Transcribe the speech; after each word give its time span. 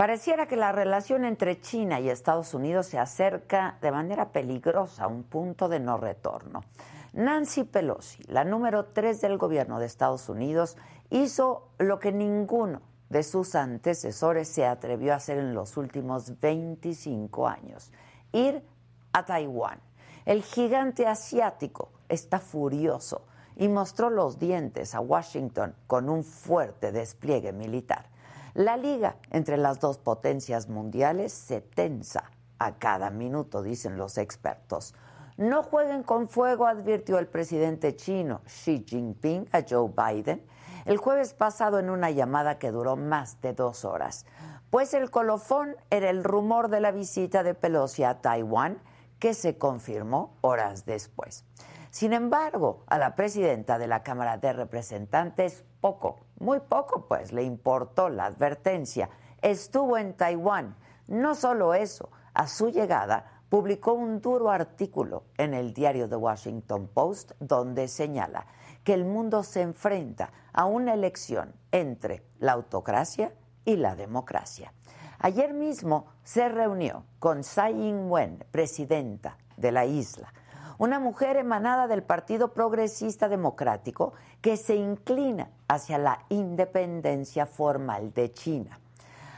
Pareciera 0.00 0.46
que 0.46 0.56
la 0.56 0.72
relación 0.72 1.26
entre 1.26 1.60
China 1.60 2.00
y 2.00 2.08
Estados 2.08 2.54
Unidos 2.54 2.86
se 2.86 2.98
acerca 2.98 3.76
de 3.82 3.92
manera 3.92 4.32
peligrosa 4.32 5.04
a 5.04 5.08
un 5.08 5.24
punto 5.24 5.68
de 5.68 5.78
no 5.78 5.98
retorno. 5.98 6.64
Nancy 7.12 7.64
Pelosi, 7.64 8.22
la 8.22 8.44
número 8.44 8.86
tres 8.86 9.20
del 9.20 9.36
gobierno 9.36 9.78
de 9.78 9.84
Estados 9.84 10.30
Unidos, 10.30 10.78
hizo 11.10 11.68
lo 11.76 11.98
que 12.00 12.12
ninguno 12.12 12.80
de 13.10 13.22
sus 13.22 13.54
antecesores 13.54 14.48
se 14.48 14.64
atrevió 14.64 15.12
a 15.12 15.16
hacer 15.16 15.36
en 15.36 15.52
los 15.52 15.76
últimos 15.76 16.40
25 16.40 17.46
años, 17.46 17.92
ir 18.32 18.64
a 19.12 19.26
Taiwán. 19.26 19.80
El 20.24 20.42
gigante 20.42 21.06
asiático 21.06 21.90
está 22.08 22.40
furioso 22.40 23.26
y 23.54 23.68
mostró 23.68 24.08
los 24.08 24.38
dientes 24.38 24.94
a 24.94 25.00
Washington 25.00 25.74
con 25.86 26.08
un 26.08 26.24
fuerte 26.24 26.90
despliegue 26.90 27.52
militar. 27.52 28.06
La 28.54 28.76
liga 28.76 29.16
entre 29.30 29.56
las 29.56 29.80
dos 29.80 29.98
potencias 29.98 30.68
mundiales 30.68 31.32
se 31.32 31.60
tensa 31.60 32.30
a 32.58 32.78
cada 32.78 33.10
minuto, 33.10 33.62
dicen 33.62 33.96
los 33.96 34.18
expertos. 34.18 34.94
No 35.36 35.62
jueguen 35.62 36.02
con 36.02 36.28
fuego, 36.28 36.66
advirtió 36.66 37.18
el 37.18 37.26
presidente 37.26 37.96
chino 37.96 38.42
Xi 38.46 38.84
Jinping 38.86 39.48
a 39.52 39.62
Joe 39.68 39.90
Biden 39.96 40.42
el 40.84 40.96
jueves 40.96 41.34
pasado 41.34 41.78
en 41.78 41.90
una 41.90 42.10
llamada 42.10 42.58
que 42.58 42.70
duró 42.70 42.96
más 42.96 43.40
de 43.40 43.52
dos 43.52 43.84
horas, 43.84 44.26
pues 44.70 44.94
el 44.94 45.10
colofón 45.10 45.76
era 45.90 46.10
el 46.10 46.24
rumor 46.24 46.68
de 46.68 46.80
la 46.80 46.90
visita 46.90 47.42
de 47.42 47.54
Pelosi 47.54 48.04
a 48.04 48.20
Taiwán 48.20 48.78
que 49.18 49.34
se 49.34 49.58
confirmó 49.58 50.36
horas 50.40 50.86
después. 50.86 51.44
Sin 51.90 52.12
embargo, 52.12 52.84
a 52.86 52.98
la 52.98 53.14
presidenta 53.14 53.78
de 53.78 53.88
la 53.88 54.02
Cámara 54.02 54.38
de 54.38 54.52
Representantes 54.52 55.64
poco, 55.80 56.20
muy 56.40 56.60
poco, 56.60 57.06
pues 57.06 57.32
le 57.32 57.44
importó 57.44 58.08
la 58.08 58.24
advertencia. 58.24 59.08
Estuvo 59.40 59.96
en 59.96 60.14
Taiwán. 60.14 60.74
No 61.06 61.34
solo 61.34 61.74
eso, 61.74 62.10
a 62.34 62.48
su 62.48 62.70
llegada 62.70 63.42
publicó 63.48 63.92
un 63.92 64.20
duro 64.20 64.50
artículo 64.50 65.24
en 65.36 65.54
el 65.54 65.74
diario 65.74 66.08
The 66.08 66.16
Washington 66.16 66.88
Post 66.92 67.32
donde 67.40 67.88
señala 67.88 68.46
que 68.84 68.94
el 68.94 69.04
mundo 69.04 69.42
se 69.42 69.60
enfrenta 69.60 70.32
a 70.52 70.64
una 70.64 70.94
elección 70.94 71.54
entre 71.72 72.24
la 72.38 72.52
autocracia 72.52 73.34
y 73.64 73.76
la 73.76 73.94
democracia. 73.94 74.72
Ayer 75.18 75.52
mismo 75.52 76.06
se 76.24 76.48
reunió 76.48 77.04
con 77.18 77.42
Tsai 77.42 77.74
Ing-wen, 77.74 78.44
presidenta 78.50 79.36
de 79.56 79.72
la 79.72 79.84
isla, 79.84 80.32
una 80.80 80.98
mujer 80.98 81.36
emanada 81.36 81.86
del 81.88 82.02
Partido 82.02 82.54
Progresista 82.54 83.28
Democrático 83.28 84.14
que 84.40 84.56
se 84.56 84.76
inclina 84.76 85.50
hacia 85.68 85.98
la 85.98 86.24
independencia 86.30 87.44
formal 87.44 88.14
de 88.14 88.32
China. 88.32 88.80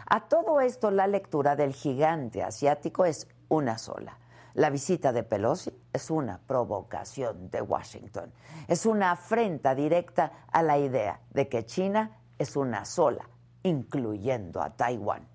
A 0.06 0.28
todo 0.28 0.60
esto 0.60 0.92
la 0.92 1.08
lectura 1.08 1.56
del 1.56 1.72
gigante 1.72 2.44
asiático 2.44 3.04
es 3.04 3.26
una 3.48 3.76
sola. 3.76 4.18
La 4.54 4.70
visita 4.70 5.12
de 5.12 5.24
Pelosi 5.24 5.76
es 5.92 6.10
una 6.12 6.38
provocación 6.46 7.50
de 7.50 7.60
Washington, 7.60 8.32
es 8.68 8.86
una 8.86 9.10
afrenta 9.10 9.74
directa 9.74 10.44
a 10.52 10.62
la 10.62 10.78
idea 10.78 11.22
de 11.30 11.48
que 11.48 11.66
China 11.66 12.20
es 12.38 12.54
una 12.54 12.84
sola, 12.84 13.28
incluyendo 13.64 14.62
a 14.62 14.70
Taiwán. 14.76 15.26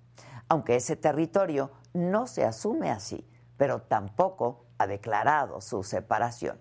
Aunque 0.48 0.76
ese 0.76 0.96
territorio 0.96 1.70
no 1.92 2.26
se 2.26 2.46
asume 2.46 2.90
así, 2.90 3.28
pero 3.58 3.82
tampoco 3.82 4.67
ha 4.78 4.86
declarado 4.86 5.60
su 5.60 5.82
separación. 5.82 6.58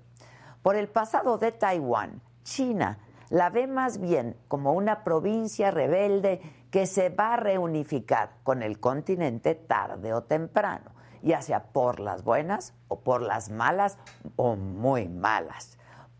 Por 0.61 0.75
el 0.75 0.89
pasado 0.89 1.37
de 1.37 1.51
Taiwán, 1.51 2.21
China 2.43 2.99
la 3.29 3.49
ve 3.49 3.67
más 3.67 3.99
bien 3.99 4.37
como 4.47 4.73
una 4.73 5.03
provincia 5.03 5.71
rebelde 5.71 6.41
que 6.71 6.85
se 6.85 7.09
va 7.09 7.33
a 7.33 7.37
reunificar 7.37 8.37
con 8.43 8.63
el 8.63 8.79
continente 8.79 9.55
tarde 9.55 10.13
o 10.13 10.23
temprano, 10.23 10.91
ya 11.21 11.41
sea 11.41 11.63
por 11.63 11.99
las 11.99 12.23
buenas 12.23 12.73
o 12.87 12.99
por 13.01 13.21
las 13.21 13.49
malas 13.49 13.97
o 14.35 14.55
muy 14.55 15.07
malas. 15.07 15.77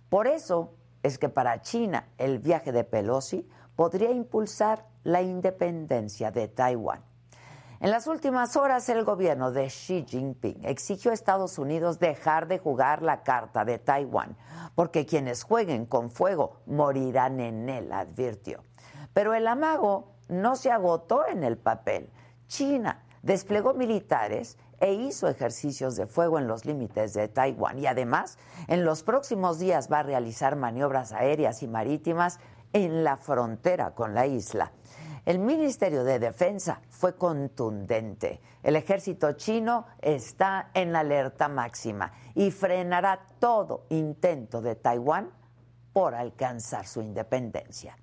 Por 0.09 0.27
eso 0.27 0.73
es 1.03 1.17
que 1.17 1.29
para 1.29 1.61
China 1.61 2.09
el 2.17 2.39
viaje 2.39 2.71
de 2.71 2.83
Pelosi 2.83 3.47
podría 3.75 4.11
impulsar 4.11 4.85
la 5.03 5.21
independencia 5.21 6.31
de 6.31 6.47
Taiwán. 6.47 7.03
En 7.79 7.91
las 7.91 8.07
últimas 8.07 8.55
horas, 8.55 8.89
el 8.89 9.03
gobierno 9.03 9.51
de 9.51 9.67
Xi 9.67 10.03
Jinping 10.07 10.65
exigió 10.65 11.11
a 11.11 11.13
Estados 11.13 11.59
Unidos 11.59 11.99
dejar 11.99 12.47
de 12.47 12.57
jugar 12.57 13.03
la 13.03 13.21
carta 13.21 13.65
de 13.65 13.77
Taiwán, 13.77 14.35
porque 14.73 15.05
quienes 15.05 15.43
jueguen 15.43 15.85
con 15.85 16.09
fuego 16.09 16.61
morirán 16.65 17.39
en 17.39 17.69
él, 17.69 17.91
advirtió. 17.91 18.63
Pero 19.13 19.35
el 19.35 19.47
amago 19.47 20.15
no 20.27 20.55
se 20.55 20.71
agotó 20.71 21.27
en 21.27 21.43
el 21.43 21.59
papel. 21.59 22.09
China 22.47 23.03
desplegó 23.21 23.75
militares 23.75 24.57
e 24.79 24.93
hizo 24.93 25.27
ejercicios 25.27 25.95
de 25.95 26.07
fuego 26.07 26.39
en 26.39 26.47
los 26.47 26.65
límites 26.65 27.13
de 27.13 27.27
Taiwán 27.27 27.77
y 27.77 27.85
además 27.85 28.39
en 28.67 28.85
los 28.85 29.03
próximos 29.03 29.59
días 29.59 29.87
va 29.91 29.99
a 29.99 30.03
realizar 30.03 30.55
maniobras 30.55 31.11
aéreas 31.11 31.61
y 31.61 31.67
marítimas 31.67 32.39
en 32.73 33.03
la 33.03 33.17
frontera 33.17 33.91
con 33.91 34.15
la 34.15 34.25
isla. 34.25 34.71
El 35.27 35.39
Ministerio 35.39 36.05
de 36.05 36.19
Defensa 36.19 36.79
fue 36.87 37.17
contundente. 37.17 38.39
El 38.63 38.77
ejército 38.77 39.33
chino 39.33 39.85
está 39.99 40.71
en 40.73 40.95
alerta 40.95 41.49
máxima 41.49 42.13
y 42.33 42.49
frenará 42.49 43.19
todo 43.37 43.87
intento 43.89 44.61
de 44.61 44.75
Taiwán 44.75 45.29
por 45.91 46.15
alcanzar 46.15 46.87
su 46.87 47.01
independencia. 47.01 47.97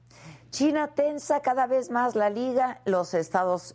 China 0.51 0.89
tensa 0.89 1.41
cada 1.41 1.67
vez 1.67 1.91
más 1.91 2.15
la 2.15 2.29
liga, 2.29 2.83
los 2.85 3.15
Estados 3.15 3.75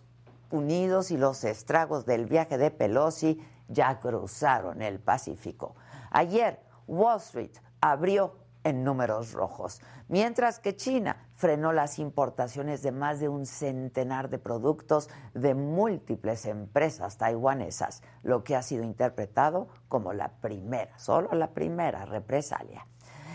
Unidos 0.51 1.09
y 1.09 1.17
los 1.17 1.43
estragos 1.43 2.05
del 2.05 2.27
viaje 2.27 2.59
de 2.59 2.69
Pelosi 2.69 3.43
ya 3.67 3.99
cruzaron 3.99 4.83
el 4.83 4.99
Pacífico. 4.99 5.75
Ayer 6.11 6.59
Wall 6.85 7.17
Street 7.17 7.57
abrió 7.81 8.35
en 8.63 8.83
números 8.83 9.33
rojos, 9.33 9.81
mientras 10.07 10.59
que 10.59 10.75
China 10.75 11.27
frenó 11.35 11.71
las 11.71 11.99
importaciones 11.99 12.81
de 12.81 12.91
más 12.91 13.19
de 13.19 13.29
un 13.29 13.45
centenar 13.45 14.29
de 14.29 14.37
productos 14.37 15.09
de 15.33 15.55
múltiples 15.55 16.45
empresas 16.45 17.17
taiwanesas, 17.17 18.01
lo 18.23 18.43
que 18.43 18.55
ha 18.55 18.61
sido 18.61 18.83
interpretado 18.83 19.69
como 19.87 20.13
la 20.13 20.29
primera, 20.41 20.97
solo 20.97 21.29
la 21.33 21.51
primera 21.51 22.05
represalia. 22.05 22.85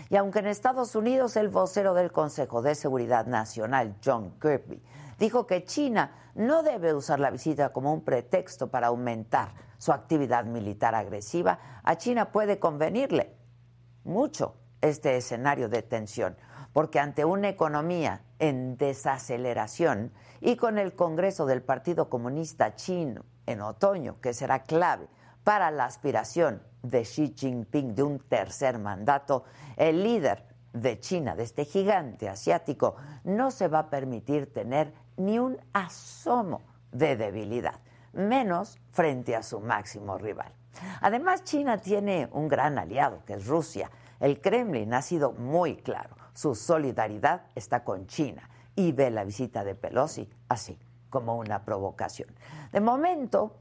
Y 0.09 0.17
aunque 0.17 0.39
en 0.39 0.47
Estados 0.47 0.95
Unidos 0.95 1.35
el 1.35 1.49
vocero 1.49 1.95
del 1.95 2.11
Consejo 2.11 2.61
de 2.61 2.75
Seguridad 2.75 3.25
Nacional, 3.25 3.95
John 4.03 4.37
Kirby, 4.39 4.83
dijo 5.17 5.47
que 5.47 5.63
China 5.63 6.31
no 6.35 6.61
debe 6.61 6.93
usar 6.93 7.19
la 7.19 7.31
visita 7.31 7.73
como 7.73 7.91
un 7.91 8.03
pretexto 8.03 8.69
para 8.69 8.87
aumentar 8.87 9.53
su 9.77 9.91
actividad 9.91 10.45
militar 10.45 10.93
agresiva, 10.93 11.59
a 11.83 11.97
China 11.97 12.31
puede 12.31 12.59
convenirle 12.59 13.35
mucho 14.03 14.55
este 14.85 15.17
escenario 15.17 15.69
de 15.69 15.81
tensión, 15.81 16.35
porque 16.73 16.99
ante 16.99 17.25
una 17.25 17.49
economía 17.49 18.23
en 18.39 18.77
desaceleración 18.77 20.11
y 20.41 20.57
con 20.57 20.77
el 20.77 20.93
Congreso 20.93 21.45
del 21.45 21.61
Partido 21.61 22.09
Comunista 22.09 22.75
Chino 22.75 23.23
en 23.45 23.61
otoño, 23.61 24.19
que 24.21 24.33
será 24.33 24.63
clave 24.63 25.07
para 25.43 25.71
la 25.71 25.85
aspiración 25.85 26.61
de 26.81 27.03
Xi 27.03 27.33
Jinping 27.35 27.95
de 27.95 28.03
un 28.03 28.19
tercer 28.19 28.79
mandato, 28.79 29.45
el 29.77 30.03
líder 30.03 30.43
de 30.73 30.99
China, 30.99 31.35
de 31.35 31.43
este 31.43 31.65
gigante 31.65 32.27
asiático, 32.27 32.95
no 33.23 33.51
se 33.51 33.67
va 33.67 33.79
a 33.79 33.89
permitir 33.89 34.51
tener 34.51 34.93
ni 35.17 35.39
un 35.39 35.57
asomo 35.71 36.61
de 36.91 37.15
debilidad, 37.15 37.79
menos 38.13 38.77
frente 38.91 39.35
a 39.35 39.43
su 39.43 39.61
máximo 39.61 40.17
rival. 40.17 40.51
Además, 41.01 41.43
China 41.43 41.77
tiene 41.77 42.27
un 42.31 42.47
gran 42.47 42.77
aliado, 42.77 43.23
que 43.25 43.35
es 43.35 43.47
Rusia, 43.47 43.89
el 44.19 44.41
Kremlin 44.41 44.93
ha 44.93 45.01
sido 45.01 45.31
muy 45.31 45.77
claro. 45.77 46.15
Su 46.33 46.55
solidaridad 46.55 47.43
está 47.55 47.83
con 47.83 48.07
China 48.07 48.49
y 48.75 48.91
ve 48.91 49.09
la 49.11 49.23
visita 49.23 49.63
de 49.63 49.75
Pelosi 49.75 50.29
así, 50.49 50.77
como 51.09 51.37
una 51.37 51.63
provocación. 51.63 52.29
De 52.71 52.81
momento, 52.81 53.55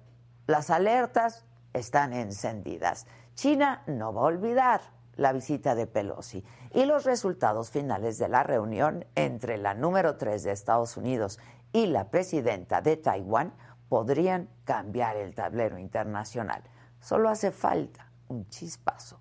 las 0.46 0.70
alertas 0.70 1.44
están 1.72 2.12
encendidas. 2.12 3.06
China 3.34 3.82
no 3.86 4.12
va 4.12 4.22
a 4.22 4.24
olvidar 4.24 4.80
la 5.16 5.32
visita 5.32 5.74
de 5.74 5.86
Pelosi 5.86 6.44
y 6.72 6.84
los 6.84 7.04
resultados 7.04 7.70
finales 7.70 8.18
de 8.18 8.28
la 8.28 8.42
reunión 8.42 9.04
entre 9.14 9.58
la 9.58 9.74
número 9.74 10.16
tres 10.16 10.42
de 10.42 10.52
Estados 10.52 10.96
Unidos 10.96 11.38
y 11.72 11.86
la 11.86 12.10
presidenta 12.10 12.80
de 12.80 12.96
Taiwán 12.96 13.52
podrían 13.88 14.48
cambiar 14.64 15.16
el 15.16 15.34
tablero 15.34 15.78
internacional. 15.78 16.62
Solo 17.00 17.28
hace 17.28 17.52
falta 17.52 18.10
un 18.28 18.48
chispazo 18.48 19.20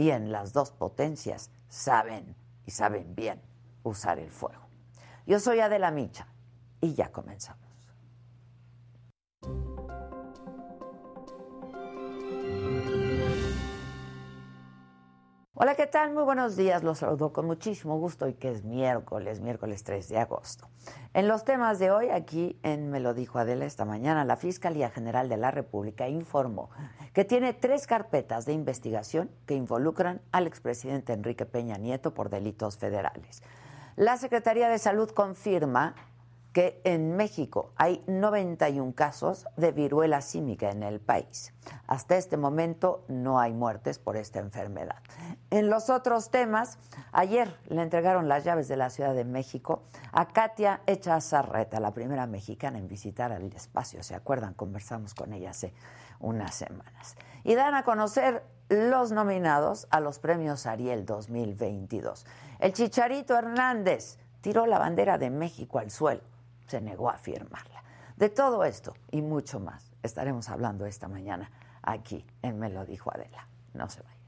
y 0.00 0.12
en 0.12 0.32
las 0.32 0.54
dos 0.54 0.70
potencias 0.70 1.50
saben 1.68 2.34
y 2.64 2.70
saben 2.70 3.14
bien 3.14 3.38
usar 3.82 4.18
el 4.18 4.30
fuego. 4.30 4.62
Yo 5.26 5.38
soy 5.38 5.60
Adela 5.60 5.90
Micha 5.90 6.26
y 6.80 6.94
ya 6.94 7.12
comenzamos. 7.12 7.69
Hola, 15.62 15.74
¿qué 15.74 15.86
tal? 15.86 16.14
Muy 16.14 16.22
buenos 16.22 16.56
días. 16.56 16.82
Los 16.82 17.00
saludo 17.00 17.34
con 17.34 17.44
muchísimo 17.44 17.98
gusto 17.98 18.26
y 18.26 18.32
que 18.32 18.50
es 18.50 18.64
miércoles, 18.64 19.42
miércoles 19.42 19.84
3 19.84 20.08
de 20.08 20.16
agosto. 20.16 20.70
En 21.12 21.28
los 21.28 21.44
temas 21.44 21.78
de 21.78 21.90
hoy, 21.90 22.08
aquí 22.08 22.58
en 22.62 22.90
Me 22.90 22.98
lo 22.98 23.12
dijo 23.12 23.38
Adela 23.38 23.66
esta 23.66 23.84
mañana, 23.84 24.24
la 24.24 24.38
Fiscalía 24.38 24.88
General 24.88 25.28
de 25.28 25.36
la 25.36 25.50
República 25.50 26.08
informó 26.08 26.70
que 27.12 27.26
tiene 27.26 27.52
tres 27.52 27.86
carpetas 27.86 28.46
de 28.46 28.54
investigación 28.54 29.30
que 29.44 29.52
involucran 29.52 30.22
al 30.32 30.46
expresidente 30.46 31.12
Enrique 31.12 31.44
Peña 31.44 31.76
Nieto 31.76 32.14
por 32.14 32.30
delitos 32.30 32.78
federales. 32.78 33.42
La 33.96 34.16
Secretaría 34.16 34.70
de 34.70 34.78
Salud 34.78 35.10
confirma 35.10 35.94
que 36.52 36.80
en 36.84 37.16
México 37.16 37.72
hay 37.76 38.02
91 38.08 38.94
casos 38.94 39.46
de 39.56 39.70
viruela 39.70 40.20
símica 40.20 40.70
en 40.70 40.82
el 40.82 41.00
país. 41.00 41.54
Hasta 41.86 42.16
este 42.16 42.36
momento 42.36 43.04
no 43.08 43.38
hay 43.38 43.52
muertes 43.52 43.98
por 43.98 44.16
esta 44.16 44.40
enfermedad. 44.40 44.96
En 45.50 45.70
los 45.70 45.90
otros 45.90 46.30
temas, 46.30 46.78
ayer 47.12 47.56
le 47.68 47.82
entregaron 47.82 48.28
las 48.28 48.44
llaves 48.44 48.66
de 48.66 48.76
la 48.76 48.90
Ciudad 48.90 49.14
de 49.14 49.24
México 49.24 49.84
a 50.12 50.28
Katia 50.28 50.80
Echazarreta, 50.86 51.78
la 51.78 51.94
primera 51.94 52.26
mexicana 52.26 52.78
en 52.78 52.88
visitar 52.88 53.30
el 53.30 53.52
espacio. 53.54 54.02
¿Se 54.02 54.16
acuerdan? 54.16 54.54
Conversamos 54.54 55.14
con 55.14 55.32
ella 55.32 55.50
hace 55.50 55.72
unas 56.18 56.54
semanas. 56.54 57.14
Y 57.44 57.54
dan 57.54 57.74
a 57.74 57.84
conocer 57.84 58.44
los 58.68 59.12
nominados 59.12 59.86
a 59.90 60.00
los 60.00 60.18
premios 60.18 60.66
Ariel 60.66 61.06
2022. 61.06 62.26
El 62.58 62.72
Chicharito 62.72 63.36
Hernández 63.36 64.18
tiró 64.40 64.66
la 64.66 64.78
bandera 64.78 65.16
de 65.18 65.30
México 65.30 65.78
al 65.78 65.90
suelo 65.90 66.22
se 66.70 66.80
negó 66.80 67.10
a 67.10 67.18
firmarla. 67.18 67.82
De 68.16 68.28
todo 68.28 68.64
esto 68.64 68.94
y 69.10 69.22
mucho 69.22 69.58
más 69.58 69.90
estaremos 70.04 70.48
hablando 70.48 70.86
esta 70.86 71.08
mañana 71.08 71.50
aquí 71.82 72.24
en 72.42 72.60
Me 72.60 72.70
lo 72.70 72.84
dijo 72.84 73.12
Adela. 73.12 73.48
No 73.74 73.88
se 73.88 74.02
vaya. 74.02 74.19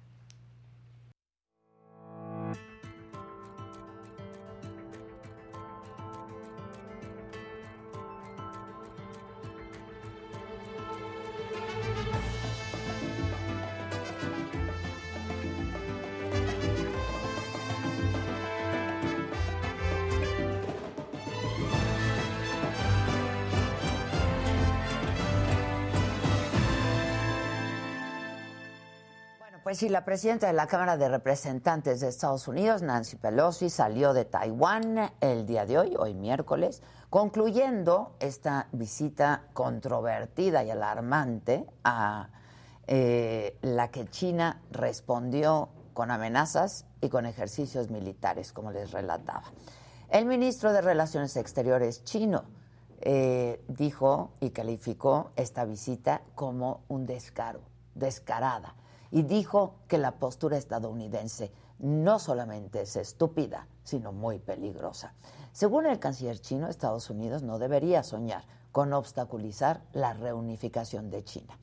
Pues 29.73 29.91
la 29.91 30.05
presidenta 30.05 30.49
de 30.49 30.53
la 30.53 30.67
Cámara 30.67 30.99
de 30.99 31.09
Representantes 31.09 32.01
de 32.01 32.09
Estados 32.09 32.47
Unidos, 32.47 32.83
Nancy 32.83 33.17
Pelosi, 33.17 33.71
salió 33.71 34.13
de 34.13 34.27
Taiwán 34.27 35.13
el 35.23 35.47
día 35.47 35.65
de 35.65 35.79
hoy, 35.79 35.95
hoy 35.99 36.13
miércoles, 36.13 36.83
concluyendo 37.09 38.15
esta 38.21 38.69
visita 38.73 39.45
controvertida 39.55 40.63
y 40.63 40.71
alarmante 40.71 41.65
a 41.85 42.29
eh, 42.87 43.57
la 43.63 43.91
que 43.91 44.07
China 44.11 44.61
respondió 44.73 45.71
con 45.95 46.11
amenazas 46.11 46.85
y 47.01 47.09
con 47.09 47.25
ejercicios 47.25 47.89
militares, 47.89 48.53
como 48.53 48.73
les 48.73 48.91
relataba. 48.91 49.45
El 50.11 50.27
ministro 50.27 50.75
de 50.75 50.83
Relaciones 50.83 51.35
Exteriores 51.39 52.05
chino 52.05 52.45
eh, 53.01 53.65
dijo 53.69 54.33
y 54.39 54.51
calificó 54.51 55.31
esta 55.35 55.65
visita 55.65 56.21
como 56.35 56.83
un 56.89 57.07
descaro, 57.07 57.63
descarada 57.95 58.75
y 59.13 59.23
dijo 59.23 59.77
que 59.87 59.99
la 59.99 60.19
postura 60.19 60.57
estadounidense 60.57 61.53
no 61.79 62.19
solamente 62.19 62.81
es 62.81 62.97
estúpida, 62.97 63.69
sino 63.85 64.11
muy 64.11 64.39
peligrosa. 64.39 65.15
Según 65.53 65.87
el 65.87 65.99
canciller 65.99 66.41
chino, 66.41 66.69
Estados 66.69 67.11
Unidos 67.11 67.43
no 67.43 67.59
debería 67.59 68.03
soñar 68.03 68.45
con 68.73 68.93
obstaculizar 68.95 69.83
la 69.93 70.15
reunificación 70.15 71.11
de 71.11 71.23
China. 71.25 71.59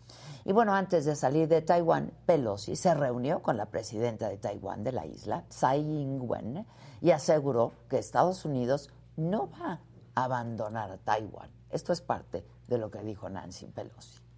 Y 0.45 0.53
bueno, 0.53 0.75
antes 0.75 1.05
de 1.05 1.15
salir 1.15 1.47
de 1.47 1.63
Taiwán, 1.63 2.13
Pelosi 2.27 2.75
se 2.75 2.93
reunió 2.93 3.41
con 3.41 3.57
la 3.57 3.65
presidenta 3.65 4.29
de 4.29 4.37
Taiwán 4.37 4.83
de 4.83 4.91
la 4.91 5.07
isla, 5.07 5.43
Tsai 5.49 5.81
Ing-wen, 5.81 6.65
y 7.01 7.11
aseguró 7.11 7.73
que 7.89 7.97
Estados 7.97 8.45
Unidos 8.45 8.91
no 9.17 9.49
va 9.49 9.81
a 10.13 10.23
abandonar 10.23 10.91
a 10.91 10.97
Taiwán. 10.97 11.49
Esto 11.71 11.93
es 11.93 12.01
parte 12.01 12.45
de 12.67 12.77
lo 12.77 12.91
que 12.91 12.99
dijo 12.99 13.27
Nancy 13.27 13.65
Pelosi. 13.65 14.28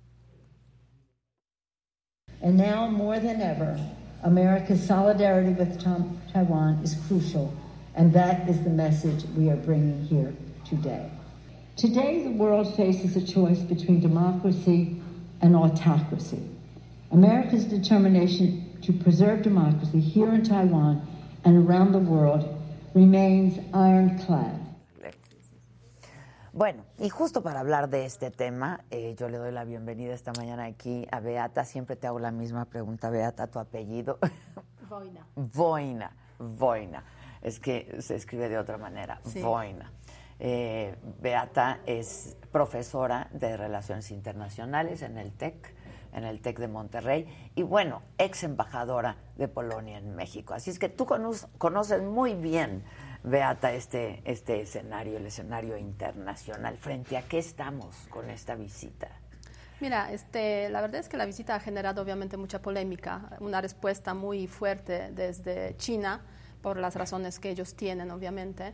And 2.42 2.58
now 2.58 2.88
more 2.88 3.20
than 3.20 3.42
ever, 3.42 3.80
America's 4.24 4.86
solidarity 4.86 5.54
with 5.54 5.80
Taiwan 6.34 6.80
is 6.84 6.96
crucial, 7.08 7.54
and 7.96 8.12
that 8.14 8.50
is 8.50 8.64
the 8.64 8.70
message 8.70 9.26
we 9.38 9.50
are 9.50 9.56
bringing 9.58 10.04
here 10.06 10.34
today. 10.66 11.12
Today, 11.76 12.24
the 12.24 12.32
world 12.32 12.76
faces 12.76 13.16
a 13.16 13.26
choice 13.26 13.60
between 13.60 14.00
democracy 14.00 15.00
and 15.42 15.56
autocracy. 15.56 16.42
America's 17.12 17.66
determination 17.66 18.78
to 18.82 18.94
preserve 18.94 19.44
democracy 19.44 20.00
here 20.00 20.34
in 20.34 20.44
Taiwan 20.44 21.06
and 21.44 21.68
around 21.68 21.92
the 21.92 22.00
world 22.00 22.58
remains 22.94 23.60
ironclad. 23.74 24.60
Bueno, 26.54 26.84
y 27.00 27.08
justo 27.08 27.42
para 27.44 27.62
hablar 27.62 27.90
de 27.90 28.06
este 28.06 28.30
tema, 28.30 28.84
eh, 28.92 29.16
yo 29.18 29.30
le 29.30 29.38
doy 29.38 29.54
la 29.54 29.64
bienvenida 29.64 30.14
esta 30.14 30.34
mañana 30.34 30.66
aquí 30.66 31.08
a 31.10 31.22
Beata. 31.22 31.64
Siempre 31.64 31.96
te 31.96 32.08
hago 32.08 32.20
la 32.20 32.32
misma 32.32 32.66
pregunta, 32.66 33.10
Beata, 33.10 33.48
tu 33.48 33.58
apellido. 33.58 34.20
Voina. 34.90 35.26
Voina, 35.36 36.12
Voina. 36.40 37.06
Es 37.42 37.62
que 37.62 37.96
se 38.02 38.16
escribe 38.16 38.50
de 38.50 38.58
otra 38.58 38.78
manera, 38.78 39.22
Voina. 39.42 39.94
Eh, 40.40 40.94
Beata 41.22 41.80
es 41.86 42.36
profesora 42.52 43.30
de 43.32 43.56
Relaciones 43.56 44.12
Internacionales 44.12 45.04
en 45.04 45.18
el 45.18 45.32
TEC, 45.32 45.74
en 46.12 46.26
el 46.26 46.42
TEC 46.42 46.60
de 46.60 46.68
Monterrey, 46.68 47.52
y 47.56 47.64
bueno, 47.64 48.02
ex 48.18 48.44
embajadora 48.44 49.16
de 49.38 49.48
Polonia 49.48 50.00
en 50.00 50.16
México. 50.16 50.54
Así 50.54 50.70
es 50.70 50.80
que 50.80 50.90
tú 50.90 51.06
conoces 51.06 52.02
muy 52.02 52.34
bien 52.34 52.84
Beata, 53.24 53.72
este, 53.74 54.22
este 54.26 54.62
escenario, 54.62 55.18
el 55.18 55.26
escenario 55.28 55.78
internacional. 55.78 56.78
¿Frente 56.78 57.18
a 57.18 57.22
qué 57.22 57.38
estamos 57.38 57.96
con 58.10 58.30
esta 58.30 58.56
visita? 58.56 59.10
Mira, 59.80 60.12
este, 60.12 60.70
la 60.70 60.82
verdad 60.82 61.02
es 61.02 61.10
que 61.10 61.18
la 61.18 61.26
visita 61.26 61.56
ha 61.56 61.60
generado 61.60 62.02
obviamente 62.02 62.38
mucha 62.38 62.62
polémica, 62.62 63.38
una 63.40 63.62
respuesta 63.62 64.14
muy 64.14 64.48
fuerte 64.48 65.12
desde 65.12 65.76
China 65.78 66.22
por 66.62 66.78
las 66.78 66.96
razones 66.96 67.40
que 67.40 67.50
ellos 67.50 67.76
tienen, 67.76 68.12
obviamente. 68.12 68.74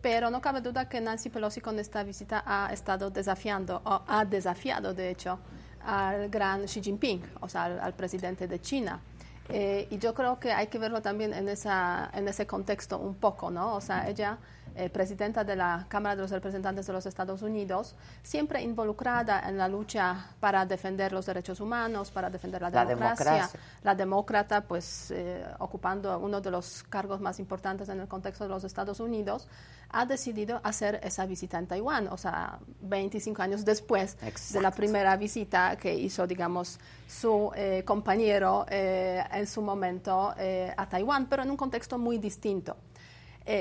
Pero 0.00 0.30
no 0.30 0.40
cabe 0.40 0.60
duda 0.60 0.88
que 0.88 1.00
Nancy 1.00 1.28
Pelosi 1.28 1.60
con 1.60 1.78
esta 1.78 2.04
visita 2.04 2.42
ha 2.46 2.72
estado 2.72 3.10
desafiando, 3.10 3.82
o 3.84 4.02
ha 4.06 4.24
desafiado, 4.24 4.94
de 4.94 5.10
hecho, 5.10 5.40
al 5.84 6.28
gran 6.28 6.66
Xi 6.66 6.82
Jinping, 6.82 7.22
o 7.40 7.48
sea, 7.48 7.64
al 7.64 7.94
presidente 7.94 8.46
de 8.46 8.60
China. 8.60 9.00
Eh, 9.48 9.88
y 9.90 9.98
yo 9.98 10.14
creo 10.14 10.38
que 10.38 10.52
hay 10.52 10.66
que 10.68 10.78
verlo 10.78 11.00
también 11.02 11.32
en, 11.32 11.48
esa, 11.48 12.10
en 12.12 12.28
ese 12.28 12.46
contexto 12.46 12.98
un 12.98 13.14
poco, 13.14 13.50
¿no? 13.50 13.74
O 13.74 13.80
sea, 13.80 14.08
ella, 14.08 14.38
eh, 14.78 14.90
presidenta 14.90 15.42
de 15.42 15.56
la 15.56 15.86
Cámara 15.88 16.14
de 16.14 16.22
los 16.22 16.30
Representantes 16.30 16.86
de 16.86 16.92
los 16.92 17.04
Estados 17.04 17.42
Unidos, 17.42 17.96
siempre 18.22 18.62
involucrada 18.62 19.48
en 19.48 19.58
la 19.58 19.66
lucha 19.66 20.30
para 20.38 20.64
defender 20.66 21.12
los 21.12 21.26
derechos 21.26 21.58
humanos, 21.58 22.12
para 22.12 22.30
defender 22.30 22.62
la, 22.62 22.70
democracia. 22.84 23.50
La 23.82 23.96
demócrata, 23.96 24.60
pues, 24.60 25.10
eh, 25.10 25.44
ocupando 25.58 26.16
uno 26.20 26.40
de 26.40 26.52
los 26.52 26.84
cargos 26.84 27.20
más 27.20 27.40
importantes 27.40 27.88
en 27.88 27.98
el 27.98 28.06
contexto 28.06 28.44
de 28.44 28.50
los 28.50 28.62
Estados 28.62 29.00
Unidos 29.00 29.48
ha 29.90 30.06
decidido 30.06 30.60
hacer 30.62 31.00
esa 31.02 31.26
visita 31.26 31.58
en 31.58 31.66
Taiwán, 31.66 32.06
o 32.08 32.16
sea, 32.16 32.60
25 32.82 33.42
años 33.42 33.64
después 33.64 34.16
de 34.52 34.60
la 34.60 34.70
primera 34.70 35.16
visita 35.16 35.74
que 35.76 35.92
hizo, 35.92 36.24
digamos, 36.26 36.78
su 37.08 37.50
eh, 37.56 37.82
compañero 37.84 38.64
en 38.68 39.46
su 39.48 39.60
momento 39.60 40.34
a 40.76 40.88
Taiwán, 40.88 41.26
pero 41.26 41.42
en 41.42 41.50
un 41.50 41.56
contexto 41.56 41.98
muy 41.98 42.18
distinto. 42.18 42.76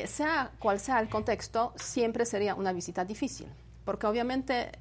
Sea 0.05 0.51
cual 0.59 0.79
sea 0.79 0.99
el 0.99 1.09
contexto, 1.09 1.73
siempre 1.75 2.25
sería 2.25 2.55
una 2.55 2.73
visita 2.73 3.05
difícil, 3.05 3.47
porque 3.85 4.05
obviamente 4.07 4.71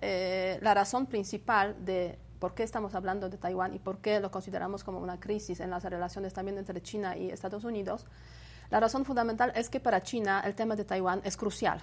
la 0.61 0.75
razón 0.75 1.07
principal 1.07 1.77
de 1.85 2.19
por 2.39 2.55
qué 2.55 2.63
estamos 2.63 2.95
hablando 2.95 3.29
de 3.29 3.39
Taiwán 3.39 3.75
y 3.75 3.79
por 3.79 3.99
qué 3.99 4.21
lo 4.21 4.31
consideramos 4.31 4.85
como 4.85 5.01
una 5.01 5.19
crisis 5.19 5.61
en 5.61 5.71
las 5.71 5.85
relaciones 5.85 6.35
también 6.35 6.59
entre 6.59 6.83
China 6.83 7.17
y 7.17 7.31
Estados 7.31 7.65
Unidos 7.65 8.05
la 8.71 8.81
razón 8.81 9.05
fundamental 9.05 9.53
es 9.55 9.69
que 9.69 9.81
para 9.81 10.03
China 10.03 10.43
el 10.45 10.55
tema 10.55 10.77
de 10.77 10.85
Taiwán 10.85 11.21
es 11.25 11.37
crucial 11.37 11.81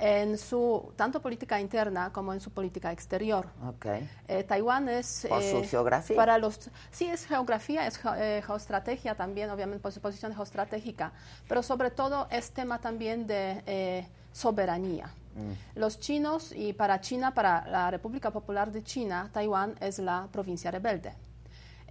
en 0.00 0.38
su 0.38 0.92
tanto 0.96 1.20
política 1.20 1.60
interna 1.60 2.12
como 2.12 2.32
en 2.32 2.40
su 2.40 2.50
política 2.50 2.92
exterior. 2.92 3.48
Okay. 3.76 4.08
Eh, 4.28 4.42
Taiwán 4.42 4.88
es 4.88 5.26
por 5.28 5.42
su 5.42 5.58
eh, 5.58 5.66
geografía. 5.66 6.16
Para 6.16 6.38
los 6.38 6.58
sí 6.90 7.06
es 7.06 7.26
geografía, 7.26 7.86
es 7.86 8.00
eh, 8.16 8.42
geoestrategia 8.44 9.14
también, 9.14 9.50
obviamente 9.50 9.82
por 9.82 9.92
su 9.92 10.00
posición 10.00 10.34
geoestratégica, 10.34 11.12
pero 11.48 11.62
sobre 11.62 11.90
todo 11.90 12.26
es 12.30 12.50
tema 12.50 12.78
también 12.78 13.26
de 13.26 14.06
soberanía. 14.32 15.06
Mm. 15.34 15.78
Los 15.78 15.98
chinos 15.98 16.52
y 16.52 16.72
para 16.72 17.00
China, 17.00 17.34
para 17.34 17.66
la 17.66 17.90
República 17.90 18.30
Popular 18.30 18.70
de 18.70 18.82
China, 18.82 19.30
Taiwán 19.32 19.74
es 19.80 19.98
la 19.98 20.28
provincia 20.30 20.70
rebelde. 20.70 21.14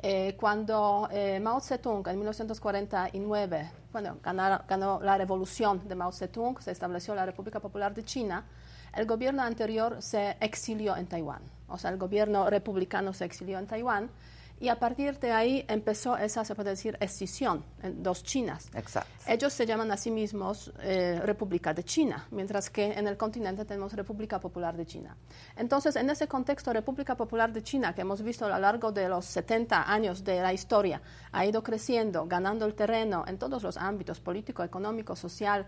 Eh, 0.05 0.35
cuando 0.35 1.07
eh, 1.13 1.39
Mao 1.39 1.61
Zedong 1.61 2.05
en 2.09 2.17
1949, 2.17 3.71
bueno, 3.93 4.17
ganó, 4.21 4.99
la 5.01 5.17
revolución 5.17 5.87
de 5.87 5.95
Mao 5.95 6.11
Zedong, 6.11 6.59
se 6.59 6.71
estableció 6.71 7.15
la 7.15 7.25
República 7.25 7.61
Popular 7.61 7.93
de 7.93 8.03
China, 8.03 8.43
el 8.93 9.05
gobierno 9.05 9.43
anterior 9.43 10.01
se 10.01 10.35
exilió 10.41 10.97
en 10.97 11.07
Taiwán. 11.07 11.41
O 11.69 11.77
sea, 11.77 11.89
el 11.89 11.97
gobierno 11.97 12.49
republicano 12.49 13.13
se 13.13 13.23
exilió 13.23 13.57
en 13.57 13.65
Taiwán 13.65 14.09
y 14.59 14.69
a 14.69 14.79
partir 14.79 15.19
de 15.19 15.31
ahí 15.31 15.65
empezó 15.67 16.15
esa, 16.17 16.45
se 16.45 16.55
puede 16.55 16.71
decir, 16.71 16.97
escisión 16.99 17.65
en 17.81 18.01
dos 18.01 18.23
Chinas. 18.23 18.69
Exacto. 18.73 19.11
Ellos 19.27 19.51
se 19.51 19.65
llaman 19.65 19.91
a 19.91 19.97
sí 19.97 20.09
mismos 20.09 20.71
eh, 20.79 21.19
República 21.23 21.73
de 21.73 21.83
China, 21.83 22.27
mientras 22.31 22.69
que 22.69 22.93
en 22.93 23.07
el 23.07 23.17
continente 23.17 23.65
tenemos 23.65 23.93
República 23.93 24.39
Popular 24.39 24.77
de 24.77 24.85
China. 24.85 25.17
Entonces, 25.57 25.95
en 25.95 26.09
ese 26.09 26.27
contexto, 26.27 26.71
República 26.71 27.15
Popular 27.15 27.51
de 27.51 27.61
China, 27.61 27.93
que 27.93 28.01
hemos 28.01 28.21
visto 28.21 28.45
a 28.45 28.49
lo 28.49 28.59
largo 28.59 28.91
de 28.91 29.09
los 29.09 29.25
70 29.25 29.91
años 29.91 30.23
de 30.23 30.41
la 30.41 30.53
historia, 30.53 31.01
ha 31.31 31.45
ido 31.45 31.61
creciendo, 31.61 32.25
ganando 32.25 32.65
el 32.65 32.73
terreno 32.73 33.25
en 33.27 33.37
todos 33.37 33.63
los 33.63 33.75
ámbitos, 33.75 34.19
político, 34.19 34.63
económico, 34.63 35.15
social, 35.15 35.65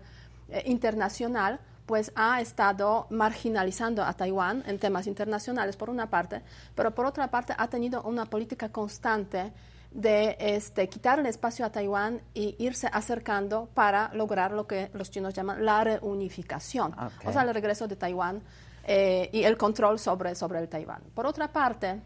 eh, 0.48 0.62
internacional, 0.66 1.60
pues 1.86 2.12
ha 2.16 2.40
estado 2.40 3.06
marginalizando 3.10 4.02
a 4.02 4.12
Taiwán 4.12 4.64
en 4.66 4.78
temas 4.78 5.06
internacionales, 5.06 5.76
por 5.76 5.88
una 5.88 6.10
parte, 6.10 6.42
pero 6.74 6.94
por 6.94 7.06
otra 7.06 7.30
parte 7.30 7.54
ha 7.56 7.68
tenido 7.68 8.02
una 8.02 8.26
política 8.26 8.68
constante 8.70 9.52
de 9.92 10.36
este, 10.40 10.88
quitar 10.88 11.20
el 11.20 11.26
espacio 11.26 11.64
a 11.64 11.70
Taiwán 11.70 12.20
y 12.34 12.56
irse 12.58 12.88
acercando 12.92 13.68
para 13.72 14.10
lograr 14.12 14.52
lo 14.52 14.66
que 14.66 14.90
los 14.92 15.10
chinos 15.10 15.32
llaman 15.32 15.64
la 15.64 15.84
reunificación, 15.84 16.94
o 17.24 17.32
sea, 17.32 17.42
el 17.42 17.54
regreso 17.54 17.88
de 17.88 17.96
Taiwán 17.96 18.42
eh, 18.84 19.30
y 19.32 19.44
el 19.44 19.56
control 19.56 19.98
sobre, 19.98 20.34
sobre 20.34 20.58
el 20.58 20.68
Taiwán. 20.68 21.02
Por 21.14 21.24
otra 21.24 21.50
parte, 21.50 22.00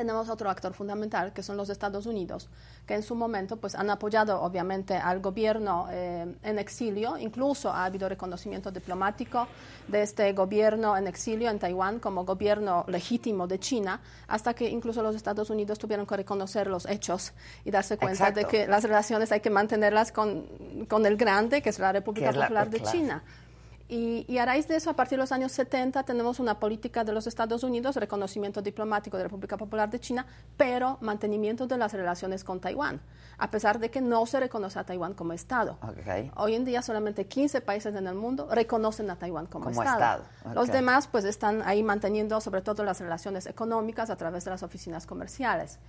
tenemos 0.00 0.30
otro 0.30 0.48
actor 0.48 0.72
fundamental, 0.72 1.34
que 1.34 1.42
son 1.42 1.58
los 1.58 1.68
Estados 1.68 2.06
Unidos, 2.06 2.48
que 2.86 2.94
en 2.94 3.02
su 3.02 3.14
momento 3.14 3.58
pues, 3.58 3.74
han 3.74 3.90
apoyado 3.90 4.40
obviamente 4.40 4.94
al 4.96 5.20
gobierno 5.20 5.88
eh, 5.90 6.34
en 6.42 6.58
exilio, 6.58 7.18
incluso 7.18 7.70
ha 7.70 7.84
habido 7.84 8.08
reconocimiento 8.08 8.70
diplomático 8.70 9.46
de 9.88 10.00
este 10.00 10.32
gobierno 10.32 10.96
en 10.96 11.06
exilio 11.06 11.50
en 11.50 11.58
Taiwán 11.58 12.00
como 12.00 12.24
gobierno 12.24 12.86
legítimo 12.88 13.46
de 13.46 13.58
China, 13.58 14.00
hasta 14.26 14.54
que 14.54 14.70
incluso 14.70 15.02
los 15.02 15.14
Estados 15.14 15.50
Unidos 15.50 15.78
tuvieron 15.78 16.06
que 16.06 16.16
reconocer 16.16 16.66
los 16.66 16.86
hechos 16.86 17.34
y 17.66 17.70
darse 17.70 17.98
cuenta 17.98 18.30
de 18.30 18.46
que 18.46 18.66
las 18.66 18.84
relaciones 18.84 19.30
hay 19.32 19.40
que 19.40 19.50
mantenerlas 19.50 20.12
con, 20.12 20.86
con 20.88 21.04
el 21.04 21.18
grande, 21.18 21.60
que 21.60 21.68
es 21.68 21.78
la 21.78 21.92
República 21.92 22.32
Popular 22.32 22.70
de 22.70 22.82
China. 22.84 23.22
Y, 23.92 24.38
a 24.38 24.46
raíz 24.46 24.68
de 24.68 24.76
eso, 24.76 24.88
a 24.88 24.94
partir 24.94 25.18
de 25.18 25.22
los 25.24 25.32
años 25.32 25.50
70, 25.50 26.04
tenemos 26.04 26.38
una 26.38 26.60
política 26.60 27.02
de 27.02 27.12
los 27.12 27.26
Estados 27.26 27.64
Unidos, 27.64 27.96
reconocimiento 27.96 28.62
diplomático 28.62 29.16
de 29.16 29.24
la 29.24 29.28
República 29.28 29.56
Popular 29.56 29.90
de 29.90 29.98
China, 29.98 30.26
pero 30.56 30.96
mantenimiento 31.00 31.66
de 31.66 31.76
las 31.76 31.92
relaciones 31.92 32.44
con 32.44 32.60
Taiwán, 32.60 33.00
a 33.36 33.50
pesar 33.50 33.80
de 33.80 33.90
que 33.90 34.00
no 34.00 34.24
se 34.26 34.38
reconoce 34.38 34.78
a 34.78 34.84
Taiwán 34.84 35.14
como 35.14 35.32
Estado. 35.32 35.76
Hoy 36.36 36.54
en 36.54 36.64
día 36.64 36.82
solamente 36.82 37.26
15 37.26 37.62
países 37.62 37.92
en 37.96 38.06
el 38.06 38.14
mundo 38.14 38.46
reconocen 38.48 39.10
a 39.10 39.16
Taiwán 39.16 39.46
como, 39.46 39.70
Estado. 39.70 40.22
Los 40.54 40.68
demás 40.68 41.08
pues 41.08 41.24
están 41.24 41.60
ahí 41.62 41.82
manteniendo 41.82 42.40
sobre 42.40 42.62
todo 42.62 42.84
las 42.84 43.00
relaciones 43.00 43.46
económicas 43.46 44.08
a 44.08 44.14
través 44.14 44.44
de 44.44 44.52
las 44.52 44.62
oficinas 44.62 45.04
comerciales. 45.04 45.80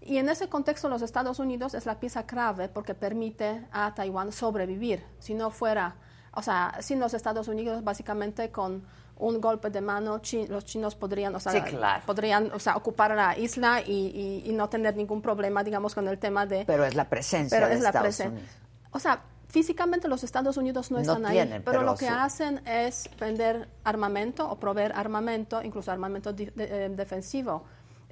Y 0.00 0.16
en 0.18 0.28
ese 0.28 0.48
contexto 0.48 0.88
los 0.88 1.00
Estados 1.00 1.38
Unidos 1.38 1.74
es 1.74 1.86
la 1.86 2.00
pieza 2.00 2.26
clave 2.26 2.68
porque 2.68 2.94
permite 2.94 3.68
a 3.70 3.94
Taiwán 3.94 4.32
sobrevivir. 4.32 5.04
Si 5.20 5.32
no 5.34 5.50
fuera 5.50 5.94
o 6.36 6.42
sea, 6.42 6.76
sin 6.80 7.00
los 7.00 7.14
Estados 7.14 7.48
Unidos, 7.48 7.82
básicamente 7.82 8.50
con 8.50 8.84
un 9.18 9.40
golpe 9.40 9.70
de 9.70 9.80
mano, 9.80 10.20
los 10.48 10.64
chinos 10.64 10.94
podrían, 10.94 11.34
o 11.34 11.40
sea, 11.40 12.02
podrían 12.04 12.52
o 12.52 12.58
sea, 12.58 12.76
ocupar 12.76 13.14
la 13.16 13.36
isla 13.36 13.80
y, 13.80 14.50
no 14.52 14.68
tener 14.68 14.94
ningún 14.96 15.22
problema, 15.22 15.64
digamos, 15.64 15.94
con 15.94 16.06
el 16.08 16.18
tema 16.18 16.46
de... 16.46 16.64
Pero 16.66 16.84
es 16.84 16.94
la 16.94 17.08
presencia 17.08 17.56
pero 17.56 17.68
de 17.68 17.74
es 17.74 17.80
la 17.80 17.92
presencia. 17.92 18.46
O 18.90 18.98
sea, 18.98 19.22
físicamente 19.48 20.08
los 20.08 20.22
Estados 20.24 20.56
Unidos 20.58 20.90
no 20.90 20.98
están 20.98 21.24
ahí, 21.24 21.62
pero, 21.64 21.82
lo 21.82 21.96
que 21.96 22.08
hacen 22.08 22.60
es 22.66 23.08
vender 23.18 23.68
armamento 23.84 24.48
o 24.48 24.56
proveer 24.56 24.92
armamento, 24.92 25.62
incluso 25.62 25.90
armamento 25.90 26.34
eh, 26.36 26.90
defensivo 26.94 27.64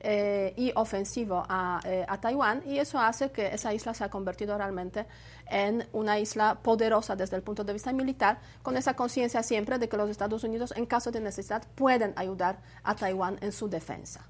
eh, 0.06 0.52
y 0.58 0.70
ofensivo 0.75 1.44
eh, 1.87 2.04
a, 2.06 2.20
Taiwán 2.20 2.62
y 2.66 2.78
eso 2.78 2.99
hace 2.99 3.30
que 3.30 3.46
esa 3.54 3.73
isla 3.73 3.94
se 3.94 4.04
ha 4.04 4.11
convertido 4.11 4.54
realmente 4.58 5.06
en 5.46 5.88
una 5.94 6.18
isla 6.18 6.58
poderosa 6.62 7.16
desde 7.16 7.37
el 7.37 7.42
punto 7.42 7.64
de 7.64 7.73
vista 7.73 7.90
militar, 7.90 8.38
con 8.62 8.76
esa 8.76 8.94
conciencia 8.94 9.42
siempre 9.42 9.78
de 9.78 9.88
que 9.88 9.96
los 9.96 10.11
Estados 10.11 10.44
Unidos 10.44 10.75
en 10.76 10.84
caso 10.84 11.11
de 11.11 11.23
necesidad 11.23 11.62
pueden 11.75 12.12
ayudar 12.16 12.58
a 12.82 12.94
Taiwán 12.94 13.38
en 13.40 13.50
su 13.50 13.66
defensa. 13.66 14.28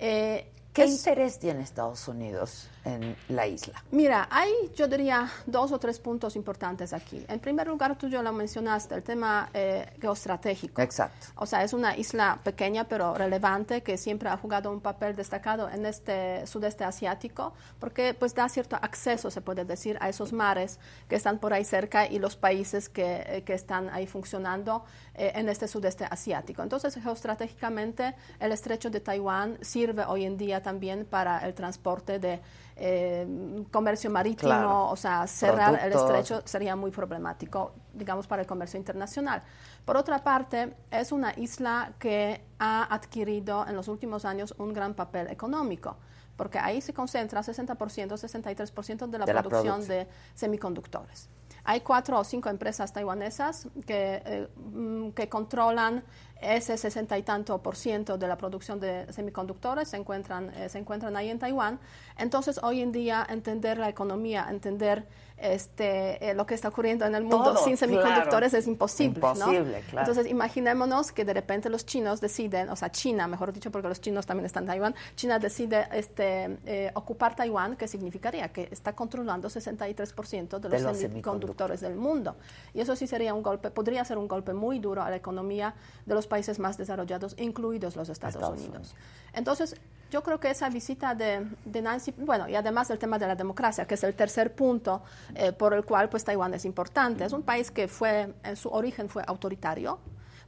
Eh, 0.00 0.50
¿Qué 0.72 0.86
interés 0.86 1.38
tiene 1.38 1.62
Estados 1.62 2.08
Unidos 2.08 2.68
en 2.86 3.16
la 3.28 3.46
isla? 3.46 3.82
Mira, 3.90 4.28
hay, 4.30 4.50
yo 4.74 4.86
diría, 4.86 5.28
dos 5.44 5.72
o 5.72 5.78
tres 5.78 5.98
puntos 5.98 6.36
importantes 6.36 6.92
aquí. 6.92 7.24
En 7.28 7.40
primer 7.40 7.66
lugar, 7.66 7.98
tú 7.98 8.08
ya 8.08 8.22
lo 8.22 8.32
mencionaste, 8.32 8.94
el 8.94 9.02
tema 9.02 9.50
eh, 9.52 9.92
geoestratégico. 10.00 10.80
Exacto. 10.80 11.26
O 11.34 11.46
sea, 11.46 11.64
es 11.64 11.72
una 11.72 11.96
isla 11.96 12.38
pequeña 12.42 12.84
pero 12.84 13.14
relevante 13.14 13.82
que 13.82 13.98
siempre 13.98 14.28
ha 14.28 14.36
jugado 14.36 14.70
un 14.70 14.80
papel 14.80 15.16
destacado 15.16 15.68
en 15.68 15.84
este 15.84 16.46
sudeste 16.46 16.84
asiático 16.84 17.52
porque 17.80 18.14
pues 18.14 18.34
da 18.34 18.48
cierto 18.48 18.76
acceso, 18.76 19.30
se 19.30 19.40
puede 19.40 19.64
decir, 19.64 19.98
a 20.00 20.08
esos 20.08 20.32
mares 20.32 20.78
que 21.08 21.16
están 21.16 21.38
por 21.38 21.52
ahí 21.52 21.64
cerca 21.64 22.06
y 22.06 22.18
los 22.18 22.36
países 22.36 22.88
que, 22.88 23.24
eh, 23.26 23.42
que 23.44 23.54
están 23.54 23.90
ahí 23.90 24.06
funcionando 24.06 24.84
eh, 25.14 25.32
en 25.34 25.48
este 25.48 25.66
sudeste 25.66 26.04
asiático. 26.04 26.62
Entonces, 26.62 26.94
geoestratégicamente, 26.94 28.14
el 28.38 28.52
estrecho 28.52 28.90
de 28.90 29.00
Taiwán 29.00 29.58
sirve 29.62 30.04
hoy 30.04 30.24
en 30.24 30.36
día 30.36 30.62
también 30.62 31.04
para 31.04 31.38
el 31.46 31.54
transporte 31.54 32.18
de 32.18 32.40
eh, 32.76 33.64
comercio 33.70 34.10
marítimo, 34.10 34.90
o 34.90 34.96
sea, 34.96 35.26
cerrar 35.26 35.80
el 35.82 35.92
estrecho 35.92 36.42
sería 36.44 36.76
muy 36.76 36.90
problemático, 36.90 37.72
digamos, 37.94 38.26
para 38.26 38.42
el 38.42 38.48
comercio 38.48 38.78
internacional. 38.78 39.42
Por 39.84 39.96
otra 39.96 40.22
parte, 40.22 40.74
es 40.90 41.10
una 41.10 41.32
isla 41.36 41.94
que 41.98 42.44
ha 42.58 42.94
adquirido 42.94 43.66
en 43.66 43.76
los 43.76 43.88
últimos 43.88 44.24
años 44.24 44.54
un 44.58 44.72
gran 44.72 44.94
papel 44.94 45.28
económico 45.28 45.96
porque 46.36 46.58
ahí 46.58 46.80
se 46.80 46.92
concentra 46.92 47.40
60%, 47.40 47.76
63% 47.76 49.06
de 49.08 49.18
la, 49.18 49.24
producción 49.24 49.86
de 49.88 50.06
semiconductores. 50.34 51.28
Hay 51.64 51.80
cuatro 51.80 52.18
o 52.20 52.24
cinco 52.24 52.48
empresas 52.48 52.92
taiwanesas 52.92 53.68
que, 53.86 54.22
eh, 54.24 54.48
mm, 54.54 55.10
que 55.10 55.28
controlan 55.28 56.04
ese 56.40 56.76
sesenta 56.76 57.16
y 57.18 57.22
tanto 57.22 57.62
por 57.62 57.76
ciento 57.76 58.18
de 58.18 58.28
la 58.28 58.36
producción 58.36 58.78
de 58.78 59.12
semiconductores 59.12 59.88
se 59.88 59.96
encuentran, 59.96 60.50
eh, 60.54 60.68
se 60.68 60.78
encuentran 60.78 61.16
ahí 61.16 61.30
en 61.30 61.38
Taiwán. 61.38 61.80
Entonces, 62.18 62.60
hoy 62.62 62.80
en 62.80 62.92
día, 62.92 63.26
entender 63.28 63.78
la 63.78 63.88
economía, 63.88 64.46
entender 64.50 65.06
este, 65.38 66.30
eh, 66.30 66.34
lo 66.34 66.46
que 66.46 66.54
está 66.54 66.68
ocurriendo 66.68 67.04
en 67.04 67.14
el 67.14 67.24
mundo 67.24 67.56
sin 67.58 67.76
semiconductores 67.76 68.54
es 68.54 68.66
imposible. 68.66 69.16
imposible 69.16 69.82
claro. 69.90 70.08
Entonces, 70.08 70.30
imaginémonos 70.30 71.12
que 71.12 71.24
de 71.24 71.34
repente 71.34 71.68
los 71.68 71.84
chinos 71.84 72.20
deciden, 72.20 72.70
o 72.70 72.76
sea, 72.76 72.90
China, 72.90 73.28
mejor 73.28 73.52
dicho, 73.52 73.70
porque 73.70 73.88
los 73.88 74.00
chinos 74.00 74.24
también 74.24 74.46
están 74.46 74.64
en 74.64 74.68
Taiwán, 74.68 74.94
China 75.14 75.38
decide 75.38 75.88
este, 75.92 76.58
eh, 76.64 76.90
ocupar 76.94 77.36
Taiwán, 77.36 77.76
que 77.76 77.86
significaría 77.86 78.48
que 78.48 78.68
está 78.70 78.94
controlando 78.94 79.48
63% 79.48 80.58
de 80.58 80.68
los, 80.68 80.82
de 80.82 80.88
los 80.88 80.98
semiconductores 80.98 81.80
del 81.80 81.96
mundo. 81.96 82.36
Y 82.72 82.80
eso 82.80 82.96
sí 82.96 83.06
sería 83.06 83.34
un 83.34 83.42
golpe, 83.42 83.70
podría 83.70 84.04
ser 84.04 84.18
un 84.18 84.28
golpe 84.28 84.54
muy 84.54 84.78
duro 84.78 85.02
a 85.02 85.10
la 85.10 85.16
economía 85.16 85.74
de 86.06 86.14
los 86.14 86.26
países 86.26 86.58
más 86.58 86.78
desarrollados, 86.78 87.34
incluidos 87.38 87.94
los 87.96 88.08
Estados, 88.08 88.36
Unidos. 88.46 88.94
Entonces, 89.32 89.76
yo 90.10 90.22
creo 90.22 90.38
que 90.38 90.50
esa 90.50 90.68
visita 90.68 91.14
de, 91.14 91.46
Nancy, 91.82 92.14
bueno, 92.16 92.48
y 92.48 92.54
además 92.54 92.90
el 92.90 92.98
tema 92.98 93.18
de 93.18 93.26
la 93.26 93.34
democracia, 93.34 93.86
que 93.86 93.94
es 93.94 94.04
el 94.04 94.14
tercer 94.14 94.54
punto 94.54 95.02
eh, 95.34 95.52
por 95.52 95.74
el 95.74 95.84
cual 95.84 96.08
pues 96.08 96.24
Taiwán 96.24 96.54
es 96.54 96.64
importante. 96.64 97.24
Es 97.24 97.32
un 97.32 97.42
país 97.42 97.70
que 97.70 97.88
fue, 97.88 98.34
en 98.42 98.56
su 98.56 98.68
origen 98.68 99.08
fue 99.08 99.22
autoritario, 99.26 99.98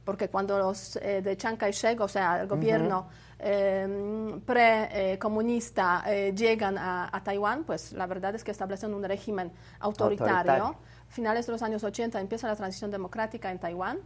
porque 0.05 0.29
cuando 0.29 0.57
los 0.57 0.95
eh, 0.97 1.21
de 1.21 1.35
Chiang 1.35 1.57
Kai-shek, 1.57 1.99
o 1.99 2.07
sea, 2.07 2.41
el 2.41 2.47
gobierno 2.47 3.09
em, 3.37 4.41
pre-comunista 4.41 6.03
eh, 6.07 6.33
llegan 6.35 6.77
a, 6.77 7.21
Taiwán, 7.23 7.63
pues 7.65 7.93
la 7.93 8.07
verdad 8.07 8.33
es 8.35 8.43
que 8.43 8.51
establecen 8.51 8.93
un 8.93 9.03
régimen 9.03 9.51
autoritario. 9.79 10.33
autoritario. 10.33 10.75
Finales 11.09 11.45
de 11.47 11.51
los 11.51 11.61
años 11.63 11.83
80 11.83 12.19
empieza 12.19 12.47
la 12.47 12.55
transición 12.55 12.91
democrática 12.91 13.51
en 13.51 13.59
Taiwán 13.59 13.99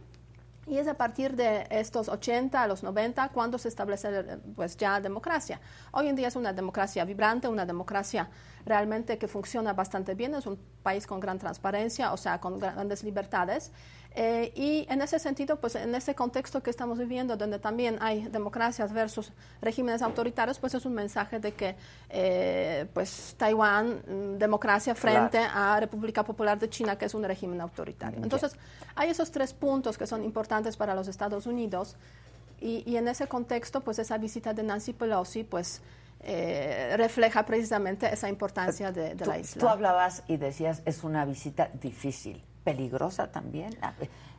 y 0.66 0.78
es 0.78 0.88
a 0.88 0.94
partir 0.94 1.36
de 1.36 1.66
estos 1.70 2.08
80 2.08 2.62
a 2.62 2.66
los 2.66 2.82
90 2.82 3.28
cuando 3.30 3.58
se 3.58 3.68
establece 3.68 4.38
pues 4.54 4.76
ya 4.76 5.00
democracia. 5.00 5.60
Hoy 5.92 6.08
en 6.08 6.16
día 6.16 6.28
es 6.28 6.36
una 6.36 6.52
democracia 6.52 7.04
vibrante, 7.04 7.48
una 7.48 7.66
democracia 7.66 8.30
realmente 8.64 9.18
que 9.18 9.28
funciona 9.28 9.72
bastante 9.72 10.14
bien, 10.14 10.34
es 10.34 10.46
un 10.46 10.58
país 10.82 11.06
con 11.06 11.20
gran 11.20 11.38
transparencia, 11.38 12.12
o 12.12 12.16
sea, 12.16 12.40
con 12.40 12.58
grandes 12.58 13.04
libertades. 13.04 13.72
Eh, 14.16 14.52
y 14.54 14.86
en 14.88 15.02
ese 15.02 15.18
sentido, 15.18 15.56
pues 15.56 15.74
en 15.74 15.92
ese 15.92 16.14
contexto 16.14 16.62
que 16.62 16.70
estamos 16.70 16.98
viviendo, 16.98 17.36
donde 17.36 17.58
también 17.58 17.98
hay 18.00 18.28
democracias 18.28 18.92
versus 18.92 19.32
regímenes 19.60 20.02
autoritarios, 20.02 20.60
pues 20.60 20.72
es 20.74 20.86
un 20.86 20.94
mensaje 20.94 21.40
de 21.40 21.52
que 21.52 21.74
eh, 22.10 22.86
pues 22.94 23.34
Taiwán, 23.36 24.02
mm, 24.06 24.38
democracia 24.38 24.94
frente 24.94 25.38
a 25.38 25.80
República 25.80 26.22
Popular 26.22 26.58
de 26.60 26.70
China, 26.70 26.96
que 26.96 27.06
es 27.06 27.14
un 27.14 27.24
régimen 27.24 27.60
autoritario. 27.60 28.22
Entonces, 28.22 28.56
hay 28.94 29.10
esos 29.10 29.32
tres 29.32 29.52
puntos 29.52 29.98
que 29.98 30.06
son 30.06 30.22
importantes 30.22 30.76
para 30.76 30.94
los 30.94 31.08
Estados 31.08 31.46
Unidos 31.46 31.96
y, 32.60 32.84
y 32.86 32.96
en 32.96 33.08
ese 33.08 33.26
contexto, 33.26 33.80
pues 33.80 33.98
esa 33.98 34.16
visita 34.16 34.54
de 34.54 34.62
Nancy 34.62 34.92
Pelosi, 34.92 35.42
pues 35.42 35.82
eh, 36.26 36.94
refleja 36.96 37.44
precisamente 37.44 38.12
esa 38.12 38.28
importancia 38.28 38.90
de, 38.92 39.14
la 39.14 39.38
isla. 39.38 39.60
Tú 39.60 39.68
hablabas 39.68 40.22
y 40.26 40.38
decías, 40.38 40.82
es 40.86 41.04
una 41.04 41.24
visita 41.24 41.70
difícil, 41.80 42.42
peligrosa 42.64 43.30
también. 43.30 43.76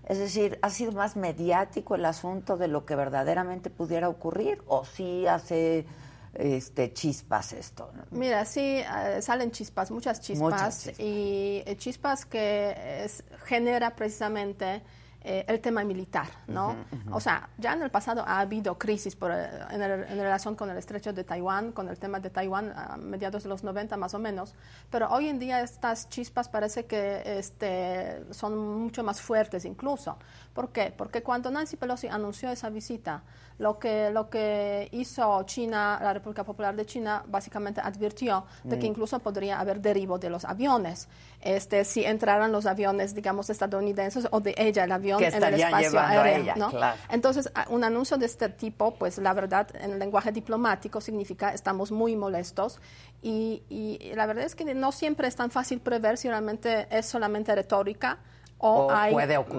Es 0.07 0.17
decir, 0.17 0.57
¿ha 0.63 0.69
sido 0.71 0.91
más 0.93 1.15
mediático 1.15 1.95
el 1.95 2.05
asunto 2.05 2.57
de 2.57 2.67
lo 2.67 2.85
que 2.85 2.95
verdaderamente 2.95 3.69
pudiera 3.69 4.09
ocurrir 4.09 4.63
o 4.67 4.83
sí 4.83 5.27
hace 5.27 5.85
este, 6.33 6.91
chispas 6.91 7.53
esto? 7.53 7.91
Mira, 8.09 8.45
sí, 8.45 8.79
eh, 8.79 9.21
salen 9.21 9.51
chispas, 9.51 9.91
muchas 9.91 10.21
chispas, 10.21 10.87
y 10.99 11.61
eh, 11.65 11.75
chispas 11.77 12.25
que 12.25 13.07
genera 13.45 13.95
precisamente 13.95 14.81
eh, 15.27 15.43
el 15.47 15.59
tema 15.59 15.83
militar, 15.83 16.27
¿no? 16.45 16.75
O 17.11 17.19
sea, 17.19 17.49
ya 17.57 17.73
en 17.73 17.81
el 17.81 17.89
pasado 17.89 18.23
ha 18.27 18.41
habido 18.41 18.77
crisis 18.77 19.15
por, 19.15 19.31
eh, 19.31 19.49
en, 19.71 20.19
relación 20.19 20.55
con 20.55 20.69
el 20.69 20.77
estrecho 20.77 21.13
de 21.13 21.23
Taiwán, 21.23 21.71
con 21.71 21.89
el 21.89 21.97
tema 21.97 22.19
de 22.19 22.29
Taiwán 22.29 22.71
a 22.75 22.95
mediados 22.95 23.41
de 23.41 23.49
los 23.49 23.63
90 23.63 23.97
más 23.97 24.13
o 24.13 24.19
menos, 24.19 24.53
pero 24.91 25.09
hoy 25.09 25.27
en 25.27 25.39
día 25.39 25.61
estas 25.61 26.09
chispas 26.09 26.47
parece 26.47 26.85
que 26.85 27.23
este, 27.39 28.23
son 28.31 28.83
mucho 28.83 29.03
más 29.03 29.19
fuertes 29.19 29.65
incluso. 29.65 30.15
¿Por 30.53 30.69
qué? 30.69 30.93
Porque 30.95 31.23
cuando 31.23 31.49
Nancy 31.49 31.75
Pelosi 31.75 32.07
anunció 32.07 32.51
esa 32.51 32.69
visita, 32.69 33.23
lo 33.57 33.79
que, 33.79 34.11
lo 34.11 34.29
que 34.29 34.89
hizo 34.91 35.41
China, 35.43 35.97
la 36.01 36.13
República 36.13 36.43
Popular 36.43 36.75
de 36.75 36.85
China, 36.85 37.23
básicamente 37.27 37.81
advirtió 37.81 38.45
de 38.63 38.77
que 38.77 38.85
mm. 38.85 38.91
incluso 38.91 39.19
podría 39.19 39.59
haber 39.59 39.81
derribo 39.81 40.19
de 40.19 40.29
los 40.29 40.45
aviones, 40.45 41.07
este, 41.41 41.85
si 41.85 42.03
entraran 42.03 42.51
los 42.51 42.65
aviones, 42.65 43.15
digamos, 43.15 43.49
estadounidenses 43.49 44.27
o 44.31 44.39
de 44.39 44.53
ella 44.57 44.83
el 44.83 44.91
avión 44.91 45.14
en 45.19 45.43
el 45.43 45.53
espacio 45.53 45.99
aéreo. 45.99 46.55
¿no? 46.55 46.71
Entonces, 47.09 47.51
un 47.69 47.83
anuncio 47.83 48.17
de 48.17 48.25
este 48.25 48.49
tipo, 48.49 48.95
pues 48.95 49.17
la 49.17 49.33
verdad, 49.33 49.67
en 49.75 49.91
el 49.91 49.99
lenguaje 49.99 50.31
diplomático 50.31 51.01
significa 51.01 51.53
estamos 51.53 51.91
muy 51.91 52.15
molestos 52.15 52.79
y, 53.21 53.63
y 53.69 54.13
la 54.15 54.25
verdad 54.25 54.45
es 54.45 54.55
que 54.55 54.73
no 54.73 54.91
siempre 54.91 55.27
es 55.27 55.35
tan 55.35 55.51
fácil 55.51 55.79
prever 55.79 56.17
si 56.17 56.27
realmente 56.27 56.87
es 56.89 57.05
solamente 57.05 57.53
retórica 57.55 58.19
o, 58.57 58.89
hay 58.89 59.13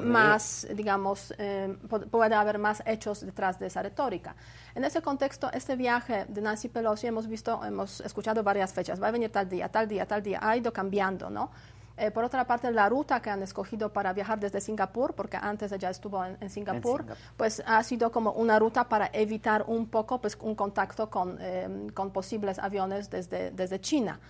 más, 0.04 0.66
digamos, 0.74 1.34
eh, 1.36 1.76
puede 2.10 2.34
haber 2.34 2.58
más 2.58 2.82
hechos 2.86 3.20
detrás 3.20 3.58
de 3.58 3.66
esa 3.66 3.82
retórica. 3.82 4.34
En 4.74 4.84
ese 4.84 5.02
contexto, 5.02 5.50
este 5.52 5.76
viaje 5.76 6.24
de 6.28 6.40
Nancy 6.40 6.68
Pelosi 6.68 7.06
hemos 7.06 7.26
visto, 7.26 7.62
hemos 7.64 8.00
escuchado 8.00 8.42
varias 8.42 8.72
fechas, 8.72 9.00
va 9.00 9.08
a 9.08 9.10
venir 9.10 9.30
tal 9.30 9.48
día, 9.48 9.68
tal 9.68 9.86
día, 9.86 10.06
tal 10.06 10.22
día, 10.22 10.38
ha 10.42 10.56
ido 10.56 10.72
cambiando, 10.72 11.28
¿no? 11.28 11.50
Eh, 11.96 12.10
por 12.10 12.24
otra 12.24 12.46
parte, 12.46 12.70
la 12.70 12.88
ruta 12.88 13.20
que 13.22 13.30
han 13.30 13.42
escogido 13.42 13.92
para 13.92 14.12
viajar 14.12 14.38
desde 14.38 14.60
Singapur, 14.60 15.14
porque 15.14 15.38
antes 15.38 15.72
ella 15.72 15.90
estuvo 15.90 16.22
en, 16.24 16.50
Singapur, 16.50 17.06
pues 17.36 17.62
ha 17.66 17.82
sido 17.82 18.12
como 18.12 18.32
una 18.32 18.58
ruta 18.58 18.88
para 18.88 19.08
evitar 19.12 19.64
un 19.66 19.86
poco 19.86 20.20
pues, 20.20 20.36
un 20.40 20.54
contacto 20.54 21.08
con, 21.08 21.38
eh, 21.40 21.88
con 21.94 22.10
posibles 22.10 22.58
aviones 22.58 23.08
desde, 23.08 23.50
desde 23.50 23.80
China. 23.80 24.20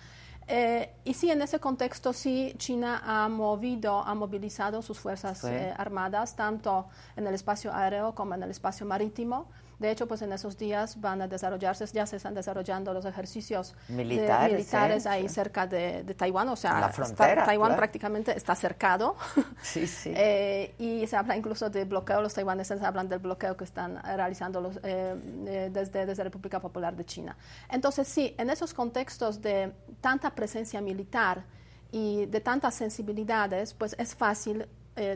Eh, 0.49 0.89
y 1.03 1.13
sí, 1.13 1.29
en 1.29 1.41
ese 1.41 1.59
contexto 1.59 2.13
sí, 2.13 2.53
China 2.57 3.01
ha 3.03 3.27
movido, 3.27 3.99
ha 3.99 4.15
movilizado 4.15 4.81
sus 4.81 4.97
fuerzas 4.97 5.43
eh, 5.43 5.73
armadas, 5.75 6.35
tanto 6.35 6.87
en 7.17 7.27
el 7.27 7.33
espacio 7.33 7.73
aéreo 7.73 8.15
como 8.15 8.33
en 8.33 8.43
el 8.43 8.51
espacio 8.51 8.85
marítimo. 8.85 9.47
De 9.79 9.91
hecho, 9.91 10.07
pues 10.07 10.23
en 10.23 10.33
esos 10.33 10.57
días 10.57 10.99
van 10.99 11.21
a 11.21 11.27
desarrollarse, 11.27 11.85
ya 11.87 12.07
se 12.07 12.15
están 12.15 12.33
desarrollando 12.33 12.93
los 12.93 13.05
ejercicios 13.05 13.75
militares, 13.89 15.05
ahí 15.05 15.29
cerca 15.29 15.67
de, 15.67 16.03
Taiwán, 16.17 16.49
o 16.49 16.55
sea, 16.55 16.79
la 16.79 16.89
frontera, 16.89 17.45
Taiwán 17.45 17.75
prácticamente 17.75 18.35
está 18.35 18.55
cercado. 18.55 19.15
Sí, 19.61 19.87
sí. 19.87 20.13
Eh, 20.19 20.75
y 20.79 21.05
se 21.07 21.15
habla 21.15 21.37
incluso 21.37 21.69
de 21.69 21.85
bloqueo, 21.85 22.21
los 22.21 22.33
taiwaneses 22.33 22.81
hablan 22.81 23.07
del 23.07 23.19
bloqueo 23.19 23.55
que 23.55 23.63
están 23.63 24.01
realizando 24.03 24.61
los, 24.61 24.77
eh, 24.77 25.15
eh, 25.45 25.69
desde, 25.71 26.05
desde 26.05 26.23
la 26.23 26.23
República 26.25 26.59
Popular 26.59 26.95
de 26.95 27.05
China. 27.05 27.37
Entonces, 27.69 28.07
sí, 28.07 28.33
en 28.37 28.49
esos 28.49 28.73
contextos 28.73 29.41
de 29.41 29.73
tanta 30.01 30.31
presencia 30.33 30.81
militar 30.81 31.43
y 31.91 32.25
de 32.25 32.41
tantas 32.41 32.75
sensibilidades, 32.75 33.73
pues 33.73 33.95
es 33.99 34.15
fácil 34.15 34.67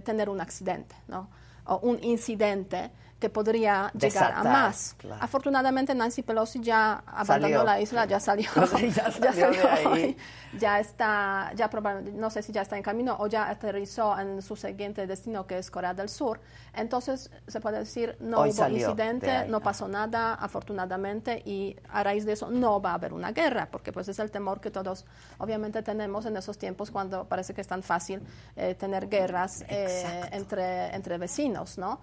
tener 0.03 0.29
un 0.29 0.39
accidente, 0.39 0.95
¿no? 1.07 1.29
O 1.65 1.77
un 1.79 2.03
incidente 2.03 2.91
que 3.21 3.29
podría 3.29 3.91
llegar 3.93 4.33
a 4.33 4.43
más. 4.43 4.96
Afortunadamente 5.19 5.93
Nancy 5.93 6.24
Pelosi 6.24 6.59
ya 6.59 7.03
abandonó 7.05 7.63
la 7.63 7.79
isla, 7.79 8.05
ya 8.05 8.19
salió, 8.19 8.50
ya, 8.96 9.11
salió 9.11 10.15
ya 10.57 10.79
está, 10.85 11.51
ya 11.55 11.69
no 12.13 12.29
sé 12.31 12.41
si 12.41 12.51
ya 12.51 12.63
está 12.63 12.75
en 12.77 12.83
camino 12.83 13.15
o 13.19 13.27
ya 13.27 13.48
aterrizó 13.48 14.19
en 14.19 14.41
su 14.41 14.55
siguiente 14.55 15.05
destino 15.05 15.46
que 15.46 15.59
es 15.59 15.69
Corea 15.69 15.93
del 15.93 16.09
Sur. 16.09 16.41
Entonces 16.74 17.29
se 17.48 17.61
puede 17.61 17.77
decir 17.77 18.17
no 18.19 18.39
hubo 18.39 18.67
incidente, 18.67 19.46
no 19.48 19.61
pasó 19.61 19.87
nada, 19.87 20.33
afortunadamente 20.33 21.43
y 21.46 21.77
a 21.89 22.03
raíz 22.03 22.25
de 22.25 22.33
eso 22.33 22.50
no 22.50 22.81
va 22.81 22.91
a 22.91 22.93
haber 22.96 23.13
una 23.13 23.31
guerra, 23.31 23.69
porque 23.72 23.93
pues 23.93 24.07
es 24.07 24.17
el 24.17 24.31
temor 24.31 24.59
que 24.59 24.72
todos 24.72 25.05
obviamente 25.37 25.83
tenemos 25.83 26.25
en 26.25 26.35
esos 26.37 26.57
tiempos 26.57 26.89
cuando 26.89 27.25
parece 27.25 27.53
que 27.53 27.61
es 27.61 27.67
tan 27.67 27.83
fácil 27.83 28.24
eh, 28.55 28.74
tener 28.74 29.07
guerras 29.07 29.63
eh, 29.69 30.27
entre 30.31 30.96
entre 30.96 31.19
vecinos, 31.19 31.77
¿no? 31.77 32.00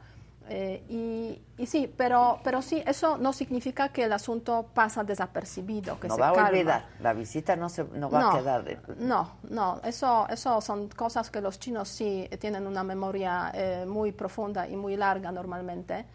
Eh, 0.50 1.40
y, 1.58 1.66
sí, 1.66 1.92
pero, 1.94 2.40
pero 2.42 2.62
sí, 2.62 2.82
eso 2.86 3.18
no 3.18 3.32
significa 3.32 3.90
que 3.90 4.04
el 4.04 4.12
asunto 4.12 4.70
pasa 4.72 5.04
desapercibido, 5.04 6.00
que 6.00 6.08
no 6.08 6.14
se 6.14 6.20
va 6.20 6.28
a 6.28 6.48
olvidar, 6.48 6.86
la 7.00 7.12
visita 7.12 7.56
no, 7.56 7.68
se, 7.68 7.84
no 7.84 8.10
va 8.10 8.32
a 8.32 8.38
quedar. 8.38 8.64
No, 8.98 9.38
no, 9.50 9.80
eso, 9.84 10.26
eso 10.28 10.60
son 10.60 10.88
cosas 10.88 11.30
que 11.30 11.40
los 11.40 11.58
chinos 11.58 11.88
sí 11.88 12.28
tienen 12.40 12.66
una 12.66 12.82
memoria 12.82 13.50
eh, 13.54 13.84
muy 13.86 14.12
profunda 14.12 14.68
y 14.68 14.76
muy 14.76 14.96
larga 14.96 15.30
normalmente. 15.32 16.06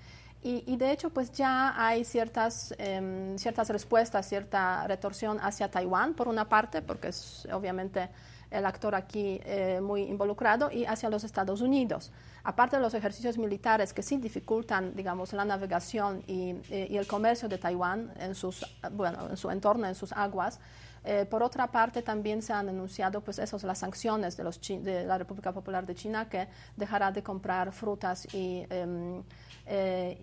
Y, 0.41 0.63
y, 0.67 0.75
de 0.75 0.91
hecho, 0.91 1.09
pues 1.09 1.31
ya 1.31 1.73
hay 1.77 2.03
ciertas, 2.03 2.73
em, 2.77 3.37
ciertas 3.37 3.69
respuestas, 3.69 4.27
cierta 4.27 4.85
retorsión 4.87 5.39
hacia 5.39 5.71
Taiwán, 5.71 6.15
por 6.15 6.27
una 6.27 6.49
parte, 6.49 6.81
porque 6.81 7.09
es 7.09 7.47
obviamente 7.53 8.09
el 8.53 8.65
actor 8.65 8.95
aquí 8.95 9.41
eh, 9.43 9.81
muy 9.81 10.03
involucrado, 10.03 10.71
y 10.71 10.85
hacia 10.85 11.09
los 11.09 11.23
Estados 11.23 11.61
Unidos. 11.61 12.11
Aparte 12.43 12.75
de 12.75 12.81
los 12.81 12.93
ejercicios 12.93 13.37
militares 13.37 13.93
que 13.93 14.03
sí 14.03 14.17
dificultan, 14.17 14.95
digamos, 14.95 15.33
la 15.33 15.45
navegación 15.45 16.23
y, 16.27 16.55
eh, 16.69 16.87
y 16.89 16.97
el 16.97 17.07
comercio 17.07 17.49
de 17.49 17.57
Taiwán 17.57 18.13
en, 18.19 18.35
sus, 18.35 18.65
bueno, 18.91 19.29
en 19.29 19.37
su 19.37 19.49
entorno, 19.49 19.87
en 19.87 19.95
sus 19.95 20.11
aguas, 20.11 20.59
eh, 21.05 21.25
por 21.29 21.43
otra 21.43 21.67
parte, 21.67 22.01
también 22.01 22.41
se 22.41 22.53
han 22.53 22.69
anunciado 22.69 23.21
pues, 23.21 23.39
esos, 23.39 23.63
las 23.63 23.79
sanciones 23.79 24.37
de, 24.37 24.43
los 24.43 24.59
de 24.61 25.03
la 25.03 25.17
República 25.17 25.51
Popular 25.51 25.85
de 25.85 25.95
China 25.95 26.29
que 26.29 26.47
dejará 26.77 27.11
de 27.11 27.21
comprar 27.21 27.73
frutas 27.73 28.33
y, 28.33 28.65
em, 28.69 29.21
eh, 29.65 30.17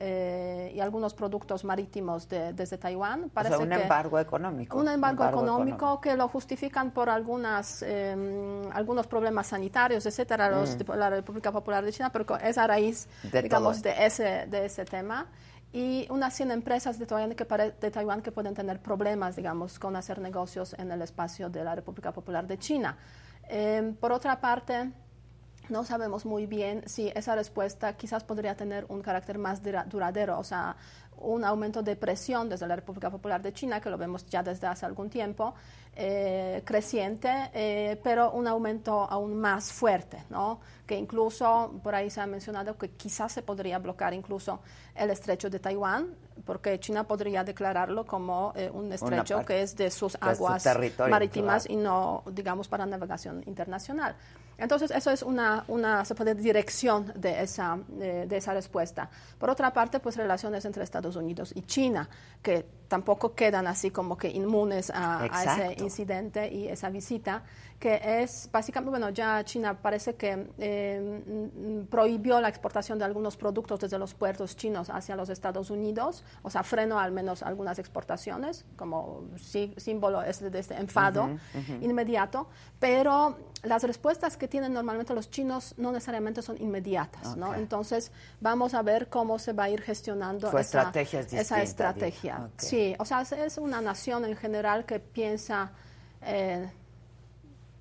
eh, 0.00 0.72
y, 0.74 0.80
algunos 0.80 1.14
productos 1.14 1.64
marítimos 1.64 2.28
desde 2.28 2.78
Taiwán. 2.78 3.30
Parece 3.30 3.56
un 3.58 3.72
embargo 3.72 4.18
económico. 4.18 4.78
Un 4.78 4.88
embargo, 4.88 5.24
económico, 5.24 6.00
que 6.00 6.16
lo 6.16 6.28
justifican 6.28 6.90
por 6.90 7.08
algunas, 7.08 7.82
em, 7.82 8.62
algunos 8.72 9.06
problemas 9.06 9.48
sanitarios, 9.48 10.06
etcétera, 10.06 10.50
los, 10.50 10.76
mm. 10.76 10.92
la 10.96 11.10
República 11.10 11.52
Popular 11.52 11.84
de 11.84 11.92
China, 11.92 12.10
pero 12.10 12.38
es 12.38 12.58
a 12.58 12.66
raíz, 12.66 13.08
de 13.30 13.42
digamos, 13.42 13.82
de 13.82 14.06
ese, 14.06 14.46
de 14.48 14.66
ese 14.66 14.84
tema 14.84 15.26
y 15.72 16.06
unas 16.10 16.34
100 16.34 16.50
empresas 16.50 16.98
de 16.98 17.06
Taiwán, 17.06 17.34
que, 17.34 17.44
de 17.80 17.90
Taiwán 17.90 18.22
que 18.22 18.32
pueden 18.32 18.54
tener 18.54 18.80
problemas, 18.80 19.36
digamos, 19.36 19.78
con 19.78 19.94
hacer 19.94 20.18
negocios 20.18 20.74
en 20.78 20.90
el 20.90 21.02
espacio 21.02 21.48
de 21.48 21.62
la 21.62 21.74
República 21.74 22.12
Popular 22.12 22.46
de 22.46 22.58
China. 22.58 22.96
Em, 23.48 23.94
por 23.94 24.12
otra 24.12 24.40
parte, 24.40 24.90
no 25.70 25.84
sabemos 25.84 26.24
muy 26.24 26.46
bien 26.46 26.82
si 26.86 27.08
esa 27.14 27.34
respuesta 27.34 27.96
quizás 27.96 28.24
podría 28.24 28.54
tener 28.54 28.86
un 28.88 29.02
carácter 29.02 29.38
más 29.38 29.60
duradero, 29.62 30.38
o 30.38 30.44
sea, 30.44 30.76
un 31.20 31.44
aumento 31.44 31.82
de 31.82 31.96
presión 31.96 32.48
desde 32.48 32.66
la 32.66 32.76
República 32.76 33.10
Popular 33.10 33.42
de 33.42 33.52
China, 33.52 33.80
que 33.80 33.90
lo 33.90 33.98
vemos 33.98 34.26
ya 34.26 34.42
desde 34.42 34.66
hace 34.66 34.86
algún 34.86 35.10
tiempo, 35.10 35.54
eh, 35.94 36.62
creciente, 36.64 37.50
eh, 37.52 38.00
pero 38.02 38.30
un 38.32 38.46
aumento 38.46 39.02
aún 39.10 39.38
más 39.38 39.72
fuerte, 39.72 40.24
¿no? 40.30 40.60
que 40.86 40.96
incluso 40.96 41.78
por 41.84 41.94
ahí 41.94 42.10
se 42.10 42.20
ha 42.20 42.26
mencionado 42.26 42.76
que 42.76 42.90
quizás 42.90 43.30
se 43.30 43.42
podría 43.42 43.78
bloquear 43.78 44.12
incluso 44.12 44.60
el 44.94 45.10
estrecho 45.10 45.48
de 45.48 45.60
Taiwán, 45.60 46.16
porque 46.44 46.80
China 46.80 47.04
podría 47.04 47.44
declararlo 47.44 48.04
como 48.04 48.52
eh, 48.56 48.70
un 48.72 48.92
estrecho 48.92 49.44
que 49.44 49.62
es 49.62 49.76
de 49.76 49.90
sus 49.90 50.16
aguas 50.20 50.66
marítimas 51.08 51.68
y 51.68 51.76
no, 51.76 52.24
digamos, 52.32 52.66
para 52.66 52.86
navegación 52.86 53.42
internacional. 53.46 54.16
Entonces, 54.60 54.90
eso 54.90 55.10
es 55.10 55.22
una, 55.22 55.64
una 55.68 56.04
se 56.04 56.14
puede 56.14 56.34
dirección 56.34 57.12
de 57.16 57.42
esa, 57.42 57.78
de, 57.88 58.36
esa 58.36 58.52
respuesta. 58.52 59.08
Por 59.38 59.48
otra 59.50 59.72
parte, 59.72 60.00
pues 60.00 60.16
relaciones 60.16 60.64
entre 60.66 60.84
Estados 60.84 61.16
Unidos 61.16 61.52
y 61.54 61.62
China, 61.62 62.08
que 62.42 62.66
tampoco 62.90 63.36
quedan 63.36 63.68
así 63.68 63.92
como 63.92 64.18
que 64.18 64.28
inmunes 64.28 64.90
a, 64.92 65.24
ese 65.26 65.80
incidente 65.80 66.52
y 66.52 66.66
esa 66.66 66.90
visita, 66.90 67.44
que 67.78 68.00
es 68.02 68.48
básicamente, 68.50 68.90
bueno, 68.90 69.10
ya 69.10 69.44
China 69.44 69.80
parece 69.80 70.16
que 70.16 70.48
eh, 70.58 71.86
prohibió 71.88 72.40
la 72.40 72.48
exportación 72.48 72.98
de 72.98 73.04
algunos 73.04 73.36
productos 73.36 73.78
desde 73.78 73.96
los 73.96 74.12
puertos 74.14 74.56
chinos 74.56 74.90
hacia 74.90 75.14
los 75.14 75.30
Estados 75.30 75.70
Unidos, 75.70 76.24
o 76.42 76.50
sea, 76.50 76.64
frenó 76.64 76.98
al 76.98 77.12
menos 77.12 77.44
algunas 77.44 77.78
exportaciones, 77.78 78.64
como 78.74 79.22
símbolo 79.76 80.20
de 80.22 80.58
este 80.58 80.74
enfado 80.74 81.30
inmediato, 81.80 82.48
pero 82.80 83.36
las 83.62 83.84
respuestas 83.84 84.36
que 84.36 84.48
tienen 84.48 84.72
normalmente 84.72 85.14
los 85.14 85.30
chinos 85.30 85.74
no 85.76 85.92
necesariamente 85.92 86.42
son 86.42 86.60
inmediatas, 86.60 87.36
¿no? 87.36 87.54
Entonces, 87.54 88.10
vamos 88.40 88.74
a 88.74 88.82
ver 88.82 89.08
cómo 89.08 89.38
se 89.38 89.52
va 89.52 89.64
a 89.64 89.70
ir 89.70 89.80
gestionando 89.80 90.48
esa, 90.58 90.90
esa 90.92 91.62
estrategia. 91.62 92.48
Sí, 92.56 92.79
Sí, 92.80 92.96
o 92.98 93.04
sea, 93.04 93.20
es 93.20 93.58
una 93.58 93.82
nación 93.82 94.24
en 94.24 94.36
general 94.36 94.86
que 94.86 95.00
piensa, 95.00 95.70
eh, 96.22 96.66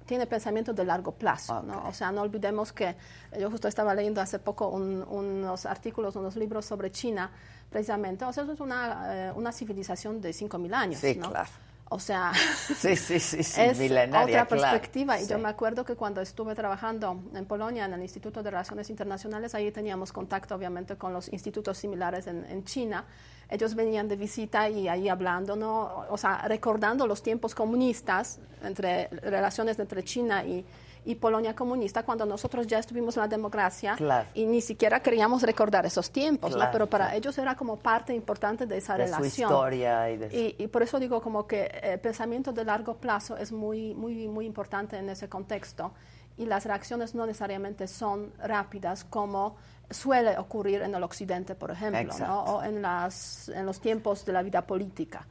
tiene 0.06 0.28
pensamiento 0.28 0.74
de 0.74 0.84
largo 0.84 1.14
plazo, 1.14 1.64
¿no? 1.64 1.88
O 1.88 1.94
sea, 1.94 2.12
no 2.12 2.22
olvidemos 2.22 2.74
que 2.74 2.98
yo 3.40 3.50
justo 3.50 3.70
estaba 3.70 3.96
leyendo 3.96 4.20
hace 4.20 4.40
poco 4.40 4.68
unos 4.68 5.66
artículos, 5.66 6.18
unos 6.18 6.36
libros 6.36 6.66
sobre 6.66 6.92
China, 6.92 7.32
precisamente. 7.70 8.26
O 8.26 8.34
sea, 8.34 8.44
eso 8.44 8.52
es 8.52 8.60
una, 8.60 9.30
eh, 9.30 9.32
una 9.34 9.54
civilización 9.54 10.20
de 10.20 10.32
5.000 10.32 10.74
años, 10.74 11.00
sí, 11.00 11.16
¿no? 11.16 11.30
Claro. 11.30 11.50
O 11.92 12.00
sea, 12.00 12.34
sí, 12.76 12.98
sí, 12.98 13.20
sí, 13.20 13.38
es 13.40 13.80
milenaria, 13.80 14.44
otra 14.44 14.48
perspectiva. 14.48 15.14
Claro. 15.14 15.26
Y 15.26 15.30
yo 15.30 15.40
me 15.40 15.50
acuerdo 15.50 15.86
que 15.86 15.96
cuando 15.96 16.20
estuve 16.20 16.56
trabajando 16.56 17.24
en 17.34 17.46
Polonia, 17.46 17.86
en 17.86 17.94
el 17.94 18.02
Instituto 18.02 18.44
de 18.44 18.52
Relaciones 18.52 18.90
Internacionales, 18.90 19.56
ahí 19.56 19.72
teníamos 19.72 20.12
contacto, 20.12 20.56
obviamente, 20.56 20.98
con 20.98 21.14
los 21.14 21.32
institutos 21.32 21.78
similares 21.78 22.28
en, 22.28 22.44
en 22.46 22.66
China. 22.66 23.06
Ellos 23.50 23.74
venían 23.76 24.08
de 24.08 24.16
visita 24.16 24.70
y 24.70 24.88
ahí 24.88 25.10
hablando, 25.10 25.56
¿no? 25.56 26.06
O 26.10 26.18
sea, 26.18 26.48
recordando 26.48 27.08
los 27.08 27.24
tiempos 27.24 27.56
comunistas, 27.56 28.40
entre 28.64 29.08
relaciones 29.08 29.80
entre 29.80 30.04
China 30.04 30.44
y, 30.46 30.64
y 31.06 31.16
Polonia 31.16 31.56
comunista 31.56 32.04
cuando 32.04 32.26
nosotros 32.26 32.68
ya 32.68 32.78
estuvimos 32.78 33.16
en 33.18 33.22
la 33.22 33.28
democracia 33.28 33.96
Claro. 33.96 34.28
y 34.36 34.46
ni 34.46 34.62
siquiera 34.62 35.00
queríamos 35.02 35.42
recordar 35.42 35.86
esos 35.86 36.12
tiempos, 36.12 36.56
¿no? 36.56 36.64
Pero 36.72 36.88
para 36.88 37.06
claro. 37.06 37.18
ellos 37.18 37.38
era 37.38 37.56
como 37.56 37.78
parte 37.78 38.14
importante 38.14 38.66
de 38.68 38.78
esa 38.78 38.94
de 38.98 39.06
relación. 39.06 39.50
su 39.50 39.56
historia 39.56 40.12
y 40.12 40.18
de 40.18 40.30
su- 40.30 40.36
Y, 40.36 40.56
y 40.60 40.68
por 40.68 40.84
eso 40.84 41.00
digo 41.00 41.22
como 41.22 41.48
que 41.48 41.66
el 41.82 42.00
pensamiento 42.00 42.52
de 42.52 42.66
largo 42.66 42.98
plazo 42.98 43.38
es 43.38 43.52
muy, 43.52 43.96
muy, 43.96 44.28
muy 44.28 44.46
importante 44.46 44.98
en 44.98 45.10
ese 45.10 45.28
contexto 45.30 45.92
y 46.40 46.46
las 46.48 46.66
reacciones 46.66 47.14
no 47.14 47.26
necesariamente 47.28 47.88
son 47.88 48.34
rápidas 48.40 49.04
como 49.04 49.56
suele 49.92 50.38
ocurrir 50.38 50.82
en 50.82 50.96
el 50.96 51.04
occidente, 51.04 51.54
por 51.54 51.70
ejemplo, 51.72 52.14
¿no? 52.20 52.44
O 52.46 52.64
en, 52.64 52.82
las, 52.82 53.50
en 53.50 53.66
los 53.66 53.80
tiempos 53.80 54.26
de 54.26 54.34
la 54.34 54.42
vida 54.42 54.66
política 54.66 55.28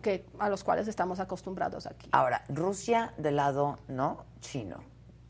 que, 0.00 0.24
a 0.38 0.48
los 0.48 0.64
cuales 0.64 0.88
estamos 0.88 1.20
acostumbrados 1.20 1.86
aquí. 1.86 2.08
Ahora, 2.12 2.42
Rusia 2.48 3.12
del 3.18 3.36
lado 3.36 3.78
no 3.88 4.24
chino, 4.40 4.76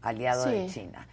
aliado 0.03 0.45
de. 0.47 0.66
China. 0.68 1.07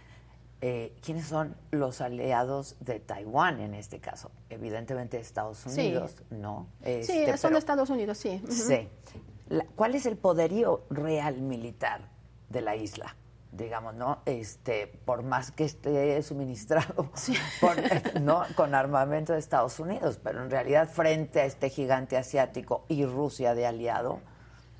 Eh, 0.62 0.94
¿Quiénes 1.02 1.26
son 1.26 1.56
los 1.70 2.02
aliados 2.02 2.76
de 2.80 3.00
Taiwán 3.00 3.60
en 3.60 3.72
este 3.74 3.98
caso? 3.98 4.30
Evidentemente 4.50 5.18
Estados 5.18 5.56
Sí. 5.58 5.80
Unidos, 5.80 6.16
¿no? 6.30 6.66
sí, 6.82 6.86
Este, 6.90 7.38
son 7.38 7.52
de 7.54 7.58
Estados 7.58 7.88
Unidos, 7.88 8.18
sí. 8.18 8.42
Sí. 8.50 8.86
La- 9.48 9.64
¿Cuál 9.74 9.94
es 9.94 10.04
el 10.04 10.16
poderío 10.18 10.82
real 10.90 11.38
militar 11.40 12.02
de 12.50 12.60
la 12.60 12.76
isla? 12.76 13.16
Digamos, 13.52 13.94
¿no? 13.94 14.20
Este, 14.26 14.86
por 15.04 15.22
más 15.24 15.50
que 15.50 15.64
esté 15.64 16.22
suministrado 16.22 17.10
por- 17.60 18.20
¿no? 18.20 18.44
con 18.54 18.74
armamento 18.74 19.32
de 19.32 19.40
Estados 19.40 19.80
Unidos, 19.80 20.20
pero 20.22 20.42
en 20.42 20.50
realidad 20.50 20.88
frente 20.88 21.40
a 21.40 21.44
este 21.44 21.68
gigante 21.68 22.16
asiático 22.16 22.84
y 22.88 23.04
Rusia 23.04 23.54
de 23.54 23.66
aliado, 23.66 24.20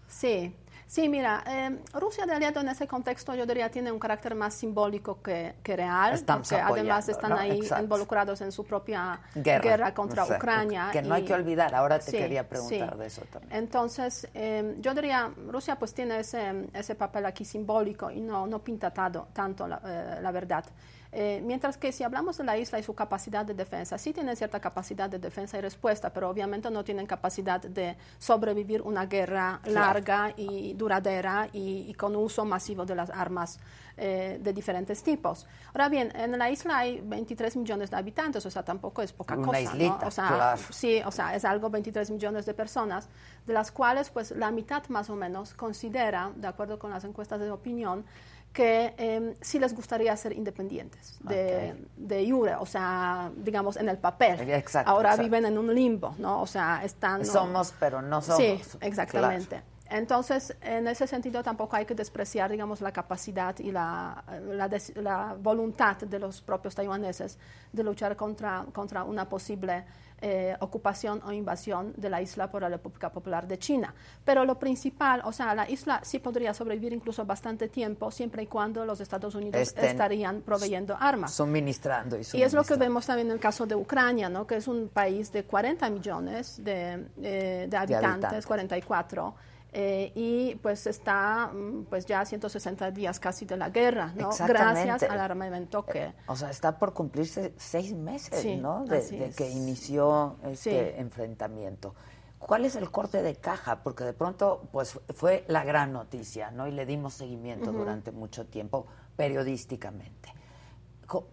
Sí, 0.06 0.56
sí, 0.90 1.09
mira, 1.09 1.44
eh, 1.46 1.79
Rusia 1.94 2.26
de 2.26 2.33
aliado 2.35 2.61
en 2.61 2.68
ese 2.68 2.88
contexto 2.88 3.33
yo 3.37 3.46
diría 3.46 3.70
tiene 3.70 3.92
un 3.92 4.00
carácter 4.00 4.35
más 4.35 4.55
simbólico 4.55 5.22
que, 5.22 5.55
que 5.62 5.76
real, 5.76 6.14
Estamos 6.14 6.48
porque 6.48 6.61
además 6.62 7.09
están 7.09 7.31
¿no? 7.31 7.37
ahí 7.38 7.61
Exacto. 7.61 7.85
involucrados 7.85 8.40
en 8.40 8.50
su 8.50 8.64
propia 8.64 9.20
guerra, 9.37 9.62
guerra, 9.62 9.94
contra 9.94 10.24
Ucrania. 10.24 10.88
Que 10.90 11.00
no 11.00 11.14
hay 11.14 11.24
que 11.24 11.33
olvidar, 11.33 11.72
ahora 11.76 12.00
te 12.00 12.11
Sí, 12.11 12.16
quería 12.18 12.48
preguntar 12.48 12.92
sí. 12.94 12.98
de 12.98 13.07
eso 13.07 13.22
también. 13.31 13.53
Entonces, 13.57 14.26
eh, 14.35 14.74
yo 14.81 14.92
diría, 14.92 15.31
Rusia 15.48 15.76
pues 15.79 15.94
tiene 15.94 16.18
ese, 16.18 16.68
ese 16.74 16.96
papel 16.96 17.24
aquí 17.26 17.44
simbólico 17.44 18.11
y 18.11 18.20
no, 18.20 18.48
no 18.48 18.59
pinta 18.59 18.92
tado- 18.92 19.29
tanto 19.33 19.68
la, 19.68 19.81
eh, 19.87 20.18
la 20.20 20.33
verdad. 20.33 20.64
Eh, 21.12 21.42
mientras 21.44 21.77
que 21.77 21.90
si 21.90 22.05
hablamos 22.05 22.38
de 22.38 22.44
la 22.44 22.57
isla 22.57 22.79
y 22.79 22.83
su 22.83 22.94
capacidad 22.94 23.44
de 23.44 23.55
defensa, 23.55 23.99
sí 23.99 24.12
tienen 24.12 24.37
cierta 24.37 24.61
capacidad 24.61 25.11
de 25.11 25.18
defensa 25.18 25.59
y 25.59 25.61
respuesta, 25.61 26.12
pero 26.12 26.31
obviamente 26.31 26.70
no 26.70 26.85
tienen 26.85 27.07
capacidad 27.07 27.61
de 27.61 27.96
sobrevivir 28.18 28.83
una 28.83 29.07
guerra 29.07 29.61
larga 29.64 30.33
y 30.37 30.75
duradera 30.75 31.49
y, 31.53 31.87
y 31.88 31.94
con 31.94 32.14
uso 32.14 32.44
masivo 32.44 32.85
de 32.87 32.94
las 32.94 33.11
armas 33.11 33.59
eh, 34.03 34.38
de 34.40 34.55
diferentes 34.55 35.03
tipos. 35.03 35.46
Ahora 35.75 35.90
bien, 35.90 36.11
en 36.14 36.38
la 36.38 36.49
isla 36.51 36.79
hay 36.79 37.03
23 37.03 37.55
millones 37.57 37.90
de 37.90 37.99
habitantes, 37.99 38.46
o 38.46 38.51
sea, 38.51 38.62
tampoco 38.62 39.03
es 39.03 39.12
poca 39.12 39.35
Una 39.35 39.49
cosa. 39.49 39.61
¿no? 39.61 39.68
islita, 39.68 40.07
O 40.07 40.11
sea, 40.11 40.29
claro. 40.29 40.62
Sí, 40.70 41.03
o 41.05 41.11
sea, 41.11 41.35
es 41.35 41.44
algo 41.44 41.68
23 41.68 42.11
millones 42.11 42.46
de 42.46 42.55
personas, 42.55 43.11
de 43.46 43.53
las 43.53 43.70
cuales 43.70 44.09
pues 44.09 44.31
la 44.31 44.51
mitad 44.53 44.88
más 44.88 45.11
o 45.11 45.16
menos 45.16 45.53
considera, 45.53 46.33
de 46.35 46.49
acuerdo 46.49 46.79
con 46.79 46.90
las 46.90 47.05
encuestas 47.05 47.40
de 47.40 47.51
opinión, 47.51 48.07
que 48.53 48.95
eh, 48.99 49.37
sí 49.41 49.59
les 49.61 49.75
gustaría 49.75 50.17
ser 50.17 50.33
independientes 50.33 51.19
de, 51.23 51.75
de 51.97 52.29
jure, 52.31 52.57
o 52.57 52.67
sea, 52.67 53.31
digamos 53.37 53.77
en 53.77 53.89
el 53.89 53.99
papel. 53.99 54.41
Exacto, 54.51 54.91
Ahora 54.91 55.11
exacto. 55.11 55.23
viven 55.23 55.47
en 55.47 55.57
un 55.57 55.73
limbo, 55.75 56.15
¿no? 56.19 56.43
O 56.43 56.47
sea, 56.47 56.83
están... 56.85 57.21
¿no? 57.21 57.25
Somos, 57.27 57.73
pero 57.79 58.03
no 58.03 58.21
somos. 58.21 58.39
Sí, 58.43 58.61
exactamente. 58.81 59.63
Entonces, 59.93 60.57
en 60.63 60.87
ese 60.87 61.07
sentido 61.09 61.43
tampoco 61.43 61.75
hay 61.75 61.85
que 61.85 61.97
despreciar, 61.97 62.49
digamos, 62.51 62.81
la 62.81 62.93
capacidad 62.93 63.59
y 63.59 63.73
la, 63.73 64.23
la, 64.49 64.69
des- 64.69 64.97
la 64.97 65.35
voluntad 65.41 65.97
de 65.97 66.19
los 66.19 66.41
propios 66.43 66.77
taiwaneses 66.77 67.39
de 67.73 67.83
luchar 67.83 68.15
contra, 68.17 68.67
contra 68.73 69.03
una 69.03 69.29
posible 69.29 69.85
eh, 70.22 70.56
ocupación 70.61 71.22
o 71.24 71.33
invasión 71.33 71.92
de 71.96 72.11
la 72.11 72.20
isla 72.20 72.50
por 72.50 72.62
la 72.62 72.68
República 72.68 73.11
Popular 73.11 73.46
de 73.46 73.59
China. 73.59 73.94
Pero 74.24 74.44
lo 74.44 74.59
principal, 74.59 75.22
o 75.24 75.33
sea, 75.33 75.54
la 75.54 75.68
isla 75.68 76.00
sí 76.02 76.18
podría 76.18 76.52
sobrevivir 76.52 76.92
incluso 76.92 77.24
bastante 77.24 77.68
tiempo, 77.68 78.11
siempre 78.11 78.42
y 78.42 78.46
cuando 78.46 78.85
los 78.85 79.00
Estados 79.00 79.35
Unidos 79.35 79.61
Estén 79.61 79.87
estarían 79.87 80.42
proveyendo 80.42 80.96
armas. 80.98 81.33
Suministrando 81.33 82.18
y 82.18 82.22
Y 82.35 82.42
es 82.42 82.52
lo 82.52 82.64
que 82.64 82.74
vemos 82.74 83.06
también 83.06 83.28
en 83.28 83.35
el 83.35 83.40
caso 83.40 83.66
de 83.66 83.74
Ucrania, 83.74 84.28
¿no? 84.28 84.46
que 84.46 84.56
es 84.56 84.68
un 84.68 84.88
país 84.88 85.33
de 85.33 85.44
40 85.44 85.88
millones 85.90 86.62
de, 86.62 87.06
eh, 87.22 87.66
de 87.68 87.76
habitantes, 87.76 88.11
habitantes. 88.11 88.46
44, 88.46 89.35
eh, 89.72 90.11
y 90.16 90.56
pues 90.56 90.87
está 90.87 91.48
mm, 91.54 91.85
pues 91.85 92.06
ya 92.06 92.24
160 92.24 92.90
días 92.90 93.20
casi 93.20 93.44
de 93.44 93.56
la 93.56 93.70
guerra, 93.70 94.12
¿no? 94.16 94.30
Gracias 94.46 95.04
al 95.04 95.20
armamento 95.20 95.85
que... 95.87 96.12
O 96.26 96.35
sea, 96.35 96.50
está 96.50 96.78
por 96.78 96.92
cumplirse 96.92 97.54
seis 97.56 97.94
meses, 97.94 98.40
Sí, 98.40 98.56
¿no? 98.56 98.85
De, 98.85 99.33
que 99.37 99.48
inició 99.48 100.37
este 100.44 100.94
Sí. 100.94 101.00
enfrentamiento. 101.00 101.94
¿Cuál 102.40 102.64
es 102.64 102.74
el 102.74 102.90
corte 102.90 103.22
de 103.22 103.37
caja? 103.37 103.83
Porque 103.83 104.02
de 104.02 104.14
pronto, 104.14 104.68
pues, 104.72 104.98
fue 105.14 105.44
la 105.46 105.62
gran 105.62 105.92
noticia, 105.92 106.50
¿no? 106.50 106.66
Y 106.66 106.72
le 106.72 106.87
dimos 106.87 107.14
seguimiento 107.14 107.70
durante 107.70 108.12
mucho 108.12 108.46
tiempo 108.46 108.87
periodísticamente. 109.16 110.33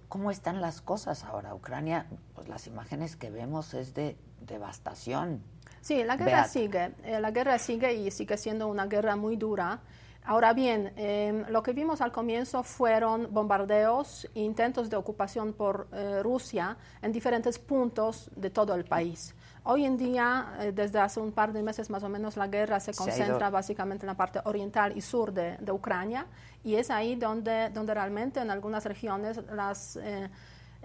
¿Cómo 0.09 0.31
están 0.31 0.59
las 0.59 0.81
cosas 0.81 1.23
ahora? 1.23 1.53
Ucrania, 1.55 2.07
pues 2.35 2.47
las 2.49 2.67
imágenes 2.67 3.15
que 3.15 3.29
vemos 3.29 3.73
es 3.73 3.93
de 3.93 4.17
devastación. 4.41 5.43
Sí, 5.87 6.03
la 6.03 6.17
guerra 6.17 6.43
sigue, 6.49 6.91
eh, 7.05 7.19
la 7.21 7.31
guerra 7.31 7.57
sigue 7.57 7.93
y 7.93 8.11
sigue 8.11 8.35
siendo 8.35 8.67
una 8.67 8.85
guerra 8.87 9.15
muy 9.15 9.37
dura. 9.37 9.79
Ahora 10.25 10.51
bien, 10.51 10.91
eh, 10.97 11.45
lo 11.47 11.63
que 11.63 11.71
vimos 11.71 12.01
al 12.01 12.11
comienzo 12.11 12.61
fueron 12.61 13.29
bombardeos 13.31 14.27
e 14.35 14.41
intentos 14.41 14.89
de 14.89 14.97
ocupación 14.97 15.53
por 15.53 15.87
eh, 15.93 16.21
Rusia 16.21 16.75
en 17.01 17.13
diferentes 17.13 17.57
puntos 17.57 18.29
de 18.35 18.49
todo 18.49 18.75
el 18.75 18.83
país. 18.83 19.33
Hoy 19.63 19.85
en 19.85 19.95
día, 19.95 20.57
eh, 20.59 20.73
desde 20.73 20.99
hace 20.99 21.21
un 21.21 21.31
par 21.31 21.53
de 21.53 21.63
meses 21.63 21.89
más 21.89 22.03
o 22.03 22.09
menos, 22.09 22.35
la 22.35 22.47
guerra 22.47 22.81
se 22.81 22.91
Se 22.91 22.97
concentra 23.01 23.47
ido- 23.47 23.51
básicamente 23.51 24.05
en 24.05 24.07
la 24.07 24.17
parte 24.17 24.41
oriental 24.43 24.91
y 24.97 24.99
sur 25.01 25.31
de, 25.31 25.55
de 25.57 25.71
Ucrania 25.71 26.25
y 26.65 26.75
es 26.75 26.89
ahí 26.91 27.15
donde, 27.15 27.69
donde 27.69 27.93
realmente 27.93 28.41
en 28.41 28.51
algunas 28.51 28.83
regiones 28.83 29.39
las... 29.53 29.97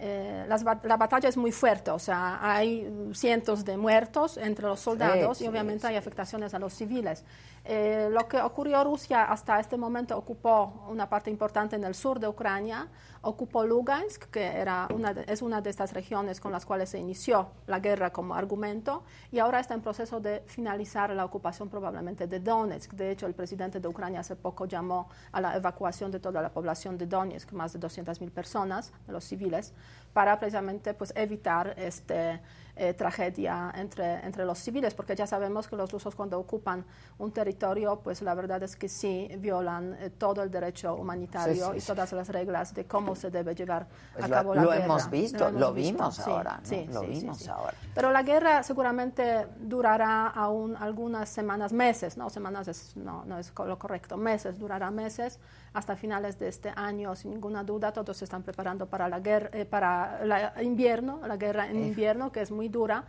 eh, 0.04 0.44
las 0.48 0.64
la 0.64 0.96
batalla 0.96 1.28
es 1.28 1.36
muy 1.36 1.52
fuerte, 1.52 1.92
o 1.92 1.98
sea, 2.00 2.40
hay 2.42 2.92
cientos 3.14 3.64
de 3.64 3.76
muertos 3.76 4.36
entre 4.36 4.66
los 4.66 4.80
soldados 4.80 5.38
sí, 5.38 5.44
y 5.44 5.46
obviamente 5.46 5.82
sí. 5.82 5.86
hay 5.86 5.96
afectaciones 5.96 6.54
a 6.54 6.58
los 6.58 6.74
civiles. 6.74 7.24
Eh, 7.64 8.08
lo 8.10 8.26
que 8.26 8.40
ocurrió, 8.40 8.82
Rusia 8.82 9.22
hasta 9.24 9.60
este 9.60 9.76
momento 9.76 10.18
ocupó 10.18 10.84
una 10.88 11.08
parte 11.08 11.30
importante 11.30 11.76
en 11.76 11.84
el 11.84 11.94
sur 11.94 12.18
de 12.18 12.26
Ucrania, 12.26 12.88
ocupó 13.20 13.64
Lugansk, 13.64 14.24
que 14.30 14.44
era 14.44 14.88
una 14.92 15.14
de- 15.14 15.24
es 15.28 15.42
una 15.42 15.60
de 15.60 15.70
estas 15.70 15.92
regiones 15.92 16.40
con 16.40 16.50
las 16.50 16.66
cuales 16.66 16.88
se 16.90 16.98
inició 16.98 17.50
la 17.68 17.78
guerra 17.78 18.10
como 18.10 18.34
argumento, 18.34 19.04
y 19.30 19.38
ahora 19.38 19.60
está 19.60 19.74
en 19.74 19.80
proceso 19.80 20.18
de 20.18 20.42
finalizar 20.46 21.10
la 21.10 21.24
ocupación 21.24 21.68
probablemente 21.68 22.26
de 22.26 22.40
Donetsk. 22.40 22.94
De 22.94 23.12
hecho, 23.12 23.26
el 23.26 23.34
presidente 23.34 23.78
de 23.78 23.86
Ucrania 23.86 24.20
hace 24.20 24.34
poco 24.34 24.64
llamó 24.66 25.08
a 25.30 25.40
la 25.40 25.54
evacuación 25.56 26.10
de 26.10 26.18
toda 26.18 26.42
la 26.42 26.48
población 26.50 26.98
de 26.98 27.06
Donetsk, 27.06 27.52
más 27.52 27.72
de 27.72 27.78
200.000 27.78 28.32
personas, 28.32 28.92
los 29.06 29.22
civiles, 29.22 29.72
para 30.12 30.36
precisamente 30.40 30.94
pues, 30.94 31.12
evitar 31.14 31.74
este, 31.78 32.40
eh, 32.74 32.94
tragedia 32.94 33.70
entre, 33.76 34.24
entre 34.24 34.44
los 34.46 34.58
civiles, 34.58 34.94
porque 34.94 35.14
ya 35.14 35.26
sabemos 35.26 35.68
que 35.68 35.76
los 35.76 35.92
rusos 35.92 36.14
cuando 36.14 36.38
ocupan 36.38 36.84
un 37.18 37.30
territorio, 37.30 38.00
pues 38.02 38.22
la 38.22 38.34
verdad 38.34 38.62
es 38.62 38.76
que 38.76 38.88
sí 38.88 39.28
violan 39.38 39.94
eh, 40.00 40.10
todo 40.10 40.42
el 40.42 40.50
derecho 40.50 40.94
humanitario 40.94 41.72
Sí, 41.74 41.80
sí, 41.80 41.84
y 41.84 41.94
todas 41.94 42.12
las 42.12 42.28
reglas 42.30 42.72
de 42.74 42.86
cómo 42.86 43.14
se 43.14 43.30
debe 43.30 43.54
llevar 43.54 43.86
Pues 44.14 44.24
a 44.24 44.28
lo- 44.28 44.34
cabo 44.34 44.54
la 44.54 44.62
lo 44.62 44.70
guerra. 44.70 44.84
hemos 44.84 45.10
visto, 45.10 45.48
hemos 45.48 45.60
lo 45.60 45.72
visto, 45.74 45.92
vimos 45.98 46.18
ahora, 46.20 46.56
¿no? 46.62 46.64
sí, 46.68 46.86
Lo 46.90 47.00
vimos 47.02 47.48
ahora. 47.48 47.74
Pero 47.94 48.10
la 48.10 48.22
guerra 48.22 48.62
seguramente 48.62 49.46
durará 49.60 50.28
aún 50.28 50.74
algunas 50.76 51.28
semanas, 51.28 51.72
meses, 51.74 52.16
no 52.16 52.30
semanas 52.30 52.68
es, 52.68 52.96
no, 52.96 53.24
no 53.26 53.38
es 53.38 53.52
lo 53.54 53.78
correcto, 53.78 54.16
meses, 54.16 54.58
durará 54.58 54.90
meses 54.90 55.38
hasta 55.74 55.96
finales 55.96 56.38
de 56.38 56.48
este 56.48 56.72
año, 56.74 57.14
sin 57.16 57.30
ninguna 57.30 57.64
duda. 57.64 57.92
Todos 57.92 58.16
se 58.16 58.24
están 58.24 58.42
preparando 58.42 58.86
para 58.86 59.08
la 59.08 59.20
guerra, 59.20 59.50
eh, 59.52 59.64
para 59.64 60.24
la 60.24 60.62
invierno, 60.62 61.20
la 61.26 61.36
guerra 61.36 61.68
en 61.68 61.82
invierno, 61.82 62.30
que 62.30 62.42
es 62.42 62.50
muy 62.50 62.68
dura. 62.68 63.04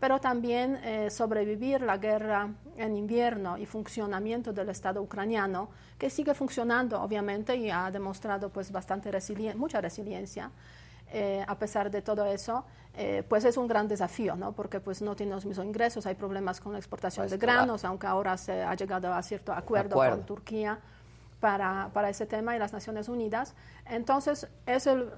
pero 0.00 0.18
también 0.18 0.76
eh, 0.82 1.08
sobrevivir 1.08 1.80
la 1.80 1.96
guerra 1.96 2.50
en 2.76 2.96
invierno 2.96 3.56
y 3.56 3.64
funcionamiento 3.64 4.52
del 4.52 4.68
Estado 4.68 5.00
ucraniano, 5.00 5.70
que 5.96 6.10
sigue 6.10 6.34
funcionando 6.34 7.00
obviamente 7.00 7.56
y 7.56 7.70
ha 7.70 7.90
demostrado 7.90 8.50
pues 8.50 8.70
bastante 8.70 9.10
mucha 9.56 9.80
resiliencia. 9.80 10.50
Eh, 11.10 11.44
a 11.46 11.56
pesar 11.56 11.90
de 11.90 12.02
todo 12.02 12.26
eso, 12.26 12.64
eh, 12.96 13.22
pues 13.28 13.44
es 13.44 13.56
un 13.56 13.68
gran 13.68 13.86
desafío, 13.86 14.34
¿no? 14.36 14.52
Porque 14.52 14.80
pues 14.80 15.00
no 15.00 15.14
tiene 15.14 15.32
los 15.32 15.46
mismos 15.46 15.64
ingresos, 15.64 16.04
hay 16.06 16.16
problemas 16.16 16.60
con 16.60 16.72
la 16.72 16.78
exportación 16.78 17.24
pues 17.24 17.30
de 17.30 17.38
granos, 17.38 17.84
aunque 17.84 18.06
ahora 18.06 18.36
se 18.36 18.62
ha 18.62 18.74
llegado 18.74 19.12
a 19.12 19.22
cierto 19.22 19.52
acuerdo, 19.52 19.96
con 19.96 20.26
Turquía 20.26 20.78
para, 21.44 21.90
para 21.92 22.08
ese 22.08 22.24
tema 22.24 22.56
y 22.56 22.58
las 22.58 22.72
Naciones 22.72 23.10
Unidas. 23.10 23.54
Entonces, 23.84 24.48
es 24.64 24.86
el, 24.86 25.10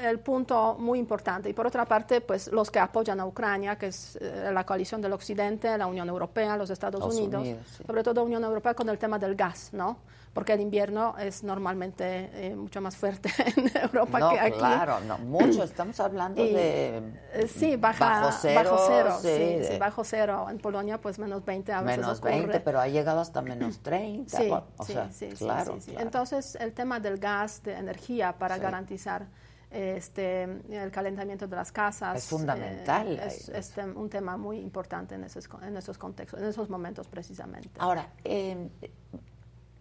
el 0.00 0.20
punto 0.20 0.76
muy 0.78 0.98
importante. 0.98 1.48
Y 1.48 1.52
por 1.52 1.66
otra 1.66 1.84
parte, 1.84 2.20
pues 2.20 2.48
los 2.48 2.70
que 2.70 2.78
apoyan 2.78 3.20
a 3.20 3.26
Ucrania, 3.26 3.76
que 3.76 3.86
es 3.86 4.16
eh, 4.20 4.50
la 4.52 4.64
coalición 4.64 5.00
del 5.00 5.12
Occidente, 5.12 5.76
la 5.76 5.86
Unión 5.86 6.08
Europea, 6.08 6.56
los 6.56 6.70
Estados, 6.70 7.02
Unidos, 7.14 7.46
sobre 7.86 8.02
todo 8.02 8.22
Unión 8.22 8.44
Europea 8.44 8.74
con 8.74 8.88
el 8.88 8.98
tema 8.98 9.18
del 9.18 9.34
gas, 9.34 9.70
¿no? 9.72 9.98
Porque 10.32 10.52
el 10.52 10.60
invierno 10.60 11.16
es 11.18 11.42
normalmente 11.44 12.28
eh, 12.34 12.54
mucho 12.54 12.82
más 12.82 12.94
fuerte 12.94 13.30
en 13.56 13.70
Europa 13.74 14.30
que 14.30 14.38
aquí. 14.38 14.58
Claro, 14.58 15.00
no, 15.00 15.16
mucho. 15.16 15.62
Estamos 15.62 15.98
hablando 15.98 16.42
de 16.42 16.98
eh, 17.32 17.48
sí, 17.48 17.76
baja, 17.76 18.20
bajo 18.20 18.38
cero, 18.42 19.18
sí, 19.22 19.60
sí, 19.62 19.78
bajo 19.78 20.04
cero. 20.04 20.46
En 20.50 20.58
Polonia, 20.58 21.00
pues 21.00 21.18
menos 21.18 21.42
20 21.42 21.72
a 21.72 21.80
veces 21.80 21.98
Menos 22.00 22.20
20, 22.20 22.60
pero 22.60 22.80
ha 22.80 22.88
llegado 22.88 23.20
hasta 23.20 23.40
menos 23.40 23.78
30. 23.82 24.36
Sí, 24.36 24.50
o 24.76 24.84
sea, 24.84 25.08
claro, 25.38 25.78
Entonces, 25.98 26.54
el 26.56 26.74
tema 26.74 27.00
del 27.00 27.16
gas, 27.16 27.62
de 27.62 27.72
energía, 27.72 28.34
para 28.38 28.58
garantizar 28.58 29.26
este, 29.70 30.42
el 30.42 30.90
calentamiento 30.90 31.46
de 31.46 31.56
las 31.56 31.72
casas. 31.72 32.16
Es 32.16 32.26
fundamental. 32.26 33.18
Eh, 33.18 33.26
es, 33.54 33.72
un 33.94 34.08
tema 34.08 34.36
muy 34.36 34.58
importante 34.58 35.14
en 35.14 35.24
esos, 35.24 35.48
en 35.62 35.76
esos 35.76 35.98
contextos, 35.98 36.40
en 36.40 36.46
esos 36.46 36.70
momentos 36.70 37.08
precisamente. 37.08 37.70
Ahora, 37.78 38.12
em, 38.24 38.68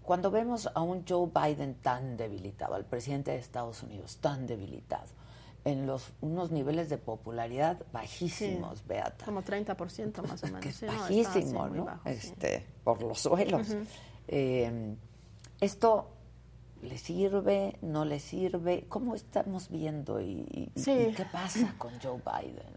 cuando 0.01 0.31
vemos 0.31 0.69
a 0.73 0.81
un 0.81 1.05
Joe 1.07 1.29
Biden 1.33 1.75
tan 1.75 2.17
debilitado, 2.17 2.75
al 2.75 2.85
presidente 2.85 3.31
de 3.31 3.37
Estados 3.37 3.83
Unidos 3.83 4.17
tan 4.17 4.45
debilitado, 4.47 5.07
en 5.63 5.87
los 5.87 6.11
unos 6.21 6.51
niveles 6.51 6.89
de 6.89 6.99
popularidad 6.99 7.81
bajísimos, 7.91 8.85
Beata. 8.85 9.25
Como 9.25 9.41
30% 9.41 10.21
más 10.27 10.43
o 10.43 10.47
menos. 10.53 10.81
bajísimo, 10.81 11.67
¿no? 11.67 11.99
este, 12.05 12.65
Por 12.83 13.01
los 13.01 13.19
suelos. 13.19 13.75
Em, 14.27 14.95
esto 15.59 16.14
¿Le 16.85 16.97
sirve? 16.97 17.77
¿No 17.81 18.05
le 18.05 18.19
sirve? 18.19 18.85
¿Cómo 18.89 19.15
estamos 19.15 19.69
viendo 19.69 20.21
y, 20.21 20.71
qué 20.75 21.25
pasa 21.31 21.73
con 21.77 21.91
Joe 22.01 22.21
Biden? 22.23 22.75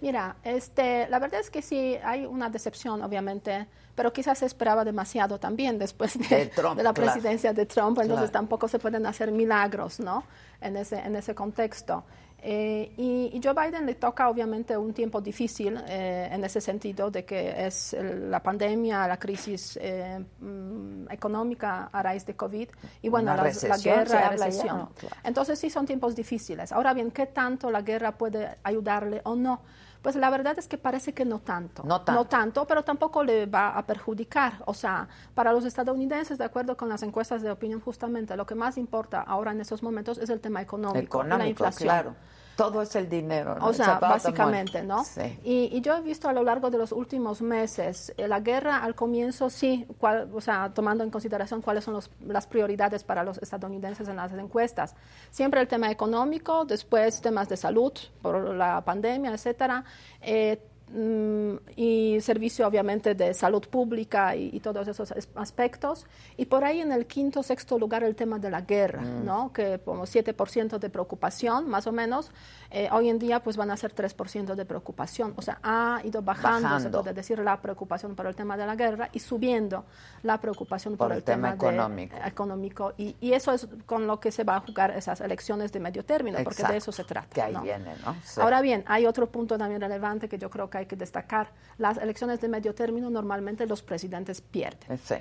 Mira, 0.00 0.36
este, 0.44 1.08
la 1.08 1.18
verdad 1.18 1.40
es 1.40 1.50
que 1.50 1.62
sí 1.62 1.96
hay 2.04 2.26
una 2.26 2.50
decepción, 2.50 3.02
obviamente, 3.02 3.66
pero 3.94 4.12
quizás 4.12 4.38
se 4.38 4.46
esperaba 4.46 4.84
demasiado 4.84 5.40
también 5.40 5.78
después 5.78 6.18
de, 6.18 6.50
la 6.82 6.92
presidencia 6.92 7.54
de 7.54 7.64
Trump, 7.64 7.98
entonces 8.00 8.30
tampoco 8.30 8.68
se 8.68 8.78
pueden 8.78 9.06
hacer 9.06 9.32
milagros, 9.32 9.98
¿no? 9.98 10.24
En 10.60 10.76
ese, 10.76 10.98
en 10.98 11.16
ese 11.16 11.34
contexto. 11.34 12.04
Eh, 12.48 12.92
y, 12.96 13.40
Joe 13.42 13.54
Biden 13.54 13.86
le 13.86 13.96
toca 13.96 14.28
obviamente 14.28 14.76
un 14.76 14.94
tiempo 14.94 15.20
difícil 15.20 15.76
eh, 15.88 16.28
en 16.30 16.44
ese 16.44 16.60
sentido 16.60 17.10
de 17.10 17.24
que 17.24 17.66
es 17.66 17.96
la 18.00 18.40
pandemia, 18.40 19.08
la 19.08 19.16
crisis 19.16 19.76
eh, 19.82 20.24
mm, 20.38 21.10
económica 21.10 21.90
a 21.92 22.02
raíz 22.04 22.24
de 22.24 22.36
COVID 22.36 22.68
y 23.02 23.08
bueno, 23.08 23.34
la, 23.34 23.42
guerra, 23.42 24.20
la 24.20 24.28
recesión. 24.30 24.90
Entonces 25.24 25.58
sí 25.58 25.70
son 25.70 25.86
tiempos 25.86 26.14
difíciles. 26.14 26.70
Ahora 26.70 26.94
bien, 26.94 27.10
¿qué 27.10 27.26
tanto 27.26 27.68
la 27.68 27.82
guerra 27.82 28.16
puede 28.16 28.58
ayudarle 28.62 29.22
o 29.24 29.34
no? 29.34 29.62
Pues 30.00 30.14
la 30.14 30.30
verdad 30.30 30.56
es 30.56 30.68
que 30.68 30.78
parece 30.78 31.12
que 31.12 31.24
no 31.24 31.40
tanto. 31.40 31.82
No 31.82 32.02
tanto. 32.02 32.12
No 32.12 32.28
tanto, 32.28 32.64
pero 32.64 32.84
tampoco 32.84 33.24
le 33.24 33.46
va 33.46 33.70
a 33.70 33.84
perjudicar. 33.84 34.62
O 34.66 34.74
sea, 34.74 35.08
para 35.34 35.52
los 35.52 35.64
estadounidenses, 35.64 36.38
de 36.38 36.44
acuerdo 36.44 36.76
con 36.76 36.88
las 36.88 37.02
encuestas 37.02 37.42
de 37.42 37.50
opinión, 37.50 37.80
justamente 37.80 38.36
lo 38.36 38.46
que 38.46 38.54
más 38.54 38.78
importa 38.78 39.22
ahora 39.22 39.50
en 39.50 39.60
estos 39.60 39.82
momentos 39.82 40.18
es 40.18 40.30
el 40.30 40.38
tema 40.38 40.62
económico, 40.62 41.00
económico 41.00 41.38
la 41.38 41.48
inflación. 41.48 41.88
Claro. 41.88 42.14
Todo 42.56 42.80
es 42.82 42.96
el 42.96 43.08
dinero. 43.08 43.56
O 43.60 43.72
sea, 43.72 43.98
básicamente, 43.98 44.82
¿no? 44.82 45.04
Sí. 45.04 45.38
Y, 45.44 45.80
yo 45.82 45.94
he 45.96 46.00
visto 46.00 46.28
a 46.28 46.32
lo 46.32 46.42
largo 46.42 46.70
de 46.70 46.78
los 46.78 46.90
últimos 46.90 47.42
meses, 47.42 48.14
eh, 48.16 48.26
la 48.26 48.40
guerra 48.40 48.78
al 48.78 48.94
comienzo 48.94 49.50
sí, 49.50 49.86
o 50.00 50.40
sea, 50.40 50.72
tomando 50.72 51.04
en 51.04 51.10
consideración 51.10 51.60
cuáles 51.60 51.84
son 51.84 52.00
las 52.26 52.46
prioridades 52.46 53.04
para 53.04 53.22
los 53.24 53.38
estadounidenses 53.38 54.08
en 54.08 54.16
las 54.16 54.32
encuestas. 54.32 54.94
Siempre 55.30 55.60
el 55.60 55.68
tema 55.68 55.90
económico, 55.90 56.64
después 56.64 57.20
temas 57.20 57.48
de 57.48 57.58
salud 57.58 57.92
por 58.22 58.54
la 58.54 58.82
pandemia, 58.82 59.32
etcétera. 59.32 59.84
Eh, 60.22 60.58
y 60.94 62.18
servicio 62.20 62.66
obviamente 62.66 63.14
de 63.14 63.34
salud 63.34 63.62
pública 63.68 64.36
y, 64.36 64.60
todos 64.60 64.86
esos 64.88 65.12
aspectos. 65.34 66.06
Y 66.36 66.46
por 66.46 66.64
ahí 66.64 66.80
en 66.80 66.92
el 66.92 67.06
quinto, 67.06 67.42
sexto 67.42 67.78
lugar 67.78 68.04
el 68.04 68.14
tema 68.14 68.38
de 68.38 68.50
la 68.50 68.62
guerra, 68.62 69.02
mm. 69.02 69.24
¿no? 69.24 69.52
que 69.52 69.80
como 69.84 70.04
7% 70.04 70.78
de 70.78 70.90
preocupación 70.90 71.68
más 71.68 71.86
o 71.86 71.92
menos, 71.92 72.30
eh, 72.78 72.90
hoy 72.92 73.08
en 73.08 73.18
día 73.18 73.42
pues 73.42 73.56
van 73.56 73.70
a 73.70 73.76
ser 73.78 73.94
3% 73.94 74.54
de 74.54 74.66
preocupación. 74.66 75.32
O 75.38 75.40
sea, 75.40 75.58
ha 75.62 76.02
ido 76.04 76.20
bajando, 76.20 76.78
se 76.78 76.90
puede 76.90 77.14
decir, 77.14 77.38
la 77.38 77.58
preocupación 77.62 78.14
por 78.14 78.26
el 78.26 78.36
tema 78.36 78.58
de 78.58 78.66
la 78.66 78.76
guerra 78.76 79.08
y 79.14 79.18
subiendo 79.18 79.86
la 80.22 80.38
preocupación 80.38 80.94
por, 80.94 81.10
el, 81.10 81.22
tema, 81.22 81.54
económico. 81.54 82.18
económico. 82.22 82.92
Y, 82.98 83.16
y, 83.18 83.32
eso 83.32 83.54
es 83.54 83.66
con 83.86 84.06
lo 84.06 84.20
que 84.20 84.30
se 84.30 84.44
va 84.44 84.56
a 84.56 84.60
jugar 84.60 84.90
esas 84.90 85.22
elecciones 85.22 85.72
de 85.72 85.80
medio 85.80 86.04
término, 86.04 86.36
porque 86.44 86.64
de 86.64 86.76
eso 86.76 86.92
se 86.92 87.04
trata. 87.04 87.28
Que 87.28 87.40
ahí 87.40 87.56
viene, 87.62 87.94
¿no? 88.04 88.14
Ahora 88.42 88.60
bien, 88.60 88.84
hay 88.88 89.06
otro 89.06 89.30
punto 89.30 89.56
también 89.56 89.80
relevante 89.80 90.28
que 90.28 90.36
yo 90.36 90.50
creo 90.50 90.68
que 90.68 90.76
hay 90.76 90.86
que 90.86 90.96
destacar. 90.96 91.52
Las 91.78 91.96
elecciones 91.96 92.42
de 92.42 92.48
medio 92.48 92.74
término 92.74 93.08
normalmente 93.08 93.64
los 93.64 93.80
presidentes 93.80 94.42
pierden. 94.42 94.98
Sí. 94.98 95.16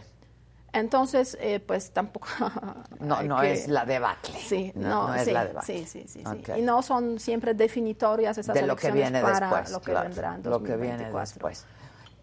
Entonces, 0.76 1.38
eh, 1.40 1.62
pues 1.62 1.92
tampoco... 1.92 2.28
no, 3.00 3.24
no 3.24 3.42
es 3.42 3.68
la 3.68 3.86
debacle. 3.86 4.36
Sí, 4.38 4.74
no, 4.76 5.14
es 5.16 5.32
la 5.32 5.46
debacle. 5.46 5.86
Sí, 5.86 6.06
sí, 6.06 6.06
sí, 6.08 6.24
Y 6.58 6.62
no 6.62 6.82
son 6.82 7.18
siempre 7.18 7.54
definitorias 7.54 8.38
esas 8.38 8.54
de 8.54 8.64
lo 8.64 8.76
que 8.76 8.92
viene 8.92 9.22
para 9.22 9.48
después, 9.48 9.72
lo 9.72 9.82
que 9.82 9.94
vendrá 9.94 10.38
Lo 10.44 10.62
que 10.62 10.76
viene 10.76 11.10
después. 11.12 11.66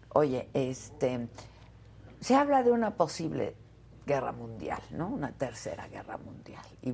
Oye, 0.09 0.49
este, 0.53 1.27
se 2.19 2.35
habla 2.35 2.61
de 2.61 2.71
una 2.71 2.91
posible 2.91 3.55
guerra 4.05 4.31
mundial, 4.31 4.81
¿no? 4.91 5.07
Una 5.07 5.31
tercera 5.31 5.87
guerra 5.87 6.17
mundial. 6.17 6.63
Y 6.83 6.93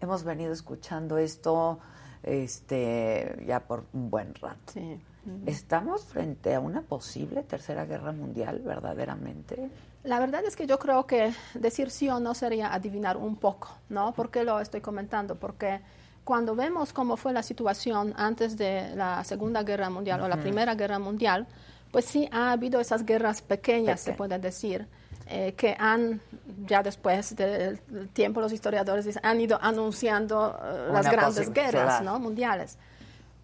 hemos 0.00 0.24
venido 0.24 0.52
escuchando 0.52 1.18
esto 1.18 1.80
este, 2.22 3.44
ya 3.46 3.60
por 3.60 3.84
un 3.92 4.08
buen 4.08 4.34
rato. 4.34 4.72
Sí. 4.72 4.98
¿Estamos 5.44 6.04
frente 6.04 6.54
a 6.54 6.60
una 6.60 6.80
posible 6.80 7.42
tercera 7.42 7.84
guerra 7.84 8.12
mundial 8.12 8.60
verdaderamente? 8.60 9.70
La 10.04 10.20
verdad 10.20 10.44
es 10.44 10.56
que 10.56 10.66
yo 10.66 10.78
creo 10.78 11.06
que 11.06 11.32
decir 11.54 11.90
sí 11.90 12.08
o 12.08 12.20
no 12.20 12.34
sería 12.34 12.72
adivinar 12.72 13.16
un 13.16 13.36
poco, 13.36 13.76
¿no? 13.88 14.12
¿Por 14.12 14.30
qué 14.30 14.44
lo 14.44 14.60
estoy 14.60 14.80
comentando? 14.80 15.34
Porque 15.34 15.80
cuando 16.24 16.54
vemos 16.54 16.92
cómo 16.92 17.16
fue 17.16 17.32
la 17.32 17.42
situación 17.42 18.14
antes 18.16 18.56
de 18.56 18.94
la 18.94 19.24
Segunda 19.24 19.62
Guerra 19.62 19.90
Mundial 19.90 20.20
o 20.20 20.28
la 20.28 20.36
Primera 20.36 20.74
Guerra 20.74 20.98
Mundial, 20.98 21.46
pues 21.90 22.04
sí 22.04 22.28
ha 22.32 22.52
habido 22.52 22.80
esas 22.80 23.04
guerras 23.04 23.42
pequeñas, 23.42 24.00
se 24.00 24.12
puede 24.12 24.38
decir, 24.38 24.86
eh, 25.26 25.54
que 25.56 25.76
han, 25.78 26.20
ya 26.66 26.82
después 26.82 27.34
del 27.36 27.78
tiempo 28.12 28.40
los 28.40 28.52
historiadores 28.52 29.18
han 29.22 29.40
ido 29.40 29.58
anunciando 29.60 30.58
eh, 30.62 30.88
las 30.92 31.10
grandes 31.10 31.52
guerras 31.52 32.02
¿no? 32.02 32.18
mundiales. 32.18 32.78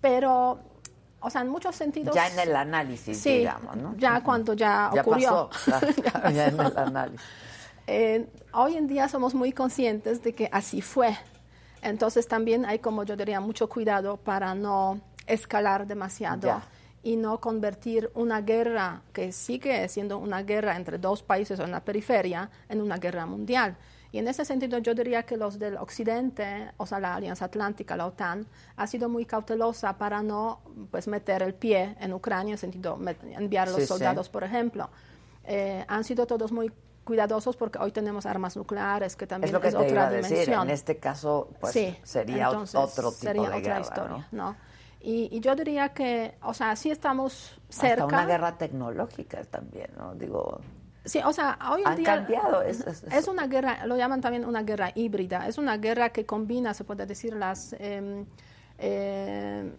Pero 0.01 0.61
o 1.25 1.31
sea, 1.31 1.41
en 1.41 1.49
muchos 1.49 1.75
sentidos. 1.75 2.15
Ya 2.15 2.29
en 2.29 2.39
el 2.39 2.55
análisis, 2.55 3.23
digamos, 3.25 3.77
¿no? 3.77 3.97
Ya 3.97 4.23
cuando 4.23 4.53
ya, 4.53 4.91
ocurrió. 4.93 5.49
ya, 6.35 6.49
en 6.49 6.61
el 6.61 6.77
análisis. 6.77 7.27
Eh, 7.87 8.27
hoy 8.53 8.77
en 8.77 8.87
día 8.87 9.09
somos 9.09 9.35
muy 9.35 9.53
conscientes 9.53 10.23
de 10.23 10.35
que 10.35 10.51
así 10.53 10.83
fue. 10.83 11.17
Entonces 11.81 12.29
también 12.29 12.67
hay, 12.67 12.79
como 12.79 13.05
yo 13.05 13.17
diría, 13.17 13.41
mucho 13.41 13.69
cuidado 13.69 14.19
para 14.19 14.55
no 14.55 15.01
escalar 15.27 15.87
demasiado 15.87 16.61
y 17.03 17.17
no 17.17 17.41
convertir 17.41 18.11
una 18.15 18.43
guerra 18.43 19.03
que 19.13 19.33
sigue 19.33 19.89
siendo 19.89 20.19
una 20.19 20.43
guerra 20.43 20.77
entre 20.77 20.99
dos 20.99 21.23
países 21.23 21.59
o 21.59 21.65
en 21.65 21.71
la 21.71 21.81
periferia 21.85 22.51
en 22.69 22.83
una 22.83 22.99
guerra 22.99 23.25
mundial. 23.25 23.77
Y 24.15 24.19
en 24.19 24.29
ese 24.29 24.45
sentido 24.45 24.79
yo 24.79 24.95
diría 24.95 25.25
que 25.25 25.37
los 25.37 25.59
del 25.59 25.77
Occidente, 25.77 26.71
o 26.77 26.87
sea, 26.87 27.01
la 27.01 27.17
Alianza 27.17 27.47
Atlántica, 27.47 27.97
la 27.97 28.07
OTAN, 28.07 28.47
ha 28.77 28.87
sido 28.87 29.09
muy 29.09 29.27
cautelosa 29.27 29.99
para 29.99 30.23
no 30.23 30.61
pues, 30.93 31.09
meter 31.09 31.43
el 31.43 31.53
pie 31.53 31.97
en 31.99 32.13
Ucrania, 32.13 32.53
en 32.53 32.59
sentido 32.59 32.97
enviar 33.37 33.67
los 33.67 33.85
soldados, 33.87 34.29
por 34.29 34.45
ejemplo. 34.45 34.89
Eh, 35.43 35.85
han 35.89 36.05
sido 36.05 36.29
todos 36.29 36.53
muy 36.53 36.71
cuidadosos 37.03 37.57
porque 37.57 37.81
hoy 37.81 37.91
tenemos 37.91 38.25
armas 38.25 38.57
nucleares, 38.57 39.17
que 39.17 39.27
también 39.27 39.53
es, 39.53 39.75
otra 39.75 40.09
dimensión. 40.09 40.63
En 40.63 40.71
este 40.71 40.99
caso, 40.99 41.49
pues 41.59 41.77
sería 42.05 42.51
otro 42.51 42.87
tipo 42.87 43.11
sería 43.11 43.51
de 43.51 43.59
otra 43.59 43.81
historia, 43.81 44.29
¿no? 44.31 44.55
Y, 45.01 45.41
yo 45.41 45.57
diría 45.57 45.89
que, 45.89 46.37
o 46.43 46.55
sea, 46.55 46.77
sí 46.77 46.93
estamos 46.93 47.61
cerca. 47.69 48.05
Hasta 48.05 48.17
una 48.17 48.27
guerra 48.27 48.57
tecnológica 48.57 49.43
también, 49.43 49.91
¿no? 49.99 50.15
Digo, 50.15 50.61
Sí, 51.05 51.21
o 51.25 51.33
sea, 51.33 51.59
hoy 51.71 51.83
en 51.85 51.97
día 51.97 52.17
cambiado. 52.17 52.63
Es, 52.63 52.81
es, 52.81 53.29
una 53.29 53.47
guerra, 53.47 53.85
lo 53.87 53.97
llaman 53.97 54.21
también 54.21 54.45
una 54.45 54.63
guerra 54.63 54.91
híbrida. 54.95 55.47
Es 55.47 55.59
una 55.59 55.77
guerra 55.77 56.11
que 56.11 56.25
combina, 56.25 56.73
se 56.73 56.85
puede 56.85 57.05
decir, 57.05 57.35
las, 57.35 57.75
em, 57.79 58.25
eh, 58.79 59.71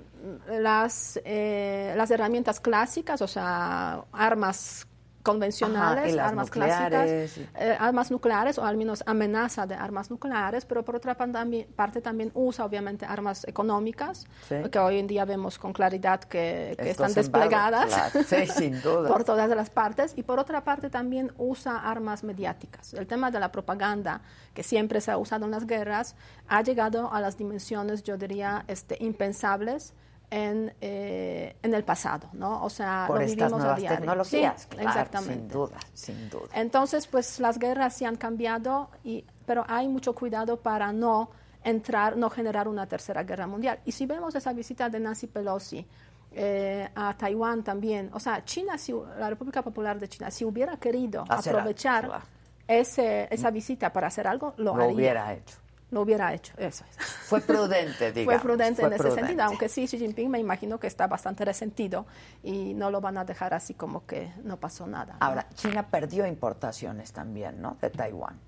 las, 0.49 1.19
eh, 1.25 1.93
las 1.97 2.11
herramientas 2.11 2.59
clásicas, 2.59 3.21
o 3.21 3.27
sea, 3.27 4.05
armas 4.11 4.87
convencionales, 5.25 6.17
armas 6.17 6.51
clásicas, 6.51 7.09
eh, 7.09 7.77
armas 7.79 8.11
nucleares 8.11 8.59
o 8.59 8.63
al 8.63 8.77
menos 8.77 9.03
amenaza 9.07 9.65
de 9.65 9.73
armas 9.73 10.11
nucleares, 10.11 10.65
pero 10.65 10.85
por 10.85 10.95
otra 10.95 11.17
parte 11.17 11.99
también 12.01 12.31
usa 12.35 12.63
obviamente 12.63 13.05
armas 13.05 13.45
económicas, 13.47 14.27
que 14.71 14.79
hoy 14.79 14.99
en 14.99 15.07
día 15.07 15.25
vemos 15.25 15.57
con 15.57 15.73
claridad 15.73 16.21
que, 16.21 16.75
están 16.77 17.13
desplegadas 17.13 17.91
por 19.07 19.23
todas 19.23 19.49
las 19.49 19.69
partes, 19.71 20.13
y 20.15 20.21
por 20.21 20.39
otra 20.39 20.63
parte 20.63 20.89
también 20.89 21.33
usa 21.37 21.77
armas 21.77 22.23
mediáticas. 22.23 22.93
El 22.93 23.07
tema 23.07 23.31
de 23.31 23.39
la 23.39 23.51
propaganda, 23.51 24.21
que 24.53 24.61
siempre 24.61 25.01
se 25.01 25.09
ha 25.09 25.17
usado 25.17 25.45
en 25.45 25.51
las 25.51 25.65
guerras, 25.65 26.15
ha 26.47 26.61
llegado 26.61 27.11
a 27.11 27.19
las 27.19 27.35
dimensiones, 27.35 28.03
yo 28.03 28.15
diría, 28.15 28.63
este, 28.67 28.97
impensables 29.03 29.95
en, 30.29 30.73
eh, 30.81 31.55
en 31.61 31.73
el 31.73 31.83
pasado, 31.83 32.29
¿no? 32.33 32.63
O 32.63 32.69
sea, 32.69 33.07
lo 33.07 33.19
vivimos 33.19 33.53
a 33.63 33.75
diario. 33.75 33.97
tecnologías, 33.97 34.67
exactamente. 34.77 35.33
Sin 35.33 35.47
duda, 35.47 35.77
sin 35.93 36.29
duda. 36.29 36.49
Entonces, 36.53 37.07
pues 37.07 37.39
las 37.39 37.59
guerras 37.59 37.95
se 37.95 38.05
han 38.05 38.15
cambiado, 38.15 38.89
y, 39.03 39.25
pero 39.45 39.65
hay 39.67 39.87
mucho 39.87 40.13
cuidado 40.13 40.57
para 40.57 40.91
no 40.91 41.29
entrar, 41.63 42.17
no 42.17 42.29
generar 42.29 42.67
una 42.67 42.87
tercera 42.87 43.23
guerra 43.23 43.47
mundial. 43.47 43.79
Y 43.85 43.91
si 43.91 44.05
vemos 44.05 44.35
esa 44.35 44.53
visita 44.53 44.89
de 44.89 44.99
Nancy 44.99 45.27
Pelosi 45.27 45.85
eh, 46.31 46.89
a 46.95 47.15
Taiwán 47.15 47.63
también, 47.63 48.09
o 48.13 48.19
sea, 48.19 48.43
China, 48.45 48.77
si, 48.77 48.93
la 49.17 49.29
República 49.29 49.61
Popular 49.61 49.99
de 49.99 50.07
China, 50.07 50.31
si 50.31 50.45
hubiera 50.45 50.77
querido 50.77 51.23
aprovechar 51.27 52.21
ese, 52.67 53.27
esa 53.31 53.51
visita 53.51 53.91
para 53.91 54.07
hacer 54.07 54.27
algo, 54.27 54.53
lo, 54.57 54.75
lo 54.75 54.87
hubiera 54.87 55.33
hecho 55.33 55.64
lo 55.91 56.01
hubiera 56.01 56.33
hecho. 56.33 56.53
Eso 56.57 56.83
Fue 56.97 57.41
prudente, 57.41 58.11
digamos. 58.13 58.41
Fue 58.41 58.49
prudente 58.49 58.83
en 58.83 58.93
ese 58.93 59.11
sentido, 59.11 59.43
aunque 59.43 59.69
sí, 59.69 59.85
Xi 59.87 59.97
Jinping 59.97 60.29
me 60.29 60.39
imagino 60.39 60.79
que 60.79 60.87
está 60.87 61.07
bastante 61.07 61.45
resentido 61.45 62.05
y 62.43 62.73
no 62.73 62.89
lo 62.91 63.01
van 63.01 63.17
a 63.17 63.25
dejar 63.25 63.53
así 63.53 63.73
como 63.73 64.05
que 64.05 64.31
no 64.43 64.57
pasó 64.57 64.87
nada. 64.87 65.17
Ahora, 65.19 65.47
China 65.53 65.87
perdió 65.87 66.25
importaciones 66.25 67.11
también, 67.13 67.61
¿no? 67.61 67.77
De 67.81 67.89
Taiwán. 67.89 68.39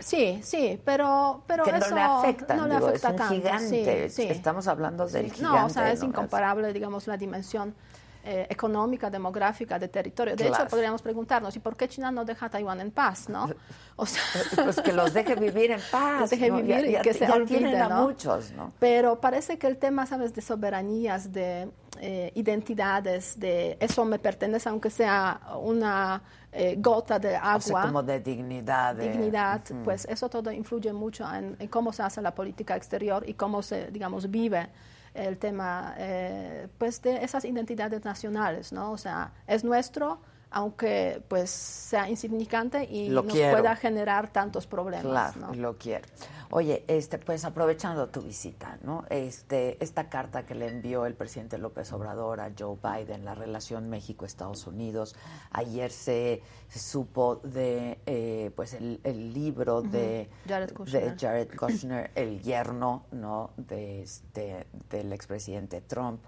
Sí, 0.00 0.40
sí, 0.42 0.80
pero, 0.82 1.44
pero 1.46 1.62
que 1.62 1.70
eso 1.70 1.90
no 1.90 1.96
le 1.96 2.02
afecta, 2.02 2.56
no 2.56 2.66
le 2.66 2.74
afecta 2.74 3.10
es 3.10 3.20
un 3.20 3.28
gigante. 3.28 4.04
Estamos 4.30 4.66
hablando 4.66 5.06
del 5.06 5.30
gigante. 5.30 5.58
No, 5.58 5.66
o 5.66 5.68
sea, 5.68 5.92
es 5.92 6.02
incomparable, 6.02 6.72
digamos, 6.72 7.06
la 7.06 7.18
dimensión 7.18 7.74
eh, 8.22 8.46
económica, 8.50 9.08
demográfica, 9.08 9.78
de 9.78 9.88
territorio. 9.88 10.36
De 10.36 10.48
hecho, 10.48 10.66
podríamos 10.68 11.00
preguntarnos, 11.00 11.56
¿y 11.56 11.58
por 11.58 11.74
qué 11.74 11.88
China 11.88 12.10
no 12.10 12.24
deja 12.24 12.46
a 12.46 12.50
Taiwán 12.50 12.78
en 12.80 12.90
paz, 12.90 13.30
no? 13.30 13.48
O 13.96 14.04
sea, 14.04 14.22
pues 14.62 14.80
que 14.82 14.92
los 14.92 15.14
deje 15.14 15.36
vivir 15.36 15.70
en 15.70 15.80
paz. 15.90 16.20
Los 16.20 16.30
deje 16.30 16.50
vivir 16.50 16.84
y 16.86 17.00
que 17.00 17.14
se 17.14 17.30
olviden, 17.30 17.80
a 17.80 17.88
muchos, 17.88 18.52
¿no? 18.52 18.74
Pero 18.78 19.20
parece 19.20 19.58
que 19.58 19.66
el 19.66 19.78
tema, 19.78 20.04
¿sabes?, 20.04 20.34
de 20.34 20.42
soberanías, 20.42 21.32
de 21.32 21.70
eh, 21.98 22.30
identidades, 22.34 23.40
de 23.40 23.78
eso 23.80 24.04
me 24.04 24.18
pertenece, 24.18 24.68
aunque 24.68 24.90
sea 24.90 25.40
una 25.58 26.22
eh, 26.52 26.76
gota 26.78 27.18
de 27.18 27.36
agua. 27.36 27.82
como 27.82 28.02
de 28.02 28.20
dignidad. 28.20 28.96
dignidad, 28.96 29.62
pues 29.82 30.04
eso 30.04 30.28
todo 30.28 30.52
influye 30.52 30.92
mucho 30.92 31.24
en, 31.32 31.56
en, 31.58 31.68
cómo 31.68 31.90
se 31.90 32.02
hace 32.02 32.20
la 32.20 32.34
política 32.34 32.76
exterior 32.76 33.26
y 33.26 33.32
cómo 33.32 33.62
se, 33.62 33.90
digamos, 33.90 34.30
vive 34.30 34.68
el 35.14 35.38
tema 35.38 35.94
eh, 35.98 36.68
pues 36.78 37.02
de 37.02 37.24
esas 37.24 37.44
identidades 37.44 38.04
nacionales, 38.04 38.72
¿no? 38.72 38.92
O 38.92 38.98
sea, 38.98 39.32
es 39.46 39.64
nuestro, 39.64 40.20
aunque 40.50 41.22
pues 41.28 41.50
sea 41.50 42.08
insignificante 42.08 42.84
y 42.84 43.08
nos 43.08 43.24
pueda 43.26 43.76
generar 43.76 44.32
tantos 44.32 44.66
problemas. 44.66 45.34
Claro, 45.34 45.54
lo 45.54 45.76
quiero. 45.78 46.06
Oye, 46.52 46.84
este, 46.88 47.18
pues 47.18 47.44
aprovechando 47.44 48.08
tu 48.08 48.22
visita, 48.22 48.76
¿no? 48.82 49.04
Este, 49.08 49.82
esta 49.82 50.08
carta 50.08 50.44
que 50.44 50.56
le 50.56 50.66
envió 50.66 51.06
el 51.06 51.14
presidente 51.14 51.58
López 51.58 51.92
Obrador 51.92 52.40
a 52.40 52.50
Joe 52.58 52.76
Biden, 52.82 53.24
la 53.24 53.36
relación 53.36 53.88
México-Estados 53.88 54.66
Unidos, 54.66 55.14
ayer 55.52 55.92
se, 55.92 56.42
supo 56.68 57.36
de, 57.36 58.00
eh, 58.06 58.50
pues 58.56 58.74
el, 58.74 59.32
libro 59.32 59.82
de, 59.82 60.28
Jared 60.48 60.72
Kushner. 60.72 61.14
de 61.14 61.18
Jared 61.20 61.56
Kushner, 61.56 62.10
el 62.16 62.42
yerno, 62.42 63.04
¿no? 63.12 63.50
De 63.56 64.02
este, 64.02 64.66
del 64.90 65.12
expresidente 65.12 65.80
Trump. 65.80 66.20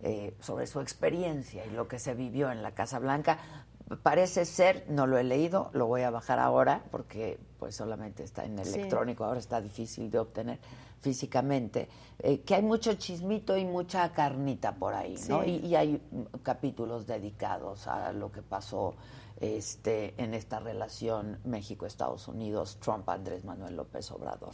Eh, 0.00 0.36
sobre 0.38 0.68
su 0.68 0.80
experiencia 0.80 1.66
y 1.66 1.70
lo 1.70 1.88
que 1.88 1.98
se 1.98 2.14
vivió 2.14 2.52
en 2.52 2.62
la 2.62 2.70
Casa 2.70 3.00
Blanca 3.00 3.66
parece 3.96 4.44
ser, 4.44 4.84
no 4.88 5.06
lo 5.06 5.18
he 5.18 5.24
leído, 5.24 5.70
lo 5.72 5.86
voy 5.86 6.02
a 6.02 6.10
bajar 6.10 6.38
ahora 6.38 6.84
porque 6.90 7.38
pues 7.58 7.74
solamente 7.74 8.22
está 8.22 8.44
en 8.44 8.58
electrónico, 8.58 9.24
ahora 9.24 9.40
está 9.40 9.60
difícil 9.60 10.10
de 10.10 10.18
obtener 10.18 10.58
físicamente, 11.00 11.88
eh, 12.18 12.40
que 12.40 12.54
hay 12.56 12.62
mucho 12.62 12.94
chismito 12.94 13.56
y 13.56 13.64
mucha 13.64 14.12
carnita 14.12 14.74
por 14.74 14.94
ahí, 14.94 15.14
¿no? 15.28 15.44
Y, 15.44 15.74
hay 15.74 16.02
capítulos 16.42 17.06
dedicados 17.06 17.86
a 17.86 18.12
lo 18.12 18.32
que 18.32 18.42
pasó 18.42 18.94
este, 19.40 20.14
en 20.22 20.34
esta 20.34 20.58
relación 20.58 21.38
México-Estados 21.44 22.26
Unidos, 22.28 22.78
Trump-Andrés 22.80 23.44
Manuel 23.44 23.76
López 23.76 24.10
Obrador. 24.10 24.52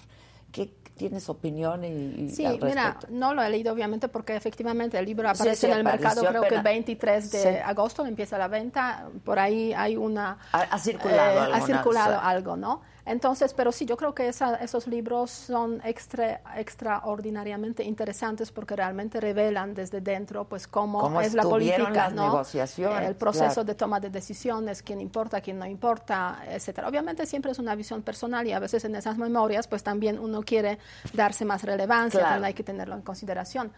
¿Qué 0.55 0.73
tienes 0.97 1.29
opinión 1.29 1.85
y, 1.85 2.31
Sí, 2.31 2.47
mira, 2.62 2.97
no 3.09 3.35
lo 3.35 3.43
he 3.43 3.51
leído 3.51 3.73
obviamente 3.73 4.07
porque 4.07 4.37
efectivamente 4.37 4.97
el 4.97 5.05
libro 5.05 5.29
aparece 5.29 5.67
en 5.67 5.79
el 5.79 5.83
mercado 5.83 6.25
creo 6.25 6.43
que 6.43 6.55
el 6.55 6.62
23 6.62 7.33
de 7.33 7.61
agosto 7.61 8.07
empieza 8.07 8.38
la 8.38 8.47
venta, 8.47 9.09
por 9.25 9.40
ahí 9.40 9.73
hay 9.73 9.97
una... 9.97 10.38
Ha, 10.53 10.79
circulado, 10.79 11.49
eh, 11.49 11.53
ha 11.55 11.61
circulado 11.62 12.21
algo, 12.21 12.57
¿no? 12.57 12.83
Entonces, 13.07 13.53
pero 13.53 13.71
sí, 13.71 13.85
yo 13.85 13.97
creo 13.97 14.14
que 14.14 14.29
esos 14.29 14.87
libros 14.87 15.31
son 15.31 15.83
extra, 15.85 16.40
extraordinariamente 16.57 17.85
interesantes 17.85 18.51
porque 18.51 18.77
realmente 18.77 19.21
revelan 19.21 19.75
desde 19.75 20.01
dentro 20.01 20.45
pues 20.45 20.67
cómo, 20.67 21.21
es 21.21 21.35
la 21.35 21.43
política, 21.43 21.90
las 21.90 22.14
negociaciones, 22.14 23.09
el 23.09 23.17
proceso 23.17 23.62
de 23.62 23.75
toma 23.75 24.01
de 24.01 24.09
decisiones, 24.09 24.83
quién 24.83 25.01
importa, 25.01 25.40
quién 25.43 25.59
no 25.59 25.67
importa, 25.67 26.40
etcétera. 26.49 26.88
Obviamente 26.88 27.27
siempre 27.27 27.53
es 27.53 27.59
una 27.59 27.75
visión 27.75 28.03
personal 28.03 28.47
y 28.47 28.53
a 28.53 28.59
veces 28.59 28.85
en 28.85 28.97
esas 28.97 29.19
memorias 29.19 29.69
pues 29.69 29.83
también 29.83 30.19
uno 30.19 30.43
quiere 30.43 30.79
darse 31.12 31.45
más 31.45 31.62
relevancia, 31.62 32.35
hay 32.35 32.55
que 32.55 32.64
tenerlo 32.64 32.95
en 32.95 33.03
consideración. 33.03 33.71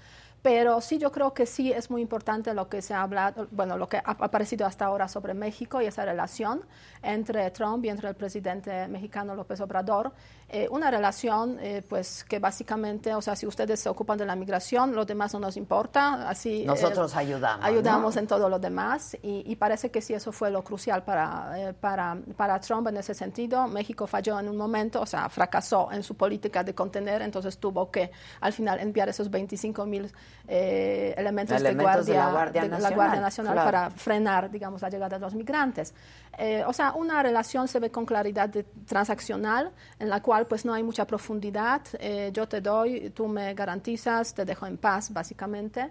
Pero 0.47 0.81
sí, 0.81 0.99
yo 0.99 1.11
creo 1.11 1.35
que 1.35 1.45
sí 1.45 1.73
es 1.73 1.91
muy 1.91 2.01
importante 2.01 2.55
lo 2.55 2.69
que 2.69 2.81
se 2.81 2.95
ha 2.95 3.03
hablado, 3.03 3.49
bueno, 3.51 3.77
lo 3.77 3.89
que 3.89 3.97
ha 3.97 4.03
aparecido 4.13 4.65
hasta 4.65 4.85
ahora 4.85 5.09
sobre 5.09 5.35
México 5.35 5.83
y 5.83 5.87
esa 5.87 6.05
relación 6.05 6.61
entre 7.03 7.51
Trump 7.51 7.85
y 7.85 7.89
entre 7.89 8.11
el 8.11 8.15
presidente 8.15 8.87
mexicano 8.87 9.35
López 9.35 9.61
Obrador. 9.61 10.13
Eh, 10.49 10.69
una 10.71 10.93
relación, 10.93 11.59
eh, 11.61 11.83
pues, 11.89 12.23
que 12.23 12.39
básicamente, 12.39 13.13
o 13.15 13.21
sea, 13.21 13.35
si 13.35 13.47
ustedes 13.47 13.81
se 13.81 13.89
ocupan 13.89 14.17
de 14.17 14.25
la 14.25 14.37
migración, 14.37 14.95
lo 14.95 15.05
demás 15.05 15.33
no 15.35 15.41
nos 15.41 15.57
importa. 15.57 16.29
Así, 16.29 16.63
eh, 16.63 16.67
Nosotros 16.67 17.17
ayudamos. 17.17 17.67
Ayudamos 17.67 18.17
en 18.17 18.29
todo 18.29 18.49
lo 18.49 18.61
demás 18.61 19.17
y, 19.23 19.57
parece 19.57 19.91
que 19.91 20.01
sí, 20.01 20.15
eso 20.15 20.31
fue 20.31 20.51
lo 20.51 20.63
crucial 20.63 21.03
para, 21.03 21.75
para, 21.81 22.17
para 22.37 22.61
Trump 22.61 22.87
en 22.87 22.99
ese 22.99 23.13
sentido. 23.13 23.67
México 23.67 24.07
falló 24.07 24.39
en 24.39 24.49
un 24.49 24.57
momento, 24.57 25.01
o 25.01 25.07
sea, 25.07 25.29
fracasó 25.29 25.91
en 25.91 26.05
su 26.05 26.15
política 26.15 26.63
de 26.63 26.75
contener, 26.75 27.23
entonces 27.23 27.59
tuvo 27.59 27.91
que 27.91 28.13
al 28.41 28.53
final 28.53 28.79
enviar 28.79 29.09
esos 29.09 29.29
25 29.29 29.85
mil 29.85 30.13
eh, 30.49 31.15
elementos, 31.17 31.61
de, 31.61 31.75
guardia, 31.75 32.27
la 32.27 32.91
Guardia 32.91 33.21
Nacional, 33.21 33.55
para 33.57 33.91
frenar, 33.91 34.49
digamos, 34.51 34.81
la 34.83 34.89
llegada 34.89 35.19
de 35.19 35.25
los 35.25 35.35
migrantes. 35.35 35.93
Eh, 36.39 36.65
o 36.67 36.73
sea, 36.73 36.93
una 36.93 37.23
relación 37.23 37.67
se 37.69 37.81
ve 37.81 37.91
con 37.91 38.05
claridad 38.05 38.51
transaccional, 38.87 39.73
en 39.99 40.09
la 40.09 40.23
cual 40.23 40.47
pues 40.47 40.65
no 40.65 40.75
hay 40.75 40.83
mucha 40.83 41.07
profundidad. 41.07 41.83
Eh, 41.99 42.31
yo 42.33 42.47
te 42.47 42.61
doy, 42.61 43.11
tú 43.11 43.27
me 43.27 43.55
garantizas, 43.55 44.35
te 44.35 44.45
dejo 44.45 44.67
en 44.67 44.77
paz, 44.77 45.13
básicamente 45.13 45.91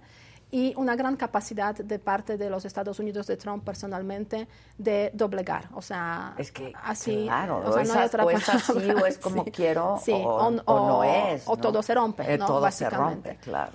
y 0.51 0.73
una 0.77 0.95
gran 0.95 1.15
capacidad 1.17 1.75
de 1.75 1.99
parte 1.99 2.37
de 2.37 2.49
los 2.49 2.65
Estados 2.65 2.99
Unidos 2.99 3.27
de 3.27 3.35
Trump 3.35 3.63
personalmente 3.63 4.47
de 4.77 5.11
doblegar, 5.13 5.69
o 5.73 5.81
sea, 5.81 6.33
es 6.37 6.51
que 6.51 6.71
así, 6.83 7.23
claro, 7.23 7.61
o, 7.65 7.73
sea, 7.73 7.83
no 7.83 7.99
hay 7.99 8.05
otra 8.05 8.25
o 8.25 8.31
es 8.31 8.49
así 8.49 8.91
o 8.91 9.05
es 9.05 9.17
como 9.17 9.43
quiero 9.53 9.95
o, 9.95 10.51
no 10.51 11.03
es, 11.03 11.43
o 11.45 11.57
todo 11.57 11.81
se 11.81 11.93
rompe, 11.93 12.37
¿no? 12.37 12.45
todo 12.45 12.61
básicamente. 12.61 13.29
se 13.29 13.33
rompe, 13.33 13.37
claro. 13.43 13.71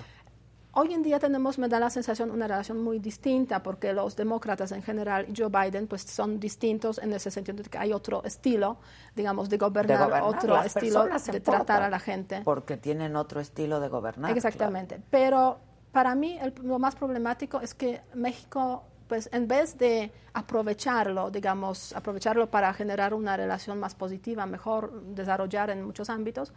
Hoy 0.72 0.94
en 0.94 1.02
día 1.02 1.18
tenemos, 1.18 1.58
me 1.58 1.68
da 1.68 1.80
la 1.80 1.90
sensación, 1.90 2.30
una 2.30 2.46
relación 2.46 2.80
muy 2.82 3.00
distinta 3.00 3.60
porque 3.60 3.92
los 3.92 4.14
demócratas 4.14 4.70
en 4.70 4.82
general 4.82 5.26
y 5.28 5.34
Joe 5.36 5.48
Biden 5.48 5.88
pues 5.88 6.02
son 6.02 6.38
distintos 6.38 6.98
en 6.98 7.12
ese 7.12 7.30
sentido 7.32 7.60
de 7.60 7.68
que 7.68 7.76
hay 7.76 7.92
otro 7.92 8.22
estilo, 8.22 8.78
digamos, 9.16 9.48
de 9.48 9.58
gobernar, 9.58 10.22
otro 10.22 10.62
estilo 10.62 11.06
de 11.06 11.40
tratar 11.40 11.82
a 11.82 11.90
la 11.90 11.98
gente. 11.98 12.42
Porque 12.44 12.76
tienen 12.76 13.16
otro 13.16 13.40
estilo 13.40 13.80
de 13.80 13.88
gobernar. 13.88 14.30
Exactamente. 14.36 15.00
Pero 15.10 15.58
para 15.90 16.14
mí 16.14 16.38
lo 16.62 16.78
más 16.78 16.94
problemático 16.94 17.60
es 17.60 17.74
que 17.74 18.02
México 18.14 18.84
pues 19.08 19.28
en 19.32 19.48
vez 19.48 19.76
de 19.76 20.12
aprovecharlo, 20.34 21.32
digamos, 21.32 21.92
aprovecharlo 21.96 22.48
para 22.48 22.72
generar 22.72 23.12
una 23.12 23.36
relación 23.36 23.80
más 23.80 23.96
positiva, 23.96 24.46
mejor 24.46 25.02
desarrollar 25.02 25.68
en 25.70 25.82
muchos 25.82 26.08
ámbitos, 26.08 26.52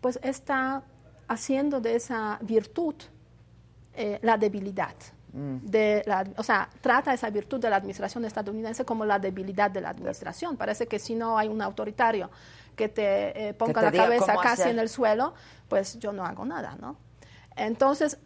pues 0.00 0.20
está 0.22 0.84
haciendo 1.26 1.80
de 1.80 1.96
esa 1.96 2.38
virtud 2.42 2.94
eh, 3.96 4.18
la 4.22 4.36
debilidad. 4.36 4.94
Mm. 5.32 5.56
De 5.62 6.02
la, 6.06 6.24
o 6.36 6.42
sea, 6.42 6.68
trata 6.80 7.12
esa 7.12 7.28
virtud 7.30 7.60
de 7.60 7.68
la 7.68 7.76
administración 7.76 8.24
estadounidense 8.24 8.84
como 8.84 9.04
la 9.04 9.18
debilidad 9.18 9.70
de 9.70 9.80
la 9.80 9.90
administración. 9.90 10.56
Parece 10.56 10.86
que 10.86 10.98
si 10.98 11.14
no 11.14 11.36
hay 11.36 11.48
un 11.48 11.60
autoritario 11.60 12.30
que 12.74 12.88
te 12.88 13.48
eh, 13.48 13.54
ponga 13.54 13.82
la 13.82 13.92
cabeza 13.92 14.34
casi 14.42 14.68
en 14.68 14.78
el 14.78 14.88
suelo, 14.88 15.34
pues 15.68 15.98
yo 15.98 16.12
no 16.12 16.24
hago 16.24 16.44
nada, 16.44 16.76
¿no? 16.80 16.96
Entonces, 17.56 18.18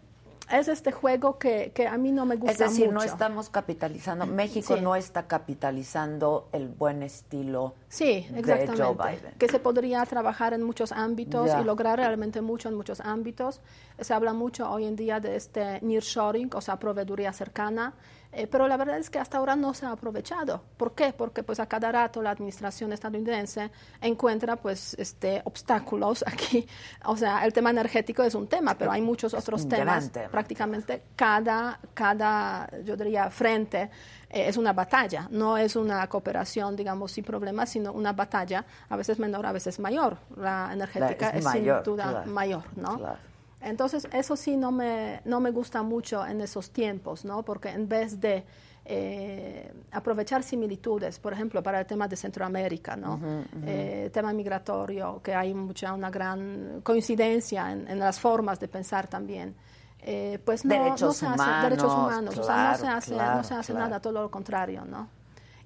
es 0.51 0.68
este 0.68 0.92
juego 0.92 1.38
que, 1.38 1.72
que, 1.74 1.86
a 1.86 1.96
mí 1.96 2.12
no 2.12 2.26
me 2.26 2.36
gusta 2.36 2.53
mucho. 2.53 2.64
Es 2.64 2.70
decir, 2.70 2.92
no 2.92 3.03
estamos 3.03 3.48
capitalizando, 3.51 4.26
México 4.26 4.76
no 4.76 4.96
está 4.96 5.26
capitalizando 5.26 6.48
el 6.53 6.68
buen 6.68 7.03
estilo 7.03 7.74
sí, 7.88 8.26
exactamente, 8.34 8.72
de 8.72 8.82
Joe 8.82 8.94
Biden. 8.94 9.34
Que 9.38 9.48
se 9.48 9.61
podría 9.61 10.05
trabajar 10.07 10.55
en 10.55 10.62
muchos 10.62 10.92
ámbitos 10.92 11.51
y 11.61 11.64
lograr 11.64 11.98
realmente 11.98 12.40
mucho 12.40 12.68
en 12.68 12.74
muchos 12.74 13.01
ámbitos. 13.01 13.61
Se 13.98 14.14
habla 14.14 14.32
mucho 14.32 14.70
hoy 14.70 14.86
en 14.86 14.96
día 14.96 15.20
de 15.20 15.36
este 15.36 15.80
nearshoring, 15.82 16.51
o 16.55 16.61
sea, 16.61 16.78
proveeduría 16.78 17.32
cercana. 17.32 17.94
Eh, 18.33 18.47
pero 18.47 18.68
la 18.68 18.76
verdad 18.76 18.99
es 18.99 19.11
que 19.11 19.18
hasta 19.18 19.39
ahora 19.39 19.57
no 19.57 19.74
se 19.74 19.87
ha 19.87 19.91
aprovechado. 19.91 20.62
¿Por 20.76 20.95
qué? 20.95 21.12
Porque 21.12 21.43
pues 21.43 21.59
a 21.59 21.66
cada 21.66 21.91
rato 21.91 22.22
la 22.22 22.31
administración 22.31 22.93
estadounidense 22.93 23.70
encuentra 24.01 24.55
pues 24.57 24.95
este 24.99 25.43
obstáculos 25.45 26.22
aquí. 26.26 26.66
O 27.07 27.16
sea, 27.16 27.45
el 27.45 27.53
tema 27.53 27.70
energético 27.70 28.22
es 28.22 28.35
un 28.35 28.47
tema, 28.47 28.76
pero 28.78 28.93
hay 28.93 29.03
muchos 29.03 29.35
otros 29.35 29.68
temas. 29.68 30.11
Prácticamente 30.31 31.03
cada, 31.16 31.81
cada, 31.93 32.68
yo 32.85 32.97
diría, 32.97 33.31
frente 33.31 33.91
eh, 34.31 34.49
es 34.49 34.57
una 34.57 34.72
batalla. 34.72 35.26
No 35.31 35.59
es 35.59 35.74
una 35.74 36.07
cooperación, 36.07 36.76
digamos, 36.76 37.11
sin 37.12 37.24
problemas, 37.24 37.70
sino 37.70 37.93
una 37.93 38.12
batalla, 38.12 38.64
a 38.89 38.97
veces 38.97 39.18
menor, 39.18 39.45
a 39.45 39.53
veces 39.53 39.81
mayor. 39.81 40.18
La 40.37 40.70
energética 40.72 41.31
es, 41.31 41.45
sin 41.51 41.64
duda 41.85 42.24
mayor, 42.26 42.62
¿no? 42.76 43.30
Entonces, 43.61 44.09
eso 44.13 44.37
sí 44.37 44.57
no 44.57 44.73
me, 44.73 45.21
no 45.25 45.41
me 45.41 45.51
gusta 45.51 45.83
mucho 45.83 46.27
en 46.27 46.41
esos 46.41 46.71
tiempos, 46.71 47.25
¿no? 47.25 47.43
Porque 47.45 47.69
en 47.69 47.89
vez 47.89 48.21
de 48.21 48.45
eh, 48.87 49.73
aprovechar 49.93 50.43
similitudes, 50.43 51.19
por 51.19 51.33
ejemplo, 51.33 51.63
para 51.63 51.81
el 51.81 51.87
tema 51.87 52.09
de 52.09 52.17
Centroamérica, 52.17 52.97
¿no? 52.97 53.21
Eh, 53.65 54.11
tema 54.13 54.33
migratorio, 54.33 55.21
que 55.23 55.35
hay 55.35 55.53
mucha, 55.55 55.93
una 55.93 56.11
gran 56.11 56.81
coincidencia 56.83 57.71
en, 57.71 57.99
las 57.99 58.19
formas 58.19 58.59
de 58.59 58.69
pensar 58.69 59.07
también. 59.07 59.55
Eh, 60.03 60.41
pues 60.45 60.65
no, 60.65 60.75
derechos 60.75 61.19
se 61.19 61.27
humanos, 61.27 61.47
hace 61.47 61.65
derechos 61.65 61.93
humanos, 61.93 62.39
o 62.39 62.43
sea, 62.43 62.71
no 62.73 62.79
se 62.79 62.89
hace, 62.89 63.15
no 63.15 63.45
se 63.45 63.55
hace 63.55 63.75
nada, 63.75 64.01
todo 64.01 64.15
lo 64.15 64.31
contrario, 64.31 64.85
¿no? 64.87 65.20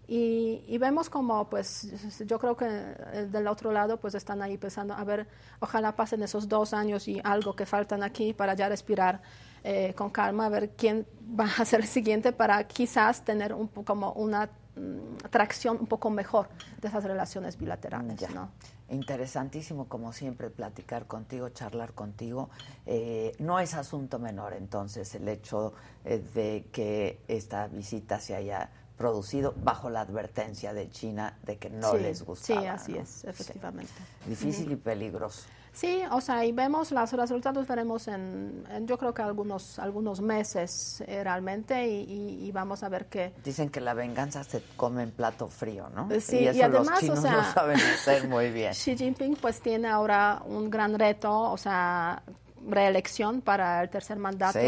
Y, 0.07 0.77
vemos 0.79 1.09
como, 1.09 1.49
pues, 1.49 2.19
yo 2.27 2.39
creo 2.39 2.57
que 2.57 2.67
eh, 2.67 3.29
del 3.31 3.47
otro 3.47 3.73
lado, 3.73 3.97
pues 3.99 4.15
están 4.15 4.43
ahí 4.43 4.59
pensando, 4.59 4.93
a 4.93 5.03
ver, 5.03 5.27
ojalá 5.61 5.97
pasen 5.97 6.23
esos 6.23 6.47
dos 6.47 6.75
años 6.75 7.09
y 7.09 7.21
algo 7.25 7.57
que 7.57 7.65
faltan 7.65 8.03
aquí 8.03 8.35
para 8.35 8.55
ya 8.55 8.69
respirar 8.69 9.23
eh, 9.63 9.95
con 9.95 10.11
calma, 10.11 10.47
a 10.47 10.49
ver 10.51 10.71
quién 10.77 11.07
va 11.41 11.47
a 11.59 11.65
ser 11.65 11.81
el 11.81 11.87
siguiente 11.87 12.33
para 12.33 12.65
quizás 12.65 13.25
tener 13.25 13.55
un, 13.55 13.69
como 13.69 14.13
una 14.13 14.51
mm, 14.77 15.17
tracción 15.31 15.79
un 15.81 15.87
poco 15.87 16.11
mejor 16.11 16.49
de 16.83 16.89
esas 16.89 17.05
relaciones 17.05 17.57
bilaterales. 17.57 18.29
¿no? 18.35 18.51
Interesantísimo, 18.91 19.89
como 19.89 20.13
siempre, 20.13 20.51
platicar 20.51 21.07
contigo, 21.07 21.49
charlar 21.49 21.95
contigo. 21.95 22.51
Eh, 22.85 23.33
no 23.39 23.59
es 23.59 23.73
asunto 23.73 24.19
menor, 24.19 24.53
entonces, 24.53 25.15
el 25.15 25.27
hecho 25.29 25.73
de 26.05 26.67
que 26.71 27.21
esta 27.27 27.69
visita 27.69 28.21
se 28.21 28.35
haya 28.35 28.69
producido 28.97 29.55
bajo 29.57 29.91
la 29.91 30.01
advertencia 30.01 30.73
de 30.73 30.91
China 30.91 31.39
de 31.45 31.59
que 31.59 31.71
no 31.71 31.95
les 31.95 32.25
gustaba. 32.25 32.61
Sí, 32.61 32.67
así 32.67 32.97
es, 32.97 33.25
efectivamente. 33.25 33.93
Difícil 34.27 34.71
y 34.73 34.77
peligroso. 34.77 35.43
Sí, 35.75 36.03
o 36.13 36.21
sea, 36.21 36.45
y 36.45 36.53
vemos 36.53 36.93
los 36.93 37.13
resultados, 37.13 37.67
veremos 37.67 38.07
en, 38.07 38.65
yo 38.83 38.97
creo 38.97 39.13
que 39.13 39.23
algunos, 39.23 39.81
algunos 39.81 40.21
meses 40.21 41.03
eh, 41.09 41.25
realmente 41.25 41.85
y, 41.89 42.51
vamos 42.53 42.85
a 42.85 42.89
ver 42.89 43.07
qué. 43.07 43.33
Dicen 43.43 43.71
que 43.71 43.81
la 43.81 43.93
venganza 43.93 44.45
se 44.45 44.63
come 44.77 45.03
en 45.03 45.11
plato 45.11 45.49
frío, 45.49 45.89
¿no? 45.93 46.09
Sí, 46.21 46.39
y, 46.39 46.61
además, 46.61 46.87
los 46.87 47.01
chinos 47.01 47.19
o 47.19 47.23
sea, 47.23 47.37
lo 47.37 47.43
saben 47.53 47.81
hacer 47.81 48.29
muy 48.29 48.51
bien. 48.51 48.73
Xi 48.73 48.97
Jinping 48.97 49.35
pues 49.35 49.61
tiene 49.61 49.89
ahora 49.89 50.41
un 50.47 50.71
gran 50.71 50.97
reto, 50.97 51.33
o 51.33 51.57
sea, 51.57 52.23
reelección 52.69 53.41
para 53.41 53.83
el 53.83 53.91
tercer 53.91 54.19
mandato 54.19 54.59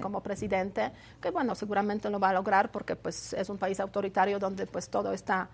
como 0.00 0.22
presidente, 0.22 0.92
que 1.20 1.30
bueno, 1.30 1.54
seguramente 1.54 2.10
lo 2.10 2.18
va 2.18 2.30
a 2.30 2.34
lograr 2.34 2.70
porque 2.70 2.96
pues 2.96 3.32
es 3.32 3.48
un 3.48 3.58
país 3.58 3.80
autoritario 3.80 4.38
donde 4.38 4.66
pues 4.66 4.88
todo 4.88 5.12
está 5.12 5.48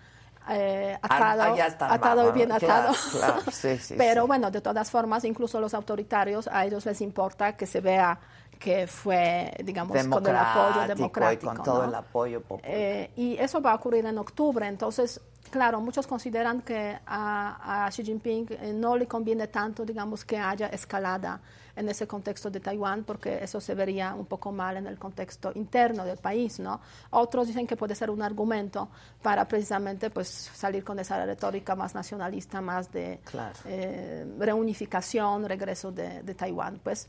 eh, 0.49 0.99
atado, 1.03 1.43
ah, 1.43 1.95
atado 1.95 2.29
y 2.29 2.33
bien 2.33 2.53
atado. 2.53 2.93
Sí, 3.53 3.77
Pero 3.97 4.27
bueno, 4.27 4.51
de 4.51 4.61
todas 4.61 4.91
formas, 4.91 5.25
incluso 5.25 5.61
los 5.61 5.75
autoritarios, 5.75 6.49
a 6.49 6.65
ellos 6.65 6.87
les 6.87 7.01
importa 7.01 7.57
que 7.57 7.67
se 7.67 7.81
vea 7.81 8.19
que 8.59 8.87
fue, 8.87 9.53
digamos, 9.65 9.97
con 10.07 10.27
el 10.27 10.37
apoyo 10.37 10.87
democrático. 10.87 11.53
Y 11.53 11.57
con 11.57 11.65
todo 11.65 11.85
el 11.85 11.95
apoyo 11.95 12.41
popular. 12.43 12.71
Eh, 12.73 13.11
y 13.17 13.37
eso 13.39 13.61
va 13.63 13.73
a 13.73 13.75
ocurrir 13.77 14.05
en 14.05 14.19
octubre. 14.19 14.67
Entonces, 14.67 15.21
claro, 15.51 15.81
muchos 15.81 16.07
consideran 16.07 16.61
que 16.61 16.99
a, 17.07 17.87
a 17.87 17.91
Xi 17.91 18.05
Jinping 18.05 18.47
eh, 18.51 18.73
no 18.75 18.97
le 18.97 19.07
conviene 19.07 19.47
tanto, 19.49 19.85
digamos, 19.85 20.25
que 20.25 20.37
haya 20.39 20.67
escalada 20.69 21.41
en 21.77 21.89
ese 21.89 22.07
contexto 22.07 22.51
de 22.51 22.61
Taiwán, 22.61 23.05
porque 23.05 23.43
eso 23.43 23.61
se 23.61 23.75
vería 23.75 24.15
un 24.15 24.27
poco 24.27 24.53
mal 24.53 24.77
en 24.77 24.87
el 24.87 24.99
contexto 24.99 25.53
interno 25.55 26.05
del 26.05 26.19
país, 26.19 26.61
¿no? 26.61 26.81
Otros 27.11 27.47
dicen 27.49 27.67
que 27.67 27.77
puede 27.77 27.95
ser 27.95 28.11
un 28.11 28.23
argumento 28.23 28.89
para 29.23 29.47
precisamente 29.47 30.11
pues 30.11 30.29
salir 30.29 30.85
con 30.85 30.99
esa 30.99 31.25
retórica 31.25 31.75
más 31.75 31.95
nacionalista, 31.95 32.61
más 32.61 32.91
de 32.93 33.21
eh, 33.67 34.27
reunificación, 34.39 35.45
regreso 35.47 35.93
de, 35.93 36.23
de 36.23 36.35
Taiwán. 36.35 36.81
Pues 36.83 37.09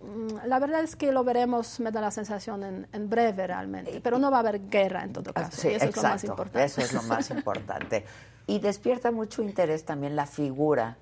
mm, 0.00 0.46
la 0.46 0.58
verdad 0.58 0.82
es 0.82 0.96
que 0.96 1.12
lo 1.12 1.24
veremos, 1.24 1.80
me 1.80 1.90
da 1.90 2.00
la 2.00 2.10
sensación, 2.10 2.86
en, 2.90 3.10
breve 3.10 3.46
realmente, 3.46 4.00
pero 4.00 4.18
no 4.18 4.30
va 4.30 4.38
a 4.38 4.40
haber 4.40 4.68
guerra 4.68 5.04
en 5.04 5.12
todo 5.12 5.32
caso. 5.32 5.60
Sí, 5.60 5.68
eso 5.68 5.86
es 5.86 5.96
lo 5.96 6.02
más 6.02 6.24
importante. 6.24 6.64
Eso 6.64 6.80
es 6.80 6.92
lo 6.92 7.02
más 7.02 7.30
importante. 7.38 8.04
Y 8.46 8.58
despierta 8.58 9.10
mucho 9.10 9.42
interés 9.42 9.84
también 9.84 10.16
la 10.16 10.26
figura 10.26 10.98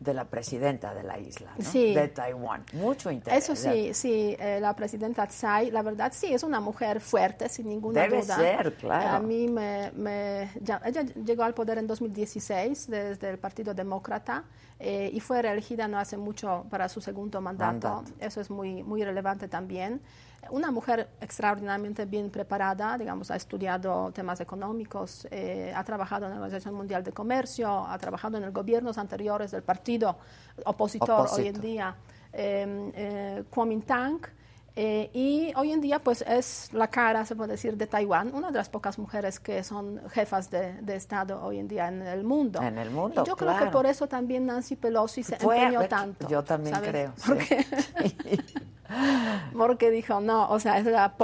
de 0.00 0.14
la 0.14 0.24
presidenta 0.24 0.94
de 0.94 1.02
la 1.02 1.18
isla, 1.18 1.52
¿no? 1.58 1.72
de 1.72 2.08
Taiwán. 2.08 2.64
Mucho 2.72 3.10
interés. 3.10 3.44
Eso 3.44 3.54
sí, 3.54 3.92
sí, 3.92 4.34
eh, 4.40 4.58
la 4.58 4.74
presidenta 4.74 5.26
Tsai, 5.26 5.70
la 5.70 5.82
verdad 5.82 6.10
sí, 6.16 6.32
es 6.32 6.42
una 6.42 6.58
mujer 6.58 7.02
fuerte, 7.02 7.50
sin 7.50 7.68
ninguna 7.68 8.00
Debe 8.00 8.22
duda. 8.22 8.36
ser, 8.36 8.74
claro. 8.76 9.16
A 9.16 9.20
mí 9.20 9.46
me, 9.46 9.92
ella 10.84 11.02
llegó 11.22 11.42
al 11.42 11.52
poder 11.52 11.76
en 11.76 11.86
2016 11.86 12.88
desde 12.88 13.28
el 13.28 13.38
Partido 13.38 13.74
Demócrata 13.74 14.44
eh, 14.78 15.10
y 15.12 15.20
fue 15.20 15.42
reelegida 15.42 15.86
no 15.86 15.98
hace 15.98 16.16
mucho 16.16 16.64
para 16.70 16.88
su 16.88 17.02
segundo 17.02 17.42
mandato. 17.42 18.02
Eso 18.18 18.40
es 18.40 18.48
muy, 18.48 18.82
muy 18.82 19.04
relevante 19.04 19.48
también 19.48 20.00
una 20.48 20.70
mujer 20.70 21.08
extraordinariamente 21.20 22.06
bien 22.06 22.30
preparada, 22.30 22.96
digamos, 22.96 23.30
ha 23.30 23.36
estudiado 23.36 24.10
temas 24.12 24.40
económicos, 24.40 25.26
eh, 25.30 25.72
ha 25.74 25.84
trabajado 25.84 26.26
en 26.26 26.32
la 26.32 26.36
Organización 26.38 26.74
Mundial 26.74 27.04
de 27.04 27.12
Comercio, 27.12 27.68
ha 27.86 27.98
trabajado 27.98 28.38
en 28.38 28.44
los 28.44 28.52
gobiernos 28.52 28.96
anteriores 28.98 29.50
del 29.50 29.62
partido 29.62 30.16
opositor 30.64 31.28
hoy 31.32 31.48
en 31.48 31.60
día, 31.60 31.94
eh, 32.32 32.90
eh, 32.94 33.44
Kuomintang, 33.50 34.20
eh, 34.76 35.10
y 35.12 35.52
hoy 35.56 35.72
en 35.72 35.80
día 35.80 35.98
pues 35.98 36.22
es 36.22 36.72
la 36.72 36.88
cara, 36.88 37.24
se 37.24 37.34
puede 37.36 37.52
decir, 37.52 37.76
de 37.76 37.86
Taiwán, 37.86 38.32
una 38.34 38.50
de 38.50 38.58
las 38.58 38.68
pocas 38.68 38.98
mujeres 38.98 39.40
que 39.40 39.62
son 39.64 40.00
jefas 40.10 40.50
de, 40.50 40.80
Estado 40.90 41.42
hoy 41.42 41.58
en 41.58 41.68
día 41.68 41.88
en 41.88 42.02
el 42.02 42.24
mundo. 42.24 42.60
En 42.62 42.76
el 42.76 42.90
mundo, 42.90 43.22
y 43.22 43.26
yo 43.26 43.36
creo 43.36 43.56
que 43.56 43.66
por 43.66 43.86
eso 43.86 44.06
también 44.06 44.46
Nancy 44.46 44.76
Pelosi 44.76 45.22
se 45.22 45.36
empeñó 45.36 45.86
tanto. 45.88 46.28
Yo 46.28 46.42
también 46.42 46.76
creo. 46.76 47.12
porque 49.56 49.90
dijo, 49.90 50.20
no, 50.20 50.48
o 50.50 50.58
sea, 50.58 50.78
es 50.78 50.84
la, 50.84 51.14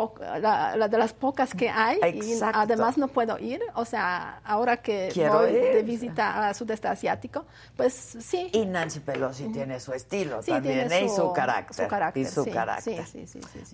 la, 0.40 0.88
de 0.88 0.98
las 0.98 1.12
pocas 1.12 1.54
que 1.54 1.68
hay 1.68 1.98
y 2.14 2.38
además 2.40 2.96
no 2.96 3.08
puedo 3.08 3.38
ir, 3.38 3.60
o 3.74 3.84
sea, 3.84 4.40
ahora 4.44 4.76
que 4.76 5.10
voy 5.30 5.52
de 5.52 5.82
visita 5.82 6.48
a 6.48 6.54
sudeste 6.54 6.88
asiático, 6.88 7.44
pues 7.76 7.94
sí. 7.94 8.50
Y 8.52 8.66
Nancy 8.66 9.00
Pelosi 9.00 9.48
tiene 9.48 9.80
su 9.80 9.92
estilo 9.92 10.40
también 10.42 10.90
¿eh? 10.92 11.04
y 11.04 11.08
su 11.08 11.32
carácter. 11.32 11.88
y 12.14 12.24
su 12.24 12.44
carácter. 12.46 13.04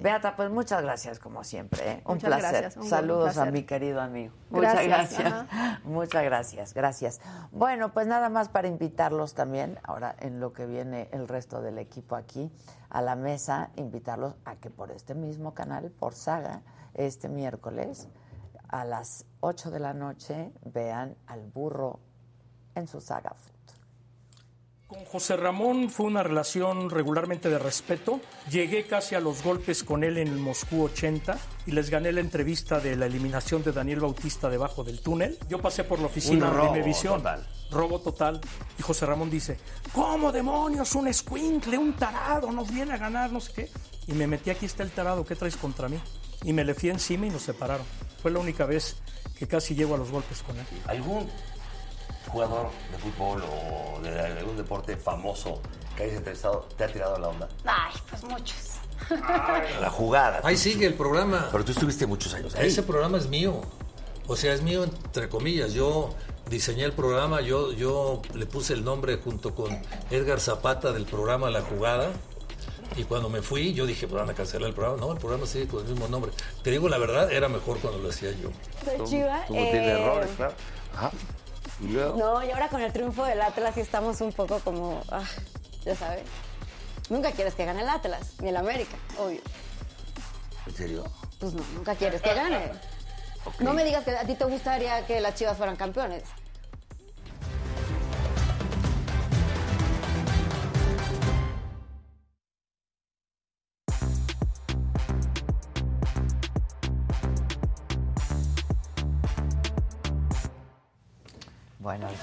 Beata, 0.00 0.36
pues 0.36 0.50
muchas 0.50 0.82
gracias 0.82 1.18
como 1.18 1.44
siempre, 1.44 1.90
¿eh? 1.90 2.02
un 2.06 2.18
placer. 2.18 2.72
Saludos 2.84 3.36
a 3.38 3.46
mi 3.46 3.62
querido 3.64 4.00
amigo. 4.00 4.34
Muchas 4.50 4.84
gracias. 4.84 5.46
Muchas 5.84 6.24
gracias, 6.24 6.74
gracias. 6.74 7.20
Bueno, 7.50 7.92
pues 7.92 8.06
nada 8.06 8.28
más 8.28 8.48
para 8.48 8.68
invitarlos 8.68 9.34
también, 9.34 9.78
ahora 9.82 10.14
en 10.18 10.40
lo 10.40 10.52
que 10.52 10.66
viene 10.66 11.08
el 11.12 11.28
resto 11.28 11.62
del 11.62 11.78
equipo 11.78 12.16
aquí 12.16 12.50
a 12.90 13.02
la 13.02 13.16
mesa, 13.16 13.70
invitarlos 13.76 14.34
a 14.44 14.56
que 14.56 14.70
por 14.70 14.90
este 14.90 15.14
mismo 15.14 15.54
canal, 15.54 15.90
por 15.90 16.14
Saga, 16.14 16.62
este 16.94 17.28
miércoles 17.28 18.08
a 18.68 18.84
las 18.84 19.26
8 19.40 19.70
de 19.70 19.80
la 19.80 19.94
noche 19.94 20.52
vean 20.64 21.16
al 21.26 21.42
burro 21.42 22.00
en 22.74 22.88
su 22.88 23.00
Saga 23.00 23.34
con 24.92 25.04
José 25.06 25.36
Ramón 25.38 25.88
fue 25.88 26.06
una 26.06 26.22
relación 26.22 26.90
regularmente 26.90 27.48
de 27.48 27.58
respeto. 27.58 28.20
Llegué 28.50 28.84
casi 28.84 29.14
a 29.14 29.20
los 29.20 29.42
golpes 29.42 29.84
con 29.84 30.04
él 30.04 30.18
en 30.18 30.28
el 30.28 30.36
Moscú 30.36 30.82
80 30.84 31.38
y 31.66 31.70
les 31.70 31.88
gané 31.88 32.12
la 32.12 32.20
entrevista 32.20 32.78
de 32.78 32.94
la 32.96 33.06
eliminación 33.06 33.62
de 33.62 33.72
Daniel 33.72 34.00
Bautista 34.00 34.50
debajo 34.50 34.84
del 34.84 35.00
túnel. 35.00 35.38
Yo 35.48 35.62
pasé 35.62 35.84
por 35.84 35.98
la 35.98 36.06
oficina 36.06 36.50
de 36.50 36.68
Imevisión. 36.68 37.18
Total. 37.18 37.46
Robo 37.70 38.00
total. 38.00 38.40
Y 38.78 38.82
José 38.82 39.06
Ramón 39.06 39.30
dice, 39.30 39.56
¿cómo 39.94 40.30
demonios? 40.30 40.94
Un 40.94 41.08
escuincle, 41.08 41.78
un 41.78 41.94
tarado, 41.94 42.52
nos 42.52 42.70
viene 42.70 42.92
a 42.92 42.98
ganar, 42.98 43.32
no 43.32 43.40
sé 43.40 43.52
qué. 43.54 43.70
Y 44.06 44.12
me 44.12 44.26
metí, 44.26 44.50
aquí 44.50 44.66
está 44.66 44.82
el 44.82 44.90
tarado, 44.90 45.24
¿qué 45.24 45.36
traes 45.36 45.56
contra 45.56 45.88
mí? 45.88 45.98
Y 46.44 46.52
me 46.52 46.64
le 46.64 46.74
fui 46.74 46.90
encima 46.90 47.26
y 47.26 47.30
nos 47.30 47.42
separaron. 47.42 47.86
Fue 48.20 48.30
la 48.30 48.40
única 48.40 48.66
vez 48.66 48.96
que 49.38 49.46
casi 49.46 49.74
llego 49.74 49.94
a 49.94 49.98
los 49.98 50.10
golpes 50.10 50.42
con 50.42 50.58
él. 50.58 50.66
¿Algún 50.86 51.28
jugador 52.28 52.70
de 52.90 52.98
fútbol 52.98 53.42
o 53.44 54.00
de 54.00 54.20
algún 54.20 54.56
deporte 54.56 54.96
famoso 54.96 55.60
que 55.96 56.04
hayas 56.04 56.16
entrevistado 56.16 56.66
te 56.76 56.84
ha 56.84 56.88
tirado 56.88 57.18
la 57.18 57.28
onda? 57.28 57.48
Ay, 57.64 57.92
pues 58.08 58.24
muchos. 58.24 58.72
La 59.80 59.90
jugada. 59.90 60.40
Ahí 60.44 60.56
sigue 60.56 60.86
el 60.86 60.94
programa. 60.94 61.48
Pero 61.50 61.64
tú 61.64 61.72
estuviste 61.72 62.06
muchos 62.06 62.32
años 62.34 62.54
ahí. 62.54 62.68
Ese 62.68 62.82
programa 62.82 63.18
es 63.18 63.28
mío. 63.28 63.60
O 64.26 64.36
sea, 64.36 64.54
es 64.54 64.62
mío 64.62 64.84
entre 64.84 65.28
comillas. 65.28 65.72
Yo 65.72 66.10
diseñé 66.48 66.84
el 66.84 66.92
programa, 66.92 67.40
yo, 67.40 67.72
yo 67.72 68.22
le 68.34 68.46
puse 68.46 68.74
el 68.74 68.84
nombre 68.84 69.16
junto 69.16 69.54
con 69.54 69.76
Edgar 70.10 70.40
Zapata 70.40 70.92
del 70.92 71.04
programa 71.04 71.50
La 71.50 71.62
Jugada. 71.62 72.10
Y 72.96 73.04
cuando 73.04 73.30
me 73.30 73.40
fui, 73.40 73.72
yo 73.72 73.86
dije, 73.86 74.06
pues 74.06 74.20
van 74.20 74.30
a 74.30 74.34
cancelar 74.34 74.68
el 74.68 74.74
programa. 74.74 74.98
No, 74.98 75.12
el 75.12 75.18
programa 75.18 75.46
sigue 75.46 75.66
con 75.66 75.84
el 75.84 75.90
mismo 75.90 76.08
nombre. 76.08 76.30
Te 76.62 76.70
digo 76.70 76.88
la 76.88 76.98
verdad, 76.98 77.32
era 77.32 77.48
mejor 77.48 77.78
cuando 77.78 77.98
lo 77.98 78.10
hacía 78.10 78.32
yo. 78.32 78.50
Tú 78.96 79.04
tienes 79.04 79.44
eh, 79.50 80.00
errores, 80.00 80.30
claro. 80.36 80.52
Ajá. 80.94 81.10
Y 81.82 81.88
luego. 81.88 82.16
No, 82.16 82.44
y 82.44 82.50
ahora 82.50 82.68
con 82.68 82.80
el 82.80 82.92
triunfo 82.92 83.24
del 83.24 83.42
Atlas 83.42 83.74
sí 83.74 83.80
estamos 83.80 84.20
un 84.20 84.32
poco 84.32 84.60
como, 84.60 85.02
ah, 85.10 85.24
ya 85.84 85.96
sabes. 85.96 86.22
Nunca 87.10 87.32
quieres 87.32 87.54
que 87.54 87.64
gane 87.64 87.82
el 87.82 87.88
Atlas, 87.88 88.34
ni 88.40 88.48
el 88.48 88.56
América, 88.56 88.96
obvio. 89.18 89.40
¿En 90.66 90.74
serio? 90.74 91.04
Pues 91.38 91.54
no, 91.54 91.64
nunca 91.74 91.94
quieres 91.96 92.22
que 92.22 92.32
gane. 92.32 92.70
No 93.58 93.72
me 93.74 93.84
digas 93.84 94.04
que 94.04 94.12
a 94.12 94.24
ti 94.24 94.34
te 94.34 94.44
gustaría 94.44 95.04
que 95.06 95.20
las 95.20 95.34
chivas 95.34 95.56
fueran 95.56 95.74
campeones. 95.76 96.22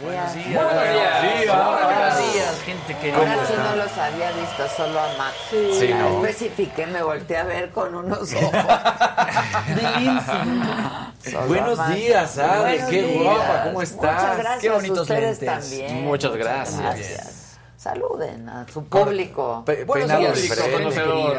Buenos 0.01 0.33
días. 0.33 0.63
Buenos 0.63 0.83
días. 0.83 1.21
Buenos 1.47 2.33
días, 2.33 2.61
gente 2.65 2.97
querida. 2.97 3.17
Ahora 3.17 3.45
sí 3.45 3.53
no 3.57 3.75
los 3.75 3.97
había 3.97 4.31
visto, 4.31 4.67
solo 4.75 4.99
a 4.99 5.07
Max. 5.17 5.35
Sí, 5.51 5.93
¿no? 5.93 6.25
especifiqué, 6.25 6.87
me 6.87 7.03
volteé 7.03 7.37
a 7.37 7.43
ver 7.43 7.69
con 7.71 7.93
unos 7.95 8.33
ojos. 8.33 8.51
Buenos 11.47 11.95
días, 11.95 12.37
Ale, 12.37 12.59
Buenos 12.61 12.89
qué 12.89 13.01
días. 13.03 13.23
guapa, 13.23 13.63
¿cómo 13.65 13.81
estás? 13.81 14.21
Muchas 14.21 14.37
gracias. 14.37 14.61
Qué 14.61 14.69
bonitos 14.69 14.99
Ustedes 15.01 15.41
lentes. 15.41 15.69
también. 15.69 16.03
Muchas 16.05 16.33
gracias. 16.35 17.35
Saluden 17.79 18.49
a 18.49 18.67
su 18.67 18.83
público. 18.83 19.63
Pe- 19.65 19.85
peinado. 19.85 20.19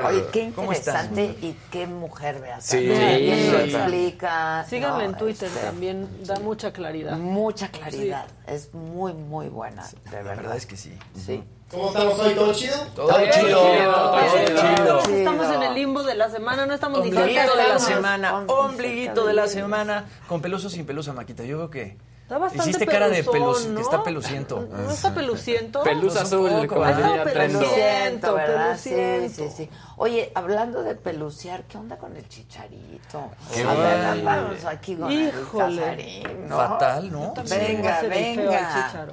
Oye, 0.07 0.25
qué 0.33 0.45
interesante 0.45 1.37
y 1.43 1.55
qué 1.71 1.87
mujer, 1.87 2.41
Beata. 2.41 2.63
Sí. 2.63 2.87
Lo 2.87 2.95
Sí. 2.95 3.75
explica. 3.75 4.65
Síganme 4.67 5.05
No, 5.05 5.11
en 5.11 5.19
Twitter 5.19 5.49
este, 5.49 5.61
también, 5.67 6.09
da 6.25 6.37
mucha 6.39 6.73
claridad. 6.73 7.19
Mucha 7.19 7.69
claridad. 7.69 8.25
Es 8.47 8.73
muy, 8.73 9.13
muy 9.13 9.49
buena, 9.51 9.87
de 9.87 9.99
La 10.07 10.11
verdad. 10.23 10.37
verdad 10.37 10.57
es 10.57 10.65
que 10.65 10.79
sí. 10.79 10.99
Sí. 11.15 11.45
¿Cómo 11.71 11.89
estamos 11.89 12.19
hoy? 12.19 12.33
¿Todo 12.35 12.55
chido? 12.55 12.77
Todo 12.97 13.11
chido, 13.31 13.61
todo 13.61 15.03
chido. 15.03 15.17
Estamos 15.19 15.55
en 15.55 15.63
el 15.63 15.75
limbo 15.75 16.03
de 16.05 16.15
la 16.15 16.31
semana, 16.31 16.65
no 16.65 16.73
estamos 16.73 17.05
ni 17.05 17.09
Ombliguito 17.11 17.43
cerca 17.43 17.63
de 17.63 17.69
la 17.69 17.79
semana, 17.79 18.45
Ombliguito 18.47 19.27
de 19.27 19.35
la 19.35 19.47
semana, 19.47 20.07
con 20.27 20.41
peluso 20.41 20.69
o 20.69 20.71
sin 20.71 20.87
pelusa, 20.87 21.13
Maquita. 21.13 21.45
Yo 21.45 21.59
creo 21.59 21.71
que 21.71 21.99
Está 22.31 22.39
bastante 22.39 22.71
hiciste 22.71 22.87
cara 22.87 23.09
de 23.09 23.25
pelus, 23.25 23.67
¿no? 23.67 23.75
que 23.75 23.83
está 23.83 24.05
peluciento. 24.05 24.61
¿No 24.71 24.89
está 24.89 25.13
peluciento? 25.13 25.83
Pelusa 25.83 26.21
Pues 26.21 26.33
un 26.33 26.47
azul, 26.47 26.61
poco, 26.63 26.75
como 26.75 26.81
¿verdad? 26.83 27.09
diría 27.09 27.25
peluciento. 27.25 27.59
Peluciento, 27.59 28.35
¿verdad? 28.35 28.79
Sí, 28.79 28.91
peluciento. 28.91 29.57
sí, 29.57 29.65
sí. 29.65 29.71
Oye, 29.97 30.31
hablando 30.37 30.85
de 30.85 30.95
peluciar, 30.95 31.65
¿qué 31.65 31.77
onda 31.77 31.99
con 31.99 32.17
el 32.17 32.29
chicharito? 32.29 33.33
Qué 33.53 33.65
A 33.65 33.75
ver, 33.75 34.23
mal. 34.23 34.45
vamos 34.45 34.65
aquí 34.65 34.95
con 34.95 35.11
Híjole. 35.11 35.75
el 35.75 35.81
Casarín, 35.81 36.49
¿no? 36.49 36.57
Fatal, 36.57 37.11
¿no? 37.11 37.35
Venga, 37.49 38.03
venga. 38.03 39.07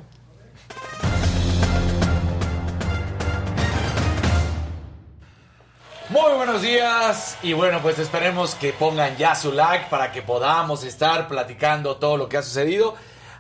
Muy 6.10 6.34
buenos 6.34 6.62
días 6.62 7.38
y 7.42 7.54
bueno, 7.54 7.82
pues 7.82 8.00
esperemos 8.00 8.56
que 8.56 8.74
pongan 8.74 9.18
ya 9.18 9.34
su 9.36 9.52
like 9.52 9.88
para 9.90 10.12
que 10.12 10.22
podamos 10.22 10.84
estar 10.84 11.28
platicando 11.28 11.98
todo 11.98 12.16
lo 12.16 12.30
que 12.30 12.38
ha 12.38 12.44
sucedido. 12.44 12.96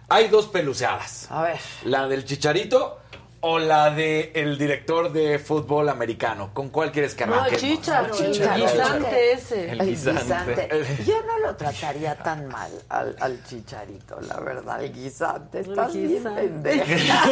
Hay 0.09 0.29
dos 0.29 0.47
peluceadas, 0.47 1.27
A 1.29 1.41
ver, 1.43 1.59
la 1.83 2.07
del 2.07 2.23
Chicharito 2.23 2.99
o 3.41 3.59
la 3.59 3.91
del 3.91 4.57
director 4.57 5.11
de 5.11 5.37
fútbol 5.37 5.89
americano. 5.89 6.49
¿Con 6.53 6.69
cuál 6.69 6.91
quieres 6.91 7.13
que 7.13 7.25
No, 7.25 7.35
arranque? 7.35 7.55
el 7.55 7.61
Chícharo, 7.61 8.15
el 8.17 8.31
Chícharo. 8.31 8.55
guisante 8.63 9.31
ese. 9.33 9.69
el 9.71 9.85
guisante. 9.85 10.21
guisante. 10.23 10.97
Yo 11.05 11.21
no 11.23 11.37
lo 11.39 11.55
trataría 11.55 12.15
tan 12.15 12.47
mal 12.47 12.71
al, 12.89 13.15
al 13.19 13.43
chicharito, 13.45 14.19
la 14.21 14.39
verdad, 14.39 14.81
el 14.83 14.93
guisante. 14.93 15.59
Estás 15.59 15.93
bien 15.93 16.07
guisante. 16.07 16.41
pendeja. 16.41 17.23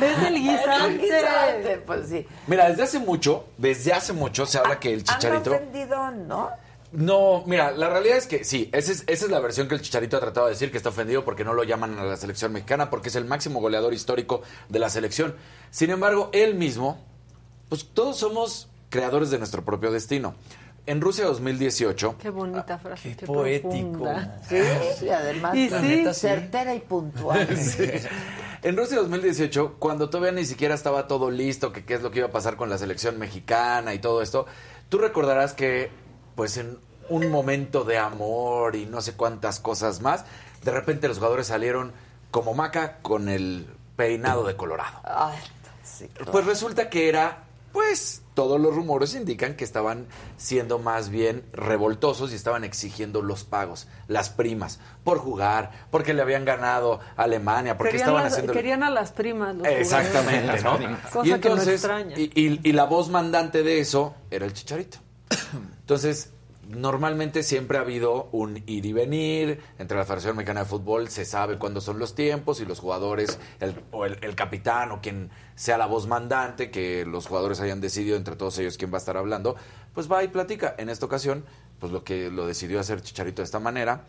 Es 0.00 0.18
el 0.18 0.26
El 0.36 0.42
guisante. 0.42 0.98
guisante, 0.98 1.82
pues 1.86 2.08
sí. 2.08 2.26
Mira, 2.46 2.68
desde 2.68 2.84
hace 2.84 2.98
mucho, 3.00 3.46
desde 3.58 3.92
hace 3.92 4.12
mucho 4.12 4.46
se 4.46 4.58
habla 4.58 4.78
que 4.78 4.92
el 4.92 5.00
Han 5.00 5.04
Chicharito... 5.04 5.50
ofendido, 5.50 6.10
¿no? 6.12 6.50
No, 6.90 7.42
mira, 7.46 7.70
la 7.72 7.90
realidad 7.90 8.16
es 8.16 8.26
que 8.26 8.44
sí, 8.44 8.70
esa 8.72 8.92
es, 8.92 9.04
esa 9.06 9.24
es 9.26 9.30
la 9.30 9.40
versión 9.40 9.68
que 9.68 9.74
el 9.74 9.82
Chicharito 9.82 10.16
ha 10.16 10.20
tratado 10.20 10.46
de 10.46 10.52
decir, 10.52 10.70
que 10.70 10.78
está 10.78 10.88
ofendido 10.88 11.24
porque 11.24 11.44
no 11.44 11.52
lo 11.52 11.62
llaman 11.64 11.98
a 11.98 12.04
la 12.04 12.16
selección 12.16 12.52
mexicana, 12.52 12.88
porque 12.88 13.10
es 13.10 13.16
el 13.16 13.26
máximo 13.26 13.60
goleador 13.60 13.92
histórico 13.92 14.42
de 14.70 14.78
la 14.78 14.88
selección. 14.88 15.34
Sin 15.70 15.90
embargo, 15.90 16.30
él 16.32 16.54
mismo, 16.54 17.04
pues 17.68 17.86
todos 17.92 18.16
somos 18.18 18.68
creadores 18.88 19.30
de 19.30 19.38
nuestro 19.38 19.64
propio 19.64 19.90
destino. 19.92 20.34
En 20.86 21.02
Rusia 21.02 21.26
2018, 21.26 22.16
Qué 22.18 22.30
bonita 22.30 22.78
frase, 22.78 23.10
Qué 23.10 23.16
qué, 23.16 23.26
poético. 23.26 24.08
Sí, 24.48 25.04
y 25.04 25.08
además 25.10 25.54
Y 25.54 25.68
la 25.68 25.80
sí. 25.82 25.86
neta, 25.86 26.14
certera 26.14 26.74
y 26.74 26.80
puntual. 26.80 27.46
en 28.62 28.76
Rusia 28.78 28.96
2018, 28.96 29.76
cuando 29.78 30.08
todavía 30.08 30.32
ni 30.32 30.46
siquiera 30.46 30.74
estaba 30.74 31.06
todo 31.06 31.30
listo, 31.30 31.72
que 31.72 31.84
qué 31.84 31.92
es 31.92 32.02
lo 32.02 32.10
que 32.10 32.20
iba 32.20 32.28
a 32.28 32.32
pasar 32.32 32.56
con 32.56 32.70
la 32.70 32.78
selección 32.78 33.18
mexicana 33.18 33.92
y 33.92 33.98
todo 33.98 34.22
esto, 34.22 34.46
tú 34.88 34.96
recordarás 34.96 35.52
que, 35.52 35.90
pues 36.38 36.56
en 36.56 36.78
un 37.08 37.32
momento 37.32 37.82
de 37.82 37.98
amor 37.98 38.76
y 38.76 38.86
no 38.86 39.00
sé 39.02 39.14
cuántas 39.14 39.58
cosas 39.58 40.00
más, 40.02 40.24
de 40.62 40.70
repente 40.70 41.08
los 41.08 41.16
jugadores 41.18 41.48
salieron 41.48 41.90
como 42.30 42.54
maca 42.54 42.98
con 43.02 43.28
el 43.28 43.66
peinado 43.96 44.46
de 44.46 44.54
Colorado. 44.54 45.00
Ay, 45.02 45.36
sí, 45.82 46.06
claro. 46.14 46.30
Pues 46.30 46.46
resulta 46.46 46.88
que 46.90 47.08
era, 47.08 47.38
pues, 47.72 48.22
todos 48.34 48.60
los 48.60 48.72
rumores 48.72 49.16
indican 49.16 49.56
que 49.56 49.64
estaban 49.64 50.06
siendo 50.36 50.78
más 50.78 51.08
bien 51.08 51.42
revoltosos 51.52 52.30
y 52.30 52.36
estaban 52.36 52.62
exigiendo 52.62 53.20
los 53.20 53.42
pagos, 53.42 53.88
las 54.06 54.30
primas, 54.30 54.78
por 55.02 55.18
jugar, 55.18 55.72
porque 55.90 56.14
le 56.14 56.22
habían 56.22 56.44
ganado 56.44 57.00
a 57.16 57.24
Alemania, 57.24 57.76
porque 57.76 57.90
Querían, 57.94 58.06
estaban 58.10 58.22
las- 58.22 58.32
haciendo... 58.34 58.52
querían 58.52 58.82
a 58.84 58.90
las 58.90 59.10
primas. 59.10 59.56
Los 59.56 59.66
Exactamente, 59.66 60.62
¿no? 60.62 60.78
Cosa 61.12 61.26
y 61.26 61.40
que 61.40 61.48
no 61.48 61.54
entonces, 61.56 61.74
extraña. 61.74 62.16
y, 62.16 62.30
y- 62.32 62.60
y 62.62 62.72
la 62.74 62.84
voz 62.84 63.08
mandante 63.08 63.64
de 63.64 63.80
eso 63.80 64.14
era 64.30 64.46
el 64.46 64.52
Chicharito. 64.52 64.98
Entonces, 65.88 66.32
normalmente 66.68 67.42
siempre 67.42 67.78
ha 67.78 67.80
habido 67.80 68.28
un 68.32 68.62
ir 68.66 68.84
y 68.84 68.92
venir 68.92 69.62
entre 69.78 69.96
la 69.96 70.04
Federación 70.04 70.36
Mexicana 70.36 70.60
de 70.60 70.66
Fútbol, 70.66 71.08
se 71.08 71.24
sabe 71.24 71.58
cuándo 71.58 71.80
son 71.80 71.98
los 71.98 72.14
tiempos 72.14 72.60
y 72.60 72.66
los 72.66 72.78
jugadores, 72.78 73.38
el, 73.58 73.74
o 73.90 74.04
el, 74.04 74.18
el 74.20 74.34
capitán 74.34 74.92
o 74.92 75.00
quien 75.00 75.30
sea 75.54 75.78
la 75.78 75.86
voz 75.86 76.06
mandante, 76.06 76.70
que 76.70 77.06
los 77.06 77.26
jugadores 77.26 77.60
hayan 77.60 77.80
decidido 77.80 78.18
entre 78.18 78.36
todos 78.36 78.58
ellos 78.58 78.76
quién 78.76 78.92
va 78.92 78.96
a 78.96 78.98
estar 78.98 79.16
hablando, 79.16 79.56
pues 79.94 80.12
va 80.12 80.22
y 80.22 80.28
platica. 80.28 80.74
En 80.76 80.90
esta 80.90 81.06
ocasión, 81.06 81.46
pues 81.80 81.90
lo 81.90 82.04
que 82.04 82.28
lo 82.28 82.46
decidió 82.46 82.80
hacer 82.80 83.00
Chicharito 83.00 83.40
de 83.40 83.46
esta 83.46 83.58
manera, 83.58 84.04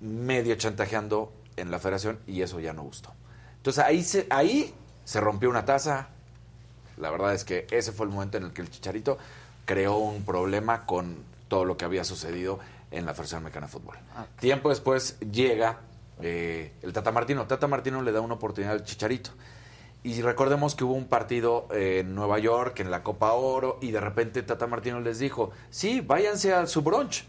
medio 0.00 0.54
chantajeando 0.54 1.34
en 1.58 1.70
la 1.70 1.80
federación 1.80 2.18
y 2.26 2.40
eso 2.40 2.60
ya 2.60 2.72
no 2.72 2.82
gustó. 2.82 3.12
Entonces 3.58 3.84
ahí 3.84 4.02
se, 4.02 4.26
ahí 4.30 4.72
se 5.04 5.20
rompió 5.20 5.50
una 5.50 5.66
taza. 5.66 6.08
La 6.96 7.10
verdad 7.10 7.34
es 7.34 7.44
que 7.44 7.66
ese 7.70 7.92
fue 7.92 8.06
el 8.06 8.12
momento 8.12 8.38
en 8.38 8.44
el 8.44 8.54
que 8.54 8.62
el 8.62 8.70
Chicharito 8.70 9.18
creó 9.64 9.96
un 9.96 10.24
problema 10.24 10.86
con 10.86 11.16
todo 11.48 11.64
lo 11.64 11.76
que 11.76 11.84
había 11.84 12.04
sucedido 12.04 12.58
en 12.90 13.06
la 13.06 13.12
Federación 13.12 13.44
Mexicana 13.44 13.66
de 13.66 13.72
Fútbol. 13.72 13.96
Tiempo 14.38 14.68
después 14.68 15.18
llega 15.20 15.80
eh, 16.20 16.72
el 16.82 16.92
Tata 16.92 17.12
Martino. 17.12 17.46
Tata 17.46 17.66
Martino 17.66 18.02
le 18.02 18.12
da 18.12 18.20
una 18.20 18.34
oportunidad 18.34 18.74
al 18.74 18.84
Chicharito. 18.84 19.30
Y 20.02 20.20
recordemos 20.20 20.74
que 20.74 20.84
hubo 20.84 20.92
un 20.92 21.06
partido 21.06 21.66
en 21.70 22.14
Nueva 22.14 22.38
York, 22.38 22.78
en 22.80 22.90
la 22.90 23.02
Copa 23.02 23.32
Oro, 23.32 23.78
y 23.80 23.90
de 23.90 24.00
repente 24.00 24.42
Tata 24.42 24.66
Martino 24.66 25.00
les 25.00 25.18
dijo, 25.18 25.50
sí, 25.70 26.02
váyanse 26.02 26.52
a 26.52 26.66
su 26.66 26.82
brunch. 26.82 27.24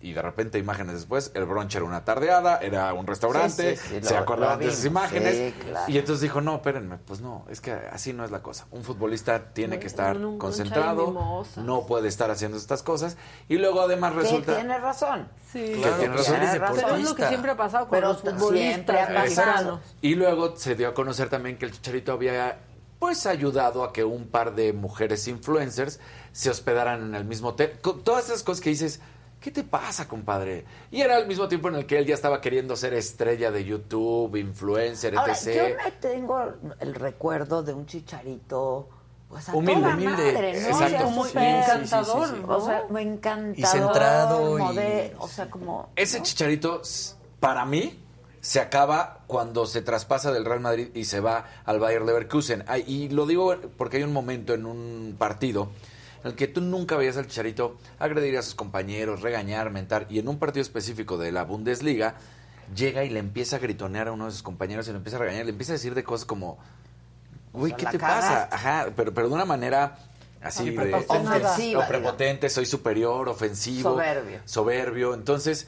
Y 0.00 0.12
de 0.12 0.22
repente, 0.22 0.58
imágenes 0.60 0.94
después, 0.94 1.32
el 1.34 1.44
brunch 1.44 1.74
era 1.74 1.84
una 1.84 2.04
tardeada, 2.04 2.58
era 2.58 2.92
un 2.94 3.04
restaurante, 3.06 3.76
Sí, 3.76 3.82
sí, 3.88 3.94
sí, 4.00 4.06
se 4.06 4.14
lo- 4.14 4.20
acordaban 4.20 4.60
lo 4.60 4.64
de 4.66 4.70
esas 4.72 4.84
imágenes. 4.84 5.34
sí, 5.36 5.60
claro. 5.60 5.90
Y 5.92 5.98
entonces 5.98 6.20
dijo, 6.22 6.40
no, 6.40 6.54
espérenme, 6.54 6.98
pues 6.98 7.20
no, 7.20 7.44
es 7.50 7.60
que 7.60 7.72
así 7.72 8.12
no 8.12 8.24
es 8.24 8.30
la 8.30 8.40
cosa. 8.40 8.66
Un 8.70 8.84
futbolista 8.84 9.52
tiene 9.52 9.80
que 9.80 9.88
estar 9.88 10.16
un- 10.16 10.24
un 10.24 10.38
concentrado, 10.38 11.44
no 11.56 11.86
puede 11.86 12.06
estar 12.06 12.30
haciendo 12.30 12.56
estas 12.56 12.84
cosas. 12.84 13.16
Y 13.48 13.56
luego 13.56 13.80
además 13.80 14.12
Que 14.12 14.20
resulta... 14.20 14.54
tiene 14.54 14.78
razón. 14.78 15.28
Sí, 15.52 15.72
Claro, 15.80 15.96
tiene 15.96 16.14
razón. 16.16 16.34
tiene 16.34 16.48
eres 16.50 16.60
razón. 16.60 16.76
pero 16.84 16.96
es 16.96 17.02
lo 17.08 17.14
que 17.16 17.26
siempre 17.28 17.50
ha 17.50 17.56
pasado 17.56 17.88
con 17.88 17.90
Pero 17.98 18.08
los 18.12 18.20
futbolistas. 18.20 19.08
Y 20.00 20.14
luego 20.14 20.56
se 20.56 20.74
dio 20.76 20.88
a 20.88 20.94
conocer 20.94 21.28
también 21.28 21.58
que 21.58 21.64
el 21.66 21.72
Chicharito 21.72 22.12
había 22.12 22.58
pues 22.98 23.26
ayudado 23.26 23.84
a 23.84 23.92
que 23.92 24.02
un 24.04 24.26
par 24.28 24.54
de 24.56 24.72
mujeres 24.72 25.28
influencers 25.28 26.00
se 26.32 26.50
hospedaran 26.50 27.02
en 27.02 27.14
el 27.14 27.24
mismo 27.24 27.48
hotel. 27.50 27.78
Todas 28.04 28.26
esas 28.26 28.42
cosas 28.42 28.60
que 28.60 28.70
dices, 28.70 29.00
¿qué 29.40 29.50
te 29.50 29.62
pasa, 29.64 30.08
compadre? 30.08 30.64
Y 30.90 31.00
era 31.00 31.16
al 31.16 31.26
mismo 31.26 31.48
tiempo 31.48 31.68
en 31.68 31.76
el 31.76 31.86
que 31.86 31.98
él 31.98 32.06
ya 32.06 32.14
estaba 32.14 32.40
queriendo 32.40 32.76
ser 32.76 32.94
estrella 32.94 33.50
de 33.50 33.64
YouTube, 33.64 34.36
influencer, 34.36 35.16
Ahora, 35.16 35.32
etc. 35.34 35.54
yo 35.56 35.84
me 35.84 35.90
tengo 35.92 36.44
el 36.80 36.94
recuerdo 36.94 37.62
de 37.62 37.72
un 37.72 37.86
chicharito 37.86 38.88
pues 39.28 39.46
a 39.48 39.54
Humilde, 39.54 39.80
toda 39.82 39.94
humilde. 39.94 40.32
madre, 40.32 40.52
¿no? 40.60 40.68
Exacto. 40.68 41.06
O 41.08 41.24
sea, 41.24 41.24
súper- 41.24 41.42
encantador, 41.42 42.26
sí, 42.28 42.30
sí, 42.32 42.40
sí. 42.40 42.46
¿no? 42.46 42.56
O 42.56 42.60
sea, 42.66 42.84
muy 42.88 43.02
encantador. 43.02 43.58
Y 43.58 43.62
centrado 43.64 44.58
y- 44.58 45.12
o 45.18 45.28
sea, 45.28 45.50
como... 45.50 45.90
Ese 45.96 46.22
chicharito, 46.22 46.80
para 47.38 47.64
mí, 47.66 48.02
se 48.40 48.60
acaba 48.60 49.20
cuando 49.26 49.66
se 49.66 49.82
traspasa 49.82 50.32
del 50.32 50.46
Real 50.46 50.60
Madrid 50.60 50.88
y 50.94 51.04
se 51.04 51.20
va 51.20 51.44
al 51.66 51.78
Bayer 51.78 52.00
Leverkusen. 52.02 52.64
Ay, 52.68 52.84
y 52.86 53.08
lo 53.10 53.26
digo 53.26 53.54
porque 53.76 53.98
hay 53.98 54.02
un 54.04 54.12
momento 54.14 54.54
en 54.54 54.64
un 54.64 55.16
partido 55.18 55.68
en 56.24 56.30
el 56.30 56.34
que 56.36 56.48
tú 56.48 56.60
nunca 56.60 56.96
veías 56.96 57.16
al 57.16 57.26
chicharito 57.26 57.76
agredir 57.98 58.36
a 58.38 58.42
sus 58.42 58.54
compañeros, 58.54 59.22
regañar, 59.22 59.70
mentar. 59.70 60.06
Y 60.10 60.18
en 60.18 60.28
un 60.28 60.38
partido 60.38 60.62
específico 60.62 61.16
de 61.18 61.32
la 61.32 61.44
Bundesliga, 61.44 62.14
llega 62.74 63.04
y 63.04 63.10
le 63.10 63.18
empieza 63.20 63.56
a 63.56 63.58
gritonear 63.60 64.08
a 64.08 64.12
uno 64.12 64.26
de 64.26 64.32
sus 64.32 64.42
compañeros 64.42 64.86
y 64.88 64.90
le 64.90 64.96
empieza 64.98 65.16
a 65.16 65.20
regañar, 65.20 65.44
le 65.44 65.52
empieza 65.52 65.72
a 65.72 65.74
decir 65.76 65.94
de 65.94 66.04
cosas 66.04 66.24
como, 66.26 66.58
güey, 67.52 67.74
¿qué 67.76 67.86
te 67.86 67.98
pasa? 67.98 68.48
Ajá, 68.50 68.88
pero, 68.94 69.12
pero 69.14 69.28
de 69.28 69.34
una 69.34 69.44
manera 69.44 69.98
así 70.42 70.64
Sí, 70.64 70.70
de 70.70 70.76
prepotente. 70.76 71.28
Ofensiva, 71.28 71.84
o 71.84 71.88
prepotente, 71.88 72.50
soy 72.50 72.66
superior, 72.66 73.28
ofensivo, 73.28 73.90
Soberbio. 73.92 74.40
soberbio. 74.44 75.14
Entonces, 75.14 75.66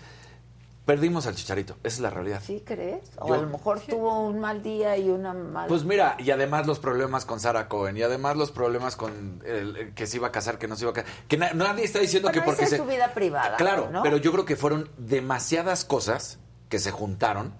perdimos 0.90 1.26
al 1.26 1.36
Chicharito, 1.36 1.74
esa 1.84 1.94
es 1.96 2.00
la 2.00 2.10
realidad. 2.10 2.42
¿Sí 2.44 2.62
crees? 2.66 3.00
O 3.18 3.28
Yo- 3.28 3.34
a 3.34 3.38
lo 3.38 3.46
mejor 3.46 3.78
tuvo 3.80 4.26
un 4.26 4.40
mal 4.40 4.60
día 4.62 4.96
y 4.96 5.08
una 5.08 5.32
mala... 5.32 5.68
Pues 5.68 5.84
mira, 5.84 6.16
y 6.18 6.30
además 6.32 6.66
los 6.66 6.80
problemas 6.80 7.24
con 7.24 7.38
Sarah 7.38 7.68
Cohen, 7.68 7.96
y 7.96 8.02
además 8.02 8.36
los 8.36 8.50
problemas 8.50 8.96
con 8.96 9.40
el, 9.46 9.76
el 9.76 9.94
que 9.94 10.06
se 10.08 10.16
iba 10.16 10.28
a 10.28 10.32
casar, 10.32 10.58
que 10.58 10.66
no 10.66 10.74
se 10.74 10.82
iba 10.84 10.90
a 10.90 10.94
casar. 10.94 11.10
Que 11.28 11.36
na- 11.36 11.52
nadie 11.52 11.84
está 11.84 12.00
diciendo 12.00 12.30
que 12.32 12.40
porque 12.42 12.62
esa 12.64 12.70
se. 12.70 12.76
es 12.76 12.82
su 12.82 12.88
vida 12.88 13.14
privada. 13.14 13.56
Claro, 13.56 13.88
¿no? 13.92 14.02
pero 14.02 14.16
yo 14.16 14.32
creo 14.32 14.44
que 14.44 14.56
fueron 14.56 14.88
demasiadas 14.98 15.84
cosas 15.84 16.38
que 16.68 16.78
se 16.80 16.90
juntaron, 16.90 17.54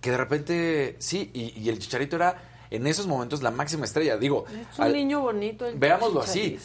que 0.00 0.10
de 0.10 0.16
repente, 0.16 0.96
sí, 0.98 1.30
y, 1.32 1.58
y 1.60 1.68
el 1.68 1.78
Chicharito 1.78 2.16
era 2.16 2.42
en 2.70 2.86
esos 2.88 3.06
momentos 3.06 3.42
la 3.42 3.50
máxima 3.52 3.84
estrella. 3.84 4.16
Digo, 4.16 4.44
Es 4.72 4.78
un 4.78 4.84
al- 4.86 4.92
niño 4.92 5.20
bonito. 5.20 5.66
el 5.66 5.78
veámoslo 5.78 6.20
así. 6.22 6.58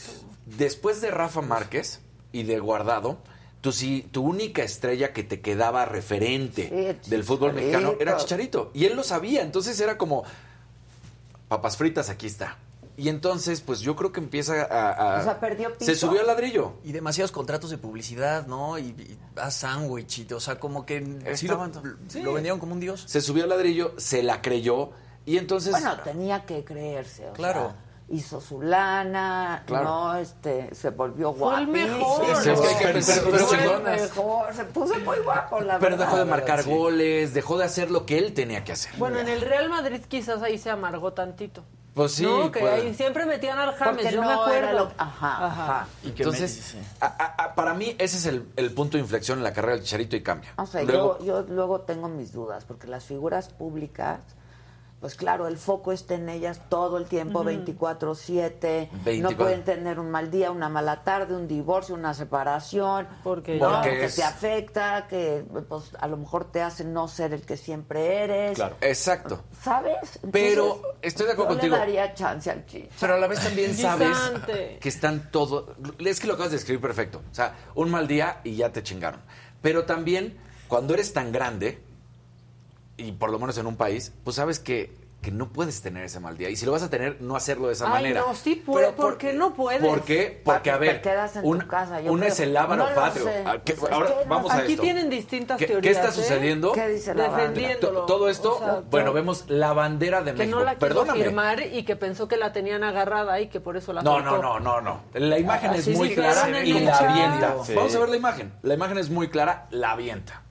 Después 0.46 1.00
de 1.02 1.12
Rafa 1.12 1.42
Márquez 1.42 2.02
y 2.32 2.42
de 2.44 2.58
Guardado, 2.60 3.18
tu, 3.62 3.72
sí, 3.72 4.08
tu 4.12 4.24
única 4.24 4.64
estrella 4.64 5.14
que 5.14 5.24
te 5.24 5.42
quedaba 5.42 5.86
referente 5.86 6.98
Sí, 7.04 7.10
del 7.10 7.24
fútbol 7.24 7.54
mexicano 7.54 7.96
era 8.00 8.18
Chicharito. 8.18 8.72
Y 8.74 8.86
él 8.86 8.96
lo 8.96 9.04
sabía, 9.04 9.42
entonces 9.42 9.80
era 9.80 9.98
como, 9.98 10.24
papas 11.48 11.78
fritas, 11.78 12.10
aquí 12.10 12.28
está. 12.28 12.58
Y 13.00 13.10
entonces, 13.10 13.62
pues 13.62 13.82
yo 13.82 13.96
creo 13.96 14.12
que 14.12 14.20
empieza 14.20 14.64
a... 14.64 15.18
a- 15.18 15.22
O 15.22 15.24
sea, 15.24 15.40
perdió 15.40 15.72
piso. 15.78 15.86
Se 15.92 15.96
subió 15.96 16.20
al 16.22 16.28
ladrillo. 16.28 16.74
Y 16.84 16.94
demasiados 16.94 17.32
contratos 17.32 17.70
de 17.70 17.78
publicidad, 17.78 18.48
¿no? 18.48 18.80
Y, 18.80 18.86
y 18.88 19.20
a 19.36 19.52
sándwich, 19.52 20.20
y- 20.28 20.34
o 20.34 20.40
sea, 20.40 20.60
como 20.60 20.84
que 20.86 21.02
sí 21.36 21.48
lo, 21.48 21.64
Estaban- 21.64 21.98
sí. 22.08 22.22
lo 22.24 22.34
vendieron 22.34 22.60
como 22.60 22.74
un 22.74 22.80
dios. 22.80 23.04
Se 23.06 23.22
subió 23.22 23.44
al 23.44 23.50
ladrillo, 23.50 23.94
se 23.98 24.24
la 24.24 24.42
creyó 24.42 24.90
y 25.28 25.38
entonces... 25.38 25.72
Bueno, 25.74 25.96
tenía 26.04 26.44
que 26.46 26.64
creerse. 26.64 27.28
O 27.30 27.34
Claro. 27.34 27.68
sea, 27.70 27.76
hizo 28.10 28.40
su 28.40 28.62
lana, 28.62 29.64
Claro. 29.66 29.84
no, 29.86 30.16
este, 30.16 30.74
se 30.74 30.92
volvió 30.92 31.34
Fue 31.34 31.60
el 31.60 31.66
guapísimo. 31.68 31.98
mejor. 31.98 32.26
Sí, 32.38 32.42
sí, 32.44 32.50
es 32.52 32.60
que 32.62 32.86
hay 32.88 32.94
que 32.94 33.02
Fue 33.02 33.82
mejor, 33.82 34.54
se 34.54 34.64
puso 34.66 34.96
muy 35.00 35.18
guapo, 35.20 35.60
la 35.60 35.78
pero 35.80 35.92
verdad. 35.98 36.06
dejó 36.06 36.18
de 36.18 36.26
marcar 36.26 36.64
sí. 36.64 36.70
goles, 36.74 37.34
dejó 37.34 37.58
de 37.58 37.66
hacer 37.66 37.92
lo 37.92 38.06
que 38.06 38.18
él 38.18 38.34
tenía 38.34 38.64
que 38.64 38.72
hacer. 38.72 38.94
Bueno, 38.98 39.20
en 39.20 39.28
el 39.28 39.42
Real 39.42 39.70
Madrid 39.70 40.02
quizás 40.08 40.42
ahí 40.42 40.58
se 40.58 40.70
amargó 40.70 41.12
tantito. 41.14 41.64
Pues 41.94 42.12
sí, 42.12 42.24
No, 42.24 42.52
que 42.52 42.60
puede. 42.60 42.76
ahí 42.76 42.94
siempre 42.94 43.26
metían 43.26 43.58
al 43.58 43.74
James, 43.74 43.96
Porque 44.04 44.14
yo 44.14 44.22
no 44.22 44.28
me 44.28 44.34
acuerdo. 44.36 44.74
lo- 44.86 44.92
Ajá, 45.00 45.46
ajá. 45.48 45.88
Y 46.04 46.12
que 46.12 46.22
Entonces, 46.24 46.42
Messi, 46.56 46.62
sí. 46.62 46.78
a- 47.02 47.06
a- 47.08 47.44
a- 47.46 47.56
para 47.56 47.74
mí 47.74 47.96
ese 47.98 48.18
es 48.18 48.26
el, 48.28 48.46
el 48.56 48.72
punto 48.72 48.98
de 48.98 49.02
inflexión 49.02 49.40
en 49.40 49.44
la 49.44 49.52
carrera 49.52 49.74
del 49.74 49.84
Chicharito 49.84 50.16
y 50.16 50.22
cambia. 50.22 50.54
O 50.58 50.66
sea, 50.68 50.84
Luego- 50.84 51.18
yo, 51.20 51.26
yo 51.26 51.54
luego 51.54 51.82
tengo 51.82 52.08
mis 52.08 52.32
dudas, 52.32 52.66
porque 52.66 52.86
las 52.86 53.04
figuras 53.04 53.50
públicas, 53.50 54.20
pues 55.00 55.14
claro, 55.16 55.48
el 55.48 55.58
foco 55.58 55.92
está 55.92 56.16
en 56.16 56.28
ellas 56.28 56.60
todo 56.70 56.98
el 56.98 57.06
tiempo, 57.06 57.44
24-7. 57.44 58.90
No 58.92 59.04
24. 59.04 59.38
pueden 59.38 59.64
tener 59.64 60.00
un 60.00 60.10
mal 60.10 60.32
día, 60.32 60.50
una 60.52 60.70
mala 60.70 61.04
tarde, 61.04 61.36
un 61.36 61.48
divorcio, 61.48 61.94
una 61.96 62.14
separación. 62.14 63.08
Porque- 63.24 63.60
¿no? 63.60 63.70
Porque 63.74 63.90
que 63.92 64.06
es- 64.06 64.16
te 64.16 64.24
afecta, 64.24 65.06
que 65.08 65.44
pues, 65.70 65.92
a 66.00 66.08
lo 66.08 66.18
mejor 66.18 66.52
te 66.52 66.62
hace 66.62 66.84
no 66.84 67.08
ser 67.08 67.34
el 67.34 67.42
que 67.46 67.58
siempre 67.58 68.24
eres. 68.24 68.60
Exacto. 68.82 69.44
¿Sabes? 69.62 69.98
Entonces, 70.16 70.30
Pero 70.32 70.82
estoy 71.02 71.28
de 71.28 71.32
acuerdo 71.34 71.52
yo 71.54 71.58
contigo. 71.60 71.76
le 71.76 71.80
daría 71.80 72.14
chance 72.14 72.50
al 72.50 72.66
chicho. 72.66 72.90
Pero 73.00 73.14
a 73.14 73.18
la 73.18 73.28
vez 73.28 73.40
también 73.44 73.76
sabes 73.78 74.18
que 74.80 74.90
están 74.90 75.30
todos... 75.32 75.66
Es 76.00 76.20
que 76.20 76.28
lo 76.28 76.34
acabas 76.34 76.52
de 76.52 76.58
escribir 76.58 76.82
perfecto. 76.82 77.22
O 77.32 77.36
sea, 77.36 77.56
un 77.76 77.92
mal 77.92 78.08
día 78.08 78.42
y 78.44 78.56
ya 78.56 78.72
te 78.72 78.82
chingaron. 78.84 79.22
Pero 79.62 79.86
también, 79.86 80.38
cuando 80.68 80.94
eres 80.94 81.14
tan 81.14 81.32
grande, 81.32 81.84
y 82.98 83.12
por 83.14 83.32
lo 83.32 83.40
menos 83.40 83.58
en 83.58 83.68
un 83.68 83.76
país, 83.78 84.12
pues 84.24 84.36
sabes 84.36 84.60
que, 84.60 84.92
que 85.22 85.32
no 85.32 85.50
puedes 85.50 85.82
tener 85.82 86.04
ese 86.04 86.20
mal 86.20 86.38
día. 86.38 86.50
Y 86.50 86.56
si 86.56 86.66
lo 86.66 86.72
vas 86.72 86.84
a 86.84 86.90
tener, 86.92 87.20
no 87.22 87.36
hacerlo 87.36 87.68
de 87.68 87.74
esa 87.74 87.86
Ay, 87.88 87.92
manera. 87.92 88.22
no, 88.22 88.36
sí 88.36 88.56
puede, 88.56 88.86
Pero 88.86 88.96
¿por 88.98 89.18
qué 89.18 89.34
no 89.34 89.54
puedes? 89.56 89.82
¿Por 89.82 90.02
qué? 90.04 90.42
Porque, 90.46 90.70
a 90.70 90.74
Te 90.76 90.80
ver, 90.80 91.02
quedas 91.02 91.36
en 91.38 91.46
un- 91.46 91.60
tu 91.60 91.68
casa, 91.68 92.00
yo 92.02 92.12
uno 92.12 92.22
creo. 92.22 92.34
es 92.34 92.40
el 92.40 92.54
lábaro 92.54 92.88
No 92.88 92.96
patrio. 92.96 93.24
sé. 93.26 93.44
Ah, 93.46 93.58
¿qué- 93.66 93.74
Pues 93.74 93.92
es 93.92 93.98
ahora 93.98 94.08
que 94.20 94.30
vamos 94.30 94.52
a 94.52 94.58
Aquí 94.58 94.74
esto. 94.74 94.84
tienen 94.84 95.10
distintas 95.10 95.58
¿Qué, 95.58 95.66
qué 95.66 95.72
teorías. 95.74 95.96
está 95.98 96.10
¿eh? 96.10 96.12
sucediendo? 96.12 96.72
¿Qué 96.72 96.88
dice 96.90 97.16
la? 97.16 97.24
Defendiéndolo. 97.30 98.00
To- 98.02 98.06
Todo 98.06 98.30
esto, 98.30 98.56
O 98.56 98.60
sea, 98.60 98.82
bueno, 98.92 99.12
vemos 99.12 99.46
la 99.50 99.74
bandera 99.74 100.22
de 100.22 100.34
que 100.34 100.38
México. 100.38 100.60
no 100.60 100.64
la 100.64 100.76
quiso 100.76 100.80
Perdóname. 100.88 101.24
firmar 101.24 101.62
y 101.62 101.84
que 101.84 101.96
pensó 101.96 102.28
que 102.28 102.38
la 102.38 102.54
tenían 102.54 102.84
agarrada 102.84 103.42
y 103.42 103.48
que 103.50 103.60
por 103.60 103.76
eso 103.76 103.94
la 103.94 104.04
No, 104.04 104.20
no, 104.22 104.38
no, 104.40 104.60
no, 104.60 104.82
no. 104.82 105.02
La 105.16 105.40
imagen 105.40 105.74
es 105.74 105.82
Así 105.82 105.92
muy 105.96 106.14
clara 106.14 106.64
y 106.64 106.74
la 106.74 106.96
avienta. 106.98 107.56
Vamos 107.76 107.96
a 107.96 108.00
ver 108.00 108.10
la 108.10 108.18
imagen. 108.18 108.54
La 108.62 108.76
imagen 108.76 108.98
es 109.00 109.10
muy 109.10 109.30
clara, 109.30 109.66
la 109.72 109.92
avienta. 109.92 110.44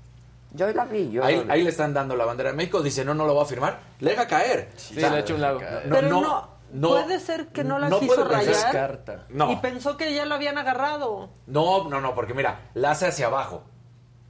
Yo 0.56 0.72
la 0.72 0.84
vi, 0.84 1.10
yo 1.10 1.22
Ahí, 1.24 1.36
la 1.36 1.42
vi. 1.44 1.50
ahí 1.50 1.62
le 1.62 1.70
están 1.70 1.94
dando 1.94 2.16
la 2.16 2.24
bandera 2.24 2.50
de 2.50 2.56
México. 2.56 2.82
Dice, 2.82 3.04
no, 3.04 3.14
no 3.14 3.26
lo 3.26 3.34
va 3.34 3.42
a 3.42 3.46
firmar. 3.46 3.78
Le 4.00 4.10
deja 4.10 4.26
caer. 4.26 4.70
Sí, 4.76 4.94
le 4.94 5.06
ha 5.06 5.18
hecho 5.18 5.34
un 5.34 5.40
lado. 5.42 5.60
Pero 5.88 6.08
no, 6.08 6.56
puede 6.88 7.20
ser 7.20 7.48
que 7.48 7.62
no 7.62 7.78
la 7.78 7.88
quiso 7.90 8.14
puede 8.14 8.24
pensar- 8.28 8.46
rayar. 8.46 8.72
Carta. 8.72 9.26
No. 9.28 9.52
Y 9.52 9.56
pensó 9.56 9.96
que 9.96 10.12
ya 10.14 10.24
la 10.24 10.34
habían 10.36 10.58
agarrado. 10.58 11.30
No, 11.46 11.88
no, 11.88 12.00
no, 12.00 12.14
porque 12.14 12.34
mira, 12.34 12.70
la 12.74 12.90
hace 12.92 13.06
hacia 13.06 13.26
abajo. 13.26 13.62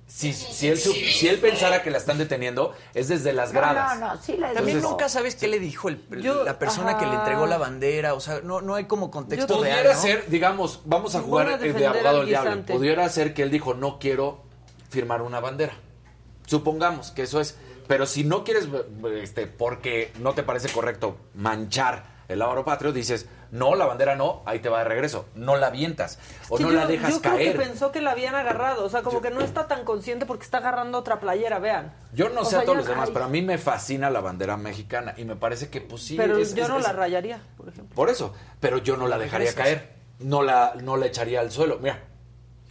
Si, 0.08 0.32
si, 0.32 0.68
él, 0.68 0.78
su- 0.78 0.92
si 0.92 1.26
él 1.26 1.38
pensara 1.40 1.82
que 1.82 1.90
la 1.90 1.98
están 1.98 2.16
deteniendo, 2.16 2.72
es 2.94 3.08
desde 3.08 3.32
las 3.32 3.52
No, 3.52 3.58
gradas. 3.58 3.98
no, 3.98 4.14
no, 4.14 4.22
sí 4.22 4.36
le 4.36 4.54
También 4.54 4.80
nunca 4.80 5.08
sabes 5.08 5.34
qué 5.34 5.48
le 5.48 5.58
dijo 5.58 5.88
el- 5.88 6.00
Yo- 6.22 6.44
la 6.44 6.60
persona 6.60 6.96
que 6.96 7.06
le 7.06 7.14
entregó 7.16 7.46
la 7.48 7.58
bandera. 7.58 8.14
O 8.14 8.20
sea, 8.20 8.40
no, 8.44 8.60
no 8.60 8.76
hay 8.76 8.84
como 8.84 9.10
contexto 9.10 9.56
Pudiera 9.58 9.82
real, 9.82 9.94
¿no? 9.96 10.00
ser, 10.00 10.24
digamos, 10.28 10.80
vamos 10.84 11.16
a 11.16 11.20
jugar 11.22 11.48
a 11.48 11.58
de 11.58 11.70
abogado 11.86 12.08
al 12.08 12.20
al 12.20 12.26
diablo. 12.26 12.62
Pudiera 12.66 13.08
ser 13.08 13.34
que 13.34 13.42
él 13.42 13.50
dijo, 13.50 13.74
no 13.74 13.98
quiero 13.98 14.44
firmar 14.90 15.22
una 15.22 15.40
bandera. 15.40 15.72
Supongamos 16.46 17.10
que 17.10 17.22
eso 17.22 17.40
es. 17.40 17.56
Pero 17.86 18.06
si 18.06 18.24
no 18.24 18.42
quieres, 18.42 18.68
este, 19.22 19.46
porque 19.46 20.12
no 20.18 20.32
te 20.34 20.42
parece 20.42 20.68
correcto 20.70 21.18
manchar 21.34 22.16
el 22.28 22.40
lábaro 22.40 22.64
patrio, 22.64 22.92
dices, 22.92 23.28
no, 23.52 23.76
la 23.76 23.86
bandera 23.86 24.16
no, 24.16 24.42
ahí 24.44 24.58
te 24.58 24.68
va 24.68 24.78
de 24.78 24.84
regreso. 24.86 25.26
No 25.36 25.54
la 25.56 25.68
avientas. 25.68 26.18
O 26.48 26.56
Sí, 26.58 26.64
no 26.64 26.70
yo, 26.72 26.76
la 26.78 26.86
dejas 26.88 27.10
yo 27.14 27.20
creo 27.20 27.34
caer. 27.36 27.52
que 27.52 27.58
pensó 27.64 27.92
que 27.92 28.00
la 28.00 28.10
habían 28.10 28.34
agarrado. 28.34 28.84
O 28.84 28.88
sea, 28.88 29.02
como 29.02 29.20
que 29.22 29.30
no 29.30 29.40
está 29.40 29.68
tan 29.68 29.84
consciente 29.84 30.26
porque 30.26 30.42
está 30.44 30.58
agarrando 30.58 30.98
otra 30.98 31.20
playera, 31.20 31.60
vean. 31.60 31.94
Yo 32.12 32.28
no 32.30 32.40
O 32.40 32.44
sé 32.44 32.50
sea, 32.50 32.60
a 32.60 32.64
todos 32.64 32.78
los 32.78 32.88
demás, 32.88 33.10
pero 33.12 33.26
a 33.26 33.28
mí 33.28 33.42
me 33.42 33.56
fascina 33.58 34.10
la 34.10 34.20
bandera 34.20 34.56
mexicana 34.56 35.14
y 35.16 35.24
me 35.24 35.36
parece 35.36 35.68
que 35.70 35.80
pues 35.80 36.02
sí. 36.02 36.16
Pero 36.16 36.38
es- 36.38 36.54
yo 36.56 36.64
es- 36.64 36.68
no 36.68 36.78
es- 36.78 36.82
la 36.84 36.92
rayaría, 36.92 37.40
por 37.56 37.68
ejemplo. 37.68 37.94
Por 37.94 38.10
eso, 38.10 38.34
pero 38.58 38.78
yo 38.78 38.96
no 38.96 39.06
la 39.06 39.16
dejaría 39.18 39.54
caer. 39.54 39.94
No 40.18 40.42
la, 40.42 40.74
no 40.82 40.96
la 40.96 41.06
echaría 41.06 41.38
al 41.38 41.52
suelo. 41.52 41.78
Mira. 41.80 42.02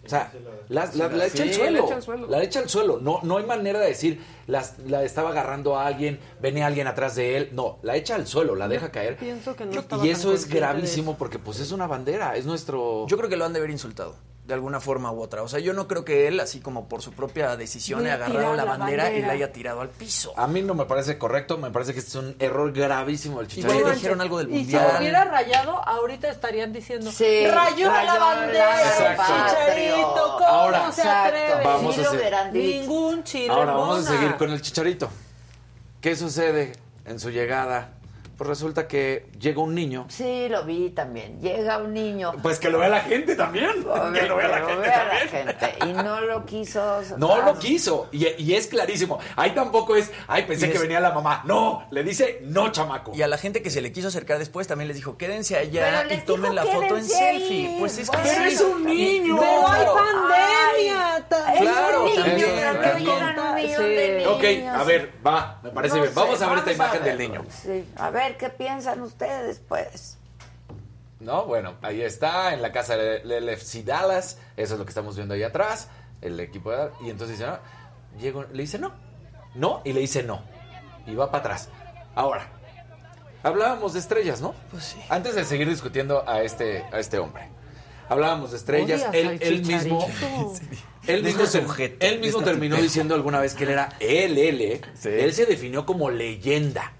O 0.05 0.09
sea, 0.09 0.31
la, 0.69 0.85
la- 0.93 1.07
la 1.07 1.25
echa 1.25 1.43
al 1.43 1.49
Sí, 1.49 1.55
suelo. 1.55 1.79
la 1.79 1.85
echa 1.85 1.95
al 1.95 2.01
suelo. 2.03 2.27
La 2.27 2.43
echa 2.43 2.59
al 2.59 2.69
suelo. 2.69 2.99
No, 3.01 3.19
no 3.23 3.37
hay 3.37 3.45
manera 3.45 3.79
de 3.79 3.87
decir, 3.87 4.21
la 4.47 5.03
estaba 5.03 5.29
agarrando 5.29 5.77
a 5.77 5.87
alguien, 5.87 6.19
venía 6.41 6.67
alguien 6.67 6.87
atrás 6.87 7.15
de 7.15 7.37
él. 7.37 7.49
No, 7.53 7.79
la 7.81 7.95
echa 7.95 8.15
al 8.15 8.27
suelo, 8.27 8.55
la 8.55 8.67
deja 8.67 8.91
caer. 8.91 9.17
Pienso 9.17 9.55
que 9.55 9.65
no 9.65 9.71
Yo- 9.71 9.83
y 10.03 10.09
eso 10.09 10.33
es 10.33 10.47
gravísimo 10.47 11.11
eso. 11.11 11.17
porque 11.17 11.39
pues 11.39 11.59
es 11.59 11.71
una 11.71 11.87
bandera, 11.87 12.35
es 12.35 12.45
nuestro... 12.45 13.05
Yo 13.07 13.17
creo 13.17 13.29
que 13.29 13.35
lo 13.37 13.45
han 13.45 13.53
de 13.53 13.59
haber 13.59 13.71
insultado, 13.71 14.15
de 14.45 14.53
alguna 14.53 14.79
forma 14.79 15.11
u 15.11 15.21
otra. 15.21 15.41
O 15.41 15.47
sea, 15.47 15.59
yo 15.59 15.73
no 15.73 15.87
creo 15.87 16.05
que 16.05 16.27
él, 16.27 16.39
así 16.39 16.59
como 16.59 16.87
por 16.87 17.01
su 17.01 17.11
propia 17.13 17.55
decisión, 17.57 18.01
haya 18.01 18.13
agarrado 18.13 18.55
la 18.55 18.63
la 18.63 18.77
bandera, 18.77 19.11
y 19.11 19.21
la 19.23 19.31
haya 19.33 19.51
tirado 19.51 19.81
al 19.81 19.89
piso. 19.89 20.33
A 20.37 20.45
mí 20.45 20.61
no 20.61 20.75
me 20.75 20.85
parece 20.85 21.17
correcto, 21.17 21.57
me 21.57 21.71
parece 21.71 21.93
que 21.93 21.99
este 21.99 22.09
es 22.11 22.15
un 22.15 22.35
error 22.37 22.71
gravísimo 22.71 23.41
del 23.41 23.47
Igual 23.51 23.63
chicharito. 23.65 23.89
le 23.89 23.95
dijeron 23.95 24.21
algo 24.21 24.37
del 24.37 24.49
Y 24.51 24.51
si 24.51 24.59
mundial. 24.61 24.89
lo 24.93 24.99
hubiera 24.99 25.25
rayado, 25.25 25.87
ahorita 25.89 26.29
estarían 26.29 26.71
diciendo, 26.71 27.11
Sí, 27.11 27.47
rayó 27.47 27.89
rayó 27.89 28.05
la 28.13 28.19
bandera, 28.19 28.81
Exacto. 28.81 29.23
Chicharito, 29.25 30.33
¿cómo 30.37 30.45
Ahora, 30.45 30.91
se 30.91 31.01
atreve? 31.01 31.63
Vamos 31.65 31.97
a 31.97 32.01
hacer-. 32.01 32.53
Ningún 32.53 33.23
chile 33.23 33.49
Ahora 33.49 33.73
vamos 33.73 34.07
a 34.07 34.11
seguir 34.13 34.35
con 34.35 34.51
el 34.51 34.61
chicharito. 34.61 35.09
¿Qué 36.01 36.15
sucede 36.15 36.73
en 37.05 37.19
su 37.19 37.31
llegada? 37.31 37.94
Pues 38.37 38.49
resulta 38.49 38.87
que 38.87 39.27
llega 39.39 39.61
un 39.61 39.73
niño. 39.73 40.05
Sí, 40.09 40.47
lo 40.49 40.63
vi 40.65 40.89
también. 40.89 41.39
Llega 41.39 41.77
un 41.77 41.93
niño. 41.93 42.33
Pues 42.41 42.59
que 42.59 42.69
lo 42.69 42.79
vea 42.79 42.89
la 42.89 42.99
gente 43.01 43.35
también. 43.35 43.69
Que 44.13 44.23
lo 44.27 44.35
vea 44.35 44.47
la 44.49 44.61
que 44.61 44.65
gente 44.73 44.81
vea 44.89 45.05
la 45.05 45.19
también. 45.19 45.29
gente. 45.57 45.85
Y 45.85 45.93
no 45.93 46.21
lo 46.21 46.45
quiso. 46.45 47.01
No 47.17 47.41
lo 47.41 47.57
quiso. 47.57 48.09
Y, 48.11 48.27
y 48.43 48.53
es 48.55 48.67
clarísimo. 48.67 49.19
Ahí 49.37 49.51
tampoco 49.51 49.95
es, 49.95 50.11
ay, 50.27 50.43
pensé 50.43 50.67
que 50.69 50.75
es- 50.75 50.81
venía 50.81 50.99
la 50.99 51.11
mamá. 51.11 51.43
No, 51.45 51.87
le 51.91 52.03
dice, 52.03 52.39
no, 52.43 52.71
chamaco. 52.71 53.11
Y 53.15 53.21
a 53.21 53.27
la 53.27 53.37
gente 53.37 53.61
que 53.61 53.69
se 53.69 53.81
le 53.81 53.91
quiso 53.91 54.09
acercar 54.09 54.37
después 54.39 54.67
también 54.67 54.87
les 54.89 54.97
dijo, 54.97 55.17
quédense 55.17 55.55
allá 55.57 56.03
y 56.13 56.17
tomen 56.25 56.51
dijo, 56.51 56.53
la 56.55 56.63
foto 56.65 56.81
en 56.81 56.89
"Quédense 57.07 57.15
selfie. 57.15 57.67
ahí". 57.67 57.75
Pues 57.79 57.97
es 57.97 58.09
que 58.09 58.17
Bueno. 58.17 58.29
sí. 58.31 58.35
Pero 58.37 58.49
es 58.51 58.61
un 58.61 58.85
niño. 58.85 59.37
Pero 59.39 59.67
hay 59.67 59.85
Claro. 59.85 59.95
pandemia. 59.95 61.01
Es 61.55 61.61
Claro, 61.61 62.03
un 62.03 62.09
niño, 62.11 62.25
llegan 62.37 62.77
un 62.77 63.55
millón 63.55 63.83
de 63.83 64.15
Sí. 64.25 64.25
Ok, 64.25 64.43
a 64.75 64.83
ver, 64.83 65.11
va, 65.25 65.59
me 65.63 65.69
parece 65.69 65.95
No 65.95 66.01
bien. 66.03 66.15
Vamos 66.15 66.37
sé, 66.39 66.45
a 66.45 66.49
ver 66.49 66.57
esta 66.59 66.71
imagen 66.73 67.03
ver. 67.03 67.17
del 67.17 67.27
niño. 67.29 67.45
Sí, 67.49 67.85
a 67.97 68.09
ver 68.09 68.24
qué 68.33 68.49
piensan 68.49 69.01
ustedes, 69.01 69.61
pues. 69.67 70.17
No, 71.19 71.45
bueno, 71.45 71.75
ahí 71.81 72.01
está, 72.01 72.53
en 72.53 72.61
la 72.61 72.71
casa 72.71 72.97
del 72.97 73.27
del 73.27 73.49
FC 73.49 73.83
Dallas, 73.83 74.37
eso 74.57 74.73
es 74.73 74.79
lo 74.79 74.85
que 74.85 74.89
estamos 74.89 75.15
viendo 75.15 75.33
ahí 75.33 75.43
atrás, 75.43 75.87
el 76.21 76.39
equipo 76.39 76.71
de 76.71 76.77
Dallas, 76.77 76.93
y 77.01 77.09
entonces 77.09 77.37
dice, 77.37 77.49
no, 77.49 77.59
llego, 78.19 78.43
le 78.43 78.61
dice 78.61 78.79
no, 78.79 78.91
no, 79.55 79.81
y 79.85 79.93
le 79.93 80.01
dice 80.01 80.23
no, 80.23 80.41
y 81.07 81.15
va 81.15 81.31
para 81.31 81.39
atrás. 81.39 81.69
Ahora, 82.15 82.47
hablábamos 83.43 83.93
de 83.93 83.99
estrellas, 83.99 84.41
¿no? 84.41 84.53
Pues 84.71 84.83
sí. 84.83 84.97
Antes 85.09 85.35
de 85.35 85.45
seguir 85.45 85.69
discutiendo 85.69 86.27
a 86.27 86.41
este, 86.41 86.83
a 86.91 86.99
este 86.99 87.17
hombre, 87.17 87.49
hablábamos 88.09 88.51
de 88.51 88.57
estrellas, 88.57 89.05
él, 89.13 89.65
mismo... 89.65 90.07
Él 91.07 91.21
De 91.21 91.27
mismo, 91.29 91.43
este 91.43 91.61
sujeto, 91.61 92.03
él 92.03 92.15
de 92.15 92.21
mismo 92.21 92.39
este 92.39 92.49
terminó 92.49 92.77
diciendo 92.77 93.13
alguna 93.13 93.39
vez 93.39 93.53
que 93.53 93.65
él 93.65 93.69
era 93.69 93.89
él, 93.99 94.39
él, 94.39 94.59
¿eh? 94.59 94.81
Sí. 94.95 95.09
Él 95.09 95.35
se 95.35 95.45
definió 95.45 95.85
como 95.85 96.09
leyenda. 96.09 96.94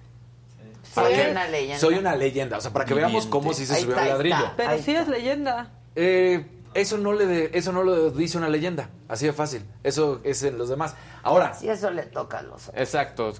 Soy 0.96 1.14
una 1.32 1.48
leyenda. 1.48 1.80
Soy 1.80 1.94
una 1.96 2.16
leyenda. 2.16 2.58
O 2.58 2.62
sea, 2.62 2.72
para 2.74 2.86
que 2.86 2.94
veamos 2.94 3.26
cómo 3.28 3.54
sí 3.54 3.66
se 3.66 3.76
Ahí 3.76 3.82
subió 3.84 3.98
al 4.00 4.10
ladrillo. 4.10 4.36
está. 4.36 4.54
Pero 4.58 4.70
Ahí 4.70 4.82
sí 4.82 4.92
está. 4.92 5.02
es 5.04 5.08
leyenda. 5.10 5.70
Eh, 5.96 6.46
eso 6.74 6.98
no 6.98 7.14
le 7.14 7.26
de- 7.26 7.52
eso 7.54 7.72
no 7.72 7.84
lo 7.84 8.10
dice 8.12 8.38
una 8.38 8.50
leyenda. 8.50 8.90
Así 9.08 9.26
de 9.26 9.34
fácil. 9.34 9.64
Eso 9.84 10.20
es 10.24 10.44
en 10.44 10.58
los 10.58 10.68
demás. 10.70 10.96
Ahora, 11.24 11.54
Si 11.54 11.70
eso 11.70 11.90
le 11.92 12.04
toca 12.04 12.40
a 12.40 12.42
los 12.42 12.68
otros. 12.68 12.82
Exacto. 12.82 13.34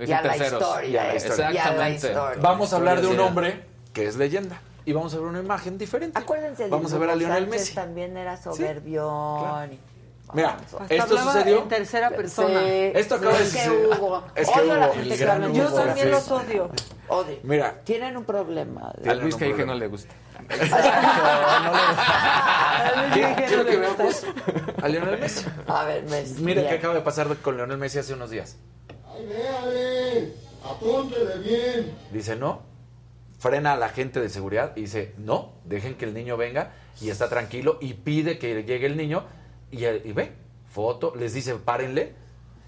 Y 0.00 0.12
a 0.12 0.20
la 0.20 0.30
terceros. 0.30 0.60
historia. 0.62 0.88
Y 0.90 0.96
a 0.96 1.04
la 1.06 1.16
historia. 1.16 1.36
y 1.38 1.42
a 1.42 1.52
la 1.52 1.58
Exactamente. 1.90 2.06
historia. 2.08 2.42
vamos 2.42 2.72
a 2.72 2.76
hablar 2.76 3.00
de 3.00 3.06
un 3.06 3.20
hombre 3.20 3.64
que 3.92 4.06
es 4.06 4.16
leyenda. 4.16 4.60
Y 4.84 4.92
vamos 4.92 5.14
a 5.14 5.18
ver 5.18 5.26
una 5.26 5.38
imagen 5.38 5.78
diferente. 5.78 6.18
Acuérdense 6.18 6.64
de 6.64 6.68
Vamos 6.70 6.92
a 6.92 6.98
ver 6.98 7.10
a 7.10 7.14
Lionel 7.14 7.44
Sánchez 7.44 7.50
Messi. 7.60 7.74
también 7.74 8.16
era 8.16 8.36
soberbión. 8.36 9.40
claro. 9.40 9.72
Mira, 10.34 10.56
esto 10.88 11.18
sucedió. 11.18 11.62
en 11.62 11.68
tercera 11.68 12.10
persona. 12.10 12.60
Sí, 12.60 12.90
Esto 12.94 13.16
acaba 13.16 13.32
sí, 13.34 13.38
de 13.38 13.44
es 13.44 13.52
que 13.54 13.64
suceder. 13.64 14.22
Es 14.34 14.48
que 14.50 14.60
Odio 14.60 14.72
a 14.72 14.76
la 14.76 14.86
Hugo, 14.86 14.94
gente 14.94 15.08
el 15.12 15.18
que 15.18 15.24
gran 15.24 15.42
habla 15.44 15.54
Yo 15.56 15.72
también 15.72 16.10
los 16.10 16.30
odio. 16.30 16.70
Odio. 17.08 17.36
Mira. 17.42 17.80
Tienen 17.84 18.16
un 18.16 18.24
problema. 18.24 18.92
A 19.06 19.14
Luis 19.14 19.34
que 19.36 19.44
dije 19.46 19.66
no 19.66 19.74
le 19.74 19.86
gusta. 19.88 20.14
Quiero- 23.12 23.64
que 23.64 23.76
veamos 23.76 24.26
a 24.82 24.88
Lionel 24.88 25.18
Messi. 25.20 25.44
A 25.66 25.84
ver, 25.84 26.04
Messi. 26.04 26.42
Mira 26.42 26.62
qué 26.68 26.74
acaba 26.76 26.94
de 26.94 27.00
pasar 27.02 27.36
con 27.36 27.56
Lionel 27.56 27.78
Messi 27.78 27.98
hace 27.98 28.14
unos 28.14 28.30
días. 28.30 28.56
¡Ay, 29.14 29.26
véale! 29.26 30.32
¡Apúntele 30.64 31.38
bien! 31.38 31.94
Dice 32.10 32.36
no, 32.36 32.62
frena 33.38 33.72
a 33.72 33.76
la 33.76 33.88
gente 33.90 34.20
de 34.20 34.28
seguridad 34.28 34.72
y 34.76 34.82
dice 34.82 35.14
no, 35.18 35.52
dejen 35.64 35.94
que 35.96 36.04
el 36.06 36.14
niño 36.14 36.36
venga 36.36 36.72
y 37.00 37.10
está 37.10 37.28
tranquilo 37.28 37.78
y 37.80 37.94
pide 37.94 38.38
que 38.38 38.62
llegue 38.64 38.86
el 38.86 38.96
niño 38.96 39.24
y, 39.72 39.84
y 39.84 40.12
ve, 40.12 40.32
foto, 40.70 41.14
les 41.16 41.34
dice 41.34 41.54
párenle, 41.56 42.14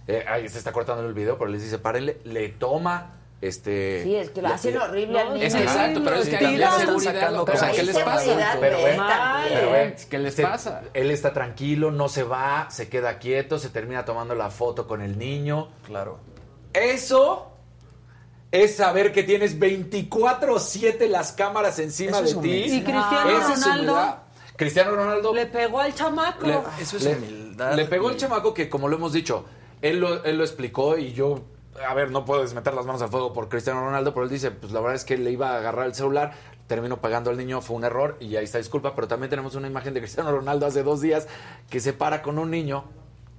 eh, 0.09 0.25
ahí 0.29 0.49
se 0.49 0.59
está 0.59 0.73
cortando 0.73 1.07
el 1.07 1.15
video, 1.15 1.39
pero 1.39 1.51
les 1.51 1.63
dice 1.63 1.79
párenle, 1.79 2.19
le 2.25 2.49
toma 2.51 3.13
este... 3.41 4.03
Sí, 4.05 4.15
es 4.17 4.31
que 4.31 4.41
lo 4.43 4.49
le- 4.49 4.55
hacen 4.55 4.73
le- 4.75 4.81
horrible 4.81 5.21
al 5.21 5.35
niño. 5.35 5.47
Es 5.47 5.55
que 5.55 5.63
exacto, 5.63 6.01
pero 6.03 6.17
es 6.17 6.29
que 6.29 6.37
ahí 6.37 6.57
la 6.57 6.67
están 6.69 6.81
seguridad. 6.87 7.13
sacando 7.15 7.43
O 7.43 7.47
sea, 7.47 7.55
cosas. 7.55 7.77
¿qué 7.77 7.83
les 7.83 7.99
pasa? 7.99 8.57
Pero 8.61 8.83
ve, 8.83 8.99
pero 9.51 9.71
ve, 9.71 9.97
¿Qué 10.09 10.19
les 10.19 10.35
se- 10.35 10.43
pasa? 10.43 10.83
Él 10.95 11.11
está 11.11 11.33
tranquilo, 11.33 11.91
no 11.91 12.09
se 12.09 12.23
va, 12.23 12.69
se 12.71 12.89
queda 12.89 13.19
quieto, 13.19 13.59
se 13.59 13.69
termina 13.69 14.05
tomando 14.05 14.35
la 14.35 14.51
foto 14.51 14.87
con 14.87 15.03
el 15.03 15.19
niño. 15.19 15.69
Claro. 15.87 16.19
Eso 16.73 17.51
es 18.51 18.77
saber 18.77 19.13
que 19.13 19.25
tienes 19.25 19.59
24/7 19.59 21.07
las 21.09 21.33
cámaras 21.33 21.79
encima 21.79 22.21
de 22.23 22.35
ti. 22.35 22.51
Y 22.65 22.83
Cristiano 22.83 23.41
Ronaldo. 23.49 24.17
Cristiano 24.57 24.93
Ronaldo 24.95 25.35
le 25.35 25.47
pegó 25.47 25.81
al 25.81 25.95
chamaco. 25.95 26.47
le, 26.47 26.59
Eso 26.81 26.97
es 26.97 27.05
le- 27.05 27.17
humildad 27.17 27.75
le 27.75 27.85
pegó 27.87 28.09
el 28.11 28.15
y- 28.17 28.19
chamaco 28.19 28.55
que, 28.55 28.69
como 28.69 28.89
lo 28.89 28.97
hemos 28.97 29.13
dicho, 29.13 29.45
él 29.83 30.01
lo, 30.01 30.23
él 30.25 30.37
lo 30.39 30.45
explicó 30.45 30.97
y 30.97 31.13
yo, 31.13 31.43
a 31.87 31.93
ver, 31.95 32.11
no 32.11 32.25
puedes 32.25 32.55
meter 32.55 32.73
las 32.75 32.87
manos 32.87 33.03
al 33.03 33.09
fuego 33.09 33.33
por 33.33 33.49
Cristiano 33.49 33.81
Ronaldo, 33.81 34.15
pero 34.15 34.25
él 34.25 34.31
dice, 34.31 34.51
pues 34.51 34.73
la 34.73 34.81
verdad 34.81 34.95
es 34.97 35.05
que 35.05 35.17
le 35.19 35.31
iba 35.31 35.51
a 35.51 35.59
agarrar 35.59 35.87
el 35.87 35.95
celular, 35.95 36.33
terminó 36.69 37.01
pagando 37.01 37.31
al 37.31 37.37
niño, 37.37 37.61
fue 37.61 37.77
un 37.77 37.85
error 37.85 38.17
y 38.21 38.37
ahí 38.37 38.45
está 38.45 38.59
disculpa, 38.59 38.95
pero 38.95 39.09
también 39.09 39.29
tenemos 39.31 39.55
una 39.57 39.67
imagen 39.69 39.93
de 39.93 40.01
Cristiano 40.01 40.31
Ronaldo 40.31 40.67
hace 40.67 40.83
dos 40.83 41.01
días 41.01 41.27
que 41.69 41.81
se 41.81 41.93
para 41.93 42.23
con 42.23 42.39
un 42.39 42.51
niño 42.51 42.85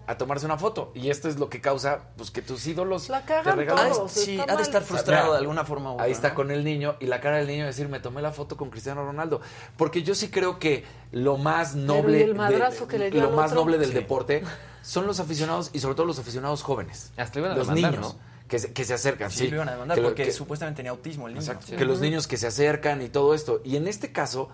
a 0.08 0.18
tomarse 0.18 0.46
una 0.46 0.58
foto 0.58 0.92
y 0.94 1.10
esto 1.10 1.28
es 1.28 1.38
lo 1.40 1.50
que 1.50 1.62
causa 1.62 2.00
pues 2.18 2.30
que 2.32 2.42
tus 2.42 2.66
ídolos 2.68 3.10
La 3.10 3.22
te 3.26 3.42
regalen. 3.42 3.92
todos. 3.94 4.12
sí, 4.12 4.38
está 4.40 4.54
ha 4.54 4.56
de 4.58 4.64
estar 4.64 4.84
frustrado 4.84 5.24
Mira, 5.26 5.34
de 5.34 5.40
alguna 5.40 5.66
forma 5.66 5.92
u 5.92 5.94
otra. 5.96 6.06
Ahí 6.06 6.12
está 6.12 6.30
¿no? 6.30 6.36
con 6.36 6.52
el 6.52 6.64
niño 6.64 6.96
y 7.00 7.06
la 7.08 7.20
cara 7.22 7.38
del 7.38 7.48
niño 7.48 7.66
decir, 7.66 7.90
me 7.90 8.00
tomé 8.00 8.22
la 8.22 8.32
foto 8.32 8.56
con 8.58 8.70
Cristiano 8.70 9.04
Ronaldo. 9.04 9.42
Porque 9.78 10.04
yo 10.04 10.14
sí 10.16 10.30
creo 10.30 10.60
que 10.60 10.84
lo 11.12 11.38
más 11.38 11.76
noble, 11.76 12.20
¿y 12.20 12.24
el 12.24 12.36
madrazo 12.36 12.88
que 12.88 13.00
le 13.00 13.10
dio 13.12 13.22
lo 13.24 13.32
más 13.32 13.52
otro? 13.52 13.62
noble 13.64 13.78
del 13.78 13.90
Sí. 13.90 13.94
deporte 13.96 14.44
son 14.82 15.08
los 15.08 15.20
aficionados 15.20 15.72
y 15.74 15.80
sobre 15.80 15.96
todo 15.96 16.06
los 16.06 16.20
aficionados 16.20 16.62
jóvenes. 16.62 17.12
Hasta 17.18 17.40
iban 17.40 17.52
a 17.52 17.56
los 17.56 17.68
demandar, 17.68 17.92
niños 17.94 18.14
¿no? 18.14 18.20
que, 18.48 18.60
se, 18.60 18.74
que 18.74 18.84
se 18.84 18.94
acercan. 18.94 19.32
Sí, 19.32 19.40
Sí, 19.40 19.48
lo 19.50 19.56
iban 19.56 19.70
a 19.70 19.72
demandar 19.72 19.96
Que 19.96 20.02
lo- 20.04 20.10
porque 20.10 20.26
que- 20.26 20.32
supuestamente 20.32 20.78
tenía 20.78 20.92
autismo 20.92 21.28
el 21.28 21.34
niño. 21.34 21.42
Exacto, 21.44 21.66
Sí. 21.68 21.76
que 21.76 21.86
los 21.86 22.00
niños 22.00 22.28
que 22.28 22.38
se 22.38 22.46
acercan 22.46 23.02
y 23.02 23.10
todo 23.10 23.34
esto. 23.34 23.62
Y 23.64 23.76
en 23.78 23.88
este 23.88 24.12
caso, 24.12 24.50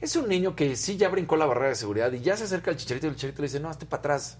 es 0.00 0.16
un 0.16 0.28
niño 0.28 0.56
que 0.56 0.76
sí 0.76 0.96
ya 0.96 1.08
brincó 1.10 1.36
la 1.36 1.44
barrera 1.46 1.68
de 1.68 1.74
seguridad 1.74 2.10
y 2.12 2.20
ya 2.20 2.36
se 2.36 2.44
acerca 2.44 2.70
al 2.70 2.76
chicharito 2.78 3.06
y 3.06 3.10
el 3.10 3.16
chicharito 3.16 3.42
le 3.42 3.48
dice, 3.48 3.60
no, 3.60 3.68
hazte 3.68 3.84
para 3.86 4.00
atrás. 4.00 4.38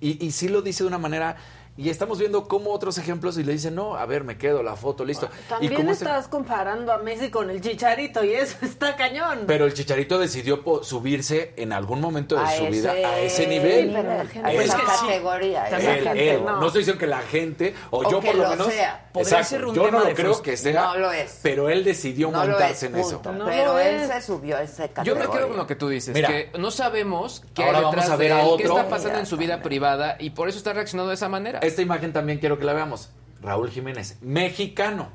Y, 0.00 0.24
y 0.24 0.30
sí 0.32 0.48
lo 0.48 0.62
dice 0.62 0.84
de 0.84 0.88
una 0.88 0.98
manera... 0.98 1.36
Y 1.78 1.90
estamos 1.90 2.18
viendo 2.18 2.48
cómo 2.48 2.72
otros 2.72 2.96
ejemplos 2.96 3.36
y 3.36 3.44
le 3.44 3.52
dicen, 3.52 3.74
no, 3.74 3.96
a 3.96 4.06
ver, 4.06 4.24
me 4.24 4.38
quedo, 4.38 4.62
la 4.62 4.76
foto, 4.76 5.04
listo. 5.04 5.28
y 5.36 5.68
También 5.68 5.72
este- 5.90 5.92
estás 6.04 6.26
comparando 6.26 6.90
a 6.90 6.98
Messi 6.98 7.28
con 7.30 7.50
el 7.50 7.60
Chicharito 7.60 8.24
y 8.24 8.32
eso 8.32 8.56
está 8.62 8.96
cañón. 8.96 9.44
Pero 9.46 9.66
el 9.66 9.74
Chicharito 9.74 10.18
decidió 10.18 10.62
subirse 10.82 11.52
en 11.56 11.72
algún 11.72 12.00
momento 12.00 12.34
de 12.36 12.42
A 12.42 12.46
su 12.56 12.62
ese 12.64 12.70
vida 12.70 12.92
a 12.92 13.18
ese 13.20 13.46
nivel. 13.46 13.88
nivel, 13.88 14.02
Pero 14.06 14.16
la 14.18 14.26
gente- 14.26 14.48
a 14.48 14.52
Es 14.52 14.64
esa 14.64 14.76
que 14.76 14.82
sí, 14.86 15.06
categoría. 15.06 15.66
esa 15.66 15.76
Él, 15.76 16.04
gente 16.04 16.30
él. 16.34 16.44
no. 16.44 16.60
No. 16.60 16.66
estoy 16.66 16.80
diciendo 16.80 16.98
que 17.00 17.06
la 17.06 17.20
gente, 17.20 17.74
o, 17.90 17.98
O 17.98 18.10
yo 18.10 18.20
que 18.20 18.26
por 18.28 18.36
lo 18.36 18.42
lo 18.44 18.50
menos. 18.50 18.66
sea. 18.72 19.02
Podría 19.12 19.28
Exacto, 19.40 19.48
ser 19.48 19.64
un 19.66 19.74
yo 19.74 19.90
no 19.90 19.98
lo 20.00 20.04
de 20.06 20.14
creo 20.14 20.42
que 20.42 20.56
sea. 20.56 20.82
No 20.84 20.96
lo 20.98 21.12
es. 21.12 21.40
Pero 21.42 21.68
él 21.68 21.84
decidió 21.84 22.30
no 22.30 22.38
montarse 22.38 22.86
es, 22.86 22.92
en 22.94 22.96
eso. 22.96 23.20
pero 23.22 23.34
lo 23.74 23.78
él 23.78 23.96
es. 23.96 24.08
se 24.08 24.20
subió 24.22 24.56
a 24.56 24.64
Yo 24.64 24.88
categoría. 24.94 25.14
me 25.14 25.30
quedo 25.30 25.48
con 25.48 25.56
lo 25.56 25.66
que 25.66 25.74
tú 25.76 25.88
dices, 25.88 26.14
Mira. 26.14 26.28
que 26.28 26.50
no 26.58 26.70
sabemos 26.70 27.42
qué 27.54 27.64
vamos 27.70 28.08
a 28.08 28.16
ver 28.16 28.28
de 28.28 28.34
a 28.34 28.40
él, 28.42 28.56
qué 28.58 28.64
otro. 28.68 28.76
está 28.78 28.88
pasando 28.88 29.18
en 29.18 29.26
su 29.26 29.36
vida 29.36 29.62
privada 29.62 30.16
y 30.18 30.30
por 30.30 30.48
eso 30.48 30.58
está 30.58 30.72
reaccionando 30.72 31.08
de 31.10 31.14
esa 31.14 31.28
manera. 31.28 31.60
Esta 31.66 31.82
imagen 31.82 32.12
también 32.12 32.38
quiero 32.38 32.60
que 32.60 32.64
la 32.64 32.74
veamos. 32.74 33.10
Raúl 33.42 33.70
Jiménez, 33.70 34.18
mexicano. 34.20 35.08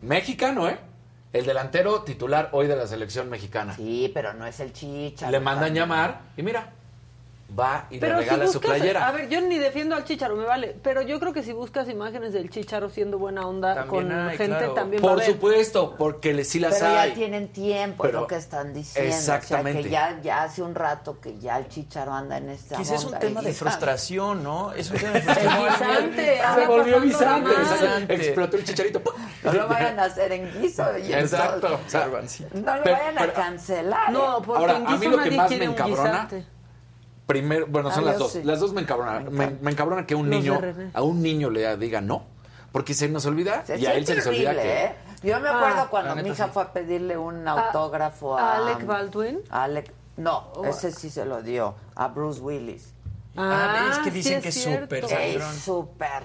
Mexicano, 0.00 0.70
¿eh? 0.70 0.78
El 1.34 1.44
delantero 1.44 2.02
titular 2.02 2.48
hoy 2.52 2.66
de 2.66 2.76
la 2.76 2.86
selección 2.86 3.28
mexicana. 3.28 3.74
Sí, 3.76 4.10
pero 4.14 4.32
no 4.32 4.46
es 4.46 4.58
el 4.60 4.72
chicha. 4.72 5.30
Le 5.30 5.38
mandan 5.38 5.74
llamar 5.74 6.22
y 6.34 6.42
mira, 6.42 6.72
va 7.58 7.86
y 7.90 7.98
Pero 7.98 8.14
le 8.16 8.20
regala 8.22 8.46
si 8.46 8.52
su 8.52 8.58
buscas, 8.60 8.76
playera. 8.78 9.06
a 9.08 9.12
ver, 9.12 9.28
yo 9.28 9.40
ni 9.40 9.58
defiendo 9.58 9.94
al 9.94 10.04
Chicharo, 10.04 10.34
me 10.36 10.44
vale, 10.44 10.76
pero 10.82 11.00
yo 11.02 11.20
creo 11.20 11.32
que 11.32 11.42
si 11.42 11.52
buscas 11.52 11.88
imágenes 11.88 12.32
del 12.32 12.50
Chicharo 12.50 12.90
siendo 12.90 13.18
buena 13.18 13.46
onda 13.46 13.74
También 13.74 14.08
con 14.08 14.12
hay, 14.12 14.36
gente 14.36 14.56
claro. 14.56 14.72
también 14.74 15.02
va 15.02 15.08
a 15.10 15.14
Por 15.14 15.22
supuesto, 15.22 15.94
porque 15.96 16.34
le, 16.34 16.44
sí 16.44 16.58
las 16.58 16.74
Pero 16.74 16.86
hay. 16.98 17.10
ya 17.10 17.14
tienen 17.14 17.48
tiempo, 17.48 18.02
Pero- 18.02 18.18
es 18.18 18.20
lo 18.22 18.26
que 18.26 18.36
están 18.36 18.74
diciendo. 18.74 19.14
Exactamente. 19.14 19.80
O 19.80 19.82
sea, 19.90 20.08
que 20.08 20.16
ya, 20.16 20.22
ya 20.22 20.42
hace 20.42 20.62
un 20.62 20.74
rato 20.74 21.20
que 21.20 21.38
ya 21.38 21.58
el 21.58 21.68
chicharo 21.68 22.12
anda 22.12 22.36
en 22.38 22.50
esta 22.50 22.76
Quizás 22.76 23.00
es 23.00 23.04
un 23.04 23.18
tema 23.18 23.40
de 23.40 23.48
guisante. 23.48 23.54
frustración, 23.54 24.42
¿no? 24.42 24.72
Es 24.72 24.90
un 24.90 24.96
tema 24.98 25.12
de 25.12 25.22
frustración. 25.22 25.64
guisante, 25.70 26.40
Se 26.60 26.66
volvió 26.66 27.00
guisante. 27.00 28.14
Explotó 28.14 28.56
el 28.56 28.64
chicharito. 28.64 29.02
No 29.44 29.52
lo 29.52 29.68
vayan 29.68 29.98
a 30.00 30.04
hacer 30.04 30.32
en 30.32 30.52
guiso. 30.60 30.84
y 30.98 31.12
Exacto. 31.12 31.68
entonces- 31.68 31.86
O 31.86 31.90
sea, 31.90 32.06
No 32.06 32.76
lo 32.76 32.82
Pero- 32.82 32.96
vayan 32.96 33.14
pero- 33.16 33.30
a 33.30 33.34
cancelar. 33.34 34.12
No, 34.12 34.42
porque 34.42 34.60
Ahora, 34.60 34.76
en 34.76 34.86
a 34.86 34.90
mí 34.90 34.96
guiso 34.98 35.10
lo 35.10 35.16
que 35.22 35.30
nadie 35.30 35.36
más 35.36 35.50
me 35.50 35.56
un 35.68 35.74
encabrona- 35.74 36.02
guisante. 36.26 36.46
Primero, 37.26 37.66
bueno, 37.68 37.90
son 37.90 38.04
Ah, 38.04 38.06
las 38.08 38.18
dos. 38.18 38.32
sí. 38.32 38.42
Las 38.44 38.60
dos 38.60 38.72
me 38.72 38.80
encabronan. 38.82 39.24
Me 39.32 39.46
Me, 39.48 39.56
me 39.60 39.70
encabrona 39.72 40.06
que 40.06 40.14
un 40.14 40.30
Los 40.30 40.38
niño, 40.40 40.60
a 40.94 41.02
un 41.02 41.22
niño 41.22 41.50
le 41.50 41.76
diga 41.76 42.00
no. 42.00 42.24
Porque 42.72 42.94
se 42.94 43.08
nos 43.08 43.24
olvida 43.26 43.64
Se 43.66 43.78
y 43.78 43.86
a 43.86 43.94
él 43.94 44.06
se 44.06 44.14
les 44.14 44.26
olvida 44.26 44.52
que. 44.52 44.84
¿eh? 44.84 44.92
Yo 45.22 45.40
me 45.40 45.48
acuerdo 45.48 45.80
Ah, 45.82 45.88
cuando 45.90 46.14
la 46.14 46.22
mi 46.22 46.28
hija 46.28 46.44
sí. 46.44 46.50
fue 46.52 46.62
a 46.62 46.72
pedirle 46.72 47.16
un 47.16 47.48
autógrafo 47.48 48.36
¿A 48.38 48.52
a... 48.52 48.56
Alec 48.58 48.84
Baldwin? 48.86 49.40
a 49.50 49.64
Alec- 49.66 49.90
no, 50.18 50.52
ese 50.64 50.92
sí 50.92 51.10
se 51.10 51.24
lo 51.24 51.42
dio. 51.42 51.74
A 51.94 52.08
Bruce 52.08 52.40
Willis. 52.40 52.92
Ah, 53.36 53.88
es 53.90 53.98
que 53.98 54.10
sí 54.10 54.16
dicen 54.16 54.40
que 54.40 54.48
es 54.48 54.62
súper 54.62 55.04
Es 55.04 55.10
sangrón. 55.10 55.54
súper 55.54 56.22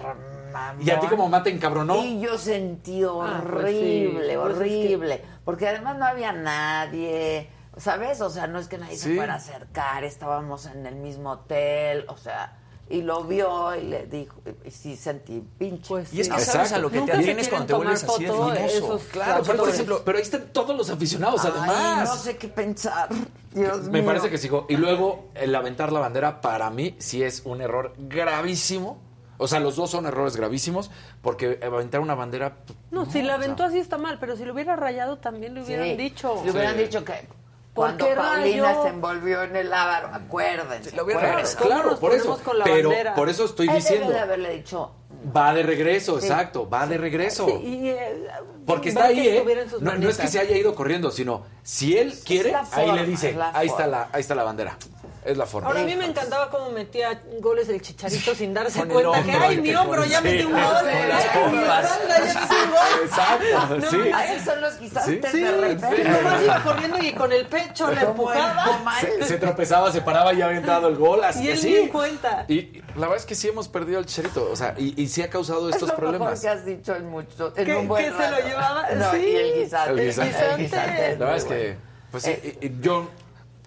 mamón. 0.52 0.86
Y 0.86 0.90
a 0.90 1.00
ti 1.00 1.06
como 1.08 1.28
mate 1.28 1.50
encabronó. 1.50 1.96
Y 2.02 2.20
yo 2.20 2.38
sentí 2.38 3.02
Ah, 3.04 3.40
pues 3.42 3.54
horrible. 3.64 4.38
Pues 4.38 4.52
es 4.52 4.58
que- 4.58 4.62
horrible. 4.62 5.22
Porque 5.44 5.68
además 5.68 5.98
no 5.98 6.06
había 6.06 6.32
nadie, 6.32 7.48
¿sabes? 7.76 8.20
O 8.20 8.30
sea, 8.30 8.46
no 8.46 8.58
es 8.58 8.68
que 8.68 8.78
nadie 8.78 8.96
se 8.96 9.14
fuera 9.14 9.34
a 9.34 9.36
acercar, 9.36 10.04
estábamos 10.04 10.66
en 10.66 10.86
el 10.86 10.96
mismo 10.96 11.30
hotel, 11.32 12.04
o 12.08 12.16
sea, 12.16 12.58
y 12.90 13.00
lo 13.00 13.24
vio 13.24 13.74
y 13.74 13.84
le 13.84 14.06
dijo, 14.06 14.36
y 14.64 14.70
sí 14.70 14.96
sentí 14.96 15.42
pinche. 15.58 15.88
Pues 15.88 16.12
Y 16.12 16.20
es 16.20 16.28
que 16.28 16.40
sabes 16.40 16.72
a 16.72 16.78
lo 16.78 16.90
que 16.90 16.98
Nunca 16.98 17.12
te 17.12 17.18
atienes 17.20 17.48
cuando 17.48 17.66
te 17.66 17.74
vuelves 17.74 18.04
así 18.04 18.24
de 18.24 18.30
famoso. 18.30 19.00
Claro, 19.10 19.42
pero, 19.46 19.58
por 19.60 19.68
ejemplo, 19.70 20.02
pero 20.04 20.18
ahí 20.18 20.22
están 20.22 20.48
todos 20.52 20.76
los 20.76 20.90
aficionados, 20.90 21.42
Ay, 21.44 21.52
además. 21.56 22.08
no 22.10 22.16
sé 22.16 22.36
qué 22.36 22.48
pensar. 22.48 23.08
Dios 23.54 23.84
Me 23.84 24.00
mío. 24.00 24.04
parece 24.06 24.28
que 24.28 24.36
sigo. 24.36 24.66
Y 24.68 24.76
luego, 24.76 25.28
el 25.34 25.54
aventar 25.54 25.90
la 25.92 26.00
bandera, 26.00 26.40
para 26.42 26.68
mí, 26.70 26.94
sí 26.98 27.22
es 27.22 27.42
un 27.46 27.60
error 27.62 27.94
gravísimo. 27.98 28.98
O 29.38 29.48
sea, 29.48 29.58
los 29.58 29.74
dos 29.76 29.90
son 29.90 30.06
errores 30.06 30.36
gravísimos, 30.36 30.90
porque 31.22 31.58
aventar 31.62 32.00
una 32.00 32.14
bandera. 32.14 32.58
No, 32.90 33.06
si 33.06 33.22
la 33.22 33.34
o 33.34 33.36
sea, 33.38 33.44
aventó 33.46 33.64
así 33.64 33.78
está 33.78 33.96
mal, 33.98 34.18
pero 34.20 34.36
si 34.36 34.44
lo 34.44 34.52
hubiera 34.52 34.76
rayado 34.76 35.16
también 35.18 35.54
le 35.54 35.62
hubieran 35.62 35.86
Sí. 35.88 35.96
dicho. 35.96 36.42
Le 36.44 36.50
hubieran 36.52 36.76
Sí. 36.76 36.82
dicho 36.82 37.04
que 37.04 37.12
¿Por 37.12 37.41
cuando 37.74 38.06
Paulina 38.14 38.68
rayó? 38.72 38.82
se 38.82 38.88
envolvió 38.88 39.42
en 39.44 39.56
el 39.56 39.72
ávaro, 39.72 40.08
acuérdense. 40.12 40.94
lo 40.94 41.02
acuérdense. 41.02 41.56
Claro, 41.56 41.90
nos 41.92 41.98
por 42.00 42.12
eso. 42.12 42.24
ponemos 42.24 42.40
con 42.42 42.58
la 42.58 42.64
Pero 42.64 42.88
bandera. 42.90 43.14
por 43.14 43.28
eso 43.28 43.44
estoy 43.46 43.68
Él 43.68 43.74
diciendo. 43.76 44.06
debe 44.08 44.14
de 44.18 44.20
haberle 44.22 44.50
dicho, 44.56 44.92
Va 45.36 45.54
de 45.54 45.62
regreso, 45.62 46.18
Sí. 46.20 46.26
exacto, 46.26 46.68
va 46.68 46.84
de 46.86 46.98
regreso. 46.98 47.46
Sí, 47.46 47.52
y, 47.64 47.88
eh, 47.90 48.24
Porque 48.66 48.88
está 48.88 49.04
ahí, 49.04 49.20
¿eh? 49.28 49.36
estuviera 49.36 49.62
en 49.62 49.70
sus 49.70 49.80
No, 49.80 49.94
no 49.94 50.08
es 50.08 50.18
que 50.18 50.26
se 50.26 50.40
haya 50.40 50.56
ido 50.56 50.74
corriendo, 50.74 51.12
sino 51.12 51.44
si 51.62 51.96
él 51.96 52.12
quiere, 52.24 52.50
la 52.50 52.60
ahí 52.72 52.86
forma, 52.86 52.94
le 52.96 53.06
dice, 53.06 53.38
ahí 53.54 53.66
está 53.68 53.82
forma. 53.84 53.90
la, 53.98 54.08
ahí 54.12 54.20
está 54.20 54.34
la 54.34 54.42
bandera. 54.42 54.76
Es 55.24 55.36
la 55.36 55.46
forma. 55.46 55.68
Ahora 55.68 55.82
a 55.82 55.84
mí 55.84 55.94
me 55.94 56.04
encantaba 56.06 56.50
cómo 56.50 56.70
metía 56.70 57.22
goles 57.40 57.68
el 57.68 57.80
chicharito 57.80 58.34
sin 58.34 58.52
darse 58.52 58.80
Con 58.80 58.88
cuenta 58.88 59.22
que 59.22 59.30
hombro, 59.30 59.46
ay 59.48 59.56
mi 59.58 59.68
que 59.68 59.76
hombro 59.76 60.04
ya 60.04 60.20
metió 60.20 60.48
un 60.48 60.54
sí, 60.56 60.60
gol. 60.60 60.74
Ay, 60.84 60.96
mi 60.96 61.08
ya 61.08 61.46
un. 61.46 63.02
Exacto, 63.04 63.76
No, 63.76 63.90
sí. 63.90 64.44
son 64.44 64.60
los 64.60 64.78
guisantes 64.80 65.30
Sí, 65.30 65.40
de 65.40 65.50
repente. 65.52 66.00
y 66.02 66.04
nomás 66.08 66.42
iba 66.42 66.62
corriendo 66.64 66.98
y 67.02 67.12
con 67.12 67.32
el 67.32 67.46
pecho 67.46 67.88
le 67.90 68.00
Como 68.04 68.32
el 68.32 68.38
empujaba. 68.38 68.64
comal. 68.78 69.00
Se, 69.00 69.24
se 69.24 69.38
tropezaba, 69.38 69.92
se 69.92 70.00
paraba 70.00 70.32
y 70.32 70.42
había 70.42 70.58
entrado 70.58 70.88
el 70.88 70.96
gol. 70.96 71.22
Así, 71.24 71.44
Y 71.44 71.48
él 71.76 71.90
cuenta. 71.90 72.44
Y 72.48 72.82
la 72.96 73.02
verdad 73.02 73.16
es 73.18 73.26
que 73.26 73.34
sí 73.34 73.48
hemos 73.48 73.68
perdido 73.68 73.98
al 73.98 74.06
chicharito. 74.06 74.50
O 74.50 74.56
sea, 74.56 74.74
y, 74.76 75.00
y 75.00 75.08
sí 75.08 75.22
ha 75.22 75.30
causado 75.30 75.68
Es 75.68 75.76
estos 75.76 75.90
lo 75.90 75.96
problemas. 75.96 76.40
que 76.40 76.48
has 76.48 76.64
dicho 76.66 76.94
en 76.96 77.08
mucho, 77.08 77.52
en 77.56 77.64
¿Que- 77.64 77.74
un 77.76 77.88
buen 77.88 78.04
que 78.04 78.10
se 78.10 78.16
lo 78.30 78.36
rato. 78.36 78.48
llevaba? 78.48 78.90
No, 78.94 79.10
Sí. 79.12 79.18
y 79.18 79.36
el 79.36 79.54
guisante. 79.62 79.90
El 80.00 80.06
guisante. 80.08 80.50
el 80.50 80.56
guisante 80.58 81.12
es 81.12 81.18
La 81.18 81.24
verdad 81.26 81.36
es 81.36 81.44
que, 81.44 81.76
pues 82.10 82.22
sí, 82.24 82.58
y 82.60 82.80
yo, 82.80 83.08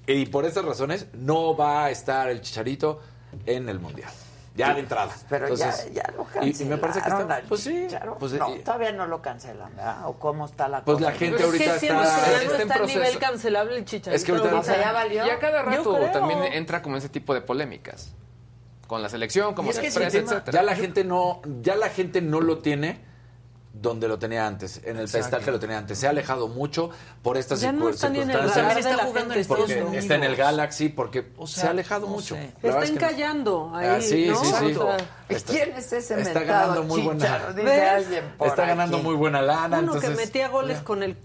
y 0.07 0.25
por 0.27 0.45
estas 0.45 0.65
razones, 0.65 1.07
no 1.13 1.55
va 1.55 1.85
a 1.85 1.91
estar 1.91 2.29
el 2.29 2.41
chicharito 2.41 3.01
en 3.45 3.69
el 3.69 3.79
mundial. 3.79 4.11
Ya 4.55 4.73
de 4.73 4.79
entrada. 4.79 5.11
Pero 5.27 5.47
Entonces, 5.49 5.89
ya, 5.93 6.03
ya 6.03 6.13
lo 6.15 6.23
y- 6.23 6.25
cancelaron. 6.53 6.61
y 6.61 6.65
me 6.69 6.77
parece 6.77 7.01
que 7.01 7.09
está- 7.09 7.41
pues 7.49 7.61
sí, 7.61 7.87
pues, 8.19 8.31
no, 8.33 8.55
y- 8.55 8.59
todavía 8.59 8.93
no 8.93 9.05
lo 9.05 9.21
cancelan, 9.21 9.75
¿verdad? 9.75 10.07
¿O 10.07 10.13
cómo 10.13 10.45
está 10.45 10.69
la 10.69 10.81
Pues 10.85 10.95
cosa? 10.99 11.09
la 11.11 11.17
gente 11.17 11.31
Pues 11.31 11.41
es 11.41 11.45
ahorita 11.47 11.75
está- 11.75 11.93
no 11.93 12.03
está 12.03 12.41
en 12.55 12.61
está 12.61 12.73
a 12.75 12.79
nivel 12.79 13.01
proceso. 13.01 13.19
cancelable 13.19 13.77
el 13.77 13.83
chicharito. 13.85 14.15
Es 14.15 14.23
que 14.23 14.31
ahorita- 14.31 14.49
ahorita. 14.51 14.71
O 14.71 14.73
sea, 14.75 14.81
ya 14.81 14.91
valió. 14.93 15.25
Y 15.27 15.29
a 15.29 15.39
cada 15.39 15.61
rato 15.61 15.95
creo. 15.95 16.11
también 16.11 16.41
entra 16.53 16.81
como 16.81 16.95
ese 16.95 17.09
tipo 17.09 17.33
de 17.33 17.41
polémicas. 17.41 18.13
Con 18.87 19.01
la 19.01 19.09
selección, 19.09 19.55
como 19.55 19.73
se 19.73 19.81
expresa, 19.85 20.09
tema, 20.11 20.31
etcétera. 20.31 20.57
ya 20.59 20.63
la 20.63 20.75
gente 20.75 21.03
no, 21.03 21.41
ya 21.61 21.75
la 21.75 21.89
gente 21.89 22.21
no 22.21 22.39
lo 22.39 22.59
tiene 22.59 22.99
donde 23.81 24.07
lo 24.07 24.17
tenía 24.17 24.47
antes, 24.47 24.77
en 24.85 24.95
el 24.97 25.01
Exacto. 25.03 25.11
pedestal 25.11 25.43
que 25.43 25.51
lo 25.51 25.59
tenía 25.59 25.77
antes. 25.77 25.99
Se 25.99 26.07
ha 26.07 26.11
alejado 26.11 26.47
mucho 26.47 26.89
por 27.21 27.37
estas 27.37 27.59
Ya 27.61 27.71
no 27.71 27.85
circun- 27.87 27.93
está 27.93 28.07
en 28.07 28.15
el 28.15 28.21
circunstancias. 28.23 28.65
radar 28.65 28.77
está 28.79 28.97
jugando 29.05 29.33
en 29.33 29.39
Estados 29.41 29.69
Unidos. 29.69 29.93
está 29.95 30.15
en 30.15 30.23
el 30.23 30.35
Galaxy, 30.35 30.89
porque 30.89 31.31
O 31.37 31.45
se 31.45 31.59
sea, 31.59 31.67
ha 31.67 31.71
alejado 31.71 32.07
no 32.07 32.13
mucho. 32.13 32.35
sé. 32.35 32.51
Está 32.63 32.79
no- 32.79 32.83
encallando 32.83 33.71
ahí, 33.75 33.87
Ah, 33.87 34.01
sí, 34.01 34.27
¿no? 34.29 34.35
sí, 34.39 34.45
sí. 34.45 34.75
O 34.77 34.97
sea, 34.97 34.97
¿Y 35.27 35.35
¿Quién 35.41 35.73
es 35.75 35.91
ese 35.91 36.21
está 36.21 36.39
ganando 36.41 36.83
muy 36.83 37.01
buena- 37.01 37.25
Está 38.45 38.65
ganando 38.65 38.97
aquí. 38.97 39.05
muy 39.05 39.15
buena 39.15 39.41
lana, 39.41 39.79
uno 39.79 39.87
entonces 39.93 40.09
que 40.11 40.15
metía 40.15 40.47
goles 40.49 40.79
con 40.81 41.03
el 41.03 41.15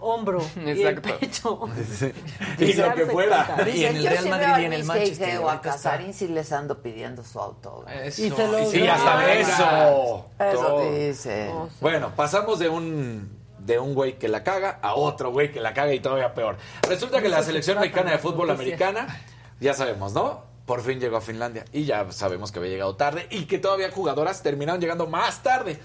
hombro 0.00 0.42
y 0.56 0.70
el 0.70 0.80
Exacto. 0.80 1.18
pecho. 1.18 1.60
y 2.58 2.72
lo 2.74 2.94
que 2.94 3.06
fuera. 3.06 3.46
cuenta. 3.46 3.70
Y 3.70 3.84
en 3.84 3.96
el 3.96 4.02
yo 4.02 4.10
Real 4.10 4.22
sí 4.24 4.28
Madrid 4.30 4.52
y 4.58 4.64
en 4.64 4.72
el 4.72 4.84
Manchester, 4.84 5.26
Gege 5.26 5.38
o 5.38 5.50
a. 5.50 5.60
Casarín 5.60 6.14
sí 6.14 6.28
les 6.28 6.52
ando 6.52 6.80
pidiendo 6.82 7.24
su 7.24 7.40
autógrafo. 7.40 7.98
Eso. 8.00 8.22
Y 8.24 8.30
se 8.30 8.48
lo 8.48 8.70
Sí, 8.70 8.86
hasta. 8.86 9.34
Eso 9.34 10.24
Todo. 10.38 10.92
dice. 10.92 11.50
Bueno, 11.80 12.12
pasamos 12.14 12.58
de 12.58 12.68
un 12.68 13.38
de 13.58 13.78
un 13.78 13.94
güey 13.94 14.18
que 14.18 14.28
la 14.28 14.42
caga 14.44 14.78
a 14.80 14.94
otro 14.94 15.30
güey 15.30 15.52
que 15.52 15.60
la 15.60 15.74
caga 15.74 15.92
y 15.92 16.00
todavía 16.00 16.32
peor. 16.32 16.56
Resulta 16.88 17.20
que 17.20 17.28
la 17.28 17.42
selección 17.42 17.78
mexicana 17.78 18.12
de 18.12 18.18
fútbol 18.18 18.50
americana, 18.50 19.20
ya 19.60 19.74
sabemos, 19.74 20.12
¿no? 20.14 20.42
Por 20.64 20.82
fin 20.82 21.00
llegó 21.00 21.16
a 21.16 21.20
Finlandia 21.20 21.64
y 21.72 21.84
ya 21.84 22.10
sabemos 22.12 22.52
que 22.52 22.58
había 22.58 22.70
llegado 22.70 22.96
tarde 22.96 23.26
y 23.30 23.44
que 23.46 23.58
todavía 23.58 23.90
jugadoras 23.90 24.42
terminaron 24.42 24.80
llegando 24.80 25.06
más 25.06 25.42
tarde. 25.42 25.78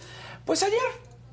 Pues 0.46 0.62
ayer 0.64 0.80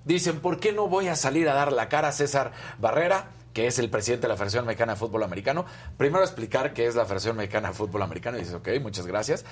dicen, 0.04 0.40
¿por 0.40 0.60
qué 0.60 0.72
no 0.72 0.88
voy 0.88 1.08
a 1.08 1.16
salir 1.16 1.48
a 1.48 1.54
dar 1.54 1.72
la 1.72 1.88
cara 1.88 2.08
a 2.08 2.12
César 2.12 2.52
Barrera? 2.78 3.30
que 3.52 3.66
es 3.66 3.78
el 3.78 3.90
presidente 3.90 4.22
de 4.22 4.28
la 4.28 4.36
Federación 4.36 4.64
Mexicana 4.64 4.92
de 4.92 4.98
Fútbol 4.98 5.24
Americano. 5.24 5.66
Primero 5.96 6.22
explicar 6.24 6.72
qué 6.72 6.86
es 6.86 6.94
la 6.94 7.04
Federación 7.04 7.36
Mexicana 7.36 7.68
de 7.68 7.74
Fútbol 7.74 8.02
Americano 8.02 8.36
y 8.36 8.40
dices, 8.40 8.54
ok, 8.54 8.68
muchas 8.80 9.08
gracias. 9.08 9.44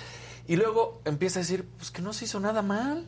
Y 0.47 0.57
luego 0.57 1.01
empieza 1.05 1.41
a 1.41 1.43
decir, 1.43 1.69
pues 1.77 1.91
que 1.91 2.01
no 2.01 2.13
se 2.13 2.27
hizo 2.27 2.39
nada 2.39 2.63
mal. 2.63 3.07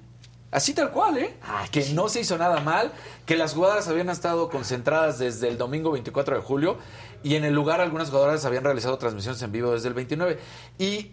Así 0.50 0.74
tal 0.74 0.90
cual, 0.90 1.16
¿eh? 1.18 1.36
que 1.70 1.90
no 1.90 2.08
se 2.08 2.20
hizo 2.20 2.36
nada 2.36 2.60
mal, 2.60 2.92
que 3.24 3.36
las 3.36 3.54
jugadoras 3.54 3.86
habían 3.86 4.10
estado 4.10 4.50
concentradas 4.50 5.20
desde 5.20 5.46
el 5.46 5.56
domingo 5.56 5.92
24 5.92 6.34
de 6.34 6.42
julio 6.42 6.76
y 7.22 7.36
en 7.36 7.44
el 7.44 7.54
lugar 7.54 7.80
algunas 7.80 8.10
jugadoras 8.10 8.44
habían 8.44 8.64
realizado 8.64 8.98
transmisiones 8.98 9.40
en 9.42 9.52
vivo 9.52 9.70
desde 9.70 9.86
el 9.86 9.94
29. 9.94 10.40
Y 10.76 11.12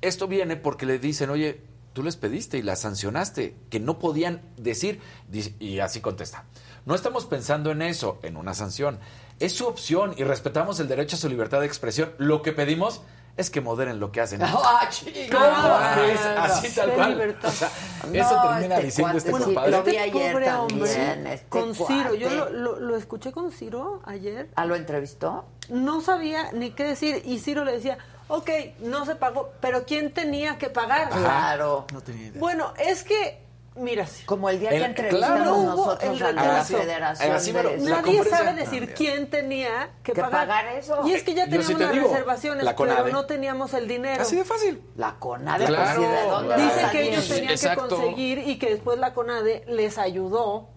esto 0.00 0.26
viene 0.26 0.56
porque 0.56 0.86
le 0.86 0.98
dicen, 0.98 1.28
oye, 1.28 1.60
tú 1.92 2.02
les 2.02 2.16
pediste 2.16 2.58
y 2.58 2.62
las 2.62 2.80
sancionaste, 2.80 3.56
que 3.70 3.80
no 3.80 3.98
podían 3.98 4.40
decir, 4.56 5.00
y 5.58 5.78
así 5.80 6.00
contesta. 6.00 6.44
No 6.86 6.94
estamos 6.94 7.26
pensando 7.26 7.70
en 7.70 7.82
eso, 7.82 8.18
en 8.22 8.36
una 8.36 8.54
sanción. 8.54 8.98
Es 9.40 9.52
su 9.54 9.66
opción 9.66 10.14
y 10.16 10.24
respetamos 10.24 10.80
el 10.80 10.88
derecho 10.88 11.16
a 11.16 11.18
su 11.18 11.28
libertad 11.28 11.60
de 11.60 11.66
expresión. 11.66 12.12
Lo 12.18 12.42
que 12.42 12.52
pedimos 12.52 13.02
es 13.36 13.50
que 13.50 13.60
moderen 13.60 14.00
lo 14.00 14.10
que 14.10 14.20
hacen. 14.20 14.40
¡Ah, 14.42 14.88
chico! 14.90 15.36
¿Cómo 15.36 16.04
es? 16.04 16.20
Así 16.20 16.74
tal 16.74 16.92
cual. 16.94 17.10
libertad. 17.10 17.48
O 17.48 17.52
sea, 17.52 17.70
No, 18.06 18.14
eso 18.14 18.42
termina 18.48 18.74
este 18.76 18.86
diciendo 18.86 19.12
cuate 19.12 19.18
este 19.18 19.32
sí, 19.38 19.44
compadre. 19.44 19.70
lo 19.70 19.82
vi 19.84 19.90
Este 19.90 20.00
ayer 20.00 20.32
pobre 20.32 20.46
también, 20.46 20.80
hombre, 20.80 21.34
este 21.34 21.48
con 21.48 21.74
Ciro. 21.74 22.14
Yo 22.14 22.50
lo- 22.50 22.80
lo 22.80 22.96
escuché 22.96 23.30
con 23.32 23.52
Ciro 23.52 24.00
ayer. 24.06 24.48
¿Ah, 24.56 24.64
lo 24.64 24.74
entrevistó? 24.74 25.44
No 25.68 26.00
sabía 26.00 26.50
ni 26.52 26.70
qué 26.72 26.84
decir. 26.84 27.22
Y 27.24 27.38
Ciro 27.38 27.64
le 27.64 27.72
decía, 27.72 27.98
ok, 28.28 28.50
no 28.80 29.04
se 29.04 29.14
pagó, 29.16 29.52
pero 29.60 29.84
¿quién 29.84 30.12
tenía 30.12 30.58
que 30.58 30.70
pagar? 30.70 31.08
Claro. 31.10 31.86
No 31.92 32.00
tenía 32.02 32.28
idea. 32.28 32.40
Bueno, 32.40 32.72
es 32.78 33.02
que, 33.04 33.40
mira, 33.76 34.06
Como 34.26 34.48
el 34.50 34.60
día 34.60 34.70
El- 34.70 34.78
que 34.80 34.84
entrevistamos 34.86 35.36
claro. 35.38 35.44
No 35.44 35.56
hubo 35.56 35.76
nosotros 35.86 36.02
el 36.20 36.22
a 36.22 36.32
la. 36.32 36.64
Federación 36.64 37.56
de- 37.56 37.78
la 37.78 37.96
nadie 38.02 38.24
sabe 38.24 38.52
decir 38.54 38.92
quién 38.94 39.30
tenía 39.30 39.90
que, 40.02 40.12
Que 40.12 40.20
pagar. 40.20 40.46
pagar 40.48 40.66
eso. 40.76 41.06
Y 41.06 41.12
es 41.14 41.22
que 41.22 41.34
ya 41.34 41.44
teníamos 41.44 41.66
sí 41.68 41.74
te 41.74 41.84
las 41.84 41.92
digo, 41.92 42.08
reservaciones, 42.08 42.64
la 42.64 42.74
pero 42.76 43.08
no 43.08 43.24
teníamos 43.26 43.72
el 43.74 43.86
dinero. 43.88 44.20
Así 44.22 44.36
de 44.36 44.44
fácil. 44.44 44.82
La 44.96 45.14
CONADE, 45.18 45.66
pues, 45.66 45.78
Claro. 45.78 46.02
¿y 46.02 46.06
de 46.06 46.22
dónde 46.22 46.48
va 46.48 46.54
a 46.54 46.58
Dice 46.58 46.86
que 46.92 47.02
ellos 47.08 47.28
tenían 47.28 47.52
Exacto. 47.52 47.88
que 47.88 47.94
conseguir 47.94 48.38
y 48.38 48.58
que 48.58 48.70
después 48.70 48.98
la 48.98 49.14
CONADE 49.14 49.64
les 49.68 49.96
ayudó, 49.98 50.68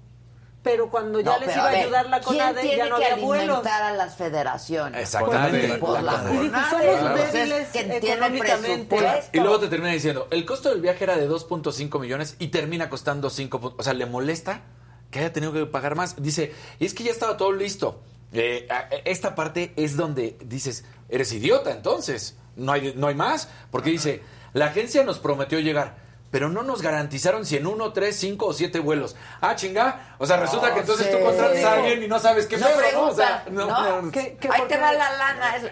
pero 0.64 0.89
cuando 0.89 1.20
ya 1.20 1.32
No, 1.39 1.39
les 1.45 1.55
iba 1.55 1.68
a 1.68 1.72
ver, 1.72 1.84
ayudar 1.86 2.05
la 2.09 2.20
¿quién 2.20 2.38
CONADE 2.39 2.78
ya 2.78 2.89
no 2.89 2.97
que 2.97 3.05
había 3.05 3.26
vuelos. 3.26 3.57
alimentar 3.57 3.82
a 3.84 3.93
las 3.93 4.16
federaciones? 4.16 5.01
Exactamente. 5.01 5.78
Pues 5.80 6.03
la 6.03 6.18
débiles 6.22 7.68
que 7.70 7.80
económicamente. 7.97 8.95
presupuesto. 8.95 9.30
Y 9.38 9.39
luego 9.39 9.59
te 9.59 9.68
termina 9.68 9.91
diciendo, 9.91 10.28
el 10.32 10.45
costo 10.45 10.70
del 10.70 10.82
viaje 10.82 11.03
era 11.03 11.16
de 11.18 11.28
2.5 11.28 11.99
millones 11.99 12.36
y 12.39 12.47
termina 12.49 12.89
costando 12.89 13.30
5. 13.30 13.59
pu- 13.59 13.76
O 13.78 13.84
sea, 13.84 13.93
le 13.93 14.05
molesta 14.05 14.62
que 15.09 15.20
haya 15.20 15.34
tenido 15.34 15.51
que 15.53 15.66
pagar 15.66 15.95
más. 15.95 16.22
Dice, 16.22 16.53
y 16.80 16.86
es 16.86 16.93
que 16.93 17.03
ya 17.03 17.12
estaba 17.12 17.38
todo 17.38 17.51
listo. 17.51 18.01
Eh, 18.34 18.68
a- 18.70 18.88
esta 19.05 19.36
parte 19.36 19.74
es 19.76 19.97
donde 19.97 20.38
dices, 20.45 20.86
eres 21.09 21.34
idiota 21.34 21.72
entonces. 21.72 22.38
No 22.55 22.72
hay, 22.72 22.93
no 22.95 23.07
hay 23.07 23.16
más. 23.16 23.49
Porque 23.72 23.89
dice, 23.89 24.22
la 24.53 24.66
agencia 24.68 25.03
nos 25.03 25.20
prometió 25.20 25.59
llegar. 25.59 25.97
Pero 26.32 26.47
no 26.49 26.63
nos 26.63 26.82
garantizaron 26.82 27.45
si 27.45 27.57
en 27.57 27.67
uno, 27.67 27.91
tres, 27.93 28.15
cinco 28.17 28.47
o 28.47 28.53
siete 28.53 28.79
vuelos. 28.79 29.15
Ah, 29.41 29.55
chinga. 29.55 30.15
O 30.17 30.25
sea, 30.25 30.38
resulta 30.38 30.69
No 30.69 30.73
que 30.75 30.79
entonces 30.79 31.11
tú 31.11 31.19
contratas 31.23 31.63
a 31.63 31.73
alguien 31.73 32.03
y 32.03 32.07
no 32.07 32.19
sabes 32.19 32.47
qué 32.47 32.57
No 32.57 32.67
pedo, 32.67 33.01
¿no? 33.01 33.07
O 33.09 33.13
sea, 33.13 33.43
no, 33.51 34.01
no. 34.01 34.11
Que- 34.11 34.38
que 34.38 34.47
Ahí 34.49 34.61
te 34.67 34.77
va 34.77 34.93
la 34.93 35.11
lana, 35.17 35.55
es- 35.57 35.71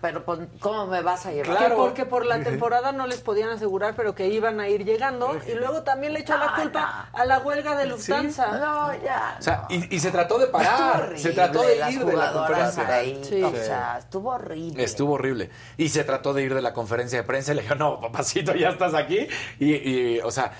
pero 0.00 0.24
pues, 0.24 0.40
¿cómo 0.60 0.86
me 0.86 1.02
vas 1.02 1.26
a 1.26 1.32
llevar? 1.32 1.56
Claro. 1.56 1.68
Que 1.76 1.82
porque 1.82 2.06
por 2.06 2.24
la 2.24 2.40
temporada 2.42 2.92
no 2.92 3.06
les 3.06 3.20
podían 3.20 3.50
asegurar, 3.50 3.94
pero 3.96 4.14
que 4.14 4.28
iban 4.28 4.60
a 4.60 4.68
ir 4.68 4.84
llegando. 4.84 5.36
Y 5.46 5.52
luego 5.54 5.82
también 5.82 6.12
le 6.14 6.20
echó 6.20 6.38
la 6.38 6.46
No, 6.56 6.62
culpa 6.62 7.10
a 7.12 7.24
la 7.26 7.40
huelga 7.40 7.76
de 7.76 7.86
Lufthansa. 7.86 8.58
No, 8.58 8.94
ya. 9.02 9.36
O 9.38 9.42
sea, 9.42 9.64
y, 9.68 9.94
y 9.94 10.00
se 10.00 10.10
trató 10.10 10.38
de 10.38 10.44
Estuvo 10.46 10.58
parar. 10.58 11.02
horrible, 11.02 11.18
Se 11.18 11.30
trató 11.32 11.62
de 11.62 11.90
ir 11.92 12.04
de 12.04 12.12
la 12.16 12.32
conferencia. 12.32 12.86
ahí, 12.88 13.20
Sí. 13.28 13.42
O 13.42 13.50
sea, 13.54 13.96
estuvo 13.98 14.30
horrible. 14.30 14.82
Estuvo 14.82 15.12
horrible. 15.14 15.50
Y 15.76 15.88
se 15.90 16.04
trató 16.04 16.32
de 16.32 16.42
ir 16.44 16.54
de 16.54 16.62
la 16.62 16.72
conferencia 16.72 17.18
de 17.18 17.24
prensa 17.24 17.52
y 17.52 17.56
le 17.56 17.62
dijo, 17.62 17.74
no, 17.74 18.00
papacito, 18.00 18.54
ya 18.54 18.70
estás 18.70 18.94
aquí. 18.94 19.26
Y, 19.58 19.74
y, 19.74 19.97
o 20.24 20.30
sea, 20.30 20.52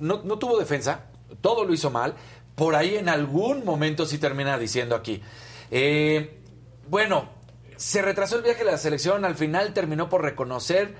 no, 0.00 0.22
no 0.24 0.38
tuvo 0.38 0.58
defensa, 0.58 1.06
todo 1.40 1.64
lo 1.64 1.72
hizo 1.72 1.90
mal. 1.90 2.14
Por 2.54 2.76
ahí 2.76 2.96
en 2.96 3.08
algún 3.08 3.64
momento 3.64 4.06
sí 4.06 4.18
termina 4.18 4.58
diciendo 4.58 4.94
aquí. 4.94 5.22
eh, 5.70 6.38
bueno, 6.88 7.30
se 7.76 8.02
retrasó 8.02 8.36
el 8.36 8.42
viaje 8.42 8.64
de 8.64 8.70
la 8.70 8.78
selección, 8.78 9.24
al 9.24 9.34
final 9.34 9.72
terminó 9.72 10.08
por 10.08 10.22
reconocer 10.22 10.94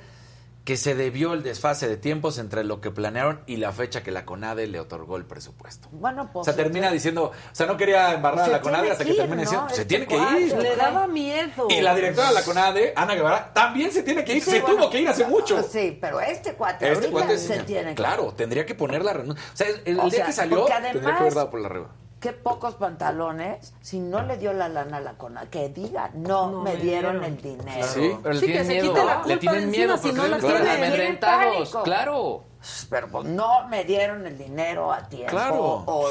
que 0.65 0.77
se 0.77 0.95
debió 0.95 1.35
el 1.35 1.43
desfase 1.43 1.89
de 1.89 1.97
tiempos 1.97 2.39
entre 2.39 2.63
lo 2.63 2.81
que 2.81 2.93
planearon 2.93 3.41
y 3.47 3.57
la 3.57 3.73
fecha 3.73 4.05
que 4.05 4.13
la 4.13 4.25
CONADE 4.25 4.69
le 4.69 4.79
otorgó 4.79 5.17
el 5.17 5.25
presupuesto. 5.25 5.89
Bueno, 5.91 6.31
pues. 6.33 6.43
O 6.43 6.45
sea, 6.45 6.55
termina 6.55 6.91
diciendo, 6.91 7.33
o 7.33 7.55
sea, 7.55 7.67
no 7.67 7.77
quería 7.77 8.15
embarrar 8.15 8.43
a 8.43 8.45
Se 8.45 8.51
la 8.53 8.61
CONADE 8.61 8.91
hasta 8.93 9.05
que 9.05 9.11
que 9.11 9.17
ir, 9.17 9.21
termine 9.23 9.43
¿no? 9.45 9.51
diciendo, 9.51 9.69
se 9.69 9.83
Este 9.83 9.85
tiene 9.87 10.07
que 10.07 10.17
ir. 10.17 10.57
Le 10.57 10.77
daba 10.77 11.07
miedo. 11.09 11.67
Y 11.69 11.81
la 11.81 11.95
directora 11.95 12.29
de 12.29 12.35
la 12.35 12.45
CONADE, 12.45 12.93
Ana 12.95 13.15
Guevara, 13.15 13.53
también 13.53 13.91
se 13.91 14.05
tiene 14.05 14.25
que 14.25 14.37
ir. 14.37 14.45
Sí, 14.45 14.53
se 14.53 14.61
bueno, 14.61 14.77
tuvo 14.77 14.91
que 14.91 15.01
ir 15.01 15.09
hace 15.09 15.27
mucho. 15.27 15.63
Sí, 15.65 15.99
pero 16.01 16.21
este 16.21 16.55
cuate 16.55 16.85
Este 16.87 17.07
ahorita 17.07 17.11
cuate 17.11 17.39
se 17.39 17.63
tiene 17.65 17.89
que 17.91 17.95
Claro, 17.97 18.33
tendría 18.33 18.65
que 18.65 18.75
poner 18.77 19.05
la 19.05 19.15
renuncia. 19.15 19.45
O 19.53 19.57
sea, 19.57 19.67
el, 19.69 19.83
el 19.85 19.99
O 19.99 20.05
día 20.05 20.11
sea, 20.19 20.27
que 20.27 20.33
salió, 20.33 20.65
tendría 20.67 21.15
que 21.15 21.21
haber 21.21 21.35
dado 21.35 21.51
por 21.51 21.61
la 21.61 21.67
arriba. 21.67 21.89
Qué 22.23 22.33
pocos 22.33 22.77
pantalones, 22.77 23.75
si 23.81 23.99
no 23.99 24.23
le 24.23 24.37
dio 24.39 24.53
la 24.53 24.69
lana 24.69 24.99
a 24.99 25.01
la 25.01 25.15
CONADE, 25.15 25.49
que 25.51 25.69
diga, 25.71 26.11
no, 26.15 26.51
No 26.53 26.63
me 26.63 26.75
me 26.75 26.77
dieron 26.81 27.21
dieron. 27.21 27.25
el 27.25 27.43
dinero. 27.43 27.87
Sí. 27.87 28.17
Pero 28.23 28.35
le 28.35 28.41
Sí, 28.41 28.47
que 28.47 28.53
tienen 28.53 28.67
se 28.67 28.73
miedo. 28.75 28.95
quite 28.95 29.05
la 29.05 29.15
le 29.17 29.21
culpa 29.23 29.39
tienen 29.41 29.61
de 29.61 29.67
miedo 29.67 29.97
si 29.99 30.13
no 30.13 30.27
la 30.29 30.39
que 30.39 30.47
están 30.47 30.63
tiene. 30.63 30.87
amedrentados. 30.87 31.55
Pánico. 31.57 31.83
Claro. 31.83 32.45
Pero 32.91 33.09
pues, 33.09 33.25
no 33.27 33.67
me 33.69 33.83
dieron 33.83 34.25
el 34.25 34.39
dinero 34.39 34.93
a 34.93 35.03
tiempo. 35.09 35.31
Claro. 35.33 35.83
O 35.85 36.09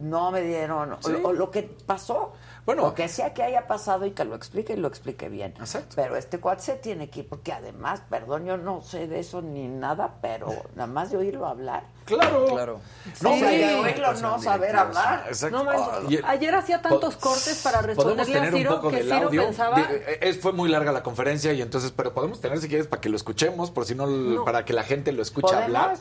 no 0.00 0.32
me 0.32 0.42
dieron. 0.42 0.98
O, 1.24 1.32
lo 1.32 1.50
que 1.52 1.62
pasó. 1.62 2.32
Bueno. 2.64 2.84
o 2.86 2.94
que 2.94 3.08
sea 3.08 3.34
que 3.34 3.42
haya 3.42 3.66
pasado 3.66 4.06
y 4.06 4.12
que 4.12 4.24
lo 4.24 4.36
explique 4.36 4.74
y 4.74 4.76
lo 4.76 4.86
explique 4.88 5.28
bien. 5.28 5.52
Exacto. 5.58 5.94
Pero 5.96 6.16
este 6.16 6.38
cuate 6.38 6.62
se 6.62 6.74
tiene 6.74 7.10
que 7.10 7.20
ir, 7.20 7.28
porque 7.28 7.52
además, 7.52 8.02
perdón, 8.08 8.44
yo 8.46 8.56
no 8.56 8.82
sé 8.82 9.08
de 9.08 9.18
eso 9.20 9.42
ni 9.42 9.66
nada, 9.66 10.14
pero 10.22 10.48
nada 10.76 10.86
más 10.86 11.10
de 11.10 11.16
oírlo 11.16 11.46
hablar. 11.46 11.82
Claro. 12.04 12.46
Claro. 12.46 12.80
No, 13.20 13.34
Sí. 13.34 13.40
de 13.40 13.74
oírlo 13.76 14.12
no 14.14 14.40
saber 14.40 14.76
hablar. 14.76 15.24
Exacto. 15.28 15.56
No 15.58 15.64
manches. 15.64 16.10
Y- 16.10 16.20
Ayer 16.24 16.54
hacía 16.54 16.80
tantos 16.82 17.16
cortes 17.16 17.60
para 17.62 17.82
responderle 17.82 18.22
a 18.22 18.26
tener 18.26 18.52
un 18.54 18.58
Ciro 18.58 18.76
poco 18.76 18.90
que 18.90 18.96
del 18.96 19.04
Ciro 19.12 19.26
audio. 19.28 19.44
pensaba. 19.44 19.76
Di- 19.76 19.82
eh, 19.90 20.18
es- 20.22 20.38
fue 20.40 20.52
muy 20.52 20.68
larga 20.68 20.92
la 20.92 21.02
conferencia 21.02 21.52
y 21.52 21.62
entonces, 21.62 21.90
pero 21.90 22.12
podemos 22.14 22.40
tener 22.40 22.58
si 22.60 22.68
quieres 22.68 22.86
para 22.86 23.00
que 23.00 23.08
lo 23.08 23.16
escuchemos, 23.16 23.70
por 23.70 23.84
si 23.86 23.94
no, 23.94 24.06
No. 24.06 24.44
para 24.44 24.64
que 24.64 24.72
la 24.72 24.82
gente 24.84 25.10
lo 25.12 25.22
escuche 25.22 25.48
¿Podemos? 25.48 25.64
hablar. 25.64 25.96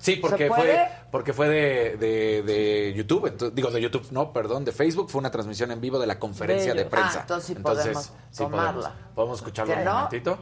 Sí, 0.00 0.16
porque 0.16 0.48
¿Se 0.48 0.54
fue 0.54 0.88
porque 1.10 1.32
fue 1.32 1.48
de, 1.48 1.96
de, 1.98 2.42
de 2.42 2.94
YouTube, 2.96 3.26
entonces, 3.26 3.54
digo 3.54 3.70
de 3.70 3.80
YouTube, 3.82 4.06
no, 4.12 4.32
perdón, 4.32 4.64
de 4.64 4.72
Facebook, 4.72 5.10
fue 5.10 5.18
una 5.18 5.30
transmisión 5.30 5.70
en 5.72 5.80
vivo 5.80 5.98
de 5.98 6.06
la 6.06 6.18
conferencia 6.18 6.72
de 6.72 6.86
prensa. 6.86 7.18
Ah, 7.18 7.22
entonces 7.22 7.46
sí 7.46 7.54
podemos 7.62 8.04
sí 8.30 8.38
tomarla. 8.44 8.72
podemos, 8.72 9.14
podemos 9.14 9.38
escucharlo 9.38 9.74
¿Que 9.74 9.78
un 9.80 9.84
no? 9.84 9.94
momentito. 9.94 10.38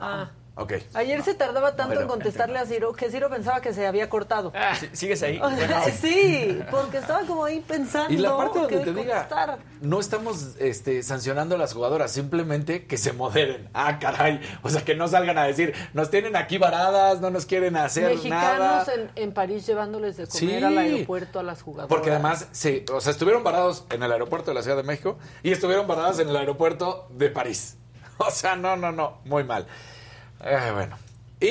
Ah. 0.00 0.30
Ok. 0.58 0.72
Ayer 0.94 1.22
se 1.22 1.34
tardaba 1.34 1.76
tanto 1.76 2.00
en 2.00 2.08
contestarle 2.08 2.58
a 2.58 2.64
Ciro 2.64 2.94
que 2.94 3.10
Ciro 3.10 3.28
pensaba 3.28 3.60
que 3.60 3.74
se 3.74 3.86
había 3.86 4.08
cortado. 4.08 4.54
Sí, 4.80 4.88
¿Sigues 4.92 5.22
ahí? 5.22 5.38
Sí, 6.00 6.58
porque 6.70 6.96
estaba 6.98 7.20
como 7.26 7.44
ahí 7.44 7.60
pensando. 7.60 8.10
Y 8.12 8.16
la 8.16 8.34
parte 8.36 8.60
donde 8.60 8.78
te 8.78 8.92
diga, 8.94 9.58
no 9.82 10.00
estamos 10.00 10.56
este, 10.58 11.02
sancionando 11.02 11.56
a 11.56 11.58
las 11.58 11.74
jugadoras, 11.74 12.10
simplemente 12.10 12.86
que 12.86 12.96
se 12.96 13.12
moderen. 13.12 13.68
Ah, 13.74 13.98
caray. 13.98 14.40
O 14.62 14.70
sea, 14.70 14.82
que 14.82 14.94
no 14.94 15.08
salgan 15.08 15.36
a 15.36 15.44
decir, 15.44 15.74
nos 15.92 16.10
tienen 16.10 16.36
aquí 16.36 16.56
varadas, 16.56 17.20
no 17.20 17.30
nos 17.30 17.44
quieren 17.44 17.76
hacer 17.76 18.08
Mexicanos 18.14 18.58
nada. 18.58 18.86
en, 18.94 19.10
en 19.14 19.32
París 19.32 19.66
llevándoles 19.66 20.16
de 20.16 20.26
comer 20.26 20.58
Sí. 20.58 20.64
al 20.64 20.78
aeropuerto 20.78 21.38
a 21.38 21.42
las 21.42 21.60
jugadoras. 21.60 21.88
Porque 21.94 22.10
además, 22.10 22.48
sí, 22.52 22.82
o 22.90 23.00
sea, 23.02 23.12
estuvieron 23.12 23.44
varados 23.44 23.84
en 23.90 24.02
el 24.02 24.10
aeropuerto 24.10 24.50
de 24.50 24.54
la 24.54 24.62
Ciudad 24.62 24.78
de 24.78 24.84
México 24.84 25.18
y 25.42 25.52
estuvieron 25.52 25.86
varados 25.86 26.18
en 26.18 26.30
el 26.30 26.36
aeropuerto 26.36 27.08
de 27.10 27.28
París. 27.28 27.76
O 28.18 28.30
sea, 28.30 28.56
no, 28.56 28.76
no, 28.76 28.92
no, 28.92 29.18
muy 29.26 29.44
mal. 29.44 29.66
Eh, 30.44 30.70
bueno. 30.74 30.96
Y 31.40 31.48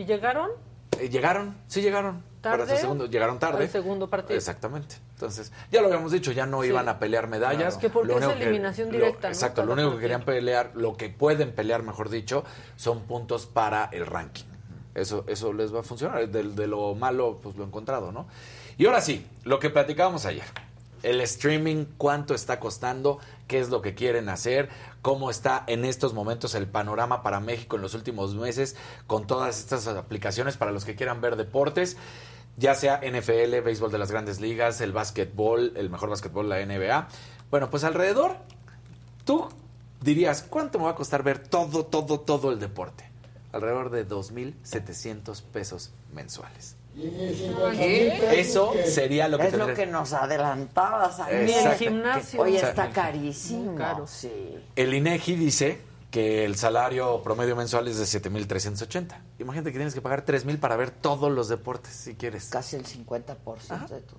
¿Y 0.00 0.04
llegaron? 0.06 0.50
eh, 0.98 1.08
llegaron, 1.08 1.56
sí 1.66 1.80
llegaron. 1.82 2.22
Para 2.40 2.58
¿Tarde? 2.64 2.74
su 2.76 2.80
segundo, 2.80 3.04
llegaron 3.06 3.38
tarde. 3.38 3.64
Al 3.64 3.70
segundo 3.70 4.08
partido. 4.08 4.34
Exactamente. 4.38 4.96
Entonces, 5.14 5.52
ya 5.70 5.82
lo 5.82 5.88
habíamos 5.88 6.10
dicho, 6.10 6.32
ya 6.32 6.46
no 6.46 6.62
Sí. 6.62 6.68
iban 6.68 6.88
a 6.88 6.98
pelear 6.98 7.28
medallas. 7.28 7.74
Claro. 7.74 7.80
Que 7.80 7.90
porque 7.90 8.08
Lo 8.08 8.18
es 8.18 8.24
único 8.24 8.40
eliminación 8.40 8.88
lo- 8.88 8.94
directa, 8.94 9.28
¿no? 9.28 9.34
Exacto, 9.34 9.64
lo 9.66 9.74
único 9.74 9.92
que 9.94 9.98
querían 10.00 10.22
pelear, 10.24 10.70
lo 10.74 10.96
que 10.96 11.10
pueden 11.10 11.52
pelear, 11.52 11.82
mejor 11.82 12.08
dicho, 12.08 12.42
son 12.76 13.02
puntos 13.02 13.44
para 13.44 13.90
el 13.92 14.06
ranking. 14.06 14.44
Eso, 14.94 15.24
eso 15.28 15.52
les 15.52 15.74
va 15.74 15.80
a 15.80 15.82
funcionar. 15.82 16.26
De, 16.30 16.42
de 16.44 16.66
lo 16.66 16.94
malo, 16.94 17.40
pues 17.42 17.56
lo 17.56 17.64
encontrado, 17.64 18.10
¿no? 18.10 18.26
Y 18.78 18.86
ahora 18.86 19.02
sí, 19.02 19.26
lo 19.44 19.58
que 19.58 19.68
platicábamos 19.68 20.24
ayer. 20.24 20.44
El 21.02 21.20
streaming, 21.20 21.84
cuánto 21.98 22.34
está 22.34 22.58
costando, 22.58 23.18
qué 23.48 23.58
es 23.60 23.68
lo 23.68 23.82
que 23.82 23.94
quieren 23.94 24.28
hacer, 24.30 24.68
cómo 25.02 25.30
está 25.30 25.64
en 25.66 25.84
estos 25.84 26.14
momentos 26.14 26.54
el 26.54 26.66
panorama 26.66 27.22
para 27.22 27.40
México 27.40 27.76
en 27.76 27.82
los 27.82 27.94
últimos 27.94 28.34
meses 28.34 28.76
con 29.06 29.26
todas 29.26 29.58
estas 29.58 29.86
aplicaciones 29.86 30.56
para 30.56 30.72
los 30.72 30.84
que 30.84 30.94
quieran 30.94 31.20
ver 31.20 31.36
deportes, 31.36 31.96
ya 32.56 32.74
sea 32.74 33.00
NFL, 33.00 33.60
béisbol 33.64 33.90
de 33.90 33.98
las 33.98 34.10
grandes 34.10 34.40
ligas, 34.40 34.80
el 34.80 34.92
básquetbol, 34.92 35.72
el 35.76 35.90
mejor 35.90 36.10
básquetbol, 36.10 36.48
la 36.48 36.64
NBA. 36.64 37.08
Bueno, 37.50 37.70
pues 37.70 37.84
alrededor, 37.84 38.36
tú 39.24 39.48
dirías, 40.00 40.42
¿cuánto 40.42 40.78
me 40.78 40.84
va 40.84 40.90
a 40.90 40.94
costar 40.94 41.22
ver 41.22 41.38
todo, 41.38 41.86
todo, 41.86 42.20
todo 42.20 42.50
el 42.52 42.58
deporte? 42.58 43.08
Alrededor 43.52 43.90
de 43.90 44.06
2.700 44.06 45.42
pesos 45.42 45.92
mensuales. 46.12 46.76
¿Qué? 46.94 48.40
Eso 48.40 48.72
sería 48.84 49.28
lo 49.28 49.38
que 49.38 49.46
es 49.48 49.54
lo 49.54 49.72
que 49.74 49.86
nos 49.86 50.12
adelantabas 50.12 51.20
ayer. 51.20 51.44
Ni 51.44 51.52
el 51.54 51.72
gimnasio. 51.74 52.40
Hoy 52.42 52.56
está 52.56 52.90
carísimo. 52.90 53.74
caro. 53.76 54.06
Sí. 54.06 54.56
El 54.76 54.94
INEGI 54.94 55.34
dice 55.36 55.80
que 56.10 56.44
el 56.44 56.56
salario 56.56 57.22
promedio 57.22 57.54
mensual 57.54 57.86
es 57.88 57.98
de 57.98 58.04
7.380. 58.04 59.16
Imagínate 59.38 59.70
que 59.70 59.78
tienes 59.78 59.94
que 59.94 60.00
pagar 60.00 60.24
3.000 60.24 60.58
para 60.58 60.74
ver 60.76 60.90
todos 60.90 61.30
los 61.30 61.48
deportes, 61.48 61.92
si 61.94 62.14
quieres. 62.16 62.48
Casi 62.48 62.76
el 62.76 62.84
50% 62.84 63.88
de 63.88 64.00
tu... 64.00 64.16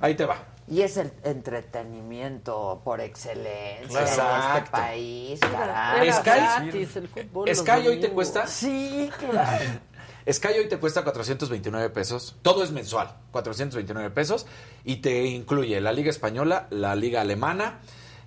Ahí 0.00 0.14
te 0.14 0.26
va. 0.26 0.36
Y 0.68 0.82
es 0.82 0.98
el 0.98 1.10
entretenimiento 1.24 2.82
por 2.84 3.00
excelencia 3.00 4.00
en 4.00 4.56
este 4.58 4.70
país, 4.70 5.40
Era 5.42 5.50
caray. 5.50 6.12
Sky- 6.12 6.22
gratis 6.24 6.96
el 6.96 7.08
fútbol. 7.08 7.54
Sky 7.54 7.88
hoy 7.88 8.00
te 8.00 8.10
cuesta 8.10 8.46
Sí, 8.46 9.10
claro. 9.18 9.64
Sky 10.30 10.48
hoy 10.58 10.68
te 10.68 10.78
cuesta 10.78 11.02
429 11.02 11.90
pesos. 11.90 12.36
Todo 12.42 12.62
es 12.62 12.70
mensual, 12.70 13.16
429 13.32 14.10
pesos. 14.10 14.46
Y 14.84 14.96
te 14.96 15.24
incluye 15.26 15.80
la 15.80 15.92
Liga 15.92 16.10
Española, 16.10 16.68
la 16.70 16.94
Liga 16.94 17.20
Alemana, 17.20 17.80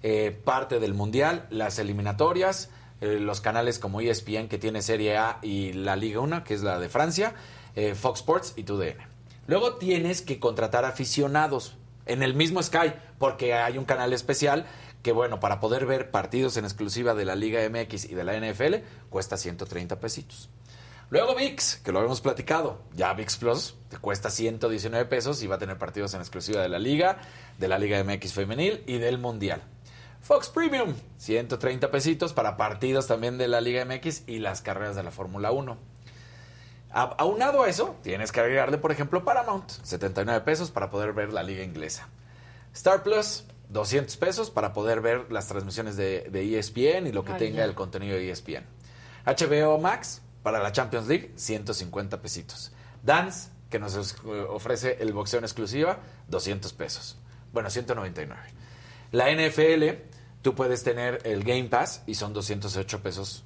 eh, 0.04 0.38
parte 0.44 0.80
del 0.80 0.94
Mundial, 0.94 1.48
las 1.50 1.80
eliminatorias, 1.80 2.70
eh, 3.02 3.20
los 3.20 3.42
canales 3.42 3.80
como 3.80 4.02
ESPN 4.02 4.48
que 4.48 4.58
tiene 4.58 4.82
Serie 4.82 5.18
A 5.18 5.40
y 5.42 5.74
la 5.74 5.96
Liga 5.96 6.20
1, 6.20 6.44
que 6.44 6.54
es 6.54 6.64
la 6.64 6.80
de 6.80 6.90
Francia, 6.90 7.34
eh, 7.76 7.96
Fox 7.96 8.20
Sports 8.20 8.54
y 8.56 8.64
TUDN. 8.64 8.98
Luego 9.48 9.76
tienes 9.76 10.22
que 10.22 10.40
contratar 10.40 10.86
aficionados 10.86 11.76
en 12.06 12.24
el 12.24 12.34
mismo 12.34 12.62
Sky, 12.62 12.94
porque 13.20 13.54
hay 13.54 13.78
un 13.78 13.86
canal 13.86 14.12
especial 14.14 14.66
que, 15.02 15.12
bueno, 15.12 15.40
para 15.40 15.60
poder 15.60 15.86
ver 15.86 16.12
partidos 16.12 16.58
en 16.58 16.66
exclusiva 16.66 17.14
de 17.14 17.26
la 17.26 17.36
Liga 17.36 17.62
MX 17.70 18.06
y 18.06 18.16
de 18.16 18.24
la 18.24 18.36
NFL, 18.36 18.76
cuesta 19.10 19.38
130 19.38 20.00
pesitos. 20.00 20.50
Luego 21.10 21.36
VIX, 21.36 21.78
que 21.78 21.92
lo 21.92 22.00
habíamos 22.00 22.22
platicado. 22.22 22.80
Ya 22.94 23.14
VIX 23.14 23.38
Plus 23.38 23.76
te 23.90 23.98
cuesta 23.98 24.30
119 24.30 25.06
pesos 25.06 25.42
y 25.44 25.48
va 25.48 25.56
a 25.56 25.60
tener 25.60 25.78
partidos 25.78 26.14
en 26.14 26.22
exclusiva 26.22 26.62
de 26.62 26.70
la 26.70 26.80
Liga, 26.80 27.20
de 27.60 27.68
la 27.68 27.78
Liga 27.78 28.04
MX 28.04 28.34
Femenil 28.34 28.84
y 28.88 28.98
del 28.98 29.18
Mundial. 29.20 29.62
Fox 30.22 30.50
Premium, 30.50 30.96
130 31.18 31.92
pesitos 31.92 32.34
para 32.34 32.58
partidos 32.58 33.06
también 33.06 33.38
de 33.38 33.48
la 33.48 33.62
Liga 33.62 33.86
MX 33.86 34.24
y 34.28 34.40
las 34.40 34.62
carreras 34.62 34.96
de 34.96 35.04
la 35.04 35.12
Fórmula 35.12 35.52
1. 35.52 35.78
A- 36.92 37.04
Aunado 37.20 37.64
a 37.64 37.70
eso, 37.70 37.96
tienes 38.02 38.32
que 38.32 38.40
agregarle, 38.40 38.80
por 38.80 38.92
ejemplo, 38.92 39.24
Paramount, 39.24 39.70
79 39.84 40.42
pesos 40.42 40.72
para 40.72 40.90
poder 40.90 41.14
ver 41.14 41.32
la 41.32 41.44
liga 41.44 41.64
inglesa. 41.64 42.08
Star 42.74 43.04
Plus, 43.04 43.44
200 43.70 44.18
pesos 44.18 44.50
para 44.50 44.74
poder 44.74 45.02
ver 45.02 45.32
las 45.32 45.48
transmisiones 45.48 45.96
de, 45.98 46.28
de 46.32 46.58
ESPN 46.58 47.06
y 47.08 47.12
lo 47.12 47.24
que 47.24 47.34
tenga 47.34 47.58
ya. 47.58 47.66
el 47.66 47.76
contenido 47.76 48.16
de 48.18 48.28
E 48.28 48.32
ESPN. 48.32 48.66
HBO 49.26 49.78
Max, 49.78 50.22
para 50.46 50.60
la 50.62 50.72
Champions 50.72 51.08
League, 51.08 51.32
150 51.38 52.22
pesitos. 52.22 52.72
Dance, 53.02 53.50
que 53.72 53.80
nos 53.80 53.96
ofrece 54.52 54.98
el 55.00 55.12
boxeo 55.12 55.40
en 55.40 55.44
exclusiva, 55.46 55.98
200 56.28 56.72
pesos. 56.74 57.18
Bueno, 57.52 57.72
199. 57.72 58.40
La 59.12 59.32
NFL, 59.32 60.04
tú 60.44 60.54
puedes 60.54 60.84
tener 60.84 61.20
el 61.24 61.44
Game 61.44 61.64
Pass 61.64 62.04
y 62.06 62.14
son 62.14 62.32
208 62.34 63.02
pesos. 63.02 63.44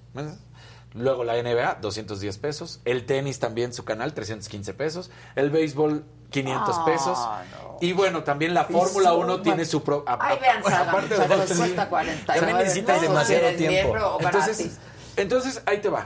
Luego 0.94 1.24
la 1.24 1.42
NBA, 1.42 1.76
210 1.76 2.38
pesos. 2.38 2.82
El 2.84 3.06
tenis 3.06 3.40
también, 3.40 3.72
su 3.74 3.86
canal, 3.86 4.14
315 4.14 4.74
pesos. 4.74 5.10
El 5.36 5.52
béisbol, 5.52 6.04
500 6.32 6.76
Ah, 6.78 6.84
pesos. 6.86 7.18
no. 7.18 7.78
Y 7.80 7.94
bueno, 7.94 8.24
también 8.26 8.54
la 8.54 8.66
Fórmula 8.66 9.12
suma. 9.12 9.24
1 9.24 9.42
tiene 9.42 9.64
su... 9.64 9.82
Pro, 9.84 10.04
a- 10.06 10.16
a- 10.16 10.18
Ay, 10.20 10.38
vean, 10.42 10.62
Saddam, 10.66 10.90
aparte 10.90 11.16
de 11.18 11.22
pero 11.22 11.38
los- 11.38 11.54
cuesta 11.58 11.88
49 11.88 12.40
También 12.40 12.58
necesitas 12.58 13.02
demasiado 13.02 13.56
tiempo. 13.56 13.96
entonces, 15.16 15.62
ahí 15.66 15.78
te 15.80 15.88
va. 15.90 16.06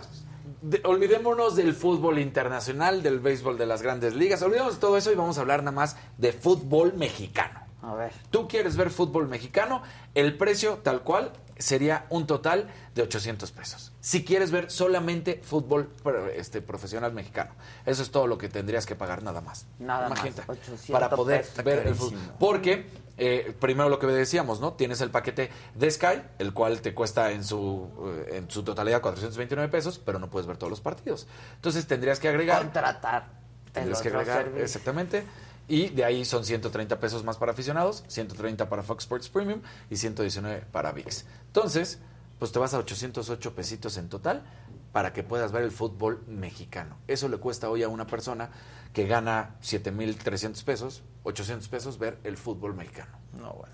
De- 0.63 0.81
olvidémonos 0.85 1.55
del 1.55 1.73
fútbol 1.75 2.19
internacional, 2.19 3.03
del 3.03 3.19
béisbol 3.19 3.57
de 3.57 3.65
las 3.65 3.81
grandes 3.81 4.15
ligas. 4.15 4.41
Olvidémonos 4.41 4.75
de 4.75 4.79
todo 4.81 4.97
eso 4.97 5.11
y 5.11 5.15
vamos 5.15 5.37
a 5.37 5.41
hablar 5.41 5.59
nada 5.61 5.75
más 5.75 5.97
de 6.17 6.31
fútbol 6.33 6.93
mexicano. 6.93 7.59
A 7.81 7.93
ver. 7.95 8.13
Tú 8.31 8.47
quieres 8.47 8.77
ver 8.77 8.89
fútbol 8.89 9.27
mexicano, 9.27 9.83
el 10.15 10.37
precio 10.37 10.79
tal 10.81 11.01
cual 11.03 11.33
sería 11.57 12.05
un 12.09 12.25
total 12.25 12.69
de 12.95 13.01
800 13.01 13.51
pesos. 13.51 13.91
Si 13.99 14.23
quieres 14.23 14.51
ver 14.51 14.71
solamente 14.71 15.41
fútbol 15.43 15.89
este, 16.35 16.61
profesional 16.61 17.11
mexicano, 17.13 17.51
eso 17.85 18.01
es 18.01 18.09
todo 18.09 18.25
lo 18.27 18.37
que 18.37 18.47
tendrías 18.47 18.85
que 18.85 18.95
pagar 18.95 19.21
nada 19.21 19.41
más. 19.41 19.65
Nada 19.79 20.07
más, 20.07 20.19
Imagínate, 20.19 20.43
800 20.49 20.87
para 20.91 21.09
poder 21.09 21.41
pesos. 21.41 21.63
ver 21.65 21.87
el 21.87 21.95
fútbol. 21.95 22.19
Porque 22.39 22.87
eh, 23.17 23.55
primero 23.59 23.89
lo 23.89 23.99
que 23.99 24.07
decíamos, 24.07 24.59
¿no? 24.59 24.73
Tienes 24.73 25.01
el 25.01 25.11
paquete 25.11 25.51
de 25.75 25.91
Sky, 25.91 26.21
el 26.39 26.53
cual 26.53 26.81
te 26.81 26.93
cuesta 26.93 27.31
en 27.31 27.43
su 27.43 27.89
eh, 28.27 28.37
en 28.37 28.49
su 28.49 28.63
totalidad 28.63 29.01
429 29.01 29.69
pesos, 29.71 29.99
pero 30.03 30.19
no 30.19 30.29
puedes 30.29 30.47
ver 30.47 30.57
todos 30.57 30.71
los 30.71 30.81
partidos. 30.81 31.27
Entonces 31.55 31.85
tendrías 31.85 32.19
que 32.19 32.29
agregar 32.29 32.63
Contratar. 32.63 33.29
Tendrías 33.71 34.01
que 34.01 34.09
agregar, 34.09 34.43
servicio. 34.43 34.63
exactamente. 34.63 35.23
Y 35.67 35.89
de 35.89 36.03
ahí 36.03 36.25
son 36.25 36.43
130 36.43 36.99
pesos 36.99 37.23
más 37.23 37.37
para 37.37 37.53
aficionados, 37.53 38.03
130 38.07 38.67
para 38.67 38.83
Fox 38.83 39.03
Sports 39.05 39.29
Premium 39.29 39.61
y 39.89 39.95
119 39.95 40.65
para 40.71 40.91
VIX. 40.91 41.25
Entonces, 41.47 41.99
pues 42.37 42.51
te 42.51 42.59
vas 42.59 42.73
a 42.73 42.79
808 42.79 43.55
pesitos 43.55 43.97
en 43.97 44.09
total 44.09 44.43
para 44.91 45.13
que 45.13 45.23
puedas 45.23 45.51
ver 45.51 45.63
el 45.63 45.71
fútbol 45.71 46.21
mexicano. 46.27 46.97
Eso 47.07 47.29
le 47.29 47.37
cuesta 47.37 47.69
hoy 47.69 47.83
a 47.83 47.89
una 47.89 48.05
persona 48.05 48.49
que 48.93 49.07
gana 49.07 49.55
7.300 49.63 50.63
pesos, 50.63 51.03
800 51.23 51.67
pesos 51.67 51.97
ver 51.97 52.19
el 52.23 52.37
fútbol 52.37 52.75
mexicano 52.75 53.11
No, 53.33 53.53
bueno. 53.53 53.73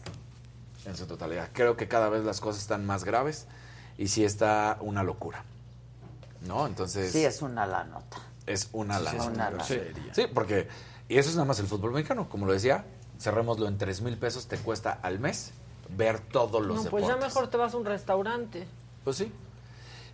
en 0.85 0.95
su 0.95 1.05
totalidad. 1.05 1.49
Creo 1.53 1.75
que 1.75 1.87
cada 1.87 2.09
vez 2.09 2.23
las 2.23 2.39
cosas 2.39 2.61
están 2.61 2.85
más 2.85 3.03
graves 3.03 3.47
y 3.97 4.07
sí 4.07 4.23
está 4.23 4.77
una 4.81 5.03
locura. 5.03 5.43
¿No? 6.47 6.67
Entonces... 6.67 7.11
Sí, 7.11 7.25
es 7.25 7.41
una 7.41 7.65
la 7.65 7.83
nota. 7.83 8.17
es 8.45 8.69
una 8.71 8.99
lana. 8.99 9.17
es 9.17 9.27
una 9.27 9.49
lana. 9.51 9.63
Sí, 9.63 9.79
sí, 10.13 10.25
porque, 10.33 10.67
y 11.09 11.17
eso 11.17 11.29
es 11.29 11.35
nada 11.35 11.45
más 11.45 11.59
el 11.59 11.67
fútbol 11.67 11.91
mexicano, 11.91 12.29
como 12.29 12.45
lo 12.45 12.53
decía, 12.53 12.85
cerrémoslo 13.19 13.67
en 13.67 13.77
3 13.77 14.01
mil 14.01 14.17
pesos, 14.17 14.47
te 14.47 14.57
cuesta 14.57 14.99
al 15.01 15.19
mes 15.19 15.51
ver 15.97 16.19
todos 16.21 16.65
los 16.65 16.85
No, 16.85 16.89
pues 16.89 17.05
ya 17.05 17.17
mejor 17.17 17.49
te 17.49 17.57
vas 17.57 17.73
a 17.73 17.77
un 17.77 17.85
restaurante. 17.85 18.65
Pues 19.03 19.17
sí. 19.17 19.31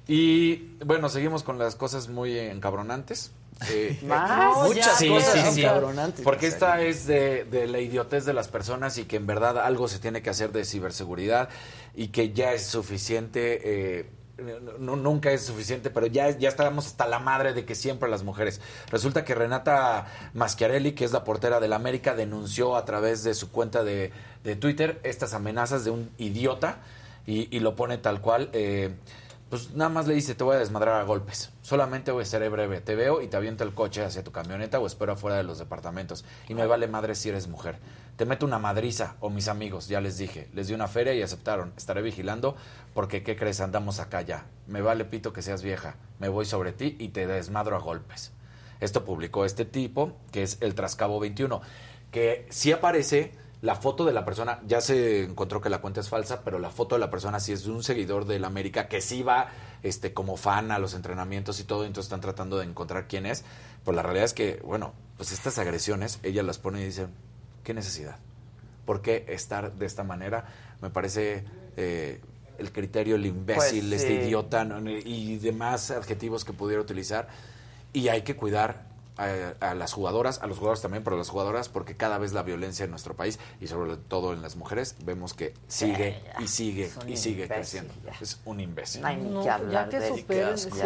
Y 0.08 0.78
bueno, 0.84 1.10
seguimos 1.10 1.44
con 1.44 1.60
las 1.60 1.76
cosas 1.76 2.08
muy 2.10 2.38
encabronantes. 2.40 3.32
Eh, 3.70 3.98
¿Más? 4.04 4.58
Muchas 4.68 4.98
Sí, 4.98 5.08
cosas 5.08 5.48
sí, 5.48 5.54
sí. 5.56 5.62
encabronantes. 5.64 6.24
Porque 6.24 6.48
esta 6.48 6.82
es 6.82 7.08
de, 7.08 7.46
de 7.46 7.68
la 7.68 7.80
idiotez 7.80 8.26
de 8.26 8.34
las 8.34 8.48
personas 8.50 8.98
y 8.98 9.06
que 9.06 9.16
en 9.16 9.26
verdad 9.28 9.58
algo 9.60 9.88
se 9.88 10.00
tiene 10.00 10.22
que 10.22 10.30
hacer 10.30 10.52
de 10.52 10.66
ciberseguridad 10.66 11.50
y 11.96 12.10
que 12.10 12.34
ya 12.34 12.54
es 12.54 12.66
suficiente. 12.66 14.00
eh, 14.00 14.10
no, 14.80 14.98
nunca 14.98 15.32
es 15.32 15.46
suficiente, 15.46 15.90
pero 15.90 16.08
ya, 16.08 16.30
ya 16.38 16.50
estábamos 16.50 16.88
hasta 16.88 17.08
la 17.08 17.20
madre 17.20 17.54
de 17.54 17.64
que 17.64 17.74
siempre 17.74 18.10
las 18.10 18.24
mujeres. 18.24 18.60
Resulta 18.92 19.24
que 19.24 19.34
Renata 19.34 20.08
Maschiarelli, 20.34 20.92
que 20.92 21.06
es 21.06 21.14
la 21.14 21.24
portera 21.24 21.62
del 21.62 21.72
América, 21.72 22.16
denunció 22.16 22.76
a 22.76 22.84
través 22.84 23.24
de 23.24 23.34
su 23.34 23.50
cuenta 23.50 23.86
de, 23.86 24.12
de 24.44 24.58
Twitter 24.58 25.00
estas 25.04 25.34
amenazas 25.34 25.86
de 25.86 25.92
un 25.92 26.10
idiota 26.18 26.80
y, 27.26 27.48
y 27.56 27.62
lo 27.62 27.78
pone 27.78 27.98
tal 27.98 28.20
cual. 28.20 28.50
eh, 28.52 28.94
pues 29.56 29.74
nada 29.74 29.88
más 29.88 30.06
le 30.06 30.16
dice, 30.16 30.36
te 30.36 30.44
voy 30.44 30.58
a 30.58 30.60
desmadrar 30.60 31.00
a 31.00 31.06
golpes. 31.06 31.50
Solamente 31.62 32.12
voy 32.12 32.24
a 32.24 32.26
ser 32.26 32.50
breve. 32.50 32.82
Te 32.82 32.94
veo 32.94 33.22
y 33.22 33.28
te 33.28 33.38
aviento 33.38 33.64
el 33.64 33.74
coche 33.74 34.04
hacia 34.04 34.22
tu 34.22 34.34
camioneta 34.34 34.82
o 34.82 34.86
espero 34.86 35.14
afuera 35.14 35.38
de 35.38 35.44
los 35.44 35.60
departamentos. 35.60 36.26
Y 36.50 36.56
me 36.56 36.66
vale 36.66 36.90
madre 36.90 37.16
si 37.16 37.30
eres 37.30 37.48
mujer. 37.48 37.80
Te 38.18 38.26
meto 38.26 38.46
una 38.46 38.60
madriza 38.60 39.16
o 39.22 39.30
mis 39.30 39.48
amigos, 39.48 39.88
ya 39.88 40.02
les 40.02 40.18
dije. 40.18 40.50
Les 40.54 40.68
di 40.68 40.74
una 40.74 40.90
feria 40.90 41.14
y 41.14 41.22
aceptaron. 41.22 41.72
Estaré 41.78 42.02
vigilando 42.02 42.58
porque, 42.94 43.24
¿qué 43.24 43.38
crees? 43.38 43.62
Andamos 43.62 44.02
acá 44.02 44.24
ya. 44.24 44.44
Me 44.68 44.82
vale 44.82 45.06
pito 45.06 45.32
que 45.32 45.42
seas 45.42 45.64
vieja. 45.64 45.96
Me 46.20 46.28
voy 46.28 46.44
sobre 46.44 46.74
ti 46.74 46.98
y 47.00 47.08
te 47.08 47.26
desmadro 47.26 47.78
a 47.78 47.80
golpes. 47.80 48.34
Esto 48.82 49.06
publicó 49.06 49.46
este 49.46 49.64
tipo, 49.64 50.18
que 50.34 50.44
es 50.44 50.58
el 50.60 50.76
Trascabo 50.76 51.22
21, 51.22 51.62
que 52.12 52.46
sí 52.50 52.74
aparece 52.74 53.32
la 53.62 53.76
foto 53.76 54.06
de 54.06 54.14
la 54.14 54.26
persona, 54.26 54.60
ya 54.68 54.82
se 54.82 55.24
encontró 55.24 55.62
que 55.62 55.70
la 55.70 55.80
cuenta 55.80 56.02
es 56.02 56.10
falsa, 56.10 56.42
pero 56.44 56.60
la 56.60 56.70
foto 56.70 56.96
de 56.96 57.00
la 57.00 57.10
persona 57.10 57.40
sí 57.40 57.52
es 57.52 57.64
de 57.64 57.72
un 57.72 57.84
seguidor 57.84 58.26
del 58.26 58.46
América 58.46 58.88
que 58.88 59.02
sí 59.02 59.24
va 59.24 59.48
este, 59.82 60.14
como 60.14 60.38
fan 60.38 60.72
a 60.72 60.80
los 60.80 60.94
entrenamientos 60.94 61.60
y 61.60 61.64
todo, 61.64 61.86
entonces 61.86 62.06
están 62.08 62.22
tratando 62.22 62.58
de 62.58 62.66
encontrar 62.66 63.08
quién 63.08 63.26
es. 63.26 63.44
Pues 63.84 63.96
la 63.96 64.04
realidad 64.04 64.26
es 64.26 64.34
que, 64.34 64.62
bueno, 64.64 64.94
pues 65.18 65.32
estas 65.32 65.58
agresiones, 65.58 66.20
ella 66.24 66.44
las 66.44 66.60
pone 66.60 66.82
y 66.82 66.86
dice, 66.86 67.08
¿qué 67.64 67.74
necesidad? 67.74 68.18
¿Por 68.86 69.02
qué 69.02 69.26
estar 69.30 69.74
de 69.74 69.86
esta 69.86 70.04
manera? 70.04 70.46
Me 70.82 70.90
parece 70.90 71.44
eh, 71.78 72.22
el 72.58 72.72
criterio, 72.72 73.16
el 73.16 73.26
imbécil, 73.26 73.88
Pues, 73.90 74.02
este 74.02 74.20
sí. 74.20 74.26
idiota 74.26 74.64
¿no? 74.64 74.90
y 74.90 75.38
demás 75.38 75.92
adjetivos 75.92 76.46
que 76.46 76.54
pudiera 76.54 76.82
utilizar. 76.82 77.28
Y 77.94 78.10
hay 78.10 78.24
que 78.24 78.36
cuidar 78.36 78.84
a, 79.18 79.54
a 79.70 79.76
las 79.76 79.94
jugadoras, 79.94 80.40
a 80.42 80.48
los 80.48 80.58
jugadores 80.58 80.82
también, 80.82 81.04
pero 81.04 81.16
a 81.16 81.20
las 81.20 81.30
jugadoras, 81.30 81.70
porque 81.70 81.96
cada 81.96 82.18
vez 82.18 82.34
la 82.34 82.44
violencia 82.44 82.84
en 82.86 82.92
nuestro 82.92 83.16
país 83.16 83.40
y 83.62 83.68
sobre 83.68 83.96
todo 83.98 84.34
en 84.34 84.42
las 84.42 84.56
mujeres, 84.56 84.96
vemos 85.06 85.34
que 85.34 85.54
sigue 85.68 86.22
y 86.40 86.48
sigue 86.48 86.92
y 87.08 87.18
sigue 87.18 87.44
imbécil, 87.44 87.48
creciendo. 87.48 87.94
ya. 88.06 88.12
Es 88.22 88.40
un 88.46 88.60
imbécil. 88.60 89.02
No 89.02 89.08
hay 89.08 89.18
ni 89.18 89.30
No, 89.30 89.40
que 89.42 89.46
ya 89.72 89.90
que 89.90 90.08
superen, 90.08 90.58
sí, 90.58 90.70
sí, 90.72 90.80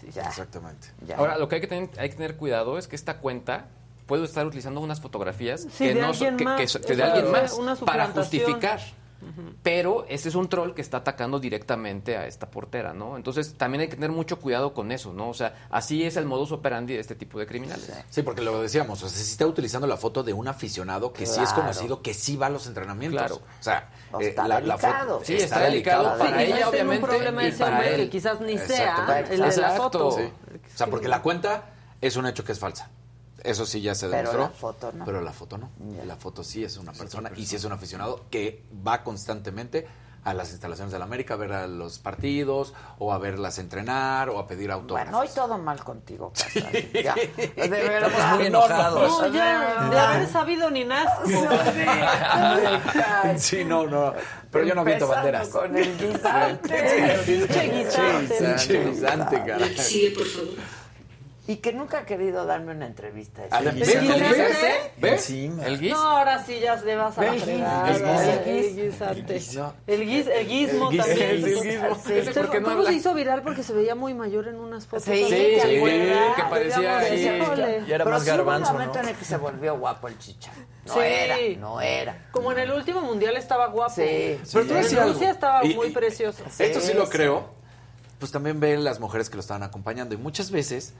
sí. 0.00 0.10
ya. 0.12 0.22
Exactamente. 0.28 0.88
Ya. 1.06 1.16
Ahora, 1.16 1.38
lo 1.38 1.48
que 1.48 1.56
hay 1.56 1.60
que, 1.60 1.66
tener, 1.66 1.90
hay 1.98 2.08
que 2.10 2.16
tener 2.16 2.36
cuidado 2.36 2.78
es 2.78 2.86
que 2.88 2.96
esta 2.96 3.18
cuenta 3.18 3.66
puede 4.06 4.24
estar 4.24 4.46
utilizando 4.46 4.80
unas 4.80 5.00
fotografías 5.00 5.62
Sí, 5.62 5.68
que 5.86 5.94
de 5.94 6.00
no 6.00 6.12
son- 6.14 6.26
alguien 6.28 6.36
que, 6.36 6.44
más. 6.44 6.60
que 6.60 6.68
son- 6.68 6.82
que 6.82 6.96
de 6.96 7.02
alguien 7.02 7.30
más 7.32 7.52
Una 7.54 7.76
para 7.76 8.12
Pero 9.62 10.04
este 10.08 10.28
es 10.28 10.34
un 10.34 10.48
troll 10.48 10.72
que 10.74 10.82
está 10.82 10.98
atacando 10.98 11.38
directamente 11.38 12.16
a 12.16 12.26
esta 12.26 12.50
portera, 12.50 12.92
¿no? 12.92 13.16
Entonces 13.16 13.54
también 13.54 13.82
hay 13.82 13.88
que 13.88 13.94
tener 13.94 14.10
mucho 14.10 14.38
cuidado 14.40 14.74
con 14.74 14.90
eso, 14.92 15.12
¿no? 15.12 15.28
O 15.28 15.34
sea, 15.34 15.66
así 15.70 16.04
es 16.04 16.16
el 16.16 16.24
modus 16.26 16.52
operandi 16.52 16.94
de 16.94 17.00
este 17.00 17.14
tipo 17.14 17.38
de 17.38 17.46
criminales. 17.46 17.92
Sí, 18.10 18.22
porque 18.22 18.42
lo 18.42 18.60
decíamos, 18.60 19.02
o 19.02 19.08
sea, 19.08 19.18
si 19.18 19.30
está 19.32 19.46
utilizando 19.46 19.86
la 19.86 19.96
foto 19.96 20.22
de 20.22 20.32
un 20.32 20.48
aficionado 20.48 21.12
que 21.12 21.26
sí 21.26 21.40
es 21.42 21.52
conocido, 21.52 22.02
que 22.02 22.14
sí 22.14 22.36
va 22.36 22.46
a 22.46 22.50
los 22.50 22.66
entrenamientos. 22.66 23.20
Claro. 23.20 23.36
O 23.36 23.62
sea, 23.62 23.90
No, 24.12 24.20
eh, 24.20 24.28
está 24.28 24.48
la, 24.48 24.60
la 24.60 24.76
foto- 24.76 24.92
delicado. 24.92 25.20
Sí, 25.24 25.34
está 25.36 25.60
delicado 25.60 26.18
para 26.18 26.38
Sí, 26.38 26.44
ella, 26.44 26.54
tenga 26.54 26.68
obviamente, 26.68 27.04
un 27.04 27.10
problema 27.10 27.44
y 27.44 27.46
ese 27.48 27.58
para 27.64 27.88
él. 27.88 27.96
que 27.96 28.10
quizás 28.10 28.40
ni 28.40 28.58
sea 28.58 29.20
el 29.20 29.28
de 29.28 29.36
la 29.38 29.46
Exacto. 29.46 29.82
foto. 29.82 30.10
Sí. 30.12 30.22
O 30.22 30.76
sea, 30.76 30.86
porque 30.88 31.08
la 31.08 31.22
cuenta 31.22 31.64
es 32.00 32.16
un 32.16 32.26
hecho 32.26 32.44
que 32.44 32.52
es 32.52 32.58
falsa. 32.58 32.90
Eso 33.42 33.66
sí 33.66 33.80
ya 33.80 33.94
se 33.94 34.06
Pero 34.08 34.16
demostró. 34.18 34.40
la 34.42 34.48
foto 34.50 34.92
no. 34.92 35.04
Pero 35.04 35.20
la 35.20 35.32
foto 35.32 35.58
no. 35.58 35.70
Ya. 35.96 36.04
La 36.04 36.16
foto 36.16 36.44
sí 36.44 36.64
es 36.64 36.76
una 36.76 36.92
persona 36.92 37.30
y 37.36 37.46
sí 37.46 37.56
es 37.56 37.64
un 37.64 37.72
aficionado 37.72 38.24
que 38.30 38.62
va 38.86 39.02
constantemente 39.02 39.86
a 40.24 40.34
las 40.34 40.52
instalaciones 40.52 40.92
de 40.92 41.00
la 41.00 41.04
América 41.04 41.34
a 41.34 41.36
ver 41.36 41.52
a 41.52 41.66
los 41.66 41.98
partidos 41.98 42.74
o 42.98 43.12
a 43.12 43.18
verlas 43.18 43.58
entrenar 43.58 44.30
o 44.30 44.38
a 44.38 44.46
pedir 44.46 44.70
autógrafos. 44.70 45.10
Bueno, 45.10 45.28
hoy 45.28 45.34
todo 45.34 45.58
mal 45.58 45.82
contigo, 45.82 46.32
Casa. 46.32 46.70
Ya. 46.92 47.14
De 47.14 47.68
verdad. 47.68 48.36
Muy 48.36 48.46
enojados. 48.46 49.20
No, 49.20 49.26
ya, 49.32 49.88
de 49.90 49.98
haber 49.98 50.28
sabido 50.28 50.70
ni 50.70 50.84
nada. 50.84 51.22
sí, 53.36 53.64
no, 53.64 53.86
no. 53.88 54.14
Pero 54.50 54.64
yo 54.64 54.74
no 54.76 54.82
aviento 54.82 55.08
banderas. 55.08 55.48
Con 55.48 55.76
el 55.76 55.98
guisante. 55.98 57.18
Pinche 57.26 57.68
guisante. 57.72 58.34
Pinche 58.38 58.84
guisante, 58.84 59.42
caray. 59.44 59.76
Y 61.48 61.56
que 61.56 61.72
nunca 61.72 61.98
ha 61.98 62.06
querido 62.06 62.46
darme 62.46 62.70
una 62.72 62.86
entrevista. 62.86 63.42
A 63.50 63.60
ver, 63.62 63.74
Sí. 63.74 63.80
¿ves? 63.80 63.94
¿El? 63.96 64.08
¿Ves? 64.08 64.92
¿Ves? 64.98 65.30
¿El 65.30 65.78
guis? 65.80 65.90
No, 65.92 65.98
ahora 66.00 66.44
sí 66.44 66.60
ya 66.60 66.76
le 66.76 66.94
vas 66.94 67.18
a 67.18 67.22
la 67.22 67.34
El 67.34 67.40
fregada. 67.40 67.88
guis- 67.88 68.00
El 69.86 70.04
guis, 70.06 70.26
el 70.28 70.46
guismo 70.46 70.90
guis- 70.90 70.98
también. 71.04 71.30
el 71.30 71.44
guismo. 71.44 71.62
Sí. 71.62 72.12
No 72.62 72.62
¿Cómo 72.62 72.84
se 72.84 72.92
hizo 72.92 73.14
viral? 73.14 73.42
Porque 73.42 73.62
se 73.64 73.72
veía 73.72 73.94
muy 73.96 74.14
mayor 74.14 74.46
en 74.46 74.56
unas 74.56 74.86
fotos. 74.86 75.04
Sí, 75.04 75.12
así, 75.12 75.24
sí, 75.24 75.60
¿te 75.60 75.76
acuerdas? 75.78 76.36
que 76.36 76.42
parecía 76.44 77.38
híjole. 77.38 77.84
Ya 77.88 77.94
era 77.96 78.04
más 78.04 78.22
sí 78.22 78.28
garbanzo, 78.28 78.70
un 78.70 78.78
momento 78.78 79.00
en 79.00 79.08
el 79.08 79.16
que 79.16 79.24
se 79.24 79.36
volvió 79.36 79.76
guapo 79.78 80.08
el 80.08 80.18
chicha. 80.18 80.52
No 80.86 80.94
Sí. 80.94 81.00
era, 81.02 81.36
no 81.58 81.80
era. 81.80 82.28
Como 82.30 82.52
en 82.52 82.58
el 82.60 82.70
último 82.72 83.00
mundial 83.02 83.36
estaba 83.36 83.66
guapo. 83.66 83.94
Sí. 83.94 84.38
Pero 84.52 84.78
en 84.78 84.96
algo. 84.98 85.12
Rusia 85.12 85.30
estaba 85.30 85.64
Y- 85.64 85.74
muy 85.74 85.88
y- 85.88 85.90
precioso. 85.90 86.44
Esto 86.58 86.80
sí 86.80 86.88
Sí, 86.88 86.94
lo 86.94 87.06
sí. 87.06 87.12
creo. 87.12 87.50
Pues 88.18 88.30
también 88.30 88.60
ven 88.60 88.84
las 88.84 89.00
mujeres 89.00 89.28
que 89.28 89.34
lo 89.34 89.40
estaban 89.40 89.64
acompañando. 89.64 90.14
Y 90.14 90.18
muchas 90.18 90.52
veces. 90.52 90.94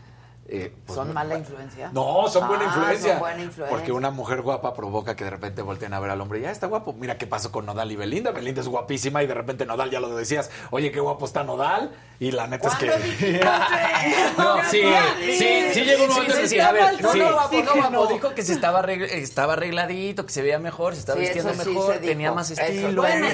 Eh, 0.49 0.73
pues, 0.87 0.97
¿Son 0.97 1.15
mala 1.15 1.39
influencia? 1.39 1.91
No, 1.93 2.29
son 2.29 2.47
buena 2.49 2.65
Ah, 2.65 2.67
influencia. 2.69 3.13
son 3.13 3.21
buena 3.21 3.43
influencia. 3.43 3.77
Porque 3.77 3.93
una 3.93 4.11
mujer 4.11 4.43
guapa 4.43 4.75
provoca 4.75 5.17
que 5.17 5.25
de 5.25 5.31
repente 5.31 5.63
volteen 5.63 5.95
a 5.95 6.01
ver 6.01 6.11
al 6.11 6.21
hombre 6.21 6.41
y 6.41 6.43
ya 6.43 6.51
está 6.51 6.67
guapo. 6.67 6.93
Mira 6.93 7.17
qué 7.17 7.27
pasó 7.27 7.51
con 7.53 7.65
Nodal 7.65 7.91
y 7.93 7.97
Belinda. 7.97 8.33
Belinda 8.33 8.61
es 8.61 8.69
guapísima 8.69 9.23
y 9.23 9.27
de 9.27 9.35
repente 9.35 9.65
Nodal 9.67 9.91
ya 9.91 10.01
lo 10.01 10.15
decías. 10.15 10.51
Oye, 10.71 10.91
qué 10.93 11.01
guapo 11.01 11.25
está 11.27 11.43
Nodal. 11.45 11.93
Y 12.19 12.31
la 12.33 12.47
neta 12.47 12.69
es 12.69 12.75
que. 12.77 12.87
No, 14.39 14.57
sí, 14.71 14.83
sí, 15.39 15.65
sí 15.73 15.81
llegó 15.85 16.05
un 16.05 16.11
momento 16.11 16.35
a 16.35 16.73
ver, 16.73 17.01
no, 17.03 17.13
sí, 17.13 17.19
no, 17.19 17.33
guapo, 17.33 17.49
sí 17.51 17.63
no, 17.63 17.73
que 17.73 17.79
guapo, 17.81 17.93
no. 17.93 18.07
dijo 18.07 18.35
que 18.35 18.43
se 18.43 18.53
estaba, 18.53 18.83
arregl- 18.83 19.09
estaba 19.11 19.53
arregladito, 19.55 20.25
que 20.27 20.33
se 20.33 20.43
veía 20.43 20.59
mejor, 20.59 20.95
se 20.95 21.01
estaba 21.01 21.17
Sí, 21.19 21.23
vistiendo 21.27 21.55
mejor, 21.55 21.97
tenía 21.99 22.33
más 22.33 22.51
estilo. 22.51 23.03
Bueno, 23.03 23.27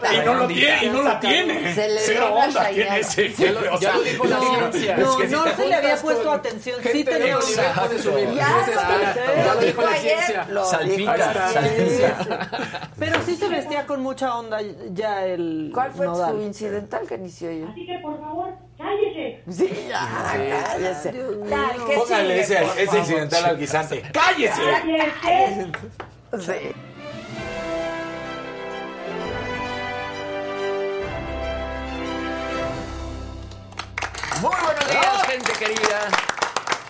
pero- 0.00 0.14
Y 0.14 0.24
no 0.24 0.34
lo 0.34 0.46
tiene, 0.46 0.84
y 0.84 0.88
no 0.90 1.02
la 1.02 1.20
tiene. 1.20 1.74
Se 1.74 1.88
le 1.88 2.00
Cero 2.00 2.34
onda 2.34 2.68
tiene 2.68 2.98
ese. 3.00 3.34
Ya 3.80 3.92
lo- 3.94 4.02
dijo 4.02 4.24
la 4.24 4.36
No, 4.38 4.72
ciencia. 4.72 4.96
no, 4.96 5.56
se 5.56 5.66
le 5.66 5.74
había 5.74 5.96
juntas 5.96 6.13
atención. 6.30 6.80
Sí 6.82 7.04
Ya, 7.04 7.14
lo 9.54 9.60
dijo 9.60 9.82
la 9.82 9.96
ciencia. 9.96 10.46
Salpica, 10.64 11.52
salpica. 11.52 12.90
Pero 12.98 13.22
sí 13.24 13.36
se 13.36 13.48
vestía 13.48 13.86
con 13.86 14.02
mucha 14.02 14.36
onda 14.36 14.58
ya 14.92 15.26
el 15.26 15.70
¿Cuál 15.72 15.92
fue 15.92 16.06
su 16.06 16.40
incidental 16.42 17.06
que 17.06 17.14
inició 17.16 17.52
yo? 17.52 17.68
Así 17.68 17.86
que 17.86 17.98
por 17.98 18.20
favor, 18.20 18.54
cállese. 18.78 19.42
Sí, 19.50 19.86
ya, 19.88 20.08
cállese. 20.66 21.12
Póngale 21.96 22.40
ese, 22.40 22.96
incidental 22.96 23.44
al 23.44 23.58
guisante. 23.58 24.02
¡Cállese! 24.12 24.62
Cállese. 25.22 25.72
Sí. 26.40 26.93
Muy 34.40 34.50
buenos 34.64 34.88
días, 34.90 35.22
gente 35.26 35.52
querida. 35.58 36.08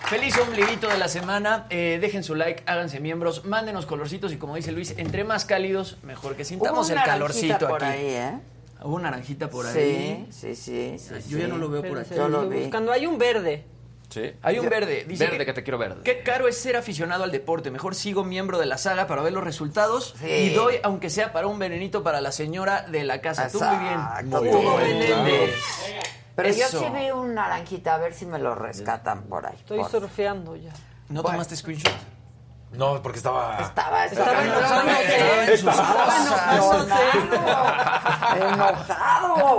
Feliz 0.09 0.37
ombliguito 0.37 0.87
de 0.87 0.97
la 0.97 1.07
semana. 1.07 1.65
Eh, 1.69 1.97
dejen 2.01 2.23
su 2.23 2.35
like, 2.35 2.63
háganse 2.65 2.99
miembros, 2.99 3.45
mándenos 3.45 3.85
colorcitos 3.85 4.31
y 4.33 4.37
como 4.37 4.55
dice 4.55 4.71
Luis, 4.71 4.93
entre 4.97 5.23
más 5.23 5.45
cálidos, 5.45 5.97
mejor 6.03 6.35
que 6.35 6.45
sintamos 6.45 6.87
Hubo 6.87 6.93
el 6.93 6.97
una 6.97 7.05
calorcito 7.05 7.67
por 7.67 7.83
aquí. 7.83 7.93
ahí, 7.97 8.05
¿eh? 8.07 8.39
Hubo 8.83 8.99
naranjita 8.99 9.49
por 9.49 9.65
Sí, 9.65 9.79
ahí. 9.79 10.27
sí, 10.31 10.55
sí, 10.55 10.97
sí, 10.99 11.13
Yo 11.29 11.37
ya 11.39 11.45
sí. 11.45 11.51
no 11.51 11.57
lo 11.57 11.69
veo 11.69 11.81
por 11.83 11.99
aquí. 11.99 12.13
Yo 12.15 12.27
lo 12.27 12.43
estoy 12.43 12.55
vi. 12.57 12.61
buscando. 12.63 12.91
Hay 12.91 13.05
un 13.07 13.17
verde. 13.17 13.63
Sí. 14.09 14.31
Hay 14.43 14.59
un 14.59 14.69
verde. 14.69 15.03
Dice 15.07 15.25
Verde, 15.25 15.45
que 15.47 15.53
te 15.53 15.63
quiero 15.63 15.79
verde. 15.79 16.01
Qué 16.03 16.21
caro 16.21 16.47
es 16.47 16.55
ser 16.57 16.75
aficionado 16.77 17.23
al 17.23 17.31
deporte. 17.31 17.71
Mejor 17.71 17.95
sigo 17.95 18.23
miembro 18.23 18.59
de 18.59 18.67
la 18.67 18.77
saga 18.77 19.07
para 19.07 19.23
ver 19.23 19.33
los 19.33 19.43
resultados 19.43 20.13
Sí. 20.19 20.27
y 20.27 20.49
doy, 20.53 20.75
aunque 20.83 21.09
sea 21.09 21.33
para 21.33 21.47
un 21.47 21.57
venenito 21.57 22.03
para 22.03 22.21
la 22.21 22.31
señora 22.31 22.83
de 22.83 23.03
la 23.03 23.19
casa. 23.21 23.49
Tú 23.49 23.59
muy 23.59 23.77
bien. 23.77 23.93
Exacto, 23.93 24.41
Muy 24.43 24.51
tú 24.51 24.77
bien, 24.77 25.49
Pero 26.35 26.49
yo 26.49 26.67
sí 26.67 26.85
vi 26.93 27.11
un 27.11 27.33
naranjita, 27.33 27.95
a 27.95 27.97
ver 27.97 28.13
si 28.13 28.25
me 28.25 28.39
lo 28.39 28.55
rescatan 28.55 29.23
por 29.23 29.45
ahí. 29.45 29.55
Estoy 29.55 29.79
por- 29.79 29.89
surfeando 29.91 30.55
ya. 30.55 30.71
¿No 31.09 31.21
Bueno. 31.21 31.37
tomaste 31.37 31.55
screenshot? 31.55 31.93
No, 32.71 33.01
porque 33.01 33.17
estaba. 33.17 33.57
Estaba, 33.61 34.05
Estaba 34.05 34.43
enojado. 34.43 34.89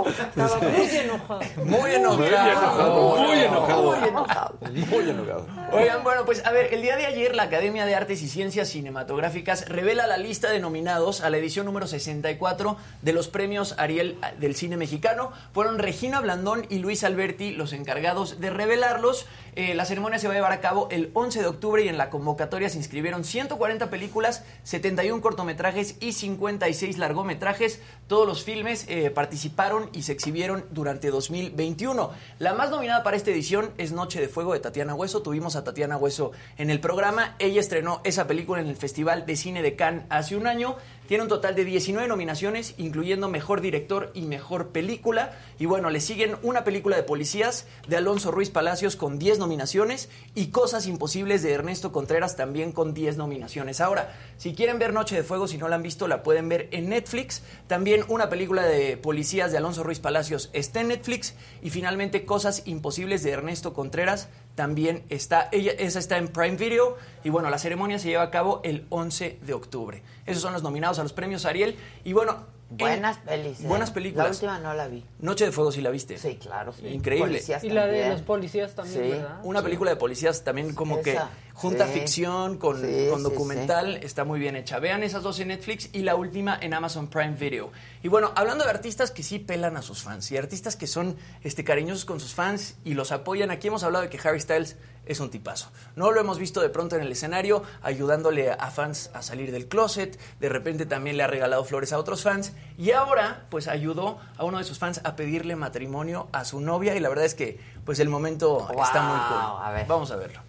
Estaba 0.07 0.59
muy 0.59 0.97
enojado. 0.97 1.41
Muy 1.63 1.91
enojado. 1.91 3.17
Muy 3.17 3.39
enojado. 3.39 3.95
Muy 3.95 4.07
enojado. 4.07 4.57
Muy 4.61 5.09
enojado. 5.09 5.47
Oigan, 5.71 6.03
bueno, 6.03 6.25
pues 6.25 6.45
a 6.45 6.51
ver, 6.51 6.73
el 6.73 6.81
día 6.81 6.95
de 6.95 7.05
ayer 7.05 7.35
la 7.35 7.43
Academia 7.43 7.85
de 7.85 7.95
Artes 7.95 8.21
y 8.21 8.29
Ciencias 8.29 8.69
Cinematográficas 8.69 9.67
revela 9.67 10.07
la 10.07 10.17
lista 10.17 10.49
de 10.49 10.59
nominados 10.59 11.21
a 11.21 11.29
la 11.29 11.37
edición 11.37 11.65
número 11.65 11.87
64 11.87 12.77
de 13.01 13.13
los 13.13 13.27
premios 13.27 13.75
Ariel 13.77 14.17
del 14.39 14.55
cine 14.55 14.77
mexicano. 14.77 15.31
Fueron 15.53 15.79
Regina 15.79 16.21
Blandón 16.21 16.65
y 16.69 16.79
Luis 16.79 17.03
Alberti 17.03 17.51
los 17.51 17.73
encargados 17.73 18.39
de 18.39 18.49
revelarlos. 18.49 19.25
Eh, 19.55 19.73
la 19.73 19.85
ceremonia 19.85 20.19
se 20.19 20.27
va 20.27 20.33
a 20.33 20.37
llevar 20.37 20.51
a 20.51 20.61
cabo 20.61 20.87
el 20.91 21.09
11 21.13 21.41
de 21.41 21.47
octubre 21.47 21.83
y 21.83 21.87
en 21.87 21.97
la 21.97 22.09
convocatoria 22.11 22.69
se 22.69 22.77
inscribieron 22.97 23.23
140 23.23 23.91
películas, 23.91 24.43
71 24.63 25.21
cortometrajes 25.21 25.97
y 25.99 26.13
56 26.13 26.97
largometrajes. 26.97 27.79
Todos 28.07 28.25
los 28.25 28.43
filmes 28.43 28.85
eh, 28.89 29.11
participaron 29.11 29.91
y 29.93 30.01
se 30.01 30.13
exhibieron 30.13 30.65
durante 30.71 31.11
2021. 31.11 32.09
La 32.39 32.55
más 32.55 32.71
nominada 32.71 33.03
para 33.03 33.15
esta 33.15 33.29
edición 33.29 33.69
es 33.77 33.91
Noche 33.91 34.19
de 34.19 34.27
Fuego 34.27 34.53
de 34.53 34.61
Tatiana 34.61 34.95
Hueso. 34.95 35.21
Tuvimos 35.21 35.55
a 35.55 35.63
Tatiana 35.63 35.95
Hueso 35.95 36.31
en 36.57 36.71
el 36.71 36.79
programa. 36.79 37.35
Ella 37.37 37.59
estrenó 37.59 38.01
esa 38.03 38.25
película 38.25 38.61
en 38.61 38.67
el 38.67 38.75
Festival 38.75 39.27
de 39.27 39.35
Cine 39.35 39.61
de 39.61 39.75
Cannes 39.75 40.05
hace 40.09 40.35
un 40.35 40.47
año. 40.47 40.75
Tiene 41.07 41.23
un 41.23 41.29
total 41.29 41.55
de 41.55 41.63
19 41.63 42.07
nominaciones, 42.09 42.73
incluyendo 42.77 43.29
Mejor 43.29 43.61
Director 43.61 44.11
y 44.13 44.23
Mejor 44.23 44.69
Película. 44.69 45.39
Y 45.57 45.65
bueno, 45.65 45.89
le 45.89 46.01
siguen 46.01 46.35
una 46.43 46.65
película 46.65 46.97
de 46.97 47.03
policías 47.03 47.65
de 47.87 47.95
Alonso 47.95 48.29
Ruiz 48.29 48.49
Palacios 48.49 48.97
con 48.97 49.17
10 49.17 49.39
nominaciones 49.39 50.09
y 50.35 50.47
Cosas 50.47 50.85
Imposibles 50.85 51.43
de 51.43 51.53
Ernesto 51.53 51.93
Contreras 51.93 52.35
también 52.35 52.73
con 52.73 52.93
10 52.93 53.15
nominaciones. 53.15 53.79
Ahora, 53.79 54.13
si 54.37 54.53
quieren 54.53 54.79
ver 54.79 54.91
Noche 54.91 55.15
de 55.15 55.23
Fuego, 55.23 55.47
si 55.47 55.57
no 55.57 55.69
la 55.69 55.77
han 55.77 55.83
visto, 55.83 56.09
la 56.09 56.23
pueden 56.23 56.49
ver 56.49 56.67
en 56.71 56.89
Netflix. 56.89 57.41
También 57.67 58.03
una 58.09 58.27
película 58.27 58.63
de 58.63 58.97
policías 58.97 59.53
de 59.53 59.59
Alonso 59.59 59.83
Ruiz 59.83 60.01
Palacios 60.01 60.49
está 60.51 60.81
en 60.81 60.89
Netflix. 60.89 61.35
Y 61.61 61.69
finalmente 61.69 62.25
Cosas 62.25 62.63
Imposibles 62.65 63.23
de 63.23 63.31
Ernesto 63.31 63.73
Contreras 63.73 64.27
también 64.57 65.03
está, 65.09 65.49
ella, 65.51 65.71
esa 65.77 65.99
está 65.99 66.17
en 66.17 66.29
Prime 66.29 66.57
Video. 66.57 66.97
Y 67.23 67.29
bueno, 67.29 67.49
la 67.51 67.59
ceremonia 67.59 67.99
se 67.99 68.09
lleva 68.09 68.23
a 68.23 68.31
cabo 68.31 68.59
el 68.63 68.87
11 68.89 69.37
de 69.43 69.53
octubre. 69.53 70.01
Esos 70.25 70.41
son 70.41 70.51
los 70.51 70.63
nominados 70.63 70.97
a 70.97 71.03
los 71.03 71.13
premios 71.13 71.45
Ariel. 71.45 71.77
Y 72.03 72.13
bueno, 72.13 72.37
en- 72.37 72.56
Buenas 72.69 73.17
pelis. 73.19 73.61
¿eh? 73.61 73.67
Buenas 73.67 73.91
películas. 73.91 74.25
La 74.27 74.31
última 74.33 74.59
no 74.59 74.73
la 74.73 74.87
vi. 74.87 75.03
Noche 75.19 75.45
de 75.45 75.51
Fuego, 75.53 75.71
si 75.71 75.79
la 75.81 75.89
viste. 75.89 76.17
Sí, 76.17 76.35
claro. 76.35 76.73
Increíble. 76.83 77.27
Policías 77.29 77.63
Y 77.63 77.69
la 77.69 77.87
de 77.87 78.09
los 78.09 78.21
policías 78.21 78.75
también, 78.75 79.03
Sí. 79.03 79.09
¿verdad? 79.11 79.39
Una 79.43 79.61
película 79.63 79.91
de 79.91 79.95
policías 79.97 80.43
también 80.43 80.75
como 80.75 81.01
que 81.01 81.17
junta 81.53 81.87
Sí. 81.87 81.93
ficción 81.99 82.57
con, 82.57 82.81
Sí, 82.81 83.07
con 83.09 83.19
sí, 83.19 83.23
documental, 83.23 83.95
está 84.03 84.25
muy 84.25 84.39
bien 84.39 84.55
hecha. 84.57 84.79
Vean 84.79 85.01
esas 85.03 85.23
dos 85.23 85.39
en 85.39 85.47
Netflix 85.47 85.89
y 85.93 85.99
la 86.01 86.15
última 86.15 86.57
en 86.61 86.73
Amazon 86.73 87.07
Prime 87.07 87.35
Video. 87.35 87.71
Y 88.03 88.09
bueno, 88.09 88.33
hablando 88.35 88.65
de 88.65 88.69
artistas 88.69 89.11
que 89.11 89.23
sí 89.23 89.39
pelan 89.39 89.77
a 89.77 89.81
sus 89.81 90.03
fans 90.03 90.29
y 90.31 90.37
artistas 90.37 90.75
que 90.75 90.87
son 90.87 91.15
este, 91.43 91.63
cariñosos 91.63 92.03
con 92.03 92.19
sus 92.19 92.33
fans 92.35 92.75
y 92.83 92.95
los 92.95 93.13
apoyan, 93.13 93.49
aquí 93.49 93.69
hemos 93.69 93.83
hablado 93.83 94.03
de 94.03 94.09
que 94.09 94.19
Harry 94.27 94.41
Styles 94.41 94.75
es 95.07 95.19
un 95.19 95.29
tipazo. 95.29 95.69
No 95.95 96.11
lo 96.11 96.19
hemos 96.19 96.39
visto 96.39 96.61
de 96.61 96.69
pronto 96.69 96.95
en 96.95 97.01
el 97.01 97.11
escenario 97.11 97.63
ayudándole 97.81 98.51
a 98.51 98.71
fans 98.71 99.09
a 99.13 99.21
salir 99.21 99.51
del 99.51 99.67
closet, 99.67 100.19
de 100.39 100.49
repente 100.49 100.85
también 100.85 101.17
le 101.17 101.23
ha 101.23 101.27
regalado 101.27 101.63
flores 101.63 101.93
a 101.93 101.99
otros 101.99 102.23
fans 102.23 102.53
y 102.77 102.91
ahora 102.91 103.45
pues 103.49 103.67
ayudó 103.67 104.19
a 104.37 104.43
uno 104.43 104.57
de 104.57 104.63
sus 104.63 104.79
fans 104.79 105.01
a 105.03 105.15
pedirle 105.15 105.55
matrimonio 105.55 106.27
a 106.31 106.45
su 106.45 106.59
novia 106.59 106.95
y 106.95 106.99
la 106.99 107.09
verdad 107.09 107.25
es 107.25 107.35
que 107.35 107.59
pues 107.85 107.99
el 107.99 108.09
momento 108.09 108.67
está 108.83 109.01
muy 109.01 109.19
cool. 109.27 109.63
A 109.63 109.71
ver. 109.71 109.87
Vamos 109.87 110.11
a 110.11 110.15
verlo. 110.15 110.41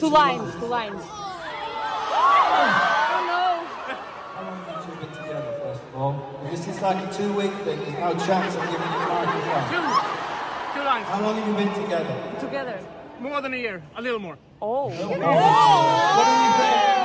Two 0.00 0.10
lines, 0.10 0.54
two 0.58 0.68
lines. 0.68 1.02
This 6.50 6.66
is 6.66 6.82
like 6.82 6.96
a 6.96 7.12
two-week 7.12 7.52
thing, 7.64 7.78
there's 7.78 7.98
no 7.98 8.12
chance 8.26 8.54
of 8.56 8.62
giving 8.62 8.92
you 8.92 8.98
the 8.98 9.08
microphone. 9.08 10.31
Two 10.82 10.88
lines. 10.88 11.06
How 11.06 11.22
long 11.22 11.36
have 11.36 11.46
you 11.46 11.54
been 11.54 11.72
together? 11.80 12.12
Together. 12.40 12.76
More 13.20 13.40
than 13.40 13.54
a 13.54 13.56
year, 13.56 13.80
a 13.94 14.02
little 14.02 14.18
more. 14.18 14.36
Oh. 14.60 14.88
What 14.88 14.96
have 16.26 17.01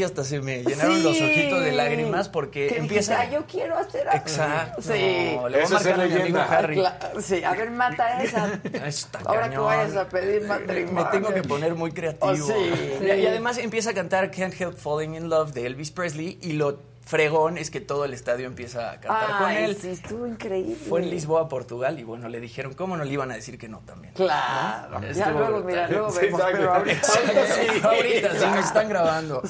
que 0.00 0.04
hasta 0.06 0.24
se 0.24 0.40
me 0.40 0.62
llenaron 0.62 0.96
Sí. 0.96 1.02
los 1.02 1.20
ojitos 1.20 1.62
de 1.64 1.72
lágrimas 1.72 2.28
porque 2.28 2.68
Que 2.68 2.78
empieza... 2.78 3.16
dijiste, 3.18 3.36
"Ah, 3.36 3.40
yo 3.40 3.46
quiero 3.46 3.76
hacer 3.76 4.08
algo". 4.08 4.20
Exacto. 4.26 4.82
Sí. 4.82 4.88
Le 4.92 5.38
voy 5.38 5.54
a 5.62 5.68
marcar 5.68 6.00
a 6.00 6.06
mi 6.06 6.14
amigo. 6.14 6.38
Harry. 6.40 6.74
Claro, 6.76 7.20
sí, 7.20 7.44
a 7.44 7.52
ver, 7.52 7.70
mata 7.70 8.22
esa. 8.22 8.60
Está 8.86 9.18
Ahora 9.26 9.42
que 9.44 9.48
cañón. 9.50 9.64
vayas 9.66 9.96
a 9.96 10.08
pedir 10.08 10.42
matrimonio. 10.46 10.92
Me 11.04 11.10
tengo 11.10 11.34
que 11.34 11.42
poner 11.42 11.74
muy 11.74 11.92
creativo. 11.92 12.30
Oh, 12.32 12.34
sí. 12.34 12.72
Y, 13.02 13.04
y 13.04 13.26
además 13.26 13.58
empieza 13.58 13.90
a 13.90 13.94
cantar 13.94 14.30
Can't 14.30 14.58
Help 14.58 14.76
Falling 14.78 15.14
in 15.14 15.28
Love 15.28 15.52
de 15.52 15.66
Elvis 15.66 15.90
Presley 15.90 16.38
y 16.40 16.52
lo 16.54 16.88
fregón 17.04 17.58
es 17.58 17.72
que 17.72 17.80
todo 17.80 18.04
el 18.04 18.14
estadio 18.14 18.46
empieza 18.46 18.92
a 18.92 19.00
cantar 19.00 19.38
con 19.38 19.50
él. 19.50 19.76
sí, 19.80 19.88
estuvo 19.88 20.26
increíble. 20.28 20.76
Fue 20.88 21.00
en 21.02 21.10
Lisboa, 21.10 21.48
Portugal, 21.48 21.98
y 21.98 22.04
bueno, 22.04 22.28
le 22.28 22.38
dijeron, 22.38 22.72
¿cómo 22.74 22.96
no 22.96 23.02
le 23.04 23.12
iban 23.12 23.32
a 23.32 23.34
decir 23.34 23.58
que 23.58 23.68
no 23.68 23.80
también? 23.80 24.14
Claro. 24.14 25.00
¿No? 25.00 25.10
Ya 25.10 25.30
luego, 25.30 25.46
brutal. 25.60 25.64
mira, 25.66 25.88
luego 25.88 26.10
Sí, 26.12 26.18
vemos, 26.22 26.40
pero 26.52 26.72
ahorita, 26.74 27.02
sí, 27.02 27.18
ahorita, 27.82 28.30
sí, 28.30 28.36
exacto. 28.36 28.54
nos 28.54 28.64
están 28.64 28.88
grabando. 28.88 29.42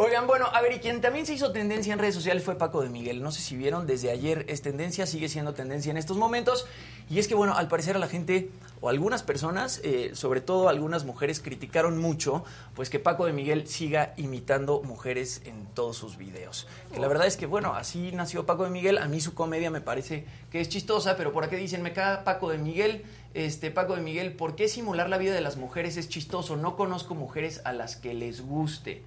Oigan, 0.00 0.28
bueno, 0.28 0.46
a 0.52 0.62
ver, 0.62 0.74
y 0.74 0.78
quien 0.78 1.00
también 1.00 1.26
se 1.26 1.34
hizo 1.34 1.50
tendencia 1.50 1.92
en 1.92 1.98
redes 1.98 2.14
sociales 2.14 2.44
fue 2.44 2.56
Paco 2.56 2.82
de 2.82 2.88
Miguel. 2.88 3.20
No 3.20 3.32
sé 3.32 3.40
si 3.40 3.56
vieron, 3.56 3.84
desde 3.84 4.12
ayer 4.12 4.46
es 4.48 4.62
tendencia, 4.62 5.06
sigue 5.06 5.28
siendo 5.28 5.54
tendencia 5.54 5.90
en 5.90 5.96
estos 5.96 6.16
momentos. 6.16 6.68
Y 7.10 7.18
es 7.18 7.26
que, 7.26 7.34
bueno, 7.34 7.56
al 7.56 7.66
parecer 7.66 7.96
a 7.96 7.98
la 7.98 8.06
gente, 8.06 8.48
o 8.80 8.90
algunas 8.90 9.24
personas, 9.24 9.80
eh, 9.82 10.12
sobre 10.14 10.40
todo 10.40 10.68
algunas 10.68 11.04
mujeres, 11.04 11.40
criticaron 11.40 11.98
mucho, 11.98 12.44
pues 12.76 12.90
que 12.90 13.00
Paco 13.00 13.26
de 13.26 13.32
Miguel 13.32 13.66
siga 13.66 14.14
imitando 14.16 14.82
mujeres 14.84 15.42
en 15.46 15.66
todos 15.74 15.96
sus 15.96 16.16
videos. 16.16 16.68
Que 16.92 17.00
la 17.00 17.08
verdad 17.08 17.26
es 17.26 17.36
que, 17.36 17.46
bueno, 17.46 17.74
así 17.74 18.12
nació 18.12 18.46
Paco 18.46 18.62
de 18.62 18.70
Miguel. 18.70 18.98
A 18.98 19.08
mí 19.08 19.20
su 19.20 19.34
comedia 19.34 19.68
me 19.72 19.80
parece 19.80 20.26
que 20.52 20.60
es 20.60 20.68
chistosa, 20.68 21.16
pero 21.16 21.32
por 21.32 21.42
aquí 21.42 21.56
dicen, 21.56 21.82
me 21.82 21.92
caga 21.92 22.22
Paco 22.22 22.50
de 22.50 22.58
Miguel. 22.58 23.04
Este, 23.34 23.72
Paco 23.72 23.96
de 23.96 24.02
Miguel, 24.02 24.34
¿por 24.34 24.54
qué 24.54 24.68
simular 24.68 25.10
la 25.10 25.18
vida 25.18 25.34
de 25.34 25.40
las 25.40 25.56
mujeres 25.56 25.96
es 25.96 26.08
chistoso? 26.08 26.56
No 26.56 26.76
conozco 26.76 27.16
mujeres 27.16 27.62
a 27.64 27.72
las 27.72 27.96
que 27.96 28.14
les 28.14 28.42
guste. 28.42 29.02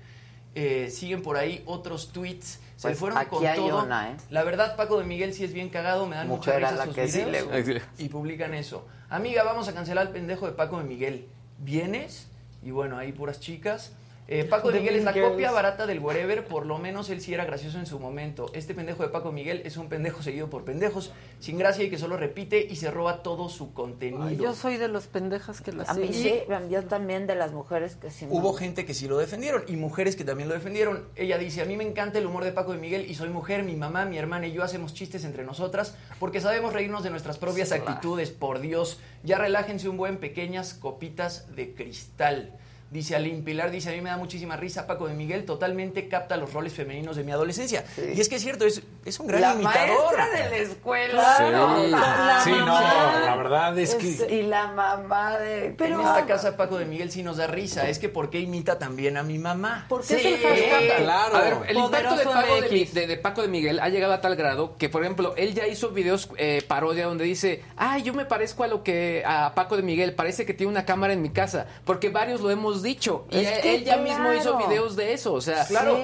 Eh, 0.56 0.90
siguen 0.90 1.22
por 1.22 1.38
ahí 1.38 1.64
otros 1.65 2.11
tweets. 2.11 2.60
Se 2.76 2.88
Pues 2.90 2.98
fueron 2.98 3.18
aquí 3.18 3.30
con 3.30 3.45
hay 3.45 3.57
todo. 3.57 3.84
una, 3.84 4.11
¿eh? 4.11 4.18
La 4.30 4.44
verdad, 4.44 4.76
Paco 4.76 4.98
de 4.99 5.06
Miguel 5.06 5.34
sí 5.34 5.44
es 5.44 5.53
bien 5.53 5.69
cagado, 5.69 6.07
me 6.07 6.15
dan 6.15 6.28
Mujer 6.28 6.56
mucha 6.56 6.68
a 6.68 6.72
risa 6.72 6.76
la 6.78 6.86
sus 6.86 6.95
que 6.95 7.07
sí 7.07 7.23
videos 7.26 7.32
le 7.53 7.61
gusta. 7.64 7.88
y 7.99 8.10
publican 8.10 8.53
eso. 8.53 8.88
Amiga, 9.10 9.44
vamos 9.44 9.68
a 9.68 9.73
cancelar 9.73 10.07
al 10.07 10.14
pendejo 10.14 10.48
de 10.48 10.53
Paco 10.53 10.78
de 10.80 10.84
Miguel. 10.84 11.28
¿Vienes? 11.60 12.28
Y 12.64 12.72
bueno, 12.72 12.98
ahí 12.98 13.11
puras 13.11 13.40
chicas. 13.40 13.94
Eh, 14.34 14.45
Paco 14.45 14.72
de 14.72 14.80
Miguel 14.80 14.95
es 14.95 15.03
la 15.03 15.12
copia 15.12 15.52
barata 15.52 15.86
del 15.86 15.99
wherever, 15.99 16.45
por 16.45 16.66
lo 16.66 16.78
menos 16.78 17.10
él 17.10 17.20
sí 17.20 17.34
era 17.34 17.44
gracioso 17.44 17.78
en 17.80 17.86
su 17.86 17.99
momento. 17.99 18.49
Este 18.53 18.74
pendejo 18.74 19.03
de 19.03 19.10
Paco 19.10 19.34
Miguel 19.34 19.62
es 19.66 19.76
un 19.76 19.90
pendejo 19.90 20.24
seguido 20.24 20.49
por 20.49 20.64
pendejos, 20.64 21.12
sin 21.41 21.58
gracia 21.58 21.84
y 21.84 21.90
que 21.90 21.98
solo 21.98 22.16
repite 22.16 22.66
y 22.66 22.78
se 22.78 22.90
roba 22.91 23.24
todo 23.24 23.49
su 23.49 23.74
contenido. 23.74 24.24
Ay, 24.24 24.38
yo 24.38 24.56
soy 24.56 24.78
de 24.78 24.88
los 24.88 25.08
pendejas 25.08 25.60
que 25.60 25.74
las 25.74 25.90
A 25.90 25.95
mí 25.95 26.14
sí, 26.14 26.34
yo 26.70 26.86
también 26.86 27.28
de 27.28 27.36
las 27.36 27.52
mujeres 27.52 27.98
que 27.98 28.10
sí. 28.10 28.26
no. 28.26 28.32
Hubo 28.32 28.53
gente 28.53 28.86
que 28.86 28.94
sí 28.94 29.10
lo 29.10 29.18
defendieron 29.18 29.66
y 29.68 29.76
mujeres 29.76 30.16
que 30.16 30.24
también 30.24 30.48
lo 30.48 30.56
defendieron. 30.56 31.10
Ella 31.18 31.38
dice, 31.38 31.62
a 31.62 31.66
mí 31.66 31.76
me 31.76 31.84
encanta 31.84 32.18
el 32.18 32.26
humor 32.26 32.45
de 32.45 32.53
Paco 32.53 32.72
de 32.72 32.78
Miguel 32.78 33.12
y 33.12 33.16
soy 33.16 33.28
mujer, 33.28 33.64
mi 33.64 33.76
mamá, 33.76 34.06
mi 34.06 34.18
hermana 34.18 34.48
y 34.48 34.53
yo 34.53 34.64
hacemos 34.64 34.94
chistes 34.94 35.26
entre 35.26 35.44
nosotras 35.44 35.98
porque 36.22 36.40
sabemos 36.40 36.72
reírnos 36.72 37.03
de 37.03 37.10
nuestras 37.10 37.38
propias 37.38 37.74
actitudes, 37.74 38.32
por 38.32 38.62
Dios. 38.62 38.98
Ya 39.26 39.38
relájense 39.38 39.90
un 39.90 39.98
buen 39.98 40.20
pequeñas 40.20 40.74
copitas 40.74 41.53
de 41.53 41.74
cristal. 41.74 42.58
Dice 42.91 43.15
Aline 43.15 43.41
Pilar, 43.41 43.72
dice, 43.72 43.89
a 43.89 43.93
mí 43.93 44.01
me 44.01 44.09
da 44.09 44.18
muchísima 44.18 44.57
risa 44.57 44.85
Paco 44.85 45.07
de 45.07 45.13
Miguel, 45.13 45.45
totalmente 45.45 46.09
capta 46.09 46.35
los 46.35 46.51
roles 46.51 46.73
femeninos 46.73 47.15
de 47.15 47.23
mi 47.23 47.31
adolescencia. 47.31 47.85
Y 47.97 48.19
es 48.19 48.27
que 48.27 48.35
es 48.35 48.41
cierto, 48.41 48.65
es, 48.65 48.81
es 49.05 49.18
un 49.22 49.27
gran 49.27 49.41
la 49.41 49.53
imitador. 49.53 50.18
maestra 50.18 50.30
de 50.43 50.49
la 50.49 50.57
escuela. 50.57 51.35
Sí. 51.38 51.43
La 51.89 52.41
Sí, 52.43 52.49
no, 52.51 52.65
la 53.26 53.35
verdad 53.38 53.80
es 53.80 53.95
que... 53.95 54.09
Este, 54.09 54.35
Y 54.35 54.41
la 54.43 54.68
mamá 54.73 55.38
de... 55.38 55.68
en 55.68 55.99
esta 56.01 56.26
casa 56.27 56.57
Paco 56.57 56.77
de 56.77 56.84
Miguel 56.85 57.11
sí 57.11 57.23
nos 57.23 57.38
da 57.38 57.47
risa. 57.47 57.88
Es 57.88 57.97
que 57.97 58.09
¿por 58.09 58.30
qué 58.30 58.41
imita 58.41 58.77
también 58.77 59.15
a 59.15 59.23
mi 59.23 59.38
mamá? 59.38 59.85
Porque 59.88 60.15
es 60.15 60.26
el 60.26 60.38
hashtag. 60.39 60.97
Claro. 60.97 61.38
A 61.38 61.41
ver, 61.41 61.53
el 61.69 61.77
impacto 61.77 62.15
de 62.18 62.23
Paco 62.26 62.55
de, 62.61 62.85
de- 62.91 63.07
de 63.07 63.18
Paco 63.18 63.41
de 63.41 63.47
Miguel 63.47 63.80
ha 63.80 63.88
llegado 63.88 64.11
a 64.13 64.19
tal 64.19 64.35
grado 64.35 64.76
que, 64.77 64.89
por 64.89 65.01
ejemplo, 65.03 65.34
él 65.38 65.53
ya 65.53 65.65
hizo 65.65 65.91
videos 65.91 66.30
eh, 66.38 66.61
parodia 66.68 67.05
donde 67.05 67.23
dice, 67.23 67.63
ay, 67.77 68.03
yo 68.03 68.13
me 68.13 68.26
parezco 68.26 68.65
a 68.65 68.68
lo 68.68 68.84
que 68.84 69.23
a 69.26 69.53
Paco 69.55 69.77
de 69.77 69.84
Miguel, 69.84 70.13
parece 70.13 70.45
que 70.45 70.53
tiene 70.53 70.72
una 70.72 70.84
cámara 70.85 71.13
en 71.13 71.22
mi 71.22 71.30
casa, 71.30 71.68
porque 71.85 72.09
varios 72.09 72.41
lo 72.41 72.51
hemos 72.51 72.81
dicho. 72.84 73.26
Y 73.32 73.38
Es 73.40 73.48
él, 73.48 73.62
que 73.62 73.76
él 73.76 73.84
ya 73.86 73.98
mismo 73.98 74.34
hizo 74.34 74.58
videos 74.58 74.95
de 74.95 75.14
eso, 75.14 75.34
o 75.34 75.41
sea, 75.41 75.66
Claro. 75.66 75.98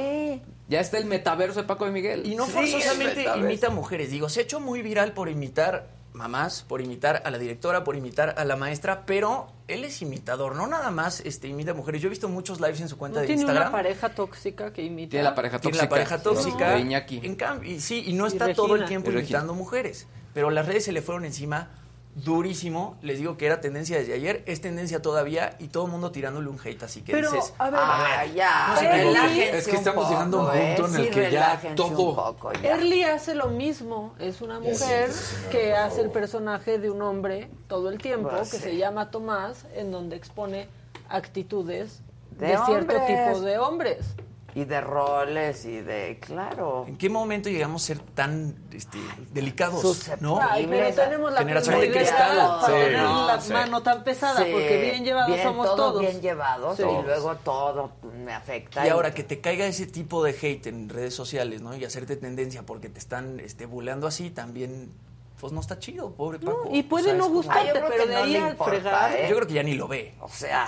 Ya 0.69 0.81
está 0.81 0.97
el 0.97 1.05
metaverso 1.05 1.61
de 1.61 1.65
Paco 1.67 1.85
de 1.85 1.91
Miguel. 1.91 2.27
Y 2.27 2.35
no 2.35 2.45
Sí, 2.45 2.51
forzosamente 2.51 3.25
imita 3.37 3.69
mujeres. 3.69 4.11
Digo, 4.11 4.27
se 4.27 4.41
ha 4.41 4.43
hecho 4.43 4.59
muy 4.59 4.81
viral 4.81 5.13
por 5.13 5.29
imitar 5.29 5.87
mamás, 6.11 6.63
por 6.67 6.81
imitar 6.81 7.21
a 7.25 7.29
la 7.29 7.37
directora, 7.37 7.83
por 7.85 7.95
imitar 7.95 8.35
a 8.37 8.43
la 8.43 8.55
maestra, 8.55 9.05
pero 9.05 9.47
él 9.67 9.83
es 9.85 10.01
imitador, 10.01 10.55
no 10.55 10.65
nada 10.67 10.89
más 10.91 11.21
este, 11.21 11.47
imita 11.47 11.73
mujeres. 11.75 12.01
Yo 12.01 12.07
he 12.07 12.09
visto 12.09 12.27
muchos 12.27 12.59
lives 12.59 12.81
en 12.81 12.89
su 12.89 12.97
cuenta 12.97 13.17
¿No 13.17 13.21
de 13.21 13.27
tiene 13.27 13.41
Instagram. 13.43 13.67
una 13.69 13.71
pareja 13.71 14.09
tóxica 14.09 14.73
que 14.73 14.81
imita? 14.83 15.11
Tiene 15.11 15.23
la 15.23 15.35
pareja 15.35 15.59
Tiene 15.59 15.77
tóxica. 15.77 15.85
la 15.85 15.89
pareja 15.89 16.21
tóxica. 16.23 16.71
De 16.71 16.79
Iñaki. 16.81 17.21
En 17.23 17.35
cambio, 17.35 17.71
y 17.71 17.79
sí, 17.79 18.03
y 18.07 18.13
no 18.13 18.25
Y 18.25 18.29
está 18.29 18.53
todo 18.53 18.75
el 18.75 18.85
tiempo 18.85 19.11
imitando 19.11 19.53
mujeres. 19.53 20.07
Pero 20.33 20.49
las 20.49 20.65
redes 20.65 20.83
se 20.85 20.91
le 20.91 21.01
fueron 21.01 21.23
encima 21.23 21.69
durísimo. 22.23 22.97
Les 23.01 23.19
digo 23.19 23.37
que 23.37 23.45
era 23.45 23.61
tendencia 23.61 23.97
desde 23.97 24.13
ayer, 24.13 24.43
es 24.47 24.59
tendencia 24.61 25.01
todavía 25.01 25.55
y 25.59 25.67
todo 25.67 25.85
el 25.85 25.91
mundo 25.91 26.11
tirándole 26.11 26.49
un 26.49 26.59
hate. 26.63 26.83
Así 26.83 27.01
que 27.01 27.11
Pero, 27.11 27.31
dices, 27.31 27.53
a 27.57 27.69
ver, 27.69 27.79
Ah, 27.81 28.25
ya. 28.25 28.75
No 29.03 29.25
Es 29.43 29.67
que 29.67 29.75
estamos 29.75 30.09
llegando 30.09 30.39
a 30.39 30.41
un 30.41 30.47
poco, 30.47 30.57
punto 30.59 30.83
¿eh? 30.83 30.89
en 30.89 30.95
el 30.95 31.03
Sí, 31.05 31.09
que 31.11 31.31
ya 31.31 31.61
todo- 31.75 32.15
poco. 32.15 32.51
Early 32.63 33.03
hace 33.03 33.35
lo 33.35 33.47
mismo. 33.47 34.15
Es 34.19 34.41
una 34.41 34.59
mujer 34.59 35.11
que 35.51 35.73
hace 35.75 36.01
el 36.01 36.09
personaje 36.09 36.79
de 36.79 36.89
un 36.89 37.01
hombre 37.01 37.49
todo 37.67 37.89
el 37.89 37.97
tiempo, 37.99 38.29
Pues 38.29 38.51
que 38.51 38.57
sí. 38.57 38.63
se 38.63 38.77
llama 38.77 39.11
Tomás, 39.11 39.65
en 39.75 39.91
donde 39.91 40.15
expone 40.15 40.67
actitudes 41.09 42.01
De 42.31 42.47
de, 42.47 42.57
cierto 42.65 42.95
tipo 43.05 43.41
de 43.41 43.57
hombres. 43.57 44.05
Y 44.57 44.65
de 44.65 44.81
roles 44.81 45.65
y 45.65 45.81
de... 45.81 46.17
Claro. 46.19 46.85
¿en 46.87 46.97
qué 46.97 47.11
momento 47.11 47.47
llegamos 47.47 47.83
a 47.83 47.85
ser 47.85 47.99
tan 47.99 48.55
este, 48.73 48.97
delicados? 49.31 50.09
¿no? 50.19 50.39
Ay, 50.41 50.65
pero 50.67 50.95
tenemos 50.95 51.31
la 51.31 51.39
Generación 51.41 51.79
de 51.79 51.91
cristal. 51.91 52.37
para 52.37 52.65
Sí, 52.65 52.71
tener 52.73 52.99
no, 53.03 53.27
la 53.27 53.39
sí. 53.41 53.53
mano 53.53 53.83
tan 53.83 54.03
pesada, 54.03 54.43
Sí, 54.43 54.49
porque 54.51 54.81
bien 54.81 55.03
llevados 55.05 55.35
bien, 55.35 55.43
somos 55.47 55.65
todos. 55.67 55.77
todos. 55.77 56.01
bien 56.01 56.21
llevados 56.21 56.77
Sí. 56.77 56.83
y 56.83 57.03
luego 57.05 57.35
todo 57.35 57.91
me 58.25 58.33
afecta. 58.33 58.83
Y 58.83 58.89
ahora 58.89 59.13
que 59.13 59.23
te 59.23 59.39
caiga 59.41 59.67
ese 59.67 59.85
tipo 59.85 60.23
de 60.23 60.31
hate 60.31 60.65
en 60.65 60.89
redes 60.89 61.13
sociales, 61.13 61.61
¿no? 61.61 61.75
Y 61.75 61.85
hacerte 61.85 62.15
tendencia 62.15 62.63
porque 62.65 62.89
te 62.89 62.97
están 62.97 63.39
este, 63.39 63.67
buleando 63.67 64.07
así, 64.07 64.31
también, 64.31 64.91
pues 65.39 65.53
no 65.53 65.61
está 65.61 65.77
chido, 65.77 66.13
pobre 66.13 66.39
No, 66.39 66.45
Paco. 66.63 66.69
y 66.73 66.81
puede 66.81 67.03
O 67.03 67.05
sea, 67.09 67.17
no 67.19 67.29
gustarte, 67.29 67.73
pero 67.73 67.89
que 67.91 68.07
de 68.07 68.13
no 68.15 68.23
ahí 68.23 68.35
al 68.37 68.57
fregar. 68.57 69.11
¿eh? 69.11 69.27
Yo 69.29 69.35
creo 69.35 69.47
que 69.47 69.53
ya 69.53 69.61
ni 69.61 69.75
lo 69.75 69.87
ve. 69.87 70.15
O 70.19 70.29
sea, 70.29 70.67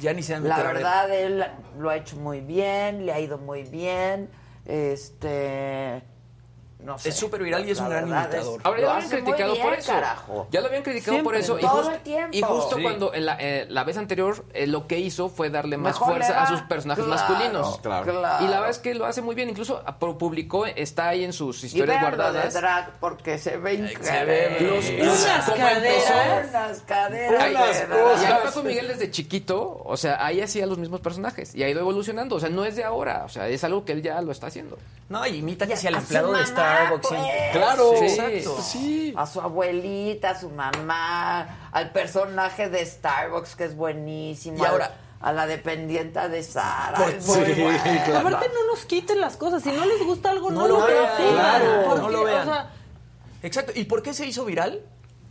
Ya 0.00 0.12
ni 0.12 0.22
se 0.22 0.32
dan 0.32 0.48
la 0.48 0.62
verdad 0.62 1.14
él 1.14 1.44
lo 1.78 1.90
ha 1.90 1.96
hecho 1.96 2.16
muy 2.16 2.40
bien, 2.40 3.04
le 3.06 3.12
ha 3.12 3.20
ido 3.20 3.38
muy 3.38 3.62
bien. 3.64 4.28
Este... 4.64 6.02
No 6.82 6.98
sé. 6.98 7.10
Es 7.10 7.16
súper 7.16 7.42
viral 7.42 7.66
y 7.66 7.70
es 7.70 7.78
La 7.78 7.84
un 7.84 7.90
gran 7.90 8.08
imitador. 8.08 8.60
Ahora 8.64 8.80
ya 8.80 8.86
Lo 8.86 8.90
lo 8.92 8.96
habían 8.96 9.10
criticado 9.10 9.52
bien, 9.52 9.64
por 9.64 9.74
eso. 9.74 9.92
carajo. 9.92 10.46
Ya 10.50 10.60
lo 10.60 10.66
habían 10.66 10.82
criticado 10.82 11.22
por 11.22 11.36
eso. 11.36 11.58
Y, 11.58 11.60
todo 11.60 11.70
justo- 11.76 11.92
el 11.92 12.00
tiempo. 12.00 12.28
y 12.36 12.42
justo 12.42 12.76
Sí. 12.76 12.82
cuando 12.82 13.14
en 13.14 13.26
la, 13.26 13.36
eh, 13.40 13.66
la 13.68 13.84
vez 13.84 13.96
anterior 13.96 14.44
eh, 14.52 14.66
lo 14.66 14.86
que 14.86 14.98
hizo 14.98 15.28
fue 15.28 15.48
darle 15.50 15.76
más 15.76 15.94
Mejor 15.94 16.08
fuerza 16.08 16.42
a 16.42 16.46
sus 16.48 16.60
personajes 16.62 17.04
Claro, 17.04 17.20
masculinos. 17.22 17.78
claro. 17.80 18.12
Y 18.42 18.48
la 18.48 18.56
verdad 18.56 18.70
es 18.70 18.78
que 18.78 18.94
lo 18.94 19.06
hace 19.06 19.22
muy 19.22 19.34
bien. 19.34 19.48
Incluso 19.48 19.82
ah, 19.86 19.96
publicó, 19.98 20.66
está 20.66 21.08
ahí 21.08 21.24
en 21.24 21.32
sus 21.32 21.62
Y 21.62 21.66
historias 21.68 22.00
guardadas. 22.00 22.52
de 22.52 22.60
drag 22.60 22.90
porque 22.98 23.38
se 23.38 23.56
ven 23.58 23.88
Se 24.00 24.24
ve 24.24 24.56
Los- 24.60 24.90
Unas 25.22 25.44
¿cómo 25.44 25.56
caderas. 25.56 26.48
Unas 26.50 26.80
caderas. 26.80 27.42
Ay, 27.42 27.54
de 27.54 28.24
y 28.24 28.44
Paco 28.44 28.62
Miguel 28.62 28.88
desde 28.88 29.10
chiquito, 29.10 29.82
o 29.84 29.96
sea, 29.96 30.24
ahí 30.24 30.40
hacía 30.40 30.66
los 30.66 30.78
mismos 30.78 31.00
personajes 31.00 31.54
y 31.54 31.62
ha 31.62 31.68
ido 31.68 31.80
evolucionando, 31.80 32.36
o 32.36 32.40
sea, 32.40 32.48
no 32.48 32.64
es 32.64 32.76
de 32.76 32.84
ahora, 32.84 33.22
o 33.24 33.28
sea, 33.28 33.48
es 33.48 33.62
algo 33.64 33.84
que 33.84 33.92
él 33.92 34.02
ya 34.02 34.20
lo 34.20 34.32
está 34.32 34.48
haciendo. 34.48 34.78
No, 35.08 35.26
y 35.26 35.36
imita 35.36 35.66
que 35.66 35.76
sea 35.76 35.90
el 35.90 35.96
empleado 35.96 36.32
de 36.32 36.42
mamá, 36.72 37.00
sí. 37.02 37.08
pues. 37.08 37.20
Claro, 37.52 37.90
Sí. 37.98 38.04
Exacto. 38.04 38.62
Sí. 38.62 39.14
A 39.16 39.26
su 39.26 39.40
abuelita, 39.40 40.30
a 40.30 40.40
su 40.40 40.50
mamá, 40.50 41.68
al 41.72 41.90
personaje 41.92 42.68
de 42.68 42.84
Starbucks 42.84 43.56
que 43.56 43.64
es 43.64 43.76
buenísimo. 43.76 44.62
Y 44.62 44.66
ahora- 44.66 44.92
a 45.20 45.32
la 45.32 45.46
dependienta 45.46 46.28
de 46.28 46.42
Sara. 46.42 46.98
Por- 46.98 47.10
es 47.10 47.24
muy 47.26 47.44
sí, 47.46 47.54
claro. 48.04 48.18
Aparte 48.28 48.48
no 48.52 48.66
nos 48.74 48.84
quiten 48.86 49.20
las 49.20 49.36
cosas, 49.36 49.62
si 49.62 49.70
no 49.70 49.84
les 49.86 50.04
gusta 50.04 50.30
algo 50.30 50.50
no, 50.50 50.62
No 50.62 50.66
lo 50.68 50.80
lo 50.80 50.86
vean. 50.86 51.06
vean, 51.16 51.32
claro, 51.34 51.82
Porque, 51.86 52.00
no 52.00 52.08
lo 52.10 52.20
o 52.22 52.24
vean. 52.24 52.44
sea, 52.46 52.70
Exacto. 53.44 53.72
¿Y 53.74 53.84
por 53.84 54.02
qué 54.02 54.14
se 54.14 54.26
hizo 54.26 54.44
viral? 54.44 54.80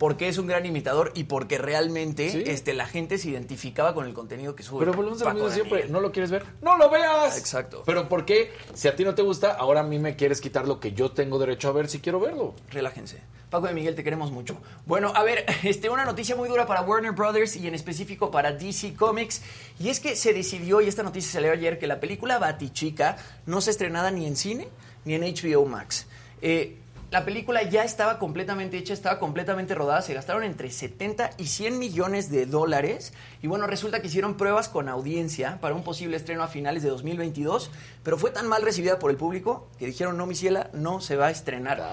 Porque 0.01 0.27
es 0.27 0.39
un 0.39 0.47
gran 0.47 0.65
imitador 0.65 1.11
y 1.13 1.25
porque 1.25 1.59
realmente 1.59 2.31
Sí. 2.31 2.43
este, 2.47 2.73
la 2.73 2.87
gente 2.87 3.19
se 3.19 3.29
identificaba 3.29 3.93
con 3.93 4.07
el 4.07 4.15
contenido 4.15 4.55
que 4.55 4.63
sube. 4.63 4.79
Pero 4.79 4.93
volvemos 4.93 5.21
a 5.21 5.25
lo 5.25 5.33
mismo 5.35 5.51
siempre. 5.51 5.87
¿No 5.89 5.99
lo 5.99 6.11
quieres 6.11 6.31
ver? 6.31 6.43
¡No 6.63 6.75
lo 6.75 6.89
veas! 6.89 7.37
Exacto. 7.37 7.83
Pero 7.85 8.09
¿por 8.09 8.25
qué? 8.25 8.51
Si 8.73 8.87
a 8.87 8.95
ti 8.95 9.03
no 9.03 9.13
te 9.13 9.21
gusta, 9.21 9.51
ahora 9.51 9.81
a 9.81 9.83
mí 9.83 9.99
me 9.99 10.15
quieres 10.15 10.41
quitar 10.41 10.67
lo 10.67 10.79
que 10.79 10.93
yo 10.93 11.11
tengo 11.11 11.37
derecho 11.37 11.69
a 11.69 11.73
ver 11.73 11.87
si 11.87 11.99
quiero 11.99 12.19
verlo. 12.19 12.55
Relájense. 12.71 13.21
Paco 13.51 13.67
de 13.67 13.73
Miguel, 13.75 13.93
te 13.93 14.03
queremos 14.03 14.31
mucho. 14.31 14.57
Bueno, 14.87 15.11
a 15.13 15.21
ver, 15.21 15.45
este, 15.63 15.87
una 15.87 16.03
noticia 16.03 16.35
muy 16.35 16.49
dura 16.49 16.65
para 16.65 16.81
Warner 16.81 17.11
Brothers 17.11 17.55
y 17.57 17.67
en 17.67 17.75
específico 17.75 18.31
para 18.31 18.53
DC 18.53 18.95
Comics. 18.95 19.43
Y 19.79 19.89
es 19.89 19.99
que 19.99 20.15
se 20.15 20.33
decidió, 20.33 20.81
y 20.81 20.87
esta 20.87 21.03
noticia 21.03 21.31
salió 21.31 21.51
ayer, 21.51 21.77
que 21.77 21.85
la 21.85 21.99
película 21.99 22.39
Batichica 22.39 23.17
no 23.45 23.61
se 23.61 23.69
estrenada 23.69 24.09
ni 24.09 24.25
en 24.25 24.35
cine 24.35 24.67
ni 25.05 25.13
en 25.13 25.21
HBO 25.21 25.67
Max. 25.67 26.07
Eh, 26.41 26.79
la 27.11 27.25
película 27.25 27.61
ya 27.63 27.83
estaba 27.83 28.17
completamente 28.19 28.77
hecha, 28.77 28.93
estaba 28.93 29.19
completamente 29.19 29.75
rodada, 29.75 30.01
se 30.01 30.13
gastaron 30.13 30.45
entre 30.45 30.71
70 30.71 31.31
y 31.37 31.47
100 31.47 31.77
millones 31.77 32.31
de 32.31 32.45
dólares. 32.45 33.11
Y 33.41 33.47
bueno, 33.47 33.67
resulta 33.67 34.01
que 34.01 34.07
hicieron 34.07 34.37
pruebas 34.37 34.69
con 34.69 34.87
audiencia 34.87 35.59
para 35.59 35.75
un 35.75 35.83
posible 35.83 36.15
estreno 36.15 36.41
a 36.41 36.47
finales 36.47 36.83
de 36.83 36.89
2022, 36.89 37.69
pero 38.01 38.17
fue 38.17 38.31
tan 38.31 38.47
mal 38.47 38.61
recibida 38.61 38.97
por 38.97 39.11
el 39.11 39.17
público 39.17 39.67
que 39.77 39.87
dijeron, 39.87 40.15
no, 40.15 40.25
mi 40.25 40.35
ciela, 40.35 40.69
no 40.71 41.01
se 41.01 41.17
va 41.17 41.27
a 41.27 41.31
estrenar. 41.31 41.83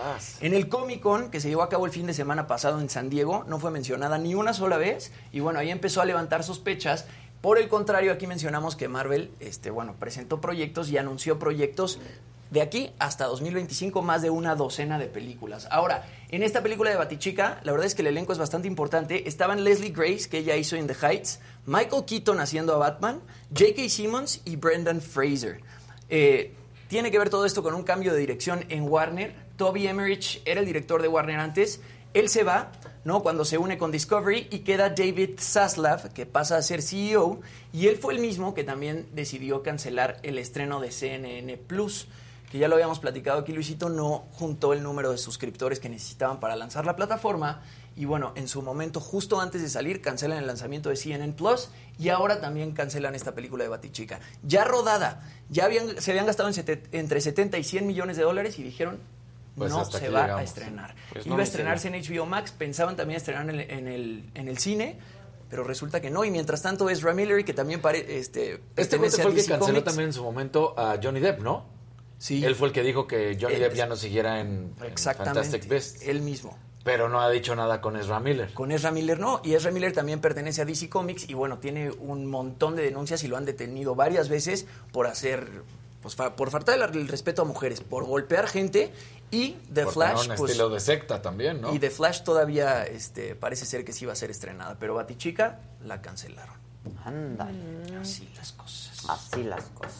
En 0.41 0.55
el 0.55 0.69
Comic 0.69 1.01
Con, 1.01 1.33
que 1.33 1.41
se 1.41 1.49
llevó 1.49 1.65
a 1.65 1.69
cabo 1.69 1.87
el 1.87 1.93
fin 1.93 2.07
de 2.07 2.15
semana 2.15 2.47
pasado 2.47 2.81
en 2.81 2.89
San 2.89 3.11
Diego, 3.11 3.45
no 3.49 3.59
fue 3.59 3.73
mencionada 3.73 4.19
ni 4.19 4.37
una 4.37 4.55
sola 4.55 4.77
vez, 4.77 5.11
y 5.33 5.41
bueno, 5.41 5.59
ahí 5.59 5.73
empezó 5.73 6.01
a 6.01 6.05
levantar 6.05 6.45
sospechas. 6.45 7.07
Por 7.41 7.59
el 7.59 7.69
contrario, 7.69 8.13
aquí 8.13 8.29
mencionamos 8.29 8.77
que 8.77 8.87
Marvel, 8.87 9.33
este, 9.41 9.71
bueno, 9.71 9.97
presentó 9.99 10.41
proyectos 10.41 10.91
y 10.91 10.99
anunció 10.99 11.41
proyectos 11.41 11.99
de 12.51 12.63
aquí 12.63 12.91
hasta 12.99 13.27
2025 13.27 14.03
más 14.03 14.23
de 14.23 14.31
una 14.31 14.55
docena 14.55 14.99
de 14.99 15.07
películas. 15.07 15.69
Ahora, 15.71 16.07
en 16.31 16.43
esta 16.43 16.63
película 16.63 16.91
de 16.91 16.97
Batichica, 16.97 17.61
la 17.63 17.73
verdad 17.73 17.87
es 17.87 17.95
que 17.95 18.03
el 18.03 18.09
elenco 18.09 18.33
es 18.33 18.39
bastante 18.39 18.69
importante. 18.69 19.29
Estaban 19.29 19.65
Leslie 19.65 19.91
Grace, 19.91 20.29
que 20.29 20.39
ella 20.39 20.57
hizo 20.57 20.77
In 20.77 20.87
the 20.87 20.95
Heights, 20.95 21.41
Michael 21.67 22.05
Keaton 22.05 22.41
haciendo 22.41 22.75
a 22.75 22.79
Batman, 22.79 23.21
J.K. 23.57 23.89
Simmons 23.89 24.41
y 24.45 24.57
Brendan 24.57 25.01
Fraser. 25.01 25.61
Eh, 26.09 26.55
tiene 26.89 27.11
que 27.11 27.19
ver 27.19 27.29
todo 27.29 27.45
esto 27.45 27.63
con 27.63 27.75
un 27.75 27.83
cambio 27.83 28.13
de 28.13 28.19
dirección 28.19 28.65
en 28.71 28.89
Warner. 28.89 29.35
Toby 29.57 29.87
Emmerich 29.87 30.41
era 30.47 30.61
el 30.61 30.67
director 30.67 31.03
de 31.03 31.09
Warner 31.09 31.39
antes. 31.39 31.81
Él 32.15 32.31
se 32.31 32.45
va, 32.45 32.73
¿no? 33.05 33.23
Cuando 33.23 33.45
se 33.45 33.59
une 33.59 33.77
con 33.77 33.93
Discovery 33.93 34.49
y 34.51 34.61
queda 34.61 34.89
David 34.89 35.39
Zaslav, 35.39 36.15
que 36.15 36.25
pasa 36.25 36.57
a 36.57 36.63
ser 36.63 36.81
CEO. 36.81 37.41
Y 37.75 37.89
él 37.89 37.99
fue 37.99 38.15
el 38.15 38.21
mismo 38.21 38.55
que 38.55 38.65
también 38.65 39.07
decidió 39.13 39.63
cancelar 39.63 40.19
el 40.23 40.39
estreno 40.39 40.81
de 40.81 40.91
CNN 40.91 41.59
Plus 41.59 42.09
que 42.51 42.59
ya 42.59 42.69
lo 42.69 42.75
habíamos 42.77 42.99
platicado 42.99 43.41
aquí, 43.41 43.53
Luisito 43.53 43.89
no 43.89 44.27
juntó 44.33 44.73
el 44.73 44.83
número 44.83 45.11
de 45.13 45.19
suscriptores 45.19 45.81
que 45.81 45.89
necesitaban 45.89 46.41
para 46.41 46.57
lanzar 46.57 46.87
la 46.87 46.97
plataforma. 46.97 47.63
Y 47.95 48.05
bueno, 48.05 48.33
en 48.37 48.49
su 48.49 48.63
momento, 48.63 49.01
justo 49.01 49.41
antes 49.41 49.61
de 49.61 49.69
salir, 49.69 50.01
cancelan 50.01 50.39
el 50.39 50.47
lanzamiento 50.47 50.89
de 50.89 50.97
CNN 50.97 51.33
Plus 51.35 51.69
y 51.99 52.09
ahora 52.11 52.41
también 52.41 52.73
cancelan 52.73 53.15
esta 53.15 53.35
película 53.35 53.65
de 53.65 53.71
Batichica. 53.71 54.21
Ya 54.43 54.65
rodada, 54.65 55.29
ya 55.51 55.65
habían, 55.65 56.01
se 56.01 56.13
habían 56.13 56.25
gastado 56.27 56.49
en 56.49 56.83
entre 56.93 57.21
70 57.21 57.59
y 57.59 57.65
100 57.65 57.87
millones 57.87 58.17
de 58.17 58.23
dólares 58.23 58.59
y 58.59 58.63
dijeron, 58.63 58.99
Pues 59.57 59.71
no 59.73 59.85
se 59.85 60.09
va 60.09 60.25
a 60.39 60.43
estrenar. 60.43 60.95
Pues 61.13 61.27
no, 61.27 61.35
Iba 61.35 61.43
a 61.43 61.45
estrenarse 61.45 61.89
en 61.89 61.95
HBO 62.01 62.25
Max, 62.25 62.53
pensaban 62.53 62.97
también 62.97 63.17
estrenar 63.19 63.51
en 63.51 63.61
el, 63.61 63.71
en 63.71 63.89
el, 63.89 64.31
en 64.35 64.49
el 64.49 64.59
cine. 64.59 64.99
pero 65.51 65.65
resulta 65.65 66.01
que 66.01 66.09
no. 66.09 66.25
Y 66.25 66.31
mientras 66.31 66.63
tanto 66.63 66.89
es 66.89 67.03
Miller, 67.05 67.45
que 67.45 67.53
también 67.53 67.83
pare, 67.83 68.19
este, 68.19 68.63
Este 68.77 68.97
fue 68.97 69.09
el 69.09 69.13
que 69.13 69.45
canceló 69.45 69.59
Comics. 69.59 69.85
también 69.85 70.09
en 70.11 70.13
su 70.13 70.23
momento 70.23 70.79
a 70.79 70.99
Johnny 71.03 71.21
Depp, 71.21 71.41
¿no? 71.41 71.78
Sí. 72.19 72.45
Él 72.45 72.55
fue 72.57 72.69
el 72.69 72.75
que 72.75 72.83
dijo 72.83 73.07
que 73.07 73.39
Johnny 73.41 73.55
Él 73.55 73.61
Depp 73.61 73.75
ya 73.75 73.87
no 73.87 73.97
siguiera 73.97 74.41
en. 74.41 74.75
Fantastic 74.77 75.69
Beasts. 75.69 76.03
Él 76.03 76.21
mismo. 76.23 76.57
Pero 76.85 77.09
no 77.09 77.21
ha 77.21 77.29
dicho 77.31 77.55
nada 77.55 77.81
con 77.81 77.97
Ezra 77.97 78.19
Miller. 78.19 78.53
Con 78.55 78.73
Ezra 78.73 78.91
Miller 78.91 79.19
no, 79.21 79.41
y 79.45 79.55
Ezra 79.55 79.71
Miller 79.71 79.93
también 79.93 80.21
pertenece 80.21 80.63
a 80.63 80.65
DC 80.65 80.89
Comics 80.89 81.29
y 81.29 81.35
bueno, 81.35 81.59
tiene 81.59 81.91
un 81.91 82.27
montón 82.27 82.77
de 82.77 82.83
denuncias 82.83 83.23
y 83.25 83.29
lo 83.29 83.37
han 83.37 83.45
detenido 83.45 83.95
varias 83.95 84.29
veces 84.31 84.67
por 84.91 85.07
hacer, 85.07 85.63
pues 86.01 86.15
fa- 86.17 86.35
por 86.35 86.51
faltar 86.51 86.77
el, 86.79 86.97
el 86.97 87.09
respeto 87.09 87.43
a 87.43 87.45
mujeres, 87.45 87.83
por 87.83 88.05
golpear 88.07 88.47
gente 88.49 88.91
y 89.31 89.57
The 89.75 89.85
Por 89.85 89.93
Flash, 89.93 90.21
tener 90.23 90.31
un 90.31 90.37
pues, 90.39 90.51
estilo 90.53 90.71
de 90.71 90.81
secta 90.81 91.21
también, 91.21 91.61
¿no? 91.61 91.75
y 91.75 91.79
The 91.79 91.91
Flash 91.91 92.23
todavía 92.23 92.85
este, 92.85 93.35
parece 93.35 93.67
ser 93.67 93.85
que 93.85 93.93
sí 93.93 94.07
va 94.07 94.15
a 94.15 94.17
ser 94.17 94.31
estrenada, 94.31 94.77
pero 94.81 94.95
Batichica 94.95 95.61
la 95.85 96.01
cancelaron. 96.01 96.57
Anda. 97.05 97.51
Así 98.01 98.27
las 98.35 98.53
cosas. 98.53 99.05
Así 99.09 99.43
las 99.43 99.65
cosas. 99.67 99.93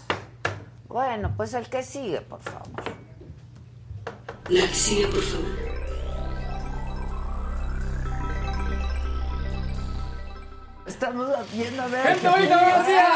Bueno, 0.89 1.35
pues 1.37 1.55
el 1.55 1.69
que 1.69 1.83
sigue, 1.83 2.21
por 2.23 2.41
favor. 2.41 2.69
La 4.49 4.63
que 4.67 4.75
sigue, 4.75 5.07
por 5.07 5.23
favor. 5.23 5.88
Estamos 10.89 11.29
haciendo 11.37 11.83
a 11.83 11.87
ver. 11.87 12.03
¡Gente 12.07 12.29
bonita, 12.29 12.57
García! 12.57 13.07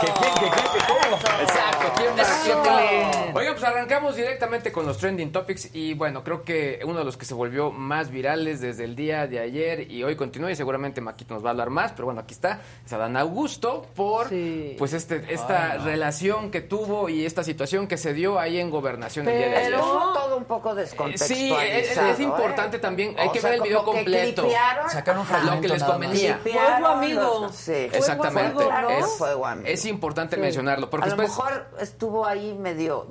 ¿Qué, 0.00 0.06
qué, 0.06 0.12
qué, 0.12 0.50
qué, 0.50 0.50
qué, 0.50 0.84
cómo? 0.86 1.16
Exacto. 1.42 2.02
Eso. 2.20 2.32
¿Quién 2.44 2.58
va? 2.58 3.32
Oigan, 3.34 3.54
pues 3.54 3.64
arrancamos 3.64 4.16
directamente 4.16 4.70
con 4.72 4.86
los 4.86 4.98
trending 4.98 5.32
topics 5.32 5.74
y 5.74 5.94
bueno, 5.94 6.22
creo 6.24 6.42
que 6.44 6.80
uno 6.84 6.98
de 6.98 7.04
los 7.04 7.16
que 7.16 7.24
se 7.24 7.34
volvió 7.34 7.70
más 7.70 8.10
virales 8.10 8.60
desde 8.60 8.84
el 8.84 8.96
día 8.96 9.26
de 9.26 9.38
ayer 9.38 9.90
y 9.90 10.02
hoy 10.04 10.16
continúa 10.16 10.50
y 10.50 10.56
seguramente 10.56 11.00
Maquito 11.00 11.34
nos 11.34 11.42
va 11.44 11.48
a 11.48 11.50
hablar 11.52 11.70
más, 11.70 11.92
pero 11.92 12.06
bueno, 12.06 12.20
aquí 12.20 12.34
está, 12.34 12.60
es 12.84 12.92
Adán 12.92 13.16
Augusto 13.16 13.86
por 13.94 14.28
Sí. 14.28 14.74
pues 14.78 14.92
este 14.92 15.24
esta 15.32 15.72
Ay, 15.72 15.78
no. 15.78 15.84
relación 15.84 16.50
que 16.50 16.60
tuvo 16.60 17.08
y 17.08 17.24
esta 17.24 17.42
situación 17.44 17.86
que 17.86 17.96
se 17.96 18.12
dio 18.12 18.38
ahí 18.38 18.58
en 18.60 18.70
Gobernación 18.70 19.26
el 19.28 19.38
día 19.38 19.48
de 19.48 19.56
ayer. 19.56 19.70
Pero 19.72 20.12
todo 20.14 20.36
un 20.36 20.44
poco 20.44 20.70
Sí, 20.74 20.76
descontextualizado. 20.80 21.60
es, 21.62 21.96
es 22.14 22.20
¿eh? 22.20 22.22
importante 22.22 22.78
también, 22.78 23.14
hay 23.18 23.28
O 23.28 23.32
que 23.32 23.40
sea, 23.40 23.50
ver 23.50 23.58
el 23.58 23.62
video 23.64 23.80
que 23.84 23.90
completo. 23.92 24.48
Sacaron 24.88 25.20
un 25.20 25.26
fragmento 25.26 25.56
Lo 25.56 25.60
que 25.62 25.68
les 25.68 25.82
convenía. 25.84 26.38
Clipearon 26.42 26.89
amigo. 26.92 27.38
los- 27.42 27.54
Sí. 27.56 27.72
Exactamente. 27.92 28.54
Fuego, 28.54 28.70
¿no? 28.82 28.90
Es, 28.90 29.06
Fuego 29.18 29.46
amigo. 29.46 29.68
es 29.68 29.84
importante 29.86 30.36
Sí. 30.36 30.42
mencionarlo 30.42 30.88
porque 30.90 31.08
a 31.10 31.14
lo 31.14 31.16
después 31.22 31.30
mejor 31.38 31.66
estuvo 31.80 32.26
ahí 32.26 32.54
medio 32.54 33.08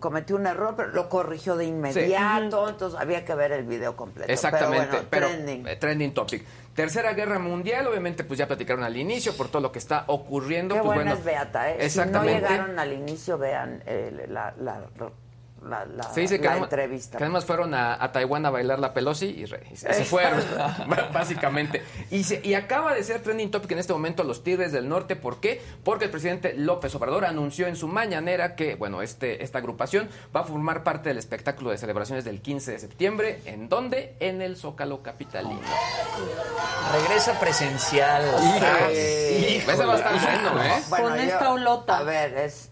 cometió 0.00 0.36
un 0.36 0.46
error, 0.46 0.74
pero 0.76 0.88
lo 0.90 1.08
corrigió 1.08 1.56
de 1.56 1.64
inmediato, 1.64 2.68
entonces 2.68 2.98
había 3.00 3.24
que 3.24 3.34
ver 3.34 3.52
el 3.52 3.64
video 3.64 3.96
completo. 3.96 4.30
Exactamente, 4.30 4.88
pero, 4.90 5.04
pero, 5.08 5.26
bueno, 5.28 5.42
trending. 5.44 5.66
eh, 5.68 5.76
trending 5.76 6.14
topic. 6.14 6.44
Tercera 6.74 7.14
Guerra 7.14 7.38
Mundial, 7.38 7.86
obviamente 7.86 8.22
pues 8.24 8.38
ya 8.38 8.46
platicaron 8.46 8.84
al 8.84 8.96
inicio 8.96 9.34
por 9.36 9.48
todo 9.48 9.62
lo 9.62 9.72
que 9.72 9.78
está 9.78 10.04
ocurriendo. 10.08 10.74
Qué 10.74 10.80
pues, 10.82 10.94
buena 10.96 11.12
bueno, 11.12 11.18
es 11.18 11.24
Beata, 11.24 11.70
¿eh? 11.70 11.74
Si 11.74 11.78
no 11.78 11.84
Exactamente. 12.04 12.40
llegaron 12.48 12.78
al 12.78 12.92
inicio, 12.92 13.38
vean 13.38 13.82
eh, 13.86 14.26
la, 14.28 14.52
la, 14.58 14.82
la, 15.68 15.84
la, 15.84 16.02
Se 16.04 16.20
dice 16.22 16.38
que, 16.38 16.44
la 16.44 16.50
nada 16.50 16.60
más- 16.62 16.72
entrevista. 16.72 17.18
que 17.18 17.24
además 17.24 17.44
fueron 17.44 17.74
a, 17.74 18.02
a 18.02 18.12
Taiwán 18.12 18.46
a 18.46 18.50
bailar 18.50 18.78
la 18.78 18.94
Pelosi 18.94 19.26
y, 19.26 19.44
re- 19.46 19.66
y 19.72 19.76
se, 19.76 19.92
se 19.92 20.04
fueron, 20.06 20.40
básicamente. 21.12 21.82
Y, 22.10 22.24
se- 22.24 22.40
y 22.42 22.54
acaba 22.54 22.94
de 22.94 23.02
ser 23.04 23.22
trending 23.22 23.50
topic 23.50 23.72
en 23.72 23.78
este 23.78 23.92
momento 23.92 24.24
los 24.24 24.42
Tigres 24.44 24.72
del 24.72 24.88
Norte. 24.88 25.16
¿Por 25.16 25.40
qué? 25.40 25.60
Porque 25.84 26.06
el 26.06 26.10
presidente 26.10 26.54
López 26.54 26.94
Obrador 26.94 27.24
anunció 27.24 27.66
en 27.66 27.76
su 27.76 27.88
mañanera 27.88 28.54
que, 28.56 28.74
bueno, 28.76 29.02
este, 29.02 29.42
esta 29.44 29.58
agrupación 29.58 30.08
va 30.34 30.40
a 30.40 30.44
formar 30.44 30.84
parte 30.84 31.08
del 31.10 31.18
espectáculo 31.18 31.70
de 31.70 31.78
celebraciones 31.78 32.24
del 32.24 32.40
15 32.40 32.72
de 32.72 32.78
septiembre. 32.78 33.42
¿En 33.46 33.68
dónde? 33.68 34.16
En 34.20 34.42
el 34.42 34.56
Zócalo 34.56 35.02
Capitalino. 35.02 35.60
Regresa 36.92 37.38
presencial. 37.38 38.22
Ese 38.92 39.84
va 39.84 39.94
a 39.94 39.96
estar 39.96 40.20
bueno, 40.22 40.62
¿eh? 40.62 40.82
Con 40.90 41.18
esta 41.20 41.50
olota. 41.52 41.98
A 41.98 42.02
ver, 42.02 42.36
es 42.38 42.70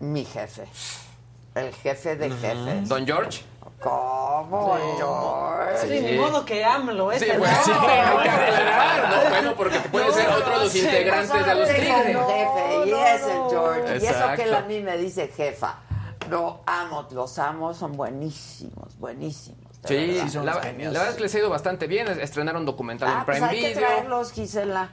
mi 0.00 0.24
jefe. 0.24 0.64
El 1.58 1.74
jefe 1.74 2.16
de 2.16 2.30
jefes. 2.30 2.88
Don 2.88 3.06
George. 3.06 3.42
¿Cómo, 3.80 4.76
George? 4.96 5.86
Sí, 5.86 6.00
ni 6.00 6.18
modo 6.18 6.44
que 6.44 6.64
AMLO 6.64 7.12
es 7.12 7.20
Sí, 7.20 7.28
bueno, 7.38 7.56
sí, 7.64 7.70
hay 7.70 8.22
que 8.24 8.28
aclarar, 8.28 9.08
¿no? 9.24 9.30
Bueno, 9.30 9.54
porque 9.56 9.78
puede 9.80 10.12
ser 10.12 10.28
otro 10.30 10.58
de 10.58 10.64
los 10.64 10.72
Sí, 10.72 10.80
integrantes 10.80 11.30
pues 11.30 11.46
de 11.46 11.54
los 11.54 11.68
Tigres. 11.68 11.86
jefe, 11.86 12.10
y 12.10 12.90
No, 12.90 13.06
es 13.06 13.22
el 13.22 13.50
George. 13.50 13.98
Y 14.04 14.06
eso 14.06 14.24
que 14.36 14.42
él 14.42 14.54
a 14.54 14.60
mí 14.62 14.80
me 14.80 14.96
dice 14.98 15.28
jefa. 15.28 15.76
No, 16.28 16.60
amo, 16.66 17.06
los 17.12 17.38
amo, 17.38 17.72
son 17.72 17.92
buenísimos, 17.92 18.98
buenísimos. 18.98 19.58
Sí, 19.84 20.20
la, 20.34 20.42
la 20.42 20.54
verdad 20.60 21.08
es 21.10 21.14
que 21.14 21.20
les 21.22 21.34
ha 21.34 21.38
ido 21.38 21.48
bastante 21.50 21.86
bien. 21.86 22.08
Estrenaron 22.08 22.66
documental 22.66 23.08
Ah, 23.08 23.18
en 23.20 23.24
pues 23.24 23.38
Prime 23.38 23.50
hay 23.50 23.60
que 23.60 23.68
Video. 23.68 23.80
traerlos, 23.88 24.32
Gisela. 24.32 24.90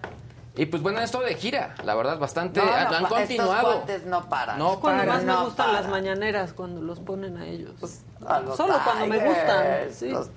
Y 0.58 0.66
pues 0.68 0.82
bueno, 0.82 1.00
esto 1.02 1.20
de 1.22 1.36
gira, 1.36 1.76
la 1.84 1.96
verdad, 1.96 2.18
bastante. 2.18 2.60
No, 2.60 2.66
no, 2.66 2.72
han, 2.74 2.94
estos 2.94 3.10
continuado. 3.10 3.84
no 4.06 4.30
paran. 4.30 4.58
No 4.60 4.80
Cuando 4.80 5.04
paran. 5.04 5.08
más 5.08 5.24
me 5.38 5.44
gustan 5.46 5.66
para. 5.68 5.82
las 5.82 5.90
mañaneras, 5.90 6.54
cuando 6.54 6.82
los 6.82 7.00
ponen 7.00 7.38
a 7.38 7.46
ellos. 7.46 7.74
A 8.26 8.40
los 8.40 8.56
Solo 8.56 8.76
cuando 8.84 9.08
me 9.08 9.18
gustan. 9.18 9.92
sí. 9.92 10.10
Los. 10.10 10.30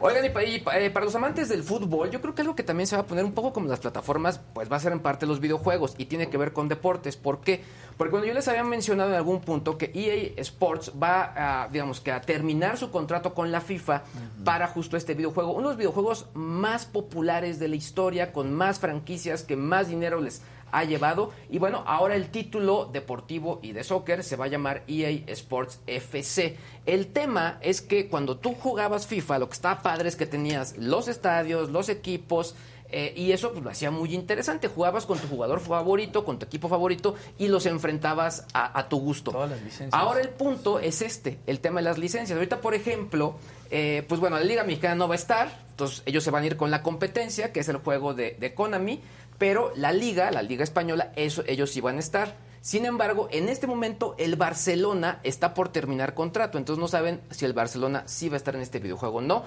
Oigan, 0.00 0.24
y, 0.24 0.28
eh, 0.28 0.90
para 0.90 1.04
los 1.04 1.14
amantes 1.14 1.48
del 1.48 1.62
fútbol, 1.62 2.10
yo 2.10 2.20
creo 2.20 2.34
que 2.34 2.42
algo 2.42 2.54
que 2.54 2.62
también 2.62 2.86
se 2.86 2.96
va 2.96 3.02
a 3.02 3.06
poner 3.06 3.24
un 3.24 3.32
poco 3.32 3.52
como 3.52 3.68
las 3.68 3.80
plataformas, 3.80 4.40
pues 4.54 4.70
va 4.70 4.76
a 4.76 4.80
ser 4.80 4.92
en 4.92 5.00
parte 5.00 5.26
los 5.26 5.40
videojuegos 5.40 5.94
y 5.98 6.06
tiene 6.06 6.30
que 6.30 6.36
ver 6.36 6.52
con 6.52 6.68
deportes. 6.68 7.16
¿Por 7.16 7.40
qué? 7.40 7.62
Porque 7.96 8.10
cuando 8.12 8.28
yo 8.28 8.34
les 8.34 8.48
había 8.48 8.64
mencionado 8.64 9.10
en 9.10 9.16
algún 9.16 9.40
punto 9.40 9.76
que 9.76 9.90
EA 9.94 10.40
Sports 10.40 10.92
va 11.00 11.64
a, 11.64 11.68
digamos 11.68 12.00
que 12.00 12.12
a 12.12 12.20
terminar 12.20 12.78
su 12.78 12.90
contrato 12.90 13.34
con 13.34 13.52
la 13.52 13.60
FIFA 13.60 14.02
para 14.44 14.68
justo 14.68 14.96
este 14.96 15.14
videojuego, 15.14 15.52
uno 15.52 15.68
de 15.68 15.74
los 15.74 15.76
videojuegos 15.76 16.26
más 16.34 16.86
populares 16.86 17.58
de 17.58 17.68
la 17.68 17.76
historia, 17.76 18.32
con 18.32 18.54
más 18.54 18.78
franquicias, 18.78 19.42
que 19.42 19.56
más 19.56 19.88
dinero 19.88 20.20
les 20.20 20.42
ha 20.72 20.84
llevado. 20.84 21.30
Y 21.48 21.58
bueno, 21.58 21.82
ahora 21.86 22.14
el 22.16 22.30
título 22.30 22.88
deportivo 22.92 23.60
y 23.62 23.72
de 23.72 23.84
soccer 23.84 24.22
se 24.24 24.36
va 24.36 24.46
a 24.46 24.48
llamar 24.48 24.82
EA 24.88 25.10
Sports 25.28 25.80
FC. 25.86 26.56
El 26.86 27.08
tema 27.08 27.58
es 27.60 27.80
que 27.80 28.08
cuando 28.08 28.36
tú 28.38 28.54
jugabas 28.54 29.06
FIFA, 29.06 29.38
lo 29.38 29.48
que 29.48 29.54
estaba 29.54 29.82
padre 29.82 30.08
es 30.08 30.16
que 30.16 30.26
tenías 30.26 30.76
los 30.78 31.08
estadios, 31.08 31.70
los 31.70 31.88
equipos. 31.88 32.54
eh, 32.92 33.12
y 33.16 33.30
eso 33.30 33.52
pues, 33.52 33.62
lo 33.62 33.70
hacía 33.70 33.90
muy 33.92 34.12
interesante. 34.14 34.66
Jugabas 34.66 35.06
con 35.06 35.16
tu 35.18 35.28
jugador 35.28 35.60
favorito, 35.60 36.24
con 36.24 36.38
tu 36.40 36.46
equipo 36.46 36.68
favorito 36.68 37.14
y 37.38 37.46
los 37.46 37.66
enfrentabas 37.66 38.46
a, 38.52 38.76
a 38.78 38.88
tu 38.88 38.98
gusto. 38.98 39.30
Todas 39.30 39.50
las 39.50 39.62
licencias. 39.62 39.92
Ahora 39.92 40.20
el 40.20 40.30
punto 40.30 40.80
es 40.80 41.00
este, 41.02 41.38
el 41.46 41.60
tema 41.60 41.78
de 41.80 41.84
las 41.84 41.98
licencias. 41.98 42.36
Ahorita, 42.36 42.60
por 42.60 42.74
ejemplo, 42.74 43.36
eh, 43.70 44.04
pues 44.08 44.20
bueno, 44.20 44.36
la 44.38 44.44
Liga 44.44 44.64
Mexicana 44.64 44.96
no 44.96 45.06
va 45.06 45.14
a 45.14 45.18
estar, 45.18 45.56
entonces 45.70 46.02
ellos 46.04 46.24
se 46.24 46.32
van 46.32 46.42
a 46.42 46.46
ir 46.46 46.56
con 46.56 46.72
la 46.72 46.82
competencia, 46.82 47.52
que 47.52 47.60
es 47.60 47.68
el 47.68 47.76
juego 47.76 48.12
de, 48.12 48.36
de 48.40 48.54
Konami, 48.54 49.00
pero 49.40 49.72
la 49.74 49.90
Liga, 49.90 50.30
la 50.30 50.42
Liga 50.42 50.62
Española, 50.62 51.12
eso, 51.16 51.42
ellos 51.46 51.70
sí 51.70 51.80
van 51.80 51.96
a 51.96 52.00
estar. 52.00 52.36
Sin 52.60 52.84
embargo, 52.84 53.26
en 53.32 53.48
este 53.48 53.66
momento 53.66 54.14
el 54.18 54.36
Barcelona 54.36 55.18
está 55.22 55.54
por 55.54 55.70
terminar 55.70 56.12
contrato, 56.12 56.58
entonces 56.58 56.78
no 56.78 56.88
saben 56.88 57.22
si 57.30 57.46
el 57.46 57.54
Barcelona 57.54 58.02
sí 58.04 58.28
va 58.28 58.34
a 58.34 58.36
estar 58.36 58.54
en 58.54 58.60
este 58.60 58.80
videojuego 58.80 59.16
o 59.16 59.22
no. 59.22 59.44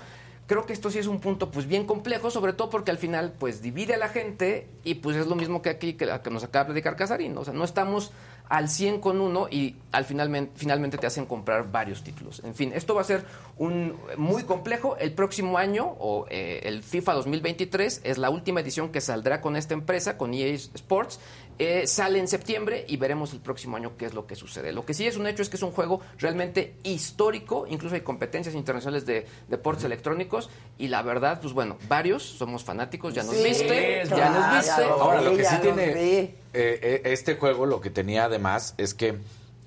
Creo 0.48 0.65
que 0.65 0.74
esto 0.74 0.90
sí 0.90 0.98
es 0.98 1.06
un 1.06 1.20
punto 1.20 1.52
pues 1.52 1.68
bien 1.68 1.86
complejo, 1.86 2.32
sobre 2.32 2.53
todo 2.53 2.72
porque 2.72 2.90
al 2.90 2.98
final 2.98 3.34
pues 3.38 3.61
divide 3.61 3.94
a 3.94 3.98
la 3.98 4.10
gente 4.10 4.68
y 4.84 4.95
pues 4.95 5.15
es 5.15 5.28
lo 5.28 5.36
mismo 5.36 5.61
que 5.61 5.70
aquí 5.70 5.94
que, 5.94 6.10
que 6.24 6.30
nos 6.32 6.44
acaba 6.44 6.64
de 6.64 6.72
platicar 6.72 6.95
Casarín, 6.95 7.38
o 7.38 7.45
sea, 7.45 7.53
no 7.53 7.64
estamos 7.64 8.11
al 8.54 8.70
100 8.70 9.00
con 9.00 9.20
uno 9.20 9.48
y 9.50 9.78
al 9.92 10.06
finalmente, 10.06 10.52
finalmente 10.56 11.00
te 11.00 11.08
hacen 11.08 11.26
comprar 11.26 11.72
varios 11.72 12.04
títulos. 12.04 12.40
En 12.44 12.54
fin, 12.54 12.72
esto 12.76 12.94
va 12.94 13.02
a 13.02 13.04
ser 13.04 13.26
un 13.58 13.98
muy 14.16 14.44
complejo. 14.44 14.96
El 14.98 15.14
próximo 15.14 15.58
año, 15.58 15.96
o 15.98 16.28
eh, 16.30 16.62
el 16.66 16.84
FIFA 16.84 17.14
2023, 17.14 18.02
es 18.04 18.18
la 18.20 18.30
última 18.30 18.60
edición 18.60 18.92
que 18.92 19.02
saldrá 19.02 19.42
con 19.42 19.56
esta 19.56 19.74
empresa, 19.74 20.20
con 20.20 20.36
EA 20.36 20.54
Sports. 20.54 21.20
Eh, 21.60 21.86
sale 21.86 22.20
en 22.20 22.28
septiembre 22.28 22.84
y 22.88 22.98
veremos 22.98 23.32
el 23.34 23.40
próximo 23.40 23.78
año 23.78 23.94
qué 23.98 24.06
es 24.06 24.14
lo 24.14 24.26
que 24.26 24.36
sucede. 24.36 24.72
Lo 24.72 24.86
que 24.86 24.94
sí 24.94 25.06
es 25.06 25.18
un 25.18 25.28
hecho 25.28 25.42
es 25.44 25.50
que 25.50 25.58
es 25.58 25.62
un 25.64 25.72
juego 25.72 26.02
realmente 26.18 26.76
histórico, 26.84 27.66
incluso 27.70 27.96
hay 27.96 28.02
competencias 28.02 28.56
internacionales 28.56 29.06
de 29.06 29.28
deportes 29.50 29.84
electrónicos 29.86 30.50
y 30.78 30.88
la 30.88 31.02
verdad, 31.04 31.40
pues 31.42 31.54
bueno, 31.54 31.78
varios 31.88 32.24
somos 32.24 32.64
fanáticos, 32.64 33.14
ya 33.14 33.24
nos 33.24 33.36
Sí, 33.36 33.44
viste, 33.44 34.04
ya 34.10 34.30
nos 34.30 34.56
viste. 34.58 34.82
ya 34.82 34.88
lo 34.88 34.94
Ahora, 35.04 35.22
lo 35.22 35.38
que 35.38 35.46
sí 35.46 35.56
tiene 35.62 35.84
eh, 35.92 36.36
eh, 36.54 37.02
este 37.06 37.36
juego, 37.36 37.66
lo 37.66 37.82
que 37.82 37.90
tenía 37.90 38.26
además, 38.26 38.74
es 38.78 38.94
que 38.94 39.20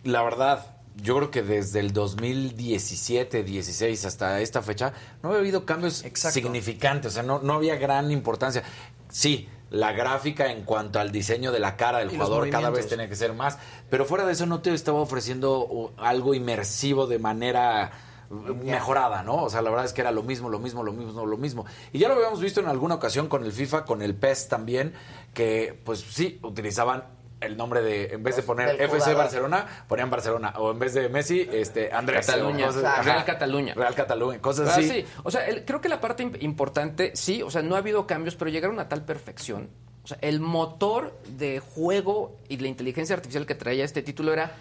la 0.03 0.23
verdad, 0.23 0.77
yo 0.97 1.17
creo 1.17 1.31
que 1.31 1.43
desde 1.43 1.81
el 1.81 1.93
2017, 1.93 3.43
16 3.45 4.05
hasta 4.05 4.41
esta 4.41 4.63
fecha, 4.63 4.93
no 5.23 5.29
había 5.31 5.41
habido 5.41 5.65
cambios 5.65 6.05
Exacto. 6.05 6.35
significantes, 6.35 7.13
o 7.13 7.15
sea, 7.15 7.23
no, 7.23 7.41
no 7.41 7.55
había 7.55 7.77
gran 7.77 8.11
importancia. 8.11 8.63
Sí, 9.09 9.49
la 9.71 9.93
gráfica 9.93 10.51
en 10.51 10.63
cuanto 10.63 11.01
al 11.01 11.11
diseño 11.11 11.53
de 11.53 11.59
la 11.59 11.77
cara 11.77 11.99
del 11.99 12.13
Y 12.13 12.15
jugador 12.15 12.49
cada 12.51 12.71
vez 12.71 12.89
tenía 12.89 13.09
que 13.09 13.17
ser 13.17 13.33
más, 13.33 13.59
pero 13.91 14.05
fuera 14.05 14.25
de 14.25 14.33
eso 14.33 14.47
no 14.47 14.61
te 14.61 14.73
estaba 14.73 15.01
ofreciendo 15.01 15.67
uh, 15.67 15.91
algo 15.97 16.35
inmersivo 16.35 17.07
de 17.07 17.19
manera 17.19 17.91
uh, 18.31 18.35
mejorada, 18.35 19.23
¿no? 19.23 19.43
O 19.43 19.51
sea, 19.51 19.63
la 19.63 19.71
verdad 19.71 19.87
es 19.87 19.93
que 19.93 20.03
era 20.03 20.13
lo 20.13 20.23
mismo, 20.23 20.49
lo 20.49 20.61
mismo, 20.61 20.83
lo 20.83 20.93
mismo, 20.93 21.27
lo 21.27 21.37
mismo. 21.37 21.67
Y 21.93 21.99
ya 21.99 22.09
lo 22.09 22.15
habíamos 22.15 22.41
visto 22.41 22.61
en 22.61 22.69
alguna 22.69 22.95
ocasión 22.95 23.29
con 23.29 23.45
el 23.45 23.53
FIFA, 23.53 23.85
con 23.85 24.03
el 24.03 24.15
PES 24.15 24.49
también, 24.49 24.95
que 25.35 25.81
pues 25.85 26.01
sí, 26.01 26.39
utilizaban 26.43 27.16
el 27.41 27.57
nombre 27.57 27.83
de, 27.83 28.15
en 28.15 28.23
vez 28.23 28.37
de 28.37 28.43
poner 28.43 28.67
Del 28.69 28.77
FC 28.81 28.99
jugador. 28.99 29.17
Barcelona, 29.17 29.67
ponían 29.89 30.11
Barcelona. 30.11 30.55
O 30.57 30.71
en 30.71 30.79
vez 30.79 30.95
de 30.95 31.09
Messi, 31.09 31.47
este, 31.53 31.93
Andrés. 31.93 32.27
Cataluña, 32.27 32.67
cosas- 32.69 33.05
Real 33.05 33.17
ajá. 33.19 33.25
Cataluña. 33.27 33.75
Real 33.75 33.95
Cataluña, 33.95 34.39
cosas 34.41 34.69
Ah, 34.69 34.73
así. 34.79 34.89
sí. 34.89 35.05
O 35.23 35.31
sea, 35.31 35.47
el- 35.47 35.65
creo 35.65 35.81
que 35.81 35.89
la 35.89 36.01
parte 36.01 36.25
imp- 36.25 36.43
importante, 36.43 37.13
sí, 37.15 37.43
o 37.43 37.51
sea, 37.51 37.63
no 37.63 37.75
ha 37.75 37.79
habido 37.79 38.07
cambios, 38.07 38.37
pero 38.37 38.51
llegaron 38.51 38.81
a 38.81 38.89
tal 38.89 39.03
perfección. 39.05 39.69
O 40.05 40.07
sea, 40.09 40.19
el 40.21 40.41
motor 40.41 41.19
de 41.29 41.59
juego 41.61 42.37
y 42.49 42.57
la 42.59 42.69
inteligencia 42.69 43.15
artificial 43.17 43.45
que 43.45 43.55
traía 43.57 43.85
este 43.85 44.03
título 44.03 44.33
era 44.33 44.53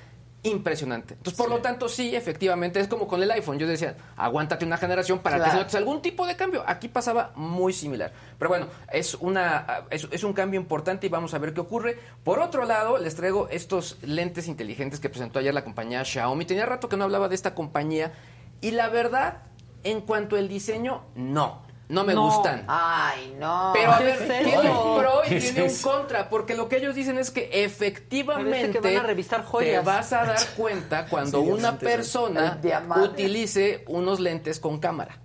impresionante. 0.46 1.16
Entonces, 1.16 1.38
por 1.38 1.50
lo 1.50 1.60
tanto, 1.60 1.90
sí, 1.90 2.16
efectivamente, 2.16 2.80
es 2.80 2.88
como 2.88 3.08
con 3.08 3.22
el 3.22 3.32
iPhone. 3.32 3.58
Yo 3.58 3.68
decía, 3.68 3.96
aguántate 4.16 4.66
una 4.66 4.78
generación 4.78 5.20
para 5.20 5.44
que 5.44 5.50
se 5.50 5.58
notes 5.58 5.76
algún 5.76 6.02
tipo 6.02 6.26
de 6.26 6.36
cambio. 6.36 6.64
Aquí 6.68 6.88
pasaba 6.88 7.32
muy 7.36 7.74
similar. 7.74 8.14
Pero 8.38 8.50
bueno, 8.50 8.68
es, 8.92 9.16
una, 9.16 9.86
es, 9.90 10.08
es 10.12 10.24
un 10.24 10.34
cambio 10.34 10.60
importante 10.60 11.08
y 11.08 11.10
vamos 11.10 11.34
a 11.34 11.40
ver 11.40 11.54
qué 11.54 11.62
ocurre. 11.62 11.98
Por 12.24 12.40
otro 12.40 12.66
lado, 12.66 12.98
les 12.98 13.16
traigo 13.16 13.50
estos 13.50 13.98
lentes 14.02 14.48
inteligentes 14.48 15.00
que 15.00 15.10
presentó 15.10 15.40
ayer 15.40 15.54
la 15.54 15.64
compañía 15.64 16.06
Xiaomi. 16.06 16.46
Tenía 16.46 16.66
rato 16.66 16.90
que 16.90 16.98
no 16.98 17.06
hablaba 17.06 17.28
de 17.28 17.36
esta 17.36 17.56
compañía 17.56 18.14
y 18.62 18.72
la 18.72 18.90
verdad, 18.90 19.44
en 19.84 20.02
cuanto 20.02 20.36
al 20.36 20.48
diseño, 20.48 21.04
no. 21.16 21.64
No 21.88 22.04
me 22.04 22.14
No. 22.14 22.24
gustan. 22.26 22.66
Ay, 22.68 23.36
no. 23.40 23.72
Pero 23.74 23.92
a 23.94 23.98
¿Qué 24.00 24.04
ver, 24.06 24.22
es 24.32 24.44
tiene 24.44 24.70
un 24.72 25.00
pro 25.00 25.22
y 25.26 25.30
¿Qué 25.30 25.38
es 25.38 25.54
tiene 25.54 25.70
un 25.70 25.78
contra, 25.82 26.30
porque 26.30 26.56
lo 26.56 26.68
que 26.68 26.78
ellos 26.78 26.96
dicen 26.96 27.18
es 27.20 27.30
que 27.32 27.50
efectivamente 27.64 28.50
Parece 28.52 28.72
que 28.72 28.80
van 28.80 28.98
a 28.98 29.08
revisar 29.08 29.46
te 29.60 29.80
vas 29.80 30.12
a 30.14 30.26
dar 30.26 30.48
cuenta 30.58 31.06
cuando 31.08 31.42
Sí, 31.44 31.50
una 31.50 31.78
persona 31.78 32.60
utilice 33.04 33.84
unos 33.88 34.20
lentes 34.20 34.60
con 34.60 34.80
cámara. 34.80 35.20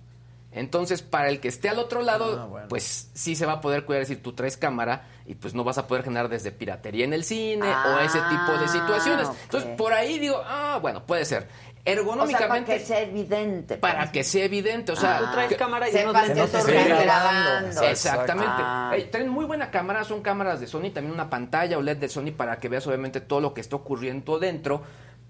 Entonces, 0.53 1.01
para 1.01 1.29
el 1.29 1.39
que 1.39 1.47
esté 1.47 1.69
al 1.69 1.79
otro 1.79 2.01
lado, 2.01 2.59
pues 2.67 3.09
sí 3.13 3.35
se 3.37 3.45
va 3.45 3.53
a 3.53 3.61
poder 3.61 3.85
cuidar, 3.85 4.01
es 4.01 4.09
decir, 4.09 4.21
tú 4.21 4.33
traes 4.33 4.57
cámara 4.57 5.07
y 5.25 5.35
pues 5.35 5.53
no 5.53 5.63
vas 5.63 5.77
a 5.77 5.87
poder 5.87 6.03
generar 6.03 6.27
desde 6.27 6.51
piratería 6.51 7.05
en 7.05 7.13
el 7.13 7.23
cine 7.23 7.65
o 7.73 7.99
ese 7.99 8.19
tipo 8.19 8.57
de 8.59 8.67
situaciones. 8.67 9.27
ok. 9.29 9.35
Entonces, 9.43 9.69
por 9.77 9.93
ahí 9.93 10.19
digo, 10.19 10.41
ah, 10.45 10.77
bueno, 10.81 11.05
puede 11.05 11.23
ser. 11.23 11.47
O 11.81 11.83
sea, 11.83 11.93
para 11.95 11.99
Ergonómicamente, 11.99 12.73
que 12.73 12.79
sea 12.79 13.01
evidente. 13.01 13.77
para 13.77 14.11
que 14.11 14.23
sea 14.23 14.45
evidente, 14.45 14.91
o 14.91 14.95
sea, 14.95 15.17
Tú 15.19 15.25
traes 15.31 15.55
cámara 15.55 15.89
y 15.89 15.91
se 15.91 16.07
horribles. 16.07 16.53
ve 16.67 16.95
grabando. 17.03 17.81
Exactamente. 17.83 18.51
Ah. 18.55 18.91
Ey, 18.95 19.05
traen 19.05 19.29
muy 19.29 19.45
buena 19.45 19.71
cámara, 19.71 20.03
son 20.03 20.21
cámaras 20.21 20.59
de 20.59 20.67
Sony, 20.67 20.91
también 20.93 21.11
una 21.11 21.29
pantalla 21.29 21.77
OLED 21.79 21.97
de 21.97 22.07
Sony 22.09 22.31
para 22.37 22.59
que 22.59 22.69
veas 22.69 22.85
obviamente 22.85 23.19
todo 23.21 23.41
lo 23.41 23.53
que 23.53 23.61
está 23.61 23.75
ocurriendo 23.77 24.37
dentro. 24.37 24.83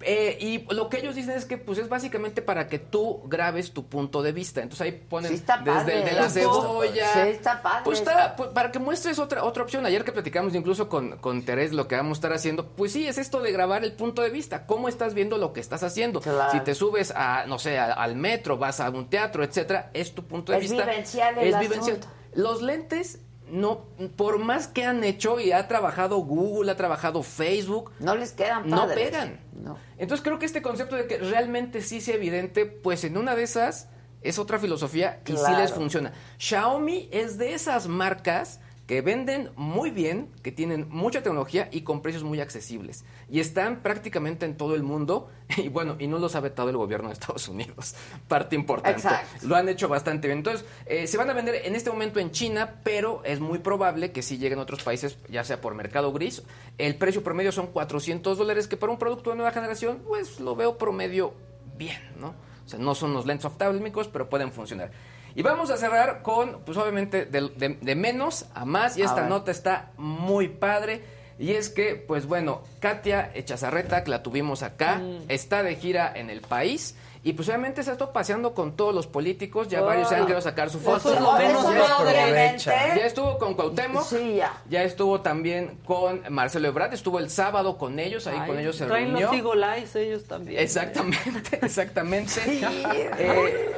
Eh, 0.06 0.38
y 0.40 0.74
lo 0.74 0.90
que 0.90 0.98
ellos 1.00 1.16
dicen 1.16 1.38
es 1.38 1.46
que 1.46 1.58
pues 1.58 1.78
es 1.78 1.90
básicamente 1.90 2.42
para 2.42 2.68
que 2.68 2.80
tú 2.80 3.22
grabes 3.28 3.72
tu 3.72 3.86
punto 3.88 4.22
de 4.22 4.32
vista. 4.32 4.62
Entonces 4.62 4.82
ahí 4.86 4.92
ponen 4.92 5.30
Sí 5.30 5.36
está 5.36 5.58
desde 5.58 5.72
padre, 5.72 6.00
el 6.00 6.06
de 6.06 6.12
la 6.14 6.26
¿eh? 6.26 6.30
cebolla. 6.30 7.14
Sí, 7.14 7.20
está 7.30 7.62
padre, 7.62 7.82
Pues 7.86 8.00
está- 8.00 8.36
pues, 8.36 8.50
para 8.50 8.72
que 8.72 8.80
muestres 8.80 9.20
otra 9.20 9.44
otra 9.44 9.64
opción. 9.64 9.86
Ayer 9.86 10.04
que 10.04 10.12
platicamos 10.12 10.56
incluso 10.56 10.90
con, 10.90 11.18
con 11.18 11.44
Terés 11.44 11.72
lo 11.74 11.88
que 11.88 11.96
vamos 11.96 12.18
a 12.18 12.20
estar 12.20 12.34
haciendo, 12.34 12.68
pues 12.68 12.92
sí, 12.92 13.08
es 13.08 13.18
esto 13.18 13.40
de 13.42 13.52
grabar 13.52 13.84
el 13.84 13.94
punto 13.94 14.22
de 14.22 14.30
vista. 14.30 14.66
¿Cómo 14.66 14.88
estás 14.90 15.14
viendo 15.14 15.38
lo 15.38 15.54
que 15.54 15.60
estás 15.60 15.84
haciendo? 15.84 16.22
Si 16.52 16.60
te 16.62 16.76
subes 16.76 17.12
a, 17.16 17.46
no 17.48 17.60
sé, 17.60 17.78
a- 17.80 17.94
al 17.94 18.16
metro, 18.16 18.58
vas 18.58 18.80
a 18.80 18.90
un 18.90 19.10
teatro, 19.10 19.44
etcétera, 19.44 19.90
es 19.94 20.14
tu 20.14 20.24
punto 20.24 20.52
de 20.52 20.60
Es 20.60 20.70
vista. 20.70 20.86
vivencial 20.86 21.38
el 21.38 21.54
es 21.54 21.60
vivencial. 21.60 22.00
Los 22.34 22.62
lentes, 22.62 23.20
no, 23.52 23.86
por 24.16 24.40
más 24.40 24.68
que 24.68 24.86
han 24.86 25.04
hecho 25.04 25.40
y 25.40 25.52
ha 25.52 25.68
trabajado 25.68 26.18
Google, 26.18 26.72
ha 26.72 26.78
trabajado 26.78 27.22
Facebook, 27.22 27.92
no 28.00 28.16
les 28.16 28.32
quedan 28.32 28.70
no 28.70 28.78
padres. 28.78 29.10
pegan. 29.10 29.40
No. 29.62 29.78
Entonces 29.98 30.24
creo 30.24 30.40
que 30.40 30.46
este 30.46 30.62
concepto 30.62 30.96
de 30.96 31.06
que 31.06 31.18
realmente 31.18 31.82
sí 31.82 32.02
sea 32.02 32.16
evidente, 32.16 32.66
pues 32.66 33.04
en 33.04 33.18
una 33.18 33.36
de 33.36 33.44
esas 33.44 33.90
es 34.22 34.40
otra 34.40 34.58
filosofía 34.58 35.22
y 35.26 35.36
sí 35.36 35.52
les 35.58 35.74
funciona. 35.74 36.14
Xiaomi 36.38 37.10
es 37.12 37.38
de 37.38 37.54
esas 37.54 37.88
marcas 37.88 38.60
que 38.92 39.00
venden 39.00 39.52
muy 39.56 39.90
bien, 39.90 40.28
que 40.44 40.52
tienen 40.52 40.86
mucha 40.90 41.24
tecnología 41.24 41.70
y 41.72 41.84
con 41.84 42.02
precios 42.02 42.26
muy 42.26 42.42
accesibles. 42.42 43.06
Y 43.30 43.40
están 43.40 43.82
prácticamente 43.84 44.46
en 44.46 44.58
todo 44.58 44.76
el 44.76 44.84
mundo. 44.84 45.30
Y 45.58 45.70
bueno, 45.70 45.96
y 45.98 46.08
no 46.08 46.20
los 46.20 46.36
ha 46.36 46.42
vetado 46.42 46.70
el 46.70 46.76
gobierno 46.76 47.08
de 47.08 47.14
Estados 47.14 47.48
Unidos. 47.48 47.96
Parte 48.28 48.58
importante. 48.58 49.00
Exacto. 49.00 49.48
Lo 49.48 49.56
han 49.56 49.70
hecho 49.70 49.88
bastante 49.88 50.28
bien. 50.28 50.40
Entonces, 50.40 50.66
eh, 50.88 51.08
se 51.08 51.18
van 51.18 51.30
a 51.30 51.34
vender 51.34 51.62
en 51.64 51.74
este 51.74 51.90
momento 51.90 52.20
en 52.20 52.32
China, 52.32 52.82
pero 52.84 53.22
es 53.24 53.40
muy 53.40 53.60
probable 53.60 54.12
que 54.12 54.22
sí 54.22 54.38
lleguen 54.38 54.60
a 54.60 54.64
otros 54.64 54.84
países, 54.84 55.18
ya 55.30 55.46
sea 55.46 55.62
por 55.62 55.74
mercado 55.74 56.12
gris. 56.12 56.44
El 56.78 56.96
precio 56.96 57.24
promedio 57.24 57.54
son 57.54 57.68
400 57.68 58.38
dólares, 58.38 58.68
que 58.68 58.76
para 58.76 58.92
un 58.92 59.00
producto 59.00 59.30
de 59.30 59.38
nueva 59.38 59.54
generación, 59.54 60.02
pues 60.06 60.42
lo 60.42 60.54
veo 60.58 60.78
promedio 60.78 61.34
bien, 61.78 62.02
¿no? 62.20 62.34
O 62.66 62.70
sea, 62.70 62.78
no 62.78 62.94
son 62.94 63.14
los 63.14 63.26
lentes 63.26 63.46
oftálmicos, 63.46 64.10
pero 64.10 64.30
pueden 64.30 64.52
funcionar. 64.52 64.92
Y 65.36 65.42
vamos 65.44 65.70
a 65.72 65.78
cerrar 65.78 66.22
con, 66.22 66.62
pues 66.66 66.78
obviamente, 66.78 67.26
de, 67.26 67.50
de- 67.56 67.78
de 67.82 67.96
menos 67.96 68.46
a 68.54 68.66
más. 68.66 68.98
Y 68.98 69.02
esta 69.04 69.28
nota 69.28 69.52
está 69.52 69.92
muy 69.98 70.48
padre. 70.50 71.02
Y 71.40 71.52
es 71.54 71.70
que, 71.70 71.96
pues 71.96 72.28
bueno, 72.28 72.62
Katia 72.80 73.32
Echazarreta, 73.34 74.04
que 74.04 74.12
la 74.12 74.22
tuvimos 74.22 74.62
acá, 74.62 74.98
Mm. 74.98 75.24
está 75.30 75.64
de 75.64 75.76
gira 75.76 76.12
en 76.16 76.30
el 76.30 76.42
país. 76.42 76.96
Y 77.24 77.34
pues 77.34 77.48
obviamente 77.50 77.84
se 77.84 77.92
ha 77.92 77.94
estado 77.94 78.12
paseando 78.12 78.56
con 78.56 78.76
todos 78.76 78.96
los 78.96 79.06
políticos. 79.06 79.68
Ya 79.68 79.84
Oh. 79.84 79.86
varios 79.86 80.10
se 80.10 80.16
han 80.16 80.22
querido 80.22 80.42
sacar 80.42 80.72
su 80.72 80.80
Eso 80.80 80.92
foto. 81.00 81.14
es 81.14 81.22
lo 81.22 81.34
menos 81.34 81.64
ya, 81.72 81.80
estuvo, 81.82 81.98
padre. 81.98 82.58
ya 82.68 83.06
estuvo 83.06 83.38
con 83.38 83.54
Cuauhtémoc. 83.54 84.04
Sí, 84.04 84.36
ya. 84.38 84.54
Ya 84.70 84.82
estuvo 84.84 85.22
también 85.22 85.78
con 85.86 86.24
Marcelo 86.30 86.68
Ebrard. 86.68 86.94
Estuvo 86.94 87.20
el 87.20 87.30
sábado 87.30 87.78
con 87.78 88.00
ellos. 88.00 88.26
Ahí 88.26 88.38
Ay, 88.42 88.48
con 88.48 88.58
ellos 88.58 88.76
se 88.76 88.88
traen 88.88 89.10
reunió. 89.16 89.28
los 89.28 89.36
Eagle 89.36 89.86
ellos 90.08 90.24
también. 90.26 90.60
Exactamente, 90.60 91.60
exactamente. 91.62 92.42
Eh, 93.20 93.72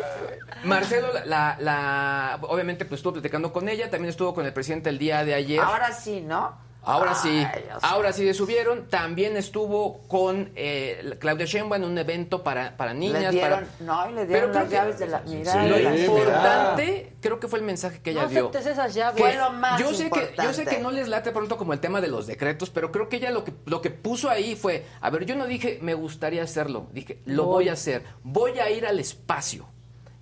Marcelo, 0.63 1.07
la, 1.25 1.57
la- 1.59 2.39
obviamente, 2.43 2.85
pues 2.85 2.99
estuvo 2.99 3.13
platicando 3.13 3.51
con 3.51 3.67
ella, 3.67 3.89
también 3.89 4.09
estuvo 4.09 4.33
con 4.33 4.45
el 4.45 4.53
presidente 4.53 4.89
el 4.89 4.97
día 4.97 5.25
de 5.25 5.33
ayer. 5.33 5.59
Ahora 5.59 5.91
sí, 5.91 6.21
¿no? 6.21 6.55
Ahora 6.85 7.15
sí, 7.15 7.29
Ay, 7.29 7.63
ahora 7.81 8.11
sí 8.13 8.25
le 8.25 8.33
subieron. 8.33 8.87
También 8.89 9.37
estuvo 9.37 9.99
con 10.07 10.51
eh, 10.55 11.15
Claudia 11.19 11.45
Sheinbaum 11.45 11.81
en 11.83 11.89
un 11.89 11.97
evento 11.97 12.43
para, 12.43 12.75
para 12.75 12.93
niñas. 12.93 13.21
Le 13.23 13.29
dieron, 13.31 13.59
para... 13.61 13.67
no, 13.79 14.09
y 14.09 14.13
le 14.13 14.25
dieron 14.27 14.53
las 14.53 14.63
que- 14.65 14.69
llaves 14.69 14.99
de 14.99 15.07
la 15.07 15.19
mira. 15.21 15.65
Lo 15.65 15.75
de 15.75 15.83
la- 15.83 15.95
importante, 15.97 17.13
creo 17.21 17.39
que 17.39 17.47
fue 17.47 17.59
el 17.59 17.65
mensaje 17.65 18.01
que 18.01 18.11
ella 18.11 18.23
No 18.23 18.29
dio. 18.29 18.51
esas 18.53 18.93
llaves. 18.93 19.15
Que 19.15 19.23
Fue 19.23 19.35
lo 19.37 19.51
más 19.51 19.79
yo 19.79 19.93
sé 19.93 20.09
que 20.09 20.33
yo 20.41 20.53
sé 20.53 20.65
que 20.65 20.79
no 20.79 20.91
les 20.91 21.07
late 21.07 21.31
pronto 21.31 21.57
como 21.57 21.73
el 21.73 21.79
tema 21.79 22.01
de 22.01 22.07
los 22.07 22.27
decretos, 22.27 22.69
pero 22.69 22.91
creo 22.91 23.09
que 23.09 23.17
ella 23.17 23.31
lo 23.31 23.43
que 23.43 23.53
lo 23.65 23.81
que 23.81 23.89
puso 23.89 24.29
ahí 24.29 24.55
fue, 24.55 24.85
a 25.01 25.09
ver, 25.09 25.25
yo 25.25 25.35
no 25.35 25.45
dije 25.45 25.79
me 25.81 25.93
gustaría 25.93 26.43
hacerlo, 26.43 26.87
dije 26.91 27.21
lo 27.25 27.45
Voy. 27.45 27.53
voy 27.53 27.69
a 27.69 27.73
hacer, 27.73 28.03
voy 28.23 28.59
a 28.59 28.69
ir 28.69 28.85
al 28.85 28.99
espacio. 28.99 29.67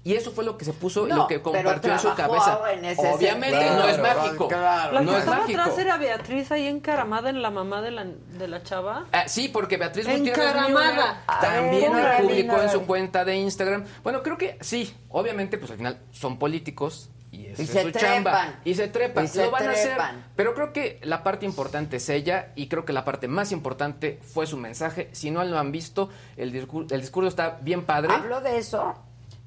Y 0.04 0.16
eso 0.16 0.32
fue 0.32 0.44
lo 0.44 0.58
que 0.58 0.66
se 0.66 0.74
puso 0.74 1.06
y 1.06 1.10
No, 1.10 1.16
lo 1.18 1.28
que 1.28 1.42
compartió 1.44 1.94
en 1.94 2.00
su 2.00 2.14
cabeza. 2.16 2.60
en 2.74 2.86
ese 2.86 3.08
Obviamente 3.08 3.70
no 3.70 3.88
es 3.88 4.00
mágico. 4.00 4.48
claro. 4.48 4.94
La 4.94 5.00
que 5.02 5.06
no 5.06 5.12
es 5.14 5.20
estaba 5.20 5.38
mágico. 5.42 5.62
atrás 5.62 5.78
era 5.78 5.98
Beatriz 5.98 6.52
ahí 6.52 6.66
encaramada 6.68 7.30
en 7.30 7.42
la 7.44 7.52
mamá 7.52 7.82
de 7.84 7.92
la, 7.92 8.06
de 8.06 8.48
la 8.48 8.64
chava. 8.64 9.06
Ah, 9.12 9.28
sí, 9.28 9.48
porque 9.50 9.78
Beatriz 9.78 10.08
Gutiérrez 10.08 10.30
Encaramada. 10.44 11.24
También 11.40 11.94
Ay, 11.94 12.02
lo 12.04 12.10
no, 12.24 12.28
publicó 12.30 12.62
en 12.62 12.70
su 12.72 12.82
cuenta 12.88 13.24
de 13.26 13.36
Instagram. 13.36 13.86
Bueno, 14.02 14.24
creo 14.24 14.38
que 14.40 14.58
sí, 14.62 14.92
obviamente, 15.10 15.60
pues 15.60 15.70
al 15.70 15.78
final 15.78 16.00
son 16.12 16.40
políticos 16.40 17.12
y 17.32 17.42
Y 17.42 17.48
es 17.48 17.58
se 17.58 17.66
su 17.84 17.92
trepan. 17.92 18.02
chamba. 18.02 18.60
Y 18.66 18.74
se 18.74 18.88
trepan. 18.88 19.26
Y 19.26 19.28
se 19.28 19.46
lo 19.46 19.52
van 19.52 19.68
a 19.68 19.72
hacer. 19.72 19.90
trepan. 19.90 20.26
Pero 20.36 20.56
creo 20.56 20.74
que 20.74 21.00
la 21.04 21.22
parte 21.22 21.46
importante 21.46 21.98
es 21.98 22.10
ella 22.10 22.54
y 22.56 22.68
creo 22.70 22.86
que 22.86 22.92
la 22.94 23.06
parte 23.06 23.28
más 23.28 23.52
importante 23.52 24.20
fue 24.24 24.48
su 24.48 24.58
mensaje. 24.58 25.10
Si 25.12 25.30
no 25.30 25.44
lo 25.44 25.60
han 25.60 25.72
visto, 25.72 26.10
el 26.38 26.52
discurso, 26.52 26.96
el 26.96 27.02
discurso 27.02 27.28
está 27.28 27.60
bien 27.62 27.84
padre. 27.86 28.12
Habló 28.14 28.42
de 28.42 28.58
eso 28.58 28.96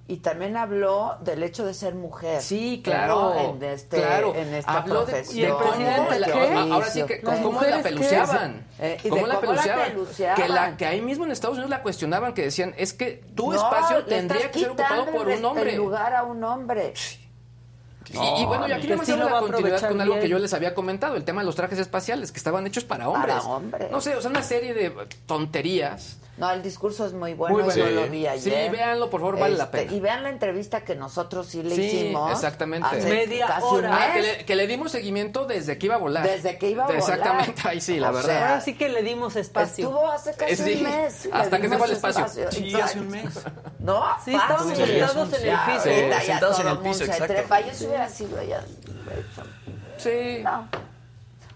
y 0.06 0.18
también 0.18 0.56
habló 0.58 1.16
del 1.22 1.42
hecho 1.42 1.64
de 1.64 1.72
ser 1.72 1.94
mujer. 1.94 2.42
Sí, 2.42 2.82
claro, 2.84 3.32
¿no? 3.34 3.40
En, 3.54 3.62
este, 3.64 3.96
claro. 3.96 4.34
en 4.34 4.52
esta 4.52 4.78
Habló 4.78 5.06
de, 5.06 5.12
profesión. 5.12 5.46
de 5.46 5.52
cómo 5.52 5.74
en 5.74 6.20
la- 6.20 6.26
este 6.26 6.72
ahora 6.72 6.90
sí 6.90 7.02
que 7.04 7.20
cómo 7.22 7.60
Las 7.62 7.70
la 7.70 7.82
peluceaban. 7.82 8.66
Eh, 8.78 8.98
cómo 9.08 9.26
la 9.26 9.34
cómo 9.40 9.52
la 9.54 9.84
peluceaban. 9.86 10.36
Que, 10.36 10.48
la, 10.48 10.76
que 10.76 10.84
ahí 10.86 11.00
mismo 11.00 11.24
en 11.24 11.30
Estados 11.30 11.54
Unidos 11.56 11.70
la 11.70 11.82
cuestionaban, 11.82 12.34
que 12.34 12.42
decían, 12.42 12.74
es 12.76 12.92
que 12.92 13.24
tu 13.34 13.50
No, 13.50 13.56
espacio 13.56 14.04
tendría 14.04 14.50
que 14.50 14.58
ser 14.58 14.70
ocupado 14.70 15.06
por 15.06 15.26
un 15.28 15.42
hombre. 15.44 15.70
El 15.70 15.76
lugar 15.78 16.14
a 16.14 16.22
un 16.24 16.44
hombre. 16.44 16.92
Y, 18.12 18.42
y 18.42 18.44
bueno, 18.44 18.68
y 18.68 18.72
aquí 18.72 18.82
que 18.82 18.88
le 18.88 18.94
vamos 18.96 19.06
sí 19.06 19.12
a 19.12 19.16
lo 19.16 19.24
dar 19.24 19.32
va 19.32 19.40
la 19.40 19.46
a 19.46 19.50
continuidad 19.50 19.88
con 19.88 20.00
algo 20.02 20.20
que 20.20 20.28
yo 20.28 20.38
les 20.38 20.52
había 20.52 20.74
comentado, 20.74 21.16
el 21.16 21.24
tema 21.24 21.40
de 21.40 21.46
los 21.46 21.56
trajes 21.56 21.78
espaciales, 21.78 22.30
que 22.30 22.36
estaban 22.36 22.66
hechos 22.66 22.84
para 22.84 23.08
hombres. 23.08 23.36
Para 23.36 23.46
hombres. 23.48 23.90
No 23.90 24.02
sé, 24.02 24.14
o 24.14 24.20
sea, 24.20 24.30
una 24.30 24.42
serie 24.42 24.74
de 24.74 24.92
tonterías. 25.24 26.18
No, 26.36 26.50
el 26.50 26.62
discurso 26.62 27.06
es 27.06 27.12
muy 27.12 27.32
bueno. 27.34 27.54
Muy 27.54 27.62
bueno. 27.64 27.86
Lo 27.90 28.04
Sí. 28.04 28.08
vi 28.10 28.20
Sí, 28.22 28.26
ayer. 28.26 28.70
véanlo, 28.72 29.08
por 29.08 29.20
favor, 29.20 29.38
vale 29.38 29.56
la 29.56 29.64
Este, 29.64 29.78
pena. 29.78 29.92
Y 29.92 30.00
vean 30.00 30.22
la 30.24 30.30
entrevista 30.30 30.80
que 30.82 30.96
nosotros 30.96 31.46
sí 31.46 31.62
le 31.62 31.76
Sí, 31.76 31.82
hicimos. 31.82 32.32
exactamente. 32.32 32.88
hace 32.88 33.08
Media 33.08 33.46
casi 33.46 33.62
hora. 33.66 33.88
un 33.88 33.94
Ah, 33.94 34.10
que 34.14 34.22
le, 34.22 34.44
que 34.44 34.56
le 34.56 34.66
dimos 34.66 34.90
seguimiento 34.90 35.46
desde 35.46 35.78
que 35.78 35.86
iba 35.86 35.94
a 35.94 35.98
volar. 35.98 36.26
Desde 36.26 36.58
que 36.58 36.70
iba 36.70 36.82
a 36.82 36.86
volar. 36.86 37.00
Exactamente, 37.00 37.62
ahí 37.68 37.80
sí, 37.80 38.00
la 38.00 38.10
O 38.10 38.12
verdad. 38.14 38.28
sea, 38.28 38.48
Ahora 38.48 38.60
sí 38.62 38.74
que 38.74 38.88
le 38.88 39.02
dimos 39.02 39.36
espacio. 39.36 39.86
Estuvo 39.86 40.10
hace 40.10 40.32
casi 40.34 40.52
Eh, 40.54 40.56
sí, 40.56 40.74
un 40.74 40.82
mes. 40.90 41.28
hasta 41.32 41.56
que 41.60 41.68
se 41.68 41.76
fue 41.78 41.86
al 41.86 41.90
dimos 41.90 41.90
espacio. 41.90 42.50
Sí, 42.50 42.74
hace 42.80 42.98
un 42.98 43.08
mes. 43.10 43.34
¿No? 43.78 44.04
Sí, 44.24 44.34
estábamos 44.34 44.76
sentados 44.76 45.28
en 45.28 45.40
el 45.40 45.46
Ya, 45.46 45.66
piso. 45.66 45.84
Sí, 45.84 45.90
ya 46.10 46.20
sentados 46.20 46.58
en 46.60 46.66
el 46.68 46.78
piso, 46.78 47.04
exacto. 47.04 47.26
trepa. 47.26 47.60
Yo 47.60 47.74
si 47.74 47.86
hubiera 47.86 48.08
sido 48.08 48.40
ella. 48.40 48.64
Sí. 49.98 50.40
No. 50.42 50.68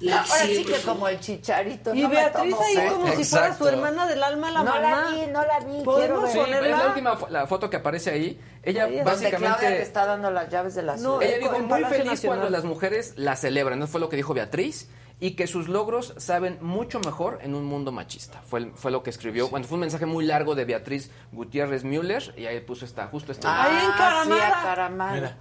La 0.00 0.20
Ahora 0.20 0.44
sí 0.46 0.64
que 0.64 0.74
por 0.74 0.82
como 0.82 1.08
el 1.08 1.18
chicharito. 1.18 1.92
Y 1.92 2.02
no 2.02 2.08
Beatriz 2.08 2.54
ahí 2.54 2.88
como 2.88 3.08
si 3.16 3.24
fuera 3.24 3.56
su 3.56 3.66
hermana 3.66 4.06
del 4.06 4.22
alma 4.22 4.50
la 4.52 4.60
No 4.62 4.72
mamá. 4.74 4.80
la 4.80 5.10
vi, 5.10 5.26
no 5.32 5.44
la 5.44 5.58
vi. 5.60 5.72
Quiero 5.72 5.84
¿Podemos. 5.84 6.30
Sí, 6.30 6.38
ponerla? 6.38 6.68
es 6.70 6.78
la 6.78 6.86
última 6.86 7.18
fo- 7.18 7.28
la 7.28 7.46
foto 7.48 7.68
que 7.68 7.76
aparece 7.78 8.10
ahí. 8.10 8.40
Ella 8.62 8.84
Ahí 8.84 8.98
es. 8.98 9.04
Donde 9.04 9.30
básicamente 9.30 9.82
está 9.82 10.06
dando 10.06 10.30
las 10.30 10.48
llaves 10.50 10.74
de 10.76 10.82
la 10.82 10.96
No, 10.96 11.18
ciudad. 11.18 11.22
ella 11.22 11.38
dijo 11.38 11.58
muy 11.58 11.84
feliz 11.84 12.06
Nacional. 12.06 12.38
cuando 12.38 12.50
las 12.56 12.64
mujeres 12.64 13.14
la 13.16 13.34
celebran, 13.34 13.78
no 13.80 13.86
fue 13.88 14.00
lo 14.00 14.08
que 14.08 14.16
dijo 14.16 14.34
Beatriz. 14.34 14.88
y 15.20 15.32
que 15.32 15.48
sus 15.48 15.66
logros 15.66 16.14
saben 16.18 16.58
mucho 16.60 17.00
mejor 17.00 17.40
en 17.42 17.56
un 17.56 17.64
mundo 17.64 17.90
machista. 17.90 18.40
Fue, 18.42 18.70
fue 18.76 18.92
lo 18.92 19.02
que 19.02 19.10
escribió. 19.10 19.48
Bueno, 19.48 19.66
fue 19.66 19.74
un 19.74 19.80
mensaje 19.80 20.06
muy 20.06 20.24
largo 20.24 20.54
de 20.54 20.64
Beatriz 20.64 21.10
Gutiérrez 21.32 21.82
Müller 21.82 22.32
y 22.36 22.46
ahí 22.46 22.60
puso 22.60 22.84
esta, 22.84 23.08
justo 23.08 23.32
esta. 23.32 23.48
Ah, 23.64 23.68
imagen. 23.68 24.32
sí, 24.32 24.38
a 24.40 24.62
Caramara. 24.62 25.12
Mira. 25.12 25.36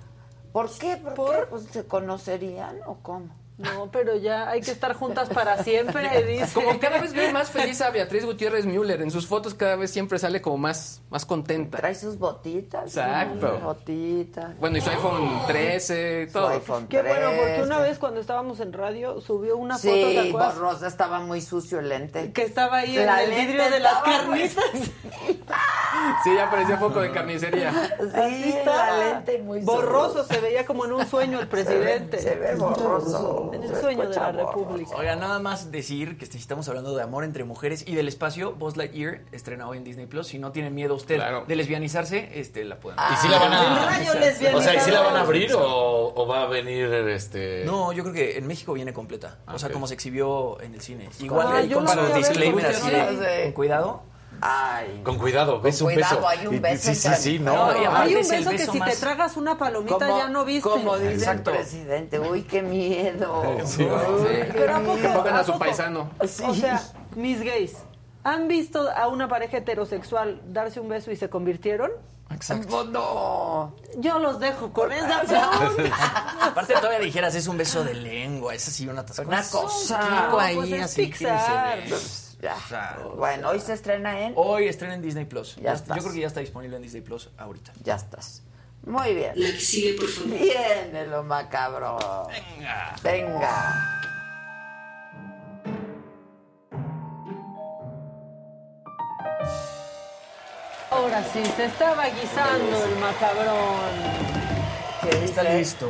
¿Por 0.52 0.72
qué? 0.80 0.98
¿Por, 0.98 1.32
qué? 1.36 1.46
Pues, 1.52 1.64
¿Se 1.66 1.86
conocerían 1.86 2.80
o 2.88 2.96
cómo? 3.04 3.28
No, 3.58 3.90
pero 3.92 4.16
ya 4.16 4.50
hay 4.50 4.62
que 4.62 4.70
estar 4.70 4.94
juntas 4.94 5.30
para 5.30 5.64
siempre, 5.64 6.24
dice. 6.28 6.54
Como 6.54 6.80
cada 6.80 7.02
vez 7.02 7.14
veo 7.14 7.32
más 7.32 7.50
feliz 7.50 7.82
a 7.82 7.90
Beatriz 7.90 8.24
Gutiérrez 8.24 8.66
Müller. 8.68 9.02
En 9.02 9.10
sus 9.10 9.26
fotos 9.26 9.56
cada 9.56 9.76
vez 9.76 9.90
siempre 9.90 10.20
sale 10.20 10.42
como 10.44 10.58
más, 10.58 11.02
más 11.10 11.26
contenta. 11.26 11.78
Trae 11.80 11.96
sus 11.96 12.20
botitas. 12.20 12.86
Exacto. 12.86 13.50
Sus 13.54 13.62
botitas. 13.64 14.60
Bueno, 14.60 14.78
y 14.78 14.82
su 14.82 14.90
iPhone 14.92 15.42
13, 15.48 16.30
todo. 16.32 16.52
Qué 16.88 17.02
bueno, 17.02 17.30
porque 17.36 17.62
una 17.64 17.80
vez 17.80 17.98
cuando 17.98 18.20
estábamos 18.20 18.60
en 18.60 18.74
radio 18.74 19.20
subió 19.22 19.58
una 19.58 19.78
foto, 19.78 19.92
¿te 19.94 20.12
Sí, 20.22 20.30
acuerdas? 20.30 20.56
borrosa, 20.56 20.88
estaba 20.88 21.20
muy 21.20 21.42
sucio 21.42 21.80
el 21.80 21.90
lente. 21.90 22.32
Que 22.34 22.44
estaba 22.44 22.78
ahí 22.78 22.96
La 22.96 23.24
en 23.24 23.32
el 23.34 23.40
vidrio 23.48 23.70
de 23.72 23.80
las 23.80 24.04
carnitas. 24.04 24.64
Sí, 26.24 26.30
ya 26.36 26.50
parecía 26.50 26.78
foco 26.78 27.00
de 27.02 27.12
carnicería. 27.12 27.70
Así 27.70 28.50
estaba. 28.50 28.92
la 28.92 29.14
lente 29.14 29.40
muy 29.40 29.62
borroso, 29.62 30.24
se 30.26 30.40
veía 30.40 30.66
como 30.66 30.86
en 30.86 30.94
un 30.94 31.06
sueño 31.08 31.40
el 31.40 31.48
presidente. 31.48 32.20
se 32.20 32.36
ve 32.36 32.56
borroso. 32.56 33.47
En 33.54 33.64
el 33.64 33.76
sueño 33.76 34.10
de 34.10 34.16
la 34.16 34.32
República. 34.32 34.96
Oiga, 34.96 35.16
nada 35.16 35.40
más 35.40 35.72
decir 35.72 36.18
que 36.18 36.26
este, 36.26 36.38
estamos 36.38 36.68
hablando 36.70 36.96
de 36.96 37.02
amor 37.04 37.24
entre 37.24 37.44
mujeres 37.44 37.84
y 37.88 37.96
del 37.96 38.08
espacio. 38.08 38.54
Buzz 38.54 38.78
Lightyear 38.78 39.22
estrena 39.32 39.68
hoy 39.68 39.78
en 39.78 39.84
Disney 39.84 40.06
Plus. 40.06 40.28
Si 40.28 40.40
no 40.40 40.52
tiene 40.52 40.70
miedo 40.70 40.96
usted 40.96 41.22
de 41.48 41.56
lesbianizarse, 41.56 42.40
este, 42.40 42.64
la 42.66 42.80
pueden 42.80 42.98
ver. 42.98 43.06
¿Y 43.14 43.16
si 43.18 43.28
la 43.28 43.40
van 43.40 43.54
a, 43.54 43.86
rayo 43.86 44.12
o 44.56 44.62
sea, 44.62 44.76
¿y 44.76 44.80
si 44.80 44.92
la 44.92 45.02
van 45.02 45.16
a 45.16 45.22
abrir 45.22 45.54
o, 45.54 46.14
o 46.16 46.28
va 46.28 46.44
a 46.44 46.48
venir 46.48 46.86
este? 46.94 47.64
No, 47.66 47.92
yo 47.94 48.04
creo 48.04 48.14
que 48.14 48.38
en 48.38 48.48
México 48.48 48.74
viene 48.74 48.94
completa. 48.94 49.40
O 49.48 49.58
sea, 49.58 49.68
ok. 49.68 49.74
como 49.74 49.88
se 49.88 49.94
exhibió 49.94 50.60
en 50.62 50.74
el 50.74 50.82
cine. 50.82 51.10
Igual 51.20 51.48
Ah, 51.48 51.58
ahí 51.58 51.70
yo 51.70 51.78
con 51.78 51.86
la 51.86 51.94
su 51.94 52.00
voy 52.00 52.06
a 52.10 52.14
ver, 52.14 52.18
disclaimer 52.18 52.66
¿cómo 52.66 52.78
así 52.78 53.16
de 53.16 53.44
con 53.44 53.52
cuidado. 53.54 54.02
Ay. 54.42 55.02
Con 55.04 55.18
cuidado, 55.18 55.60
ves 55.62 55.82
un 55.82 55.94
cuidado, 55.94 56.16
beso. 56.18 56.28
hay 56.28 56.48
un 56.48 56.62
beso 56.62 56.88
Sí, 56.90 56.96
sí, 56.96 57.10
sí, 57.18 57.40
no. 57.40 57.66
Hay 57.66 58.16
un 58.16 58.22
beso 58.30 58.50
que 58.52 58.58
beso 58.58 58.72
si 58.74 58.80
te 58.80 58.96
tragas 58.96 59.36
una 59.38 59.58
palomita 59.58 59.98
Como- 59.98 60.18
ya 60.18 60.28
no 60.30 60.46
viste. 60.46 60.70
Como 60.70 60.98
dice 60.98 61.14
Exacto. 61.14 61.52
el 61.52 61.58
presidente, 61.58 62.20
uy, 62.20 62.44
qué 62.44 62.62
miedo. 62.62 63.44
Sí, 63.66 63.84
Uy, 63.84 63.90
sí. 64.22 64.28
qué 64.28 64.50
Pero 64.54 64.76
¿a 64.76 64.80
poco- 64.80 64.96
Que 65.02 65.08
pongan 65.10 65.36
a 65.36 65.40
¿a 65.40 65.44
su 65.44 65.52
poco? 65.54 65.60
paisano. 65.66 66.10
Sí. 66.28 66.44
O 66.46 66.54
sea, 66.54 66.82
mis 67.16 67.42
gays, 67.42 67.74
¿han 68.24 68.48
visto 68.48 68.90
a 68.92 69.08
una 69.08 69.28
pareja 69.28 69.58
heterosexual 69.58 70.42
darse 70.48 70.80
un 70.80 70.90
beso 70.90 71.12
y 71.12 71.16
se 71.16 71.30
convirtieron? 71.30 71.92
Oh, 72.72 72.84
no. 72.84 73.76
Yo 74.00 74.20
los 74.20 74.40
dejo 74.42 74.74
con 74.74 74.92
esa 74.92 75.22
pregunta. 75.28 76.36
Aparte 76.42 76.74
todavía 76.74 77.00
dijeras, 77.00 77.34
es 77.36 77.48
un 77.48 77.58
beso 77.58 77.84
de 77.86 77.94
lengua, 77.94 78.54
es 78.54 78.68
así 78.68 78.86
una. 78.88 79.06
Una 79.26 79.44
cosa. 79.44 80.00
Chico 80.02 80.40
ahí, 80.40 80.56
Pues 80.58 80.72
es 80.74 80.84
así 80.84 81.10
Ya. 82.40 82.56
O 82.56 82.68
sea, 82.70 82.98
Bueno, 83.16 83.50
hoy 83.50 83.60
se 83.60 83.74
estrena 83.74 84.20
en. 84.22 84.34
Hoy 84.36 84.68
estrena 84.68 84.94
en 84.94 85.02
Disney 85.02 85.26
Plus. 85.26 85.56
Ya 85.56 85.64
Ya 85.64 85.74
estás. 85.74 85.98
yo 85.98 86.04
creo 86.04 86.14
que 86.14 86.20
ya 86.22 86.28
está 86.28 86.40
disponible 86.40 86.76
en 86.78 86.84
Disney 86.84 87.02
Plus 87.02 87.30
ahorita. 87.38 87.74
Ya 87.84 87.96
estás. 87.96 88.44
Muy 88.86 89.14
bien. 89.16 89.34
La 89.36 89.48
que 89.52 89.60
sigue, 89.60 89.94
por 90.00 90.08
favor. 90.08 90.38
Viene 90.38 91.08
lo 91.08 91.24
macabro. 91.24 92.28
Venga. 92.30 92.96
Venga. 93.04 93.94
Ahora 100.90 101.24
sí, 101.34 101.44
se 101.56 101.66
estaba 101.66 102.08
guisando 102.08 102.84
el 102.86 102.96
macabrón. 102.98 103.90
Está 105.24 105.44
listo. 105.44 105.90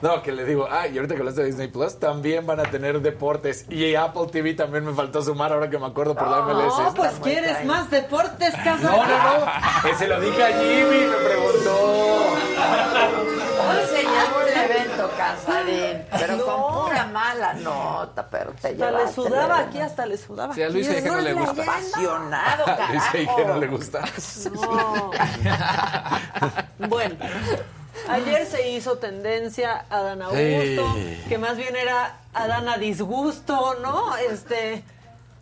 No, 0.00 0.22
que 0.22 0.32
le 0.32 0.44
digo, 0.44 0.68
ah, 0.70 0.86
y 0.86 0.96
ahorita 0.96 1.14
que 1.14 1.20
hablaste 1.20 1.40
de 1.42 1.46
Disney 1.48 1.68
Plus, 1.68 1.98
también 1.98 2.46
van 2.46 2.60
a 2.60 2.64
tener 2.64 3.00
deportes. 3.00 3.66
Y 3.68 3.94
Apple 3.96 4.26
TV 4.30 4.54
también 4.54 4.84
me 4.84 4.92
faltó 4.94 5.22
sumar 5.22 5.52
ahora 5.52 5.68
que 5.68 5.78
me 5.78 5.86
acuerdo 5.86 6.14
por 6.14 6.28
la 6.28 6.42
MLS. 6.42 6.78
No, 6.78 6.94
pues 6.94 7.12
quieres 7.22 7.64
más 7.64 7.90
deportes, 7.90 8.54
Casarín. 8.54 8.82
No, 8.82 8.96
no, 9.06 9.38
no. 9.40 9.88
Ese 9.90 10.06
lo 10.06 10.20
dije 10.20 10.44
a 10.44 10.48
Jimmy, 10.48 11.06
me 11.06 11.16
preguntó. 11.16 11.76
Hoy 13.68 13.86
se 13.90 14.02
llamó 14.04 14.40
el 14.46 14.70
evento, 14.70 15.10
Casarín. 15.16 16.04
Pero 16.18 16.44
con 16.44 16.84
pura 16.84 17.06
mala 17.06 17.54
nota, 17.54 18.28
pero 18.30 18.52
te 18.52 18.68
Hasta 18.68 18.90
le 18.92 19.12
sudaba 19.12 19.58
aquí, 19.58 19.80
hasta 19.80 20.06
le 20.06 20.16
sudaba. 20.16 20.54
Sí, 20.54 20.62
a 20.62 20.68
Luis. 20.68 20.88
Eje 20.88 21.08
no 21.10 21.20
le 21.20 21.32
gusta. 21.34 21.62
Apasionado, 21.62 22.64
carajo. 22.64 23.36
que 23.36 23.44
no 23.44 23.56
le 23.58 23.66
gusta. 23.68 24.04
No. 24.52 25.10
bueno, 26.88 27.16
ayer 28.08 28.46
se 28.46 28.70
hizo 28.70 28.98
tendencia 28.98 29.84
a 29.90 30.02
Dan 30.02 30.22
Augusto, 30.22 30.94
Hey. 30.96 31.24
que 31.28 31.38
más 31.38 31.56
bien 31.56 31.74
era 31.76 32.20
Adán 32.32 32.68
a 32.68 32.76
disgusto, 32.78 33.76
¿no? 33.82 34.16
Este, 34.16 34.82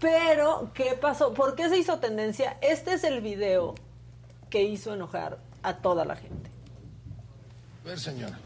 pero 0.01 0.71
¿qué 0.75 0.95
pasó? 1.01 1.35
¿Por 1.35 1.55
qué 1.57 1.69
se 1.69 1.77
hizo 1.79 1.99
tendencia? 1.99 2.57
Este 2.61 2.95
es 2.95 3.05
el 3.05 3.21
video 3.21 3.75
que 4.51 4.63
hizo 4.63 4.95
enojar 4.95 5.39
a 5.63 5.77
toda 5.77 6.05
la 6.05 6.17
gente. 6.17 6.51
A 7.85 7.89
ver, 7.89 7.99
señora. 8.01 8.39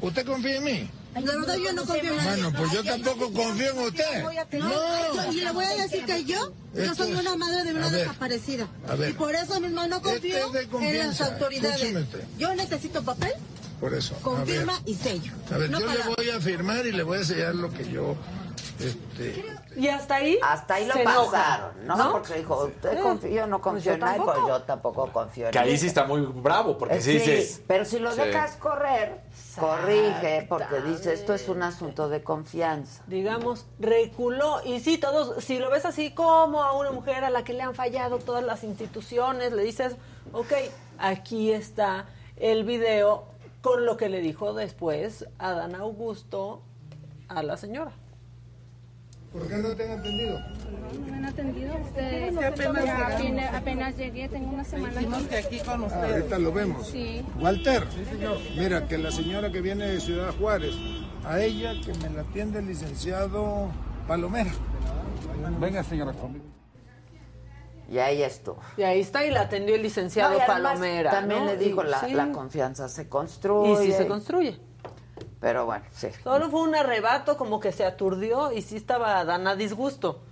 ¿Usted 0.00 0.26
confía 0.26 0.56
en 0.56 0.64
mí? 0.64 0.90
De 1.14 1.20
verdad 1.20 1.56
yo 1.56 1.72
no 1.72 1.84
confío 1.84 2.10
en 2.10 2.16
nadie. 2.16 2.42
Bueno, 2.42 2.58
pues 2.58 2.72
yo 2.72 2.84
tampoco 2.84 3.32
confío 3.32 3.70
en 3.70 3.78
usted. 3.78 4.24
No, 4.58 5.32
y 5.32 5.40
le 5.40 5.52
voy 5.52 5.64
a 5.64 5.76
decir 5.82 6.04
que 6.04 6.24
yo, 6.24 6.52
yo 6.74 6.94
soy 6.94 7.12
una 7.12 7.36
madre 7.36 7.64
de 7.64 7.74
una 7.74 7.90
desaparecida. 7.90 8.68
a 8.88 8.94
ver. 8.96 9.10
Y 9.10 9.12
por 9.14 9.34
eso 9.34 9.60
mismo 9.60 9.86
no 9.86 9.96
Esto 9.96 10.10
confío 10.10 10.80
en 10.80 10.98
las 10.98 11.20
autoridades. 11.20 11.94
Yo 12.38 12.54
necesito 12.54 13.02
papel, 13.02 13.32
Por 13.80 13.94
eso. 13.94 14.14
Con 14.22 14.44
firma 14.46 14.80
y 14.86 14.94
sello. 14.94 15.32
a 15.52 15.58
ver 15.58 15.70
yo 15.70 15.78
le 15.78 16.14
voy 16.16 16.30
a 16.30 16.40
firmar 16.40 16.86
y 16.86 16.92
le 16.92 17.02
voy 17.02 17.18
a 17.18 17.20
enseñar 17.20 17.54
lo 17.54 17.72
que 17.72 17.90
yo. 17.90 18.16
Este, 18.78 19.44
Y 19.76 19.88
hasta 19.88 20.16
ahí. 20.16 20.38
Hasta 20.42 20.74
ahí 20.74 20.86
lo 20.86 20.94
pasaron, 21.04 21.86
¿no? 21.86 22.12
Porque 22.12 22.34
dijo, 22.34 22.64
usted 22.64 23.00
confía, 23.00 23.30
yo 23.30 23.46
no 23.46 23.60
pues 23.60 23.72
confío 23.74 23.90
yo 23.90 23.94
en 23.94 24.00
nadie, 24.00 24.22
pues 24.24 24.38
yo 24.48 24.62
tampoco 24.62 25.06
confío 25.12 25.46
en 25.46 25.52
Que 25.52 25.58
ahí 25.58 25.78
sí 25.78 25.86
está 25.86 26.04
muy 26.04 26.20
bravo, 26.22 26.76
porque 26.78 26.96
Eh, 26.96 27.00
sí 27.00 27.12
dices. 27.12 27.62
pero 27.66 27.84
si 27.84 27.98
lo 27.98 28.10
Sí. 28.12 28.20
dejas 28.20 28.56
correr, 28.56 29.20
corrige, 29.58 30.46
porque 30.48 30.80
dice, 30.80 31.12
esto 31.12 31.34
es 31.34 31.48
un 31.48 31.62
asunto 31.62 32.08
de 32.08 32.22
confianza. 32.22 33.02
digamos, 33.06 33.66
reculó. 33.78 34.60
Y 34.64 34.80
sí, 34.80 34.98
todos, 34.98 35.42
si 35.44 35.58
lo 35.58 35.70
ves 35.70 35.84
así 35.84 36.12
como 36.12 36.62
a 36.62 36.72
una 36.72 36.90
mujer 36.90 37.24
a 37.24 37.30
la 37.30 37.44
que 37.44 37.52
le 37.52 37.62
han 37.62 37.74
fallado 37.74 38.18
todas 38.18 38.42
las 38.44 38.64
instituciones, 38.64 39.52
le 39.52 39.62
dices, 39.62 39.94
ok, 40.32 40.52
aquí 40.98 41.52
está 41.52 42.06
el 42.36 42.64
video 42.64 43.26
con 43.62 43.86
lo 43.86 43.96
que 43.96 44.08
le 44.08 44.20
dijo 44.20 44.52
después 44.52 45.26
Adán 45.38 45.74
Augusto 45.74 46.62
a 47.28 47.42
la 47.42 47.56
señora. 47.56 47.92
¿Por 49.34 49.48
qué 49.48 49.56
no 49.56 49.74
te 49.74 49.82
han 49.90 49.98
atendido? 49.98 50.38
No 50.38 51.06
me 51.10 51.16
han 51.16 51.24
atendido. 51.24 51.74
Usted, 51.82 52.38
apenas 52.38 53.20
viene- 53.20 53.48
apenas 53.48 53.96
llegué, 53.96 54.28
tengo 54.28 54.50
una 54.50 54.62
semana 54.62 55.00
aquí. 55.00 55.60
Ah, 55.66 55.76
ahorita 56.08 56.38
lo 56.38 56.52
vemos. 56.52 56.86
Sí. 56.86 57.24
Walter, 57.40 57.84
mira 58.56 58.86
que 58.86 58.96
la 58.96 59.10
señora 59.10 59.50
que 59.50 59.60
viene 59.60 59.88
de 59.88 60.00
Ciudad 60.00 60.32
Juárez, 60.38 60.74
a 61.26 61.40
ella 61.40 61.72
que 61.84 61.92
me 61.98 62.10
la 62.14 62.20
atiende 62.22 62.60
el 62.60 62.66
licenciado 62.68 63.72
Palomera. 64.06 64.52
Venga, 65.60 65.82
señora, 65.82 66.12
conmigo. 66.12 66.44
Y 67.90 67.98
ahí 67.98 68.22
estuvo. 68.22 68.60
Y 68.76 68.82
ahí 68.82 69.00
está, 69.00 69.26
y 69.26 69.30
la 69.30 69.42
atendió 69.42 69.74
el 69.74 69.82
licenciado 69.82 70.38
No, 70.38 70.46
Palomera. 70.46 71.10
También 71.10 71.40
¿no? 71.40 71.46
le 71.50 71.56
dijo, 71.56 71.82
la, 71.82 72.00
sí. 72.00 72.14
la 72.14 72.30
confianza 72.30 72.88
se 72.88 73.08
construye. 73.08 73.72
Y 73.84 73.86
sí 73.86 73.92
se 73.92 74.06
construye. 74.06 74.60
Pero 75.44 75.66
bueno, 75.66 75.84
sí. 75.92 76.08
Solo 76.22 76.48
fue 76.48 76.62
un 76.62 76.74
arrebato, 76.74 77.36
como 77.36 77.60
que 77.60 77.70
se 77.70 77.84
aturdió 77.84 78.50
y 78.50 78.62
sí 78.62 78.76
estaba 78.76 79.22
Dan 79.26 79.46
a 79.46 79.54
disgusto. 79.54 80.22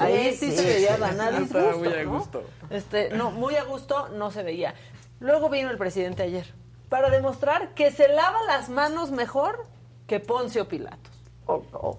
Ahí 0.00 0.34
sí, 0.34 0.50
sí, 0.50 0.56
se 0.56 0.64
veía 0.64 0.96
sí, 0.96 1.00
Dan 1.00 1.20
a 1.20 1.30
sí. 1.30 1.36
disgusto. 1.44 1.58
Estaba 1.60 1.76
muy 1.76 1.92
a 1.94 2.02
¿no? 2.02 2.18
gusto. 2.18 2.42
Este, 2.68 3.10
no, 3.10 3.30
muy 3.30 3.54
a 3.54 3.62
gusto 3.62 4.08
no 4.08 4.32
se 4.32 4.42
veía. 4.42 4.74
Luego 5.20 5.48
vino 5.48 5.70
el 5.70 5.78
presidente 5.78 6.24
ayer 6.24 6.52
para 6.88 7.08
demostrar 7.08 7.72
que 7.74 7.92
se 7.92 8.08
lava 8.08 8.42
las 8.48 8.68
manos 8.68 9.12
mejor 9.12 9.64
que 10.08 10.18
Poncio 10.18 10.66
Pilatos. 10.66 11.12
Oh, 11.46 11.62
oh. 11.74 11.98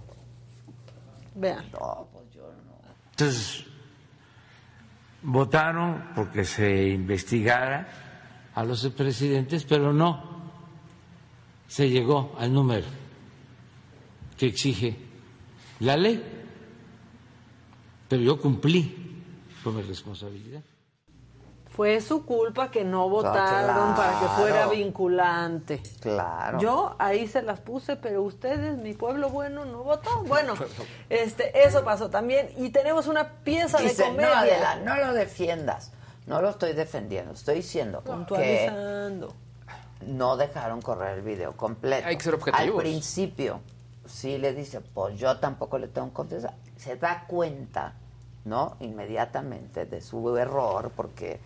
Vean. 1.35 1.63
Entonces, 3.11 3.63
votaron 5.21 6.11
porque 6.13 6.43
se 6.43 6.89
investigara 6.89 7.87
a 8.53 8.65
los 8.65 8.85
presidentes, 8.89 9.63
pero 9.63 9.93
no 9.93 10.28
se 11.69 11.87
llegó 11.87 12.35
al 12.37 12.51
número 12.51 12.87
que 14.37 14.47
exige 14.47 14.97
la 15.79 15.95
ley. 15.95 16.21
Pero 18.09 18.23
yo 18.23 18.41
cumplí 18.41 19.23
con 19.63 19.75
mi 19.77 19.83
responsabilidad. 19.83 20.61
Fue 21.69 22.01
su 22.01 22.25
culpa 22.25 22.71
que 22.71 22.83
no 22.83 23.07
votaron 23.07 23.93
claro. 23.93 23.95
para 23.95 24.19
que 24.19 24.25
fuera 24.41 24.67
vinculante. 24.67 25.81
Claro. 26.01 26.59
Yo 26.59 26.95
ahí 26.97 27.27
se 27.27 27.43
las 27.43 27.61
puse, 27.61 27.95
pero 27.95 28.23
ustedes, 28.23 28.77
mi 28.79 28.93
pueblo 28.95 29.29
bueno, 29.29 29.63
no 29.63 29.83
votó. 29.83 30.23
Bueno, 30.27 30.55
este, 31.07 31.65
eso 31.65 31.85
pasó 31.85 32.09
también. 32.09 32.49
Y 32.57 32.71
tenemos 32.71 33.07
una 33.07 33.43
pieza 33.43 33.77
de 33.77 33.93
no, 33.93 34.05
comedia. 34.05 34.39
Adela, 34.39 34.75
no 34.83 34.95
lo 34.97 35.13
defiendas. 35.13 35.93
No 36.25 36.41
lo 36.41 36.49
estoy 36.49 36.73
defendiendo. 36.73 37.33
Estoy 37.33 37.55
diciendo 37.55 38.01
que 38.03 38.09
Puntualizando. 38.09 39.33
No 40.05 40.37
dejaron 40.37 40.81
correr 40.81 41.17
el 41.17 41.21
video 41.23 41.55
completo. 41.57 42.07
Hay 42.07 42.17
que 42.17 42.23
ser 42.23 42.35
objetivos. 42.35 42.61
Al 42.77 42.81
principio 42.81 43.59
sí 44.05 44.37
le 44.37 44.53
dice, 44.53 44.81
pues 44.81 45.19
yo 45.19 45.37
tampoco 45.37 45.77
le 45.77 45.87
tengo 45.87 46.11
confianza. 46.13 46.53
Se 46.77 46.95
da 46.95 47.25
cuenta, 47.27 47.93
¿no? 48.45 48.75
Inmediatamente 48.79 49.85
de 49.85 50.01
su 50.01 50.35
error, 50.37 50.91
porque 50.95 51.39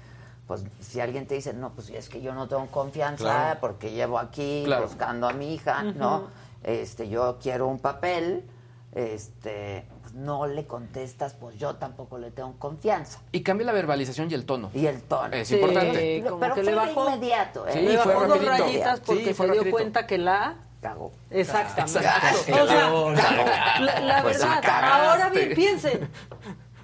pues 0.48 0.64
si 0.82 1.00
alguien 1.00 1.26
te 1.26 1.36
dice, 1.36 1.54
no, 1.54 1.72
pues 1.72 1.90
es 1.90 2.10
que 2.10 2.22
yo 2.22 2.34
no 2.34 2.48
tengo 2.48 2.68
confianza 2.68 3.24
Claro. 3.24 3.60
porque 3.62 3.92
llevo 3.92 4.20
aquí 4.20 4.64
Claro. 4.66 4.84
buscando 4.84 5.28
a 5.28 5.34
mi 5.34 5.54
hija, 5.54 5.84
¿no? 5.84 6.28
Este, 6.64 7.08
yo 7.10 7.40
quiero 7.42 7.68
un 7.68 7.80
papel, 7.80 8.46
este, 8.94 9.86
no 10.14 10.46
le 10.48 10.66
contestas, 10.66 11.34
pues 11.34 11.58
yo 11.58 11.76
tampoco 11.76 12.18
le 12.18 12.32
tengo 12.32 12.54
confianza. 12.60 13.20
Y 13.32 13.42
cambia 13.44 13.66
la 13.66 13.72
verbalización 13.74 14.30
y 14.30 14.36
el 14.36 14.46
tono. 14.46 14.70
Y 14.74 14.86
el 14.86 15.02
tono. 15.02 15.34
Es 15.34 15.48
Sí, 15.48 15.56
importante. 15.56 16.24
como 16.28 16.40
Pero 16.40 16.56
que 16.56 16.62
fue 16.64 16.72
le 16.72 16.80
de 16.80 16.88
bajó 16.88 17.10
inmediato, 17.10 17.68
¿eh? 17.68 17.72
Sí, 17.74 17.80
le 17.82 17.98
fue 17.98 18.14
bajó 18.14 18.28
dos 18.28 18.46
rapidito. 18.46 18.64
rayitas 18.66 19.00
porque 19.00 19.26
Sí, 19.26 19.34
fue 19.34 19.48
se 19.48 19.54
dio 19.54 19.72
cuenta 19.72 20.06
que 20.08 20.18
la 20.20 20.56
cagó. 20.82 21.12
Exactamente. 21.32 22.00
Exacto. 22.00 22.64
O 22.64 22.68
sea, 22.68 22.80
Cagó. 22.82 23.12
la, 23.12 24.00
la 24.02 24.22
Pues 24.22 24.40
verdad, 24.40 24.64
ahora 25.10 25.30
bien 25.30 25.54
piensen, 25.56 26.10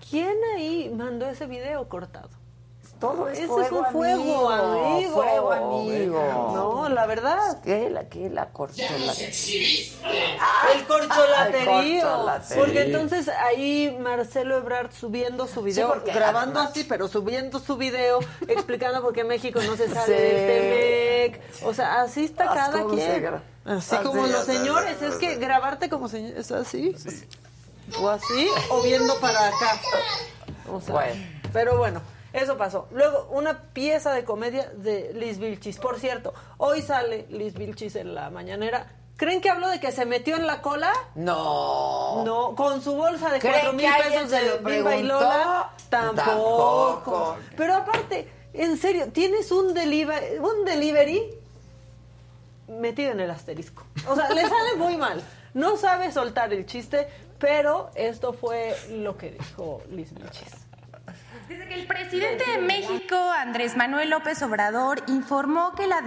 ¿quién 0.09 0.35
ahí 0.55 0.91
mandó 0.95 1.29
ese 1.29 1.45
video 1.45 1.87
cortado? 1.87 2.29
Todo 2.99 3.29
es 3.29 3.37
Ese 3.39 3.47
fuego, 3.47 3.65
es 3.65 3.71
un 3.71 3.85
fuego, 3.93 4.49
amigo, 4.49 4.49
amigo. 4.49 5.13
fuego, 5.13 5.51
amigo. 5.53 6.51
No, 6.53 6.89
la 6.89 7.05
verdad. 7.05 7.61
¿Qué? 7.63 7.89
La, 7.89 8.09
qué? 8.09 8.29
La 8.29 8.47
corchola. 8.49 8.89
El 10.73 10.85
corcholaterío. 10.85 12.01
El 12.01 12.01
corcholaterío. 12.03 12.57
Porque 12.57 12.81
entonces 12.81 13.29
ahí 13.29 13.95
Marcelo 14.01 14.57
Ebrard 14.57 14.91
subiendo 14.91 15.47
su 15.47 15.61
video, 15.61 15.95
grabando 16.05 16.59
además- 16.59 16.71
así, 16.71 16.83
pero 16.83 17.07
subiendo 17.07 17.59
su 17.59 17.77
video, 17.77 18.19
explicando 18.47 19.01
por 19.01 19.13
qué 19.13 19.23
México 19.23 19.61
no 19.61 19.75
se 19.77 19.87
sale 19.89 20.17
Sí. 20.17 20.21
del 20.23 21.31
Temec. 21.39 21.65
O 21.65 21.73
sea, 21.73 22.01
así 22.01 22.25
está 22.25 22.45
cada 22.47 22.83
quien. 22.85 23.23
gra- 23.23 23.41
Así 23.65 23.95
así, 23.95 24.03
como 24.05 24.25
los 24.25 24.45
señores, 24.45 25.01
es 25.01 25.15
que 25.15 25.35
grabarte 25.35 25.89
como 25.89 26.09
señor, 26.09 26.37
es 26.37 26.51
así. 26.51 26.95
O 28.01 28.09
así, 28.09 28.47
o 28.69 28.81
viendo 28.81 29.17
para 29.19 29.47
acá. 29.47 29.79
O 30.71 30.81
sea, 30.81 30.93
Bueno. 30.93 31.23
Pero 31.53 31.77
bueno, 31.77 32.01
eso 32.33 32.57
pasó. 32.57 32.87
Luego, 32.91 33.27
una 33.31 33.61
pieza 33.73 34.13
de 34.13 34.23
comedia 34.23 34.69
de 34.75 35.13
Liz 35.13 35.39
Vilchis. 35.39 35.77
Por 35.77 35.99
cierto, 35.99 36.33
hoy 36.57 36.81
sale 36.81 37.25
Liz 37.29 37.55
Vilchis 37.55 37.95
en 37.95 38.13
la 38.13 38.29
mañanera. 38.29 38.87
¿Creen 39.17 39.41
que 39.41 39.49
habló 39.49 39.67
de 39.67 39.81
que 39.81 39.91
se 39.91 40.05
metió 40.05 40.37
en 40.37 40.47
la 40.47 40.61
cola? 40.61 40.93
No. 41.15 42.23
No, 42.23 42.55
con 42.55 42.81
su 42.81 42.95
bolsa 42.95 43.29
de 43.31 43.39
¿Creen 43.39 43.55
cuatro 43.55 43.73
mil 43.73 43.89
pesos 44.03 44.29
de 44.29 44.57
Bimba 44.63 44.95
y? 44.95 45.03
Lola. 45.03 45.71
Tampoco. 45.89 47.01
Tampoco. 47.03 47.37
Pero 47.57 47.75
aparte, 47.75 48.29
en 48.53 48.77
serio, 48.77 49.11
tienes 49.11 49.51
un, 49.51 49.73
delivery, 49.73 50.37
un 50.37 50.63
delivery 50.63 51.33
metido 52.69 53.11
en 53.11 53.19
el 53.19 53.31
asterisco. 53.31 53.83
O 54.07 54.15
sea, 54.15 54.29
le 54.29 54.41
sale 54.41 54.75
muy 54.77 54.95
mal. 54.95 55.21
No 55.53 55.75
sabe 55.75 56.11
soltar 56.11 56.53
el 56.53 56.65
chiste, 56.65 57.07
pero 57.39 57.89
esto 57.95 58.33
fue 58.33 58.75
lo 58.89 59.17
que 59.17 59.31
dijo 59.31 59.81
Liz 59.89 60.13
Vilchis. 60.13 60.68
Desde 61.49 61.67
que 61.67 61.73
el 61.73 61.87
presidente 61.87 62.43
de 62.47 62.59
México, 62.59 63.15
Andrés 63.15 63.75
Manuel 63.75 64.11
López 64.11 64.39
Obrador, 64.43 65.01
informó 65.07 65.73
que 65.73 65.87
la 65.87 66.03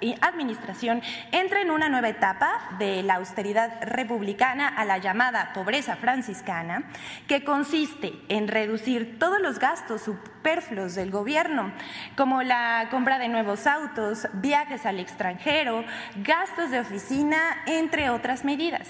y 0.00 0.14
administración 0.22 1.02
entra 1.30 1.60
en 1.60 1.70
una 1.70 1.90
nueva 1.90 2.08
etapa 2.08 2.58
de 2.78 3.02
la 3.02 3.16
austeridad 3.16 3.82
republicana 3.82 4.66
a 4.66 4.86
la 4.86 4.96
llamada 4.96 5.52
pobreza 5.52 5.96
franciscana, 5.96 6.84
que 7.28 7.44
consiste 7.44 8.14
en 8.30 8.48
reducir 8.48 9.18
todos 9.18 9.42
los 9.42 9.58
gastos 9.58 10.00
superfluos 10.00 10.94
del 10.94 11.10
gobierno, 11.10 11.70
como 12.16 12.42
la 12.42 12.88
compra 12.90 13.18
de 13.18 13.28
nuevos 13.28 13.66
autos, 13.66 14.26
viajes 14.32 14.86
al 14.86 15.00
extranjero, 15.00 15.84
gastos 16.24 16.70
de 16.70 16.80
oficina, 16.80 17.62
entre 17.66 18.08
otras 18.08 18.42
medidas. 18.42 18.88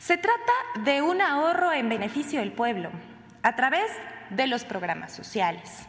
Se 0.00 0.16
trata 0.16 0.52
de 0.80 1.02
un 1.02 1.22
ahorro 1.22 1.70
en 1.70 1.88
beneficio 1.88 2.40
del 2.40 2.50
pueblo 2.50 2.90
a 3.44 3.54
través 3.54 3.86
de 4.30 4.46
los 4.46 4.64
programas 4.64 5.12
sociales. 5.12 5.86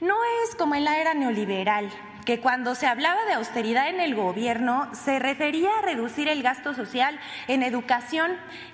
No 0.00 0.14
es 0.44 0.54
como 0.54 0.74
en 0.74 0.84
la 0.84 0.98
era 0.98 1.14
neoliberal, 1.14 1.90
que 2.24 2.40
cuando 2.40 2.74
se 2.74 2.86
hablaba 2.86 3.24
de 3.24 3.32
austeridad 3.32 3.88
en 3.88 4.00
el 4.00 4.14
gobierno 4.14 4.88
se 4.94 5.18
refería 5.18 5.70
a 5.78 5.82
reducir 5.82 6.28
el 6.28 6.42
gasto 6.42 6.74
social 6.74 7.18
en 7.48 7.62
educación, 7.62 8.32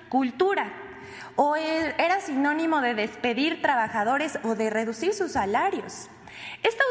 cultura, 0.09 0.71
o 1.35 1.55
e- 1.55 1.95
era 1.97 2.19
sinónimo 2.19 2.81
de 2.81 2.93
despedir 2.93 3.61
trabajadores 3.61 4.39
o 4.43 4.55
de 4.55 4.69
reducir 4.69 5.13
sus 5.13 5.31
salarios. 5.31 6.09
Esta 6.63 6.83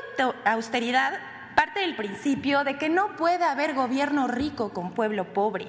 austeridad 0.47 1.19
parte 1.55 1.81
del 1.81 1.97
principio 1.97 2.64
de 2.64 2.76
que 2.78 2.89
no 2.89 3.16
puede 3.16 3.44
haber 3.44 3.74
gobierno 3.74 4.28
rico 4.28 4.72
con 4.72 4.93
pueblo 4.93 5.32
pobre. 5.32 5.68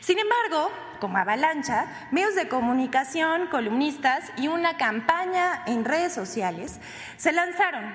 Sin 0.00 0.18
embargo, 0.18 0.70
como 1.00 1.18
avalancha, 1.18 1.86
medios 2.10 2.34
de 2.34 2.48
comunicación, 2.48 3.48
columnistas 3.48 4.30
y 4.36 4.48
una 4.48 4.76
campaña 4.76 5.62
en 5.66 5.84
redes 5.84 6.12
sociales 6.12 6.80
se 7.16 7.32
lanzaron 7.32 7.94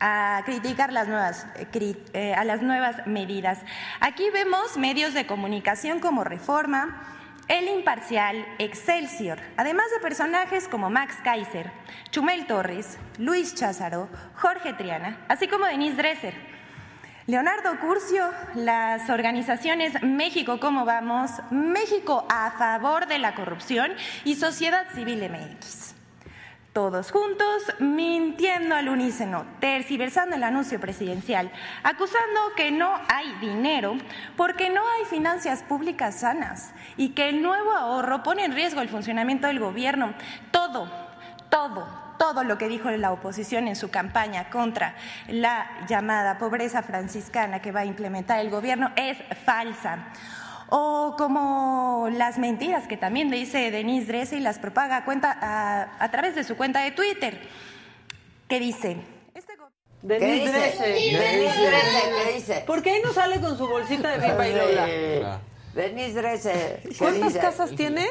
a 0.00 0.42
criticar 0.46 0.92
las 0.92 1.08
nuevas, 1.08 1.46
eh, 1.56 1.96
eh, 2.14 3.02
medidas. 3.06 3.60
Aquí 4.00 4.30
vemos 4.30 4.76
medios 4.78 5.12
de 5.12 5.26
comunicación 5.26 6.00
como 6.00 6.24
Reforma, 6.24 7.19
El 7.50 7.66
Imparcial, 7.66 8.46
Excelsior, 8.60 9.40
además 9.56 9.86
de 9.92 9.98
personajes 9.98 10.68
como 10.68 10.88
Max 10.88 11.16
Kaiser, 11.24 11.72
Chumel 12.12 12.46
Torres, 12.46 12.96
Luis 13.18 13.56
Cházaro, 13.56 14.08
Jorge 14.36 14.72
Triana, 14.74 15.18
así 15.26 15.48
como 15.48 15.66
Denise 15.66 15.96
Dresser. 15.96 16.34
Leonardo 17.26 17.76
Curcio, 17.80 18.30
las 18.54 19.10
organizaciones 19.10 20.00
México 20.00 20.60
Cómo 20.60 20.84
Vamos, 20.84 21.32
México 21.50 22.24
a 22.30 22.52
favor 22.52 23.08
de 23.08 23.18
la 23.18 23.34
corrupción 23.34 23.94
y 24.24 24.36
Sociedad 24.36 24.86
Civil 24.94 25.28
MX. 25.28 25.89
Todos 26.72 27.10
juntos 27.10 27.64
mintiendo 27.80 28.76
al 28.76 28.88
unísono, 28.88 29.44
tergiversando 29.58 30.36
el 30.36 30.44
anuncio 30.44 30.78
presidencial, 30.78 31.50
acusando 31.82 32.40
que 32.56 32.70
no 32.70 32.94
hay 33.08 33.32
dinero 33.40 33.96
porque 34.36 34.70
no 34.70 34.80
hay 34.80 35.04
finanzas 35.06 35.64
públicas 35.64 36.20
sanas 36.20 36.72
y 36.96 37.08
que 37.08 37.28
el 37.28 37.42
nuevo 37.42 37.72
ahorro 37.72 38.22
pone 38.22 38.44
en 38.44 38.54
riesgo 38.54 38.82
el 38.82 38.88
funcionamiento 38.88 39.48
del 39.48 39.58
gobierno. 39.58 40.14
Todo, 40.52 40.88
todo, 41.48 41.88
todo 42.20 42.44
lo 42.44 42.56
que 42.56 42.68
dijo 42.68 42.88
la 42.88 43.10
oposición 43.10 43.66
en 43.66 43.74
su 43.74 43.90
campaña 43.90 44.48
contra 44.48 44.94
la 45.26 45.66
llamada 45.88 46.38
pobreza 46.38 46.84
franciscana 46.84 47.60
que 47.60 47.72
va 47.72 47.80
a 47.80 47.84
implementar 47.84 48.38
el 48.38 48.48
gobierno 48.48 48.92
es 48.94 49.18
falsa. 49.44 50.06
O 50.70 51.16
como 51.18 52.08
las 52.12 52.38
mentiras 52.38 52.86
que 52.86 52.96
también 52.96 53.30
dice 53.30 53.70
Denise 53.70 54.06
Dresser 54.06 54.38
y 54.38 54.42
las 54.42 54.58
propaga 54.58 54.98
a, 54.98 55.04
cuenta, 55.04 55.36
a, 55.40 56.02
a 56.02 56.10
través 56.10 56.34
de 56.36 56.44
su 56.44 56.56
cuenta 56.56 56.80
de 56.80 56.92
Twitter, 56.92 57.40
que 58.48 58.60
dice, 58.60 58.96
Denise 60.02 60.34
dice? 60.46 60.52
Dresser. 60.52 60.94
Denise 60.94 61.66
Dresser, 61.66 62.24
¿qué 62.24 62.32
dice? 62.34 62.64
¿Por 62.66 62.82
qué 62.82 62.90
ahí 62.90 63.02
no 63.04 63.12
sale 63.12 63.40
con 63.40 63.58
su 63.58 63.66
bolsita 63.66 64.16
de 64.16 64.26
Bimba 64.28 64.48
y 64.48 64.54
Lola? 64.54 65.40
Denise 65.74 66.14
Dresser. 66.14 66.80
¿qué 66.82 66.96
¿Cuántas 66.96 67.28
dice? 67.28 67.38
casas 67.40 67.70
tiene? 67.74 68.06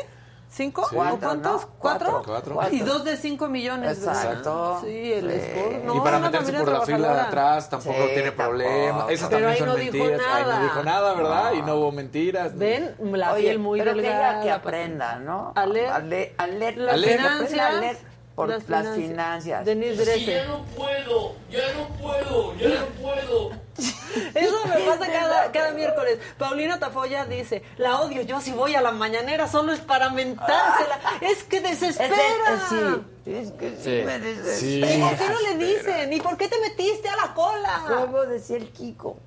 ¿Cinco? 0.52 0.88
Sí. 0.90 0.96
¿O 0.96 0.98
Cuatro, 0.98 1.20
cuántos? 1.20 1.62
¿no? 1.62 1.70
¿Cuatro? 1.78 2.22
Cuatro. 2.26 2.60
Y 2.72 2.80
dos 2.80 3.04
de 3.04 3.18
cinco 3.18 3.48
millones. 3.48 4.00
Exacto. 4.00 4.80
Sí, 4.84 5.14
el 5.14 5.30
Sí. 5.32 5.78
No, 5.86 5.96
y 5.96 6.00
para 6.00 6.18
meterse 6.20 6.52
por 6.54 6.72
la 6.72 6.82
fila 6.82 7.14
de 7.14 7.20
atrás 7.22 7.70
tampoco 7.70 7.96
Sí, 8.08 8.14
tiene 8.16 8.32
problema. 8.32 8.88
tampoco. 8.90 9.10
Esas 9.12 9.30
Pero 9.30 9.42
también 9.46 9.52
ahí 9.52 9.60
son 9.60 9.68
no 9.68 9.76
dijo 9.76 9.94
mentiras. 9.98 10.22
Ahí 10.34 10.44
no 10.44 10.50
nada. 10.50 10.64
dijo 10.64 10.84
nada, 10.84 11.14
¿verdad? 11.14 11.54
Y 11.54 11.62
no 11.62 11.76
hubo 11.76 11.92
mentiras. 11.92 12.58
Ven, 12.58 12.96
la 13.00 13.34
Oye, 13.34 13.44
piel 13.44 13.60
muy 13.60 13.80
pero 13.80 13.94
que 13.94 14.02
delgada. 14.02 14.32
ella 14.32 14.42
que 14.42 14.52
aprenda, 14.52 15.20
¿no? 15.20 15.54
A 15.56 15.66
leer. 15.68 15.90
A 15.92 16.00
leer, 16.00 16.34
a 16.38 16.48
leer, 16.48 16.78
Las 16.78 16.94
a 16.96 16.98
leer, 16.98 17.12
que 17.20 17.24
finanzas, 17.24 17.44
aprenda 17.52 17.68
a 17.68 17.82
leer 17.82 17.98
por 18.40 18.48
las 18.48 18.70
las, 18.70 18.96
finanzas. 18.96 19.44
finanzas. 19.44 19.66
Denise 19.66 20.06
Dresser. 20.06 20.48
puedo, 20.78 21.36
ya 21.52 21.74
no 21.74 21.88
puedo, 21.98 22.56
ya 22.56 22.70
no 22.70 22.86
puedo. 23.02 23.52
Eso 24.34 24.66
me 24.66 24.80
pasa 24.86 25.08
cada, 25.12 25.52
cada 25.52 25.72
miércoles. 25.74 26.20
Paulina 26.38 26.80
Tafoya 26.80 27.26
dice, 27.26 27.64
la 27.78 28.00
odio, 28.00 28.22
yo 28.22 28.40
si 28.40 28.52
voy 28.52 28.76
a 28.76 28.82
la 28.82 28.92
mañanera 28.92 29.50
solo 29.50 29.74
es 29.74 29.82
para 29.82 30.10
mentársela. 30.10 31.00
Es 31.22 31.44
que 31.44 31.60
desespera. 31.60 32.16
Es 32.16 32.70
de- 32.72 33.04
sí, 33.26 33.36
es 33.36 33.52
que 33.52 33.76
sí, 33.76 34.04
me. 34.06 34.56
Sí. 34.56 34.84
¿Y 34.86 35.02
por 35.02 35.18
qué 35.18 35.30
no 35.30 35.42
le 35.42 35.66
dicen? 35.66 36.14
¿Y 36.14 36.22
por 36.22 36.38
qué 36.38 36.48
te 36.48 36.60
metiste 36.62 37.10
a 37.10 37.18
la 37.18 37.34
cola? 37.34 37.84
¿Cómo 37.90 38.22
decía 38.22 38.56
el 38.56 38.70
Kiko? 38.70 39.18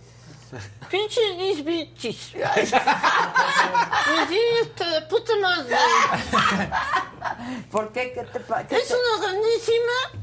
Pinche 0.90 1.20
Liz 1.38 1.64
Bichis. 1.64 2.34
Me 2.34 2.42
tienes 4.26 4.68
hasta 4.78 5.08
puta 5.08 5.32
madre. 5.40 5.74
¿Por 7.70 7.90
qué? 7.92 8.12
¿Qué 8.12 8.22
te 8.24 8.40
pasa? 8.40 8.76
Es 8.76 8.90
una 8.90 9.26
grandísima. 9.26 10.20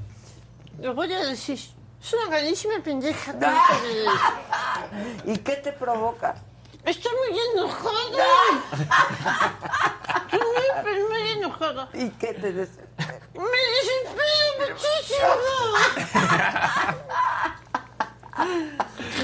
Lo 0.80 0.94
voy 0.94 1.12
a 1.12 1.26
decir. 1.26 1.58
Es 1.58 2.14
una 2.14 2.28
grandísima 2.30 2.76
pendeja. 2.84 3.34
¿Y 5.26 5.36
qué 5.40 5.56
te 5.56 5.72
provoca? 5.72 6.36
Estoy 6.86 7.14
muy 7.32 7.40
enojada. 7.56 8.28
Estoy 10.76 11.00
muy 11.10 11.32
enojada. 11.32 11.90
¿Y 11.94 12.12
qué 12.12 12.34
te 12.36 12.54
des... 12.54 12.70
Me 13.34 13.62
desespero 13.74 14.70
muchísimo. 14.70 15.34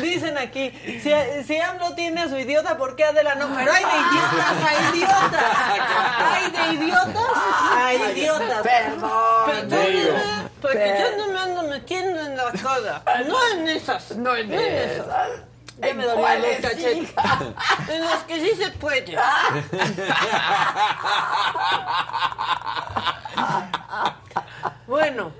Dicen 0.02 0.38
aquí, 0.38 0.72
si, 1.02 1.11
si 1.45 1.60
AMLO 1.60 1.94
tiene 1.95 2.22
a 2.22 2.30
su 2.30 2.38
idiota, 2.38 2.77
¿por 2.77 2.95
qué 2.95 3.06
Adela 3.06 3.35
no? 3.35 3.48
Pero 3.56 3.72
hay 3.72 3.84
de 3.84 3.90
idiotas, 3.90 4.56
hay 4.68 4.77
idiotas. 4.98 5.44
Hay 6.31 6.52
de 6.52 6.73
idiotas, 6.73 7.31
hay 7.77 7.98
idiotas. 8.11 8.61
Perdón. 8.64 9.68
Pero, 9.69 10.14
porque 10.61 10.95
yo 10.99 11.18
no 11.18 11.31
me 11.31 11.40
ando 11.40 11.64
metiendo 11.64 12.19
en 12.19 12.38
la 12.38 12.52
cosa. 12.52 13.03
No 13.27 13.48
en 13.52 13.68
esas. 13.68 14.11
No 14.18 14.35
en 14.35 14.53
esas. 14.53 15.07
Ya 15.80 15.94
me 15.94 16.03
¿En 16.03 16.10
dolían 16.10 16.41
los 16.41 16.56
cachetes. 16.61 17.14
En 17.90 18.02
los 18.02 18.23
que 18.27 18.40
sí 18.40 18.56
se 18.56 18.69
puede. 18.72 19.18
Bueno, 24.85 25.31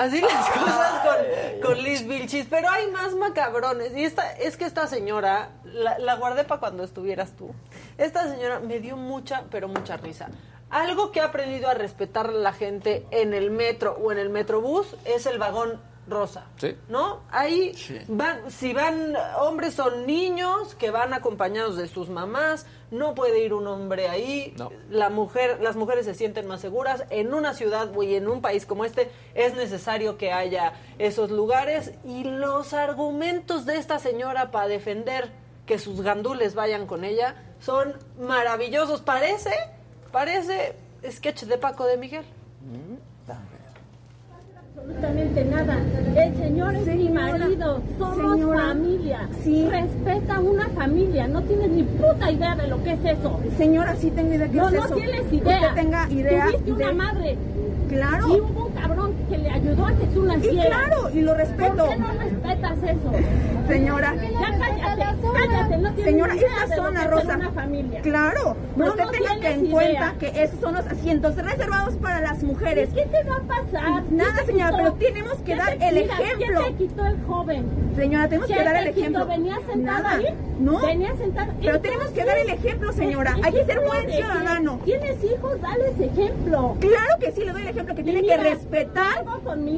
así 0.00 0.20
las 0.20 0.48
cosas 0.58 0.92
con, 1.00 1.60
con 1.62 1.82
Liz 1.82 2.06
Vilchis, 2.06 2.46
pero 2.48 2.68
hay 2.70 2.90
más 2.90 3.14
macabrones. 3.14 3.96
Y 3.96 4.04
esta, 4.04 4.32
es 4.32 4.56
que 4.56 4.64
esta 4.64 4.86
señora, 4.86 5.50
la, 5.64 5.98
la 5.98 6.16
guardé 6.16 6.44
para 6.44 6.60
cuando 6.60 6.84
estuvieras 6.84 7.32
tú. 7.36 7.54
Esta 7.98 8.28
señora 8.30 8.60
me 8.60 8.80
dio 8.80 8.96
mucha, 8.96 9.44
pero 9.50 9.68
mucha 9.68 9.96
risa. 9.96 10.28
Algo 10.70 11.10
que 11.10 11.20
ha 11.20 11.26
aprendido 11.26 11.68
a 11.68 11.74
respetar 11.74 12.32
la 12.32 12.52
gente 12.52 13.04
en 13.10 13.34
el 13.34 13.50
metro 13.50 13.98
o 14.00 14.12
en 14.12 14.18
el 14.18 14.30
metrobús 14.30 14.96
es 15.04 15.26
el 15.26 15.38
vagón 15.38 15.80
rosa. 16.10 16.46
Sí. 16.58 16.76
¿No? 16.88 17.20
Ahí 17.30 17.74
van, 18.08 18.50
si 18.50 18.72
van 18.72 19.14
hombres 19.38 19.74
son 19.74 20.06
niños 20.06 20.74
que 20.74 20.90
van 20.90 21.14
acompañados 21.14 21.76
de 21.76 21.88
sus 21.88 22.08
mamás, 22.08 22.66
no 22.90 23.14
puede 23.14 23.44
ir 23.44 23.54
un 23.54 23.66
hombre 23.66 24.08
ahí. 24.08 24.54
No. 24.58 24.70
La 24.90 25.10
mujer, 25.10 25.60
las 25.62 25.76
mujeres 25.76 26.04
se 26.06 26.14
sienten 26.14 26.46
más 26.46 26.60
seguras. 26.60 27.04
En 27.10 27.32
una 27.32 27.54
ciudad 27.54 27.90
y 28.00 28.14
en 28.14 28.28
un 28.28 28.42
país 28.42 28.66
como 28.66 28.84
este 28.84 29.10
es 29.34 29.54
necesario 29.54 30.18
que 30.18 30.32
haya 30.32 30.74
esos 30.98 31.30
lugares 31.30 31.92
y 32.04 32.24
los 32.24 32.74
argumentos 32.74 33.64
de 33.64 33.76
esta 33.76 33.98
señora 33.98 34.50
para 34.50 34.68
defender 34.68 35.30
que 35.66 35.78
sus 35.78 36.02
gandules 36.02 36.54
vayan 36.54 36.86
con 36.86 37.04
ella 37.04 37.36
son 37.60 37.94
maravillosos. 38.18 39.02
Parece, 39.02 39.52
parece 40.10 40.74
sketch 41.08 41.44
de 41.44 41.58
Paco 41.58 41.86
de 41.86 41.96
Miguel. 41.96 42.24
Absolutamente 44.80 45.44
nada. 45.44 45.76
El 46.16 46.36
señor 46.36 46.74
es 46.74 46.86
mi 46.86 47.08
marido, 47.10 47.80
somos 47.98 48.34
Señora. 48.36 48.60
familia. 48.68 49.28
Sí. 49.42 49.68
Respeta 49.70 50.40
una 50.40 50.68
familia, 50.70 51.26
no 51.28 51.42
tienes 51.42 51.70
ni 51.70 51.82
puta 51.82 52.30
idea 52.30 52.54
de 52.56 52.66
lo 52.68 52.82
que 52.82 52.92
es 52.92 53.04
eso. 53.04 53.40
Señora, 53.56 53.94
sí 53.96 54.10
tengo 54.10 54.34
idea 54.34 54.48
que 54.48 54.56
no, 54.56 54.68
es 54.68 54.74
no 54.74 54.84
eso. 54.84 54.94
tienes 54.94 55.32
idea. 55.32 55.60
Usted 55.60 55.74
tenga 55.74 56.10
idea 56.10 56.46
Tuviste 56.46 56.72
una 56.72 56.86
de- 56.88 56.94
madre. 56.94 57.36
Claro. 57.88 58.28
Y 58.28 58.40
un 58.40 58.54
que 59.30 59.38
le 59.38 59.48
ayudó 59.50 59.86
a 59.86 59.92
que 59.94 60.06
tú 60.06 60.22
nacieras. 60.24 60.66
claro, 60.66 61.10
y 61.14 61.20
lo 61.22 61.34
respeto. 61.34 61.76
¿Por 61.76 61.88
qué 61.88 61.96
no 61.98 62.12
respetas 62.12 62.78
eso? 62.82 63.12
Señora. 63.68 64.14
Ya 64.14 64.58
cállate, 64.58 65.04
cállate, 65.32 65.78
no 65.78 65.92
tienes 65.94 66.04
Señora, 66.04 66.34
de 66.34 66.40
lo 66.76 66.82
zona 66.82 67.04
es 67.04 67.10
rosa. 67.10 67.26
ser 67.26 67.36
una 67.36 67.50
familia. 67.52 68.00
Claro, 68.02 68.56
No, 68.76 68.76
pero 68.76 68.90
usted 68.90 69.04
no 69.04 69.10
tenga 69.12 69.40
que 69.40 69.50
en 69.52 69.60
idea. 69.66 69.72
cuenta 69.72 70.14
que 70.18 70.42
esos 70.42 70.60
son 70.60 70.74
los 70.74 70.86
asientos 70.86 71.36
reservados 71.36 71.94
para 71.96 72.20
las 72.20 72.42
mujeres. 72.42 72.88
¿Qué 72.94 73.02
te 73.06 73.22
va 73.28 73.36
a 73.36 73.40
pasar? 73.40 74.02
Nada, 74.10 74.32
¿Quién 74.34 74.46
te 74.46 74.52
señora, 74.52 74.70
quitó? 74.70 74.96
pero 74.98 75.12
tenemos 75.12 75.34
que 75.38 75.44
¿Quién 75.44 75.58
dar 75.58 75.76
te- 75.76 75.88
el 75.88 75.94
mira, 75.94 76.14
ejemplo. 76.20 76.60
¿Quién 76.62 76.76
te 76.76 76.84
quitó 76.84 77.06
el 77.06 77.22
joven? 77.24 77.66
Señora, 77.96 78.24
tenemos 78.28 78.46
que 78.48 78.54
¿Quién 78.54 78.64
dar 78.64 78.76
el 78.76 78.86
ejemplo. 78.88 79.26
¿Venía 79.26 79.56
sentado 79.70 80.02
Nada. 80.02 80.16
ahí? 80.16 80.26
No. 80.58 80.80
Venía 80.86 81.16
sentado. 81.16 81.52
Pero 81.60 81.80
tenemos 81.80 82.08
que 82.10 82.24
dar 82.24 82.38
el 82.38 82.50
ejemplo, 82.50 82.92
señora. 82.92 83.36
Hay 83.42 83.52
que 83.52 83.64
ser 83.64 83.80
buen 83.80 84.10
ciudadano. 84.10 84.80
¿Tienes 84.84 85.22
hijos? 85.24 85.60
Dales 85.60 86.00
ejemplo. 86.00 86.76
Claro 86.80 87.18
que 87.20 87.32
sí, 87.32 87.44
le 87.44 87.52
doy 87.52 87.62
el 87.62 87.68
ejemplo 87.68 87.94
que 87.94 88.00
Y 88.00 88.04
tiene 88.04 88.22
mira, 88.22 88.36
que 88.36 88.42
respetar 88.50 89.19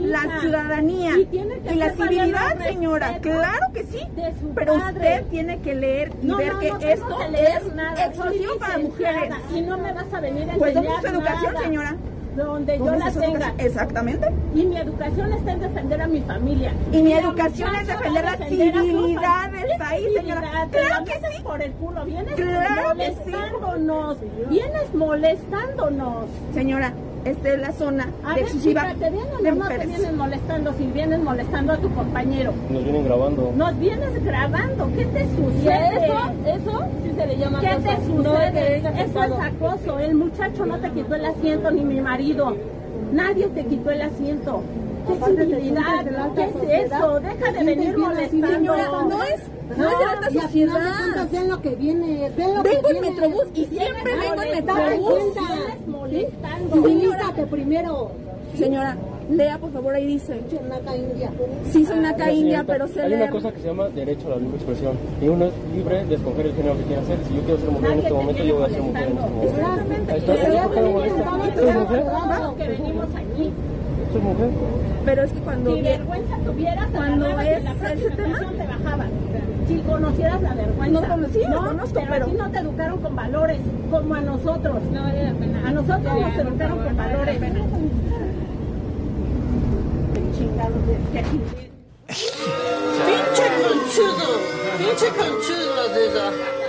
la 0.06 0.40
ciudadanía 0.40 1.12
Y 1.18 1.74
la 1.74 1.90
civilidad, 1.92 2.58
señora. 2.62 3.18
Claro 3.18 3.66
que 3.72 3.84
sí. 3.84 4.00
Pero 4.54 4.74
usted 4.74 5.24
tiene 5.26 5.60
que 5.60 5.74
leer 5.74 6.12
y 6.22 6.26
No, 6.26 6.36
ver 6.38 6.52
no, 6.54 6.58
que 6.60 6.70
no 6.70 6.78
esto 6.78 7.18
es 7.34 7.74
nada. 7.74 8.06
Exclusivo 8.06 8.56
para 8.58 8.78
mujeres. 8.78 9.34
Y 9.54 9.60
no 9.62 9.78
me 9.78 9.92
vas 9.92 10.12
a 10.12 10.20
venir 10.20 10.50
a 10.50 10.54
Pues 10.54 10.76
enseñar 10.76 11.02
dame 11.02 11.08
su 11.08 11.14
educación, 11.20 11.54
nada. 11.54 11.66
señora. 11.66 11.96
Donde 12.36 12.78
yo 12.78 12.84
¿Cómo 12.86 12.96
la 12.98 13.08
es 13.08 13.12
tenga. 13.14 13.26
educación? 13.28 13.60
Exactamente. 13.60 14.26
Y 14.54 14.64
mi 14.64 14.76
educación 14.78 15.32
está 15.34 15.52
en 15.52 15.60
defender 15.60 16.00
a 16.00 16.06
mi 16.06 16.20
familia. 16.22 16.72
Y 16.90 17.02
mi 17.02 17.12
educación 17.12 17.74
es 17.74 17.86
defender 17.86 18.24
la 18.24 18.36
civilidad 18.46 19.50
del 19.50 19.62
¿Qué 19.70 19.78
país, 19.78 20.08
señora. 20.16 20.40
Claro 20.70 20.88
la 20.88 21.04
que 21.04 21.20
metes 21.20 21.40
por 21.42 21.60
el 21.60 21.72
culo. 21.72 22.04
Vienes 22.06 22.34
Claro 22.34 22.96
que 22.96 23.14
sí. 23.26 23.32
Vienes 24.48 24.94
molestándonos. 24.94 26.24
Señora, 26.54 26.94
esta 27.24 27.48
es 27.50 27.60
la 27.60 27.72
zona 27.72 28.08
A 28.24 28.30
de 28.30 28.34
ver, 28.34 28.42
exclusiva 28.44 28.82
chica, 28.82 28.94
¿te 29.06 29.10
vienen 29.10 29.42
de 29.42 29.50
o 29.50 29.54
no 29.54 29.68
te 29.68 29.86
vienen 29.86 30.16
molestando 30.16 30.72
si 30.74 30.86
vienes 30.86 31.20
molestando 31.20 31.72
a 31.72 31.76
tu 31.78 31.90
compañero? 31.94 32.52
Nos 32.70 32.82
vienen 32.84 33.04
grabando. 33.04 33.52
Nos 33.56 33.78
vienes 33.78 34.24
grabando, 34.24 34.88
¿qué 34.96 35.04
te 35.06 35.26
sucede? 35.36 36.06
eso? 36.06 36.30
¿Eso? 36.46 36.84
Sí 37.04 37.12
se 37.16 37.26
le 37.26 37.36
llama 37.38 37.60
¿Qué 37.60 37.68
acoso. 37.68 37.88
te 37.88 38.12
No, 38.12 38.24
sucede? 38.24 38.76
es 38.78 38.84
eso 39.10 39.24
es 39.24 39.32
acoso. 39.32 39.98
El 39.98 40.14
muchacho 40.14 40.66
no 40.66 40.78
te 40.78 40.90
quitó 40.90 41.14
el 41.14 41.24
asiento, 41.26 41.70
ni 41.70 41.84
mi 41.84 42.00
marido. 42.00 42.56
Nadie 43.12 43.46
te 43.48 43.64
quitó 43.66 43.90
el 43.90 44.02
asiento. 44.02 44.62
¿Qué 45.06 46.42
es 46.44 46.92
eso? 46.92 47.20
Deja 47.20 47.52
de 47.52 47.64
venir 47.64 47.98
molestando. 47.98 48.46
señora, 48.48 48.86
no 49.08 49.22
es- 49.22 49.76
no 49.76 49.88
es 49.90 49.98
de 49.98 50.04
alta 50.04 50.30
y 50.30 50.38
sociedad. 50.38 51.28
vean 51.30 51.48
lo 51.48 51.60
que 51.62 51.70
viene. 51.70 52.30
Vean 52.36 52.54
lo 52.54 52.62
Vengo 52.62 52.82
que 52.82 52.90
en 52.96 53.00
viene. 53.00 53.10
Metrobús 53.10 53.44
y 53.54 53.64
siempre 53.64 54.12
vengo 54.16 54.42
en 54.42 54.50
Metrobús. 54.66 55.24
Molestando. 55.86 56.74
Civilízate 56.76 57.46
primero. 57.46 58.10
Señora, 58.56 58.96
lea 59.30 59.56
por 59.58 59.72
favor, 59.72 59.94
ahí 59.94 60.06
dice. 60.06 60.38
Naca 60.68 60.94
India. 60.94 61.30
Sí, 61.72 61.86
soy 61.86 61.98
naca 62.00 62.16
Mira, 62.26 62.32
india, 62.32 62.58
señorita, 62.58 62.72
pero 62.72 62.88
sé 62.88 63.00
Hay 63.02 63.14
una 63.14 63.30
cosa 63.30 63.50
que 63.50 63.60
se 63.60 63.66
llama 63.68 63.88
derecho 63.88 64.26
a 64.26 64.30
la 64.30 64.36
libre 64.36 64.56
expresión. 64.56 64.92
Y 65.22 65.28
uno 65.28 65.46
es 65.46 65.52
libre 65.74 66.04
de 66.04 66.14
escoger 66.16 66.46
el 66.46 66.54
género 66.54 66.76
que 66.76 66.82
quiera 66.84 67.02
hacer. 67.02 67.18
Si 67.28 67.34
yo 67.34 67.40
quiero 67.42 67.60
ser 67.60 67.70
mujer 67.70 67.90
en 67.92 67.98
este 68.00 68.12
momento, 68.12 68.42
yo 68.44 68.54
voy 68.56 68.64
a 68.64 68.68
ser 68.68 68.82
mujer 68.82 69.02
en 69.08 69.18
este 69.18 69.30
momento. 69.30 69.56
Exactamente. 69.56 70.12
Ahí 70.12 70.18
está, 70.18 70.32
Pero 70.32 70.42
¿eso 70.42 70.52
ya 70.52 70.62
por 70.64 70.74
qué 70.74 70.82
que 72.64 72.68
venimos 72.68 73.06
aquí. 73.14 73.52
Pero 75.04 75.22
es 75.22 75.32
que 75.32 75.38
cuando 75.40 75.74
Si 75.74 75.82
vergüenza 75.82 76.36
tuvieras, 76.44 76.86
te 76.86 76.92
cuando 76.96 77.26
es 77.26 77.64
la 77.64 77.92
ese 77.92 78.10
tema- 78.10 78.38
te 78.38 78.66
bajabas. 78.66 79.06
Si 79.68 79.78
conocieras 79.78 80.42
la 80.42 80.54
vergüenza. 80.54 81.00
No 81.00 81.08
conocí, 81.08 81.38
lo 81.48 81.56
conozco, 81.64 81.94
pero, 81.94 82.06
pero- 82.10 82.26
aquí 82.26 82.36
no 82.36 82.50
te 82.50 82.58
educaron 82.58 83.00
con 83.00 83.16
valores, 83.16 83.58
como 83.90 84.14
a 84.14 84.20
nosotros. 84.20 84.76
No 84.92 85.02
vale 85.02 85.22
la 85.24 85.32
pena. 85.32 85.68
A 85.68 85.70
nosotros 85.72 86.02
nos 86.20 86.36
educaron 86.36 86.78
con 86.78 86.96
valores. 86.96 87.40
Pinche 93.06 93.46
conchudo, 93.62 94.28
pinche 94.78 95.08
conchudo. 95.08 96.61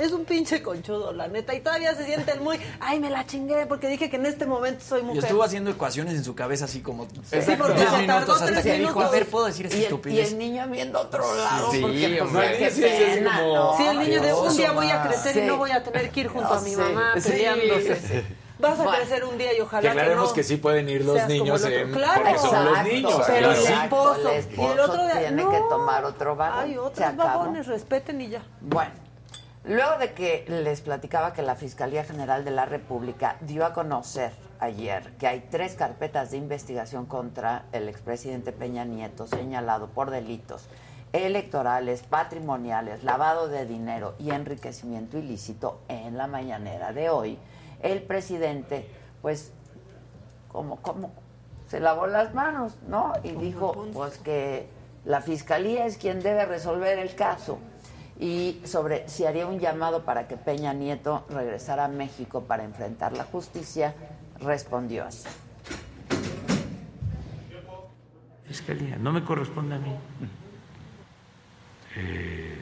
Es 0.00 0.10
un 0.12 0.24
pinche 0.24 0.62
conchudo, 0.62 1.12
la 1.12 1.28
neta. 1.28 1.54
Y 1.54 1.60
todavía 1.60 1.94
se 1.94 2.04
sienten 2.04 2.42
muy, 2.42 2.58
ay, 2.80 2.98
me 2.98 3.10
la 3.10 3.24
chingué 3.26 3.66
porque 3.66 3.86
dije 3.88 4.10
que 4.10 4.16
en 4.16 4.26
este 4.26 4.44
momento 4.44 4.84
soy 4.84 5.00
Y 5.00 5.04
mujer. 5.04 5.24
estuvo 5.24 5.42
haciendo 5.42 5.70
ecuaciones 5.70 6.14
en 6.14 6.24
su 6.24 6.34
cabeza 6.34 6.64
así 6.64 6.80
como 6.80 7.04
Sí, 7.06 7.38
por 7.46 7.56
porque 7.58 7.74
10 7.74 7.90
se 7.90 7.96
minutos 7.98 8.06
tardó 8.06 8.32
hasta 8.32 8.46
tres 8.46 8.62
que 8.62 8.72
dijo, 8.78 8.90
a 8.90 8.92
minutos. 8.94 9.12
ver, 9.12 9.26
¿puedo 9.26 9.46
decir 9.46 9.66
esa 9.66 9.74
Y 9.76 9.78
el, 9.78 9.82
y 9.82 9.86
estupidez? 9.86 10.32
el 10.32 10.38
niño 10.38 10.66
viendo 10.68 11.00
otro 11.00 11.34
lado, 11.36 11.70
Sí, 11.70 11.78
porque 11.80 12.08
pues, 12.08 12.20
hombre, 12.22 12.58
qué 12.58 12.70
sí, 12.70 12.84
es 12.84 13.16
pena, 13.18 13.38
como- 13.40 13.54
¿no? 13.54 13.76
Sí, 13.76 13.84
el 13.86 13.98
niño 14.00 14.22
de 14.22 14.34
un 14.34 14.56
día 14.56 14.72
voy 14.72 14.90
a 14.90 15.02
crecer 15.02 15.32
Sí. 15.32 15.38
y 15.40 15.42
no 15.42 15.56
voy 15.58 15.70
a 15.70 15.82
tener 15.84 16.10
que 16.10 16.20
ir 16.20 16.28
junto 16.28 16.48
No 16.48 16.54
a 16.54 16.60
mi 16.60 16.70
sé. 16.70 16.76
mamá 16.76 17.12
Sí. 17.18 17.30
peleándose. 17.30 18.24
Vas 18.58 18.78
a 18.78 18.82
Bueno. 18.84 18.98
crecer 18.98 19.24
un 19.24 19.36
día 19.36 19.52
y 19.56 19.60
ojalá 19.60 19.94
que, 19.94 20.14
no. 20.14 20.32
que 20.32 20.42
sí 20.44 20.56
pueden 20.56 20.88
ir 20.88 21.04
los 21.04 21.26
niños 21.28 21.62
el 21.64 21.72
otro. 21.72 21.86
en, 21.86 21.92
Claro. 21.92 22.22
porque 22.22 22.38
son 22.38 22.64
los 22.64 22.82
niños. 22.84 23.22
pero 23.26 23.38
claro. 23.48 23.52
exacto, 23.60 23.82
esposo. 24.14 24.28
el 24.30 24.34
Y 24.34 24.38
esposo 24.38 24.72
el 24.72 24.80
otro 24.80 25.02
día, 25.04 25.18
tiene 25.18 25.42
no. 25.42 25.50
que 25.50 25.58
tomar 25.68 26.04
otro 26.04 26.36
vagón. 26.36 26.58
Hay 26.64 26.76
otros 26.78 27.16
vagones, 27.16 27.66
respeten 27.66 28.20
y 28.20 28.28
ya. 28.28 28.42
Bueno, 28.60 28.90
luego 29.64 29.98
de 29.98 30.12
que 30.12 30.44
les 30.48 30.80
platicaba 30.80 31.32
que 31.32 31.42
la 31.42 31.56
Fiscalía 31.56 32.04
General 32.04 32.44
de 32.44 32.50
la 32.50 32.66
República 32.66 33.36
dio 33.40 33.64
a 33.64 33.72
conocer 33.72 34.32
ayer 34.60 35.12
que 35.18 35.26
hay 35.26 35.48
tres 35.50 35.74
carpetas 35.74 36.30
de 36.30 36.36
investigación 36.36 37.06
contra 37.06 37.64
el 37.72 37.88
expresidente 37.88 38.52
Peña 38.52 38.84
Nieto 38.84 39.26
señalado 39.26 39.88
por 39.88 40.10
delitos 40.10 40.68
electorales, 41.12 42.02
patrimoniales, 42.02 43.04
lavado 43.04 43.48
de 43.48 43.66
dinero 43.66 44.14
y 44.18 44.30
enriquecimiento 44.30 45.16
ilícito 45.16 45.80
en 45.88 46.18
la 46.18 46.26
mañanera 46.26 46.92
de 46.92 47.08
hoy, 47.08 47.38
el 47.82 48.02
presidente, 48.02 48.88
pues, 49.22 49.52
como, 50.48 50.76
como 50.76 51.12
se 51.68 51.78
lavó 51.78 52.08
las 52.08 52.34
manos, 52.34 52.76
¿no? 52.88 53.12
Y 53.22 53.30
dijo, 53.30 53.86
pues, 53.92 54.18
que 54.18 54.68
la 55.04 55.20
fiscalía 55.20 55.86
es 55.86 55.98
quien 55.98 56.20
debe 56.20 56.46
resolver 56.46 56.98
el 56.98 57.14
caso. 57.14 57.58
Y 58.20 58.60
sobre 58.64 59.08
si 59.08 59.24
haría 59.24 59.46
un 59.46 59.58
llamado 59.58 60.04
para 60.04 60.28
que 60.28 60.36
Peña 60.36 60.72
Nieto 60.72 61.24
regresara 61.28 61.86
a 61.86 61.88
México 61.88 62.44
para 62.44 62.64
enfrentar 62.64 63.12
la 63.12 63.24
justicia, 63.24 63.94
respondió 64.40 65.04
así. 65.04 65.28
Fiscalía, 68.46 68.96
no 68.96 69.12
me 69.12 69.24
corresponde 69.24 69.74
a 69.74 69.78
mí. 69.78 69.96
Eh, 71.96 72.58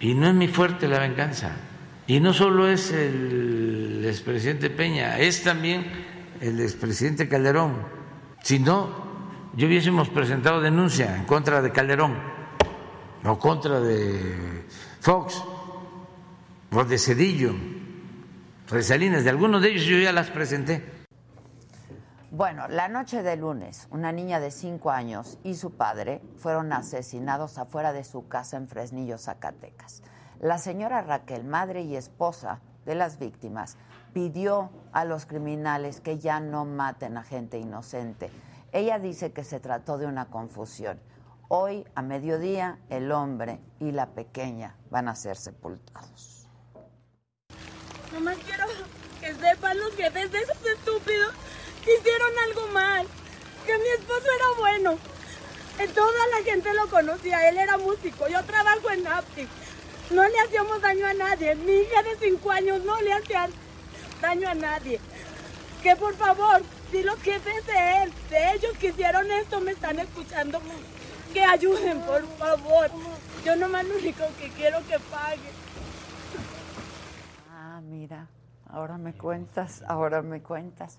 y 0.00 0.14
no 0.14 0.28
es 0.28 0.34
mi 0.34 0.48
fuerte 0.48 0.88
la 0.88 0.98
venganza. 0.98 1.52
Y 2.06 2.20
no 2.20 2.32
solo 2.32 2.68
es 2.68 2.92
el 2.92 4.04
expresidente 4.06 4.70
Peña, 4.70 5.18
es 5.18 5.42
también 5.42 5.86
el 6.40 6.60
expresidente 6.60 7.28
Calderón. 7.28 7.76
Si 8.42 8.58
no, 8.58 8.88
yo 9.54 9.66
hubiésemos 9.66 10.08
presentado 10.08 10.60
denuncia 10.60 11.14
en 11.14 11.24
contra 11.24 11.62
de 11.62 11.72
Calderón 11.72 12.31
o 13.24 13.38
contra 13.38 13.80
de 13.80 14.66
Fox 15.00 15.42
o 16.72 16.84
de 16.84 16.98
Cedillo, 16.98 17.54
de 18.70 18.82
Salinas, 18.82 19.24
de 19.24 19.30
algunos 19.30 19.62
de 19.62 19.70
ellos 19.70 19.84
yo 19.84 19.98
ya 19.98 20.12
las 20.12 20.30
presenté. 20.30 21.02
Bueno, 22.30 22.66
la 22.68 22.88
noche 22.88 23.22
de 23.22 23.36
lunes, 23.36 23.86
una 23.90 24.10
niña 24.10 24.40
de 24.40 24.50
cinco 24.50 24.90
años 24.90 25.38
y 25.44 25.54
su 25.54 25.72
padre 25.72 26.22
fueron 26.38 26.72
asesinados 26.72 27.58
afuera 27.58 27.92
de 27.92 28.04
su 28.04 28.26
casa 28.26 28.56
en 28.56 28.68
Fresnillo, 28.68 29.18
Zacatecas. 29.18 30.02
La 30.40 30.56
señora 30.56 31.02
Raquel, 31.02 31.44
madre 31.44 31.82
y 31.82 31.94
esposa 31.94 32.60
de 32.86 32.94
las 32.94 33.18
víctimas, 33.18 33.76
pidió 34.14 34.70
a 34.92 35.04
los 35.04 35.26
criminales 35.26 36.00
que 36.00 36.18
ya 36.18 36.40
no 36.40 36.64
maten 36.64 37.18
a 37.18 37.22
gente 37.22 37.58
inocente. 37.58 38.30
Ella 38.72 38.98
dice 38.98 39.32
que 39.32 39.44
se 39.44 39.60
trató 39.60 39.98
de 39.98 40.06
una 40.06 40.30
confusión. 40.30 40.98
Hoy, 41.54 41.84
a 41.94 42.00
mediodía, 42.00 42.78
el 42.88 43.12
hombre 43.12 43.60
y 43.78 43.92
la 43.92 44.14
pequeña 44.14 44.74
van 44.88 45.06
a 45.06 45.14
ser 45.14 45.36
sepultados. 45.36 46.48
Nomás 48.10 48.38
quiero 48.38 48.64
que 49.20 49.34
sepan 49.34 49.78
los 49.78 49.94
jefes 49.94 50.32
de 50.32 50.38
esos 50.38 50.56
estúpidos 50.64 51.34
que 51.84 51.94
hicieron 51.94 52.30
algo 52.48 52.68
mal. 52.68 53.06
Que 53.66 53.76
mi 53.76 53.86
esposo 53.98 54.24
era 54.34 54.60
bueno. 54.60 54.92
Eh, 55.78 55.88
Toda 55.88 56.26
la 56.28 56.42
gente 56.42 56.72
lo 56.72 56.88
conocía, 56.88 57.46
él 57.50 57.58
era 57.58 57.76
músico. 57.76 58.28
Yo 58.28 58.42
trabajo 58.44 58.90
en 58.90 59.06
Aptic. 59.06 59.48
No 60.10 60.26
le 60.26 60.40
hacíamos 60.40 60.80
daño 60.80 61.06
a 61.06 61.12
nadie. 61.12 61.54
Mi 61.54 61.72
hija 61.72 62.02
de 62.02 62.16
cinco 62.18 62.50
años 62.50 62.82
no 62.82 62.98
le 63.02 63.12
hacía 63.12 63.50
daño 64.22 64.48
a 64.48 64.54
nadie. 64.54 65.00
Que 65.82 65.96
por 65.96 66.14
favor, 66.14 66.62
si 66.90 67.02
los 67.02 67.20
jefes 67.20 67.66
de 67.66 68.02
él, 68.04 68.12
de 68.30 68.52
ellos 68.54 68.72
que 68.78 68.88
hicieron 68.88 69.30
esto, 69.32 69.60
me 69.60 69.72
están 69.72 69.98
escuchando, 69.98 70.58
que 71.32 71.42
ayuden, 71.42 72.00
por 72.02 72.22
favor. 72.36 72.90
Yo 73.44 73.56
nomás 73.56 73.84
lo 73.86 73.96
único 73.96 74.24
que 74.38 74.50
quiero 74.50 74.78
que 74.86 74.98
pague. 75.10 75.50
Ah, 77.50 77.80
mira, 77.82 78.28
ahora 78.68 78.98
me 78.98 79.14
cuentas, 79.14 79.82
ahora 79.86 80.22
me 80.22 80.42
cuentas. 80.42 80.98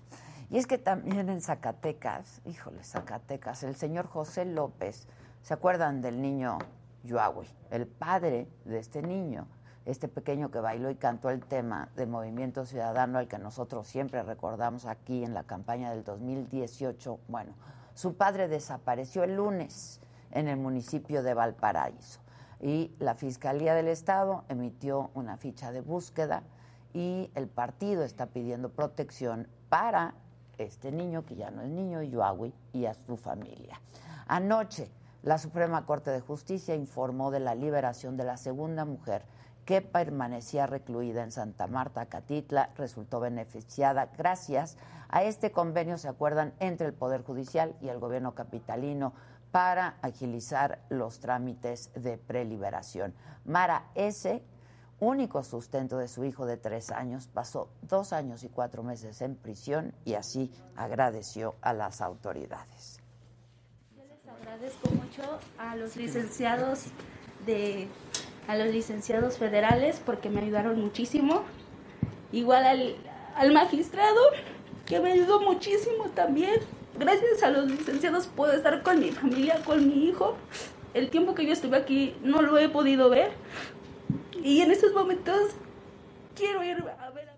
Y 0.50 0.58
es 0.58 0.66
que 0.66 0.78
también 0.78 1.28
en 1.28 1.40
Zacatecas, 1.40 2.40
híjole, 2.44 2.84
Zacatecas, 2.84 3.62
el 3.62 3.76
señor 3.76 4.06
José 4.06 4.44
López, 4.44 5.08
¿se 5.42 5.54
acuerdan 5.54 6.02
del 6.02 6.20
niño 6.20 6.58
Yuawi? 7.04 7.48
El 7.70 7.86
padre 7.86 8.48
de 8.64 8.78
este 8.78 9.02
niño, 9.02 9.46
este 9.86 10.08
pequeño 10.08 10.50
que 10.50 10.60
bailó 10.60 10.90
y 10.90 10.96
cantó 10.96 11.30
el 11.30 11.44
tema 11.44 11.88
de 11.96 12.06
Movimiento 12.06 12.66
Ciudadano, 12.66 13.18
al 13.18 13.28
que 13.28 13.38
nosotros 13.38 13.88
siempre 13.88 14.22
recordamos 14.22 14.86
aquí 14.86 15.24
en 15.24 15.34
la 15.34 15.44
campaña 15.44 15.90
del 15.90 16.04
2018. 16.04 17.18
Bueno, 17.28 17.54
su 17.94 18.16
padre 18.16 18.48
desapareció 18.48 19.24
el 19.24 19.36
lunes 19.36 20.00
en 20.34 20.48
el 20.48 20.58
municipio 20.58 21.22
de 21.22 21.32
Valparaíso 21.32 22.20
y 22.60 22.94
la 22.98 23.14
Fiscalía 23.14 23.74
del 23.74 23.88
Estado 23.88 24.44
emitió 24.48 25.10
una 25.14 25.36
ficha 25.36 25.72
de 25.72 25.80
búsqueda 25.80 26.42
y 26.92 27.30
el 27.34 27.48
partido 27.48 28.04
está 28.04 28.26
pidiendo 28.26 28.70
protección 28.70 29.48
para 29.68 30.14
este 30.58 30.92
niño, 30.92 31.24
que 31.26 31.34
ya 31.34 31.50
no 31.50 31.62
es 31.62 31.68
niño, 31.68 32.02
Yuawi, 32.02 32.54
y 32.72 32.86
a 32.86 32.94
su 32.94 33.16
familia. 33.16 33.80
Anoche, 34.28 34.90
la 35.22 35.38
Suprema 35.38 35.84
Corte 35.84 36.10
de 36.10 36.20
Justicia 36.20 36.74
informó 36.74 37.30
de 37.30 37.40
la 37.40 37.54
liberación 37.54 38.16
de 38.16 38.24
la 38.24 38.36
segunda 38.36 38.84
mujer 38.84 39.24
que 39.64 39.80
permanecía 39.80 40.66
recluida 40.66 41.22
en 41.22 41.32
Santa 41.32 41.66
Marta, 41.66 42.06
Catitla, 42.06 42.70
resultó 42.76 43.20
beneficiada 43.20 44.10
gracias 44.16 44.76
a 45.08 45.22
este 45.22 45.52
convenio, 45.52 45.96
se 45.96 46.08
acuerdan, 46.08 46.54
entre 46.60 46.86
el 46.86 46.94
Poder 46.94 47.22
Judicial 47.22 47.74
y 47.80 47.88
el 47.88 47.98
gobierno 47.98 48.34
capitalino 48.34 49.12
para 49.54 49.94
agilizar 50.02 50.80
los 50.88 51.20
trámites 51.20 51.92
de 51.94 52.18
preliberación. 52.18 53.14
Mara 53.44 53.84
S., 53.94 54.42
único 54.98 55.44
sustento 55.44 55.96
de 55.96 56.08
su 56.08 56.24
hijo 56.24 56.44
de 56.44 56.56
tres 56.56 56.90
años, 56.90 57.28
pasó 57.32 57.68
dos 57.82 58.12
años 58.12 58.42
y 58.42 58.48
cuatro 58.48 58.82
meses 58.82 59.22
en 59.22 59.36
prisión 59.36 59.94
y 60.04 60.14
así 60.14 60.50
agradeció 60.74 61.54
a 61.60 61.72
las 61.72 62.00
autoridades. 62.00 62.98
Les 63.96 64.28
agradezco 64.28 64.90
mucho 64.90 65.22
a 65.56 65.76
los 65.76 65.94
licenciados 65.94 66.86
de 67.46 67.86
a 68.48 68.56
los 68.56 68.66
licenciados 68.74 69.38
federales 69.38 70.02
porque 70.04 70.30
me 70.30 70.40
ayudaron 70.40 70.80
muchísimo. 70.80 71.44
Igual 72.32 72.66
al, 72.66 72.96
al 73.36 73.52
magistrado 73.52 74.20
que 74.84 74.98
me 74.98 75.12
ayudó 75.12 75.40
muchísimo 75.40 76.06
también. 76.12 76.60
Gracias 76.96 77.42
a 77.42 77.50
los 77.50 77.68
licenciados 77.68 78.28
puedo 78.28 78.52
estar 78.52 78.84
con 78.84 79.00
mi 79.00 79.10
familia, 79.10 79.60
con 79.64 79.88
mi 79.88 80.04
hijo. 80.04 80.36
El 80.94 81.10
tiempo 81.10 81.34
que 81.34 81.44
yo 81.44 81.52
estuve 81.52 81.76
aquí 81.76 82.16
no 82.22 82.40
lo 82.40 82.56
he 82.56 82.68
podido 82.68 83.10
ver. 83.10 83.32
Y 84.44 84.60
en 84.60 84.70
estos 84.70 84.92
momentos 84.92 85.56
quiero 86.36 86.62
ir 86.62 86.84
a 87.00 87.10
ver 87.10 87.30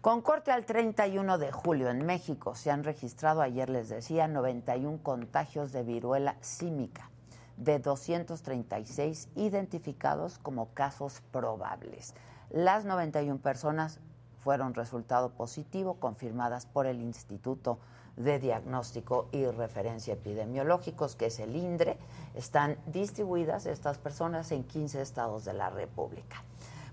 Con 0.00 0.20
corte 0.20 0.50
al 0.50 0.64
31 0.64 1.38
de 1.38 1.52
julio 1.52 1.90
en 1.90 2.04
México 2.04 2.56
se 2.56 2.72
han 2.72 2.82
registrado, 2.82 3.40
ayer 3.40 3.70
les 3.70 3.88
decía, 3.88 4.26
91 4.26 4.98
contagios 5.04 5.70
de 5.70 5.84
viruela 5.84 6.34
símica, 6.40 7.08
de 7.56 7.78
236 7.78 9.28
identificados 9.36 10.38
como 10.38 10.74
casos 10.74 11.22
probables. 11.30 12.14
Las 12.50 12.84
91 12.84 13.38
personas 13.38 14.00
fueron 14.38 14.74
resultado 14.74 15.30
positivo, 15.30 16.00
confirmadas 16.00 16.66
por 16.66 16.86
el 16.86 17.00
Instituto 17.00 17.78
de 18.16 18.38
Diagnóstico 18.38 19.28
y 19.32 19.46
Referencia 19.46 20.14
Epidemiológicos, 20.14 21.16
que 21.16 21.26
es 21.26 21.40
el 21.40 21.56
INDRE. 21.56 21.98
Están 22.34 22.76
distribuidas 22.86 23.66
estas 23.66 23.98
personas 23.98 24.52
en 24.52 24.64
15 24.64 25.00
estados 25.00 25.44
de 25.44 25.52
la 25.52 25.70
República. 25.70 26.42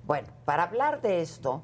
Bueno, 0.06 0.27
para 0.45 0.64
hablar 0.64 1.02
de 1.02 1.22
esto, 1.22 1.64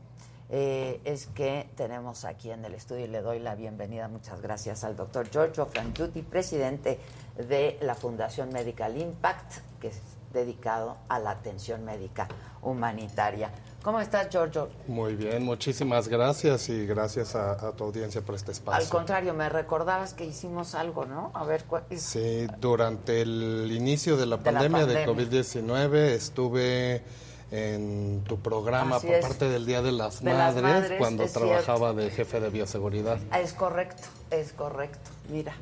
eh, 0.49 1.01
es 1.05 1.27
que 1.27 1.69
tenemos 1.75 2.25
aquí 2.25 2.51
en 2.51 2.63
el 2.65 2.75
estudio 2.75 3.05
y 3.05 3.07
le 3.07 3.21
doy 3.21 3.39
la 3.39 3.55
bienvenida, 3.55 4.07
muchas 4.07 4.41
gracias 4.41 4.83
al 4.83 4.95
doctor 4.95 5.29
Giorgio 5.29 5.65
Frangiuti, 5.65 6.21
presidente 6.21 6.99
de 7.37 7.77
la 7.81 7.95
Fundación 7.95 8.51
Medical 8.51 8.95
Impact, 9.01 9.79
que 9.79 9.87
es 9.87 10.01
dedicado 10.33 10.97
a 11.07 11.19
la 11.19 11.31
atención 11.31 11.85
médica 11.85 12.27
humanitaria. 12.61 13.51
¿Cómo 13.83 13.99
estás, 13.99 14.29
Giorgio? 14.29 14.69
Muy 14.87 15.15
bien, 15.15 15.43
muchísimas 15.43 16.07
gracias 16.07 16.69
y 16.69 16.85
gracias 16.85 17.35
a, 17.35 17.51
a 17.51 17.73
tu 17.73 17.83
audiencia 17.83 18.21
por 18.21 18.35
este 18.35 18.53
espacio. 18.53 18.81
Al 18.81 18.89
contrario, 18.89 19.33
me 19.33 19.49
recordabas 19.49 20.13
que 20.13 20.23
hicimos 20.23 20.73
algo, 20.73 21.03
¿no? 21.05 21.31
A 21.33 21.43
ver, 21.43 21.65
¿cuál 21.65 21.83
es? 21.89 22.01
Sí, 22.01 22.47
durante 22.61 23.21
el 23.21 23.69
inicio 23.75 24.15
de 24.15 24.25
la 24.25 24.37
De 24.37 24.51
la 24.53 24.59
pandemia 24.59 24.85
de, 24.85 25.05
pandemia. 25.05 25.41
COVID-19 25.41 25.95
estuve 25.95 27.03
en 27.51 28.23
tu 28.23 28.39
programa 28.39 28.95
Así 28.95 29.07
por 29.07 29.15
es. 29.17 29.25
parte 29.25 29.49
del 29.49 29.65
Día 29.65 29.81
de 29.81 29.91
las, 29.91 30.23
De 30.23 30.33
las 30.33 30.55
madres, 30.55 30.97
cuando 30.97 31.25
trabajaba 31.25 31.91
de 31.91 32.09
jefe 32.09 32.39
de 32.39 32.49
bioseguridad. 32.49 33.19
Es 33.37 33.51
correcto, 33.51 34.03
es 34.31 34.53
correcto. 34.53 35.11
Mira, 35.29 35.53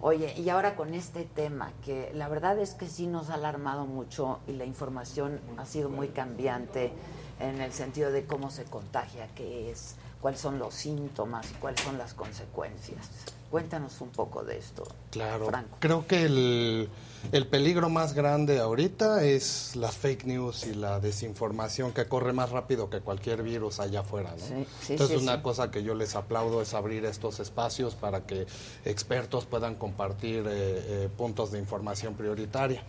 oye, 0.00 0.32
y 0.40 0.48
ahora 0.48 0.76
con 0.76 0.94
este 0.94 1.24
tema, 1.24 1.72
que 1.84 2.12
la 2.14 2.28
verdad 2.28 2.56
es 2.60 2.74
que 2.74 2.86
sí 2.86 3.08
nos 3.08 3.30
ha 3.30 3.34
alarmado 3.34 3.84
mucho 3.84 4.38
y 4.46 4.52
la 4.52 4.64
información 4.64 5.40
ha 5.58 5.66
sido 5.66 5.90
muy 5.90 6.08
cambiante 6.08 6.92
en 7.40 7.60
el 7.60 7.72
sentido 7.72 8.10
de 8.10 8.24
cómo 8.24 8.50
se 8.50 8.64
contagia, 8.64 9.28
qué 9.34 9.70
es, 9.70 9.96
cuáles 10.20 10.40
son 10.40 10.58
los 10.58 10.74
síntomas 10.74 11.50
y 11.50 11.54
cuáles 11.54 11.80
son 11.80 11.98
las 11.98 12.14
consecuencias. 12.14 13.10
Cuéntanos 13.50 14.00
un 14.00 14.08
poco 14.08 14.42
de 14.42 14.58
esto. 14.58 14.84
Claro, 15.10 15.46
Franco. 15.46 15.76
creo 15.78 16.06
que 16.08 16.24
el, 16.24 16.88
el 17.30 17.46
peligro 17.46 17.88
más 17.88 18.12
grande 18.12 18.58
ahorita 18.58 19.22
es 19.22 19.76
la 19.76 19.92
fake 19.92 20.24
news 20.24 20.66
y 20.66 20.74
la 20.74 20.98
desinformación 20.98 21.92
que 21.92 22.06
corre 22.06 22.32
más 22.32 22.50
rápido 22.50 22.90
que 22.90 23.00
cualquier 23.00 23.44
virus 23.44 23.78
allá 23.78 24.00
afuera. 24.00 24.30
¿no? 24.32 24.44
Sí, 24.44 24.66
sí, 24.80 24.92
Entonces, 24.94 25.18
sí, 25.18 25.22
una 25.22 25.40
cosa 25.40 25.70
que 25.70 25.84
yo 25.84 25.94
les 25.94 26.16
aplaudo 26.16 26.62
es 26.62 26.74
abrir 26.74 27.04
estos 27.04 27.38
espacios 27.38 27.94
para 27.94 28.26
que 28.26 28.46
expertos 28.84 29.46
puedan 29.46 29.76
compartir 29.76 30.38
eh, 30.38 30.44
eh, 30.48 31.08
puntos 31.16 31.52
de 31.52 31.60
información 31.60 32.14
prioritaria. 32.14 32.82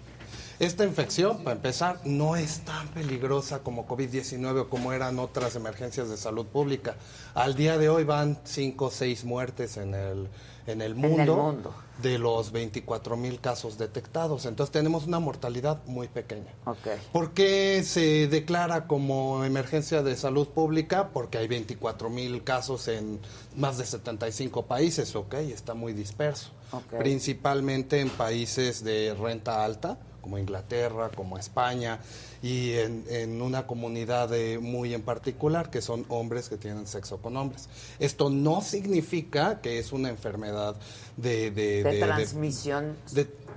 Esta 0.60 0.86
infección, 0.86 1.44
para 1.44 1.58
empezar, 1.58 2.00
no 2.06 2.38
es 2.38 2.60
tan 2.62 2.88
peligrosa 2.90 3.60
como 3.60 3.86
COVID-19 3.88 4.62
o 4.62 4.70
como 4.70 4.94
eran 4.94 5.20
otras 5.20 5.56
emergencias 5.58 6.10
de 6.10 6.16
salud 6.16 6.46
pública. 6.46 6.96
Al 7.34 7.56
día 7.56 7.78
de 7.78 7.90
hoy 7.90 8.06
van 8.06 8.40
5 8.46 8.86
o 8.86 8.90
6 8.90 9.26
muertes 9.26 9.76
en 9.76 9.94
el, 9.94 10.30
en 10.66 10.82
el 10.82 10.92
el 10.92 10.96
mundo, 10.96 11.36
mundo. 11.36 11.76
de 12.02 12.18
los 12.20 12.54
24 12.54 13.18
mil 13.18 13.42
casos 13.42 13.78
detectados. 13.78 14.46
Entonces 14.46 14.72
tenemos 14.72 15.06
una 15.08 15.20
mortalidad 15.20 15.82
muy 15.88 16.08
pequeña. 16.08 16.54
Ok. 16.66 16.88
¿Por 17.12 17.32
qué 17.34 17.84
se 17.84 18.28
declara 18.28 18.88
como 18.88 19.44
emergencia 19.44 20.04
de 20.04 20.16
salud 20.16 20.48
pública? 20.48 21.10
Porque 21.12 21.38
hay 21.38 21.50
24 21.50 22.10
mil 22.10 22.46
casos 22.46 22.88
en 22.88 23.20
más 23.58 23.78
de 23.78 23.86
75 23.86 24.66
países, 24.68 25.14
ok, 25.18 25.34
está 25.34 25.74
muy 25.74 25.92
disperso. 25.92 26.52
Principalmente 26.98 28.00
en 28.00 28.10
países 28.10 28.84
de 28.84 29.16
renta 29.20 29.64
alta, 29.64 29.98
como 30.26 30.40
Inglaterra, 30.40 31.12
como 31.16 31.38
España, 31.38 32.00
y 32.42 32.72
en, 32.72 33.06
en 33.10 33.44
una 33.44 33.68
comunidad 33.68 34.32
muy 34.60 34.96
en 34.96 35.04
particular, 35.04 35.70
que 35.70 35.84
son 35.84 36.04
hombres 36.10 36.50
que 36.50 36.58
tienen 36.58 36.88
sexo 36.88 37.20
con 37.20 37.38
hombres. 37.38 37.70
Esto 38.00 38.32
no 38.32 38.62
significa 38.64 39.62
que 39.62 39.78
es 39.78 39.92
una 39.92 40.10
enfermedad 40.10 40.76
de... 41.16 41.52
De, 41.52 41.84
De 41.84 42.00
transmisión. 42.00 42.96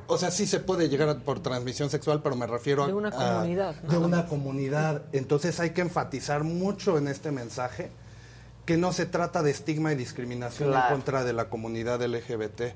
o 0.08 0.18
sea, 0.18 0.30
sí 0.30 0.46
se 0.46 0.60
puede 0.60 0.90
llegar 0.90 1.08
a- 1.08 1.18
por 1.20 1.40
transmisión 1.40 1.88
sexual, 1.88 2.20
pero 2.22 2.36
me 2.36 2.46
refiero 2.46 2.84
a... 2.84 2.86
De 2.86 2.92
una 2.92 3.08
a- 3.08 3.12
comunidad, 3.38 3.74
de 3.76 3.96
una 3.96 4.26
comunidad. 4.26 5.02
Entonces 5.12 5.58
hay 5.60 5.70
que 5.70 5.80
enfatizar 5.80 6.44
mucho 6.44 6.98
en 6.98 7.08
este 7.08 7.32
mensaje 7.32 7.88
que 8.66 8.76
no 8.76 8.92
se 8.92 9.06
trata 9.06 9.42
de 9.42 9.52
estigma 9.52 9.90
y 9.94 9.96
discriminación 9.96 10.68
Claro. 10.68 10.88
en 10.88 10.92
contra 11.00 11.24
de 11.24 11.32
la 11.32 11.48
comunidad 11.48 12.02
LGBT, 12.06 12.74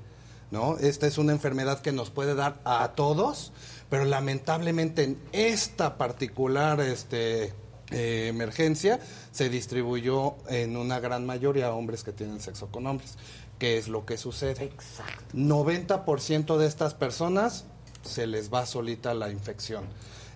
¿no? 0.49 0.77
Esta 0.79 1.05
es 1.05 1.19
una 1.19 1.31
enfermedad 1.33 1.81
que 1.81 1.91
nos 1.91 2.09
puede 2.09 2.33
dar 2.33 2.59
a 2.65 2.93
todos, 2.95 3.51
pero 3.93 4.05
lamentablemente 4.05 5.03
en 5.03 5.19
esta 5.33 5.99
particular 5.99 6.81
este, 6.81 7.53
eh, 7.91 8.27
emergencia 8.27 8.99
se 9.31 9.49
distribuyó 9.49 10.33
en 10.49 10.77
una 10.77 10.99
gran 10.99 11.27
mayoría 11.27 11.67
a 11.67 11.73
hombres 11.73 12.03
que 12.03 12.11
tienen 12.11 12.39
sexo 12.39 12.71
con 12.71 12.87
hombres. 12.87 13.19
¿Qué 13.59 13.77
es 13.77 13.87
lo 13.87 14.03
que 14.03 14.17
sucede? 14.17 14.63
Exacto. 14.63 15.37
90% 15.37 16.57
de 16.57 16.65
estas 16.65 16.95
personas 16.95 17.65
se 18.01 18.25
les 18.25 18.51
va 18.51 18.65
solita 18.65 19.13
la 19.13 19.29
infección. 19.29 19.83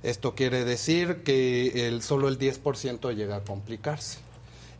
Esto 0.04 0.36
quiere 0.36 0.64
decir 0.64 1.24
que 1.24 1.88
el, 1.88 2.04
solo 2.04 2.28
el 2.28 2.38
10% 2.38 3.16
llega 3.16 3.38
a 3.38 3.44
complicarse. 3.44 4.20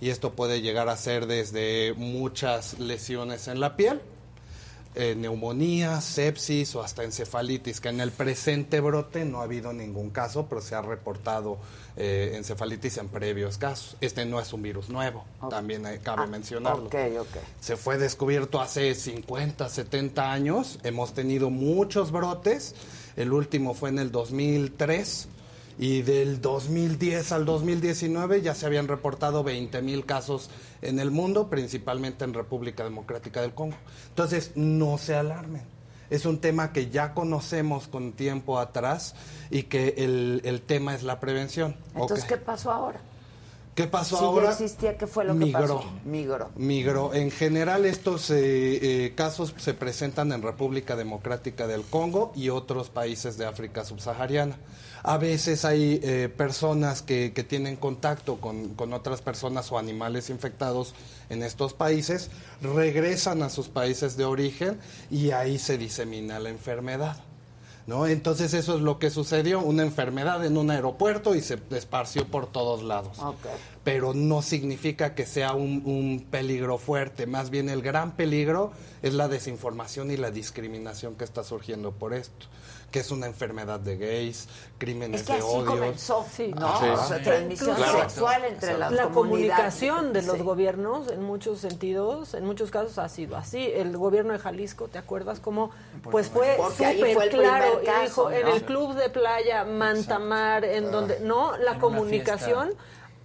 Y 0.02 0.12
esto 0.12 0.34
puede 0.34 0.62
llegar 0.62 0.88
a 0.88 0.98
ser 0.98 1.26
desde 1.26 1.96
muchas 1.98 2.78
lesiones 2.78 3.48
en 3.48 3.60
la 3.60 3.76
piel, 3.76 4.04
eh, 5.00 5.14
neumonía, 5.16 6.02
sepsis 6.02 6.74
o 6.76 6.82
hasta 6.82 7.04
encefalitis, 7.04 7.80
que 7.80 7.90
en 7.90 8.02
el 8.02 8.12
presente 8.12 8.80
brote 8.80 9.26
no 9.26 9.42
ha 9.42 9.44
habido 9.44 9.72
ningún 9.72 10.10
caso, 10.10 10.48
pero 10.50 10.60
se 10.60 10.74
ha 10.74 10.82
reportado 10.82 11.60
eh, 11.98 12.34
encefalitis 12.34 12.98
en 12.98 13.08
previos 13.10 13.60
casos. 13.60 13.96
Este 14.02 14.26
no 14.26 14.40
es 14.40 14.52
un 14.54 14.64
virus 14.64 14.90
nuevo, 14.90 15.24
también 15.52 15.86
eh, 15.86 16.00
cabe 16.02 16.26
mencionarlo. 16.26 16.86
Ok, 16.86 16.96
ok. 17.20 17.38
Se 17.60 17.78
fue 17.78 18.00
descubierto 18.00 18.60
hace 18.60 18.96
50, 18.96 19.70
70 19.70 20.32
años. 20.32 20.80
Hemos 20.82 21.14
tenido 21.14 21.52
muchos 21.52 22.12
brotes. 22.12 22.74
El 23.16 23.34
último 23.34 23.76
fue 23.76 23.90
en 23.90 24.00
el 24.00 24.12
2003. 24.12 25.28
Y 25.80 26.02
del 26.02 26.42
2010 26.42 27.32
al 27.32 27.46
2019 27.46 28.42
ya 28.42 28.56
se 28.56 28.66
habían 28.66 28.88
reportado 28.88 29.44
20 29.44 29.82
mil 29.82 30.06
casos 30.06 30.50
en 30.82 31.00
el 31.00 31.12
mundo, 31.12 31.50
principalmente 31.50 32.26
en 32.26 32.34
República 32.34 32.84
Democrática 32.84 33.42
del 33.42 33.54
Congo. 33.54 33.78
Entonces, 34.10 34.52
no 34.56 34.98
se 34.98 35.16
alarmen. 35.16 35.62
Es 36.10 36.26
un 36.26 36.40
tema 36.40 36.72
que 36.72 36.90
ya 36.90 37.14
conocemos 37.14 37.88
con 37.88 38.14
tiempo 38.14 38.60
atrás 38.60 39.14
y 39.50 39.64
que 39.64 39.96
el, 39.98 40.42
el 40.46 40.62
tema 40.62 40.96
es 40.96 41.04
la 41.04 41.20
prevención. 41.20 41.76
Entonces. 41.94 42.26
¿qué 42.26 42.38
pasó 42.38 42.72
ahora? 42.72 43.00
¿Qué 43.78 43.86
pasó 43.86 44.18
ahora? 44.18 44.48
ya 44.48 44.52
existía, 44.54 44.98
¿qué 44.98 45.06
fue 45.06 45.24
lo 45.24 45.38
que 45.38 45.48
pasó? 45.48 45.84
Migró. 46.04 46.50
Migró. 46.56 47.14
En 47.14 47.30
general 47.30 47.86
estos 47.86 48.32
eh, 48.32 48.40
eh, 49.06 49.14
casos 49.14 49.54
se 49.58 49.76
presentan 49.76 50.32
en 50.32 50.42
República 50.42 50.96
Democrática 50.96 51.68
del 51.68 51.84
Congo 51.84 52.32
y 52.36 52.50
otros 52.50 52.90
países 52.90 53.38
de 53.38 53.46
África 53.46 53.86
subsahariana. 53.86 54.58
A 55.04 55.18
veces 55.18 55.66
hay 55.66 56.00
eh, 56.04 56.30
personas 56.36 57.02
que, 57.02 57.34
que 57.34 57.44
tienen 57.44 57.76
contacto 57.76 58.40
con, 58.42 58.76
con 58.76 58.94
otras 58.94 59.22
personas 59.22 59.72
o 59.72 59.78
animales 59.78 60.30
infectados 60.30 60.94
en 61.30 61.44
estos 61.44 61.74
países, 61.74 62.30
regresan 62.62 63.42
a 63.44 63.50
sus 63.50 63.68
países 63.68 64.18
de 64.18 64.26
origen 64.26 64.80
y 65.12 65.32
ahí 65.32 65.60
se 65.60 65.78
disemina 65.78 66.40
la 66.40 66.50
enfermedad. 66.50 67.18
¿No? 67.86 68.06
Entonces 68.06 68.54
eso 68.54 68.76
es 68.76 68.82
lo 68.82 69.00
que 69.00 69.10
sucedió, 69.10 69.62
una 69.62 69.82
enfermedad 69.82 70.46
en 70.46 70.58
un 70.58 70.70
aeropuerto 70.72 71.36
y 71.36 71.42
se 71.42 71.58
esparció 71.72 72.28
por 72.28 72.52
todos 72.52 72.84
lados 72.84 73.18
pero 73.88 74.14
no 74.14 74.42
significa 74.42 75.16
que 75.16 75.26
sea 75.26 75.54
un, 75.54 75.82
un 75.86 76.28
peligro 76.30 76.78
fuerte. 76.78 77.26
Más 77.26 77.50
bien 77.50 77.70
el 77.70 77.82
gran 77.82 78.18
peligro 78.18 78.74
es 79.02 79.14
la 79.14 79.30
desinformación 79.30 80.12
y 80.12 80.18
la 80.18 80.30
discriminación 80.30 81.16
que 81.16 81.24
está 81.24 81.42
surgiendo 81.42 81.94
por 81.94 82.14
esto, 82.14 82.48
que 82.98 83.02
es 83.02 83.12
una 83.12 83.28
enfermedad 83.28 83.80
de 83.80 83.96
gays, 83.96 84.48
crímenes 84.80 85.22
Es 85.22 85.28
que 85.28 85.34
de 85.34 85.40
así 85.40 85.48
odio. 85.48 85.66
comenzó, 85.68 86.26
¿no? 86.56 86.80
Sí. 86.80 86.86
O 86.88 87.08
sea, 87.08 87.22
transmisión 87.22 87.76
Claro. 87.76 88.00
sexual 88.00 88.44
entre 88.46 88.76
las 88.76 88.92
la 88.92 89.10
comunicación 89.10 90.14
de 90.14 90.24
los 90.24 90.38
Sí. 90.38 90.42
gobiernos 90.42 91.08
en 91.12 91.22
muchos 91.22 91.60
sentidos, 91.60 92.34
en 92.34 92.44
muchos 92.46 92.72
casos 92.72 92.98
ha 92.98 93.08
sido 93.08 93.38
así. 93.38 93.70
El 93.72 93.96
gobierno 93.96 94.34
de 94.34 94.40
Jalisco, 94.40 94.88
¿te 94.88 94.98
acuerdas 94.98 95.40
cómo? 95.40 95.70
Pues 96.10 96.30
fue 96.30 96.58
súper 96.76 97.30
claro 97.30 97.82
y 97.84 97.86
caso, 97.86 98.02
dijo 98.30 98.32
en 98.32 98.48
¿no? 98.48 98.56
el 98.56 98.64
club 98.64 98.96
de 98.96 99.10
playa 99.10 99.64
Mantamar, 99.64 100.66
en 100.66 100.90
donde 100.92 101.20
no 101.20 101.56
la 101.58 101.78
comunicación 101.78 102.72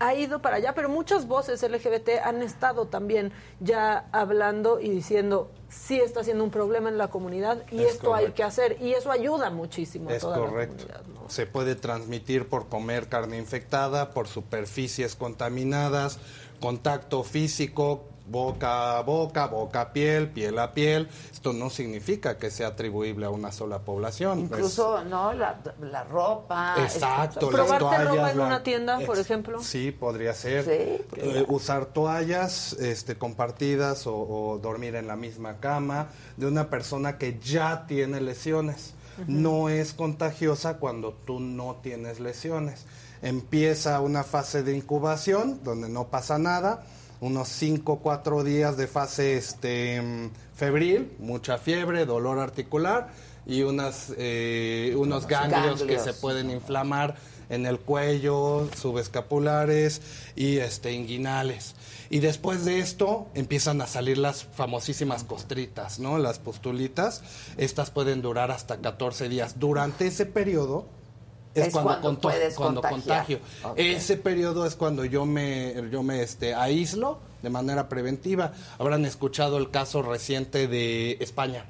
ha 0.03 0.15
ido 0.15 0.43
para 0.43 0.57
allá, 0.57 0.75
pero 0.75 0.89
muchas 0.89 1.27
voces 1.29 1.63
LGBT 1.63 2.11
han 2.25 2.43
estado 2.43 2.87
también 2.87 3.33
ya 3.61 4.07
hablando 4.13 4.81
y 4.81 4.91
diciendo 4.91 5.51
sí 5.69 6.01
está 6.01 6.25
siendo 6.25 6.45
un 6.45 6.51
problema 6.51 6.89
en 6.89 6.99
la 6.99 7.09
comunidad 7.09 7.63
y 7.71 7.83
Es 7.83 7.95
esto 7.95 8.15
hay 8.15 8.33
que 8.33 8.43
hacer 8.43 8.77
y 8.81 8.93
eso 8.93 9.11
ayuda 9.11 9.51
muchísimo 9.51 10.11
a 10.11 10.15
Es 10.15 10.23
toda 10.23 10.39
la 10.39 10.47
correcto. 10.47 10.87
comunidad. 10.87 11.07
¿no? 11.23 11.31
Se 11.31 11.47
puede 11.47 11.75
transmitir 11.77 12.49
por 12.49 12.69
comer 12.69 13.09
carne 13.09 13.39
infectada, 13.39 14.11
por 14.11 14.27
superficies 14.29 15.15
contaminadas, 15.17 16.19
contacto 16.61 17.23
físico, 17.25 18.05
boca 18.27 18.99
a 18.99 19.03
boca, 19.03 19.47
boca 19.47 19.81
a 19.83 19.93
piel, 19.93 20.29
piel 20.29 20.59
a 20.59 20.73
piel. 20.73 21.09
Esto 21.33 21.53
no 21.53 21.71
significa 21.71 22.39
que 22.39 22.51
sea 22.51 22.69
atribuible 22.69 23.27
a 23.27 23.31
una 23.31 23.53
sola 23.53 23.81
población. 23.81 24.41
Incluso, 24.41 25.03
¿no? 25.05 25.33
La, 25.33 25.61
la 25.81 26.05
ropa. 26.05 26.77
Es- 26.79 26.95
Exacto, 26.97 27.47
este- 27.51 27.57
las 27.59 27.67
Probarte 27.67 27.79
ropa 28.05 28.05
toallas, 28.15 28.33
en 28.33 28.39
la- 28.39 28.47
una 28.47 28.63
tienda, 28.63 29.01
por 29.01 29.17
Ex- 29.19 29.27
ejemplo. 29.27 29.63
Sí, 29.63 29.91
podría 29.93 30.35
ser. 30.35 30.65
Sí, 30.65 31.05
Eh, 31.17 31.45
usar 31.49 31.87
toallas 31.87 32.75
este, 32.75 33.17
compartidas 33.17 34.07
o, 34.07 34.15
o 34.17 34.59
dormir 34.59 34.95
en 34.95 35.07
la 35.09 35.17
misma 35.17 35.59
cama 35.59 36.09
de 36.37 36.47
una 36.47 36.71
persona 36.71 37.19
que 37.19 37.39
ya 37.41 37.87
tiene 37.87 38.21
lesiones. 38.21 38.95
No 39.27 39.69
es 39.69 39.93
contagiosa 39.93 40.79
cuando 40.79 41.13
tú 41.13 41.39
no 41.39 41.77
tienes 41.83 42.19
lesiones. 42.19 42.87
Empieza 43.21 44.01
una 44.01 44.25
fase 44.25 44.63
de 44.63 44.75
incubación 44.77 45.61
donde 45.63 45.89
no 45.89 46.09
pasa 46.09 46.39
nada, 46.39 46.83
unos 47.23 47.49
5 47.49 47.93
o 47.93 47.99
4 48.01 48.43
días 48.43 48.77
de 48.77 48.89
fase 48.89 49.37
este, 49.37 50.03
febril, 50.57 51.13
mucha 51.21 51.57
fiebre, 51.57 52.05
dolor 52.05 52.41
articular 52.41 53.11
y 53.47 53.63
unas, 53.63 54.13
eh, 54.19 54.93
unos 54.99 55.29
ganglios, 55.29 55.85
que 55.85 56.01
se 56.01 56.15
pueden 56.15 56.51
inflamar 56.51 57.15
en 57.49 57.65
el 57.65 57.79
cuello, 57.79 58.69
subescapulares 58.77 60.03
y 60.35 60.57
este, 60.57 60.93
inguinales. 60.93 61.77
Y 62.11 62.19
después 62.19 62.65
de 62.65 62.81
esto 62.81 63.29
empiezan 63.35 63.81
a 63.83 63.87
salir 63.87 64.19
las 64.19 64.43
famosísimas 64.43 65.23
costritas, 65.23 66.01
¿no? 66.01 66.19
Las 66.19 66.41
pustulitas. 66.41 67.23
Estas 67.57 67.93
pueden 67.93 68.21
durar 68.21 68.51
hasta 68.51 68.79
14 68.79 69.29
días. 69.29 69.61
Durante 69.61 70.09
ese 70.09 70.27
periodo 70.27 70.89
es, 71.55 71.67
Es 71.69 71.73
cuando, 71.73 72.01
cuando 72.01 72.21
puedes 72.21 72.55
contagio. 72.55 73.41
Ese 73.77 74.17
periodo 74.17 74.67
es 74.67 74.75
cuando 74.77 75.05
yo 75.05 75.27
me, 75.27 75.75
yo 75.91 76.03
me 76.03 76.23
este, 76.23 76.55
aíslo 76.55 77.19
de 77.43 77.51
manera 77.51 77.89
preventiva. 77.89 78.53
Habrán 78.79 79.05
escuchado 79.05 79.59
el 79.59 79.71
caso 79.71 80.03
reciente 80.03 80.69
de 80.69 81.19
España. 81.21 81.65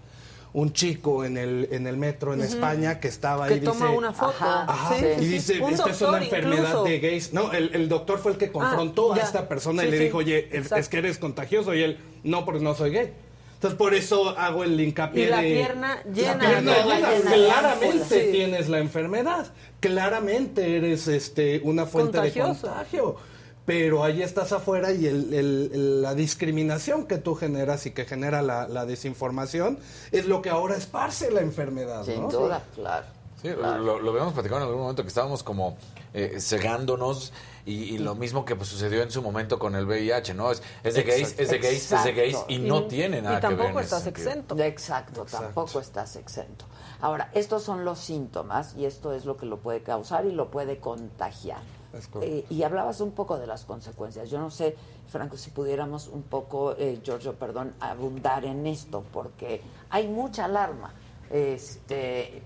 Un 0.55 0.75
chico 0.75 1.25
en 1.25 1.39
el, 1.39 1.69
en 1.73 1.87
el 1.87 1.97
metro 1.97 2.35
en. 2.35 2.43
España 2.43 3.01
que 3.01 3.09
estaba 3.09 3.49
Que 3.49 3.55
ahí 3.55 3.61
toma 3.61 3.87
dice, 3.87 3.97
una 3.99 4.13
foto. 4.13 4.35
Ajá, 4.39 4.95
Sí, 4.99 5.05
y 5.19 5.21
sí, 5.21 5.27
dice, 5.31 5.65
esta 5.71 5.91
es 5.91 6.01
una 6.03 6.19
enfermedad 6.23 6.59
incluso. 6.69 6.85
de 6.85 6.99
gays. 7.01 7.33
No, 7.33 7.53
el, 7.53 7.75
el 7.75 7.89
doctor 7.89 8.19
fue 8.19 8.33
el 8.33 8.39
que 8.39 8.53
confrontó 8.53 9.13
Ah, 9.13 9.15
a 9.15 9.19
ya. 9.19 9.25
esta 9.25 9.49
persona 9.49 9.83
y 9.83 9.91
le 9.91 9.99
dijo, 9.99 10.19
oye, 10.19 10.51
es 10.53 10.89
que 10.91 10.99
eres 10.99 11.17
contagioso. 11.17 11.73
Y 11.75 11.83
él, 11.83 11.99
no, 12.23 12.45
porque 12.45 12.61
no 12.63 12.75
soy 12.75 12.91
gay. 12.91 13.15
Entonces, 13.63 13.79
por 13.79 13.95
eso 13.95 14.31
hago 14.31 14.65
el 14.65 14.81
hincapié 14.81 15.27
Y 15.27 15.29
la 15.29 15.37
de... 15.41 15.53
pierna 15.53 16.03
llena 16.13 16.35
La 16.35 16.49
pierna 16.49 16.73
llena. 17.11 17.31
Claramente 17.33 18.21
tienes 18.33 18.69
la 18.69 18.79
enfermedad. 18.81 19.53
Claramente 19.79 20.77
eres 20.79 21.07
este, 21.07 21.61
una 21.63 21.87
fuente 21.87 22.19
Contagioso. 22.19 22.67
de 22.67 22.73
contagio. 22.73 23.17
Pero 23.65 24.03
ahí 24.03 24.21
estás 24.21 24.51
afuera 24.51 24.91
y 24.91 25.07
el- 25.07 25.33
el- 25.33 25.71
el- 25.73 26.03
la 26.03 26.17
discriminación 26.17 27.07
que 27.07 27.19
tú 27.19 27.37
generas 27.37 27.87
y 27.87 27.93
que 27.93 28.05
genera 28.05 28.43
la, 28.43 28.67
la 28.67 28.85
desinformación 28.85 29.79
es 30.11 30.27
lo 30.27 30.43
que 30.43 30.51
ahora 30.51 30.77
esparce 30.77 31.31
la 31.31 31.43
enfermedad. 31.43 32.05
Sin 32.05 32.23
¿no? 32.23 32.29
duda, 32.31 32.65
claro. 32.75 33.07
Sí, 33.41 33.49
lo, 33.51 34.01
lo 34.01 34.11
habíamos 34.11 34.33
platicado 34.33 34.61
en 34.63 34.67
algún 34.67 34.83
momento 34.83 35.03
que 35.03 35.09
estábamos 35.09 35.45
como 35.45 35.77
eh, 36.15 36.39
cegándonos 36.41 37.33
y, 37.65 37.95
y 37.95 37.99
lo 37.99 38.15
mismo 38.15 38.45
que 38.45 38.57
pues, 38.57 38.69
sucedió 38.69 39.03
en 39.03 39.11
su 39.11 39.23
momento 39.23 39.59
con 39.59 39.75
el 39.77 39.87
VIH, 39.87 40.35
¿no? 40.35 40.51
Es, 40.51 40.63
es 40.83 40.95
de 40.95 41.03
gays, 41.03 41.39
es 41.39 41.51
de 41.51 41.59
gays, 41.59 41.93
es 41.93 42.05
de 42.05 42.13
gays 42.13 42.39
y 42.49 42.59
no 42.59 42.85
tiene 42.87 43.23
nada 43.23 43.41
que 43.41 43.55
ver 43.55 43.71
en 43.71 43.79
ese 43.79 44.01
sentido. 44.01 44.65
Exacto, 44.65 45.25
tampoco 45.25 45.81
estás 45.81 46.17
exento. 46.17 46.65
Ahora, 47.01 47.31
estos 47.35 47.63
son 47.63 47.85
los 47.85 47.99
síntomas 47.99 48.75
y 48.77 48.85
esto 48.85 49.13
es 49.13 49.25
lo 49.25 49.37
que 49.37 49.47
lo 49.47 49.59
puede 49.59 49.83
causar 49.83 50.25
y 50.27 50.33
lo 50.33 50.51
puede 50.51 50.79
contagiar. 50.79 51.63
Eh, 52.23 52.47
y 52.49 52.63
hablabas 52.63 53.01
un 53.01 53.13
poco 53.13 53.39
de 53.39 53.47
las 53.47 53.65
consecuencias. 53.65 54.31
Yo 54.31 54.39
no 54.39 54.51
sé, 54.51 54.77
Franco, 55.09 55.37
si 55.37 55.51
pudiéramos 55.51 56.09
un 56.09 56.23
poco, 56.23 56.75
eh, 56.79 57.01
Giorgio, 57.03 57.35
perdón, 57.35 57.75
abundar 57.81 58.45
en 58.45 58.67
esto, 58.67 59.05
porque 59.13 59.61
hay 59.91 60.09
mucha 60.09 60.47
alarma. 60.47 60.95
Este, 61.31 62.43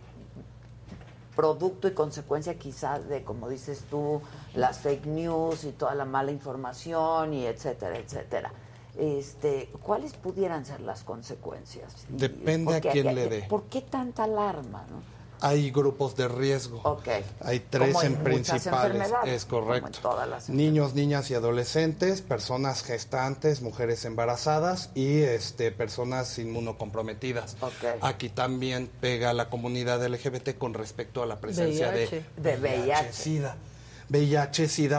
producto 1.36 1.86
y 1.86 1.92
consecuencia 1.92 2.58
quizás 2.58 3.08
de, 3.08 3.22
como 3.22 3.48
dices 3.48 3.84
tú, 3.90 4.22
las 4.56 4.78
fake 4.78 5.06
news 5.06 5.64
y 5.64 5.70
toda 5.72 5.94
la 5.94 6.04
mala 6.04 6.32
información 6.32 7.32
y 7.34 7.46
etcétera, 7.46 7.96
etcétera. 7.98 8.52
Este, 8.98 9.68
¿Cuáles 9.82 10.14
pudieran 10.14 10.64
ser 10.64 10.80
las 10.80 11.04
consecuencias? 11.04 11.92
Depende 12.08 12.72
a 12.72 12.80
Porque- 12.80 12.90
quién 12.90 13.14
le 13.14 13.28
dé. 13.28 13.42
¿Por 13.42 13.64
qué 13.64 13.82
tanta 13.82 14.24
alarma? 14.24 14.84
no? 14.90 15.16
Hay 15.42 15.70
grupos 15.70 16.16
de 16.16 16.28
riesgo. 16.28 16.80
Ok. 16.82 17.08
Hay 17.42 17.60
tres 17.60 17.88
Como 17.92 18.00
en 18.06 18.14
en 18.14 18.24
principales. 18.24 18.66
enfermedades, 18.66 19.34
Es 19.34 19.44
como 19.44 19.74
en 19.74 19.80
correcto. 19.82 19.98
todas 20.00 20.26
las 20.26 20.48
Niños, 20.48 20.94
niñas 20.94 21.30
y 21.30 21.34
adolescentes, 21.34 22.22
personas 22.22 22.82
gestantes, 22.82 23.60
mujeres 23.60 24.02
embarazadas 24.06 24.88
y 24.94 25.20
este, 25.20 25.72
personas 25.72 26.38
inmunocomprometidas. 26.38 27.58
Ok. 27.60 28.00
Aquí 28.00 28.30
también 28.30 28.88
pega 29.02 29.34
la 29.34 29.50
comunidad 29.50 30.02
LGBT 30.02 30.56
con 30.56 30.72
respecto 30.72 31.22
a 31.22 31.26
la 31.26 31.36
presencia 31.38 31.90
VIH. 31.90 32.24
de, 32.38 32.56
De. 32.56 32.56
VIH, 32.58 33.12
SIDA 33.12 33.56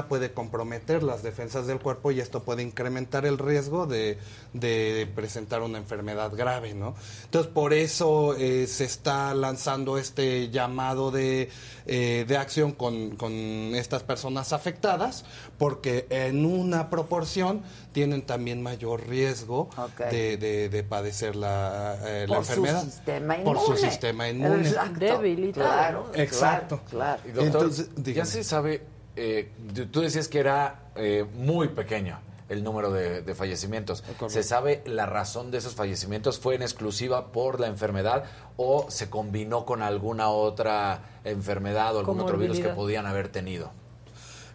puede 0.07 0.31
comprometer 0.33 1.01
las 1.03 1.23
defensas 1.23 1.65
del 1.67 1.79
cuerpo 1.79 2.11
y 2.11 2.19
esto 2.19 2.43
puede 2.43 2.61
incrementar 2.63 3.25
el 3.25 3.37
riesgo 3.37 3.85
de, 3.87 4.17
de 4.53 5.07
presentar 5.15 5.61
una 5.61 5.77
enfermedad 5.77 6.31
grave, 6.35 6.73
¿no? 6.73 6.95
Entonces, 7.25 7.51
por 7.51 7.73
eso 7.73 8.35
eh, 8.37 8.67
se 8.67 8.83
está 8.85 9.33
lanzando 9.33 9.97
este 9.97 10.49
llamado 10.49 11.11
de, 11.11 11.49
eh, 11.85 12.25
de 12.27 12.37
acción 12.37 12.73
con, 12.73 13.15
con 13.15 13.31
estas 13.31 14.03
personas 14.03 14.51
afectadas, 14.53 15.23
porque 15.57 16.05
en 16.09 16.45
una 16.45 16.89
proporción 16.89 17.61
tienen 17.93 18.21
también 18.23 18.61
mayor 18.61 19.07
riesgo 19.07 19.69
de, 20.11 20.37
de- 20.37 20.69
de 20.69 20.83
padecer 20.83 21.35
la, 21.35 21.97
eh, 22.05 22.25
la 22.27 22.35
Por 22.37 22.45
su 22.45 22.51
enfermedad. 22.53 22.83
sistema 22.83 23.35
Por 23.43 23.59
su 23.59 23.75
sistema 23.77 24.29
inmune. 24.29 24.67
Exacto. 24.67 24.99
Debilitado, 24.99 25.67
Claro. 25.67 26.11
Exacto. 26.13 26.81
Claro. 26.89 27.21
Y 27.25 27.31
doctor, 27.31 27.45
Entonces, 27.45 27.89
ya 28.13 28.25
se 28.25 28.43
sabe, 28.43 28.83
eh, 29.17 29.51
tú 29.91 30.01
decías 30.01 30.27
que 30.27 30.39
era 30.39 30.91
eh, 30.95 31.25
muy 31.35 31.69
pequeño 31.69 32.19
el 32.49 32.63
número 32.63 32.91
de, 32.91 33.21
de 33.21 33.35
fallecimientos. 33.35 34.03
¿Se 34.27 34.43
sabe 34.43 34.81
la 34.85 35.05
razón 35.05 35.51
de 35.51 35.57
esos 35.57 35.75
fallecimientos? 35.75 36.39
¿Fue 36.39 36.55
en 36.55 36.61
exclusiva 36.61 37.31
por 37.31 37.59
la 37.59 37.67
enfermedad 37.67 38.23
o 38.55 38.89
se 38.89 39.09
combinó 39.09 39.65
con 39.65 39.81
alguna 39.81 40.29
otra 40.29 41.19
enfermedad 41.25 41.95
o 41.95 41.99
algún 41.99 42.19
otro 42.21 42.37
virus 42.37 42.59
que 42.59 42.69
podían 42.69 43.05
haber 43.05 43.29
tenido? 43.29 43.71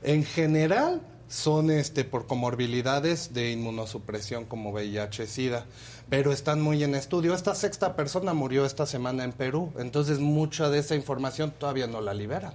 En 0.02 0.24
general 0.24 1.02
son 1.28 1.70
este 1.70 2.04
por 2.04 2.26
comorbilidades 2.26 3.32
de 3.32 3.52
inmunosupresión 3.52 4.44
como 4.44 4.70
VIH, 4.70 5.26
SIDA, 5.26 5.64
pero 6.10 6.32
están 6.32 6.60
muy 6.60 6.84
en 6.84 6.94
estudio. 6.94 7.34
Esta 7.34 7.54
sexta 7.54 7.96
persona 7.96 8.34
murió 8.34 8.66
esta 8.66 8.84
semana 8.84 9.24
en 9.24 9.32
Perú, 9.32 9.72
entonces 9.78 10.18
mucha 10.18 10.68
de 10.68 10.78
esa 10.78 10.94
información 10.94 11.52
todavía 11.58 11.86
no 11.86 12.00
la 12.00 12.14
liberan. 12.14 12.54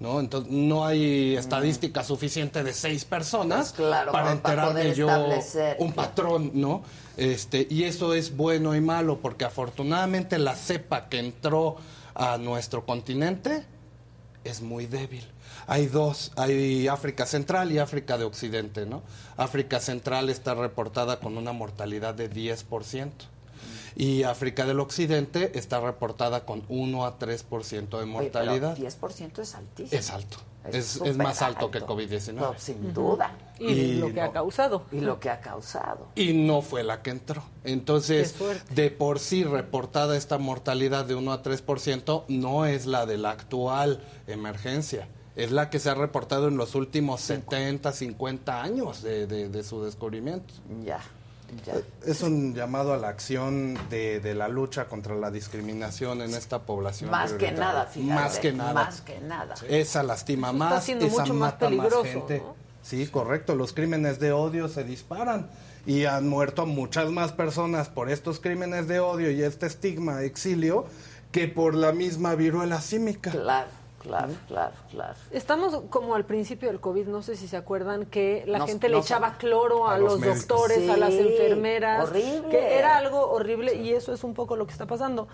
¿No? 0.00 0.20
Entonces 0.20 0.52
no 0.52 0.86
hay 0.86 1.36
estadística 1.36 2.04
suficiente 2.04 2.62
de 2.62 2.72
seis 2.72 3.04
personas 3.04 3.72
Pues 3.72 3.88
claro, 3.88 4.12
para 4.12 4.30
enterarme 4.30 4.94
yo 4.94 5.08
un 5.78 5.92
patrón, 5.92 6.52
¿no? 6.54 6.82
Este, 7.16 7.66
y 7.68 7.82
eso 7.82 8.14
es 8.14 8.36
bueno 8.36 8.76
y 8.76 8.80
malo 8.80 9.18
porque 9.18 9.44
afortunadamente 9.44 10.38
la 10.38 10.54
cepa 10.54 11.08
que 11.08 11.18
entró 11.18 11.76
a 12.14 12.38
nuestro 12.38 12.86
continente 12.86 13.64
es 14.44 14.60
muy 14.62 14.86
débil. 14.86 15.24
Hay 15.66 15.86
dos, 15.86 16.32
hay 16.36 16.88
África 16.88 17.26
Central 17.26 17.72
y 17.72 17.78
África 17.78 18.16
de 18.16 18.24
Occidente, 18.24 18.86
¿no? 18.86 19.02
África 19.36 19.80
Central 19.80 20.30
está 20.30 20.54
reportada 20.54 21.20
con 21.20 21.36
una 21.36 21.52
mortalidad 21.52 22.14
de 22.14 22.30
10%. 22.30 23.10
Y 24.00 24.22
África 24.22 24.64
del 24.64 24.78
Occidente 24.78 25.58
está 25.58 25.80
reportada 25.80 26.46
con 26.46 26.62
1 26.68 27.04
a 27.04 27.18
3% 27.18 27.18
de 27.18 27.74
Oye, 27.74 27.88
pero 27.90 28.06
mortalidad. 28.06 28.76
10% 28.78 29.38
es 29.40 29.54
altísimo. 29.56 29.98
Es 29.98 30.10
alto. 30.10 30.38
Es 30.64 30.74
Es, 30.74 30.84
es 30.84 30.90
súper 30.92 31.16
más 31.16 31.42
alto 31.42 31.70
que 31.72 31.78
alto. 31.78 31.96
COVID-19. 31.96 32.32
No, 32.34 32.54
sin 32.56 32.94
duda. 32.94 33.32
Y, 33.58 33.64
Y 33.66 33.94
lo 33.98 34.12
que 34.14 34.20
ha 34.20 34.30
causado. 34.30 34.84
Y 34.92 35.00
lo 35.00 35.18
que 35.18 35.30
ha 35.30 35.40
causado. 35.40 36.06
y 36.14 36.32
no 36.32 36.62
fue 36.62 36.84
la 36.84 37.02
que 37.02 37.10
entró. 37.10 37.42
Entonces, 37.64 38.36
de 38.70 38.90
por 38.92 39.18
sí 39.18 39.42
reportada 39.42 40.16
esta 40.16 40.38
mortalidad 40.38 41.04
de 41.04 41.16
1 41.16 41.32
a 41.32 41.42
3% 41.42 42.24
no 42.28 42.66
es 42.66 42.86
la 42.86 43.04
de 43.04 43.18
la 43.18 43.30
actual 43.32 44.00
emergencia. 44.28 45.08
Es 45.34 45.50
la 45.52 45.70
que 45.70 45.78
se 45.80 45.90
ha 45.90 45.94
reportado 45.94 46.46
en 46.48 46.56
los 46.56 46.74
últimos 46.76 47.20
70, 47.20 47.92
50 47.92 48.62
años 48.62 49.02
de, 49.02 49.26
de- 49.26 49.48
de 49.48 49.64
su 49.64 49.82
descubrimiento. 49.82 50.52
Ya, 50.84 51.00
ya. 51.64 51.74
Es 52.06 52.22
un 52.22 52.54
llamado 52.54 52.92
a 52.92 52.96
la 52.96 53.08
acción 53.08 53.78
de, 53.90 54.20
de 54.20 54.34
la 54.34 54.48
lucha 54.48 54.86
contra 54.86 55.14
la 55.14 55.30
discriminación 55.30 56.20
en 56.22 56.34
esta 56.34 56.62
población. 56.62 57.10
Más 57.10 57.32
que 57.32 57.52
nada, 57.52 57.86
fíjate. 57.86 58.12
Más 58.12 58.38
que 58.38 58.52
nada. 58.52 58.72
Más 58.72 59.00
que 59.00 59.20
nada. 59.20 59.54
Esa 59.68 60.02
lastima 60.02 60.48
Eso 60.48 60.56
está 60.56 60.74
más, 60.74 60.88
esa 60.88 61.20
mucho 61.20 61.34
mata 61.34 61.70
más 61.70 61.94
gente. 62.02 62.38
¿no? 62.38 62.54
Sí, 62.82 63.06
correcto. 63.08 63.54
Los 63.54 63.72
crímenes 63.72 64.18
de 64.18 64.32
odio 64.32 64.68
se 64.68 64.84
disparan 64.84 65.50
y 65.86 66.04
han 66.04 66.28
muerto 66.28 66.66
muchas 66.66 67.10
más 67.10 67.32
personas 67.32 67.88
por 67.88 68.10
estos 68.10 68.40
crímenes 68.40 68.88
de 68.88 69.00
odio 69.00 69.30
y 69.30 69.42
este 69.42 69.66
estigma 69.66 70.22
exilio 70.22 70.86
que 71.32 71.48
por 71.48 71.74
la 71.74 71.92
misma 71.92 72.34
viruela 72.34 72.80
símica. 72.80 73.30
Claro, 73.30 73.68
claro, 74.00 74.32
claro, 74.46 74.72
claro. 74.90 75.14
Estamos 75.30 75.82
como 75.90 76.14
al 76.14 76.24
principio 76.24 76.68
del 76.68 76.80
COVID, 76.80 77.06
no 77.08 77.22
sé 77.22 77.36
si 77.36 77.48
se 77.48 77.56
acuerdan 77.56 78.06
que 78.06 78.44
la 78.46 78.58
No- 78.58 78.66
gente 78.66 78.88
no 78.88 78.96
le 78.96 79.00
echaba 79.00 79.36
cloro 79.38 79.88
a, 79.88 79.94
A 79.94 79.98
los, 79.98 80.20
doctores, 80.20 80.88
a 80.88 80.96
las 80.96 81.10
Sí, 81.12 81.18
enfermeras, 81.20 82.08
horrible. 82.08 82.48
que 82.50 82.78
era 82.78 82.96
algo 82.96 83.30
horrible 83.30 83.74
y 83.74 83.92
eso 83.92 84.12
es 84.12 84.24
un 84.24 84.34
poco 84.34 84.56
lo 84.56 84.66
que 84.66 84.72
está 84.72 84.86
pasando. 84.86 85.28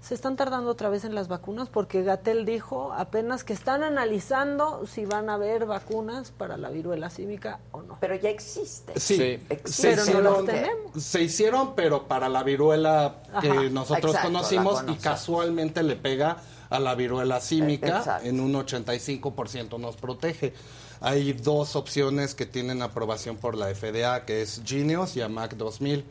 Se 0.00 0.14
están 0.14 0.36
tardando 0.36 0.70
otra 0.70 0.88
vez 0.90 1.04
en 1.04 1.16
las 1.16 1.26
vacunas 1.26 1.68
porque 1.68 2.04
Gatel 2.04 2.44
dijo 2.44 2.92
apenas 2.92 3.42
que 3.42 3.52
están 3.52 3.82
analizando 3.82 4.86
si 4.86 5.04
van 5.04 5.28
a 5.28 5.34
haber 5.34 5.66
vacunas 5.66 6.30
para 6.30 6.56
la 6.56 6.68
viruela 6.70 7.10
símica 7.10 7.58
o 7.72 7.82
no. 7.82 7.96
Pero 8.00 8.14
ya 8.14 8.30
existe. 8.30 8.98
Sí, 9.00 9.40
Existe. 9.50 9.96
se, 9.96 10.06
Pero 10.12 10.22
no 10.22 10.30
las 10.30 10.44
tenemos. 10.44 11.02
se 11.02 11.20
hicieron, 11.22 11.74
pero 11.74 12.06
para 12.06 12.28
la 12.28 12.44
viruela 12.44 13.16
que 13.40 13.50
Ajá, 13.50 13.62
nosotros 13.72 14.12
exacto, 14.12 14.28
conocimos 14.28 14.84
y 14.86 14.94
casualmente 14.98 15.82
le 15.82 15.96
pega 15.96 16.36
a 16.70 16.78
la 16.78 16.94
viruela 16.94 17.40
símica, 17.40 17.98
Exacto. 17.98 18.26
en 18.28 18.40
un 18.40 18.54
85% 18.54 19.78
nos 19.78 19.96
protege. 19.96 20.52
Hay 21.00 21.32
dos 21.32 21.76
opciones 21.76 22.34
que 22.34 22.44
tienen 22.46 22.82
aprobación 22.82 23.36
por 23.36 23.56
la 23.56 23.68
FDA, 23.74 24.24
que 24.24 24.42
es 24.42 24.62
Genius 24.64 25.16
y 25.16 25.20
AMAC 25.20 25.54
2000. 25.56 26.04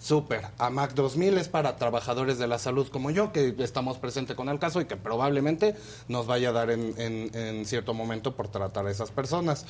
Súper. 0.00 0.42
AMAC 0.58 0.92
2000 0.92 1.38
es 1.38 1.48
para 1.48 1.76
trabajadores 1.76 2.38
de 2.38 2.46
la 2.46 2.58
salud 2.58 2.88
como 2.88 3.10
yo, 3.10 3.32
que 3.32 3.54
estamos 3.60 3.96
presentes 3.96 4.36
con 4.36 4.50
el 4.50 4.58
caso 4.58 4.82
y 4.82 4.84
que 4.84 4.96
probablemente 4.96 5.74
nos 6.08 6.26
vaya 6.26 6.50
a 6.50 6.52
dar 6.52 6.70
en, 6.70 6.94
en- 6.98 7.30
en 7.34 7.64
cierto 7.64 7.94
momento 7.94 8.34
por 8.36 8.48
tratar 8.48 8.86
a 8.86 8.90
esas 8.90 9.10
personas. 9.10 9.64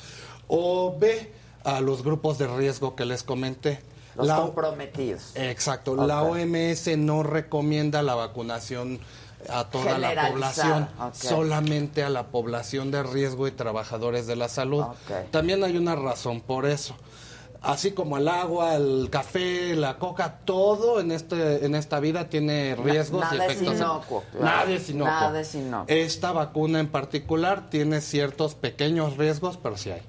O 0.49 0.97
B, 0.99 1.31
a 1.63 1.79
los 1.79 2.03
grupos 2.03 2.37
de 2.37 2.47
riesgo 2.47 2.95
que 2.97 3.05
les 3.05 3.23
comenté. 3.23 3.79
Los 4.17 4.27
La- 4.27 4.37
comprometidos. 4.37 5.31
Exacto. 5.35 5.95
La 6.05 6.21
OMS 6.23 6.97
no 6.97 7.23
recomienda 7.23 8.01
la 8.01 8.15
vacunación 8.15 8.99
a 9.49 9.65
toda 9.65 9.97
la 9.97 10.29
población, 10.29 10.87
solamente 11.13 12.03
a 12.03 12.09
la 12.09 12.27
población 12.27 12.91
de 12.91 13.03
riesgo 13.03 13.47
y 13.47 13.51
trabajadores 13.51 14.27
de 14.27 14.35
la 14.35 14.49
salud. 14.49 14.85
También 15.31 15.63
hay 15.63 15.77
una 15.77 15.95
razón 15.95 16.41
por 16.41 16.65
eso. 16.65 16.95
Así 17.61 17.93
como 17.93 18.17
el 18.17 18.27
agua, 18.27 18.75
el 18.75 19.09
café, 19.09 19.75
la 19.75 19.97
coca, 19.97 20.37
todo 20.45 20.99
en 20.99 21.11
este 21.11 21.65
en 21.65 21.73
esta 21.73 21.99
vida 21.99 22.29
tiene 22.29 22.75
riesgos 22.75 23.25
y 23.31 23.37
nada 23.37 23.45
es 23.47 23.53
efectos. 23.53 23.77
inocuo, 23.77 24.23
claro. 24.31 24.45
Nada 24.45 24.71
es 24.71 24.89
inocuo. 24.91 25.11
Nada 25.11 25.39
es 25.41 25.55
inocuo. 25.55 25.85
Esta 25.87 26.31
vacuna 26.31 26.79
en 26.79 26.87
particular 26.89 27.71
tiene 27.71 28.01
ciertos 28.01 28.53
pequeños 28.53 29.17
riesgos, 29.17 29.57
pero 29.57 29.77
sí 29.77 29.89
hay. 29.89 30.03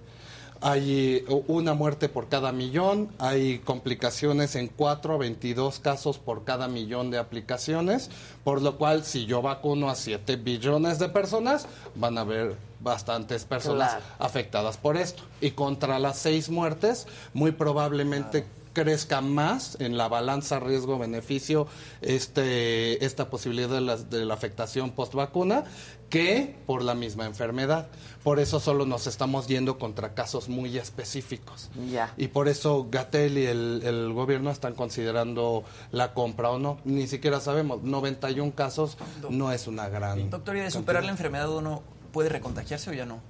Hay 0.69 1.25
eh, 1.29 1.43
una 1.47 1.75
muerte 1.75 2.09
por 2.09 2.29
cada 2.29 2.51
millón, 2.51 3.09
hay 3.21 3.61
complicaciones 3.61 4.57
en 4.57 4.67
4 4.67 5.15
a 5.15 5.17
22 5.17 5.79
casos 5.79 6.19
por 6.19 6.43
cada 6.43 6.67
millón 6.67 7.13
de 7.13 7.19
aplicaciones, 7.19 8.11
por 8.43 8.61
lo 8.61 8.77
cual 8.77 9.05
si 9.05 9.27
yo 9.27 9.43
vacuno 9.43 9.89
a 9.89 9.95
7 9.95 10.35
billones 10.35 10.99
de 10.99 11.09
personas, 11.09 11.69
van 11.95 12.19
a 12.19 12.23
haber 12.23 12.57
bastantes 12.81 13.45
personas 13.45 13.91
Claro. 13.93 14.05
afectadas 14.19 14.77
por 14.77 14.97
esto. 14.97 15.23
Y 15.41 15.53
contra 15.53 16.01
las 16.01 16.19
6 16.19 16.51
muertes, 16.51 17.07
muy 17.33 17.53
probablemente 17.53 18.45
crezca 18.73 19.21
más 19.21 19.77
en 19.81 19.97
la 19.97 20.09
balanza 20.09 20.59
riesgo-beneficio 20.61 21.67
este, 22.03 23.05
esta 23.07 23.31
posibilidad 23.31 23.69
de 23.71 23.81
la, 23.81 23.97
de 23.97 24.25
la 24.25 24.35
afectación 24.35 24.91
post-vacuna 24.91 25.65
que 26.11 26.57
por 26.67 26.83
la 26.83 26.95
misma 26.95 27.25
enfermedad. 27.25 27.89
Por 28.27 28.41
eso 28.41 28.59
solo 28.59 28.87
nos 28.87 29.07
estamos 29.07 29.47
yendo 29.47 29.79
contra 29.79 30.13
casos 30.13 30.49
muy 30.49 30.77
específicos. 30.77 31.71
Y 32.17 32.27
por 32.27 32.49
eso 32.49 32.89
Gatel 32.91 33.39
y 33.39 33.47
el, 33.47 33.83
el 33.85 34.13
gobierno 34.13 34.51
están 34.51 34.75
considerando 34.75 35.63
la 35.93 36.13
compra 36.13 36.51
o 36.51 36.59
no. 36.59 36.79
Ni 36.85 37.07
siquiera 37.07 37.39
sabemos. 37.39 37.85
91 37.85 38.53
casos 38.57 38.99
no 39.31 39.53
es 39.53 39.69
una 39.69 39.89
gran... 39.89 40.29
Doctor, 40.29 40.57
¿y 40.57 40.61
de 40.61 40.73
superar 40.73 41.05
la 41.05 41.13
enfermedad 41.13 41.49
uno 41.55 41.85
puede 42.11 42.29
recontagiarse 42.29 42.91
o 42.91 42.95
ya 42.95 43.07
no? 43.07 43.21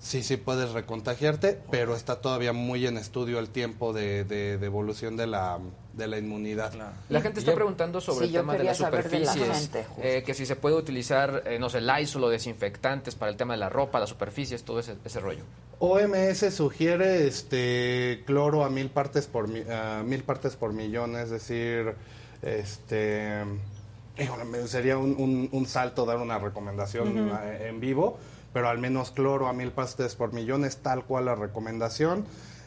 Sí, 0.00 0.24
sí 0.24 0.36
puedes 0.36 0.72
recontagiarte, 0.72 1.62
pero 1.70 1.94
está 1.94 2.20
todavía 2.20 2.52
muy 2.52 2.88
en 2.88 2.96
estudio 2.98 3.38
el 3.38 3.50
tiempo 3.50 3.92
de, 3.92 4.24
de- 4.24 4.58
de 4.58 4.66
evolución 4.66 5.16
de 5.16 5.28
la, 5.28 5.60
de 5.92 6.06
la 6.06 6.18
inmunidad. 6.18 6.72
La 7.08 7.20
gente 7.20 7.40
está 7.40 7.54
preguntando 7.54 8.00
sobre 8.00 8.26
Sí, 8.28 8.36
el 8.36 8.40
tema 8.40 8.52
de 8.56 8.64
las 8.64 8.78
de 8.78 8.84
la 8.84 8.90
superficies, 8.90 9.58
gente, 9.58 9.84
justo. 9.84 10.02
eh, 10.02 10.22
que 10.22 10.34
si 10.34 10.46
se 10.46 10.56
puede 10.56 10.76
utilizar, 10.76 11.42
eh, 11.46 11.58
no 11.58 11.68
sé, 11.68 11.80
Lysol 11.80 12.24
o 12.24 12.28
desinfectantes 12.28 13.14
para 13.16 13.30
el 13.30 13.36
tema 13.36 13.54
de 13.54 13.58
la 13.60 13.68
ropa, 13.68 13.98
las 14.00 14.08
superficies, 14.08 14.62
todo 14.62 14.78
ese, 14.80 14.94
ese 15.04 15.20
rollo. 15.20 15.42
OMS 15.80 16.54
sugiere 16.54 17.26
este 17.26 18.22
cloro 18.26 18.64
a 18.64 18.70
mil 18.70 18.90
partes 18.90 19.26
por 19.26 19.48
a 19.70 20.02
mil 20.04 20.22
partes 20.22 20.54
por 20.56 20.72
millón, 20.74 21.16
es 21.16 21.30
decir, 21.30 21.94
este 22.42 23.42
sería 24.66 24.98
un, 24.98 25.16
un- 25.18 25.48
un 25.52 25.66
salto 25.66 26.04
dar 26.04 26.18
una 26.18 26.38
recomendación 26.38 27.30
eh, 27.42 27.68
en 27.70 27.80
vivo, 27.80 28.18
pero 28.52 28.68
al 28.68 28.78
menos 28.78 29.10
cloro 29.10 29.48
a 29.48 29.52
mil 29.54 29.70
partes 29.72 30.14
por 30.14 30.32
millón 30.34 30.64
es 30.64 30.76
tal 30.78 31.04
cual 31.04 31.24
la 31.26 31.34
recomendación. 31.34 32.26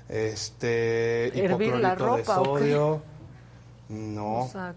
Este 0.09 1.27
¿Hervir 1.27 1.75
la 1.75 1.93
hipoclorito 1.93 2.15
de 2.17 2.23
ropa 2.23 2.39
qué? 2.39 2.45
sodio. 2.45 3.01
No. 3.89 4.45
O 4.45 4.47
sea, 4.47 4.73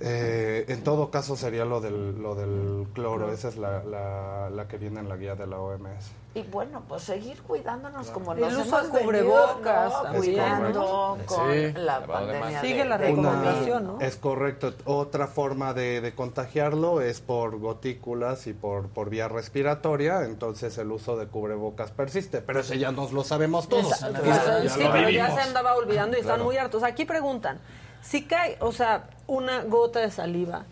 Eh, 0.00 0.64
en 0.66 0.82
todo 0.82 1.08
caso 1.12 1.36
sería 1.36 1.64
lo 1.64 1.80
del, 1.80 2.20
lo 2.20 2.34
del 2.34 2.88
cloro, 2.94 3.30
esa 3.32 3.46
es 3.46 3.56
la, 3.56 3.84
la, 3.84 4.50
la 4.50 4.66
que 4.66 4.76
viene 4.76 4.98
en 4.98 5.08
la 5.08 5.16
guía 5.16 5.36
de 5.36 5.46
la 5.46 5.60
OMS. 5.60 6.10
Y 6.34 6.42
bueno, 6.42 6.82
pues 6.88 7.04
seguir 7.04 7.40
cuidándonos 7.42 8.10
como 8.10 8.32
El 8.32 8.40
nos 8.40 8.54
uso 8.54 8.62
hemos 8.80 8.92
de 8.92 9.00
cubrebocas 9.00 9.92
venido, 10.02 10.12
¿no? 10.12 10.18
cuidando 10.18 11.18
con 11.26 11.52
Sí. 11.52 11.72
la 11.74 12.00
de 12.00 12.06
pandemia. 12.08 12.60
Sigue 12.60 12.84
la 12.84 12.96
recomendación. 12.96 13.86
¿no? 13.86 14.00
Es 14.00 14.16
correcto. 14.16 14.74
Otra 14.84 15.28
forma 15.28 15.74
de, 15.74 16.00
de 16.00 16.12
contagiarlo 16.12 17.00
es 17.00 17.20
por 17.20 17.60
gotículas 17.60 18.48
y 18.48 18.52
por, 18.52 18.88
por 18.88 19.10
vía 19.10 19.28
respiratoria, 19.28 20.24
entonces 20.24 20.76
el 20.78 20.90
uso 20.90 21.16
de 21.16 21.28
cubrebocas 21.28 21.92
persiste, 21.92 22.40
pero 22.40 22.58
eso 22.60 22.74
ya 22.74 22.90
nos 22.90 23.12
lo 23.12 23.22
sabemos 23.22 23.68
todos. 23.68 23.92
Exacto. 23.92 24.24
Ya- 24.24 24.60
ya 24.64 24.70
sí, 24.70 24.82
lo 24.82 24.90
pero 24.90 25.08
ya 25.08 25.30
se 25.32 25.40
andaba 25.40 25.76
olvidando 25.76 26.16
y 26.16 26.20
están 26.20 26.34
Claro. 26.34 26.44
muy 26.46 26.56
hartos. 26.56 26.82
Aquí 26.82 27.04
preguntan, 27.04 27.60
si 28.04 28.22
cae, 28.24 28.56
o 28.60 28.72
sea, 28.72 29.08
una 29.26 29.64
gota 29.64 30.00
de 30.00 30.10
saliva 30.10 30.64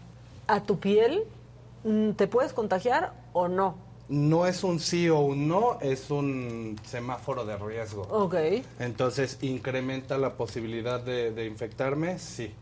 a 0.47 0.61
tu 0.63 0.79
piel, 0.79 1.25
mm, 1.85 2.11
¿te 2.13 2.27
puedes 2.27 2.53
contagiar 2.53 3.13
o 3.33 3.49
no? 3.49 3.77
No 4.09 4.47
es 4.47 4.63
un 4.63 4.79
sí 4.79 5.09
o 5.09 5.21
un 5.21 5.49
no, 5.49 5.79
es 5.81 6.11
un 6.11 6.79
semáforo 6.85 7.47
de 7.47 7.57
riesgo. 7.57 8.03
Ok. 8.11 8.35
Entonces, 8.79 9.39
¿incrementa 9.41 10.19
la 10.19 10.35
posibilidad 10.35 11.01
de, 11.01 11.31
de 11.31 11.47
infectarme? 11.47 12.19
Sí. 12.19 12.53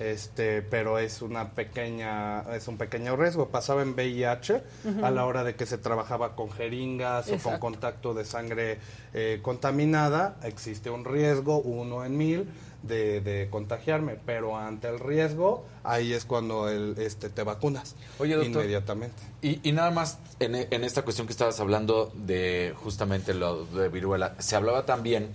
Este, 0.00 0.62
pero 0.62 0.98
es 0.98 1.20
una 1.20 1.50
pequeña, 1.50 2.40
es 2.54 2.68
un 2.68 2.78
pequeño 2.78 3.16
riesgo. 3.16 3.48
Pasaba 3.50 3.82
en 3.82 3.92
VIH 3.92 4.62
a 5.02 5.10
la 5.10 5.26
hora 5.26 5.44
de 5.44 5.54
que 5.54 5.66
se 5.66 5.76
trabajaba 5.76 6.34
con 6.34 6.50
jeringas 6.50 7.30
o 7.30 7.36
con 7.36 7.58
contacto 7.58 8.14
de 8.14 8.24
sangre 8.24 8.78
eh, 9.12 9.40
contaminada. 9.42 10.38
Existe 10.42 10.88
un 10.88 11.04
riesgo, 11.04 11.58
uno 11.58 12.02
en 12.02 12.16
mil, 12.16 12.48
de, 12.82 13.20
de 13.20 13.48
contagiarme. 13.50 14.16
Pero 14.24 14.56
ante 14.56 14.88
el 14.88 14.98
riesgo, 14.98 15.66
ahí 15.84 16.14
es 16.14 16.24
cuando 16.24 16.70
el, 16.70 16.94
este, 16.96 17.28
te 17.28 17.42
vacunas. 17.42 17.94
Oye, 18.18 18.36
doctor. 18.36 18.62
Inmediatamente. 18.62 19.22
Y, 19.42 19.60
y 19.68 19.72
nada 19.72 19.90
más, 19.90 20.18
en, 20.38 20.54
en 20.54 20.82
esta 20.82 21.02
cuestión 21.02 21.26
que 21.26 21.32
estabas 21.32 21.60
hablando 21.60 22.10
de 22.14 22.72
justamente 22.74 23.34
lo 23.34 23.66
de 23.66 23.90
viruela, 23.90 24.34
se 24.38 24.56
hablaba 24.56 24.86
también 24.86 25.28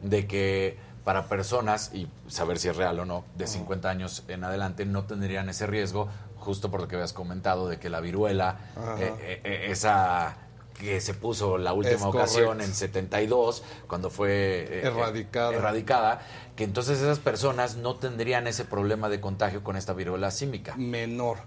de 0.00 0.28
que 0.28 0.91
para 1.04 1.28
personas, 1.28 1.90
y 1.92 2.08
saber 2.28 2.58
si 2.58 2.68
es 2.68 2.76
real 2.76 2.98
o 3.00 3.04
no, 3.04 3.24
de 3.36 3.46
50 3.46 3.88
años 3.88 4.24
en 4.28 4.44
adelante 4.44 4.86
no 4.86 5.04
tendrían 5.04 5.48
ese 5.48 5.66
riesgo, 5.66 6.08
justo 6.36 6.70
por 6.70 6.80
lo 6.80 6.88
que 6.88 6.96
habías 6.96 7.12
comentado 7.12 7.68
de 7.68 7.78
que 7.78 7.88
la 7.88 8.00
viruela, 8.00 8.58
eh, 8.98 9.12
eh, 9.20 9.40
eh, 9.44 9.66
esa 9.70 10.36
que 10.82 11.00
se 11.00 11.14
puso 11.14 11.58
la 11.58 11.72
última 11.72 12.08
ocasión 12.08 12.60
en 12.60 12.74
72, 12.74 13.62
cuando 13.86 14.10
fue 14.10 14.66
eh, 14.68 14.86
Erradicada. 14.86 15.54
erradicada, 15.54 16.22
que 16.56 16.64
entonces 16.64 17.00
esas 17.00 17.18
personas 17.20 17.76
no 17.76 17.96
tendrían 17.96 18.46
ese 18.46 18.64
problema 18.64 19.08
de 19.08 19.20
contagio 19.20 19.62
con 19.62 19.76
esta 19.76 19.92
viruela 19.92 20.30
símica. 20.30 20.74
Menor. 20.76 21.38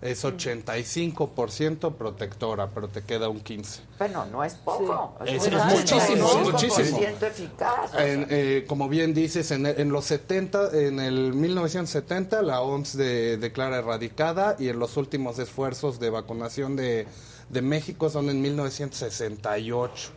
Es 0.00 0.24
85% 0.24 1.94
protectora, 1.96 2.70
pero 2.70 2.88
te 2.88 3.02
queda 3.02 3.28
un 3.28 3.42
15%. 3.42 3.80
Bueno, 3.98 4.26
no 4.26 4.44
es 4.44 4.54
poco. 4.54 5.16
Es, 5.26 5.46
es 5.46 5.52
muchísimo, 5.64 6.28
es 6.30 6.52
muchísimo. 6.52 6.98
85% 7.00 7.22
eficaz. 7.26 7.94
En, 7.98 8.26
eh, 8.30 8.64
como 8.68 8.88
bien 8.88 9.12
dices, 9.12 9.50
en, 9.50 9.66
en 9.66 9.88
los 9.90 10.04
70, 10.04 10.70
en 10.78 11.00
el 11.00 11.32
1970, 11.34 12.42
la 12.42 12.60
OMS 12.60 12.96
de- 12.96 13.38
declara 13.38 13.78
erradicada 13.78 14.54
y 14.58 14.68
en 14.68 14.78
los 14.78 14.96
últimos 14.96 15.38
esfuerzos 15.40 15.98
de 15.98 16.10
vacunación 16.10 16.76
de, 16.76 17.06
de 17.48 17.62
México 17.62 18.08
son 18.08 18.30
en 18.30 18.40
1968. 18.40 20.10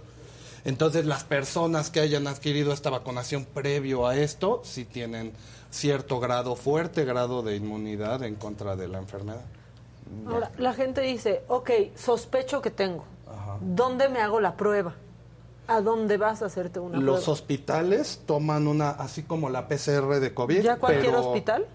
Entonces, 0.64 1.06
las 1.08 1.24
personas 1.24 1.90
que 1.90 2.02
hayan 2.02 2.28
adquirido 2.28 2.72
esta 2.72 2.92
vacunación 2.92 3.46
previo 3.46 4.06
a 4.06 4.16
esto, 4.16 4.62
sí 4.64 4.86
tienen 4.86 5.34
cierto 5.72 6.20
grado, 6.20 6.56
fuerte 6.56 7.04
grado 7.04 7.42
de 7.42 7.56
inmunidad 7.56 8.22
en 8.22 8.36
contra 8.36 8.76
de 8.76 8.88
la 8.88 9.00
enfermedad. 9.00 9.42
Ahora, 10.28 10.52
la 10.58 10.74
gente 10.74 11.02
dice, 11.02 11.44
ok, 11.48 11.70
sospecho 11.96 12.62
que 12.62 12.70
tengo. 12.72 13.04
¿Dónde 13.62 14.10
me 14.10 14.20
hago 14.22 14.40
la 14.40 14.56
prueba? 14.56 14.94
¿A 15.68 15.82
dónde 15.82 16.18
vas 16.18 16.42
a 16.42 16.46
hacerte 16.48 16.80
una 16.80 16.98
Los 16.98 17.20
prueba? 17.22 17.32
hospitales 17.34 18.22
toman 18.26 18.68
una, 18.68 18.90
así 18.92 19.24
como 19.24 19.50
la 19.50 19.68
PCR 19.68 20.20
de 20.20 20.34
COVID. 20.34 20.62
¿Ya 20.62 20.78
cualquier 20.78 21.06
pero- 21.14 21.28
hospital? 21.28 21.66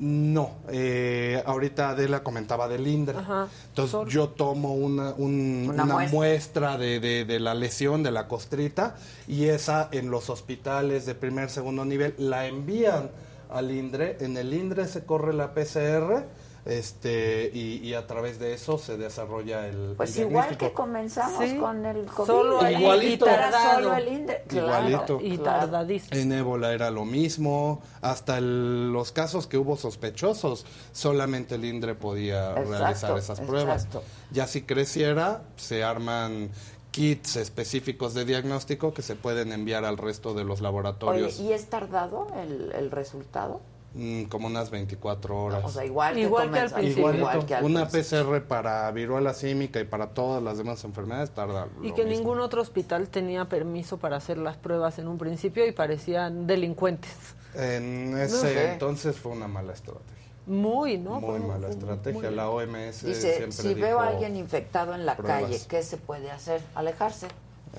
No, 0.00 0.52
eh, 0.68 1.42
ahorita 1.44 1.90
Adela 1.90 2.22
comentaba 2.22 2.68
del 2.68 2.86
INDRE. 2.86 3.18
Ajá. 3.18 3.48
Entonces 3.70 4.12
yo 4.14 4.28
tomo 4.28 4.74
una, 4.74 5.12
un- 5.16 5.66
Una 5.72 5.82
una 5.82 5.94
muestra. 5.94 6.16
muestra, 6.16 6.78
de, 6.78 7.00
de- 7.00 7.24
de 7.24 7.40
la 7.40 7.54
lesión, 7.54 8.04
de 8.04 8.12
la 8.12 8.28
costrita, 8.28 8.94
y 9.26 9.46
esa 9.46 9.88
en 9.90 10.10
los 10.10 10.30
hospitales 10.30 11.04
de 11.04 11.16
primer, 11.16 11.50
segundo 11.50 11.84
nivel 11.84 12.14
la 12.16 12.46
envían 12.46 13.10
al 13.50 13.72
INDRE. 13.72 14.18
En 14.20 14.36
el 14.36 14.54
INDRE 14.54 14.86
se 14.86 15.04
corre 15.04 15.32
la 15.32 15.52
PCR 15.52 16.26
este, 16.64 17.50
y, 17.54 17.76
y 17.82 17.94
a 17.94 18.06
través 18.06 18.38
de 18.38 18.52
eso 18.54 18.78
se 18.78 18.96
desarrolla 18.96 19.66
el, 19.66 19.94
Pues 19.96 20.16
el 20.16 20.28
igual 20.28 20.56
que 20.56 20.72
comenzamos 20.72 21.44
Sí. 21.48 21.56
con 21.56 21.84
el 21.86 22.04
COVID. 22.06 22.26
Solo 22.26 22.60
ahí, 22.62 22.76
Igualito. 22.76 23.26
y 23.26 23.28
Era 23.28 23.50
tardado. 23.50 23.74
solo 23.74 23.94
el. 23.96 24.26
Claro, 24.48 24.66
Igualito. 24.88 25.18
Y 25.22 25.38
tardadísimo. 25.38 26.20
En 26.20 26.32
ébola 26.32 26.72
era 26.72 26.90
lo 26.90 27.04
mismo, 27.04 27.82
hasta 28.02 28.38
el- 28.38 28.92
los 28.92 29.12
casos 29.12 29.46
que 29.46 29.58
hubo 29.58 29.76
sospechosos, 29.76 30.66
solamente 30.92 31.54
el 31.56 31.64
INDRE 31.64 31.94
podía 31.94 32.50
Exacto, 32.50 32.70
realizar 32.70 33.18
esas 33.18 33.40
pruebas. 33.40 33.84
exacto. 33.84 34.02
Ya 34.30 34.46
si 34.46 34.62
creciera, 34.62 35.42
se 35.56 35.84
arman 35.84 36.50
kits 36.90 37.36
específicos 37.36 38.14
de 38.14 38.24
diagnóstico 38.24 38.92
que 38.92 39.02
se 39.02 39.14
pueden 39.14 39.52
enviar 39.52 39.84
al 39.84 39.98
resto 39.98 40.34
de 40.34 40.42
los 40.44 40.58
Oye, 40.58 40.62
laboratorios, 40.64 41.38
¿y 41.38 41.52
es 41.52 41.66
tardado 41.70 42.26
el, 42.42 42.72
el 42.72 42.90
resultado? 42.90 43.60
Mm, 43.94 44.24
como 44.24 44.46
unas 44.46 44.70
24 44.70 45.36
horas. 45.44 45.64
O 45.64 45.68
sea, 45.68 45.84
igual 45.84 46.14
que, 46.14 46.20
Igual 46.20 46.50
que 46.52 46.58
al 46.58 46.70
principio. 46.70 46.98
igual 47.00 47.16
Igualito, 47.16 47.46
que 47.46 47.54
al 47.54 47.64
una 47.64 47.88
principio. 47.88 48.24
PCR 48.30 48.42
para 48.46 48.90
viruela 48.92 49.34
símica 49.34 49.80
y 49.80 49.84
para 49.84 50.08
todas 50.10 50.42
las 50.42 50.58
demás 50.58 50.84
enfermedades 50.84 51.30
tarda 51.30 51.66
Y 51.82 51.88
lo 51.88 51.94
que 51.94 52.04
mismo. 52.04 52.18
ningún 52.18 52.40
otro 52.40 52.60
hospital 52.62 53.08
tenía 53.08 53.46
permiso 53.46 53.96
para 53.98 54.16
hacer 54.16 54.38
las 54.38 54.56
pruebas 54.56 54.98
en 54.98 55.08
un 55.08 55.18
principio 55.18 55.66
y 55.66 55.72
parecían 55.72 56.46
delincuentes. 56.46 57.12
En 57.54 58.16
ese 58.18 58.36
sé. 58.40 58.72
entonces 58.72 59.16
fue 59.16 59.32
una 59.32 59.48
mala 59.48 59.72
estrategia. 59.72 60.14
Muy, 60.46 60.96
¿no? 60.96 61.20
Muy 61.20 61.38
Fue- 61.40 61.46
mala 61.46 61.66
fue 61.66 61.70
estrategia. 61.70 62.22
muy- 62.28 62.34
La 62.36 62.48
OMS 62.50 63.04
Dice, 63.06 63.36
siempre 63.36 63.52
si 63.52 63.68
dijo 63.74 63.80
veo 63.80 64.00
a 64.00 64.08
alguien 64.08 64.34
infectado 64.36 64.94
en 64.94 65.04
la 65.04 65.14
pruebas. 65.16 65.42
calle, 65.42 65.60
¿qué 65.68 65.82
se 65.82 65.96
puede 65.98 66.30
hacer? 66.30 66.62
Alejarse. 66.74 67.28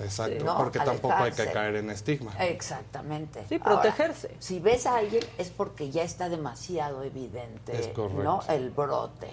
Exacto, 0.02 0.44
No, 0.44 0.56
porque 0.56 0.78
tampoco 0.80 1.14
hay 1.14 1.32
que 1.32 1.50
caer 1.50 1.76
en 1.76 1.90
estigma. 1.90 2.32
Exactamente. 2.42 3.44
Sí, 3.48 3.56
Ahora, 3.62 3.82
protegerse. 3.82 4.34
si 4.38 4.60
ves 4.60 4.86
a 4.86 4.96
alguien 4.96 5.22
es 5.38 5.50
porque 5.50 5.90
ya 5.90 6.02
está 6.02 6.28
demasiado 6.28 7.02
evidente, 7.02 7.78
Es. 7.78 7.90
¿no? 7.96 8.40
El 8.48 8.70
brote. 8.70 9.28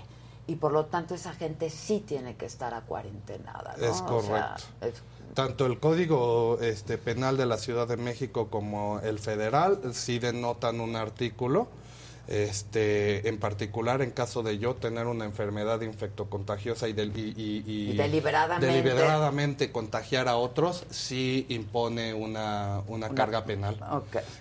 Y 0.49 0.56
por 0.56 0.72
lo 0.72 0.85
tanto 0.85 1.14
esa 1.14 1.34
gente 1.34 1.69
sí 1.69 2.03
tiene 2.07 2.35
que 2.38 2.45
estar 2.45 2.73
acuarentenada, 2.73 3.76
¿no? 3.77 3.85
Es 3.85 4.02
O 4.02 4.22
sea, 4.22 4.56
correcto. 4.56 4.64
es- 4.81 5.03
Tanto 5.34 5.65
el 5.68 5.80
Código 5.80 6.57
este, 6.61 6.98
Penal 6.98 7.38
de 7.38 7.45
la 7.45 7.57
Ciudad 7.57 7.88
de 7.88 7.98
México 7.98 8.48
como 8.49 8.99
el 9.02 9.19
federal 9.19 9.94
sí 9.94 10.18
denotan 10.19 10.80
un 10.80 10.95
artículo, 10.95 11.68
este, 12.28 13.28
en 13.28 13.38
particular 13.40 14.02
en 14.02 14.12
caso 14.12 14.44
de 14.44 14.58
yo 14.58 14.76
tener 14.76 15.08
una 15.08 15.26
enfermedad 15.26 15.82
infectocontagiosa 15.82 16.88
y, 16.88 16.94
del- 16.94 17.18
y, 17.18 17.34
y- 17.66 17.95
deliberadamente. 17.98 18.68
deliberadamente 18.68 19.72
contagiar 19.72 20.28
a 20.28 20.38
otros, 20.38 20.86
sí 20.90 21.45
impone 21.49 22.14
una, 22.14 22.82
una 22.88 23.10
carga 23.10 23.45
penal. 23.45 23.78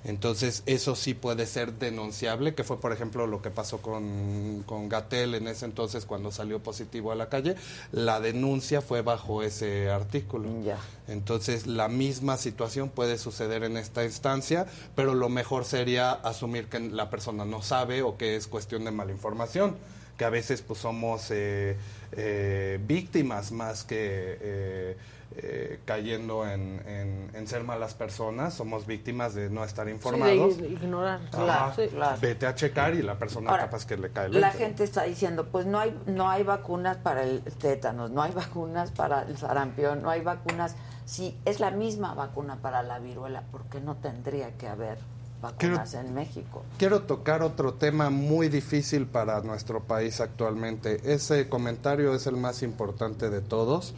Entonces, 0.04 0.62
eso 0.66 0.94
sí 0.96 1.14
puede 1.14 1.46
ser 1.46 1.72
denunciable, 1.74 2.54
que 2.54 2.64
fue, 2.64 2.80
por 2.80 2.92
ejemplo, 2.92 3.26
lo 3.26 3.40
que 3.42 3.50
pasó 3.50 3.78
con, 3.78 4.62
con 4.66 4.88
Gatel 4.88 5.34
en 5.34 5.48
ese 5.48 5.64
entonces 5.66 6.06
cuando 6.06 6.30
salió 6.32 6.60
positivo 6.60 7.12
a 7.12 7.14
la 7.14 7.28
calle. 7.28 7.56
La 7.92 8.20
denuncia 8.20 8.80
fue 8.80 9.02
bajo 9.02 9.42
ese 9.42 9.90
artículo. 9.90 10.48
Ya. 10.64 10.78
Entonces, 11.08 11.66
la 11.66 11.88
misma 11.88 12.36
situación 12.36 12.88
puede 12.88 13.16
suceder 13.18 13.62
en 13.64 13.76
esta 13.76 14.04
instancia, 14.04 14.66
pero 14.94 15.14
lo 15.14 15.28
mejor 15.28 15.64
sería 15.64 16.10
asumir 16.12 16.66
que 16.68 16.80
la 16.80 17.10
persona 17.10 17.44
no 17.44 17.62
sabe 17.62 18.02
o 18.02 18.16
que 18.16 18.36
es 18.36 18.46
cuestión 18.48 18.84
de 18.84 18.90
mala 18.90 19.12
información 19.12 19.76
que 20.16 20.24
a 20.24 20.30
veces 20.30 20.62
pues 20.62 20.80
somos 20.80 21.30
eh, 21.30 21.76
eh, 22.12 22.80
víctimas 22.86 23.52
más 23.52 23.84
que 23.84 24.38
eh, 24.40 24.96
eh, 25.36 25.78
cayendo 25.84 26.48
en, 26.48 26.80
en- 26.88 27.30
en 27.34 27.46
ser 27.46 27.64
malas 27.64 27.92
personas, 27.92 28.54
somos 28.54 28.86
víctimas 28.86 29.34
de 29.34 29.50
no 29.50 29.62
estar 29.62 29.86
informados. 29.90 30.54
Sí, 30.54 30.62
de 30.62 30.68
ignorar. 30.70 31.20
Ajá. 31.32 31.74
Sí. 31.76 31.90
Vete 32.22 32.46
a 32.46 32.54
checar 32.54 32.94
y 32.94 33.02
la 33.02 33.18
persona 33.18 33.50
Ahora, 33.50 33.64
capaz 33.64 33.84
que 33.84 33.98
le 33.98 34.10
cae 34.10 34.26
el 34.28 34.40
La 34.40 34.48
20. 34.48 34.58
gente 34.64 34.84
está 34.84 35.02
diciendo, 35.02 35.48
pues 35.52 35.66
no 35.66 35.78
hay, 35.78 35.94
no 36.06 36.30
hay 36.30 36.44
vacunas 36.44 36.96
para 36.96 37.22
el 37.22 37.42
tétanos, 37.42 38.10
no 38.10 38.22
hay 38.22 38.32
vacunas 38.32 38.92
para 38.92 39.22
el 39.24 39.36
sarampión, 39.36 40.00
no 40.00 40.08
hay 40.08 40.22
vacunas. 40.22 40.74
Si 41.06 41.38
es 41.44 41.60
la 41.60 41.70
misma 41.70 42.14
vacuna 42.14 42.56
para 42.56 42.82
la 42.82 42.98
viruela, 42.98 43.42
¿por 43.52 43.62
qué 43.66 43.80
no 43.80 43.94
tendría 43.94 44.58
que 44.58 44.66
haber 44.66 44.98
vacunas 45.40 45.94
en 45.94 46.12
México? 46.12 46.64
Quiero 46.78 47.02
tocar 47.02 47.42
otro 47.42 47.74
tema 47.74 48.10
muy 48.10 48.48
difícil 48.48 49.06
para 49.06 49.40
nuestro 49.42 49.84
país 49.84 50.20
actualmente. 50.20 51.00
Ese 51.04 51.48
comentario 51.48 52.12
es 52.12 52.26
el 52.26 52.36
más 52.36 52.62
importante 52.64 53.30
de 53.30 53.40
todos 53.40 53.94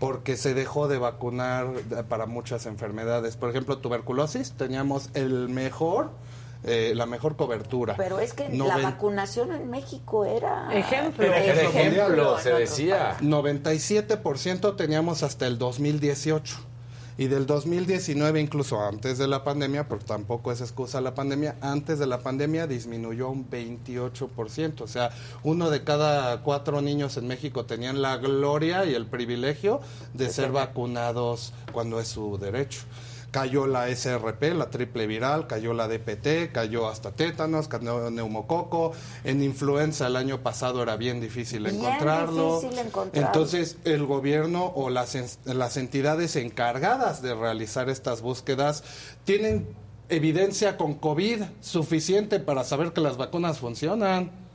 porque 0.00 0.36
se 0.36 0.54
dejó 0.54 0.88
de 0.88 0.98
vacunar 0.98 1.68
eh, 1.90 2.02
para 2.08 2.26
muchas 2.26 2.66
enfermedades. 2.66 3.36
Por 3.36 3.50
ejemplo, 3.50 3.78
tuberculosis, 3.78 4.52
teníamos 4.52 5.10
el 5.14 5.48
mejor, 5.48 6.10
eh, 6.64 6.92
la 6.94 7.06
mejor 7.06 7.36
cobertura. 7.36 7.94
Pero 7.96 8.18
es 8.18 8.32
que 8.32 8.48
la 8.48 8.78
vacunación 8.78 9.52
en 9.52 9.70
México 9.70 10.24
era... 10.24 10.68
Ejemplo. 10.76 11.24
Era 11.24 11.62
ejemplo, 11.62 12.38
se 12.38 12.52
decía. 12.52 13.16
97% 13.20 14.76
teníamos 14.76 15.22
hasta 15.22 15.46
el 15.46 15.58
2018. 15.58 16.68
Y 17.20 17.26
del 17.26 17.46
2019, 17.46 18.40
incluso 18.40 18.80
antes 18.80 19.18
de 19.18 19.26
la 19.26 19.42
pandemia, 19.42 19.88
porque 19.88 20.04
tampoco 20.04 20.52
es 20.52 20.60
excusa 20.60 21.00
la 21.00 21.14
pandemia, 21.14 21.56
antes 21.60 21.98
de 21.98 22.06
la 22.06 22.20
pandemia 22.20 22.68
disminuyó 22.68 23.28
un 23.28 23.50
28%. 23.50 24.82
O 24.82 24.86
sea, 24.86 25.10
uno 25.42 25.68
de 25.68 25.82
cada 25.82 26.42
cuatro 26.42 26.80
niños 26.80 27.16
en 27.16 27.26
México 27.26 27.66
tenían 27.66 28.02
la 28.02 28.18
gloria 28.18 28.84
y 28.84 28.94
el 28.94 29.06
privilegio 29.06 29.80
de 30.14 30.30
ser 30.30 30.52
vacunados 30.52 31.52
cuando 31.72 31.98
es 31.98 32.06
su 32.06 32.38
derecho. 32.38 32.82
Cayó 33.38 33.66
la 33.66 33.88
SRP, 33.88 34.54
la 34.54 34.68
triple 34.68 35.06
viral, 35.06 35.46
cayó 35.46 35.72
la 35.72 35.86
DPT, 35.86 36.50
cayó 36.52 36.88
hasta 36.88 37.12
tétanos, 37.12 37.68
cayó 37.68 38.10
neumococo. 38.10 38.92
En 39.22 39.42
influenza 39.44 40.08
el 40.08 40.16
año 40.16 40.42
pasado 40.42 40.82
era 40.82 40.96
bien 40.96 41.20
difícil 41.20 41.62
Bien 41.62 41.76
encontrarlo. 41.76 42.60
difícil 42.60 42.78
encontrarlo. 42.86 43.26
Entonces, 43.28 43.76
el 43.84 44.06
gobierno 44.06 44.72
o 44.74 44.90
las, 44.90 45.38
las 45.44 45.76
entidades 45.76 46.34
encargadas 46.34 47.22
de 47.22 47.34
realizar 47.34 47.88
estas 47.88 48.22
búsquedas 48.22 48.82
tienen 49.24 49.68
evidencia 50.08 50.76
con 50.76 50.94
COVID 50.94 51.42
suficiente 51.60 52.40
para 52.40 52.64
saber 52.64 52.92
que 52.92 53.00
las 53.00 53.16
vacunas 53.16 53.58
funcionan. 53.58 54.47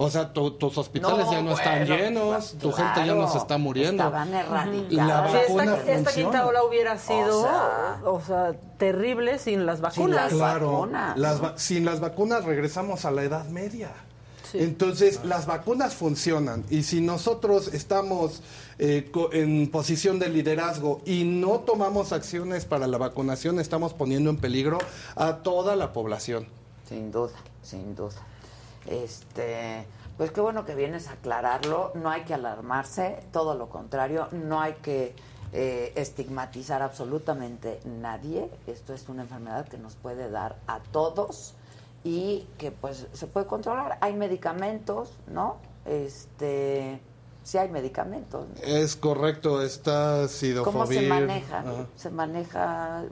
O 0.00 0.08
sea, 0.10 0.32
tu- 0.32 0.52
tus 0.52 0.78
hospitales 0.78 1.26
No, 1.26 1.32
ya 1.32 1.42
no 1.42 1.52
están 1.54 1.78
bueno, 1.88 1.96
llenos, 1.96 2.52
tu 2.60 2.70
claro, 2.70 2.94
gente 2.94 3.06
ya 3.08 3.14
no 3.16 3.28
se 3.28 3.38
está 3.38 3.58
muriendo. 3.58 4.04
estaban 4.04 4.32
erradicadas. 4.32 5.06
La 5.08 5.20
vacuna 5.22 5.64
esta, 5.64 5.76
esta 5.76 5.94
funciona. 6.10 6.10
quinta 6.30 6.46
ola 6.46 6.62
hubiera 6.62 6.98
sido, 6.98 7.40
O 8.04 8.12
o 8.14 8.20
sea- 8.20 8.52
terrible 8.78 9.40
sin 9.40 9.66
las 9.66 9.78
Sin 9.78 9.82
vacunas. 9.82 10.16
las 10.16 10.32
Claro, 10.32 10.72
vacunas. 10.72 11.18
las 11.18 11.42
va- 11.42 11.58
sin 11.58 11.84
las 11.84 11.98
vacunas 11.98 12.44
regresamos 12.44 13.04
a 13.06 13.10
la 13.10 13.24
Edad 13.24 13.46
Media. 13.48 13.90
Entonces, 14.54 15.24
las 15.24 15.44
vacunas 15.46 15.94
funcionan 15.94 16.64
y 16.70 16.84
si 16.84 17.00
nosotros 17.00 17.68
estamos 17.74 18.40
eh, 18.78 19.10
co- 19.12 19.30
en 19.32 19.68
posición 19.72 20.20
de 20.20 20.28
liderazgo 20.28 21.00
y 21.04 21.24
no 21.24 21.58
tomamos 21.66 22.12
acciones 22.12 22.64
para 22.64 22.86
la 22.86 22.96
vacunación, 22.96 23.58
estamos 23.58 23.92
poniendo 23.92 24.30
en 24.30 24.36
peligro 24.36 24.78
a 25.16 25.38
toda 25.38 25.74
la 25.74 25.92
población. 25.92 26.46
Sin 26.88 27.10
duda, 27.10 27.32
sin 27.62 27.96
duda. 27.96 28.14
Este, 28.88 29.86
pues 30.16 30.30
qué 30.30 30.40
bueno 30.40 30.64
que 30.64 30.74
vienes 30.74 31.08
a 31.08 31.12
aclararlo. 31.12 31.92
No 31.94 32.10
hay 32.10 32.22
que 32.22 32.34
alarmarse, 32.34 33.20
todo 33.32 33.54
lo 33.54 33.68
contrario, 33.68 34.28
no 34.32 34.60
hay 34.60 34.74
que 34.74 35.14
eh, 35.52 35.92
estigmatizar 35.94 36.82
absolutamente 36.82 37.80
nadie. 37.84 38.50
Esto 38.66 38.94
es 38.94 39.08
una 39.08 39.22
enfermedad 39.22 39.68
que 39.68 39.78
nos 39.78 39.94
puede 39.94 40.30
dar 40.30 40.56
a 40.66 40.80
todos 40.80 41.54
y 42.04 42.46
que 42.58 42.70
pues 42.70 43.06
se 43.12 43.26
puede 43.26 43.46
controlar. 43.46 43.98
Hay 44.00 44.14
medicamentos, 44.14 45.12
¿no? 45.26 45.56
Este, 45.84 47.00
sí 47.44 47.58
hay 47.58 47.68
medicamentos. 47.68 48.46
¿no? 48.48 48.62
Es 48.62 48.96
correcto, 48.96 49.62
está 49.62 50.28
sidofovir. 50.28 50.72
¿Cómo 50.72 50.86
se 50.86 51.08
maneja? 51.08 51.64
Se 51.96 52.10
maneja 52.10 53.04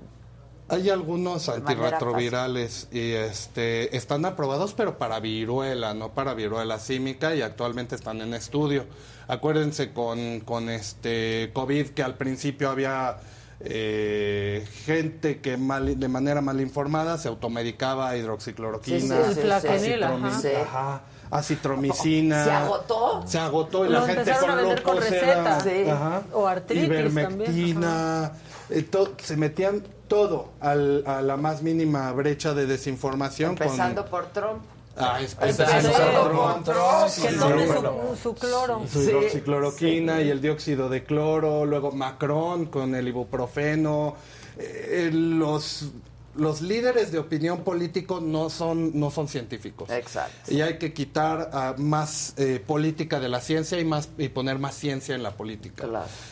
Hay 0.69 0.91
algunos 0.91 1.49
antirretrovirales 1.49 2.89
y 2.91 3.13
este 3.13 3.97
están 3.97 4.25
aprobados, 4.25 4.75
pero 4.75 4.99
para 4.99 5.21
viruela, 5.21 5.95
no 5.95 6.13
para 6.13 6.35
viruela 6.35 6.81
símica 6.81 7.35
y 7.37 7.43
actualmente 7.43 7.95
están 7.95 8.21
en 8.21 8.35
estudio. 8.35 8.85
Acuérdense 9.29 9.93
con, 9.93 10.41
con 10.41 10.69
este 10.69 11.51
COVID 11.53 11.89
que 11.91 12.03
al 12.03 12.15
principio 12.17 12.69
había 12.71 13.17
eh, 13.61 14.67
gente 14.85 15.41
que 15.41 15.57
mal, 15.57 15.99
de 15.99 16.09
manera 16.09 16.41
mal 16.41 16.61
informada 16.61 17.17
se 17.19 17.29
automedicaba 17.29 18.17
hidroxicloroquina, 18.17 18.99
Sí, 18.99 19.35
sí, 19.35 19.35
sí, 19.35 19.41
sí. 19.43 19.49
acitromi- 19.49 20.27
ajá. 20.29 20.41
Sí. 20.41 20.49
ajá, 20.63 21.01
acitromicina. 21.31 22.45
¿Se 22.45 22.51
agotó? 22.51 23.23
Se 23.27 23.39
agotó 23.39 23.85
y 23.87 23.89
Lo 23.89 24.01
la 24.01 24.07
gente 24.07 24.21
empezaron 24.23 24.51
con 24.51 24.51
a 24.51 24.63
vender 24.63 24.83
con 24.83 24.95
locos 24.97 25.11
receta. 25.11 25.33
era- 25.41 25.61
Sí. 25.61 25.89
ajá, 25.91 26.23
O 26.33 26.47
artritis 26.47 26.85
ivermectina, 26.85 28.33
eh, 28.71 28.83
to- 28.83 29.13
se 29.23 29.37
metían 29.37 29.83
todo 30.09 30.51
al- 30.61 31.05
a 31.07 31.21
la 31.23 31.37
más 31.37 31.63
mínima 31.63 32.13
brecha 32.13 32.55
de 32.55 32.67
desinformación. 32.67 33.57
con- 33.57 33.67
empezando 33.67 34.05
por 34.07 34.27
Trump. 34.27 34.63
Ah, 34.99 35.21
es- 35.21 35.37
Empezando 35.41 35.91
por 36.33 36.63
Trump. 36.65 37.09
Sí, 37.09 37.23
Que 37.23 37.29
sí, 37.31 37.37
tome 37.39 37.67
sí. 37.67 37.73
su, 37.73 38.17
su 38.23 38.35
cloro. 38.35 38.83
su 38.91 39.03
hidroxicloroquina 39.03 40.23
y 40.23 40.31
el 40.31 40.41
dióxido 40.41 40.89
de 40.89 41.05
cloro, 41.05 41.67
luego 41.67 41.93
Macron 41.93 42.67
con 42.67 42.95
el 42.95 43.09
ibuprofeno. 43.09 44.15
Eh, 44.59 45.11
los, 45.13 45.91
los 46.37 46.61
líderes 46.61 47.13
de 47.13 47.19
opinión 47.19 47.65
político 47.65 48.21
no 48.21 48.51
son, 48.51 48.99
no 48.99 49.11
son 49.11 49.29
científicos. 49.29 49.91
Exacto. 49.91 50.53
Y 50.53 50.61
hay 50.61 50.79
que 50.79 50.93
quitar 50.93 51.51
ah, 51.53 51.75
más 51.79 52.35
eh, 52.37 52.63
política 52.65 53.21
de 53.21 53.29
la 53.29 53.41
ciencia 53.41 53.79
y, 53.81 53.85
más, 53.85 54.09
y 54.19 54.29
poner 54.29 54.59
más 54.59 54.75
ciencia 54.75 55.15
en 55.15 55.23
la 55.23 55.33
política. 55.33 55.87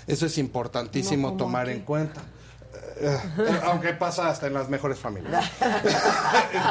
Eso 0.06 0.26
es 0.26 0.38
importantísimo 0.38 1.30
No, 1.30 1.36
tomar 1.36 1.68
aquí. 1.68 1.78
en 1.78 1.84
cuenta. 1.84 2.22
Aunque 3.64 3.92
pasa 3.94 4.28
hasta 4.28 4.46
en 4.46 4.54
las 4.54 4.68
mejores 4.68 4.98
familias. 4.98 5.50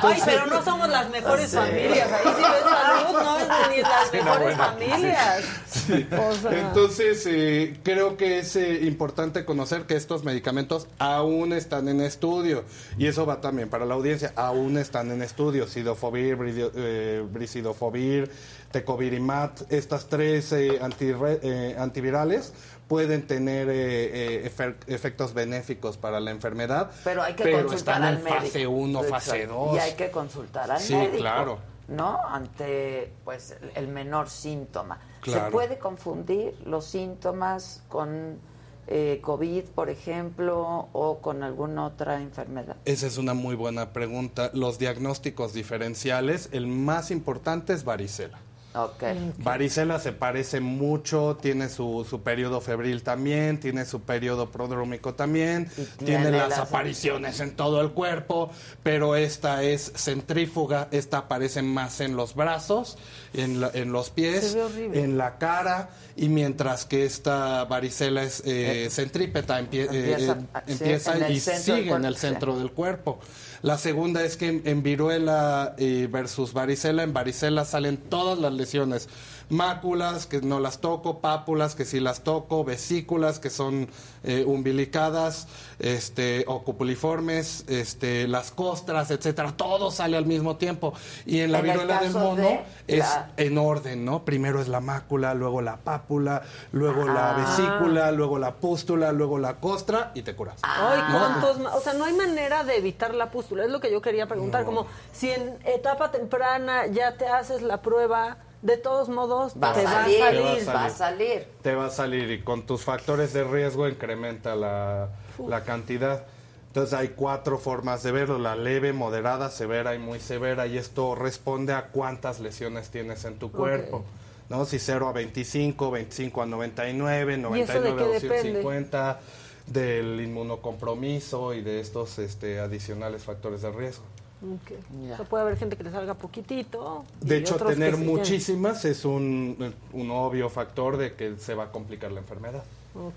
Ay, 0.02 0.22
pero 0.26 0.46
no 0.48 0.64
somos 0.64 0.88
las 0.90 1.10
mejores 1.10 1.50
Sí. 1.50 1.58
familias. 1.58 2.10
Ahí 2.12 2.24
sí 2.36 2.42
ves 2.42 2.64
salud, 2.70 3.22
no 3.24 3.40
es 3.40 3.48
ni 3.70 3.82
las 3.82 4.10
Sí, 4.10 4.18
no, 4.18 4.24
mejores 4.24 4.58
bueno, 4.58 4.64
familias. 4.64 5.44
Sí. 5.72 6.08
O 6.18 6.34
sea- 6.36 6.60
Entonces, 6.60 7.24
eh, 7.28 7.80
creo 7.84 8.18
que 8.18 8.40
es 8.40 8.56
eh, 8.56 8.80
importante 8.84 9.46
conocer 9.46 9.84
que 9.86 9.96
estos 9.96 10.24
medicamentos 10.24 10.88
aún 11.00 11.54
están 11.54 11.88
en 11.90 12.02
estudio. 12.02 12.64
Y 12.98 13.08
eso 13.08 13.26
va 13.26 13.42
también 13.42 13.70
para 13.70 13.86
la 13.86 13.94
audiencia. 13.96 14.34
Aún 14.36 14.78
están 14.78 15.12
en 15.12 15.22
estudio. 15.22 15.68
Sidofovir, 15.68 16.36
bridio- 16.38 16.72
eh, 16.76 17.24
brisidofovir, 17.30 18.32
tecovirimat. 18.72 19.72
Estas 19.72 20.08
tres 20.08 20.52
eh, 20.54 20.80
eh, 20.82 21.76
antivirales 21.78 22.54
pueden 22.94 23.26
tener 23.26 23.70
eh, 23.70 24.46
eh, 24.46 24.52
efectos 24.86 25.34
benéficos 25.34 25.98
para 25.98 26.20
la 26.20 26.30
enfermedad. 26.30 26.92
Pero 27.04 27.24
hay 27.24 27.34
que 27.34 27.44
pero 27.44 27.58
consultar 27.66 27.96
están 27.96 28.04
al 28.04 28.18
en 28.20 28.24
médico. 28.24 28.42
fase 28.42 28.68
1, 28.68 29.04
fase 29.06 29.36
Exacto. 29.38 29.66
2. 29.66 29.76
Y 29.76 29.80
hay 29.80 29.94
que 29.94 30.12
consultar 30.12 30.70
al 30.72 30.80
Sí, 30.80 30.94
médico. 30.96 31.18
claro. 31.18 31.58
¿No? 31.88 32.20
Ante 32.28 33.12
pues 33.26 33.56
el 33.74 33.88
menor 33.88 34.30
síntoma. 34.30 35.00
¿Se 35.26 35.40
puede 35.50 35.80
confundir 35.80 36.54
los 36.68 36.86
síntomas 36.86 37.82
con 37.90 38.38
eh, 38.86 39.20
COVID, 39.24 39.64
por 39.74 39.90
ejemplo, 39.90 40.88
o 40.94 41.18
con 41.20 41.42
alguna 41.42 41.88
otra 41.88 42.22
enfermedad? 42.22 42.76
Esa 42.86 43.08
es 43.08 43.18
una 43.18 43.34
muy 43.34 43.56
buena 43.56 43.92
pregunta. 43.92 44.52
Los 44.54 44.78
diagnósticos 44.78 45.54
diferenciales, 45.54 46.48
el 46.52 46.68
más 46.68 47.10
importante 47.10 47.74
es 47.74 47.86
varicela. 47.86 48.38
Ok. 48.76 49.04
Varicela 49.38 50.00
se 50.00 50.12
parece 50.14 50.60
mucho, 50.60 51.38
tiene 51.42 51.70
su, 51.70 52.06
su 52.10 52.22
periodo 52.22 52.60
febril 52.60 53.04
también, 53.04 53.60
tiene 53.60 53.86
su 53.86 54.02
periodo 54.02 54.50
prodrómico 54.50 55.14
también, 55.14 55.70
tiene, 55.76 55.90
tiene 56.24 56.32
las 56.32 56.50
las- 56.50 56.60
apariciones 56.60 57.40
en 57.40 57.56
todo 57.56 57.82
el 57.82 57.92
cuerpo, 57.92 58.50
pero 58.82 59.16
esta 59.16 59.62
es 59.64 59.92
centrífuga, 59.96 60.88
esta 60.92 61.20
aparece 61.20 61.62
más 61.62 62.00
en 62.02 62.16
los 62.16 62.34
brazos, 62.36 62.98
en, 63.34 63.62
la- 63.62 63.72
en 63.74 63.92
los 63.92 64.10
pies, 64.10 64.56
en 65.04 65.18
la 65.18 65.38
cara, 65.38 65.90
y 66.16 66.30
mientras 66.30 66.86
que 66.86 67.06
esta 67.06 67.66
varicela 67.66 68.24
es 68.24 68.42
eh, 68.46 68.88
centrípeta, 68.92 69.60
empie- 69.62 69.88
eh, 69.92 70.14
Empieza- 70.14 70.34
eh, 70.34 70.62
sí, 70.66 70.72
empieza 70.74 71.16
en 71.18 71.24
el 71.24 71.32
y 71.32 71.40
sigue 71.40 71.90
en 71.92 72.06
el 72.06 72.18
centro 72.18 72.58
del 72.60 72.72
cuerpo. 72.72 73.20
La 73.64 73.78
segunda 73.78 74.26
es 74.26 74.36
que 74.36 74.62
en, 74.66 74.84
viruela 74.84 75.74
eh, 75.78 76.10
versus 76.12 76.52
varicela, 76.52 77.02
en 77.02 77.14
varicela 77.14 77.64
salen 77.64 77.96
todas 77.96 78.38
las 78.38 78.52
lesiones 78.52 79.08
máculas, 79.50 80.26
que 80.26 80.42
no 80.42 80.60
las 80.60 80.80
toco, 80.80 81.20
pápulas, 81.20 81.76
que 81.76 81.86
sí 81.86 82.00
las 82.00 82.22
toco, 82.24 82.64
vesículas, 82.64 83.40
que 83.40 83.50
son 83.50 83.88
eh, 84.24 84.44
umbilicadas, 84.48 85.48
este, 85.80 86.46
o 86.48 86.64
cupuliformes, 86.64 87.66
este, 87.68 88.28
las 88.28 88.52
costras, 88.52 89.12
etcétera, 89.12 89.52
todo 89.56 89.92
sale 89.92 90.16
al 90.18 90.26
mismo 90.26 90.56
tiempo. 90.58 90.94
Y 91.26 91.40
en 91.42 91.52
la 91.52 91.60
En 91.60 91.66
viruela 91.66 92.00
del 92.00 92.14
mono 92.14 92.36
de 92.36 92.64
es 92.88 93.00
la- 93.00 93.32
en 93.38 93.58
orden, 93.58 94.06
¿no? 94.06 94.24
Primero 94.26 94.62
es 94.62 94.68
la 94.68 94.80
mácula, 94.80 95.34
luego 95.34 95.62
la 95.62 95.78
pápula, 95.78 96.44
luego 96.72 97.04
Ah. 97.10 97.14
la 97.14 97.34
vesícula, 97.34 98.12
luego 98.12 98.40
la 98.40 98.56
pústula, 98.56 99.12
luego 99.12 99.40
la 99.40 99.56
costra 99.56 100.12
y 100.16 100.22
te 100.22 100.36
curas. 100.36 100.60
Ay, 100.64 101.02
¿No? 101.12 101.20
¿cuántos 101.20 101.60
ma- 101.60 101.76
O 101.76 101.82
sea, 101.82 101.94
no 101.94 102.06
hay 102.06 102.14
manera 102.14 102.64
de 102.64 102.78
evitar 102.78 103.14
la 103.14 103.30
pústula. 103.32 103.66
Es 103.66 103.72
lo 103.72 103.80
que 103.80 103.92
yo 103.92 104.02
quería 104.02 104.28
preguntar. 104.28 104.64
Como 104.66 104.86
si 105.12 105.30
en 105.32 105.58
etapa 105.66 106.12
temprana 106.12 106.88
ya 106.88 107.18
te 107.18 107.28
haces 107.28 107.62
la 107.62 107.82
prueba, 107.82 108.38
de 108.64 108.78
todos 108.78 109.10
modos 109.10 109.54
Va 109.62 109.72
a 109.72 109.74
te 109.74 109.84
salir, 109.84 110.22
va 110.22 110.28
a 110.28 110.32
Te 110.32 110.40
va 110.40 110.46
a 110.50 110.56
salir. 110.56 110.68
va 110.68 110.86
a 110.86 110.90
salir. 110.90 111.48
Te 111.62 111.76
va 111.76 111.86
a 111.86 111.90
salir 111.90 112.32
y 112.32 112.42
con 112.42 112.66
tus 112.66 112.82
factores 112.84 113.34
de 113.34 113.44
riesgo 113.44 113.88
incrementa 113.88 114.56
la, 114.56 115.10
la 115.48 115.64
cantidad. 115.64 116.26
Entonces 116.68 116.94
hay 116.94 117.10
cuatro 117.10 117.60
formas 117.60 118.02
de 118.02 118.12
verlo, 118.12 118.40
la 118.40 118.56
leve, 118.56 118.94
moderada, 118.94 119.52
severa 119.52 119.94
y 119.94 120.00
muy 120.00 120.20
severa 120.20 120.66
y 120.66 120.78
esto 120.78 121.14
responde 121.14 121.74
a 121.74 121.88
cuántas 121.90 122.40
lesiones 122.40 122.90
tienes 122.90 123.26
en 123.26 123.38
tu 123.38 123.52
cuerpo. 123.52 124.06
¿no? 124.50 124.66
Si 124.66 124.80
0 124.80 125.10
a 125.10 125.12
25, 125.12 125.92
25 125.92 126.42
a 126.42 126.46
99, 126.46 127.34
¿Y 127.56 127.62
eso 127.62 127.74
de 127.74 127.92
99 127.92 128.16
a 128.16 128.20
qué 128.20 128.28
depende? 128.28 128.64
250, 128.64 129.20
del 129.68 130.22
inmunocompromiso 130.22 131.54
y 131.54 131.62
de 131.62 131.80
estos 131.80 132.18
este, 132.18 132.60
adicionales 132.60 133.24
factores 133.24 133.62
de 133.62 133.72
riesgo. 133.72 134.04
Ok. 134.44 134.72
O 135.14 135.16
sea, 135.16 135.26
puede 135.26 135.44
haber 135.44 135.58
gente 135.58 135.78
que 135.78 135.84
le 135.84 135.92
salga 135.92 136.16
poquitito. 136.16 137.06
De 137.22 137.38
hecho, 137.38 137.56
tener 137.56 137.96
tienen. 137.96 138.06
muchísimas 138.06 138.84
es 138.86 139.06
un, 139.06 139.74
un 139.94 140.12
obvio 140.12 140.50
factor 140.50 140.98
de 140.98 141.16
que 141.16 141.38
se 141.38 141.56
va 141.56 141.66
a 141.66 141.72
complicar 141.72 142.12
la 142.12 142.20
enfermedad. 142.20 142.64
Ok. 142.96 143.14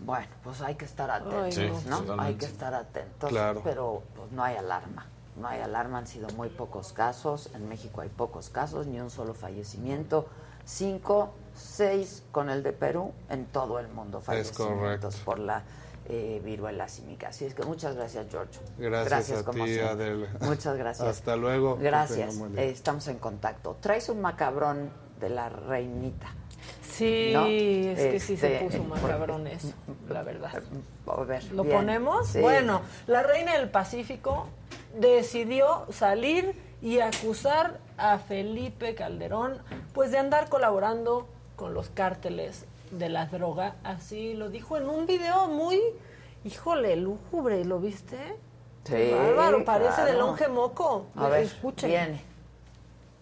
Bueno, 0.00 0.28
pues 0.44 0.60
hay 0.60 0.76
que 0.76 0.84
estar 0.84 1.10
atentos, 1.10 1.58
Ay, 1.58 1.82
¿no? 1.88 1.98
totalmente. 2.00 2.22
Hay 2.28 2.34
que 2.36 2.46
estar 2.46 2.72
atentos, 2.72 3.30
Claro. 3.30 3.62
pero 3.64 4.02
pues 4.14 4.30
no 4.30 4.44
hay 4.44 4.56
alarma. 4.56 5.06
No 5.40 5.48
hay 5.48 5.60
alarma, 5.60 5.98
han 5.98 6.06
sido 6.06 6.28
muy 6.36 6.48
pocos 6.50 6.92
casos. 6.92 7.50
En 7.54 7.68
México 7.68 8.00
hay 8.00 8.08
pocos 8.08 8.48
casos, 8.48 8.86
ni 8.86 9.00
un 9.00 9.10
solo 9.10 9.34
fallecimiento. 9.34 10.26
Cinco, 10.64 11.32
seis 11.56 12.22
con 12.30 12.48
el 12.50 12.62
de 12.62 12.72
Perú, 12.72 13.12
en 13.28 13.46
todo 13.46 13.78
el 13.80 13.88
mundo 13.88 14.20
fallecimientos 14.20 14.76
correcto. 15.16 15.24
por 15.24 15.38
la 15.40 15.62
eh, 16.08 16.40
viruela 16.44 16.88
símica. 16.88 17.28
Así 17.28 17.44
es 17.44 17.54
que 17.54 17.64
muchas 17.64 17.94
gracias, 17.94 18.26
George. 18.30 18.58
Gracias, 18.78 19.40
a 19.40 19.44
como 19.44 19.64
ti. 19.64 19.78
Muchas 20.40 20.76
gracias. 20.76 21.06
Hasta 21.06 21.36
luego. 21.36 21.76
Gracias. 21.76 22.34
Eh, 22.56 22.70
estamos 22.70 23.08
en 23.08 23.18
contacto. 23.18 23.76
Traes 23.80 24.08
un 24.08 24.20
macabrón 24.20 24.90
de 25.20 25.28
la 25.30 25.48
reinita. 25.48 26.28
Sí, 26.82 27.30
¿no? 27.32 27.46
es 27.46 27.98
que 27.98 28.20
sí 28.20 28.36
se 28.36 28.54
Este, 28.54 28.64
puso 28.64 28.82
macabrón 28.84 29.46
eso, 29.46 29.72
la 30.08 30.22
verdad. 30.22 30.50
A 31.06 31.24
ver, 31.24 31.44
¿Lo 31.52 31.62
bien. 31.62 31.76
ponemos? 31.76 32.26
Sí. 32.28 32.40
Bueno, 32.40 32.80
la 33.06 33.22
reina 33.22 33.56
del 33.56 33.70
Pacífico 33.70 34.48
decidió 34.98 35.86
salir 35.92 36.54
y 36.82 37.00
acusar 37.00 37.78
a 37.96 38.18
Felipe 38.18 38.94
Calderón 38.94 39.58
pues 39.92 40.10
de 40.10 40.18
andar 40.18 40.48
colaborando 40.48 41.28
con 41.56 41.74
los 41.74 41.88
cárteles 41.90 42.64
de 42.92 43.08
la 43.08 43.26
droga. 43.26 43.76
Así 43.82 44.34
lo 44.34 44.50
dijo 44.50 44.76
en 44.76 44.88
un 44.88 45.06
video 45.06 45.48
muy, 45.48 45.80
híjole, 46.44 46.96
lúgubre, 46.96 47.64
¿lo 47.64 47.80
viste? 47.80 48.16
Sí, 48.84 49.10
bárbaro, 49.12 49.64
parece 49.64 50.02
de 50.02 50.14
longe 50.14 50.48
moco. 50.48 51.10
A 51.14 51.28
ver, 51.28 51.44
Escuchen. 51.44 51.90
viene. 51.90 52.20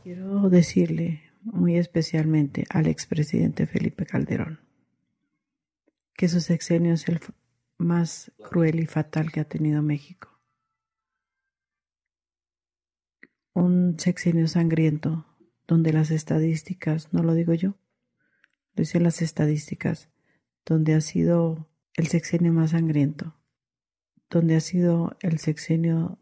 Quiero 0.02 0.48
decirle 0.48 1.22
muy 1.42 1.76
especialmente 1.76 2.64
al 2.70 2.86
expresidente 2.86 3.66
Felipe 3.66 4.06
Calderón 4.06 4.60
que 6.16 6.28
su 6.28 6.40
sexenio 6.40 6.94
es 6.94 7.08
el 7.08 7.20
más 7.78 8.32
cruel 8.48 8.80
y 8.80 8.86
fatal 8.86 9.30
que 9.30 9.40
ha 9.40 9.44
tenido 9.44 9.82
México. 9.82 10.40
Un 13.52 13.98
sexenio 13.98 14.48
sangriento 14.48 15.26
donde 15.66 15.92
las 15.92 16.10
estadísticas, 16.10 17.12
no 17.12 17.22
lo 17.22 17.34
digo 17.34 17.54
yo, 17.54 17.74
lo 18.76 18.82
dicen 18.82 19.02
las 19.02 19.22
estadísticas, 19.22 20.10
donde 20.66 20.94
ha 20.94 21.00
sido 21.00 21.66
el 21.94 22.08
sexenio 22.08 22.52
más 22.52 22.72
sangriento, 22.72 23.34
donde 24.28 24.54
ha 24.54 24.60
sido 24.60 25.16
el 25.20 25.38
sexenio 25.38 26.18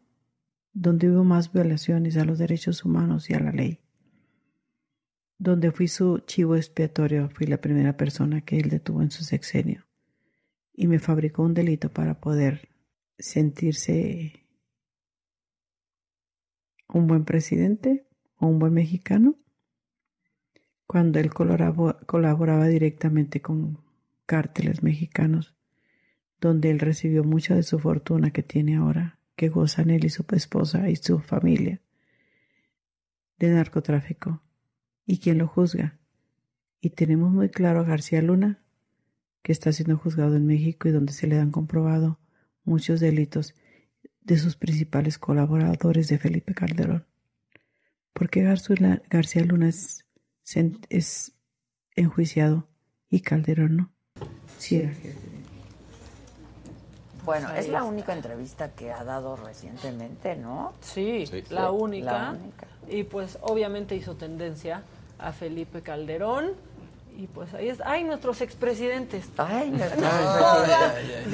donde 0.72 1.10
hubo 1.10 1.24
más 1.24 1.52
violaciones 1.52 2.16
a 2.16 2.24
los 2.24 2.38
derechos 2.38 2.84
humanos 2.84 3.28
y 3.28 3.34
a 3.34 3.40
la 3.40 3.50
ley, 3.50 3.80
donde 5.38 5.72
fui 5.72 5.88
su 5.88 6.18
chivo 6.26 6.54
expiatorio, 6.54 7.28
fui 7.28 7.46
la 7.46 7.60
primera 7.60 7.96
persona 7.96 8.40
que 8.42 8.58
él 8.58 8.70
detuvo 8.70 9.02
en 9.02 9.10
su 9.10 9.24
sexenio 9.24 9.84
y 10.72 10.86
me 10.86 11.00
fabricó 11.00 11.42
un 11.42 11.54
delito 11.54 11.90
para 11.90 12.20
poder 12.20 12.68
sentirse 13.18 14.46
un 16.88 17.08
buen 17.08 17.24
presidente 17.24 18.06
o 18.36 18.46
un 18.46 18.60
buen 18.60 18.74
mexicano 18.74 19.36
cuando 20.86 21.18
él 21.18 21.32
colaboraba 21.32 22.66
directamente 22.66 23.40
con 23.40 23.78
cárteles 24.26 24.82
mexicanos, 24.82 25.54
donde 26.40 26.70
él 26.70 26.80
recibió 26.80 27.24
mucha 27.24 27.54
de 27.54 27.62
su 27.62 27.78
fortuna 27.78 28.30
que 28.30 28.42
tiene 28.42 28.76
ahora, 28.76 29.18
que 29.36 29.48
gozan 29.48 29.90
él 29.90 30.04
y 30.04 30.10
su 30.10 30.24
esposa 30.32 30.88
y 30.88 30.96
su 30.96 31.20
familia, 31.20 31.80
de 33.38 33.50
narcotráfico. 33.50 34.42
¿Y 35.06 35.18
quién 35.18 35.38
lo 35.38 35.48
juzga? 35.48 35.98
Y 36.80 36.90
tenemos 36.90 37.32
muy 37.32 37.48
claro 37.48 37.80
a 37.80 37.84
García 37.84 38.22
Luna, 38.22 38.62
que 39.42 39.52
está 39.52 39.72
siendo 39.72 39.96
juzgado 39.96 40.36
en 40.36 40.46
México 40.46 40.88
y 40.88 40.92
donde 40.92 41.12
se 41.12 41.26
le 41.26 41.38
han 41.38 41.50
comprobado 41.50 42.18
muchos 42.64 43.00
delitos 43.00 43.54
de 44.22 44.38
sus 44.38 44.56
principales 44.56 45.18
colaboradores 45.18 46.08
de 46.08 46.18
Felipe 46.18 46.54
Calderón. 46.54 47.06
¿Por 48.14 48.30
qué 48.30 48.42
García 48.42 49.44
Luna 49.44 49.68
es, 49.68 50.03
es 50.90 51.32
enjuiciado 51.96 52.68
y 53.08 53.20
Calderón 53.20 53.76
no? 53.76 53.90
Sí, 54.58 54.76
era. 54.76 54.92
Bueno, 57.24 57.50
es 57.54 57.68
la 57.68 57.84
única 57.84 58.12
entrevista 58.12 58.72
que 58.72 58.92
ha 58.92 59.02
dado 59.02 59.36
recientemente, 59.36 60.36
¿no? 60.36 60.74
Sí, 60.82 61.26
Sí. 61.26 61.42
la, 61.48 61.70
única. 61.70 62.12
la 62.12 62.30
única. 62.32 62.66
Y 62.88 63.04
pues 63.04 63.38
obviamente 63.40 63.96
hizo 63.96 64.14
tendencia 64.14 64.82
a 65.18 65.32
Felipe 65.32 65.80
Calderón. 65.80 66.52
Y 67.16 67.28
pues 67.28 67.54
ahí 67.54 67.68
está. 67.68 67.88
¡Ay, 67.88 68.02
nuestros 68.02 68.40
expresidentes! 68.40 69.26
¡Ay, 69.36 69.70
nuestros 69.70 70.02
expresidentes! 70.02 71.32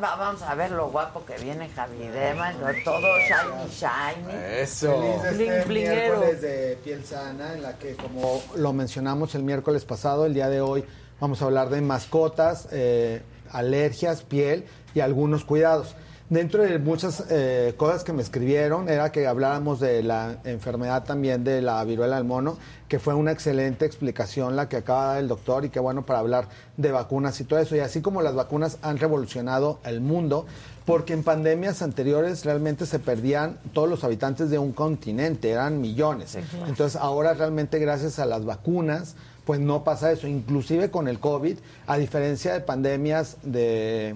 Vamos 0.00 0.42
a 0.42 0.54
ver 0.56 0.72
lo 0.72 0.90
guapo 0.90 1.24
que 1.24 1.36
viene 1.38 1.68
Javi 1.68 2.08
Dema, 2.08 2.50
¿no? 2.52 2.66
todo 2.84 3.06
shiny, 3.18 3.70
shiny. 3.70 4.32
Feliz 4.66 5.22
de 5.22 5.30
este 5.58 5.68
Bling, 5.68 5.88
miércoles 5.88 6.40
de 6.40 6.78
piel 6.82 7.04
sana, 7.04 7.54
en 7.54 7.62
la 7.62 7.78
que 7.78 7.94
como 7.94 8.42
lo 8.56 8.72
mencionamos 8.72 9.36
el 9.36 9.44
miércoles 9.44 9.84
pasado, 9.84 10.26
el 10.26 10.34
día 10.34 10.48
de 10.48 10.60
hoy 10.60 10.84
vamos 11.20 11.40
a 11.40 11.44
hablar 11.44 11.68
de 11.68 11.80
mascotas, 11.80 12.66
eh, 12.72 13.22
alergias, 13.50 14.24
piel 14.24 14.64
y 14.94 15.00
algunos 15.00 15.44
cuidados. 15.44 15.94
Dentro 16.32 16.62
de 16.62 16.78
muchas 16.78 17.24
eh, 17.28 17.74
cosas 17.76 18.04
que 18.04 18.14
me 18.14 18.22
escribieron 18.22 18.88
era 18.88 19.12
que 19.12 19.26
habláramos 19.26 19.80
de 19.80 20.02
la 20.02 20.38
enfermedad 20.44 21.04
también 21.04 21.44
de 21.44 21.60
la 21.60 21.84
viruela 21.84 22.16
del 22.16 22.24
mono, 22.24 22.56
que 22.88 22.98
fue 22.98 23.12
una 23.12 23.32
excelente 23.32 23.84
explicación 23.84 24.56
la 24.56 24.66
que 24.66 24.78
acaba 24.78 25.02
de 25.02 25.08
dar 25.08 25.18
el 25.18 25.28
doctor 25.28 25.66
y 25.66 25.68
que 25.68 25.78
bueno 25.78 26.06
para 26.06 26.20
hablar 26.20 26.48
de 26.78 26.90
vacunas 26.90 27.38
y 27.38 27.44
todo 27.44 27.58
eso. 27.58 27.76
Y 27.76 27.80
así 27.80 28.00
como 28.00 28.22
las 28.22 28.34
vacunas 28.34 28.78
han 28.80 28.96
revolucionado 28.96 29.78
el 29.84 30.00
mundo, 30.00 30.46
porque 30.86 31.12
en 31.12 31.22
pandemias 31.22 31.82
anteriores 31.82 32.46
realmente 32.46 32.86
se 32.86 32.98
perdían 32.98 33.58
todos 33.74 33.90
los 33.90 34.02
habitantes 34.02 34.48
de 34.48 34.58
un 34.58 34.72
continente, 34.72 35.50
eran 35.50 35.82
millones. 35.82 36.38
Entonces 36.66 36.98
ahora 36.98 37.34
realmente 37.34 37.78
gracias 37.78 38.18
a 38.18 38.24
las 38.24 38.46
vacunas, 38.46 39.16
pues 39.44 39.60
no 39.60 39.84
pasa 39.84 40.10
eso. 40.10 40.26
Inclusive 40.26 40.90
con 40.90 41.08
el 41.08 41.20
COVID, 41.20 41.58
a 41.86 41.98
diferencia 41.98 42.54
de 42.54 42.60
pandemias 42.60 43.36
de 43.42 44.14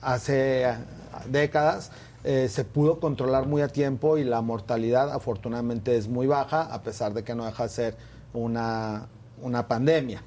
hace 0.00 0.66
décadas, 1.30 1.90
eh, 2.24 2.48
se 2.48 2.64
pudo 2.64 3.00
controlar 3.00 3.46
muy 3.46 3.62
a 3.62 3.68
tiempo 3.68 4.16
y 4.16 4.24
la 4.24 4.40
mortalidad 4.42 5.10
afortunadamente 5.10 5.96
es 5.96 6.08
muy 6.08 6.26
baja, 6.26 6.62
a 6.62 6.82
pesar 6.82 7.14
de 7.14 7.24
que 7.24 7.34
no 7.34 7.44
deja 7.44 7.64
de 7.64 7.68
ser 7.68 7.96
una, 8.32 9.08
una 9.40 9.66
pandemia. 9.66 10.22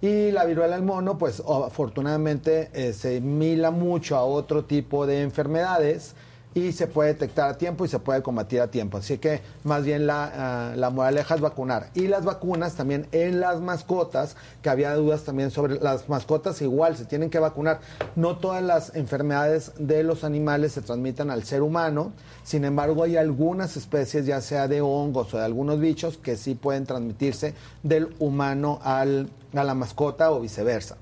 Y 0.00 0.30
la 0.30 0.44
viruela 0.44 0.76
del 0.76 0.84
mono, 0.84 1.18
pues 1.18 1.40
afortunadamente 1.40 2.70
eh, 2.72 2.92
se 2.92 3.20
mila 3.20 3.70
mucho 3.70 4.16
a 4.16 4.24
otro 4.24 4.64
tipo 4.64 5.06
de 5.06 5.22
enfermedades 5.22 6.14
y 6.54 6.72
se 6.72 6.86
puede 6.86 7.14
detectar 7.14 7.48
a 7.48 7.58
tiempo 7.58 7.84
y 7.84 7.88
se 7.88 7.98
puede 7.98 8.22
combatir 8.22 8.60
a 8.60 8.68
tiempo. 8.68 8.98
Así 8.98 9.18
que 9.18 9.40
más 9.64 9.84
bien 9.84 10.06
la, 10.06 10.70
ah, 10.72 10.76
la 10.76 10.90
moraleja 10.90 11.36
es 11.36 11.40
vacunar. 11.40 11.90
Y 11.94 12.08
las 12.08 12.24
vacunas 12.24 12.74
también 12.74 13.06
en 13.12 13.40
las 13.40 13.60
mascotas, 13.60 14.36
que 14.62 14.68
había 14.68 14.94
dudas 14.94 15.22
también 15.22 15.50
sobre 15.50 15.78
las 15.78 16.08
mascotas, 16.08 16.60
igual 16.62 16.96
se 16.96 17.04
tienen 17.04 17.30
que 17.30 17.38
vacunar. 17.38 17.80
No 18.16 18.38
todas 18.38 18.62
las 18.62 18.96
enfermedades 18.96 19.72
de 19.78 20.02
los 20.02 20.24
animales 20.24 20.72
se 20.72 20.82
transmiten 20.82 21.30
al 21.30 21.44
ser 21.44 21.62
humano, 21.62 22.12
sin 22.42 22.64
embargo 22.64 23.04
hay 23.04 23.16
algunas 23.16 23.76
especies, 23.76 24.26
ya 24.26 24.40
sea 24.40 24.66
de 24.66 24.80
hongos 24.80 25.32
o 25.34 25.38
de 25.38 25.44
algunos 25.44 25.78
bichos, 25.78 26.16
que 26.16 26.36
sí 26.36 26.54
pueden 26.54 26.84
transmitirse 26.84 27.54
del 27.82 28.14
humano 28.18 28.80
al, 28.82 29.30
a 29.54 29.64
la 29.64 29.74
mascota 29.74 30.32
o 30.32 30.40
viceversa. 30.40 30.96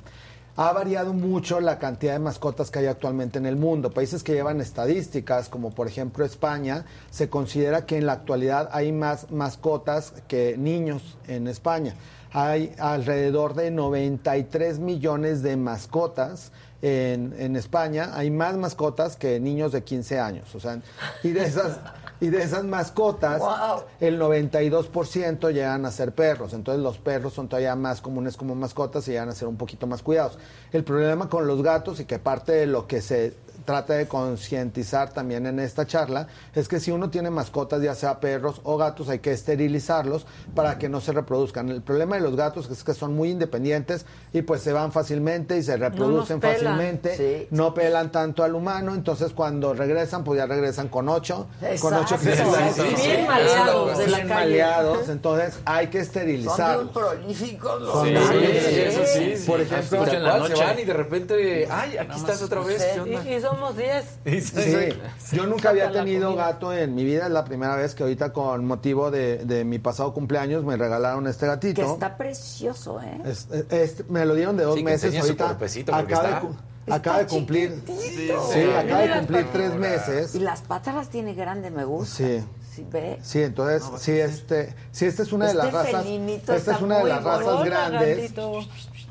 Ha 0.61 0.73
variado 0.73 1.13
mucho 1.13 1.61
la 1.61 1.79
cantidad 1.79 2.15
de 2.15 2.19
mascotas 2.19 2.73
que 2.73 2.81
hay 2.81 2.87
actualmente 2.87 3.39
en 3.39 3.47
el 3.47 3.55
mundo. 3.55 3.93
Países 3.93 4.25
que 4.25 4.33
llevan 4.33 4.61
estadísticas, 4.61 5.49
como 5.49 5.71
por 5.71 5.87
ejemplo 5.87 6.25
España, 6.25 6.85
se 7.13 7.31
considera 7.31 7.87
que 7.87 7.97
en 7.97 8.07
la 8.07 8.15
actualidad 8.15 8.69
hay 8.73 8.91
más 8.91 9.31
mascotas 9.31 10.15
que 10.27 10.57
niños 10.59 11.17
en 11.29 11.47
España. 11.47 11.95
Hay 12.33 12.75
alrededor 12.81 13.55
de 13.55 13.71
93 13.71 14.81
millones 14.81 15.45
de 15.45 15.57
mascotas 15.57 16.51
en, 16.83 17.55
España. 17.55 18.11
Hay 18.15 18.33
más 18.33 18.57
mascotas 18.57 19.15
que 19.15 19.39
niños 19.39 19.71
de 19.71 19.85
15 19.85 20.19
años. 20.19 20.53
O 20.57 20.59
sea, 20.59 20.81
y 21.23 21.31
de 21.31 21.45
esas, 21.45 21.79
y 22.21 22.29
de 22.29 22.43
esas 22.43 22.65
mascotas, 22.65 23.41
el 24.01 24.21
92% 24.21 25.53
llegan 25.53 25.87
a 25.87 25.91
ser 25.91 26.13
perros. 26.13 26.53
Entonces 26.53 26.83
los 26.83 26.99
perros 26.99 27.33
son 27.33 27.49
todavía 27.49 27.77
más 27.77 28.01
comunes 28.01 28.37
como 28.37 28.55
mascotas 28.55 29.07
y 29.09 29.13
llegan 29.13 29.29
a 29.29 29.33
ser 29.33 29.47
un 29.49 29.57
poquito 29.57 29.87
más 29.87 30.03
cuidados. 30.03 30.39
El 30.73 30.85
problema 30.85 31.29
con 31.29 31.47
los 31.47 31.63
gatos 31.63 32.01
y 32.01 32.05
que 32.05 32.19
parte 32.19 32.53
de 32.53 32.67
lo 32.67 32.87
que 32.87 33.01
se 33.03 33.35
trata 33.69 33.93
de 33.93 34.09
concientizar 34.09 35.13
también 35.13 35.45
en 35.47 35.59
esta 35.59 35.87
charla 35.87 36.27
es 36.55 36.69
que 36.69 36.81
si 36.81 36.91
uno 36.91 37.11
tiene 37.11 37.29
mascotas, 37.29 37.83
ya 37.83 37.95
sea 37.95 38.19
perros 38.19 38.63
o 38.65 38.79
gatos, 38.79 39.11
hay 39.11 39.19
que 39.19 39.31
esterilizarlos 39.33 40.25
para 40.55 40.79
que 40.79 40.89
no 40.89 41.03
se 41.03 41.13
reproduzcan. 41.13 41.69
El 41.69 41.83
problema 41.83 42.17
de 42.17 42.23
los 42.23 42.35
gatos 42.35 42.71
es 42.71 42.83
que 42.83 42.95
son 42.95 43.15
muy 43.15 43.29
independientes 43.31 44.07
y 44.33 44.41
pues 44.41 44.63
se 44.63 44.73
van 44.73 44.91
fácilmente 44.91 45.59
y 45.59 45.63
se 45.63 45.77
reproducen 45.77 46.41
fácilmente, 46.41 47.47
no 47.51 47.75
pelan 47.75 48.11
tanto 48.11 48.43
al 48.43 48.55
humano, 48.55 48.95
entonces 48.95 49.33
cuando 49.35 49.75
regresan, 49.75 50.25
pues 50.25 50.39
ya 50.39 50.47
regresan 50.47 50.89
con 50.89 51.11
ocho, 51.11 51.47
con 51.83 51.93
ocho 51.93 52.15
Exacto. 52.15 52.83
Sí, 52.85 52.95
sí, 52.97 53.07
Bien 53.09 53.27
maleados 53.27 53.99
de 53.99 54.07
la 54.09 54.17
Bien 54.17 54.29
calle. 54.29 54.41
maleados, 54.49 55.09
entonces 55.11 55.59
hay 55.67 55.89
que 55.89 55.99
Son 55.99 56.07
esterilizarlos. 56.07 56.89
prolíficos 56.93 57.83
los 57.83 57.93
Son 57.93 58.07
Sí, 58.07 58.13
gatos. 58.15 58.31
sí, 58.31 58.81
eso 58.81 59.01
sí, 59.05 59.37
sí. 59.37 59.47
Por 59.47 59.61
ejemplo, 59.61 60.07
en 60.07 60.23
la 60.25 60.33
se 60.33 60.39
noche. 60.49 60.65
van 60.65 60.79
y 60.79 60.85
de 60.85 60.93
repente, 60.95 61.69
ay, 61.71 61.99
aquí 61.99 62.17
estás 62.19 62.41
otra 62.41 62.61
vez. 62.61 62.79
¿qué 62.95 63.01
onda? 63.01 63.23
Y, 63.25 63.29
y 63.29 63.35
somos 63.59 63.77
10. 63.77 64.05
Sí, 64.45 65.37
yo 65.37 65.47
nunca 65.47 65.71
había 65.71 65.91
tenido 65.91 66.35
gato 66.37 66.73
en 66.73 66.95
mi 66.95 67.05
vida, 67.05 67.27
es 67.27 67.33
la 67.33 67.45
primera 67.45 67.77
vez 67.77 67.95
que 67.95 68.03
ahorita 68.05 68.33
con 68.33 68.65
motivo 68.65 69.11
de, 69.11 69.39
de 69.45 69.65
mi 69.65 69.79
pasado 69.79 70.13
cumpleaños 70.15 70.65
me 70.65 70.77
regalaron 70.77 71.27
este 71.27 71.47
Que 71.47 71.51
gatito. 71.51 71.93
está 71.95 72.17
precioso, 72.17 73.01
¿eh? 73.03 73.21
Es- 73.25 73.49
es- 73.71 74.09
me 74.09 74.25
lo 74.25 74.35
dieron 74.35 74.57
de 74.57 74.65
dos 74.65 74.75
Sí, 74.75 74.81
que 74.81 74.85
meses 74.85 75.19
ahorita. 75.21 75.45
acaba, 75.51 75.67
está- 75.67 76.35
de, 76.35 76.41
cu- 76.41 76.57
acaba 76.89 77.19
de 77.19 77.27
cumplir. 77.27 77.83
Sí, 77.87 78.31
sí. 78.53 78.63
acaba 78.77 79.01
de 79.03 79.13
cumplir 79.19 79.47
tres 79.53 79.73
Y 79.75 79.79
meses. 79.79 80.35
las 80.37 80.61
patas 80.63 80.95
las 80.95 81.09
tiene 81.09 81.35
grande, 81.35 81.71
me 81.71 81.85
gusta. 81.85 82.17
Sí. 82.17 82.45
Sí, 82.75 82.87
ve. 82.93 83.19
Sí, 83.23 83.43
entonces, 83.43 83.83
sí, 84.01 84.13
este, 84.13 84.73
sí, 84.93 85.07
esta 85.07 85.25
es 85.25 85.33
una 85.33 85.47
de 85.47 85.51
Este 85.51 85.65
las 85.65 85.73
razas, 85.73 86.07
esta 86.07 86.77
es 86.77 86.81
una 86.81 86.99
de 86.99 87.05
las 87.05 87.25
razas 87.25 87.65
grandes. 87.65 88.33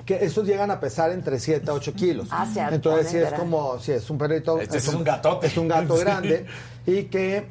Que 0.08 0.26
estos 0.26 0.48
llegan 0.48 0.72
a 0.72 0.80
pesar 0.80 1.12
entre 1.12 1.38
7 1.38 1.70
a 1.70 1.74
8 1.74 1.94
kilos. 1.94 2.30
Ah, 2.32 2.48
Entonces, 2.72 3.12
sí 3.12 3.18
es 3.18 3.34
como, 3.34 3.78
sí, 3.78 3.92
es 3.92 4.10
un 4.10 4.18
perrito. 4.18 4.60
Este 4.60 4.78
es 4.78 4.88
un 4.88 5.04
gatote. 5.04 5.46
Es 5.48 5.58
un 5.58 5.68
gato 5.68 5.96
Sí. 5.98 6.02
grande 6.04 6.46
y 6.86 7.04
que 7.04 7.46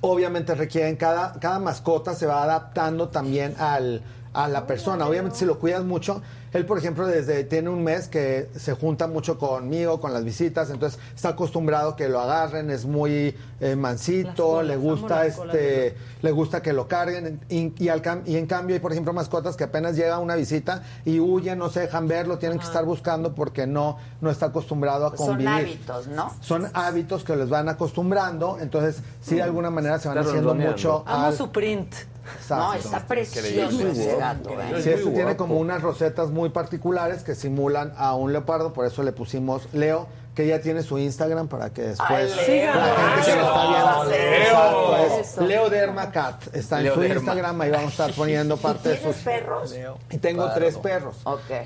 obviamente 0.00 0.54
requieren, 0.54 0.94
cada, 0.96 1.32
cada 1.40 1.58
mascota 1.58 2.14
se 2.14 2.26
va 2.26 2.44
adaptando 2.44 3.08
también 3.08 3.56
al, 3.58 4.02
a 4.32 4.48
la 4.48 4.66
persona. 4.66 5.06
Obviamente, 5.06 5.36
si 5.38 5.44
lo 5.44 5.58
cuidas 5.58 5.82
mucho, 5.84 6.22
él, 6.54 6.64
por 6.64 6.78
ejemplo, 6.78 7.06
desde 7.06 7.44
tiene 7.44 7.68
un 7.68 7.84
mes 7.84 8.08
que 8.08 8.48
se 8.56 8.72
junta 8.72 9.06
mucho 9.06 9.38
conmigo, 9.38 10.00
con 10.00 10.14
las 10.14 10.24
visitas, 10.24 10.70
entonces 10.70 10.98
está 11.14 11.30
acostumbrado 11.30 11.96
que 11.96 12.08
lo 12.08 12.20
agarren, 12.20 12.70
es 12.70 12.86
muy 12.86 13.36
eh, 13.60 13.76
mansito, 13.76 14.46
colas, 14.46 14.66
le 14.68 14.76
gusta 14.76 15.26
este, 15.26 15.96
le 16.22 16.30
gusta 16.30 16.62
que 16.62 16.72
lo 16.72 16.88
carguen 16.88 17.40
y, 17.50 17.72
y 17.82 17.88
al 17.88 18.02
y 18.24 18.36
en 18.36 18.46
cambio 18.46 18.74
hay, 18.74 18.80
por 18.80 18.92
ejemplo, 18.92 19.12
mascotas 19.12 19.56
que 19.56 19.64
apenas 19.64 19.96
llega 19.96 20.18
una 20.18 20.36
visita 20.36 20.82
y 21.04 21.20
huyen, 21.20 21.58
no 21.58 21.68
se 21.70 21.80
dejan 21.80 22.08
verlo, 22.08 22.38
tienen 22.38 22.58
que 22.58 22.64
estar 22.64 22.84
buscando 22.84 23.34
porque 23.34 23.66
no, 23.66 23.98
no 24.20 24.30
está 24.30 24.46
acostumbrado 24.46 25.06
a 25.06 25.10
Pues 25.10 25.18
Son 25.20 25.28
convivir. 25.30 25.52
hábitos, 25.52 26.06
¿no? 26.08 26.32
son 26.40 26.68
hábitos 26.72 27.24
que 27.24 27.36
les 27.36 27.48
van 27.48 27.68
acostumbrando, 27.68 28.58
entonces 28.60 29.02
sí 29.20 29.34
de 29.34 29.42
alguna 29.42 29.70
manera 29.70 29.98
se 29.98 30.08
van 30.08 30.18
Está 30.18 30.30
haciendo 30.30 30.54
mucho 30.54 31.02
Amo 31.06 31.26
al- 31.26 31.36
su 31.36 31.50
print. 31.50 31.92
Exacto. 32.36 32.64
No, 32.64 32.74
está 32.74 33.06
precioso 33.06 33.86
ese 33.88 34.16
gato, 34.16 34.50
¿eh? 34.50 34.82
Sí, 34.82 34.90
este 34.90 35.10
tiene 35.10 35.36
como 35.36 35.56
unas 35.58 35.82
rosetas 35.82 36.30
muy 36.30 36.48
particulares 36.50 37.22
que 37.22 37.34
simulan 37.34 37.92
a 37.96 38.14
un 38.14 38.32
leopardo, 38.32 38.72
por 38.72 38.86
eso 38.86 39.02
le 39.02 39.12
pusimos 39.12 39.68
Leo, 39.72 40.06
que 40.34 40.48
ya 40.48 40.60
tiene 40.60 40.82
su 40.82 40.98
Instagram 40.98 41.46
para 41.46 41.70
que 41.70 41.82
después 41.82 42.10
Ay, 42.10 42.26
la 42.28 42.46
Leo. 42.46 42.72
gente 42.72 43.30
que 43.30 43.36
lo 43.36 43.46
está 43.46 43.68
viendo. 43.68 44.04
Leo. 44.10 44.42
Exacto, 44.42 44.96
es. 45.20 45.36
Leo 45.48 45.70
Derma 45.70 46.10
Cat, 46.10 46.42
está 46.54 46.78
en 46.78 46.84
Leo 46.84 46.94
su 46.94 47.00
Derma. 47.00 47.14
Instagram, 47.20 47.60
ahí 47.60 47.70
vamos 47.70 47.86
a 47.86 47.90
estar 47.90 48.12
poniendo 48.14 48.56
parte 48.56 48.88
de 48.88 48.96
¿Tienes 48.96 49.14
sus 49.16 49.24
perros? 49.24 49.74
y 50.10 50.18
tengo 50.18 50.50
tres 50.52 50.76
perros. 50.78 51.16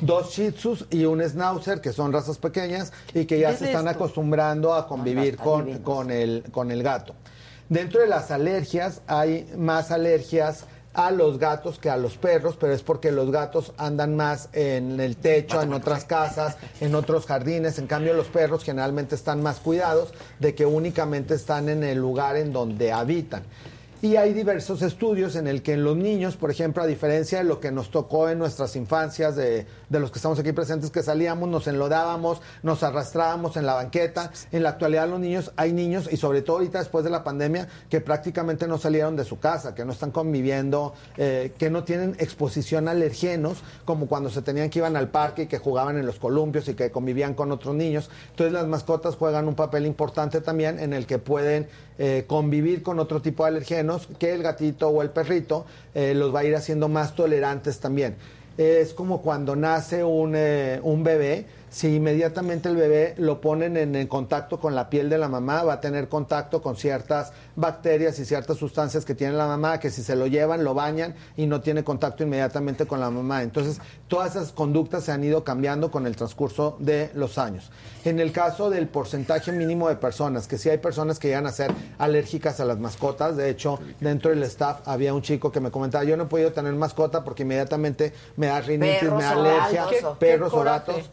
Dos 0.03 0.31
Shih 0.33 0.51
Tzus 0.53 0.85
y 0.91 1.07
un 1.07 1.23
Schnauzer, 1.23 1.81
que 1.81 1.93
son 1.95 2.13
razas 2.13 2.37
pequeñas 2.37 2.93
y 3.15 3.25
que 3.25 3.39
ya 3.39 3.53
¿Qué 3.53 3.57
se 3.57 3.65
es 3.65 3.71
están 3.71 3.89
esto? 3.89 4.05
acostumbrando 4.05 4.75
a 4.75 4.87
convivir 4.87 5.39
con, 5.39 5.79
con, 5.79 6.11
el, 6.11 6.45
con 6.53 6.71
el 6.71 6.83
gato. 6.83 7.15
Dentro 7.69 8.01
de 8.01 8.07
las 8.07 8.31
alergias 8.31 9.03
hay 9.07 9.47
más 9.57 9.91
alergias 9.91 10.65
a 10.95 11.11
los 11.11 11.39
gatos 11.39 11.79
que 11.79 11.91
a 11.91 11.99
los 11.99 12.17
perros, 12.17 12.57
pero 12.59 12.73
es 12.73 12.83
porque 12.83 13.13
los 13.13 13.31
gatos 13.31 13.73
andan 13.77 14.17
más 14.17 14.49
en 14.55 14.99
el 14.99 15.17
techo, 15.17 15.61
en 15.61 15.75
otras 15.75 16.05
casas, 16.07 16.57
en 16.81 16.95
otros 16.95 17.27
jardines. 17.27 17.79
En 17.79 17.87
cambio, 17.87 18.15
los 18.15 18.29
perros 18.29 18.65
generalmente 18.65 19.15
están 19.15 19.43
más 19.43 19.61
cuidados 19.61 20.15
de 20.39 20.55
que 20.55 20.65
únicamente 20.65 21.35
están 21.35 21.69
en 21.69 21.85
el 21.85 21.99
lugar 21.99 22.37
en 22.37 22.53
donde 22.53 22.91
habitan. 22.91 23.43
Y 24.01 24.15
hay 24.15 24.33
diversos 24.33 24.83
estudios 24.83 25.35
en 25.35 25.49
el 25.49 25.61
que 25.61 25.73
en 25.73 25.83
los 25.83 25.97
niños, 25.97 26.37
por 26.37 26.53
ejemplo, 26.53 26.85
a 26.85 26.87
diferencia 26.87 27.39
de 27.39 27.45
lo 27.45 27.59
que 27.59 27.73
nos 27.73 27.91
tocó 27.91 28.29
en 28.29 28.39
nuestras 28.39 28.77
infancias, 28.77 29.35
de, 29.35 29.67
de 29.89 29.99
los 29.99 30.13
que 30.13 30.21
estamos 30.21 30.39
aquí 30.39 30.53
presentes, 30.53 30.93
que 30.93 31.03
salíamos, 31.03 31.49
nos 31.49 31.67
enlodábamos, 31.67 32.41
nos 32.63 32.85
arrastrábamos 32.85 33.57
en 33.57 33.67
la 33.67 33.75
banqueta, 33.75 34.31
en 34.53 34.63
la 34.63 34.69
actualidad 34.69 35.09
los 35.09 35.19
niños, 35.19 35.51
hay 35.57 35.73
niños, 35.73 36.09
y 36.13 36.17
sobre 36.17 36.43
todo 36.43 36.59
ahorita 36.59 36.79
después 36.79 37.03
de 37.03 37.11
la 37.11 37.25
pandemia, 37.25 37.67
que 37.91 38.01
prácticamente 38.01 38.69
no 38.69 38.79
salieron 38.79 39.17
de 39.17 39.25
su 39.25 39.41
casa, 39.41 39.75
que 39.75 39.85
no 39.85 39.91
están 39.91 40.13
conviviendo, 40.13 40.95
eh, 41.17 41.51
que 41.59 41.69
no 41.69 41.83
tienen 41.83 42.15
exposición 42.21 42.87
a 42.87 42.93
alergenos, 42.93 43.65
como 43.85 44.07
cuando 44.07 44.31
se 44.31 44.43
tenían 44.43 44.71
que 44.71 44.79
iban 44.79 44.95
al 44.95 45.09
parque 45.09 45.43
y 45.43 45.47
que 45.49 45.59
jugaban 45.59 45.99
en 45.99 46.07
los 46.07 46.21
columpios 46.21 46.69
y 46.69 46.75
que 46.75 46.93
convivían 46.93 47.35
con 47.35 47.51
otros 47.51 47.75
niños. 47.75 48.11
Entonces 48.31 48.53
las 48.53 48.69
mascotas 48.69 49.17
juegan 49.17 49.49
un 49.49 49.57
papel 49.57 49.87
importante 49.87 50.41
también 50.41 50.79
en 50.79 50.93
el 50.93 51.05
que 51.05 51.19
pueden 51.19 51.67
eh, 51.99 52.27
convivir 52.29 52.85
con 52.85 53.01
otro 53.01 53.21
tipo 53.21 53.43
de 53.43 53.49
alergenos 53.49 53.88
que 54.19 54.33
el 54.33 54.43
gatito 54.43 54.89
o 54.89 55.03
el 55.03 55.11
perrito 55.11 55.65
eh, 55.95 56.15
los 56.15 56.35
va 56.35 56.41
a 56.41 56.45
ir 56.45 56.55
haciendo 56.55 56.89
más 56.89 57.15
tolerantes 57.15 57.81
también. 57.81 58.17
Es 58.57 58.93
como 58.93 59.23
cuando 59.23 59.55
nace 59.55 60.03
un, 60.03 60.35
eh, 60.35 60.81
un 60.83 61.05
bebé, 61.05 61.47
si 61.71 61.95
inmediatamente 61.97 62.69
el 62.69 62.77
bebé 62.77 63.15
lo 63.19 63.41
ponen 63.41 63.77
en, 63.77 63.95
en 63.95 64.07
contacto 64.07 64.59
con 64.59 64.75
la 64.75 64.89
piel 64.91 65.09
de 65.09 65.19
la 65.19 65.29
mamá, 65.29 65.63
va 65.63 65.75
a 65.75 65.81
tener 65.81 66.09
contacto 66.09 66.63
con 66.63 66.77
ciertas 66.77 67.33
bacterias 67.57 68.19
y 68.19 68.25
ciertas 68.25 68.57
sustancias 68.57 69.05
que 69.05 69.15
tiene 69.15 69.35
la 69.35 69.47
mamá, 69.47 69.79
que 69.81 69.91
si 69.91 70.03
se 70.03 70.17
lo 70.17 70.27
llevan, 70.27 70.65
lo 70.65 70.75
bañan 70.75 71.15
y 71.37 71.47
no 71.47 71.61
tiene 71.61 71.85
contacto 71.85 72.23
inmediatamente 72.23 72.87
con 72.87 73.01
la 73.01 73.11
mamá. 73.11 73.43
Entonces, 73.43 73.81
todas 74.07 74.37
esas 74.37 74.53
conductas 74.53 75.05
se 75.05 75.13
han 75.13 75.23
ido 75.25 75.45
cambiando 75.45 75.91
con 75.91 76.07
el 76.07 76.17
transcurso 76.17 76.77
de 76.79 77.11
los 77.15 77.39
años. 77.39 77.71
En 78.05 78.21
el 78.21 78.33
caso 78.33 78.71
del 78.71 78.89
porcentaje 78.89 79.53
mínimo 79.53 79.89
de 79.89 79.97
personas, 79.97 80.47
que 80.47 80.59
sí 80.59 80.71
hay 80.71 80.79
personas 80.79 81.19
que 81.19 81.29
llegan 81.29 81.47
a 81.47 81.53
ser 81.53 81.73
alérgicas 81.99 82.61
a 82.61 82.65
las 82.65 82.79
mascotas, 82.79 83.37
de 83.37 83.51
hecho, 83.51 83.79
dentro 84.01 84.31
del 84.31 84.43
staff 84.45 84.81
había 84.87 85.13
un 85.15 85.23
chico 85.23 85.53
que 85.53 85.61
me 85.61 85.71
comentaba, 85.71 86.05
yo 86.05 86.17
no 86.17 86.25
he 86.25 86.27
podido 86.27 86.53
tener 86.53 86.73
mascota 86.75 87.25
porque 87.25 87.43
inmediatamente 87.43 88.13
me 88.37 88.47
da 88.47 88.61
rinitis, 88.61 89.01
Perros 89.01 89.19
me 89.19 89.25
da 89.25 89.31
alergia, 89.33 89.87
perros 90.19 90.53
o 90.55 90.63
gatos. 90.63 91.11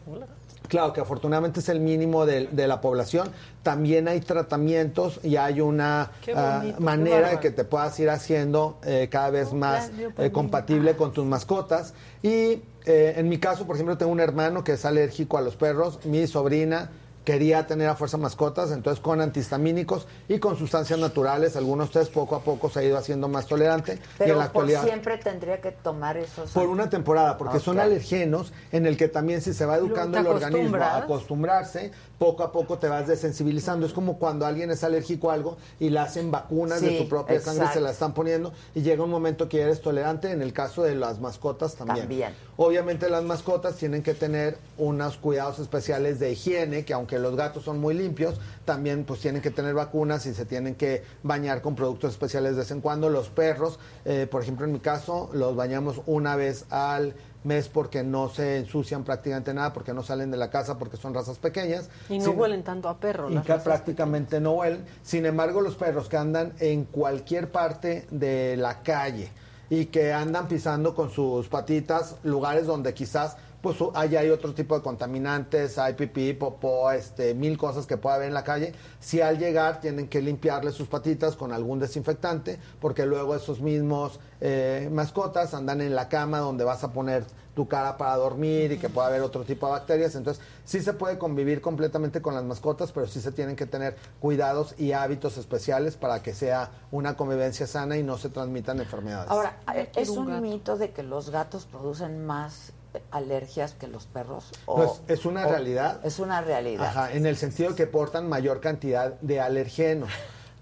Claro, 0.68 0.92
que 0.92 1.00
afortunadamente 1.00 1.60
es 1.60 1.68
el 1.68 1.80
mínimo 1.80 2.26
de, 2.26 2.46
de 2.46 2.66
la 2.66 2.80
población. 2.80 3.30
También 3.62 4.08
hay 4.08 4.20
tratamientos 4.20 5.20
y 5.22 5.36
hay 5.36 5.60
una 5.60 6.10
ah, 6.34 6.58
bonito, 6.60 6.80
manera 6.80 7.30
de 7.30 7.40
que 7.40 7.50
te 7.50 7.64
puedas 7.64 7.98
ir 8.00 8.10
haciendo 8.10 8.78
eh, 8.84 9.08
cada 9.10 9.30
vez 9.30 9.52
más 9.52 9.90
eh, 10.18 10.30
compatible 10.30 10.96
con 10.96 11.12
tus 11.12 11.24
mascotas. 11.24 11.94
Y 12.22 12.62
eh, 12.84 13.14
en 13.16 13.28
mi 13.28 13.38
caso, 13.38 13.66
por 13.66 13.76
ejemplo, 13.76 13.98
tengo 13.98 14.12
un 14.12 14.20
hermano 14.20 14.62
que 14.62 14.72
es 14.72 14.84
alérgico 14.84 15.38
a 15.38 15.42
los 15.42 15.56
perros. 15.56 16.04
Mi 16.04 16.26
sobrina 16.26 16.90
quería 17.26 17.66
tener 17.66 17.88
a 17.88 17.96
fuerza 17.96 18.16
mascotas, 18.16 18.70
entonces 18.70 19.02
con 19.02 19.20
antihistamínicos 19.20 20.06
y 20.28 20.38
con 20.38 20.56
sustancias 20.56 20.96
naturales, 20.98 21.56
algunos 21.56 21.90
test 21.90 22.12
poco 22.12 22.36
a 22.36 22.40
poco 22.40 22.70
se 22.70 22.78
ha 22.78 22.82
ido 22.84 22.96
haciendo 22.96 23.26
más 23.28 23.46
tolerante 23.46 23.94
y 23.94 23.98
Pero 24.18 24.34
en 24.34 24.38
la 24.38 24.52
por 24.52 24.70
siempre 24.70 25.18
tendría 25.18 25.60
que 25.60 25.72
tomar 25.72 26.16
esos. 26.16 26.52
por 26.52 26.68
una 26.68 26.88
temporada, 26.88 27.36
porque 27.36 27.58
son 27.58 27.78
Ok. 27.78 27.82
alergenos 27.82 28.52
en 28.70 28.86
el 28.86 28.96
que 28.96 29.08
también 29.08 29.42
si 29.42 29.52
se 29.54 29.66
va 29.66 29.76
educando 29.76 30.18
el 30.18 30.26
organismo 30.28 30.76
a 30.76 30.98
acostumbrarse, 30.98 31.90
poco 32.18 32.42
a 32.42 32.52
poco 32.52 32.78
te 32.78 32.88
vas 32.88 33.06
desensibilizando. 33.06 33.86
Es 33.86 33.92
como 33.92 34.18
cuando 34.18 34.46
alguien 34.46 34.70
es 34.70 34.84
alérgico 34.84 35.30
a 35.30 35.34
algo 35.34 35.56
y 35.78 35.90
le 35.90 35.98
hacen 35.98 36.30
vacunas 36.30 36.80
de 36.80 36.98
su 36.98 37.08
propia 37.08 37.40
sangre, 37.40 37.64
exacto. 37.64 37.78
se 37.78 37.84
la 37.84 37.90
están 37.90 38.14
poniendo 38.14 38.52
y 38.74 38.82
llega 38.82 39.02
un 39.04 39.10
momento 39.10 39.48
que 39.48 39.60
eres 39.60 39.80
tolerante. 39.80 40.30
En 40.30 40.42
el 40.42 40.52
caso 40.52 40.82
de 40.82 40.94
las 40.94 41.20
mascotas 41.20 41.74
también. 41.74 42.00
También. 42.00 42.34
Obviamente 42.56 43.10
las 43.10 43.22
mascotas 43.22 43.76
tienen 43.76 44.02
que 44.02 44.14
tener 44.14 44.56
unos 44.78 45.18
cuidados 45.18 45.58
especiales 45.58 46.18
de 46.18 46.32
higiene, 46.32 46.84
que 46.84 46.94
aunque 46.94 47.18
los 47.18 47.36
gatos 47.36 47.64
son 47.64 47.78
muy 47.78 47.94
limpios, 47.94 48.40
también 48.64 49.04
pues 49.04 49.20
tienen 49.20 49.42
que 49.42 49.50
tener 49.50 49.74
vacunas 49.74 50.24
y 50.26 50.34
se 50.34 50.46
tienen 50.46 50.74
que 50.74 51.02
bañar 51.22 51.60
con 51.60 51.74
productos 51.74 52.12
especiales 52.12 52.52
de 52.52 52.58
vez 52.58 52.70
en 52.70 52.80
cuando. 52.80 53.10
Los 53.10 53.28
perros, 53.28 53.78
eh, 54.04 54.26
por 54.30 54.42
ejemplo 54.42 54.64
en 54.64 54.72
mi 54.72 54.80
caso, 54.80 55.30
los 55.32 55.54
bañamos 55.54 56.00
una 56.06 56.36
vez 56.36 56.64
al 56.70 57.14
mes 57.46 57.68
porque 57.68 58.02
no 58.02 58.28
se 58.28 58.58
ensucian 58.58 59.04
prácticamente 59.04 59.54
nada, 59.54 59.72
porque 59.72 59.94
no 59.94 60.02
salen 60.02 60.30
de 60.30 60.36
la 60.36 60.50
casa, 60.50 60.76
porque 60.78 60.96
son 60.96 61.14
razas 61.14 61.38
pequeñas. 61.38 61.88
Y 62.10 62.18
no 62.18 62.24
Sin- 62.26 62.38
huelen 62.38 62.62
tanto 62.64 62.88
a 62.88 62.98
perro. 62.98 63.30
y 63.30 63.38
que 63.38 63.54
prácticamente 63.54 64.40
no 64.40 64.52
huelen. 64.52 64.84
Sin 65.02 65.24
embargo, 65.24 65.60
los 65.60 65.76
perros 65.76 66.08
que 66.08 66.16
andan 66.16 66.52
en 66.58 66.84
cualquier 66.84 67.50
parte 67.50 68.06
de 68.10 68.56
la 68.56 68.82
calle 68.82 69.30
y 69.70 69.86
que 69.86 70.12
andan 70.12 70.46
pisando 70.48 70.94
con 70.94 71.10
sus 71.10 71.48
patitas 71.48 72.16
lugares 72.24 72.66
donde 72.66 72.92
quizás 72.94 73.36
pues 73.66 73.90
allá 73.94 74.20
hay 74.20 74.30
otro 74.30 74.54
tipo 74.54 74.76
de 74.76 74.82
contaminantes, 74.82 75.76
hay 75.76 75.94
pipí, 75.94 76.34
popó, 76.34 76.92
este, 76.92 77.34
mil 77.34 77.58
cosas 77.58 77.84
que 77.84 77.96
puede 77.96 78.14
haber 78.14 78.28
en 78.28 78.34
la 78.34 78.44
calle. 78.44 78.72
Si 79.00 79.20
al 79.20 79.40
llegar 79.40 79.80
tienen 79.80 80.06
que 80.06 80.22
limpiarle 80.22 80.70
sus 80.70 80.86
patitas 80.86 81.34
con 81.34 81.52
algún 81.52 81.80
desinfectante, 81.80 82.60
porque 82.80 83.06
luego 83.06 83.34
esos 83.34 83.60
mismos 83.60 84.20
eh, 84.40 84.88
mascotas 84.92 85.52
andan 85.52 85.80
en 85.80 85.96
la 85.96 86.08
cama 86.08 86.38
donde 86.38 86.62
vas 86.62 86.84
a 86.84 86.92
poner 86.92 87.24
tu 87.56 87.66
cara 87.66 87.96
para 87.96 88.14
dormir 88.16 88.70
y 88.70 88.78
que 88.78 88.88
pueda 88.88 89.08
haber 89.08 89.22
otro 89.22 89.42
tipo 89.42 89.66
de 89.66 89.72
bacterias. 89.72 90.14
Entonces, 90.14 90.44
sí 90.64 90.80
se 90.80 90.92
puede 90.92 91.18
convivir 91.18 91.60
completamente 91.60 92.22
con 92.22 92.34
las 92.34 92.44
mascotas, 92.44 92.92
pero 92.92 93.08
sí 93.08 93.20
se 93.20 93.32
tienen 93.32 93.56
que 93.56 93.66
tener 93.66 93.96
cuidados 94.20 94.76
y 94.78 94.92
hábitos 94.92 95.38
especiales 95.38 95.96
para 95.96 96.22
que 96.22 96.34
sea 96.34 96.70
una 96.92 97.16
convivencia 97.16 97.66
sana 97.66 97.96
y 97.96 98.04
no 98.04 98.16
se 98.16 98.28
transmitan 98.28 98.78
enfermedades. 98.78 99.28
Ahora, 99.28 99.58
¿es 99.96 100.10
un 100.10 100.40
mito 100.40 100.76
de 100.76 100.92
que 100.92 101.02
los 101.02 101.30
gatos 101.30 101.64
producen 101.64 102.24
más 102.26 102.72
alergias 103.10 103.74
que 103.74 103.86
los 103.88 104.06
perros? 104.06 104.50
No, 104.66 104.84
es- 104.84 105.00
es 105.18 105.24
una 105.26 105.46
o- 105.46 105.50
realidad. 105.50 106.00
Es 106.04 106.18
una 106.18 106.40
realidad. 106.40 106.86
Ajá, 106.86 107.12
en 107.12 107.26
el 107.26 107.36
sentido 107.36 107.74
que 107.74 107.86
portan 107.86 108.28
mayor 108.28 108.60
cantidad 108.60 109.12
de 109.20 109.40
alergenos, 109.40 110.10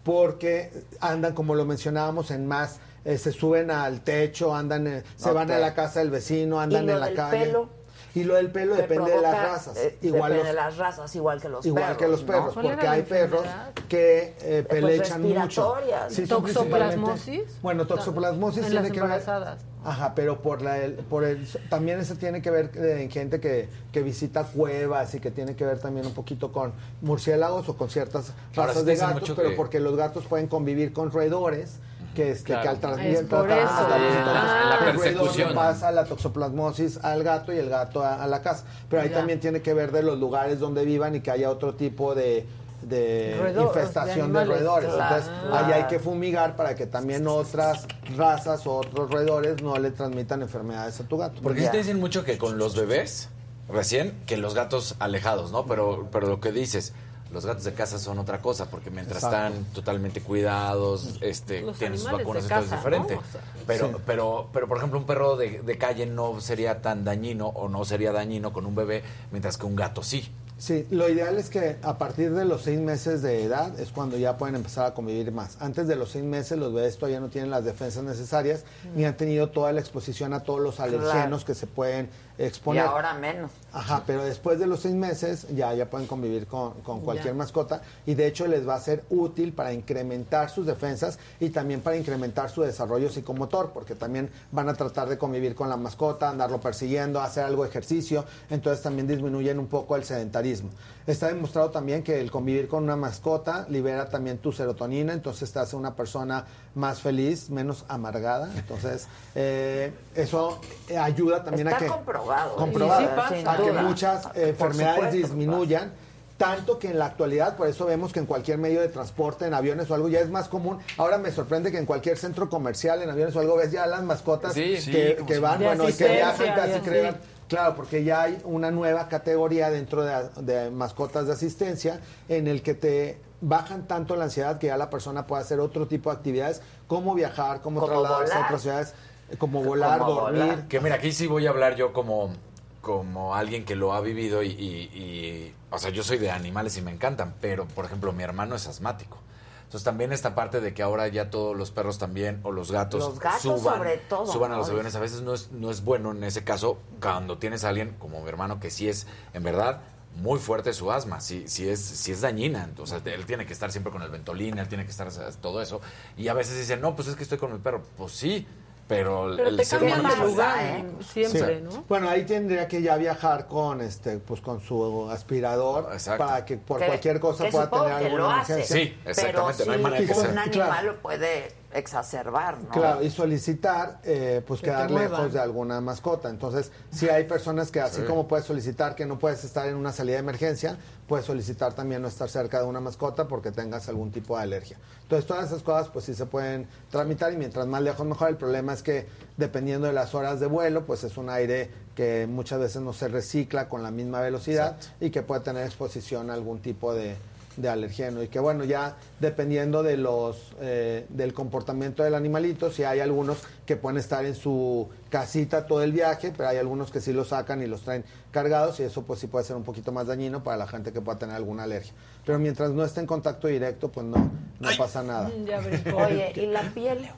porque 0.02 0.70
andan, 1.00 1.34
como 1.34 1.54
lo 1.54 1.64
mencionábamos, 1.64 2.30
en 2.30 2.46
más, 2.46 2.78
eh, 3.04 3.18
se 3.18 3.32
suben 3.32 3.70
al 3.70 4.00
techo, 4.00 4.54
andan, 4.54 4.86
eh, 4.86 5.02
se 5.16 5.30
van 5.30 5.50
a 5.50 5.58
la 5.58 5.74
casa 5.74 6.00
del 6.00 6.10
vecino, 6.10 6.60
andan 6.60 6.84
¿Y 6.84 6.86
lo 6.86 6.92
en 6.94 7.00
la 7.00 7.06
del 7.06 7.14
calle. 7.16 7.44
pelo? 7.46 7.68
Y 8.16 8.22
lo 8.22 8.34
del 8.36 8.52
pelo 8.52 8.76
depende 8.76 9.10
de 9.10 9.20
las 9.20 9.34
razas. 9.36 9.76
eh, 9.76 9.98
igual 10.02 10.30
depende 10.32 10.36
los, 10.38 10.46
de 10.46 10.52
las 10.52 10.76
razas, 10.76 11.16
igual 11.16 11.40
que 11.40 11.48
los 11.48 11.66
igual 11.66 11.82
perros. 11.82 11.98
que 11.98 12.08
los 12.08 12.22
perros, 12.22 12.54
¿Cuál 12.54 12.66
era 12.66 12.74
porque 12.76 12.88
hay 12.88 13.02
perros 13.02 13.42
que 13.88 14.36
eh, 14.40 14.64
Pues 14.68 14.80
pelechan 14.82 15.22
mucho. 15.22 15.74
son 16.14 16.26
¿Toxoplasmosis? 16.28 17.60
Bueno, 17.60 17.86
toxoplasmosis 17.88 18.58
En 18.66 18.70
tiene 18.70 18.82
las 18.82 18.92
que 18.92 19.00
ver. 19.00 19.58
Ajá, 19.84 20.14
pero 20.14 20.40
por 20.40 20.62
la, 20.62 20.78
el- 20.78 20.94
por 20.94 21.24
el, 21.24 21.46
también 21.68 22.00
eso 22.00 22.14
tiene 22.14 22.40
que 22.40 22.50
ver 22.50 22.70
eh, 22.74 23.02
en 23.02 23.10
gente 23.10 23.38
que, 23.38 23.68
que 23.92 24.02
visita 24.02 24.44
cuevas 24.44 25.14
y 25.14 25.20
que 25.20 25.30
tiene 25.30 25.54
que 25.56 25.64
ver 25.66 25.78
también 25.78 26.06
un 26.06 26.14
poquito 26.14 26.50
con 26.52 26.72
murciélagos 27.02 27.68
o 27.68 27.76
con 27.76 27.90
ciertas 27.90 28.32
Ahora, 28.56 28.68
razas 28.68 28.86
de 28.86 28.96
gatos, 28.96 29.20
mucho 29.20 29.36
pero 29.36 29.50
que- 29.50 29.56
porque 29.56 29.80
los 29.80 29.94
gatos 29.96 30.24
pueden 30.24 30.46
convivir 30.48 30.92
con 30.92 31.10
roedores. 31.12 31.76
Que, 32.14 32.30
este, 32.30 32.44
Claro. 32.52 32.62
que 32.62 32.68
al 32.68 32.78
transmitir. 32.78 33.18
Sí, 33.18 33.24
la- 33.30 34.78
persecución. 34.84 35.54
pasa 35.54 35.90
la 35.90 36.04
toxoplasmosis 36.04 36.98
al 37.02 37.22
gato 37.24 37.52
y 37.52 37.58
el 37.58 37.68
gato 37.68 38.02
a, 38.04 38.22
a 38.22 38.26
la 38.26 38.40
casa. 38.40 38.64
Pero 38.88 39.02
ahí 39.02 39.08
Ya. 39.08 39.16
también 39.16 39.40
tiene 39.40 39.62
que 39.62 39.74
ver 39.74 39.90
de 39.92 40.02
los 40.04 40.18
lugares 40.18 40.60
donde 40.60 40.84
vivan 40.84 41.16
y 41.16 41.20
que 41.20 41.30
haya 41.32 41.50
otro 41.50 41.74
tipo 41.74 42.14
de, 42.14 42.46
de 42.84 43.54
infestación 43.60 44.32
de 44.32 44.44
roedores. 44.44 44.90
Claro. 44.92 45.16
Entonces, 45.16 45.30
ahí 45.52 45.72
hay 45.72 45.84
que 45.84 45.98
fumigar 45.98 46.56
para 46.56 46.74
que 46.74 46.86
también 46.86 47.26
otras 47.26 47.86
razas 48.16 48.66
o 48.66 48.76
otros 48.76 49.10
roedores 49.10 49.62
no 49.62 49.76
le 49.78 49.90
transmitan 49.90 50.42
enfermedades 50.42 51.00
a 51.00 51.04
tu 51.04 51.16
gato. 51.18 51.40
Porque 51.42 51.68
te 51.68 51.78
dicen 51.78 51.98
mucho 52.00 52.24
que 52.24 52.38
con 52.38 52.58
los 52.58 52.76
bebés, 52.76 53.28
recién, 53.68 54.14
que 54.26 54.36
los 54.36 54.54
gatos 54.54 54.94
alejados, 54.98 55.50
¿no? 55.52 55.66
Pero, 55.66 56.08
pero 56.12 56.26
lo 56.28 56.40
que 56.40 56.52
dices, 56.52 56.92
los 57.32 57.46
gatos 57.46 57.64
de 57.64 57.72
casa 57.72 57.98
son 57.98 58.18
otra 58.18 58.38
cosa, 58.38 58.70
porque 58.70 58.90
mientras 58.90 59.24
Exacto. 59.24 59.48
están 59.56 59.64
totalmente 59.72 60.20
cuidados, 60.20 61.16
este, 61.20 61.62
Los 61.62 61.78
tienen 61.78 61.98
sus 61.98 62.10
vacunas 62.12 62.44
y 62.44 62.48
todo 62.48 62.58
es 62.60 62.64
casa, 62.66 62.76
diferente. 62.76 63.14
¿no? 63.14 63.20
O 63.20 63.24
sea, 63.32 63.40
pero, 63.66 63.88
Sí. 63.88 63.94
pero, 64.06 64.48
pero, 64.52 64.68
por 64.68 64.76
ejemplo, 64.78 64.98
un 65.00 65.06
perro 65.06 65.36
de, 65.36 65.60
de 65.62 65.78
calle 65.78 66.06
no 66.06 66.40
sería 66.40 66.80
tan 66.80 67.02
dañino 67.04 67.48
o 67.48 67.68
no 67.68 67.84
sería 67.84 68.12
dañino 68.12 68.52
con 68.52 68.66
un 68.66 68.74
bebé, 68.74 69.02
mientras 69.32 69.56
que 69.58 69.66
un 69.66 69.74
gato 69.74 70.02
sí. 70.02 70.30
Sí, 70.64 70.86
lo 70.90 71.10
ideal 71.10 71.36
es 71.36 71.50
que 71.50 71.76
a 71.82 71.98
partir 71.98 72.32
de 72.32 72.46
los 72.46 72.62
seis 72.62 72.80
meses 72.80 73.20
de 73.20 73.44
edad 73.44 73.78
es 73.78 73.90
cuando 73.90 74.16
ya 74.16 74.38
pueden 74.38 74.54
empezar 74.54 74.86
a 74.86 74.94
convivir 74.94 75.30
más. 75.30 75.58
Antes 75.60 75.86
de 75.86 75.94
los 75.94 76.12
seis 76.12 76.24
meses 76.24 76.56
los 76.56 76.72
bebés 76.72 76.96
todavía 76.96 77.20
no 77.20 77.28
tienen 77.28 77.50
las 77.50 77.66
defensas 77.66 78.02
necesarias 78.02 78.64
ni 78.96 79.04
han 79.04 79.14
tenido 79.14 79.50
toda 79.50 79.74
la 79.74 79.80
exposición 79.80 80.32
a 80.32 80.40
todos 80.40 80.60
los 80.60 80.80
alergenos 80.80 81.44
que 81.44 81.54
se 81.54 81.66
pueden 81.66 82.08
Y 82.38 82.42
exponer. 82.42 82.84
ahora 82.84 83.14
menos. 83.14 83.50
Ajá, 83.72 84.02
pero 84.06 84.24
después 84.24 84.58
de 84.58 84.66
los 84.66 84.80
seis 84.80 84.94
meses 84.94 85.46
ya, 85.54 85.72
ya 85.74 85.90
pueden 85.90 86.06
convivir 86.06 86.46
con, 86.46 86.74
con 86.82 87.00
cualquier 87.00 87.34
Ya. 87.34 87.38
mascota 87.38 87.82
y 88.06 88.14
de 88.14 88.26
hecho 88.26 88.46
les 88.46 88.66
va 88.68 88.74
a 88.76 88.80
ser 88.80 89.04
útil 89.10 89.52
para 89.52 89.72
incrementar 89.72 90.48
sus 90.50 90.64
defensas 90.66 91.18
y 91.40 91.50
también 91.50 91.80
para 91.80 91.96
incrementar 91.96 92.50
su 92.50 92.62
desarrollo 92.62 93.08
psicomotor, 93.10 93.70
porque 93.72 93.94
también 93.94 94.30
van 94.52 94.68
a 94.68 94.74
tratar 94.74 95.08
de 95.08 95.18
convivir 95.18 95.54
con 95.54 95.68
la 95.68 95.76
mascota, 95.76 96.28
andarlo 96.30 96.60
persiguiendo, 96.60 97.20
hacer 97.20 97.44
algo 97.44 97.64
de 97.64 97.68
ejercicio, 97.70 98.24
entonces 98.50 98.82
también 98.82 99.08
disminuyen 99.08 99.58
un 99.58 99.66
poco 99.66 99.96
el 99.96 100.04
sedentarismo. 100.04 100.70
Está 101.06 101.26
demostrado 101.28 101.70
también 101.70 102.02
que 102.02 102.20
el 102.20 102.30
convivir 102.30 102.68
con 102.68 102.84
una 102.84 102.96
mascota 102.96 103.66
libera 103.68 104.08
también 104.08 104.38
tu 104.38 104.52
serotonina, 104.52 105.12
entonces 105.12 105.52
te 105.52 105.58
hace 105.58 105.74
una 105.76 105.94
persona 105.94 106.46
más 106.74 107.00
feliz, 107.00 107.50
menos 107.50 107.84
amargada, 107.88 108.50
entonces 108.56 109.06
eh, 109.34 109.92
eso 110.14 110.60
ayuda 110.98 111.42
también 111.44 111.66
Está 111.68 111.76
a 111.76 111.80
que 111.80 111.86
comprobado. 111.88 112.23
Comprobado 112.56 113.28
sí 113.28 113.44
a 113.46 113.56
que 113.56 113.72
muchas 113.72 114.26
eh, 114.34 114.50
enfermedades 114.50 114.96
supuesto, 114.96 115.16
disminuyan. 115.16 115.92
Tanto 116.36 116.80
que 116.80 116.90
en 116.90 116.98
la 116.98 117.06
actualidad, 117.06 117.56
por 117.56 117.68
eso 117.68 117.86
vemos 117.86 118.12
que 118.12 118.18
en 118.18 118.26
cualquier 118.26 118.58
medio 118.58 118.80
de 118.80 118.88
transporte, 118.88 119.46
en 119.46 119.54
aviones 119.54 119.88
o 119.90 119.94
algo, 119.94 120.08
ya 120.08 120.18
es 120.18 120.30
más 120.30 120.48
común. 120.48 120.78
Ahora 120.96 121.16
me 121.16 121.30
sorprende 121.30 121.70
que 121.70 121.78
en 121.78 121.86
cualquier 121.86 122.18
centro 122.18 122.48
comercial, 122.48 123.00
en 123.02 123.08
aviones 123.08 123.36
o 123.36 123.40
algo, 123.40 123.56
ves 123.56 123.70
ya 123.70 123.86
las 123.86 124.02
mascotas 124.02 124.52
Sí, 124.52 124.78
sí, 124.78 124.90
que, 124.90 125.38
van, 125.38 125.62
bueno, 125.62 125.88
y 125.88 125.92
que 125.92 126.08
viajan 126.08 126.54
casi 126.56 126.80
crean. 126.80 127.16
Claro, 127.46 127.76
porque 127.76 128.02
ya 128.02 128.22
hay 128.22 128.40
una 128.44 128.72
nueva 128.72 129.08
categoría 129.08 129.70
dentro 129.70 130.02
de, 130.02 130.28
de 130.40 130.70
mascotas 130.70 131.26
de 131.26 131.34
asistencia 131.34 132.00
en 132.28 132.48
el 132.48 132.62
que 132.62 132.74
te 132.74 133.18
bajan 133.40 133.86
tanto 133.86 134.16
la 134.16 134.24
ansiedad 134.24 134.58
que 134.58 134.68
ya 134.68 134.76
la 134.76 134.90
persona 134.90 135.26
puede 135.26 135.42
hacer 135.42 135.60
otro 135.60 135.86
tipo 135.86 136.10
de 136.10 136.16
actividades, 136.16 136.62
como 136.86 137.14
viajar, 137.14 137.60
como, 137.60 137.80
Como 137.80 137.92
trasladarse 137.92 138.34
a 138.34 138.44
otras 138.44 138.62
ciudades, 138.62 138.94
como 139.36 139.62
volar, 139.62 139.98
Como 140.00 140.12
dormir. 140.14 140.40
volar. 140.42 140.68
Que 140.68 140.80
mira, 140.80 140.96
aquí 140.96 141.12
sí 141.12 141.26
voy 141.26 141.46
a 141.46 141.50
hablar 141.50 141.76
yo 141.76 141.92
como, 141.92 142.32
como 142.80 143.34
alguien 143.34 143.64
que 143.64 143.76
lo 143.76 143.92
ha 143.92 144.00
vivido 144.00 144.42
y, 144.42 144.48
y- 144.48 144.90
y- 144.98 145.54
o 145.70 145.78
sea, 145.78 145.90
yo 145.90 146.02
soy 146.02 146.18
de 146.18 146.30
animales 146.30 146.76
y 146.76 146.82
me 146.82 146.90
encantan, 146.90 147.34
pero 147.40 147.66
por 147.66 147.84
ejemplo 147.84 148.12
mi 148.12 148.22
hermano 148.22 148.54
es 148.56 148.66
asmático. 148.66 149.18
Entonces 149.64 149.84
también 149.84 150.12
esta 150.12 150.34
parte 150.36 150.60
de 150.60 150.72
que 150.72 150.82
ahora 150.82 151.08
ya 151.08 151.30
todos 151.30 151.56
los 151.56 151.70
perros 151.72 151.98
también 151.98 152.38
o 152.44 152.52
los 152.52 152.70
gatos, 152.70 153.00
Los 153.00 153.18
gatos 153.18 153.40
suban, 153.42 153.78
sobre 153.78 153.96
todo, 153.98 154.26
suban 154.26 154.52
a 154.52 154.54
¿no? 154.54 154.60
los 154.60 154.70
aviones 154.70 154.94
a 154.94 155.00
veces 155.00 155.22
no 155.22 155.34
es, 155.34 155.50
no 155.50 155.70
es 155.70 155.82
bueno 155.82 156.12
en 156.12 156.22
ese 156.22 156.44
caso 156.44 156.78
cuando 157.00 157.38
tienes 157.38 157.64
a 157.64 157.70
alguien 157.70 157.96
como 157.98 158.20
mi 158.22 158.28
hermano 158.28 158.60
que 158.60 158.70
sí 158.70 158.88
es 158.88 159.08
en 159.32 159.42
verdad 159.42 159.80
muy 160.16 160.38
fuerte 160.38 160.72
su 160.74 160.92
asma, 160.92 161.20
sí, 161.20 161.42
sí 161.48 161.68
es, 161.68 161.80
sí 161.80 162.12
es 162.12 162.20
dañina, 162.20 162.70
o 162.78 162.86
sea, 162.86 163.00
él 163.04 163.26
tiene 163.26 163.46
que 163.46 163.52
estar 163.52 163.72
siempre 163.72 163.90
con 163.92 164.00
el 164.02 164.10
ventolín, 164.10 164.58
él 164.58 164.68
tiene 164.68 164.84
que 164.84 164.92
estar 164.92 165.08
todo 165.40 165.60
eso, 165.60 165.80
y 166.16 166.28
a 166.28 166.34
veces 166.34 166.56
dicen, 166.56 166.80
no, 166.80 166.94
pues 166.94 167.08
es 167.08 167.16
que 167.16 167.24
estoy 167.24 167.38
con 167.38 167.52
mi 167.52 167.58
perro, 167.58 167.82
pues 167.96 168.12
sí, 168.12 168.46
pero, 168.86 169.30
el- 169.30 169.36
Pero 169.36 169.48
el 169.48 169.56
te 169.56 169.64
ser 169.64 169.78
cambian 169.78 170.00
humano 170.00 170.24
de 170.24 170.30
lugar 170.30 170.58
¿eh? 170.62 170.84
siempre, 171.12 171.56
Sí. 171.58 171.62
¿no? 171.64 171.84
Bueno, 171.88 172.08
ahí 172.08 172.24
tendría 172.24 172.68
que 172.68 172.82
ya 172.82 172.96
viajar 172.96 173.46
con 173.46 173.80
este, 173.80 174.18
pues 174.18 174.40
con 174.40 174.60
su 174.60 175.08
aspirador 175.10 175.88
Exacto. 175.92 176.26
para 176.26 176.44
que 176.44 176.56
por 176.58 176.80
Que- 176.80 176.86
cualquier 176.86 177.20
cosa 177.20 177.44
que 177.44 177.50
pueda 177.50 177.70
tener 177.70 177.86
que 177.98 178.04
alguna 178.06 178.22
lo 178.22 178.30
hace. 178.30 178.52
emergencia. 178.54 178.76
Sí, 178.84 178.98
exactamente, 179.06 179.54
Pero 179.58 179.66
no 179.70 179.72
hay 179.76 179.82
manera 179.82 180.06
que 180.06 180.12
un 180.12 180.20
sea. 180.20 180.30
animal 180.30 180.50
Claro. 180.50 180.92
lo 180.92 180.98
puede 181.02 181.52
exacerbar, 181.74 182.58
¿no? 182.62 182.70
Claro, 182.70 183.02
y 183.02 183.10
solicitar, 183.10 183.98
eh, 184.04 184.42
pues 184.46 184.60
Que 184.60 184.66
quedar 184.66 184.90
lejos 184.90 185.32
de 185.32 185.40
alguna 185.40 185.80
mascota. 185.80 186.30
Entonces, 186.30 186.70
si 186.90 187.08
hay 187.08 187.24
personas 187.24 187.70
que 187.70 187.80
así 187.80 188.00
Sí. 188.00 188.06
como 188.06 188.26
puedes 188.28 188.46
solicitar 188.46 188.94
que 188.94 189.06
no 189.06 189.18
puedes 189.18 189.44
estar 189.44 189.66
en 189.68 189.74
una 189.76 189.92
salida 189.92 190.14
de 190.14 190.20
emergencia, 190.20 190.76
puedes 191.08 191.26
solicitar 191.26 191.74
también 191.74 192.00
no 192.02 192.08
estar 192.08 192.28
cerca 192.30 192.60
de 192.60 192.66
una 192.66 192.80
mascota 192.80 193.28
porque 193.28 193.50
tengas 193.50 193.88
algún 193.88 194.10
tipo 194.12 194.36
de 194.36 194.42
alergia. 194.44 194.78
Entonces, 195.02 195.26
todas 195.26 195.46
esas 195.46 195.62
cosas 195.62 195.88
pues 195.88 196.04
sí 196.06 196.14
se 196.14 196.26
pueden 196.26 196.66
tramitar 196.90 197.32
y 197.32 197.36
mientras 197.36 197.66
más 197.66 197.82
lejos 197.82 198.06
mejor. 198.06 198.28
El 198.30 198.36
problema 198.36 198.72
es 198.72 198.82
que 198.82 199.06
dependiendo 199.36 199.86
de 199.86 199.92
las 199.92 200.14
horas 200.14 200.40
de 200.40 200.46
vuelo, 200.46 200.86
pues 200.86 201.04
es 201.04 201.16
un 201.16 201.28
aire 201.28 201.70
que 201.94 202.26
muchas 202.28 202.58
veces 202.60 202.82
no 202.82 202.92
se 202.92 203.08
recicla 203.08 203.68
con 203.68 203.82
la 203.82 203.90
misma 203.90 204.20
velocidad 204.20 204.76
y 205.00 205.10
que 205.10 205.22
puede 205.22 205.42
tener 205.42 205.64
exposición 205.66 206.30
a 206.30 206.34
algún 206.34 206.60
tipo 206.60 206.94
de, 206.94 207.16
de 207.56 207.68
alergeno. 207.68 208.22
Y 208.22 208.28
que 208.28 208.38
bueno 208.38 208.64
ya 208.64 208.96
dependiendo 209.20 209.82
de 209.82 209.96
los 209.96 210.52
eh, 210.60 211.06
del 211.08 211.32
comportamiento 211.32 212.02
del 212.02 212.14
animalito 212.14 212.70
si 212.70 212.84
hay 212.84 213.00
algunos 213.00 213.38
que 213.66 213.76
pueden 213.76 213.98
estar 213.98 214.24
en 214.24 214.34
su 214.34 214.88
casita 215.08 215.66
todo 215.66 215.82
el 215.82 215.92
viaje 215.92 216.32
pero 216.36 216.48
hay 216.48 216.58
algunos 216.58 216.90
que 216.90 217.00
sí 217.00 217.12
los 217.12 217.28
sacan 217.28 217.62
y 217.62 217.66
los 217.66 217.82
traen 217.82 218.04
cargados 218.30 218.80
y 218.80 218.82
eso 218.82 219.02
pues 219.02 219.20
sí 219.20 219.26
puede 219.26 219.44
ser 219.44 219.56
un 219.56 219.64
poquito 219.64 219.92
más 219.92 220.06
dañino 220.06 220.42
para 220.42 220.56
la 220.56 220.66
gente 220.66 220.92
que 220.92 221.00
pueda 221.00 221.18
tener 221.18 221.36
alguna 221.36 221.64
alergia. 221.64 221.92
Pero 222.26 222.38
mientras 222.38 222.70
no 222.70 222.84
esté 222.84 223.00
en 223.00 223.06
contacto 223.06 223.48
directo 223.48 223.88
pues 223.90 224.06
no 224.06 224.30
no 224.60 224.68
pasa 224.76 225.02
nada. 225.02 225.30
Oye, 225.96 226.32
¿y 226.36 226.46
la 226.46 226.62
piel? 226.72 227.08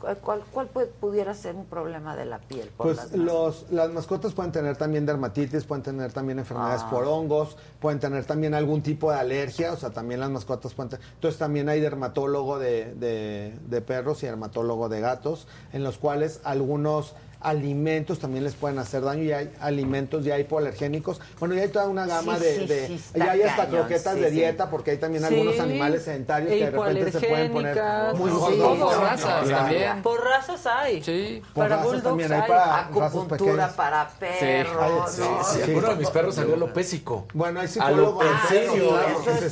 ¿Cuál, 0.00 0.42
cuál, 0.52 0.66
puede- 0.68 0.86
pudiera 0.86 1.34
ser 1.34 1.54
un 1.56 1.66
problema 1.66 2.14
de 2.16 2.24
la 2.24 2.38
piel? 2.38 2.68
por 2.76 2.94
las 2.94 3.06
Pues 3.06 3.16
los, 3.20 3.66
las 3.70 3.90
mascotas 3.90 4.32
pueden 4.32 4.52
tener 4.52 4.76
también 4.76 5.04
dermatitis, 5.06 5.64
pueden 5.64 5.82
tener 5.82 6.12
también 6.12 6.38
enfermedades 6.38 6.82
Ah. 6.84 6.90
por 6.90 7.04
hongos, 7.04 7.56
pueden 7.80 7.98
tener 7.98 8.24
también 8.24 8.54
algún 8.54 8.82
tipo 8.82 9.10
de 9.10 9.18
alergia, 9.18 9.72
o 9.72 9.76
sea, 9.76 9.90
también 9.90 10.20
las 10.20 10.30
mascotas 10.30 10.72
pueden 10.74 10.90
tener... 10.90 11.04
Entonces 11.14 11.38
también 11.38 11.68
hay 11.68 11.80
dermatólogo 11.80 12.58
de, 12.58 12.94
de- 12.94 13.58
de 13.68 13.80
perros 13.80 14.22
y 14.22 14.26
dermatólogo 14.26 14.88
de 14.88 15.00
gatos, 15.00 15.46
en 15.72 15.82
los 15.82 15.98
cuales 15.98 16.40
algunos 16.44 17.14
alimentos 17.40 18.18
también 18.18 18.44
les 18.44 18.54
pueden 18.54 18.78
hacer 18.78 19.02
daño 19.02 19.22
y 19.22 19.32
hay 19.32 19.52
alimentos 19.60 20.24
ya 20.24 20.38
hipoalergénicos. 20.38 21.20
Bueno, 21.38 21.54
ya 21.54 21.62
hay 21.62 21.68
toda 21.68 21.86
una 21.88 22.06
gama 22.06 22.36
Sí, 22.36 22.44
de... 22.44 22.54
sí, 22.56 22.66
de- 22.66 22.86
sí, 22.88 22.94
está 22.94 23.18
ya 23.18 23.30
hay 23.32 23.42
hasta 23.42 23.64
cañón, 23.66 23.80
croquetas 23.80 24.14
sí, 24.14 24.20
de 24.20 24.28
sí. 24.30 24.34
dieta 24.34 24.70
porque 24.70 24.90
hay 24.92 24.96
también 24.98 25.24
Sí, 25.24 25.34
algunos 25.34 25.60
animales 25.60 26.02
sedentarios 26.04 26.50
que 26.50 26.64
de 26.64 26.70
repente 26.70 27.12
se 27.12 27.26
pueden 27.26 27.52
poner 27.52 27.76
muy 28.14 28.30
sí, 28.30 28.36
gordos. 28.36 28.78
por 28.94 29.00
razas 29.02 29.48
también. 29.48 30.02
Por 30.02 30.24
razas 30.24 30.66
hay. 30.66 31.02
Sí. 31.02 31.42
Por 31.54 31.64
Para 31.64 31.68
razas 31.76 31.84
bulldogs 31.84 32.04
también 32.04 32.32
hay 32.32 32.40
hay. 32.40 32.48
para 32.48 32.78
Acupuntura 32.86 33.68
para 33.68 34.08
perros, 34.08 35.12
Sí, 35.12 35.20
¿no? 35.20 35.44
sí, 35.44 35.72
Uno 35.74 35.88
de 35.90 35.96
mis 35.96 36.10
perros 36.10 36.34
salió 36.34 36.54
alopésico. 36.54 37.26
Bueno, 37.34 37.60
hay 37.60 37.68
psicólogos 37.68 38.24
que 38.48 38.48
se 38.48 38.64
es 38.64 38.70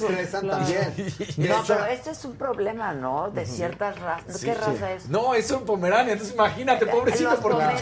un- 0.03 0.11
estresan 0.13 0.41
claro. 0.43 0.65
también. 0.65 0.95
No, 1.37 1.63
pero 1.67 1.87
este 1.87 2.11
es 2.11 2.25
un 2.25 2.35
problema, 2.37 2.93
¿no? 2.95 3.31
De 3.31 3.47
ciertas 3.47 3.99
razas. 4.01 4.41
¿Qué 4.43 4.55
raza 4.55 4.93
es? 4.93 5.09
No, 5.09 5.35
es 5.35 5.51
un 5.51 5.65
pomerania, 5.65 6.13
entonces 6.13 6.35
imagínate, 6.35 6.87
pobrecito, 6.87 7.37
porque 7.41 7.76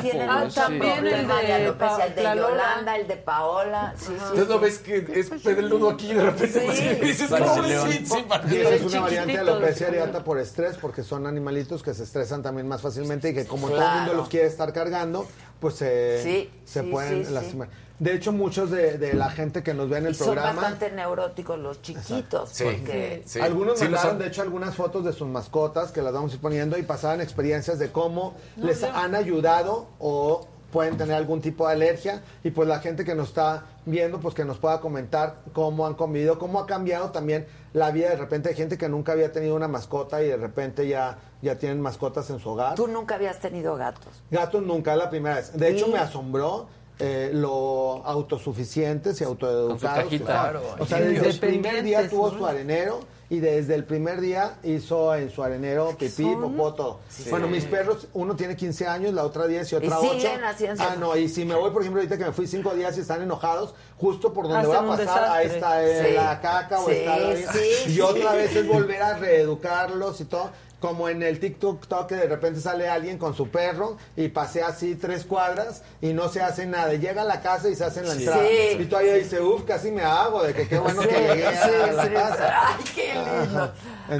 Tienen 0.00 0.28
Ah, 0.30 0.48
también 0.54 1.06
el 1.06 1.26
de 1.26 1.52
alopecia, 1.52 2.06
el. 2.06 2.38
Yolanda, 2.38 2.96
el 2.96 3.06
de 3.08 3.16
Paola. 3.16 3.94
Sí, 3.96 4.06
sí, 4.06 4.12
Entonces 4.14 4.48
no 4.48 4.58
ves 4.58 4.78
que 4.78 4.96
es 5.14 5.30
peludo 5.42 5.90
aquí 5.90 6.10
y 6.10 6.14
de 6.14 6.22
repente 6.24 6.60
Sí. 6.60 6.66
pues, 6.66 6.80
y 6.80 6.94
dices, 7.06 7.30
Parece 7.30 7.56
"No, 7.56 7.62
león". 7.66 7.88
sí, 7.90 8.06
sí, 8.06 8.24
Y 8.50 8.56
esa 8.56 8.74
es 8.74 8.82
una 8.82 9.00
variante 9.00 9.32
de 9.32 9.38
alopecia 9.38 9.86
areata 9.88 10.24
por 10.24 10.38
estrés, 10.38 10.76
porque 10.78 11.02
son 11.02 11.26
animalitos 11.26 11.82
que 11.82 11.94
se 11.94 12.02
estresan 12.04 12.42
también 12.42 12.66
más 12.68 12.80
fácilmente 12.82 13.30
y 13.30 13.34
que 13.34 13.46
como 13.46 13.68
todo 13.68 13.82
el 13.82 13.88
mundo 13.98 14.14
los 14.14 14.28
quiere 14.28 14.46
estar 14.46 14.72
cargando, 14.72 15.26
pues 15.62 15.76
se, 15.76 16.20
Sí, 16.22 16.50
se 16.66 16.82
sí, 16.82 16.90
pueden 16.90 17.20
sí, 17.20 17.24
sí. 17.28 17.32
lastimar. 17.32 17.68
De 17.98 18.14
hecho, 18.14 18.32
muchos 18.32 18.70
de, 18.72 18.98
de 18.98 19.14
la 19.14 19.30
gente 19.30 19.62
que 19.62 19.72
nos 19.74 19.88
ve 19.88 19.98
en 19.98 20.06
el 20.06 20.12
Y 20.12 20.14
son 20.16 20.32
programa... 20.34 20.60
bastante 20.60 20.90
neuróticos 20.90 21.56
los 21.58 21.80
chiquitos, 21.82 22.50
Sí. 22.50 22.64
porque 22.64 23.22
Sí. 23.24 23.40
Algunos 23.40 23.80
mandaron, 23.80 24.18
de 24.18 24.26
hecho, 24.26 24.42
algunas 24.42 24.74
fotos 24.74 25.04
de 25.04 25.12
sus 25.12 25.28
mascotas 25.28 25.92
que 25.92 26.02
las 26.02 26.12
vamos 26.12 26.32
a 26.32 26.34
ir 26.34 26.40
poniendo 26.40 26.76
y 26.76 26.82
pasaban 26.82 27.20
experiencias 27.20 27.78
de 27.78 27.92
cómo 27.92 28.34
les 28.56 28.82
han 28.82 29.14
ayudado 29.14 29.86
o 30.00 30.48
pueden 30.72 30.96
tener 30.96 31.14
algún 31.14 31.40
tipo 31.42 31.66
de 31.68 31.74
alergia 31.74 32.22
y 32.42 32.50
pues 32.50 32.66
la 32.66 32.80
gente 32.80 33.04
que 33.04 33.14
nos 33.14 33.28
está 33.28 33.66
viendo 33.86 34.18
pues 34.20 34.34
que 34.34 34.44
nos 34.44 34.58
pueda 34.58 34.80
comentar 34.80 35.36
cómo 35.52 35.86
han 35.86 35.94
convivido, 35.94 36.38
cómo 36.38 36.58
ha 36.58 36.66
cambiado 36.66 37.10
también 37.10 37.46
la 37.72 37.90
vida 37.90 38.10
de 38.10 38.16
repente 38.16 38.50
hay 38.50 38.54
gente 38.54 38.76
que 38.76 38.88
nunca 38.88 39.12
había 39.12 39.32
tenido 39.32 39.54
una 39.54 39.68
mascota 39.68 40.22
y 40.22 40.28
de 40.28 40.36
repente 40.36 40.86
ya 40.86 41.18
ya 41.40 41.56
tienen 41.56 41.80
mascotas 41.80 42.30
en 42.30 42.38
su 42.38 42.50
hogar. 42.50 42.74
tú 42.74 42.86
nunca 42.86 43.16
habías 43.16 43.38
tenido 43.40 43.76
gatos. 43.76 44.22
Gatos 44.30 44.62
nunca 44.62 44.92
es 44.92 44.98
la 44.98 45.10
primera 45.10 45.36
vez. 45.36 45.52
De 45.52 45.70
hecho 45.70 45.88
me 45.88 45.98
asombró 45.98 46.68
eh, 46.98 47.30
lo 47.32 48.04
autosuficientes 48.04 49.20
y 49.20 49.24
autoeducados. 49.24 49.80
que 49.80 50.02
cajita. 50.02 50.24
Claro. 50.24 50.62
O 50.78 50.86
sea, 50.86 51.00
desde 51.00 51.30
el 51.30 51.38
primer 51.38 51.82
día 51.82 52.08
tuvo 52.08 52.30
¿no? 52.30 52.38
su 52.38 52.46
arenero 52.46 53.00
y 53.32 53.40
desde 53.40 53.74
el 53.74 53.84
primer 53.84 54.20
día 54.20 54.56
hizo 54.62 55.14
en 55.14 55.30
su 55.30 55.42
arenero 55.42 55.96
pipí, 55.98 56.34
popó, 56.34 56.74
todo. 56.74 57.00
Bueno, 57.30 57.48
mis 57.48 57.64
perros, 57.64 58.06
uno 58.12 58.36
tiene 58.36 58.54
15 58.54 58.86
años, 58.86 59.14
la 59.14 59.24
otra 59.24 59.46
10 59.46 59.72
y 59.72 59.74
otra 59.76 59.88
Y 59.88 59.90
8. 60.06 60.12
siguen 60.12 60.44
haciendo- 60.44 60.84
Ah, 60.84 60.96
no, 61.00 61.16
y 61.16 61.30
si 61.30 61.46
me 61.46 61.54
voy, 61.54 61.70
por 61.70 61.80
ejemplo, 61.80 62.02
ahorita 62.02 62.18
que 62.18 62.26
me 62.26 62.32
fui 62.32 62.46
5 62.46 62.74
días 62.74 62.94
y 62.98 63.00
están 63.00 63.22
enojados, 63.22 63.74
justo 63.96 64.34
por 64.34 64.48
donde 64.48 64.68
Hacen 64.68 64.86
va 64.86 64.94
a 64.94 64.96
pasar, 64.98 65.30
ahí 65.30 65.46
está 65.46 65.82
eh, 65.82 66.08
Sí. 66.08 66.14
la 66.14 66.40
caca 66.42 66.80
o 66.80 66.90
está 66.90 67.16
la... 67.16 67.36
sí, 67.54 67.92
y 67.94 68.00
otra 68.02 68.34
vez 68.34 68.54
es 68.54 68.68
volver 68.68 69.00
a 69.00 69.16
reeducarlos 69.16 70.20
y 70.20 70.26
todo. 70.26 70.50
Como 70.82 71.08
en 71.08 71.22
el 71.22 71.38
TikTok 71.38 72.06
que 72.08 72.16
de 72.16 72.26
repente 72.26 72.60
sale 72.60 72.88
alguien 72.88 73.16
con 73.16 73.34
su 73.36 73.48
perro 73.48 73.96
y 74.16 74.26
pasea 74.28 74.66
así 74.66 74.96
tres 74.96 75.24
cuadras 75.24 75.84
y 76.00 76.12
no 76.12 76.28
se 76.28 76.42
hace 76.42 76.66
nada. 76.66 76.92
Llega 76.94 77.22
a 77.22 77.24
la 77.24 77.40
casa 77.40 77.68
y 77.68 77.76
se 77.76 77.84
hace 77.84 78.00
en 78.00 78.08
la 78.08 78.14
Sí. 78.14 78.18
entrada. 78.24 78.42
Sí. 78.42 78.76
Y 78.80 78.84
todavía 78.86 79.14
dice, 79.14 79.40
uff, 79.40 79.62
casi 79.62 79.92
me 79.92 80.02
hago, 80.02 80.42
de 80.42 80.52
que 80.52 80.66
qué 80.66 80.78
bueno 80.80 81.00
Sí, 81.02 81.08
que 81.08 81.14
llegué 81.20 81.46
a 81.46 81.92
la 81.92 82.12
casa. 82.12 82.54
Ay, 82.66 82.84
qué 82.96 83.14
lindo. 83.14 83.72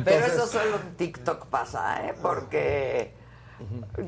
Pero 0.05 0.25
eso 0.27 0.47
solo 0.47 0.77
en 0.77 0.97
TikTok 0.97 1.47
pasa, 1.47 2.07
¿eh? 2.07 2.15
Porque 2.23 3.13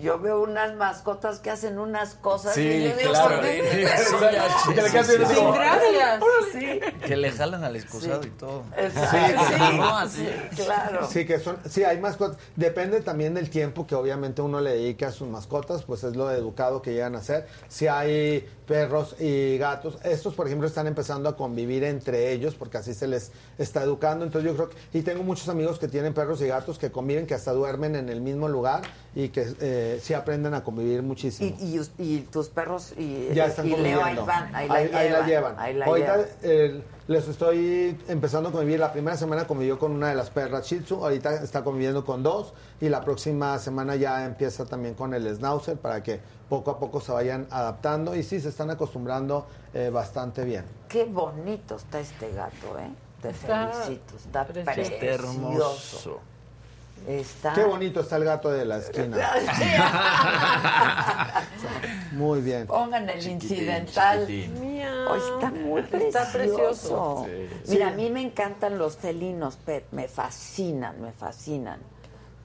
yo 0.00 0.18
veo 0.18 0.42
unas 0.42 0.74
mascotas 0.74 1.38
que 1.38 1.50
hacen 1.50 1.78
unas 1.78 2.14
cosas 2.14 2.54
Sí, 2.54 2.62
y 2.62 2.88
yo 2.90 2.96
digo, 2.96 3.10
claro. 3.10 3.36
¿por 3.36 3.44
qué 3.44 3.62
me- 3.62 3.70
Sí, 3.70 4.14
ya, 4.20 4.46
Que 4.74 4.82
le 4.82 4.90
gracias. 4.90 6.20
Sí, 6.52 6.80
Que 7.06 7.16
le 7.16 7.30
jalan 7.32 7.64
al 7.64 7.76
excusado 7.76 8.24
y 8.26 8.30
todo. 8.30 8.64
exacto. 8.76 9.42
Sí, 9.48 9.54
Sí, 9.54 9.76
¿no? 9.76 9.96
Así. 9.98 10.28
sí, 10.52 10.62
claro. 10.64 11.08
Sí, 11.08 11.24
que 11.24 11.38
son, 11.38 11.58
sí, 11.68 11.84
hay 11.84 11.98
mascotas. 12.00 12.38
Depende 12.56 13.00
también 13.00 13.34
del 13.34 13.50
tiempo 13.50 13.86
que 13.86 13.94
obviamente 13.94 14.42
uno 14.42 14.60
le 14.60 14.70
dedique 14.74 15.04
a 15.04 15.12
sus 15.12 15.28
mascotas, 15.28 15.82
pues 15.84 16.04
es 16.04 16.16
lo 16.16 16.30
educado 16.30 16.82
que 16.82 16.92
llegan 16.92 17.14
a 17.14 17.22
ser. 17.22 17.46
Si 17.68 17.86
hay 17.86 18.48
perros 18.66 19.16
y 19.20 19.58
gatos, 19.58 19.98
estos 20.04 20.34
por 20.34 20.46
ejemplo 20.46 20.66
están 20.66 20.86
empezando 20.86 21.28
a 21.28 21.36
convivir 21.36 21.84
entre 21.84 22.32
ellos 22.32 22.54
porque 22.54 22.78
así 22.78 22.94
se 22.94 23.06
les 23.06 23.30
está 23.58 23.82
educando. 23.82 24.24
Entonces 24.24 24.50
yo 24.50 24.56
creo 24.56 24.70
que, 24.70 24.98
y 24.98 25.02
tengo 25.02 25.22
muchos 25.22 25.48
amigos 25.48 25.78
que 25.78 25.88
tienen 25.88 26.14
perros 26.14 26.40
y 26.40 26.46
gatos 26.46 26.78
que 26.78 26.90
conviven, 26.90 27.26
que 27.26 27.34
hasta 27.34 27.52
duermen 27.52 27.94
en 27.96 28.08
el 28.08 28.20
mismo 28.20 28.48
lugar 28.48 28.82
y 29.14 29.28
que 29.34 29.52
eh, 29.60 29.98
sí 30.00 30.14
aprenden 30.14 30.54
a 30.54 30.62
convivir 30.62 31.02
muchísimo. 31.02 31.54
Y, 31.60 31.78
y, 31.78 31.90
y 31.98 32.20
tus 32.20 32.48
perros 32.48 32.94
y, 32.96 33.28
ya 33.34 33.46
están 33.46 33.66
y 33.66 33.70
Leo 33.70 34.02
ahí 34.04 34.14
conviviendo. 34.14 34.26
van, 34.26 34.54
ahí 34.54 34.68
la 34.68 34.74
Ahí- 34.76 34.86
llevan. 34.86 35.00
ahí 35.02 35.10
la 35.10 35.26
llevan. 35.26 35.54
ahí 35.58 35.74
la 35.74 35.84
Ahorita 35.86 36.16
llevan. 36.16 36.28
eh, 36.42 36.82
les 37.08 37.28
estoy 37.28 37.98
empezando 38.08 38.48
a 38.48 38.52
convivir. 38.52 38.78
La 38.78 38.92
primera 38.92 39.16
semana 39.16 39.46
convivió 39.46 39.78
con 39.78 39.90
una 39.92 40.08
de 40.08 40.14
las 40.14 40.30
perras 40.30 40.66
Shih 40.66 40.80
Tzu. 40.80 40.94
Ahorita 41.02 41.42
está 41.42 41.64
conviviendo 41.64 42.04
con 42.04 42.22
dos. 42.22 42.54
Y 42.80 42.88
la 42.88 43.00
próxima 43.02 43.58
semana 43.58 43.96
ya 43.96 44.24
empieza 44.24 44.64
también 44.66 44.94
con 44.94 45.12
el 45.12 45.26
Schnauzer 45.36 45.76
para 45.76 46.02
que 46.02 46.20
poco 46.48 46.70
a 46.70 46.78
poco 46.78 47.00
se 47.00 47.10
vayan 47.12 47.46
adaptando. 47.50 48.14
Y 48.14 48.22
sí, 48.22 48.38
se 48.40 48.48
están 48.50 48.70
acostumbrando 48.70 49.46
eh, 49.74 49.90
bastante 49.92 50.44
bien. 50.44 50.64
Qué 50.88 51.04
bonito 51.04 51.74
está 51.76 51.98
este 52.00 52.30
gato, 52.32 52.78
¿eh? 52.78 52.90
Te 53.20 53.30
Está 53.30 53.68
felicito, 53.72 54.16
está 54.16 54.46
precioso. 54.46 54.74
precioso. 54.74 55.24
Hermoso. 55.24 56.20
Está... 57.06 57.52
Qué 57.52 57.64
bonito 57.64 58.00
está 58.00 58.16
el 58.16 58.24
gato 58.24 58.50
de 58.50 58.64
la 58.64 58.78
esquina. 58.78 59.16
Muy 62.12 62.40
bien. 62.40 62.66
Pongan 62.66 63.08
el 63.10 63.26
incidental. 63.26 64.26
Miau. 64.60 65.08
Oh, 65.10 65.16
está 65.16 65.50
muy 65.50 65.82
precioso. 65.82 66.18
Está 66.18 66.32
precioso. 66.32 67.26
Mira, 67.68 67.88
a 67.88 67.92
mí 67.92 68.10
me 68.10 68.22
encantan 68.22 68.78
los 68.78 68.96
felinos, 68.96 69.56
Pet, 69.56 69.84
me 69.90 70.08
fascinan, 70.08 71.00
me 71.00 71.12
fascinan. 71.12 71.80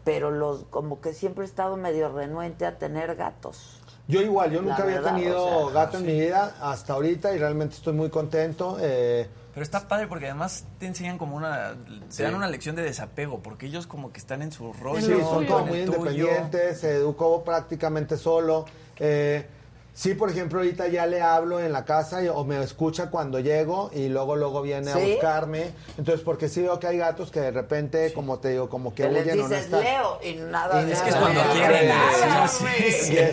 Pero 0.03 0.31
los, 0.31 0.63
como 0.69 1.01
que 1.01 1.13
siempre 1.13 1.43
he 1.43 1.47
estado 1.47 1.77
medio 1.77 2.11
renuente 2.11 2.65
a 2.65 2.77
tener 2.77 3.15
gatos. 3.15 3.79
Yo 4.07 4.21
igual, 4.21 4.51
yo 4.51 4.61
La 4.61 4.69
nunca 4.69 4.83
había 4.83 4.95
verdad, 4.95 5.15
tenido 5.15 5.45
o 5.45 5.71
sea, 5.71 5.85
gato 5.85 5.97
en 5.99 6.05
mi 6.07 6.19
vida 6.19 6.55
hasta 6.61 6.93
ahorita 6.93 7.35
y 7.35 7.37
realmente 7.37 7.75
estoy 7.75 7.93
muy 7.93 8.09
contento. 8.09 8.77
eh, 8.81 9.27
Pero 9.53 9.63
está 9.63 9.87
padre 9.87 10.07
porque 10.07 10.25
además 10.25 10.63
te 10.79 10.85
enseñan 10.85 11.17
como 11.17 11.35
una... 11.35 11.75
Te 12.15 12.23
dan 12.23 12.35
una 12.35 12.47
lección 12.47 12.75
de 12.75 12.83
desapego 12.83 13.39
porque 13.39 13.65
ellos 13.65 13.87
como 13.87 14.11
que 14.13 14.19
están 14.19 14.41
en 14.41 14.51
su 14.51 14.71
rollo. 14.73 15.01
Sí, 15.05 15.13
son 15.21 15.45
como 15.45 15.65
muy 15.65 15.85
tuyo. 15.85 15.97
independientes, 15.97 16.79
se 16.79 16.95
educó 16.95 17.43
prácticamente 17.43 18.15
solo. 18.17 18.65
Eh, 18.99 19.45
sí, 19.93 20.13
por 20.13 20.29
ejemplo, 20.29 20.59
ahorita 20.59 20.87
ya 20.87 21.07
le 21.07 21.21
hablo 21.21 21.59
en 21.59 21.73
la 21.73 21.83
casa 21.83 22.23
y- 22.23 22.27
o 22.29 22.43
me 22.45 22.61
escucha 22.63 23.09
cuando 23.09 23.39
llego 23.39 23.89
y 23.93 24.07
luego 24.07 24.35
luego 24.35 24.61
viene 24.61 24.91
a 24.91 24.95
¿Sí? 24.95 25.13
buscarme. 25.13 25.71
Entonces, 25.97 26.21
porque 26.23 26.47
sí 26.47 26.61
veo 26.61 26.79
que 26.79 26.85
hay 26.87 26.97
gatos 26.99 27.31
que 27.31 27.41
de 27.41 27.51
repente, 27.51 28.13
como 28.13 28.37
te 28.39 28.49
digo, 28.49 28.69
como 28.69 28.93
que 28.93 29.07
huyen 29.07 29.31
o 29.31 29.43
no 29.43 29.49
dices 29.49 29.65
están. 29.65 29.83
Leo 29.83 30.19
y 30.23 30.35
nada 30.35 30.87
Y 30.87 30.91
es 30.91 31.01
que 31.01 31.09
es 31.09 31.15
cuando 31.15 31.41
quieren. 31.53 31.91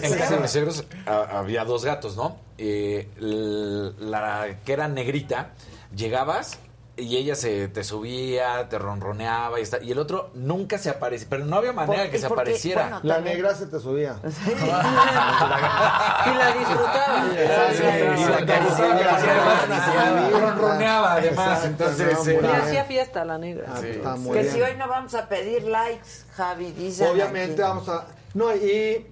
En 0.04 0.14
casa 0.18 0.34
de 0.36 0.40
mis 0.40 0.50
suegros 0.50 0.84
a- 1.04 1.38
había 1.40 1.64
dos 1.64 1.84
gatos, 1.84 2.16
¿no? 2.16 2.36
Eh, 2.58 3.06
la 3.98 4.46
que 4.64 4.72
era 4.72 4.88
negrita, 4.88 5.50
llegabas 5.96 6.58
y 6.98 7.16
ella 7.18 7.34
se 7.34 7.68
te 7.68 7.84
subía, 7.84 8.68
te 8.70 8.78
ronroneaba 8.78 9.58
y, 9.60 9.62
esta- 9.62 9.82
y 9.82 9.92
el 9.92 9.98
otro 9.98 10.30
nunca 10.32 10.78
se 10.78 10.88
aparecía, 10.88 11.26
pero 11.28 11.44
no 11.44 11.56
había 11.56 11.74
manera 11.74 12.04
Por- 12.04 12.10
que 12.10 12.18
se 12.18 12.26
porque, 12.28 12.40
apareciera. 12.42 12.82
bueno, 12.84 13.00
La 13.02 13.14
también- 13.16 13.36
negra 13.36 13.54
se 13.54 13.66
te 13.66 13.78
subía. 13.80 14.16
Y 16.26 16.34
la 16.34 16.52
disfrutaba. 16.52 17.26
Y 18.16 18.24
la 18.24 18.36
acariciaba, 18.38 20.28
y 20.28 20.30
ronroneaba 20.32 21.12
además, 21.14 21.64
entonces, 21.64 22.26
Y 22.26 22.30
eh, 22.30 22.40
hacía 22.62 22.84
fiesta 22.84 23.24
la 23.24 23.38
negra. 23.38 23.66
Ah, 23.74 23.80
está 23.84 24.16
muy 24.16 24.32
Que 24.36 24.42
bien. 24.42 24.54
si 24.54 24.62
hoy 24.62 24.74
no 24.78 24.88
vamos 24.88 25.14
a 25.14 25.28
pedir 25.28 25.64
likes, 25.64 26.08
Javi, 26.36 26.72
dice. 26.72 27.06
Obviamente 27.08 27.60
vamos 27.62 27.88
a... 27.88 28.06
No, 28.34 28.54
y 28.54 29.06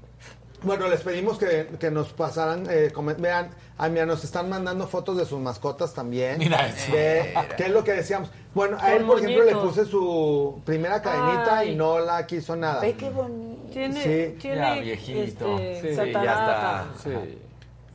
bueno, 0.65 0.89
les 0.89 1.01
pedimos 1.02 1.39
que, 1.39 1.68
que 1.78 1.91
nos 1.91 2.12
pasaran, 2.12 2.67
eh, 2.70 2.93
vean, 3.18 3.51
a 3.78 3.89
mí 3.89 4.01
nos 4.07 4.25
están 4.25 4.49
mandando 4.49 4.86
fotos 4.86 5.17
de 5.17 5.25
sus 5.25 5.41
mascotas 5.41 5.94
también. 5.94 6.39
Mira 6.39 6.67
eso. 6.67 6.93
De, 6.93 7.34
¿Qué 7.57 7.65
es 7.65 7.70
lo 7.70 7.84
que 7.84 7.93
decíamos? 7.93 8.31
Bueno, 8.55 8.76
a 8.81 8.94
él, 8.94 9.05
por 9.05 9.18
ejemplo, 9.18 9.44
le 9.44 9.57
puse 9.57 9.84
su 9.84 10.60
primera 10.65 11.01
cadenita 11.02 11.59
Ay. 11.59 11.70
y 11.73 11.76
no 11.76 11.99
la 12.01 12.26
quiso 12.26 12.57
nada. 12.57 12.81
Ve 12.81 12.94
qué 12.94 13.10
bonito. 13.10 13.55
Tiene, 13.73 14.02
Sí. 14.02 14.39
tiene 14.41 14.57
Ya 14.57 14.75
viejito. 14.81 15.59
este, 15.59 15.91
Sí, 15.97 16.12
ya 16.12 16.33
está. 16.33 16.86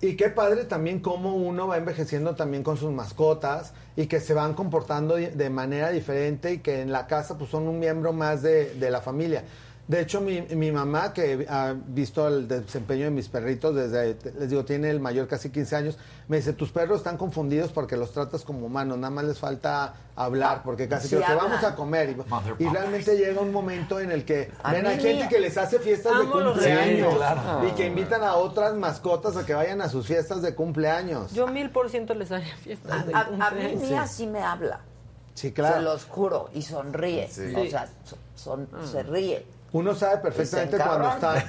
Y 0.02 0.16
qué 0.16 0.30
padre 0.30 0.64
también 0.64 1.00
cómo 1.02 1.36
uno 1.36 1.68
va 1.68 1.78
envejeciendo 1.78 2.34
también 2.36 2.64
con 2.64 2.78
sus 2.78 2.92
mascotas 2.92 3.74
y 3.98 4.08
que 4.08 4.22
se 4.22 4.34
van 4.34 4.54
comportando 4.54 5.16
de 5.16 5.50
manera 5.50 5.90
diferente 5.90 6.54
y 6.54 6.58
que 6.60 6.82
en 6.82 6.92
la 6.94 7.06
casa 7.08 7.38
pues 7.38 7.50
son 7.50 7.68
un 7.68 7.80
miembro 7.80 8.14
más 8.14 8.42
de, 8.42 8.74
de 8.76 8.92
la 8.92 9.02
familia. 9.02 9.44
De 9.90 10.02
hecho, 10.02 10.22
mi, 10.22 10.40
mi 10.44 10.72
mamá, 10.72 11.14
que 11.14 11.48
ha 11.50 11.74
visto 11.88 12.28
el 12.28 12.48
desempeño 12.48 13.06
de 13.06 13.10
mis 13.10 13.28
perritos 13.28 13.74
desde, 13.74 14.16
les 14.40 14.48
digo, 14.52 14.64
tiene 14.64 14.88
el 14.92 15.00
mayor 15.00 15.28
casi 15.28 15.50
15 15.50 15.76
años, 15.76 15.98
me 16.28 16.38
dice, 16.38 16.54
tus 16.54 16.72
perros 16.72 17.00
están 17.00 17.18
confundidos 17.18 17.72
porque 17.72 17.98
los 17.98 18.12
tratas 18.14 18.44
como 18.46 18.68
humanos, 18.68 19.00
nada 19.00 19.10
más 19.10 19.26
les 19.26 19.40
falta 19.40 19.96
hablar, 20.16 20.62
porque 20.64 20.88
casi 20.88 21.08
Sí 21.08 21.16
creo 21.16 21.28
que 21.28 21.34
vamos 21.34 21.64
a 21.64 21.74
comer. 21.74 22.16
Y, 22.60 22.64
y 22.66 22.70
realmente 22.70 23.18
llega 23.18 23.42
un 23.42 23.52
momento 23.52 24.00
en 24.00 24.12
el 24.12 24.26
que, 24.26 24.52
A 24.62 24.74
ven, 24.74 24.86
hay 24.86 25.00
gente 25.00 25.28
que 25.28 25.40
les 25.40 25.58
hace 25.58 25.80
fiestas 25.80 26.14
de 26.14 26.20
Amo 26.22 26.34
cumpleaños 26.34 27.16
claro. 27.16 27.68
y 27.68 27.72
que 27.72 27.88
invitan 27.88 28.22
a 28.22 28.36
otras 28.36 28.76
mascotas 28.76 29.38
a 29.38 29.44
que 29.44 29.56
vayan 29.56 29.82
a 29.82 29.90
sus 29.90 30.06
fiestas 30.06 30.44
de 30.44 30.54
cumpleaños. 30.54 31.32
Yo 31.34 31.48
mil 31.48 31.72
por 31.72 31.90
ciento 31.90 32.14
les 32.14 32.32
haría 32.32 32.56
fiestas 32.58 33.08
de 33.08 33.14
A, 33.16 33.22
a 33.22 33.50
mí 33.50 33.76
mía 33.76 34.06
sí 34.06 34.28
me 34.28 34.44
habla. 34.44 34.82
Sí, 35.34 35.48
Se 35.48 35.54
claro. 35.54 35.82
los 35.82 36.06
juro. 36.06 36.52
Y 36.54 36.62
sonríe. 36.62 37.28
Sí. 37.28 37.56
O 37.56 37.66
sea, 37.68 37.88
so- 38.04 38.18
son, 38.36 38.68
se 38.86 39.02
ríe. 39.02 39.46
Uno 39.72 39.94
sabe 39.96 40.18
perfectamente 40.18 40.78
Y 40.80 40.80
cuando 40.80 41.10
está. 41.10 41.44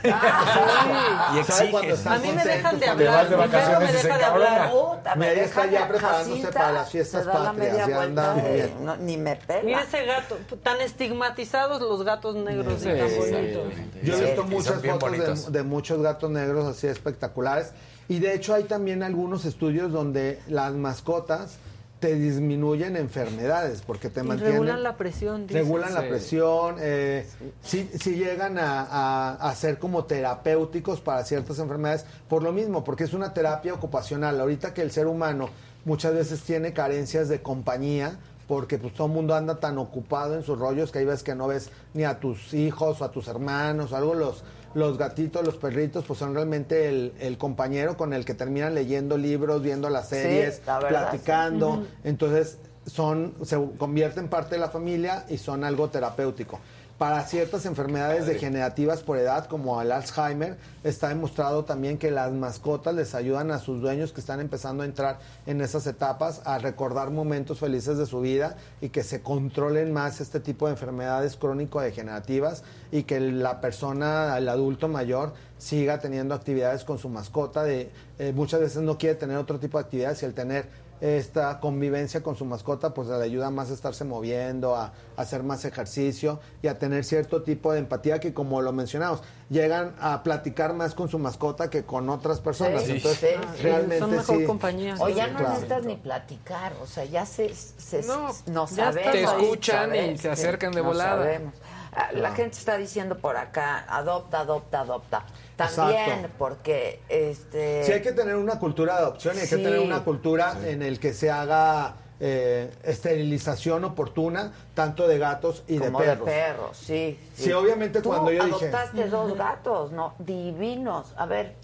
Y 1.40 1.44
sabe 1.44 1.70
cuando 1.70 1.94
están 1.94 2.12
A 2.12 2.18
mí 2.18 2.32
me 2.32 2.44
dejan 2.44 2.78
de 2.78 2.86
hablar. 2.86 3.14
vas 3.14 3.30
de 3.30 3.36
vacaciones 3.36 3.80
me 3.80 3.90
y 3.90 4.02
deja 4.02 4.18
de 4.18 4.24
hablar. 4.24 4.70
Puta, 4.70 5.14
me 5.14 5.26
Mira, 5.30 5.34
ya 5.36 5.42
está 5.44 5.88
preparándose 5.88 6.30
casita, 6.42 6.50
para 6.60 6.72
las 6.72 6.90
fiestas 6.90 7.26
patrias, 7.26 7.86
ya 7.88 8.02
anda 8.02 8.34
muy 8.34 8.52
bien. 8.52 8.84
no, 8.84 8.96
ni 8.96 9.16
me 9.16 9.36
pela. 9.36 9.62
Mira 9.62 9.82
ese 9.82 10.04
gato, 10.04 10.36
tan 10.62 10.80
estigmatizados 10.80 11.80
los 11.80 12.02
gatos 12.04 12.36
negros 12.36 12.74
y 12.74 12.84
Sí, 12.84 12.88
tan 12.98 13.08
sí, 13.10 13.16
bonitos. 13.18 13.72
Yo 14.02 14.14
he 14.14 14.16
Sí, 14.18 14.24
visto 14.24 14.42
y 14.42 14.50
muchas 14.50 14.82
fotos 14.82 15.46
de, 15.46 15.58
de 15.58 15.62
muchos 15.64 16.02
gatos 16.02 16.30
negros 16.30 16.66
así 16.66 16.86
espectaculares. 16.86 17.72
Y 18.08 18.18
de 18.18 18.34
hecho 18.34 18.54
hay 18.54 18.64
también 18.64 19.02
algunos 19.02 19.44
estudios 19.44 19.92
donde 19.92 20.40
las 20.48 20.72
mascotas 20.74 21.58
te 22.00 22.14
disminuyen 22.14 22.96
enfermedades 22.96 23.82
porque 23.86 24.08
te 24.08 24.20
Y 24.20 24.24
mantienen... 24.24 24.54
regulan 24.54 24.82
la 24.82 24.96
presión. 24.96 25.46
dicen. 25.46 25.62
Regulan 25.62 25.92
la 25.94 26.00
presión, 26.08 26.76
eh, 26.80 27.26
sí, 27.62 27.88
sí 28.00 28.14
llegan 28.16 28.58
a, 28.58 28.80
a- 28.82 29.32
a 29.50 29.54
ser 29.54 29.78
como 29.78 30.04
terapéuticos 30.06 31.00
para 31.02 31.24
ciertas 31.24 31.58
enfermedades, 31.58 32.06
por 32.28 32.42
lo 32.42 32.52
mismo, 32.52 32.82
porque 32.84 33.04
es 33.04 33.12
una 33.12 33.34
terapia 33.34 33.74
ocupacional. 33.74 34.40
Ahorita 34.40 34.72
que 34.74 34.80
el 34.82 34.90
ser 34.90 35.06
humano 35.06 35.50
muchas 35.84 36.14
veces 36.14 36.40
tiene 36.42 36.72
carencias 36.72 37.28
de 37.28 37.42
compañía, 37.42 38.18
porque 38.48 38.78
pues 38.78 38.94
todo 38.94 39.06
el 39.06 39.12
mundo 39.12 39.34
anda 39.34 39.60
tan 39.60 39.78
ocupado 39.78 40.34
en 40.34 40.42
sus 40.42 40.58
rollos 40.58 40.90
que 40.90 41.00
hay 41.00 41.04
veces 41.04 41.22
que 41.22 41.34
no 41.34 41.46
ves 41.48 41.70
ni 41.94 42.04
a 42.04 42.18
tus 42.18 42.52
hijos 42.54 43.00
o 43.00 43.04
a 43.04 43.12
tus 43.12 43.28
hermanos 43.28 43.92
o 43.92 43.96
algo, 43.96 44.14
los, 44.14 44.42
los 44.74 44.98
gatitos, 44.98 45.44
los 45.44 45.56
perritos, 45.56 46.04
pues 46.06 46.18
son 46.18 46.34
realmente 46.34 46.88
el, 46.88 47.12
el 47.18 47.38
compañero 47.38 47.96
con 47.96 48.12
el 48.12 48.24
que 48.24 48.34
terminan 48.34 48.74
leyendo 48.74 49.18
libros, 49.18 49.62
viendo 49.62 49.90
las 49.90 50.08
Sí, 50.08 50.16
series, 50.16 50.62
la 50.66 50.78
verdad, 50.78 51.08
platicando. 51.10 51.84
Entonces, 52.04 52.58
son, 52.86 53.34
se 53.44 53.56
convierten 53.78 54.24
en 54.24 54.30
parte 54.30 54.54
de 54.54 54.60
la 54.60 54.70
familia 54.70 55.24
y 55.28 55.38
son 55.38 55.64
algo 55.64 55.88
terapéutico. 55.90 56.58
Para 57.00 57.22
ciertas 57.22 57.64
enfermedades 57.64 58.26
degenerativas 58.26 59.00
por 59.00 59.16
edad, 59.16 59.46
como 59.46 59.80
el 59.80 59.90
Alzheimer, 59.90 60.58
está 60.84 61.08
demostrado 61.08 61.64
también 61.64 61.96
que 61.96 62.10
las 62.10 62.30
mascotas 62.30 62.94
les 62.94 63.14
ayudan 63.14 63.50
a 63.52 63.58
sus 63.58 63.80
dueños 63.80 64.12
que 64.12 64.20
están 64.20 64.38
empezando 64.38 64.82
a 64.82 64.86
entrar 64.86 65.18
en 65.46 65.62
esas 65.62 65.86
etapas 65.86 66.42
a 66.44 66.58
recordar 66.58 67.08
momentos 67.08 67.58
felices 67.58 67.96
de 67.96 68.04
su 68.04 68.20
vida 68.20 68.58
y 68.82 68.90
que 68.90 69.02
se 69.02 69.22
controlen 69.22 69.94
más 69.94 70.20
este 70.20 70.40
tipo 70.40 70.66
de 70.66 70.72
enfermedades 70.72 71.38
crónico-degenerativas 71.38 72.64
y 72.92 73.04
que 73.04 73.18
la 73.18 73.62
persona, 73.62 74.36
el 74.36 74.50
adulto 74.50 74.86
mayor, 74.86 75.32
siga 75.56 76.00
teniendo 76.00 76.34
actividades 76.34 76.84
con 76.84 76.98
su 76.98 77.08
mascota. 77.08 77.64
De, 77.64 77.88
eh, 78.18 78.34
muchas 78.34 78.60
veces 78.60 78.82
no 78.82 78.98
quiere 78.98 79.14
tener 79.14 79.38
otro 79.38 79.58
tipo 79.58 79.78
de 79.78 79.84
actividades 79.84 80.22
y 80.22 80.26
el 80.26 80.34
tener 80.34 80.68
esta 81.00 81.60
convivencia 81.60 82.22
con 82.22 82.36
su 82.36 82.44
mascota 82.44 82.92
pues 82.94 83.08
le 83.08 83.14
ayuda 83.22 83.50
más 83.50 83.70
a 83.70 83.74
estarse 83.74 84.04
moviendo, 84.04 84.76
a, 84.76 84.92
a 85.16 85.22
hacer 85.22 85.42
más 85.42 85.64
ejercicio 85.64 86.40
y 86.62 86.68
a 86.68 86.78
tener 86.78 87.04
cierto 87.04 87.42
tipo 87.42 87.72
de 87.72 87.78
empatía 87.80 88.20
que 88.20 88.34
como 88.34 88.60
lo 88.60 88.72
mencionamos, 88.72 89.22
llegan 89.48 89.94
a 90.00 90.22
platicar 90.22 90.74
más 90.74 90.94
con 90.94 91.08
su 91.08 91.18
mascota 91.18 91.70
que 91.70 91.84
con 91.84 92.08
otras 92.10 92.40
personas. 92.40 92.82
Sí, 92.84 92.92
Entonces, 92.92 93.18
sí, 93.40 93.48
sí. 93.56 93.62
realmente 93.62 93.98
Son 93.98 94.10
mejor 94.10 94.38
sí. 94.38 94.44
compañía. 94.44 94.94
O 95.00 95.08
ya 95.08 95.26
no 95.28 95.38
claro. 95.38 95.48
necesitas 95.54 95.84
ni 95.84 95.96
platicar, 95.96 96.72
o 96.82 96.86
sea, 96.86 97.04
ya 97.04 97.24
se, 97.26 97.54
se 97.54 98.02
No, 98.02 98.28
nos 98.46 98.70
ya 98.76 98.92
sabemos. 98.92 99.12
te 99.12 99.22
escuchan 99.24 99.94
y 99.94 100.18
se 100.18 100.30
acercan 100.30 100.72
de 100.72 100.80
volada. 100.80 101.16
sabemos. 101.22 101.54
Ah, 101.92 102.10
La 102.12 102.32
gente 102.34 102.56
está 102.56 102.76
diciendo 102.76 103.18
por 103.18 103.36
acá, 103.36 103.84
adopta, 103.88 104.40
adopta, 104.40 104.80
adopta. 104.80 105.24
También, 105.56 106.00
Exacto. 106.08 106.28
porque 106.38 107.00
este 107.08 107.82
Sí 107.84 107.92
hay 107.92 108.00
que 108.02 108.12
tener 108.12 108.36
una 108.36 108.58
cultura 108.58 108.94
de 108.94 109.00
adopción 109.00 109.36
y 109.36 109.40
hay 109.40 109.46
Sí. 109.46 109.56
que 109.56 109.62
tener 109.62 109.80
una 109.80 110.04
cultura 110.04 110.56
en 110.64 110.82
el 110.82 111.00
que 111.00 111.12
se 111.12 111.30
haga 111.30 111.96
eh, 112.22 112.70
esterilización 112.84 113.82
oportuna 113.84 114.52
tanto 114.74 115.08
de 115.08 115.18
gatos 115.18 115.64
y 115.66 115.78
como 115.78 116.00
de 116.00 116.06
perros. 116.06 116.28
perros, 116.28 116.76
sí, 116.76 117.18
sí. 117.34 117.44
Sí, 117.44 117.52
obviamente 117.52 118.02
Tú 118.02 118.10
cuando 118.10 118.30
yo 118.30 118.44
dije- 118.44 118.66
adoptaste 118.68 119.08
dos 119.08 119.34
gatos, 119.38 119.90
¿no? 119.92 120.14
Divinos. 120.18 121.14
A 121.16 121.24
ver. 121.24 121.54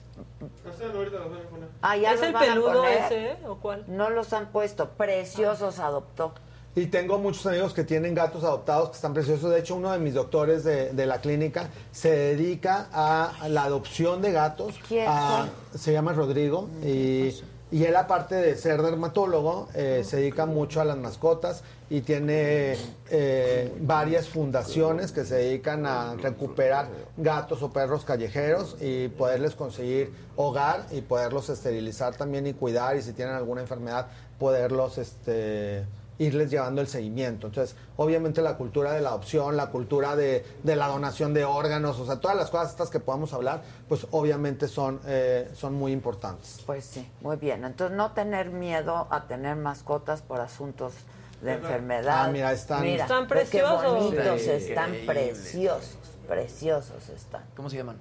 Ah, 1.82 1.96
ya 1.96 2.12
¿Es 2.12 2.20
los 2.20 2.26
el 2.28 2.32
van 2.32 2.42
a 2.42 2.46
peludo 2.46 2.72
poner. 2.82 2.98
ese 3.04 3.30
eh? 3.32 3.36
o 3.46 3.56
cuál? 3.56 3.84
No 3.86 4.10
los 4.10 4.32
han 4.32 4.46
puesto. 4.46 4.88
Preciosos 4.90 5.78
adoptó. 5.78 6.32
Y 6.78 6.88
tengo 6.88 7.18
muchos 7.18 7.46
amigos 7.46 7.72
que 7.72 7.84
tienen 7.84 8.14
gatos 8.14 8.44
adoptados 8.44 8.90
que 8.90 8.96
están 8.96 9.14
preciosos. 9.14 9.50
De 9.50 9.58
hecho, 9.60 9.76
uno 9.76 9.92
de 9.92 9.98
mis 9.98 10.12
doctores 10.12 10.62
de, 10.62 10.92
de 10.92 11.06
la 11.06 11.22
clínica 11.22 11.70
se 11.90 12.10
dedica 12.10 12.88
a 12.92 13.48
la 13.48 13.64
adopción 13.64 14.20
de 14.20 14.30
gatos. 14.32 14.74
¿Quién? 14.86 15.06
A- 15.08 15.48
se 15.74 15.94
llama 15.94 16.12
Rodrigo. 16.12 16.68
Y, 16.84 17.34
y 17.72 17.84
él, 17.84 17.96
aparte 17.96 18.34
de 18.34 18.56
ser 18.58 18.82
dermatólogo, 18.82 19.68
eh, 19.74 20.02
se 20.04 20.18
dedica 20.18 20.44
mucho 20.44 20.82
a 20.82 20.84
las 20.84 20.98
mascotas 20.98 21.62
y 21.88 22.02
tiene 22.02 22.76
eh, 23.08 23.72
varias 23.80 24.28
fundaciones 24.28 25.12
que 25.12 25.24
se 25.24 25.36
dedican 25.36 25.86
a 25.86 26.14
recuperar 26.16 26.88
gatos 27.16 27.62
o 27.62 27.70
perros 27.72 28.04
callejeros 28.04 28.76
y 28.82 29.08
poderles 29.08 29.54
conseguir 29.54 30.12
hogar 30.36 30.84
y 30.90 31.00
poderlos 31.00 31.48
esterilizar 31.48 32.14
también 32.16 32.46
y 32.46 32.52
cuidar. 32.52 32.98
Y 32.98 33.02
si 33.02 33.14
tienen 33.14 33.34
alguna 33.34 33.62
enfermedad, 33.62 34.08
poderlos... 34.38 34.98
este 34.98 35.86
irles 36.18 36.50
llevando 36.50 36.80
el 36.80 36.88
seguimiento. 36.88 37.46
Entonces, 37.48 37.76
obviamente 37.96 38.40
la 38.42 38.56
cultura 38.56 38.92
de 38.92 39.00
la 39.00 39.10
adopción, 39.10 39.56
la 39.56 39.66
cultura 39.70 40.16
de, 40.16 40.44
de 40.62 40.76
la 40.76 40.88
donación 40.88 41.34
de 41.34 41.44
órganos, 41.44 41.98
o 42.00 42.06
sea, 42.06 42.16
todas 42.20 42.36
las 42.36 42.50
cosas 42.50 42.70
estas 42.70 42.90
que 42.90 43.00
podamos 43.00 43.32
hablar, 43.32 43.62
pues 43.88 44.06
obviamente 44.10 44.68
son, 44.68 45.00
eh, 45.06 45.50
son 45.54 45.74
muy 45.74 45.92
importantes. 45.92 46.60
Pues 46.66 46.84
sí, 46.84 47.06
muy 47.20 47.36
bien. 47.36 47.64
Entonces, 47.64 47.96
no 47.96 48.12
tener 48.12 48.50
miedo 48.50 49.06
a 49.10 49.26
tener 49.26 49.56
mascotas 49.56 50.22
por 50.22 50.40
asuntos 50.40 50.94
de 51.42 51.52
enfermedad. 51.52 52.24
Ah, 52.24 52.28
mira, 52.32 52.50
están- 52.52 52.82
Mira, 52.82 53.04
Están 53.04 53.28
preciosos. 53.28 53.82
Qué 53.82 53.88
bonitos 53.88 54.40
Sí, 54.40 54.50
están, 54.50 54.94
increíble. 54.94 55.32
preciosos, 55.32 55.98
preciosos 56.26 57.08
están. 57.10 57.42
¿Cómo 57.54 57.68
se 57.70 57.76
llaman? 57.76 57.96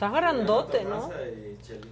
Está 0.00 0.18
grandote, 0.18 0.82
¿no? 0.82 1.10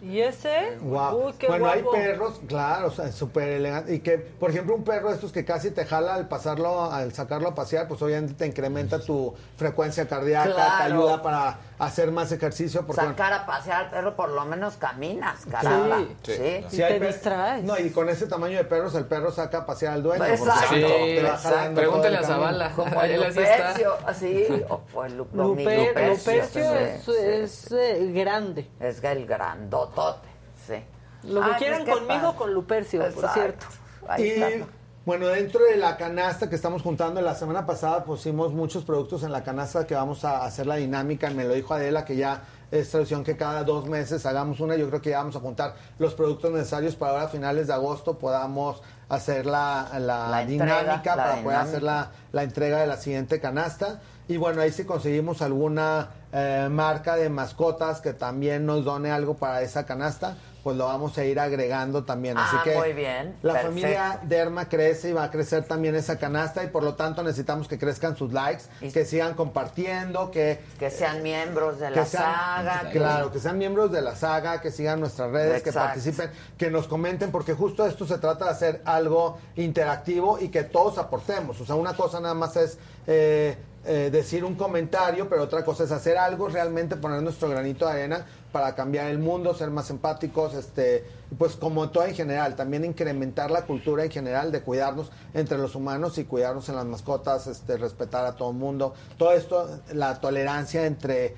¿Y 0.03 0.21
ese? 0.21 0.79
Guau. 0.81 1.27
Uy, 1.27 1.33
qué 1.39 1.47
bueno, 1.47 1.67
guapo. 1.67 1.93
hay 1.95 2.01
perros, 2.01 2.41
claro, 2.49 2.87
o 2.87 2.91
sea, 2.91 3.13
súper 3.13 3.51
elegante. 3.51 3.95
Y 3.95 4.01
que, 4.01 4.17
por 4.17 4.49
ejemplo, 4.49 4.75
un 4.75 4.83
perro 4.83 5.11
de 5.11 5.17
estos 5.17 5.31
que 5.31 5.45
casi 5.45 5.73
te 5.73 5.85
jala 5.85 6.15
al 6.15 6.27
pasarlo, 6.27 6.91
al 6.91 7.13
sacarlo 7.13 7.49
a 7.51 7.55
pasear, 7.55 7.87
pues 7.87 8.01
obviamente 8.01 8.33
te 8.33 8.47
incrementa 8.47 8.99
tu 8.99 9.35
frecuencia 9.59 10.09
cardíaca, 10.09 10.79
te 10.79 10.85
ayuda 10.85 11.21
para 11.21 11.59
hacer 11.79 12.11
más 12.11 12.33
ejercicio. 12.33 12.87
Porque, 12.87 13.01
Sacar 13.03 13.33
a 13.33 13.47
pasear 13.47 13.85
al 13.85 13.91
perro, 13.91 14.17
por 14.17 14.31
lo 14.31 14.45
menos 14.45 14.77
caminas, 14.77 15.47
caramba. 15.51 15.99
Sí. 16.23 16.33
Sí. 16.35 16.65
Sí, 16.69 16.83
hay 16.83 16.95
te 16.95 16.99
per- 16.99 17.09
distraes. 17.09 17.65
No, 17.65 17.79
y 17.79 17.91
con 17.91 18.09
ese 18.09 18.27
tamaño 18.27 18.57
de 18.59 18.65
perros, 18.65 18.95
el 18.95 19.05
perro 19.07 19.31
saca 19.31 19.59
a 19.59 19.67
pasear 19.67 19.95
al 19.95 20.03
dueño. 20.03 20.25
Exacto. 20.25 20.67
Sí, 20.75 20.81
te 20.81 21.23
va 21.23 21.29
exacto. 21.35 21.75
Pregúntale 21.75 22.17
a. 22.19 22.23
Zavala. 22.25 22.71
Como 22.73 23.03
el. 23.03 23.17
Lupercio, 23.29 23.93
así, 24.07 24.47
o, 24.69 24.81
o 24.95 25.05
el 25.05 25.17
Lu- 25.17 25.27
mi 25.33 25.65
Luper- 25.65 25.89
Lupercio, 25.89 26.33
Lupercio 26.33 26.73
sí, 26.73 26.79
es, 26.79 27.05
sí. 27.05 27.13
es, 27.19 27.73
eh, 27.73 28.13
grande. 28.13 28.69
Es 28.81 29.03
el 29.05 29.27
grandotote, 29.27 30.29
sí. 30.67 30.83
Lo 31.25 31.41
que 31.43 31.47
Ay, 31.51 31.55
quieran 31.59 31.85
pues 31.85 31.95
qué 31.95 32.01
conmigo, 32.01 32.23
padre. 32.23 32.39
con 32.39 32.55
Lupercio, 32.55 33.11
por 33.15 33.29
cierto. 33.31 33.67
Ahí 34.09 34.25
Y 34.25 34.29
está. 34.43 34.67
Bueno, 35.09 35.29
dentro 35.29 35.65
de 35.65 35.79
la 35.79 35.97
canasta 35.97 36.51
que 36.51 36.55
estamos 36.55 36.83
juntando, 36.83 37.23
la 37.23 37.35
semana 37.35 37.65
pasada 37.65 38.05
pusimos 38.05 38.53
muchos 38.53 38.85
productos 38.85 39.23
en 39.23 39.33
la 39.33 39.43
canasta 39.43 39.87
que 39.87 39.95
vamos 39.95 40.23
a 40.27 40.45
hacer 40.45 40.67
la 40.67 40.75
dinámica. 40.75 41.31
Me 41.31 41.45
lo 41.45 41.55
dijo 41.55 41.73
Adela 41.73 42.05
que 42.05 42.15
ya 42.15 42.43
es 42.71 42.91
tradición 42.91 43.25
que 43.25 43.35
cada 43.35 43.65
dos 43.65 43.89
meses 43.89 44.27
hagamos 44.27 44.61
una. 44.61 44.77
Yo 44.77 44.87
creo 44.91 45.01
que 45.01 45.09
ya 45.09 45.17
vamos 45.21 45.35
a 45.37 45.41
juntar 45.41 45.77
los 45.99 46.13
productos 46.13 46.53
necesarios 46.53 46.95
para 46.95 47.13
ahora 47.13 47.25
a 47.25 47.29
finales 47.29 47.69
de 47.69 47.73
agosto 47.73 48.19
podamos 48.19 48.83
hacer 49.09 49.47
la, 49.47 49.89
la 49.99 50.29
La 50.29 50.43
entrega, 50.43 50.81
dinámica 50.83 51.17
la 51.17 51.25
para 51.25 51.43
poder 51.43 51.59
hacer 51.59 51.83
la, 51.83 52.11
entrega 52.35 52.79
de 52.79 52.87
la 52.87 52.99
siguiente 52.99 53.41
canasta. 53.41 54.03
Y 54.29 54.37
bueno, 54.37 54.61
ahí 54.61 54.71
si 54.71 54.85
conseguimos 54.85 55.41
alguna 55.41 56.11
eh, 56.33 56.69
marca 56.71 57.17
de 57.17 57.31
mascotas 57.31 58.03
que 58.03 58.13
también 58.13 58.67
nos 58.67 58.85
done 58.85 59.11
algo 59.11 59.39
para 59.39 59.63
esa 59.63 59.87
canasta, 59.87 60.37
pues 60.63 60.77
lo 60.77 60.87
vamos 60.87 61.17
a 61.17 61.25
ir 61.25 61.39
agregando 61.41 62.05
también. 62.05 62.37
Así 62.37 62.57
Ah, 62.59 62.63
que 62.65 62.75
muy 62.77 62.93
bien, 62.93 63.37
la 63.43 63.55
perfecto. 63.55 63.75
familia 63.81 64.21
Derma 64.25 64.69
crece 64.69 65.11
y 65.11 65.13
va 65.13 65.25
a 65.25 65.31
crecer 65.31 65.65
también 65.65 65.95
esa 65.95 66.19
canasta 66.19 66.63
y 66.65 66.67
por 66.67 66.83
lo 66.83 66.95
tanto 66.95 67.23
necesitamos 67.23 67.69
que 67.69 67.79
crezcan 67.79 68.17
sus 68.17 68.33
likes, 68.33 68.65
que 68.93 69.05
sigan 69.05 69.35
compartiendo, 69.35 70.31
que 70.31 70.61
Que 70.79 70.91
sean 70.91 71.23
miembros 71.23 71.79
de 71.81 71.91
la 71.91 72.05
sean- 72.05 72.23
saga. 72.25 72.91
que- 72.91 72.99
Claro, 72.99 73.33
que 73.33 73.39
sean 73.39 73.57
miembros 73.59 73.91
de 73.93 74.03
la 74.03 74.15
saga, 74.17 74.61
que 74.61 74.71
sigan 74.71 75.01
nuestras 75.01 75.31
redes, 75.31 75.63
que 75.63 75.73
participen, 75.73 76.31
que 76.59 76.71
nos 76.71 76.87
comenten, 76.89 77.31
porque 77.31 77.55
justo 77.55 77.87
esto 77.87 78.07
se 78.07 78.19
trata 78.19 78.47
de 78.47 78.51
hacer 78.51 78.83
algo 78.85 79.39
interactivo 79.57 80.39
y 80.41 80.49
que 80.49 80.65
todos 80.65 80.99
aportemos. 80.99 81.61
O 81.61 81.67
sea, 81.67 81.77
una 81.77 81.95
cosa 81.95 82.21
nada 82.21 82.35
más 82.35 82.57
es 82.57 82.79
eh, 83.07 83.57
eh, 83.87 84.11
decir 84.13 84.45
un 84.45 84.55
comentario, 84.55 85.29
pero 85.31 85.45
otra 85.45 85.65
cosa 85.65 85.85
es 85.85 85.93
hacer 85.93 86.19
algo, 86.19 86.49
realmente 86.49 86.97
poner 86.97 87.23
nuestro 87.23 87.49
granito 87.49 87.87
de 87.87 87.93
arena 87.93 88.27
para 88.53 88.75
cambiar 88.75 89.09
el 89.09 89.19
mundo, 89.19 89.55
ser 89.55 89.71
más 89.71 89.91
empáticos, 89.91 90.55
este, 90.55 91.05
pues 91.37 91.57
como 91.57 91.91
todo 91.91 92.05
en 92.05 92.15
general, 92.15 92.57
también 92.57 92.85
incrementar 92.85 93.51
la 93.51 93.67
cultura 93.67 94.05
en 94.05 94.11
general 94.11 94.51
de 94.51 94.63
cuidarnos 94.63 95.11
entre 95.35 95.59
los 95.59 95.75
humanos 95.75 96.19
y 96.19 96.25
cuidarnos 96.25 96.69
en 96.69 96.77
las 96.77 96.87
mascotas, 96.87 97.47
este, 97.47 97.77
respetar 97.77 98.25
a 98.25 98.37
todo 98.37 98.51
el 98.51 98.57
mundo. 98.57 98.95
Todo 99.17 99.33
esto, 99.33 99.81
la 99.93 100.21
tolerancia 100.21 100.87
entre 100.87 101.35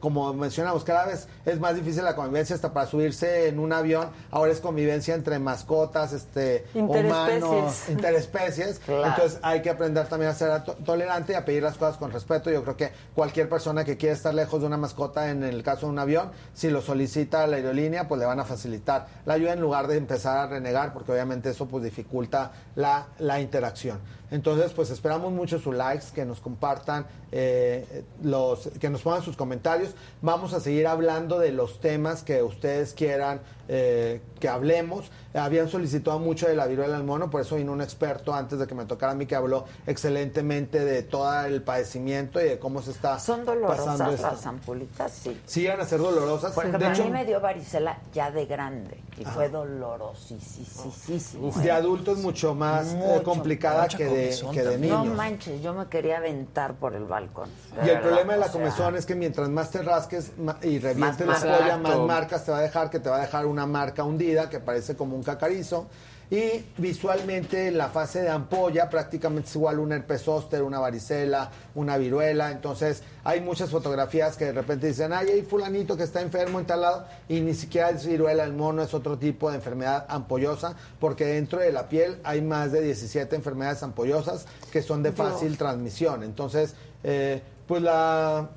como 0.00 0.32
mencionamos, 0.34 0.84
cada 0.84 1.06
vez 1.06 1.26
es 1.46 1.58
más 1.58 1.74
difícil 1.74 2.04
la 2.04 2.14
convivencia 2.14 2.54
hasta 2.54 2.72
para 2.72 2.86
subirse 2.86 3.48
en 3.48 3.58
un 3.58 3.72
avión. 3.72 4.08
Ahora 4.30 4.52
es 4.52 4.60
convivencia 4.60 5.14
entre 5.14 5.38
mascotas, 5.38 6.12
este, 6.12 6.66
Interespecies. 6.74 7.42
humanos, 7.42 7.76
interespecies. 7.88 8.78
Claro. 8.80 9.06
Entonces 9.06 9.38
hay 9.42 9.62
que 9.62 9.70
aprender 9.70 10.06
también 10.08 10.30
a 10.30 10.34
ser 10.34 10.64
to- 10.64 10.74
tolerante 10.84 11.32
y 11.32 11.36
a 11.36 11.44
pedir 11.44 11.62
las 11.62 11.76
cosas 11.76 11.96
con 11.96 12.10
respeto. 12.12 12.50
Yo 12.50 12.62
creo 12.62 12.76
que 12.76 12.92
cualquier 13.14 13.48
persona 13.48 13.84
que 13.84 13.96
quiera 13.96 14.14
estar 14.14 14.34
lejos 14.34 14.60
de 14.60 14.66
una 14.66 14.76
mascota, 14.76 15.30
en 15.30 15.42
el 15.42 15.62
caso 15.62 15.86
de 15.86 15.92
un 15.92 15.98
avión, 15.98 16.30
si 16.54 16.70
lo 16.70 16.82
solicita 16.82 17.46
la 17.46 17.56
aerolínea, 17.56 18.08
pues 18.08 18.18
le 18.20 18.26
van 18.26 18.40
a 18.40 18.44
facilitar 18.44 19.06
la 19.26 19.34
ayuda 19.34 19.52
en 19.52 19.60
lugar 19.60 19.86
de 19.86 19.96
empezar 19.96 20.36
a 20.38 20.46
renegar, 20.46 20.92
porque 20.92 21.12
obviamente 21.12 21.50
eso 21.50 21.66
pues 21.66 21.84
dificulta 21.84 22.52
la, 22.74 23.06
la 23.18 23.40
interacción. 23.40 23.98
Entonces, 24.30 24.72
pues 24.72 24.90
esperamos 24.90 25.32
mucho 25.32 25.58
sus 25.58 25.74
likes, 25.74 26.06
que 26.14 26.24
nos 26.24 26.40
compartan, 26.40 27.06
eh, 27.32 28.04
los, 28.22 28.68
que 28.80 28.88
nos 28.88 29.02
pongan 29.02 29.22
sus 29.22 29.36
comentarios. 29.36 29.94
Vamos 30.22 30.52
a 30.52 30.60
seguir 30.60 30.86
hablando 30.86 31.38
de 31.38 31.52
los 31.52 31.80
temas 31.80 32.22
que 32.22 32.42
ustedes 32.42 32.94
quieran 32.94 33.40
eh, 33.72 34.20
que 34.40 34.48
hablemos. 34.48 35.10
Habían 35.32 35.68
solicitado 35.68 36.18
mucho 36.18 36.48
de 36.48 36.56
la 36.56 36.66
viruela 36.66 36.94
del 36.96 37.04
mono, 37.04 37.30
por 37.30 37.40
eso 37.40 37.54
vino 37.54 37.70
un 37.72 37.80
experto 37.80 38.34
antes 38.34 38.58
de 38.58 38.66
que 38.66 38.74
me 38.74 38.84
tocara 38.84 39.12
a 39.12 39.14
mí 39.14 39.26
que 39.26 39.36
habló 39.36 39.64
excelentemente 39.86 40.84
de 40.84 41.04
todo 41.04 41.44
el 41.44 41.62
padecimiento 41.62 42.40
y 42.40 42.44
de 42.44 42.58
cómo 42.58 42.82
se 42.82 42.90
está 42.90 43.20
Son 43.20 43.44
pasando 43.44 43.68
dolorosas 43.68 44.12
esto. 44.14 44.26
las 44.32 44.46
ampulitas, 44.46 45.12
sí. 45.12 45.40
Sí, 45.46 45.68
van 45.68 45.80
a 45.80 45.84
ser 45.84 46.00
dolorosas. 46.00 46.52
Por 46.52 46.64
ejemplo, 46.66 46.84
de 46.84 46.92
hecho, 46.92 47.02
a 47.02 47.06
mí 47.06 47.12
me 47.12 47.24
dio 47.24 47.40
varicela 47.40 47.98
ya 48.12 48.32
de 48.32 48.46
grande 48.46 48.98
y 49.16 49.24
fue 49.24 49.48
dolorosísimo. 49.48 51.52
de 51.62 51.70
adultos 51.70 52.18
mucho 52.18 52.54
más 52.54 52.92
eh, 52.92 52.96
Mucho. 52.96 53.22
complicada 53.22 53.86
que 53.86 54.04
de, 54.06 54.36
que 54.52 54.62
de 54.64 54.78
niños. 54.78 55.06
No 55.06 55.14
manches, 55.14 55.62
yo 55.62 55.74
me 55.74 55.86
quería 55.86 56.16
aventar 56.18 56.74
por 56.74 56.94
el 56.94 57.04
balcón. 57.04 57.48
Y 57.76 57.80
el 57.80 57.86
verdad, 57.86 58.02
problema 58.02 58.32
de 58.32 58.38
la 58.40 58.44
sea, 58.46 58.52
comezón 58.52 58.96
es 58.96 59.06
que 59.06 59.14
mientras 59.14 59.48
más 59.48 59.70
te 59.70 59.82
rasques 59.82 60.32
y 60.62 60.78
revientes 60.80 61.26
la 61.26 61.38
marcas. 61.38 61.80
más 61.80 61.98
marcas 62.00 62.44
te 62.44 62.50
va 62.50 62.58
a 62.58 62.62
dejar, 62.62 62.90
que 62.90 62.98
te 62.98 63.08
va 63.08 63.18
a 63.18 63.20
dejar 63.20 63.46
una 63.46 63.59
marca 63.66 64.04
hundida 64.04 64.48
que 64.48 64.60
parece 64.60 64.96
como 64.96 65.16
un 65.16 65.22
cacarizo. 65.22 65.86
Y 66.30 66.64
visualmente 66.78 67.72
la 67.72 67.88
fase 67.88 68.22
de 68.22 68.28
ampolla 68.28 68.88
prácticamente 68.88 69.48
es 69.48 69.56
igual 69.56 69.78
a 69.78 69.80
un 69.80 69.90
herpes 69.90 70.22
zóster, 70.22 70.62
una 70.62 70.78
varicela, 70.78 71.50
una 71.74 71.96
viruela. 71.96 72.52
Entonces 72.52 73.02
hay 73.24 73.40
muchas 73.40 73.70
fotografías 73.70 74.36
que 74.36 74.44
de 74.44 74.52
repente 74.52 74.86
dicen, 74.86 75.12
ay, 75.12 75.28
hay 75.28 75.42
fulanito 75.42 75.96
que 75.96 76.04
está 76.04 76.20
enfermo 76.20 76.60
en 76.60 76.66
tal 76.66 76.82
lado 76.82 77.06
y 77.28 77.40
ni 77.40 77.52
siquiera 77.52 77.90
es 77.90 78.06
viruela 78.06 78.44
el 78.44 78.52
mono, 78.52 78.80
es 78.80 78.94
otro 78.94 79.18
tipo 79.18 79.50
de 79.50 79.56
enfermedad 79.56 80.06
ampollosa 80.08 80.76
porque 81.00 81.24
dentro 81.24 81.58
de 81.58 81.72
la 81.72 81.88
piel 81.88 82.20
hay 82.22 82.42
más 82.42 82.70
de 82.70 82.80
17 82.82 83.34
enfermedades 83.34 83.82
ampollosas 83.82 84.46
que 84.70 84.82
son 84.82 85.02
de 85.02 85.10
fácil 85.10 85.58
transmisión. 85.58 86.22
Entonces, 86.22 86.76
eh, 87.02 87.42
pues 87.66 87.82
la 87.82 88.50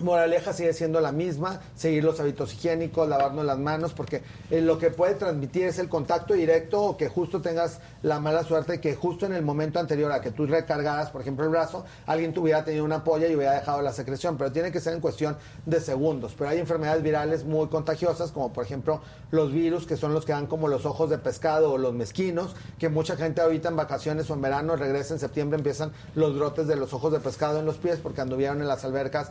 moraleja 0.00 0.52
sigue 0.52 0.72
siendo 0.72 1.00
la 1.00 1.12
misma, 1.12 1.60
seguir 1.74 2.04
los 2.04 2.18
hábitos 2.20 2.52
higiénicos, 2.54 3.08
lavarnos 3.08 3.44
las 3.44 3.58
manos, 3.58 3.92
porque 3.92 4.22
eh, 4.50 4.60
lo 4.60 4.78
que 4.78 4.90
puede 4.90 5.14
transmitir 5.14 5.64
es 5.64 5.78
el 5.78 5.88
contacto 5.88 6.34
directo 6.34 6.82
o 6.82 6.96
que 6.96 7.08
justo 7.08 7.40
tengas 7.40 7.80
la 8.02 8.20
mala 8.20 8.44
suerte 8.44 8.80
que 8.80 8.94
justo 8.94 9.26
en 9.26 9.32
el 9.32 9.42
momento 9.42 9.78
anterior 9.78 10.10
a 10.12 10.20
que 10.20 10.30
tú 10.30 10.46
recargaras, 10.46 11.10
por 11.10 11.20
ejemplo, 11.20 11.44
el 11.44 11.50
brazo, 11.50 11.84
alguien 12.06 12.32
tuviera 12.32 12.64
tenido 12.64 12.84
una 12.84 13.04
polla 13.04 13.28
y 13.28 13.36
hubiera 13.36 13.52
dejado 13.52 13.82
la 13.82 13.92
secreción, 13.92 14.36
pero 14.36 14.52
tiene 14.52 14.72
que 14.72 14.80
ser 14.80 14.94
en 14.94 15.00
cuestión 15.00 15.36
de 15.66 15.80
segundos. 15.80 16.34
Pero 16.36 16.50
hay 16.50 16.58
enfermedades 16.58 17.02
virales 17.02 17.44
muy 17.44 17.68
contagiosas, 17.68 18.32
como 18.32 18.52
por 18.52 18.64
ejemplo 18.64 19.00
los 19.30 19.52
virus, 19.52 19.86
que 19.86 19.96
son 19.96 20.14
los 20.14 20.24
que 20.24 20.32
dan 20.32 20.46
como 20.46 20.68
los 20.68 20.86
ojos 20.86 21.10
de 21.10 21.18
pescado 21.18 21.72
o 21.72 21.78
los 21.78 21.94
mezquinos, 21.94 22.54
que 22.78 22.88
mucha 22.88 23.16
gente 23.16 23.40
ahorita 23.40 23.68
en 23.68 23.76
vacaciones 23.76 24.30
o 24.30 24.34
en 24.34 24.42
verano 24.42 24.76
regresa 24.76 25.14
en 25.14 25.20
septiembre, 25.20 25.58
empiezan 25.58 25.92
los 26.14 26.36
brotes 26.36 26.66
de 26.66 26.76
los 26.76 26.92
ojos 26.92 27.12
de 27.12 27.20
pescado 27.20 27.58
en 27.60 27.66
los 27.66 27.76
pies 27.76 27.98
porque 28.02 28.20
anduvieron 28.20 28.60
en 28.60 28.68
las 28.68 28.84
albercas 28.84 29.30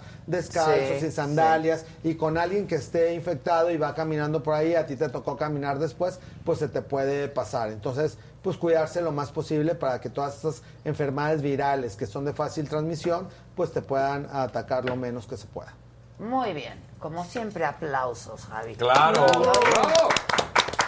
descalzos, 0.53 0.90
Sí, 0.93 0.99
sin 0.99 1.11
sandalias, 1.11 1.85
y 2.03 2.15
con 2.15 2.38
alguien 2.38 2.67
que 2.67 2.75
esté 2.75 3.14
infectado 3.14 3.72
y 3.72 3.77
va 3.77 3.93
caminando 3.95 4.43
por 4.43 4.53
ahí, 4.53 4.75
a 4.75 4.85
ti 4.85 4.95
te 4.95 5.09
tocó 5.09 5.38
caminar 5.38 5.80
después, 5.80 6.19
pues 6.45 6.59
se 6.59 6.67
te 6.67 6.82
puede 6.82 7.27
pasar. 7.27 7.69
Entonces, 7.72 8.17
pues 8.41 8.57
cuidarse 8.57 9.01
lo 9.01 9.11
más 9.11 9.32
posible 9.32 9.75
para 9.75 10.01
que 10.01 10.09
todas 10.09 10.35
estas 10.35 10.61
enfermedades 10.83 11.41
virales 11.41 11.95
que 11.95 12.06
son 12.06 12.25
de 12.25 12.33
fácil 12.33 12.67
transmisión, 12.67 13.30
pues 13.56 13.72
te 13.72 13.82
puedan 13.82 14.27
atacar 14.32 14.85
lo 14.85 14.95
menos 14.95 15.27
que 15.27 15.38
se 15.38 15.48
pueda. 15.48 15.73
Muy 16.19 16.53
bien, 16.53 16.80
como 16.99 17.25
siempre, 17.25 17.65
aplausos, 17.65 18.45
Javi. 18.45 18.75
Claro. 18.75 19.25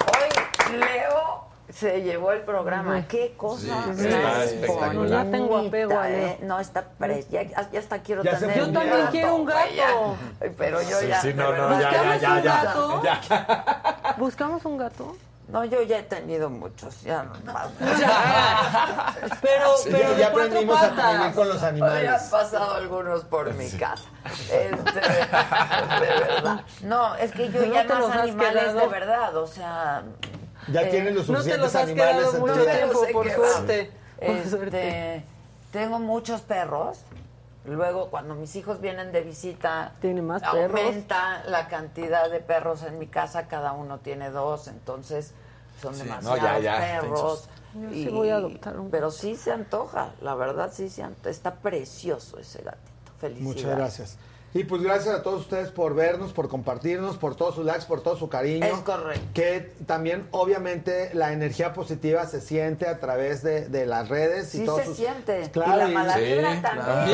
Hoy 0.08 0.78
Leo 0.78 1.45
se 1.70 2.02
llevó 2.04 2.32
el 2.32 2.42
programa. 2.42 3.08
Qué 3.08 3.34
cosa. 3.36 3.84
Sí, 3.96 4.06
está 4.08 4.44
espectacular. 4.44 4.96
bonita, 4.96 5.24
Ya 5.24 5.32
tengo 5.32 5.58
apego 5.58 6.00
a. 6.00 6.10
¿eh? 6.10 6.38
No, 6.42 6.60
está 6.60 6.84
pre- 6.98 7.26
ya, 7.30 7.44
ya 7.44 7.80
hasta 7.80 8.00
quiero 8.02 8.24
Ya 8.24 8.38
tener 8.40 8.58
Yo 8.58 8.66
un 8.68 8.74
también 8.74 8.98
gato, 8.98 9.12
quiero 9.12 9.36
un 9.36 9.46
gato. 9.46 10.16
Pero 10.58 10.82
yo 10.82 11.00
Sí, 11.00 11.08
ya. 11.08 11.22
sí, 11.22 11.34
no, 11.34 11.44
no, 11.44 11.50
verdad. 11.52 11.80
ya, 11.80 11.92
ya, 11.92 12.18
ya, 12.18 12.34
un 12.36 12.44
ya, 12.44 12.64
gato? 12.64 13.02
ya. 13.04 14.16
¿Buscamos 14.18 14.64
un 14.66 14.78
gato? 14.78 15.16
No, 15.48 15.64
yo 15.64 15.84
ya 15.84 16.00
he 16.00 16.04
tenido 16.04 16.50
muchos. 16.50 17.02
Ya 17.04 17.22
no. 17.24 17.34
Pero, 19.42 19.78
Sí, 19.78 19.90
pero 19.92 20.18
ya, 20.18 20.28
aprendimos 20.28 20.82
a 20.82 20.90
convivir 20.90 21.36
con 21.36 21.48
los 21.50 21.62
Ya 21.62 21.68
animales. 21.68 22.10
han 22.24 22.30
pasado 22.32 22.74
algunos 22.76 23.24
por 23.26 23.54
mi 23.54 23.70
casa. 23.72 24.06
Este, 24.26 25.02
de 25.02 26.20
verdad. 26.20 26.62
No, 26.84 27.16
es 27.16 27.32
que 27.32 27.52
yo 27.52 27.62
No 27.62 27.74
ya 27.74 27.84
los 27.84 28.12
animales 28.12 28.64
quedado. 28.64 28.80
de 28.80 28.88
verdad, 28.88 29.36
o 29.38 29.46
sea. 29.48 30.04
Ya 30.68 30.82
eh, 30.84 30.90
tienes 30.92 31.14
los 31.16 31.28
No 31.30 31.36
te 31.36 31.40
suficientes 31.42 31.60
los 31.74 31.76
has 31.76 31.84
animales 31.84 32.18
quedado 32.28 32.40
mucho 32.40 32.66
tiempo, 32.66 33.06
por 33.14 33.26
quedado. 33.28 33.52
suerte. 33.54 33.92
Por 34.20 34.30
Este, 34.30 34.50
suerte. 34.50 35.24
tengo 35.72 36.00
muchos 36.00 36.42
perros. 36.42 37.00
Luego, 37.66 38.10
cuando 38.12 38.36
mis 38.36 38.56
hijos 38.56 38.80
vienen 38.80 39.12
de 39.12 39.22
visita, 39.22 39.94
Tiene 40.00 40.22
más 40.22 40.42
perros. 40.44 40.80
aumenta 40.80 41.44
la 41.48 41.68
cantidad 41.68 42.30
de 42.30 42.40
perros 42.40 42.84
en 42.84 43.00
mi 43.00 43.08
casa. 43.08 43.48
Cada 43.48 43.72
uno 43.72 43.98
tiene 44.00 44.30
dos, 44.30 44.68
entonces 44.68 45.34
son 45.82 45.96
Sí, 45.96 46.04
demasiados 46.04 46.40
no, 46.40 46.44
ya, 46.46 46.60
ya, 46.60 46.80
perros. 46.80 47.50
Yo 47.74 47.90
sí 47.92 48.08
voy 48.10 48.30
a 48.30 48.36
adoptar 48.38 48.80
un 48.80 48.90
Pero 48.92 49.10
sí 49.12 49.36
se 49.36 49.52
antoja, 49.52 50.12
la 50.22 50.36
verdad 50.36 50.72
sí 50.74 50.90
se 50.90 51.04
antoja. 51.04 51.30
Está 51.30 51.56
precioso 51.56 52.38
ese 52.40 52.62
gatito. 52.62 53.12
Felicidades. 53.20 53.56
Muchas 53.56 53.76
gracias. 53.78 54.18
Y 54.56 54.64
pues 54.64 54.82
gracias 54.82 55.14
a 55.14 55.22
todos 55.22 55.42
ustedes 55.42 55.70
por 55.70 55.94
vernos, 55.96 56.32
por 56.32 56.48
compartirnos, 56.48 57.18
por 57.18 57.36
todos 57.36 57.56
sus 57.56 57.66
likes, 57.66 57.86
por 57.88 58.02
todo 58.02 58.16
su 58.16 58.30
cariño. 58.30 58.66
Es 58.66 58.80
correcto. 58.80 59.22
Que 59.34 59.74
también, 59.86 60.28
obviamente, 60.32 61.12
la 61.14 61.34
energía 61.34 61.74
positiva 61.74 62.26
se 62.26 62.40
siente 62.40 62.88
a 62.88 63.00
través 63.02 63.44
de, 63.44 63.68
de 63.68 63.86
las 63.86 64.08
redes. 64.08 64.56
y 64.56 64.60
Sí 64.60 64.66
todos 64.66 64.80
se 64.80 64.86
sus- 64.86 64.96
siente. 64.98 65.52
Claro, 65.52 65.76
y 65.76 65.78
la 65.80 65.88
mala 65.90 66.14
Sí, 66.14 66.20
también. 66.62 66.62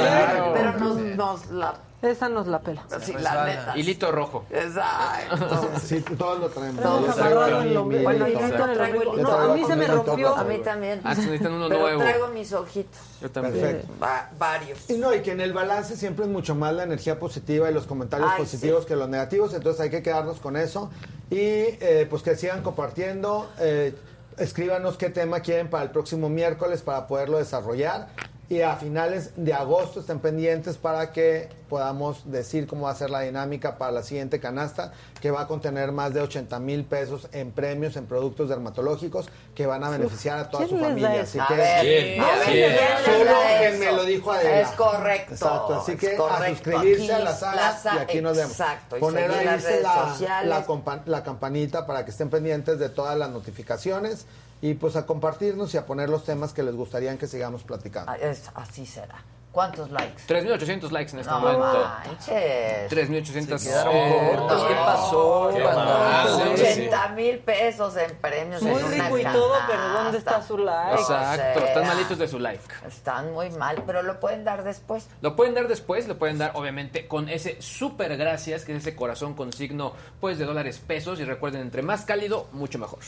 claro. 0.05 0.51
Pero 0.53 0.73
nos, 0.77 0.97
nos 0.97 1.49
la... 1.51 1.73
Esa 2.01 2.29
nos 2.29 2.47
la 2.47 2.59
pela. 2.61 2.83
Sí, 3.01 3.13
la 3.13 3.45
neta. 3.45 3.77
Hilito 3.77 4.11
rojo. 4.11 4.45
Exacto. 4.49 5.69
Sí, 5.83 6.01
todos 6.01 6.39
lo 6.39 6.49
traemos. 6.49 6.81
Todos 6.81 7.17
en 7.17 7.67
el 7.67 7.77
Bueno, 8.03 8.27
no 8.27 8.73
traigo 8.73 9.31
A 9.33 9.53
mí 9.55 9.63
se 9.65 9.75
me 9.75 9.87
rompió. 9.87 10.35
A 10.35 10.43
mí 10.43 10.57
también. 10.59 11.01
Ah, 11.03 11.13
necesitan 11.13 11.53
uno 11.53 11.67
Pero 11.67 11.79
nuevo. 11.81 12.01
traigo 12.01 12.27
mis 12.29 12.51
ojitos. 12.53 12.99
Yo 13.21 13.29
también. 13.29 13.53
Perfecto. 13.59 13.93
Va- 14.01 14.29
varios. 14.37 14.89
Y 14.89 14.93
no, 14.97 15.13
y 15.13 15.21
que 15.21 15.31
en 15.31 15.41
el 15.41 15.53
balance 15.53 15.95
siempre 15.95 16.25
es 16.25 16.31
mucho 16.31 16.55
más 16.55 16.73
la 16.73 16.83
energía 16.83 17.19
positiva 17.19 17.69
y 17.69 17.73
los 17.73 17.85
comentarios 17.85 18.29
Ay, 18.33 18.41
positivos 18.41 18.83
sí. 18.83 18.87
que 18.87 18.95
los 18.95 19.09
negativos, 19.09 19.53
entonces 19.53 19.81
hay 19.81 19.89
que 19.89 20.01
quedarnos 20.01 20.39
con 20.39 20.57
eso 20.57 20.89
y 21.29 21.37
eh, 21.39 22.07
pues 22.09 22.23
que 22.23 22.35
sigan 22.35 22.61
compartiendo. 22.63 23.49
eh, 23.59 23.95
escríbanos 24.37 24.97
qué 24.97 25.09
tema 25.09 25.41
quieren 25.41 25.69
para 25.69 25.83
el 25.83 25.91
próximo 25.91 26.29
miércoles 26.29 26.81
para 26.81 27.05
poderlo 27.05 27.37
desarrollar. 27.37 28.07
Y 28.51 28.63
a 28.63 28.75
finales 28.75 29.31
de 29.37 29.53
agosto 29.53 30.01
estén 30.01 30.19
pendientes 30.19 30.75
para 30.75 31.13
que 31.13 31.47
podamos 31.69 32.29
decir 32.29 32.67
cómo 32.67 32.83
va 32.83 32.91
a 32.91 32.95
ser 32.95 33.09
la 33.09 33.21
dinámica 33.21 33.77
para 33.77 33.93
la 33.93 34.03
siguiente 34.03 34.41
canasta, 34.41 34.91
que 35.21 35.31
va 35.31 35.43
a 35.43 35.47
contener 35.47 35.93
más 35.93 36.13
de 36.13 36.19
80 36.19 36.59
mil 36.59 36.83
pesos 36.83 37.29
en 37.31 37.53
premios 37.53 37.95
en 37.95 38.07
productos 38.07 38.49
dermatológicos 38.49 39.29
que 39.55 39.65
van 39.67 39.85
a 39.85 39.89
beneficiar 39.89 40.37
a 40.37 40.49
toda 40.49 40.67
su 40.67 40.75
¿Quién 40.77 40.81
les 40.81 41.01
da 41.01 41.07
familia. 41.07 41.21
Así 41.21 41.39
que 41.47 41.53
ver, 41.53 41.85
Bien, 41.85 42.21
a 42.21 42.25
ver, 42.39 42.47
bien. 42.51 42.71
¿quién 42.75 42.77
les 42.77 43.05
solo 43.05 43.41
eso? 43.61 43.79
me 43.79 43.91
lo 43.93 44.03
dijo 44.03 44.31
Adela. 44.33 44.59
Es 44.59 44.67
correcto, 44.71 45.33
Exacto, 45.33 45.73
así 45.79 45.95
que 45.95 46.17
a 46.17 46.47
suscribirse 46.49 47.03
Aquí 47.03 47.11
a 47.11 47.19
la 47.19 47.33
saga 47.33 47.79
la 47.85 47.95
y 47.95 47.97
aquí 47.99 48.19
nos 48.21 48.35
vemos. 48.35 48.51
exacto, 48.51 48.97
Poner 48.97 49.31
ahí 49.31 49.45
las 49.45 49.63
redes 49.63 49.81
la, 49.83 50.09
sociales. 50.09 50.49
la, 50.49 50.65
compa- 50.65 51.03
la 51.05 51.23
campanita 51.23 51.85
para 51.87 52.03
que 52.03 52.11
estén 52.11 52.29
pendientes 52.29 52.77
de 52.79 52.89
todas 52.89 53.17
las 53.17 53.29
notificaciones 53.29 54.25
y 54.61 54.73
pues 54.75 54.95
a 54.95 55.05
compartirnos 55.05 55.73
y 55.73 55.77
a 55.77 55.85
poner 55.85 56.09
los 56.09 56.23
temas 56.23 56.53
que 56.53 56.63
les 56.63 56.75
gustaría 56.75 57.15
que 57.17 57.27
sigamos 57.27 57.63
platicando. 57.63 58.11
Ah, 58.11 58.17
es- 58.17 58.49
así 58.55 58.85
será. 58.85 59.23
¿Cuántos 59.51 59.91
likes? 59.91 60.23
3.800 60.27 60.91
likes 60.91 61.11
en 61.11 61.19
este 61.19 61.29
No 61.29 61.41
momento. 61.41 61.85
manches. 62.07 62.89
3.800. 62.89 63.59
Se 63.59 63.67
quedaron 63.69 63.93
eh. 63.95 64.31
¿Qué 64.67 64.75
pasó? 64.75 65.49
Qué. 65.53 66.57
Sí, 66.57 66.65
sí. 66.73 66.81
80 66.87 67.07
mil 67.09 67.39
pesos 67.39 67.97
en 67.97 68.15
premios 68.17 68.61
Muy 68.61 68.79
en 68.79 68.85
una 68.85 69.03
rico 69.09 69.17
y 69.17 69.23
todo, 69.23 69.53
pero 69.67 69.89
¿dónde 69.89 70.17
está 70.19 70.41
su 70.41 70.57
like? 70.57 71.01
Exacto, 71.01 71.59
O 71.59 71.59
sea, 71.59 71.67
están 71.67 71.85
malitos 71.87 72.17
de 72.17 72.27
su 72.29 72.39
like. 72.39 72.63
Están 72.87 73.33
muy 73.33 73.49
mal, 73.49 73.83
pero 73.85 74.01
lo 74.03 74.21
pueden 74.21 74.45
dar 74.45 74.63
después. 74.63 75.09
Lo 75.21 75.35
pueden 75.35 75.53
dar 75.53 75.67
después, 75.67 76.07
lo 76.07 76.17
pueden 76.17 76.37
dar 76.37 76.51
obviamente 76.55 77.09
con 77.09 77.27
ese 77.27 77.61
super 77.61 78.15
gracias, 78.15 78.63
que 78.63 78.71
es 78.73 78.77
ese 78.77 78.95
corazón 78.95 79.33
con 79.33 79.51
signo 79.51 79.91
pues 80.21 80.37
de 80.37 80.45
dólares 80.45 80.79
pesos 80.79 81.19
y 81.19 81.25
recuerden, 81.25 81.61
entre 81.61 81.81
más 81.81 82.05
cálido, 82.05 82.47
mucho 82.53 82.79
mejor. 82.79 82.99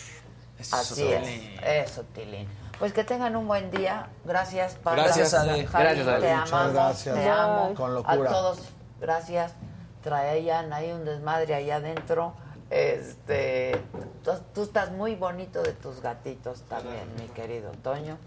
Así 0.72 1.08
es. 1.08 1.28
Eso, 1.62 2.04
Tilín. 2.14 2.48
Pues 2.80 2.94
que 2.94 3.04
tengan 3.04 3.36
un 3.36 3.48
buen 3.48 3.72
día. 3.72 4.08
Gracias, 4.26 4.76
Pablo. 4.76 5.04
Gracias, 5.04 5.34
Ale. 5.34 5.66
Javi, 5.66 5.84
Gracias, 5.84 6.08
Ale. 6.08 6.28
Te 6.28 6.36
Muchas 6.36 6.52
amamos. 6.54 6.74
gracias. 6.74 7.16
Te 7.16 7.30
amo. 7.30 7.74
Con 7.76 7.94
locura. 7.94 8.30
A 8.30 8.34
todos, 8.34 8.60
gracias. 9.00 9.54
Traían 10.02 10.74
ahí 10.74 10.92
un 10.92 11.06
desmadre 11.06 11.56
allá 11.56 11.78
adentro. 11.78 12.34
Este, 12.70 13.80
tú, 14.24 14.32
tú 14.54 14.64
estás 14.64 14.92
muy 14.92 15.16
bonito 15.16 15.62
de 15.62 15.74
tus 15.74 16.02
gatitos 16.02 16.62
también, 16.64 17.08
mi 17.20 17.28
querido 17.28 17.72
Toño. 17.84 18.18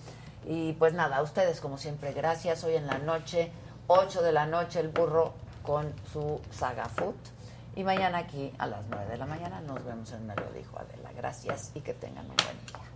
Y 0.47 0.75
pues 0.75 0.95
nada, 0.95 1.17
a 1.17 1.23
ustedes 1.23 1.61
como 1.61 1.77
siempre, 1.77 2.13
gracias. 2.13 2.63
Hoy 2.63 2.77
en 2.77 2.87
la 2.87 2.99
noche, 2.99 3.51
8 3.89 4.23
de 4.23 4.33
la 4.33 4.47
noche, 4.47 4.79
el 4.79 4.89
burro 4.89 5.35
con 5.65 5.93
su 6.13 6.41
saga 6.53 6.87
food. 6.87 7.15
Y 7.75 7.83
mañana 7.83 8.19
aquí 8.19 8.55
a 8.59 8.67
las 8.69 8.81
9 8.89 9.07
de 9.07 9.17
la 9.19 9.27
mañana 9.27 9.61
nos 9.61 9.85
vemos 9.85 10.11
en 10.13 10.27
Me 10.27 10.35
lo 10.37 10.51
dijo 10.53 10.79
Adela. 10.79 11.06
Gracias 11.17 11.73
y 11.75 11.81
que 11.81 11.95
tengan 11.95 12.27
un 12.31 12.37
buen 12.37 12.57
día. 12.67 12.87